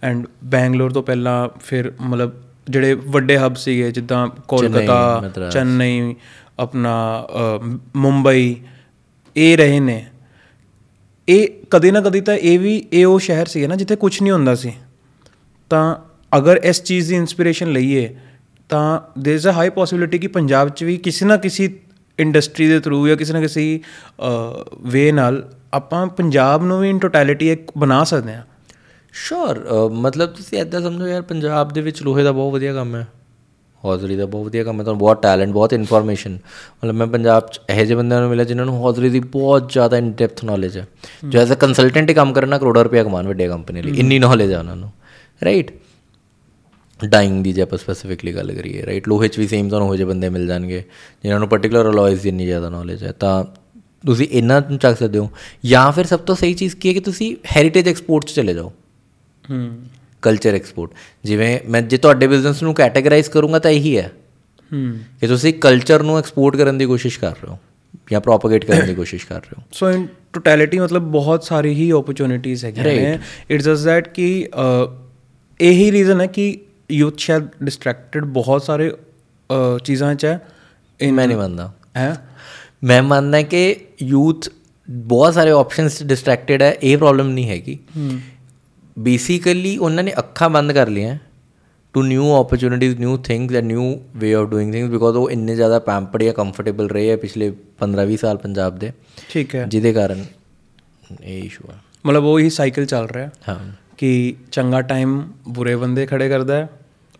ਐਂਡ 0.04 0.28
ਬੈਂਗਲੌਰ 0.44 0.92
ਤੋਂ 0.92 1.04
ਪਹਿਲਾਂ 1.04 1.50
ਫਿਰ 1.60 1.94
ਮਤਲਬ 2.02 2.32
ਜਿਹੜੇ 2.70 2.94
ਵੱਡੇ 2.94 3.38
ਹੱਬ 3.38 3.56
ਸੀਗੇ 3.56 3.92
ਜਿੱਦਾਂ 3.92 4.28
ਕੋਲਕਾਤਾ। 4.28 5.50
ਚੇਨਈ 5.50 6.16
ਆਪਣਾ 6.60 7.28
ਮੁੰਬਈ 7.96 8.56
ਇਹ 9.38 9.58
ਰਹੇ 9.58 9.80
ਨੇ। 9.80 10.06
ਇਹ 11.30 11.48
ਕਦੇ 11.70 11.92
ਨਾ 11.92 12.02
ਕਦੇ 12.02 12.22
ਤਾਂ 12.22 12.34
ਇਹ 12.34 12.60
ਵੀ 12.60 12.86
ਇਹ 12.94 13.06
ਉਹ 13.06 13.20
ਸ਼ਹਿਰ 13.20 13.46
ਸੀ 13.46 13.68
ਨਾ 13.68 13.76
ਜਿੱਥੇ 13.76 13.96
ਕੁਝ 13.96 14.22
ਨਹੀਂ 14.22 14.32
ਹੁੰਦਾ 14.32 14.56
ਸੀ। 14.56 14.74
ਤਾਂ 15.70 15.96
ਅਗਰ 16.38 16.60
ਇਸ 16.64 16.84
ਚੀਜ਼ 16.84 17.10
ਦੀ 17.10 17.16
ਇਨਸਪੀਰੇਸ਼ਨ 17.16 17.72
ਲਈਏ 17.72 18.16
ਤਾਂ 18.70 19.02
ਦੇਰ 19.20 19.36
ਇਜ਼ 19.36 19.48
ਅ 19.48 19.52
ਹਾਈ 19.52 19.70
ਪੋਸਿਬਿਲਿਟੀ 19.70 20.20
ਕਿ 20.20 20.28
ਪੰਜਾਬ 20.28 20.70
'ਚ 20.70 20.84
ਵੀ 20.84 20.98
ਕਿਸੇ 20.98 21.26
ਨਾ 21.26 21.38
ਕਿਸੇ 21.38 21.80
ਇੰਡਸਟਰੀ 22.20 22.68
ਦੇ 22.68 22.80
ਥਰੂ 22.80 23.08
ਜਾਂ 23.08 23.18
ਕਿਸੇ 23.18 23.34
ਨਾ 23.34 23.42
ਕਿਸੇ 23.42 23.80
ਵੇ 24.88 25.12
ਨਾਲ 25.12 25.44
ਆਪਾਂ 25.74 26.06
ਪੰਜਾਬ 26.08 26.64
ਨੂੰ 26.64 26.80
ਵੀ 26.82 26.90
ਇਨ 26.90 27.00
ਟੋਟੈਲਿਟੀ 27.00 27.50
ਇੱਕ 27.52 27.72
ਬਣਾ 27.78 28.04
ਸਕਦੇ 28.04 28.34
ਹਾਂ। 28.34 28.44
ਸ਼ੋਰ 29.14 29.60
ਮਤਲਬ 30.02 30.30
ਤੁਸੀਂ 30.30 30.58
ਐਦਾਂ 30.60 30.82
ਸਮਝੋ 30.82 31.08
ਯਾਰ 31.08 31.22
ਪੰਜਾਬ 31.22 31.72
ਦੇ 31.74 31.82
ਵਿੱਚ 31.82 32.02
ਲੋਹੇ 32.04 32.24
ਦਾ 32.24 32.32
ਬਹੁਤ 32.32 32.54
ਵਧੀਆ 32.54 32.74
ਕੰਮ 32.74 32.96
ਹੈ 32.96 33.08
ਹੌਜ਼ਰੀ 33.84 34.16
ਦਾ 34.16 34.26
ਬਹੁਤ 34.26 34.46
ਵਧੀਆ 34.46 34.64
ਕੰਮ 34.64 34.80
ਹੈ 34.80 34.84
ਤੁਹਾਨੂੰ 34.84 35.00
ਬਹੁਤ 35.00 35.22
ਟੈਲੈਂਟ 35.22 35.50
ਬਹੁਤ 35.50 35.74
ਇਨਫੋਰਮੇਸ਼ਨ 35.74 36.32
ਮਤਲਬ 36.32 36.96
ਮੈਂ 36.96 37.08
ਪੰਜਾਬ 37.08 37.48
'ਚ 37.48 37.60
ਇਹੋ 37.70 37.84
ਜਿਹੇ 37.86 37.96
ਬੰਦਿਆਂ 37.96 38.20
ਨੂੰ 38.22 38.30
ਮਿਲਿਆ 38.30 38.46
ਜਿਨ੍ਹਾਂ 38.46 38.66
ਨੂੰ 38.66 38.76
ਹੌਜ਼ਰੀ 38.76 39.10
ਦੀ 39.10 39.20
ਬਹੁਤ 39.20 39.72
ਜ਼ਿਆਦਾ 39.72 39.98
ਇਨ 39.98 40.12
ਡੈਪਥ 40.12 40.44
ਨੌਲੇਜ 40.46 40.78
ਹੈ। 40.78 40.86
ਜੋ 41.26 41.40
ਐਜ਼ 41.40 41.52
ਅ 41.54 41.56
ਕੰਸਲਟੈਂਟ 41.56 42.10
ਹੀ 42.10 42.16
ਕੰਮ 42.16 42.34
ਕਰਨਾ 42.34 42.58
ਕਰੋੜਾਂ 42.58 42.84
ਰੁਪਏ 42.84 43.04
ਕਮਾਉਣ 43.04 43.28
ਵੱਡੇ 43.28 43.48
ਕੰਪਨੀ 43.48 43.82
ਲਈ 43.82 44.00
ਇੰਨੀ 44.00 44.20
ਨੌਲੇਜ 44.20 44.52
ਹੈ 44.52 44.60
ਉਹਨਾਂ 44.60 44.76
ਨੂੰ 44.76 44.92
ਰਾਈਟ 45.42 45.72
ਡਾਈਂਗ 47.06 47.44
ਦੀ 47.44 47.54
ਜੇ 47.54 47.62
ਆਪਾਂ 47.62 47.78
ਸਪੈਸੀਫਿਕਲੀ 47.78 48.36
ਗੱਲ 48.36 48.52
ਕਰੀਏ 48.54 48.86
ਰਾਈਟ 48.86 49.08
ਲੋਹੇ 49.08 49.28
'ਚ 49.28 49.40
ਵੀ 49.40 49.48
ਸੇਮ 49.48 49.70
ਤੁਹਾਨੂੰ 49.70 49.88
ਹੋ 49.88 49.96
ਜਿਹੇ 49.96 50.08
ਬੰਦੇ 50.08 50.30
ਮਿਲ 50.30 50.48
ਜਾਣਗੇ 50.48 50.84
ਜਿਨ੍ਹਾਂ 51.24 51.40
ਨੂੰ 51.40 51.50
ਪਾਰਟਿਕੂਲਰ 51.50 51.90
ਅਲੋਇਜ਼ 51.90 52.22
ਦੀ 52.22 52.30
ਇੰਨੀ 52.30 52.46
ਜ਼ਿਆਦਾ 52.46 52.70
ਨੌਲੇਜ 52.70 53.04
ਹੈ। 53.04 53.12
ਤਾਂ 53.12 53.46
ਤੁਸੀਂ 54.06 54.28
ਇਹਨਾਂ 54.32 54.62
ਨੂੰ 54.70 54.78
ਚੱਕ 54.78 54.98
ਸਕਦੇ 54.98 55.20
ਹੋ। 55.20 55.30
ਜਾਂ 55.66 55.92
ਫਿਰ 55.92 56.06
ਸਭ 56.06 56.20
ਤੋਂ 56.20 56.36
ਸਹੀ 56.36 56.54
ਚੀਜ਼ 56.54 56.76
ਕੀ 56.76 56.90
ਹੈ 56.90 56.94
ਕਿ 56.94 57.00
ਤੁਸੀਂ 57.00 57.36
ਹੈਰੀਟੇਜ 57.58 57.88
ਐਕਸਪੋਰਟ 57.88 58.26
'ਚ 58.26 58.32
ਚਲੇ 58.32 58.54
ਜਾਓ। 58.54 58.74
ਹੂੰ। 59.50 59.78
ਕਲਚਰ 60.22 60.56
ਐਕਸਪੋਰਟ 60.56 60.92
ਜਿਵੇਂ 61.24 61.60
ਮੈਂ 61.70 61.82
ਜੇ 61.82 61.98
ਤੁਹਾਡੇ 61.98 62.28
ਬਿਜ਼ਨਸ 62.28 62.64
ਨੂੰ 62.64 62.74
ਕੈਟਾਗਰਾਈਜ਼ 62.74 63.30
ਕਰੂੰਗਾ 63.30 63.60
ਤਾਂ 63.60 63.72
ਇਹੀ 63.72 63.98
ਹੈ 63.98 64.12
ਹੂੰ। 64.74 65.00
ਕਿ 65.22 65.28
ਤੁਸੀਂ 65.28 65.54
ਕਲਚਰ 65.54 66.04
ਨੂੰ 66.04 66.18
ਐਕਸਪੋਰਟ 66.20 66.56
ਕਰਨ 66.56 66.78
ਦੀ 66.78 66.86
ਕੋਸ਼ਿਸ਼ 66.86 67.20
ਕਰ 67.20 67.32
ਰਹੇ 67.32 67.50
ਹੋ 67.50 67.58
ਜਾਂ 68.12 68.22
ਪ੍ਰੋਪਗੇਟ 68.22 68.66
ਕਰਨ 68.66 68.86
ਦੀ 68.88 68.96
ਕੋਸ਼ਿਸ਼ 68.96 69.28
ਕਰ 69.28 69.36
ਰਹੇ 69.36 69.56
ਹੋ। 69.58 69.64
ਸੋ 69.72 69.92
ਇਨ 69.92 70.08
ਟੋਟੈਲਿਟੀ 70.34 70.80
ਮਤਲਬ 70.80 71.02
ਬਹੁਤ 71.02 71.44
ਸਾਰੀ 71.44 71.74
ਹੀ 71.74 71.92
ਓਪਰਚੁਨਿਟੀਜ਼ 71.92 72.66
ਹੈਗੀਆਂ 72.66 72.86
ਨੇ। 72.86 73.20
ਇਟਸ 73.52 73.66
ਜਸਟ 73.66 73.86
ਦੈਟ 73.86 74.08
ਕਿ 74.08 74.50
ਇਹੀ 75.62 75.92
ਰੀਜ਼ਨ 75.92 76.22
ਹੈ 76.22 76.26
ਕਿ 76.26 76.60
ਯੂਥ 76.92 77.20
ਸ਼ਾਇਦ 77.20 77.48
ਡਿਸਟਰੈਕਟਡ 77.64 78.26
ਬਹੁਤ 78.26 78.64
ਸਾਰੇ 78.64 78.92
ਚੀਜ਼ਾਂ 79.84 80.16
'ਚ 80.16 80.26
ਹੈ। 80.26 80.48
ਮੈਂ 81.12 81.28
ਨਹੀਂ 81.28 81.38
ਮੰਨਦਾ। 81.38 81.74
ਹੈ? 81.98 82.28
ਮੈਂ 82.84 83.04
ਮੰਨਦਾ 83.04 83.42
ਕਿ 83.42 83.76
ਯੂਥ 84.04 84.50
ਬਹੁਤ 84.90 85.34
ਸਾਰੇ 85.34 85.50
ਆਪਸ਼ਨਸ 85.50 86.04
ਡਿਸਟਰੈਕਟਡ 86.04 86.62
ਹੈ 86.62 86.78
ਇਹ 86.84 86.98
ਪ੍ਰੋਬਲਮ 86.98 87.28
ਨਹੀਂ 87.30 87.50
ਹੈਗੀ। 87.50 87.80
ਬੇਸਿਕਲੀ 89.00 89.78
ਉਹਨਾਂ 89.78 90.04
ਨੇ 90.04 90.14
ਅੱਖਾਂ 90.18 90.50
ਬੰਦ 90.50 90.72
ਕਰ 90.72 90.88
ਲਈਆਂ 90.88 91.18
to 91.94 92.04
new 92.04 92.26
opportunities 92.26 93.00
new 93.00 93.18
things 93.18 93.56
and 93.56 93.66
new 93.66 93.96
way 94.16 94.34
of 94.34 94.48
doing 94.48 94.74
things 94.74 94.92
because 94.92 95.18
ਉਹ 95.18 95.32
ਇੰਨੇ 95.32 95.56
ਜ਼ਿਆਦਾ 95.56 95.80
ਪੈਂਪਰਡ 95.80 96.24
ਜਾਂ 96.24 96.34
ਕੰਫਰਟੇਬਲ 96.34 96.90
ਰਹੇ 96.90 97.14
ਆ 97.14 97.18
ਪਿਛਲੇ 97.18 97.54
15-20 97.80 98.16
ਸਾਲ 98.16 98.38
ਪੰਜਾਬ 98.38 98.80
ਦੇ। 98.80 98.92
ਠੀਕ 99.30 99.56
ਹੈ। 99.56 99.66
ਜਿਹਦੇ 99.68 99.94
ਕਾਰਨ 99.94 100.26
ਇਹ 101.24 101.44
ਇਸ਼ੂ 101.44 101.70
ਆ। 101.72 101.74
ਮਤਲਬ 102.06 102.24
ਉਹ 102.24 102.40
ਹੀ 102.40 102.50
ਸਾਈਕਲ 102.50 102.86
ਚੱਲ 102.86 103.08
ਰਿਹਾ। 103.10 103.30
ਹਾਂ। 103.50 103.72
ਕਿ 103.98 104.36
ਚੰਗਾ 104.52 104.82
ਟਾਈਮ 104.82 105.22
ਬੁਰੇ 105.48 105.76
ਬੰਦੇ 105.76 106.06
ਖੜੇ 106.06 106.30
ਕਰਦਾ 106.30 106.56
ਹੈ। 106.58 106.70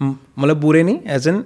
ਮਤਲਬ 0.02 0.60
ਬੁਰੇ 0.60 0.84
ਨਹੀਂ 0.84 1.00
ਐਜ਼ 1.08 1.28
ਐਨ 1.30 1.42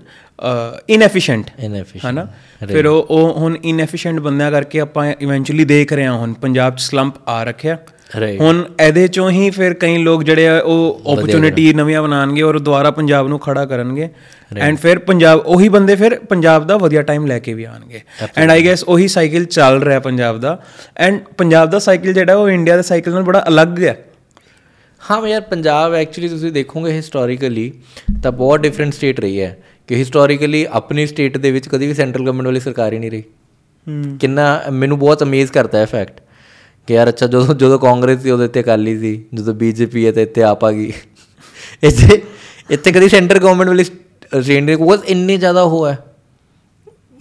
ਇਨੈਫੀਸ਼ੀਐਂਟ 0.90 1.50
ਇਨੈਫੀਸ਼ੀਐਂਟ 1.60 2.06
ਹਨਾ 2.06 2.28
ਫਿਰ 2.68 2.88
ਉਹ 2.88 3.34
ਹੁਣ 3.38 3.58
ਇਨੈਫੀਸ਼ੀਐਂਟ 3.64 4.20
ਬੰਦਿਆਂ 4.20 4.52
ਕਰਕੇ 4.52 4.80
ਆਪਾਂ 4.80 5.06
ਇਵੈਂਚੁਅਲੀ 5.22 5.66
ਦੇਖ 5.66 5.94
ਰਹੇ 5.94 6.06
ਹਾਂ 6.06 6.18
ਹੁਣ 6.18 6.34
ਪੰਜਾਬ 6.34 6.76
ਚ 6.76 6.82
ਸਲੰਪ 6.82 7.16
ਆ 7.28 7.44
ਰੱਖਿਆ 7.44 7.78
ਹੁਣ 8.40 8.64
ਇਹਦੇ 8.80 9.08
ਚੋਂ 9.08 9.30
ਹੀ 9.32 9.50
ਫਿਰ 9.50 9.74
ਕਈ 9.74 9.98
ਲੋਕ 9.98 10.24
ਜਿਹੜੇ 10.24 10.48
ਆ 10.48 10.60
ਉਹ 10.60 11.02
ਓਪਰਚ्युनिटी 11.06 11.76
ਨਵੀਆਂ 11.76 12.02
ਬਣਾਣਗੇ 12.04 12.42
ਔਰ 12.42 12.60
ਦੁਆਰਾ 12.60 12.92
ਪੰਜਾਬ 12.92 13.28
ਨੂੰ 13.28 13.40
ਖੜਾ 13.40 13.66
ਕਰਨਗੇ 13.66 14.10
ਐਂਡ 14.58 14.78
ਫਿਰ 14.78 15.00
ਪੰਜਾਬ 15.00 15.40
ਉਹੀ 15.46 15.70
ਬੰਦੇ 15.70 15.96
ਫਿਰ 15.96 16.20
ਪੰਜਾਬ 16.30 16.68
ਦਾ 16.68 16.78
ਵਧੀਆ 16.78 17.02
ਟਾਈਮ 17.02 17.26
ਲੈ 17.26 17.40
ਕੇ 17.40 17.54
ਵੀ 17.54 17.64
ਆਣਗੇ 17.64 18.02
ਐਂਡ 18.38 18.52
ਆਈ 18.52 18.66
ਗੈਸ 18.66 18.84
ਉਹੀ 18.84 19.08
ਸਾਈਕਲ 19.08 19.46
ਚੱਲ 19.46 19.82
ਰਿਹਾ 19.82 20.00
ਪੰਜਾਬ 20.00 20.40
ਦਾ 20.40 20.58
ਐਂਡ 20.98 21.20
ਪੰਜਾਬ 21.38 21.70
ਦਾ 21.70 21.80
ਸਾਈਕਲ 21.80 22.14
ਜਿਹੜਾ 22.14 22.36
ਉਹ 22.36 22.50
ਇੰਡੀਆ 22.50 22.76
ਦੇ 22.76 22.84
ਸਾਈਕਲ 22.84 23.14
ਨਾਲ 23.14 23.24
ਬੜਾ 23.24 23.44
ਅਲੱਗ 23.48 23.80
ਹੈ 23.80 23.98
ਹਾਂ 25.12 25.28
ਯਾਰ 25.28 25.42
ਪੰਜਾਬ 25.42 25.94
ਐਕਚੁਅਲੀ 25.94 26.30
ਤੁਸੀਂ 26.30 26.52
ਦੇਖੋਗੇ 26.52 26.92
ਹਿਸਟੋਰੀਕਲੀ 26.92 27.72
ਤਾਂ 28.24 28.32
ਬਹੁਤ 28.32 28.60
ਡਿਫਰੈਂਟ 28.60 28.94
ਸਟੇਟ 28.94 29.20
ਰਹੀ 29.20 29.42
ਹੈ 29.42 29.64
ਕਿ 29.88 29.96
ਹਿਸਟੋਰੀਕਲੀ 29.96 30.68
ਆਪਣੀ 30.72 31.08
ਸਟੇਟ 31.08 31.38
ਦੇ 31.38 31.52
ਵਿੱਚ 31.52 31.70
ਕਦੀ 31.70 31.88
ਵੀ 31.88 31.94
ਸੈਂਟਰਲ 31.94 32.24
ਗਵਰਨਮੈਂਟ 32.24 32.46
ਵਾਲੀ 32.46 32.60
ਸਰਕਾਰ 32.60 32.94
ਹੀ 32.94 33.00
ਨਹੀਂ 33.00 33.12
ਰਹੀ। 33.12 33.24
ਹੂੰ। 33.88 34.18
ਕਿੰਨਾ 34.18 34.64
ਮੈਨੂੰ 34.72 35.00
ਬਹੁਤ 35.00 35.24
ਅਮੇਜ਼ 35.24 35.52
ਕਰਦਾ 35.52 35.80
ਹੈ 35.80 35.86
ਫੈਕਟ 35.86 36.22
ਕਿ 36.88 36.94
ਯਾਰ 36.94 37.10
ਅੱਛਾ 37.10 37.28
ਜਦੋਂ 37.28 37.56
ਜਦੋਂ 37.56 37.80
ਕਾਂਗਰਸ 37.80 38.22
ਸੀ 38.22 38.32
ਉਹਦੇ 38.32 38.48
ਤੇ 38.48 38.60
ਅਕਾਲੀ 38.60 39.00
ਸੀ 39.00 39.26
ਜਦੋਂ 39.34 39.54
ਬੀਜੇਪੀ 39.54 40.06
ਹੈ 40.06 40.12
ਤੇ 40.12 40.22
ਇੱਥੇ 40.22 40.44
ਆਪ 40.44 40.66
ਆ 40.66 40.72
ਗਈ। 40.72 40.94
ਇੱਥੇ 41.84 42.22
ਇੱਥੇ 42.72 42.92
ਕਦੀ 42.92 43.10
ਸੈਂਟਰ 43.10 43.40
ਗਵਰਨਮੈਂਟ 43.40 43.68
ਵਾਲੀ 43.68 43.84
ਸਟੇਟ 43.84 44.64
ਦੇ 44.64 44.76
ਕੋਲ 44.76 45.00
ਇੰਨੀ 45.06 45.38
ਜ਼ਿਆਦਾ 45.38 45.62
ਉਹ 45.62 45.88
ਹੈ। 45.88 45.98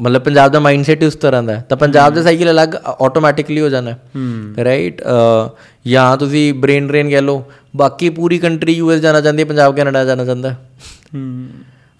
ਮਤਲਬ 0.02 0.22
ਪੰਜਾਬ 0.22 0.52
ਦਾ 0.52 0.60
ਮਾਈਂਡਸੈਟ 0.60 1.02
ਉਸ 1.04 1.14
ਤਰ੍ਹਾਂ 1.14 1.42
ਦਾ 1.42 1.56
ਤਾਂ 1.68 1.76
ਪੰਜਾਬ 1.76 2.14
ਦਾ 2.14 2.22
ਸਾਈਕਲ 2.22 2.50
ਅਲੱਗ 2.50 2.74
ਆਟੋਮੈਟਿਕਲੀ 3.00 3.60
ਹੋ 3.60 3.68
ਜਾਣਾ 3.68 3.94
ਰਾਈਟ 4.64 5.02
ਜਾਂ 5.86 6.16
ਤੁਸੀਂ 6.16 6.52
ਬ੍ਰੇਨ 6.54 6.86
ਡਰੇਨ 6.88 7.10
ਕਹਿ 7.10 7.20
ਲਓ। 7.20 7.44
ਬਾਕੀ 7.76 8.08
ਪੂਰੀ 8.10 8.38
ਕੰਟਰੀ 8.38 8.72
ਯੂਐਸ 8.72 9.00
ਜਾਣਾ 9.00 9.20
ਚਾਹੁੰਦੀ 9.20 9.42
ਹੈ 9.42 9.48
ਪੰਜਾਬ 9.48 9.76
ਕੈਨੇਡਾ 9.76 10.04
ਜਾਣਾ 10.04 10.24
ਚਾਹੁੰਦਾ 10.24 10.54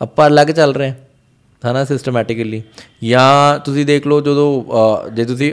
ਆਪਾਂ 0.01 0.29
ਅਲੱਗ 0.29 0.47
ਚੱਲ 0.51 0.75
ਰਹੇ 0.75 0.89
ਹਾਂ। 0.89 0.97
ਹਨਾ 1.63 1.85
ਸਿਸਟਮੈਟਿਕਲੀ 1.85 2.63
ਜਾਂ 3.05 3.59
ਤੁਸੀਂ 3.59 3.85
ਦੇਖ 3.87 4.07
ਲਓ 4.07 4.21
ਜਦੋਂ 4.21 5.11
ਜੇ 5.15 5.25
ਤੁਸੀਂ 5.25 5.53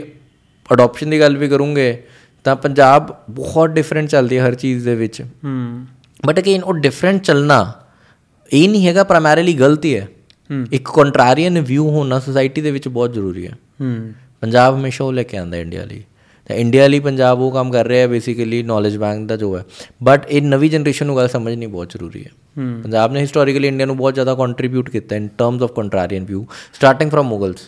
ਅਡਾਪਸ਼ਨ 0.68 1.10
ਦੀ 1.10 1.20
ਗੱਲ 1.20 1.36
ਵੀ 1.36 1.48
ਕਰੋਗੇ 1.48 2.02
ਤਾਂ 2.44 2.54
ਪੰਜਾਬ 2.56 3.14
ਬਹੁਤ 3.30 3.70
ਡਿਫਰੈਂਟ 3.70 4.08
ਚੱਲਦੀ 4.08 4.38
ਹੈ 4.38 4.46
ਹਰ 4.46 4.54
ਚੀਜ਼ 4.54 4.84
ਦੇ 4.84 4.94
ਵਿੱਚ। 4.94 5.20
ਹੂੰ 5.22 5.86
ਬਟ 6.26 6.38
ਅਗੇਨ 6.38 6.62
ਉਹ 6.62 6.74
ਡਿਫਰੈਂਟ 6.76 7.22
ਚੱਲਣਾ 7.22 7.72
ਇਹ 8.50 8.68
ਨਹੀਂ 8.68 8.86
ਹੈਗਾ 8.86 9.04
ਪ੍ਰਾਇਮਰੀਲੀ 9.04 9.52
ਗਲਤੀ 9.54 9.98
ਹੂੰ। 9.98 10.06
ਇੱਕ 10.72 10.88
ਕੰਟਰਾਰੀਅਨ 10.88 11.60
ਵਿਊ 11.60 11.90
ਹੋਣਾ 11.90 12.18
ਸੋਸਾਇਟੀ 12.18 12.60
ਦੇ 12.60 12.70
ਵਿੱਚ 12.70 12.88
ਬਹੁਤ 12.88 13.12
ਜ਼ਰੂਰੀ 13.12 13.46
ਹੈ। 13.46 13.52
ਹੂੰ। 13.80 14.12
ਪੰਜਾਬ 14.40 14.76
ਹਮੇਸ਼ਾ 14.76 15.04
ਉਹ 15.04 15.12
ਲੈ 15.12 15.22
ਕੇ 15.22 15.36
ਆਂਦਾ 15.36 15.56
ਇੰਡੀਆ 15.56 15.84
ਲਈ। 15.84 16.04
ਤਾਂ 16.48 16.56
ਇੰਡੀਆ 16.56 16.88
ਲਈ 16.88 17.00
ਪੰਜਾਬ 17.00 17.40
ਉਹ 17.40 17.52
ਕੰਮ 17.52 17.72
ਕਰ 17.72 17.86
ਰਿਹਾ 17.86 18.00
ਹੈ 18.00 18.06
ਬੇਸਿਕਲੀ 18.06 18.62
ਨੌਲੇਜ 18.62 18.96
ਬੈਂਕ 18.96 19.28
ਦਾ 19.28 19.36
ਜੋ 19.36 19.58
ਹੈ। 19.58 19.64
ਬਟ 20.02 20.26
ਇਹ 20.28 20.42
ਨਵੀਂ 20.42 20.70
ਜਨਰੇਸ਼ਨ 20.70 21.06
ਨੂੰ 21.06 21.16
ਗੱਲ 21.16 21.28
ਸਮਝਣੀ 21.28 21.66
ਬਹੁਤ 21.66 21.90
ਜ਼ਰੂਰੀ 21.90 22.24
ਹੈ। 22.24 22.30
ਹੂੰ। 22.58 22.80
ਪੰਜਾਬ 22.82 23.12
ਨੇ 23.12 23.20
ਹਿਸਟੋਰੀਕਲੀ 23.20 23.68
ਇੰਡੀਆ 23.68 23.86
ਨੂੰ 23.86 23.96
ਬਹੁਤ 23.96 24.14
ਜ਼ਿਆਦਾ 24.14 24.34
ਕੰਟਰੀਬਿਊਟ 24.34 24.90
ਕੀਤਾ 24.90 25.16
in 25.16 25.28
terms 25.38 25.62
of 25.62 25.72
contrarian 25.72 26.24
view 26.24 26.44
starting 26.72 27.10
from 27.10 27.26
Mughals 27.26 27.60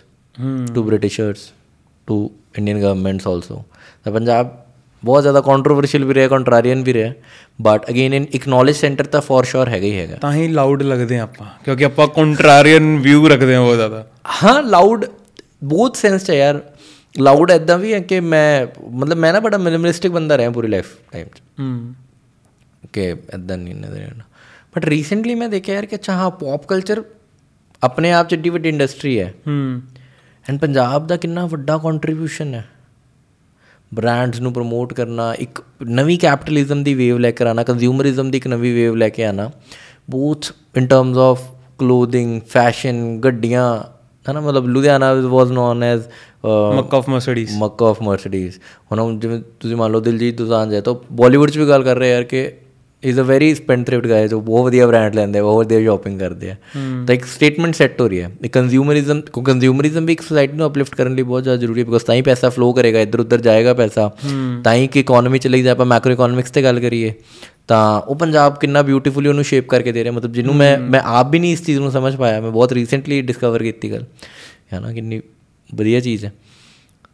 to 0.74 0.82
Britishers 0.82 1.38
to 2.06 2.30
Indian 2.58 2.80
governments 2.80 3.26
also 3.26 3.64
ਤਾਂ 4.04 4.12
ਪੰਜਾਬ 4.12 4.61
ਬਹੁਤ 5.04 5.22
ਜ਼ਿਆਦਾ 5.22 5.40
ਕੰਟਰੋਵਰਸ਼ੀਅਲ 5.40 6.04
ਵੀ 6.04 6.14
ਰਿਹਾ 6.14 6.28
ਕੰਟਰਾਰੀਅਨ 6.28 6.82
ਵੀ 6.82 6.94
ਰਿਹਾ 6.94 7.12
ਬਟ 7.62 7.90
ਅਗੇਨ 7.90 8.14
ਇਨ 8.14 8.26
ਇੱਕ 8.32 8.48
ਨੌਲੇਜ 8.48 8.76
ਸੈਂਟਰ 8.76 9.04
ਤਾਂ 9.04 9.20
ਫॉर 9.20 9.44
ਸ਼ੋਰ 9.44 9.68
ਹੈਗਾ 9.68 9.86
ਹੀ 9.86 9.98
ਹੈਗਾ। 9.98 10.16
ਤਾਂ 10.16 10.32
ਹੀ 10.32 10.48
ਲਾਊਡ 10.48 10.82
ਲੱਗਦੇ 10.82 11.18
ਆ 11.18 11.22
ਆਪਾਂ 11.22 11.64
ਕਿਉਂਕਿ 11.64 11.84
ਆਪਾਂ 11.84 12.08
ਕੰਟਰਾਰੀਅਨ 12.08 12.98
ਵਿਊ 12.98 13.28
ਰੱਖਦੇ 13.28 13.54
ਹਾਂ 13.54 13.62
ਬਹੁਤ 13.62 13.76
ਜ਼ਿਆਦਾ। 13.76 14.06
ਹਾਂ 14.44 14.62
ਲਾਊਡ 14.62 15.06
ਬਹੁਤ 15.64 15.96
ਸੈਂਸ 15.96 16.30
ਹੈ 16.30 16.34
ਯਾਰ। 16.34 16.60
ਲਾਊਡ 17.18 17.50
ਐਦਾਂ 17.50 17.78
ਵੀ 17.78 17.92
ਹੈ 17.92 18.00
ਕਿ 18.00 18.20
ਮੈਂ 18.20 18.66
ਮਤਲਬ 18.90 19.16
ਮੈਂ 19.16 19.32
ਨਾ 19.32 19.40
ਬੜਾ 19.40 19.58
ਮਿਨੀਮਲਿਸਟਿਕ 19.58 20.12
ਬੰਦਾ 20.12 20.38
ਰਿਹਾ 20.38 20.50
ਪੂਰੀ 20.50 20.68
ਲਾਈਫ 20.68 20.86
ਟਾਈਮ 21.12 21.26
'ਚ। 21.26 21.42
ਹੂੰ। 21.60 21.94
ਕਿ 22.92 23.12
ਐਦਾਂ 23.12 23.58
ਨਹੀਂ 23.58 23.74
ਨਜ਼ਰ 23.74 24.02
ਆਉਣਾ 24.02 24.24
ਬਟ 24.76 24.84
ਰੀਸੈਂਟਲੀ 24.84 25.34
ਮੈਂ 25.34 25.48
ਦੇਖਿਆ 25.48 25.74
ਯਾਰ 25.74 25.86
ਕਿ 25.86 25.96
ਅੱਛਾ 25.96 26.12
ਹਾਂ 26.12 26.30
ਪੌਪ 26.30 26.66
ਕਲਚਰ 26.66 27.02
ਆਪਣੇ 27.82 28.12
ਆਪ 28.12 28.28
'ਚ 28.28 28.32
ਏਡੀ 28.32 28.50
ਵੱਡੀ 28.50 28.68
ਇੰਡਸਟਰੀ 28.68 29.20
ਹੈ। 29.20 29.34
ਹੂੰ। 29.46 29.82
ਐਂਡ 30.50 30.58
ਪੰਜਾਬ 30.58 31.06
ਦਾ 31.06 31.16
ਕਿੰਨਾ 31.16 31.46
ਵੱਡਾ 31.46 31.78
ਕੰਟਰੀਬਿਊਸ਼ਨ 31.78 32.54
ਹੈ। 32.54 32.64
ਬ੍ਰਾਂਡਸ 33.94 34.40
ਨੂੰ 34.40 34.52
ਪ੍ਰਮੋਟ 34.52 34.92
ਕਰਨਾ 34.92 35.32
ਇੱਕ 35.34 35.62
ਨਵੀਂ 35.82 36.18
ਕੈਪੀਟਲਿਜ਼ਮ 36.18 36.82
ਦੀ 36.82 36.94
ਵੇਵ 36.94 37.18
ਲੈ 37.18 37.30
ਕੇ 37.30 37.44
ਆਣਾ 37.44 37.62
ਕੰਜ਼ਿਊਮਰਿਜ਼ਮ 37.62 38.30
ਦੀ 38.30 38.38
ਇੱਕ 38.38 38.46
ਨਵੀਂ 38.46 38.74
ਵੇਵ 38.74 38.96
ਲੈ 38.96 39.08
ਕੇ 39.08 39.24
ਆਣਾ 39.24 39.50
both 40.10 40.52
in 40.76 40.86
terms 40.86 41.18
of 41.18 41.42
clothing 41.78 42.40
fashion 42.48 43.18
ਗੱਡੀਆਂ 43.20 43.66
ਹੈ 44.26 44.32
ਨਾ 44.32 44.40
ਮਤਲਬ 44.40 44.66
Ludhiana 44.66 45.12
was 45.14 45.50
known 45.50 45.82
as 45.82 46.02
Mecca 46.74 46.96
of 46.96 47.08
Mercedes 47.08 47.56
Mecca 47.58 47.86
of 47.86 48.02
Mercedes 48.02 48.58
ਹੁਣ 48.92 49.18
ਜਿਵੇਂ 49.18 49.40
ਤੁਸੀਂ 49.60 49.76
ਮੰਨ 49.76 49.92
ਲਓ 49.92 50.00
ਦਿਲਜੀਤ 50.00 50.36
ਦੋਸਾਂਝ 50.36 50.74
ਹੈ 50.74 50.80
ਤਾਂ 50.80 50.94
ਬਾਲੀਵੁੱਡ 51.12 51.50
'ਚ 51.50 51.58
ਵੀ 51.58 51.68
ਗੱਲ 51.68 51.82
ਕਰ 51.82 51.96
ਰਹੇ 51.96 52.10
ਯਾਰ 52.10 52.24
ਕਿ 52.24 52.50
is 53.02 53.18
a 53.20 53.22
very 53.22 53.54
spendthrift 53.86 54.06
guy 54.06 54.28
ਜੋ 54.28 54.40
ਬਹੁਤ 54.40 54.64
ਵਧੀਆ 54.64 54.86
ਬ੍ਰਾਂਡ 54.86 55.14
ਲੈਂਦੇ 55.14 55.38
ਆ 55.38 55.42
ਬਹੁਤ 55.42 55.66
ਵਧੀਆ 55.66 55.80
ਸ਼ਾਪਿੰਗ 55.80 56.18
ਕਰਦੇ 56.20 56.50
ਆ 56.50 56.54
ਤਾਂ 57.06 57.14
ਇੱਕ 57.14 57.24
ਸਟੇਟਮੈਂਟ 57.24 57.74
ਸੈੱਟ 57.74 58.00
ਹੋ 58.00 58.08
ਰਹੀ 58.08 58.20
ਹੈ 58.20 58.30
ਇੱਕ 58.44 58.52
ਕੰਜ਼ਿਊਮਰਿਜ਼ਮ 58.52 59.20
ਕੋ 59.32 59.42
ਕੰਜ਼ਿਊਮਰਿਜ਼ਮ 59.42 60.06
ਵੀ 60.06 60.12
ਇੱਕ 60.12 60.20
ਸੋਸਾਇਟੀ 60.20 60.56
ਨੂੰ 60.56 60.66
ਅਪਲਿਫਟ 60.66 60.94
ਕਰਨ 60.94 61.14
ਲਈ 61.14 61.22
ਬਹੁਤ 61.22 61.42
ਜ਼ਿਆਦਾ 61.42 61.60
ਜ਼ਰੂਰੀ 61.60 61.80
ਹੈ 61.80 61.84
ਬਿਕੋਜ਼ 61.84 62.04
ਤਾਂ 62.04 62.14
ਹੀ 62.14 62.22
ਪੈਸਾ 62.22 62.48
ਫਲੋ 62.48 62.72
ਕਰੇਗਾ 62.72 63.00
ਇੱਧਰ 63.00 63.20
ਉੱਧਰ 63.20 63.40
ਜਾਏਗਾ 63.40 63.74
ਪੈਸਾ 63.74 64.10
ਤਾਂ 64.64 64.74
ਹੀ 64.74 64.86
ਕਿ 64.86 65.00
ਇਕਨੋਮੀ 65.00 65.38
ਚੱਲੇਗੀ 65.38 65.62
ਜੇ 65.62 65.70
ਆਪਾਂ 65.70 65.86
ਮੈਕਰੋ 65.86 66.12
ਇਕਨੋਮਿਕਸ 66.12 66.50
ਤੇ 66.50 66.62
ਗੱਲ 66.62 66.80
ਕਰੀਏ 66.80 67.12
ਤਾਂ 67.68 68.00
ਉਹ 68.00 68.14
ਪੰਜਾਬ 68.14 68.58
ਕਿੰਨਾ 68.58 68.82
ਬਿਊਟੀਫੁਲੀ 68.82 69.28
ਉਹਨੂੰ 69.28 69.44
ਸ਼ੇਪ 69.44 69.68
ਕਰਕੇ 69.68 69.92
ਦੇ 69.92 70.04
ਰਿਹਾ 70.04 70.12
ਮਤਲਬ 70.12 70.32
ਜਿਹਨੂੰ 70.32 70.54
ਮੈਂ 70.54 70.78
ਮੈਂ 70.78 71.00
ਆਪ 71.04 71.30
ਵੀ 71.30 71.38
ਨਹੀਂ 71.38 71.52
ਇਸ 71.52 71.64
ਚੀਜ਼ 71.64 71.78
ਨੂੰ 71.78 71.90
ਸਮਝ 71.90 72.16
ਪਾਇਆ 72.16 72.40
ਮੈਂ 72.40 72.50
ਬਹੁਤ 72.50 72.72
ਰੀਸੈਂਟਲੀ 72.72 73.20
ਡਿਸਕਵਰ 73.22 73.62
ਕੀਤੀ 73.62 73.90
ਗੱਲ 73.90 74.04
ਹੈ 74.72 74.80
ਨਾ 74.80 74.92
ਕਿੰਨੀ 74.92 75.20
ਵਧੀਆ 75.74 76.00
ਚੀਜ਼ 76.00 76.24
ਹੈ 76.24 76.32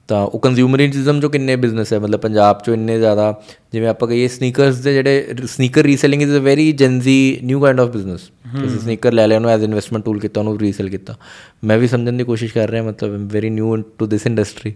ਤਾਂ 0.08 0.20
ਉਹ 0.26 0.38
ਕੰਜ਼ਿਊਮਰਿਜ਼ਮ 0.40 1.20
ਜੋ 1.20 1.28
ਕਿੰਨੇ 1.28 1.54
ਬਿਜ਼ਨਸ 1.56 1.92
ਹੈ? 1.92 1.98
ਮਤਲਬ 1.98 2.20
ਪੰਜਾਬ 2.20 2.62
ਚੋਂ 2.66 2.74
ਇੰਨੇ 2.74 2.98
ਜ਼ਿਆਦਾ 2.98 3.34
ਜਿਵੇਂ 3.72 3.88
ਆਪਾਂ 3.88 4.08
ਕਹੀਏ 4.08 4.28
ਸਨੀਕਰਸ 4.28 4.76
ਦੇ 4.76 4.92
ਜਿਹੜੇ 4.94 5.34
sneaker 5.46 5.82
reselling 5.82 6.22
is 6.22 6.36
a 6.36 6.40
very 6.40 6.70
Gen Z 6.72 7.38
new 7.42 7.60
kind 7.60 7.80
of 7.80 7.88
business 7.88 8.20
ਤੁਸੀਂ 8.60 8.78
ਸਨੀਕਰ 8.78 9.12
ਲੈ 9.12 9.26
ਲਿਆ 9.26 9.38
ਉਹਨੂੰ 9.38 9.50
ਐਜ਼ 9.50 9.64
ਇਨਵੈਸਟਮੈਂਟ 9.64 10.04
ਟੂਲ 10.04 10.20
ਕੀਤਾ 10.20 10.40
ਉਹਨੂੰ 10.40 10.58
ਰੀਸੇਲ 10.58 10.88
ਕੀਤਾ। 10.88 11.16
ਮੈਂ 11.64 11.78
ਵੀ 11.78 11.88
ਸਮਝਣ 11.88 12.12
ਦੀ 12.12 12.24
ਕੋਸ਼ਿਸ਼ 12.24 12.54
ਕਰ 12.54 12.70
ਰਿਹਾ 12.70 12.82
ਮਤਲਬ 12.82 13.14
I'm 13.14 13.28
very 13.28 13.50
new 13.50 13.76
to 13.98 14.06
this 14.06 14.26
industry 14.26 14.74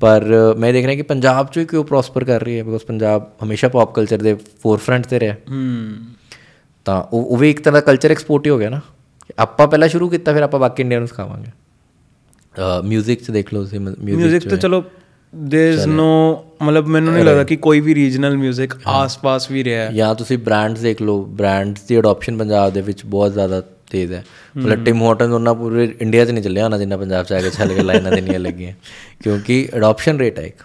ਪਰ 0.00 0.24
ਮੈਂ 0.58 0.72
ਦੇਖ 0.72 0.86
ਰਿਹਾ 0.86 0.96
ਕਿ 0.96 1.02
ਪੰਜਾਬ 1.02 1.48
ਚੋਂ 1.52 1.64
ਕਿਉਂ 1.64 1.84
ਪ੍ਰੋਸਪਰ 1.84 2.24
ਕਰ 2.24 2.42
ਰਹੀ 2.44 2.58
ਹੈ? 2.58 2.64
ਬਿਕੋਜ਼ 2.64 2.84
ਪੰਜਾਬ 2.84 3.30
ਹਮੇਸ਼ਾ 3.44 3.68
ਪੌਪ 3.68 3.94
ਕਲਚਰ 3.94 4.18
ਦੇ 4.18 4.36
ਫੋਰਫਰੰਟ 4.62 5.06
ਤੇ 5.06 5.20
ਰਿਹਾ। 5.20 5.36
ਤਾਂ 6.86 7.02
ਉਹ 7.02 7.24
ਉਹ 7.24 7.36
ਵੀ 7.36 7.50
ਇੱਕ 7.50 7.60
ਤਰ੍ਹਾਂ 7.60 7.80
ਦਾ 7.82 7.86
ਕਲਚਰ 7.86 8.10
ਐਕਸਪੋਰਟ 8.10 8.46
ਹੀ 8.46 8.50
ਹੋ 8.50 8.58
ਗਿਆ 8.58 8.70
ਨਾ। 8.70 8.80
ਆਪਾਂ 9.38 9.66
ਪਹਿਲਾਂ 9.68 9.88
ਸ਼ੁਰੂ 9.88 10.08
ਕੀਤਾ 10.08 10.32
ਫਿਰ 10.32 10.42
ਆਪਾਂ 10.42 10.60
ਬਾਕੀ 10.60 10.82
ਇੰਡੀਆ 10.82 10.98
ਨੂੰ 10.98 11.08
ਸਿਖਾਵਾਂਗੇ 11.08 11.50
ਮਿਊਜ਼ਿਕ 12.84 13.22
ਚ 13.22 13.30
ਦੇਖ 13.30 13.54
ਲਓ 13.54 13.62
ਤੁਸੀਂ 13.62 13.80
ਮਿਊਜ਼ਿਕ 13.80 14.48
ਤਾਂ 14.48 14.58
ਚਲੋ 14.58 14.84
ਦੇਰ 15.34 15.74
ਇਜ਼ 15.74 15.86
ਨੋ 15.86 16.44
ਮਤਲਬ 16.62 16.86
ਮੈਨੂੰ 16.86 17.14
ਨਹੀਂ 17.14 17.24
ਲੱਗਦਾ 17.24 17.44
ਕਿ 17.44 17.56
ਕੋਈ 17.56 17.80
ਵੀ 17.80 17.94
ਰੀਜਨਲ 17.94 18.36
ਮਿਊਜ਼ਿਕ 18.36 18.74
ਆਸ-ਪਾਸ 18.86 19.50
ਵੀ 19.50 19.64
ਰਿਹਾ 19.64 19.84
ਹੈ। 19.84 19.92
ਜਾਂ 19.92 20.14
ਤੁਸੀਂ 20.14 20.38
ਬ੍ਰਾਂਡਸ 20.38 20.80
ਦੇਖ 20.80 21.02
ਲਓ 21.02 21.24
ਬ੍ਰਾਂਡਸ 21.24 21.82
ਦੀ 21.82 21.98
ਅਡਾਪਸ਼ਨ 21.98 22.36
ਪੰਜਾਬ 22.36 22.72
ਦੇ 22.72 22.80
ਵਿੱਚ 22.80 23.04
ਬਹੁਤ 23.06 23.32
ਜ਼ਿਆਦਾ 23.32 23.62
ਤੇਜ਼ 23.90 24.12
ਹੈ। 24.12 24.24
ਮਤਲਬ 24.56 24.84
ਟਿਮ 24.84 25.02
ਹਾਰਟਨ 25.02 25.32
ਉਹਨਾਂ 25.32 25.54
ਪੂਰੇ 25.54 25.94
ਇੰਡੀਆ 26.00 26.24
'ਚ 26.24 26.30
ਨਹੀਂ 26.30 26.44
ਚੱਲਿਆ 26.44 26.64
ਹੋਣਾ 26.64 26.78
ਜਿੰਨਾ 26.78 26.96
ਪੰਜਾਬ 26.96 27.24
'ਚ 27.24 27.32
ਆ 27.32 27.40
ਕੇ 27.40 27.50
ਚੱਲ 27.50 27.68
ਕੇ 27.68 27.82
ਲਾਈਨਾਂ 27.82 28.12
ਦੇਣੀਆਂ 28.12 28.40
ਲੱਗੀਆਂ। 28.40 28.72
ਕਿਉਂਕਿ 29.22 29.68
ਅਡਾਪਸ਼ਨ 29.76 30.18
ਰੇਟ 30.18 30.38
ਹੈ 30.38 30.44
ਇੱਕ। 30.44 30.56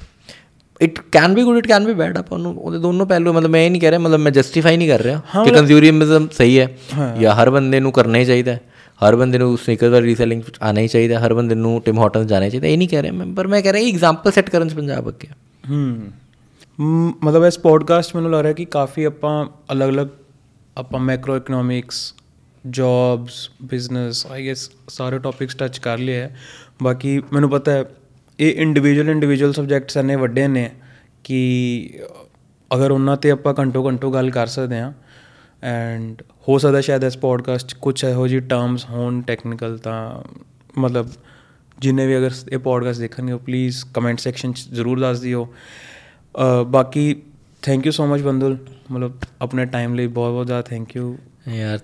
It 0.82 1.00
can 1.12 1.34
be 1.34 1.44
good 1.44 1.58
it 1.58 1.68
can 1.68 1.86
be 1.86 1.94
bad 1.94 2.18
ਆਪਾਂ 2.18 2.40
ਨੂੰ 2.40 2.58
ਉਹਦੇ 2.58 2.78
ਦੋਨੋਂ 2.78 3.06
ਪਹਿਲੂ 3.06 3.34
ਮਤਲਬ 3.34 3.50
ਮੈਂ 3.50 3.62
ਇਹ 3.62 3.72
ਨਹੀਂ 3.72 3.82
ਕਹਿ 3.82 3.90
ਰਿਹਾ 3.90 4.00
ਮਤਲਬ 4.00 4.20
ਮੈਂ 4.20 4.32
ਜਸਟੀਫਾਈ 4.32 4.78
ਨਹੀਂ 4.78 4.90
ਕਰ 4.90 5.02
ਰਿਹਾ 5.02 5.22
ਕਿ 5.46 5.52
ਕੰਜ਼ਿਊਮਰਿਜ਼ਮ 5.52 6.28
ਸਹੀ 6.38 6.60
ਹੈ। 6.60 6.78
ਜਾਂ 7.22 7.36
ਹਰ 7.36 7.50
ਬੰਦੇ 7.50 7.80
ਨੂੰ 7.80 7.92
ਕਰਨਾ 7.92 8.18
ਹੀ 8.18 8.26
ਚਾਹੀਦਾ 8.26 8.52
ਹੈ। 8.52 8.62
ਹਰ 9.02 9.16
ਬੰਦੇ 9.16 9.38
ਨੂੰ 9.38 9.58
ਸਨੀਕਰ 9.58 9.90
ਦਾ 9.90 10.02
ਰੀਸੈਲਿੰਗ 10.02 10.42
ਆਣਾ 10.62 10.82
ਹੀ 10.82 10.88
ਚਾਹੀਦਾ 10.88 11.20
ਹਰ 11.20 11.34
ਬੰਦੇ 11.34 11.56
ਨੂੰ 11.56 11.82
ਟਿਮ 11.82 12.00
ਹਾਰਟਨ 12.00 12.28
ਜਾਣਾ 12.28 12.46
ਹੀ 12.46 12.50
ਚਾਹੀਦਾ 12.50 12.68
ਇਹ 12.68 12.78
ਨਹੀਂ 12.78 12.88
ਕਹਿ 12.90 13.02
ਰਿਹਾ 13.02 13.14
ਮੈਂ 13.14 13.26
ਪਰ 13.28 13.48
ਮੈਂ 13.48 13.62
ਕਹਿ 13.62 13.74
ਰਿਹਾ 13.74 13.88
ਐਗਜ਼ਾਮਪਲ 13.88 14.32
ਸੈੱਟ 14.32 14.50
ਕਰਨ 14.50 14.70
'ਚ 14.70 14.74
ਪੰਜਾਬ 14.74 15.10
ਅੱਗੇ 15.10 15.28
ਹੈ। 15.28 15.36
ਹੂੰ 15.70 16.12
ਮ, 16.80 17.14
ਮਤਲਬ 17.24 17.46
ਇਸ 17.46 17.60
ਪੋਡਕਾਸਟ 17.60 18.16
ਮੈਨੂੰ 18.16 18.32
ਲੱਗ 18.32 18.42
ਰਿਹਾ 18.42 18.54
ਕਿ 18.54 18.66
ਕਾਫੀ 18.66 19.04
ਆਪਾਂ 19.04 19.46
ਅਲੱਗ-ਅਲੱਗ 19.72 20.08
ਆਪਾਂ 20.78 21.00
macroeconomics 21.38 22.16
jobs 22.70 23.50
business 23.64 24.26
I 24.28 24.48
guess 24.48 24.70
ਸਾਰੇ 24.90 25.20
ਟੌਪਿਕਸ 25.20 25.56
ਟੱਚ 25.56 25.80
ਕਰ 25.80 25.98
ਲਏ 25.98 26.16
ਹੈ 26.16 26.38
ਬਾਕੀ 26.84 27.22
ਮੈਨੂੰ 27.34 27.50
ਪਤਾ 27.50 27.72
ਹੈ 27.72 27.86
ਇਹ 28.40 28.54
ਇੰਡੀਵਿਜੂਅਲ 28.62 29.10
ਇੰਡੀਵਿਜੂਅਲ 29.10 29.54
ਸਬਜੈਕਟਸ 29.54 29.98
ਇੰਨੇ 29.98 30.16
ਵੱਡੇ 30.16 30.48
ਨੇ 30.48 30.70
ਕਿ 31.24 32.00
ਅਗਰ 32.74 32.92
ਉਹਨਾਂ 32.92 33.18
ਤੇ 33.18 33.32
ਆਪਾਂ 33.32 33.54
ਘੰਟੋ 33.60 33.88
ਘੰਟੋ 33.88 34.12
ਗੱਲ 34.12 34.30
ਕਰ 34.30 34.48
ਸਕਦੇ 34.48 34.80
ਹਾਂ 34.80 34.94
ਐਂਡ 35.66 36.22
ਹੋ 36.48 36.58
ਸਕਦਾ 36.58 36.82
ਸ਼ਾਇਦ 36.82 37.04
ਇਸ 37.04 37.18
ਪੋਡਕਾਸਟ 37.18 37.76
ਕੁਝ 37.76 38.04
ਇਹੋ 38.04 38.28
ਜਿਹੀ 38.28 38.40
ਟਰਮਸ 38.40 38.86
ਹੋਣ 38.90 39.22
ਟੈਕਨੀਕਲ 39.22 39.78
ਤਾਂ 39.78 40.24
ਮਤਲਬ 40.78 41.10
ਜਿੰਨੇ 41.80 42.08
ਵੀ 42.08 42.18
ਅਗਰ 42.18 42.32
ਇਹ 42.52 42.58
ਪੋਡਕਾਸਟ 42.58 43.00
ਦੇਖਣਗੇ 43.00 43.34
ਉਹ 43.34 43.40
ਪਲੀਜ਼ 43.40 43.84
ਕਮੈਂਟ 43.94 44.20
ਸੈਕਸ਼ਨ 44.20 44.54
'ਚ 44.54 44.68
ਜ਼ਰੂਰ 44.74 45.00
ਦੱਸ 45.00 45.20
ਦਿਓ। 45.20 45.48
ਬਾਕੀ 46.68 47.16
ਥੈਂਕ 47.62 47.86
ਯੂ 47.86 47.92
ਸੋ 47.92 48.06
ਮਚ 48.08 48.22
ਬੰਦੁਲ। 48.22 48.58
ਮਤਲਬ 48.92 49.18
ਆਪਣੇ 49.42 49.66
ਟਾਈਮ 49.66 49.96
ਲਈ 49.96 50.08
ਬਹੁਤ 50.08 50.32
ਬਹੁਤ 50.32 50.46
ਜ਼ਿਆਦਾ 50.46 50.62
ਥੈਂਕ 50.62 50.96
ਯੂ 50.96 51.18
ਯਾਰ 51.50 51.80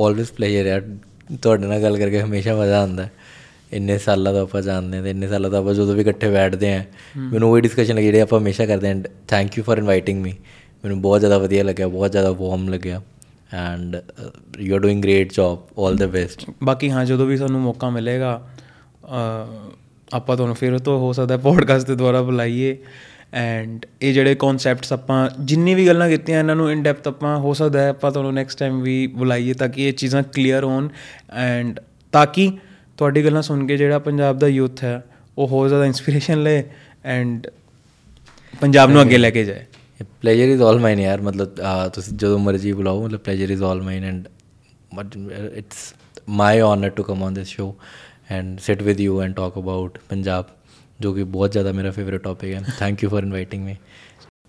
ਆਲਵੇਸ 0.00 0.30
ਪਲੇਜਰ 0.30 0.66
ਯਾਰ। 0.66 0.96
ਤੁਹਾਡੇ 1.42 1.66
ਨਾਲ 1.66 1.82
ਗੱਲ 1.82 1.98
ਕਰਕੇ 1.98 2.20
ਹਮੇਸ਼ਾ 2.20 2.54
ਮਜ਼ਾ 2.56 2.80
ਆਉਂਦਾ। 2.80 3.08
ਇੰਨੇ 3.72 3.98
ਸਾਲਾਂ 3.98 4.32
ਤੋਂ 4.32 4.42
ਆਪਾਂ 4.42 4.62
ਜਾਣਦੇ 4.62 5.02
ਤੇ 5.02 5.10
ਇੰਨੇ 5.10 5.28
ਸਾਲਾਂ 5.28 5.50
ਤੋਂ 5.50 5.58
ਆਪਾਂ 5.58 5.74
ਜਦੋਂ 5.74 5.94
ਵੀ 5.94 6.00
ਇਕੱਠੇ 6.00 6.30
ਬੈਠਦੇ 6.30 6.74
ਹਾਂ 6.74 6.84
ਮੈਨੂੰ 7.16 7.50
ਉਹੀ 7.50 7.60
ਡਿਸਕਸ਼ਨ 7.60 7.94
ਲੱਗੀ 7.94 8.06
ਜਿਹੜੀ 8.06 8.20
ਆਪਾਂ 8.20 8.40
ਹਮੇਸ਼ਾ 8.40 8.66
ਕਰਦੇ 8.66 8.88
ਹਾਂ। 8.88 9.02
Thank 9.28 9.58
you 9.58 9.64
for 9.64 9.78
inviting 9.78 10.22
me 10.22 10.34
ਮੈਨੂੰ 10.84 11.02
ਬਹੁਤ 11.02 11.20
ਜ਼ਿਆਦਾ 11.20 11.38
ਵਧੀਆ 11.38 11.64
ਲੱਗਿਆ 11.64 11.88
ਬਹੁਤ 11.88 12.12
ਜ਼ਿਆਦਾ 12.12 12.32
ਵਾਰਮ 12.32 12.68
ਲੱਗਿਆ 12.68 13.02
and 13.54 13.96
you 14.58 14.74
are 14.74 14.80
doing 14.80 15.02
great 15.02 15.32
job 15.32 15.58
올 15.78 15.96
the 15.96 16.06
best 16.06 16.50
ਬਾਕੀ 16.62 16.90
ਹਾਂ 16.90 17.04
ਜਦੋਂ 17.04 17.26
ਵੀ 17.26 17.36
ਸਾਨੂੰ 17.36 17.60
ਮੌਕਾ 17.60 17.90
ਮਿਲੇਗਾ 17.90 18.48
ਅ, 19.04 19.46
ਆਪਾਂ 20.14 20.36
ਤੁਹਾਨੂੰ 20.36 20.56
ਫਿਰ 20.56 20.78
ਤੋਂ 20.78 20.98
ਹੋ 20.98 21.12
ਸਕਦਾ 21.12 21.36
ਪੋਡਕਾਸਟ 21.36 21.86
ਦੇ 21.86 21.94
ਦੁਆਰਾ 21.94 22.22
ਬੁਲਾਈਏ 22.22 22.78
ਐਂਡ 23.32 23.86
ਇਹ 24.02 24.14
ਜਿਹੜੇ 24.14 24.34
ਕਨਸੈਪਟਸ 24.34 24.92
ਆਪਾਂ 24.92 25.30
ਜਿੰਨੀ 25.40 25.74
ਵੀ 25.74 25.86
ਗੱਲਾਂ 25.86 26.08
ਕੀਤੀਆਂ 26.08 26.38
ਇਹਨਾਂ 26.38 26.56
ਨੂੰ 26.56 26.72
ਇਨ 26.72 26.82
ਡੈਪਥ 26.82 27.08
ਆਪਾਂ 27.08 27.36
ਹੋ 27.38 27.54
ਸਕਦਾ 27.54 27.82
ਹੈ 27.82 27.88
ਆਪਾਂ 27.88 28.10
ਤੁਹਾਨੂੰ 28.10 28.34
ਨੈਕਸਟ 28.34 28.58
ਟਾਈਮ 28.58 28.80
ਵੀ 28.82 29.06
ਬੁਲਾਈਏ 29.06 29.52
ਤਾਂ 29.52 29.68
ਕਿ 29.68 29.88
ਇਹ 29.88 29.92
ਚੀਜ਼ਾਂ 29.92 30.22
ਕਲੀਅਰ 30.22 30.64
ਹੋਣ 30.64 30.88
ਐਂਡ 31.32 31.80
ਤਾਂ 32.12 32.26
ਕਿ 32.26 32.52
ਤੁਹਾਡੀ 32.96 33.24
ਗੱਲਾਂ 33.24 33.42
ਸੁਣ 33.42 33.66
ਕੇ 33.66 33.76
ਜਿਹੜਾ 33.76 33.98
ਪੰਜਾਬ 33.98 34.38
ਦਾ 34.38 34.48
ਯੂਥ 34.48 34.84
ਹੈ 34.84 35.04
ਉਹ 35.38 35.48
ਹੋਰ 35.48 35.68
ਜ਼ਿਆਦਾ 35.68 35.86
ਇਨਸਪੀਰੇਸ਼ਨ 35.86 36.42
ਲਏ 36.42 36.64
ਐਂਡ 37.04 37.46
ਪੰਜਾਬ 38.60 38.90
ਨੂੰ 38.90 39.02
ਅੱਗੇ 39.02 39.18
ਲੈ 39.18 39.30
ਕੇ 39.30 39.44
ਜਾਏ। 39.44 39.64
ਪਲੇਜਰ 40.20 40.48
ਇਜ਼ 40.48 40.62
ਆਲ 40.62 40.78
ਮਾਈਨ 40.78 41.00
ਯਾਰ 41.00 41.20
ਮਤਲਬ 41.20 41.60
ਅਹ, 41.60 41.88
ਤੁਸੀਂ 41.88 42.14
ਜਦੋਂ 42.14 42.38
ਮਰਜ਼ੀ 42.38 42.72
ਬੁਲਾਓ 42.72 43.02
ਮਤਲਬ 43.04 43.20
pleasure 43.20 43.50
is 43.50 43.62
all 43.62 43.82
mine 43.82 44.04
and 44.04 44.28
it's 45.54 45.92
my 46.30 46.58
honour 46.62 46.90
to 46.90 47.02
come 47.02 47.22
on 47.22 47.34
this 47.34 47.48
show 47.48 47.74
and 48.30 48.58
sit 48.60 48.82
with 48.82 49.00
you 49.00 49.20
and 49.22 49.34
talk 49.34 49.58
about 49.58 49.98
Punjab 50.08 50.44
ਜੋ 51.00 51.12
ਕਿ 51.12 51.22
ਬਹੁਤ 51.26 51.52
ਜ਼ਿਆਦਾ 51.52 51.72
ਮੇਰਾ 51.72 51.90
ਫੇਵਰਿਟ 51.90 52.22
ਟੌਪਿਕ 52.22 52.54
ਹੈ 52.54 52.62
thank 52.78 53.02
you 53.04 53.10
for 53.10 53.22
inviting 53.22 53.64
me 53.64 53.74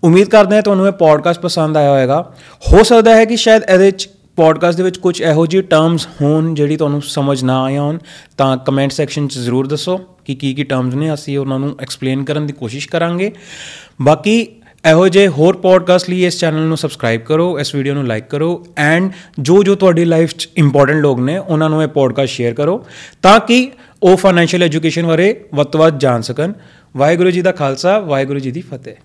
ਉਮੀਦ 0.04 0.30
ਕਰਦੇ 0.30 0.56
ਹਾਂ 0.56 0.62
ਤੁਹਾਨੂੰ 0.62 0.88
ਇਹ 0.88 0.92
ਪੋਡਕਾਸਟ 1.00 1.40
ਪਸੰਦ 1.42 1.78
ਆਇਆ 1.78 1.90
ਹੋਵੇਗਾ 1.90 2.22
ਹੋ 2.64 2.84
ਸਕਦਾ 2.84 3.16
ਹੈ 3.16 3.26
ਕਿ 3.26 3.36
ਸ਼ਾਇਦ 3.38 3.64
ਇਹਦੇ 3.64 3.86
ਵਿੱਚ 3.86 4.10
ਪੋਡਕਾਸਟ 4.38 4.78
ਦੇ 4.78 4.84
ਵਿੱਚ 4.84 4.98
ਕੁਝ 4.98 5.22
ਇਹੋ 5.22 5.46
ਜਿਹੀ 5.46 5.62
ਟਰਮਸ 5.64 6.08
ਹੋਣ 6.22 6.54
ਜਿਹੜੀ 6.54 6.78
ਤੁਹਾਨੂੰ 6.78 7.02
ਸਮਝ 7.02 7.44
ਨਾ 7.44 7.62
ਆਇਆ 7.64 7.82
ਹੋਣ 7.82 7.98
ਤਾਂ 8.38 8.56
ਕਮੈਂਟ 8.58 8.92
ਸੈਕਸ਼ਨ 8.92 9.28
'ਚ 9.28 9.38
ਜ਼ਰੂਰ 9.40 9.68
ਦੱਸੋ 9.68 9.98
ਕਿ 10.26 10.36
ਕੀ 10.36 10.54
ਕੀ 10.54 10.64
ਟਰਮਸ 10.64 10.94
ਨੇ 10.94 11.14
ਅਸੀਂ 11.14 11.38
ਉਹਨਾਂ 11.38 11.60
ਨੂੰ 11.60 11.76
ਐਕਸਪਲੇਨ 11.80 12.24
ਕਰਨ 12.24 12.46
ਦੀ 12.48 12.54
ਕੋਸ਼ਿਸ਼ 12.54 12.88
ਕਰਾਂਗੇ 12.90 13.32
ਬਾਕੀ 14.02 14.48
ਇਹੋ 14.86 15.08
ਜਿਹੇ 15.08 15.28
ਹੋਰ 15.28 15.58
ਪੋਡਕਾਸਟ 15.58 16.10
ਲਈ 16.10 16.24
ਇਸ 16.26 16.40
ਚੈਨਲ 16.40 16.62
ਨੂੰ 16.68 16.78
ਸਬਸਕ੍ਰਾਈਬ 16.78 17.22
ਕਰੋ, 17.22 17.60
ਇਸ 17.60 17.74
ਵੀਡੀਓ 17.76 17.94
ਨੂੰ 17.94 18.06
ਲਾਈਕ 18.08 18.26
ਕਰੋ 18.30 18.66
ਐਂਡ 18.78 19.12
ਜੋ 19.40 19.62
ਜੋ 19.64 19.76
ਤੁਹਾਡੀ 19.76 20.06
ਲਾਈਫ 20.06 20.34
'ਚ 20.34 20.48
ਇੰਪੋਰਟੈਂਟ 20.58 21.02
ਲੋਕ 21.02 21.20
ਨੇ, 21.20 21.38
ਉਹਨਾਂ 21.38 21.70
ਨੂੰ 21.70 21.84
ਇਹ 21.84 21.88
ਪੋਡਕਾਸਟ 21.88 22.32
ਸ਼ੇਅਰ 22.32 22.54
ਕਰੋ 22.54 22.84
ਤਾਂ 23.22 23.40
ਕਿ 23.40 23.72
ਉਹ 24.04 24.18
ਫਾਈਨੈਂਸ਼ੀਅਲ 24.18 24.64
ਐਜੂਕੇਸ਼ਨ 24.64 25.06
ਬਾਰੇ 25.06 25.34
ਵੱਧ 25.54 25.68
ਤੋਂ 25.68 25.80
ਵੱਧ 25.80 26.00
ਜਾਣ 26.00 26.22
ਸਕਣ। 26.22 26.54
ਵਾਹਿਗੁਰੂ 26.98 27.32
ਜੀ 27.32 27.42
ਦਾ 27.42 27.52
ਖਾਲਸਾ, 27.52 28.00
ਵਾਹਿਗੁਰੂ 28.00 28.40
ਜੀ 28.40 28.52
ਦੀ 28.52 28.62
ਫਤਿਹ। 28.62 28.96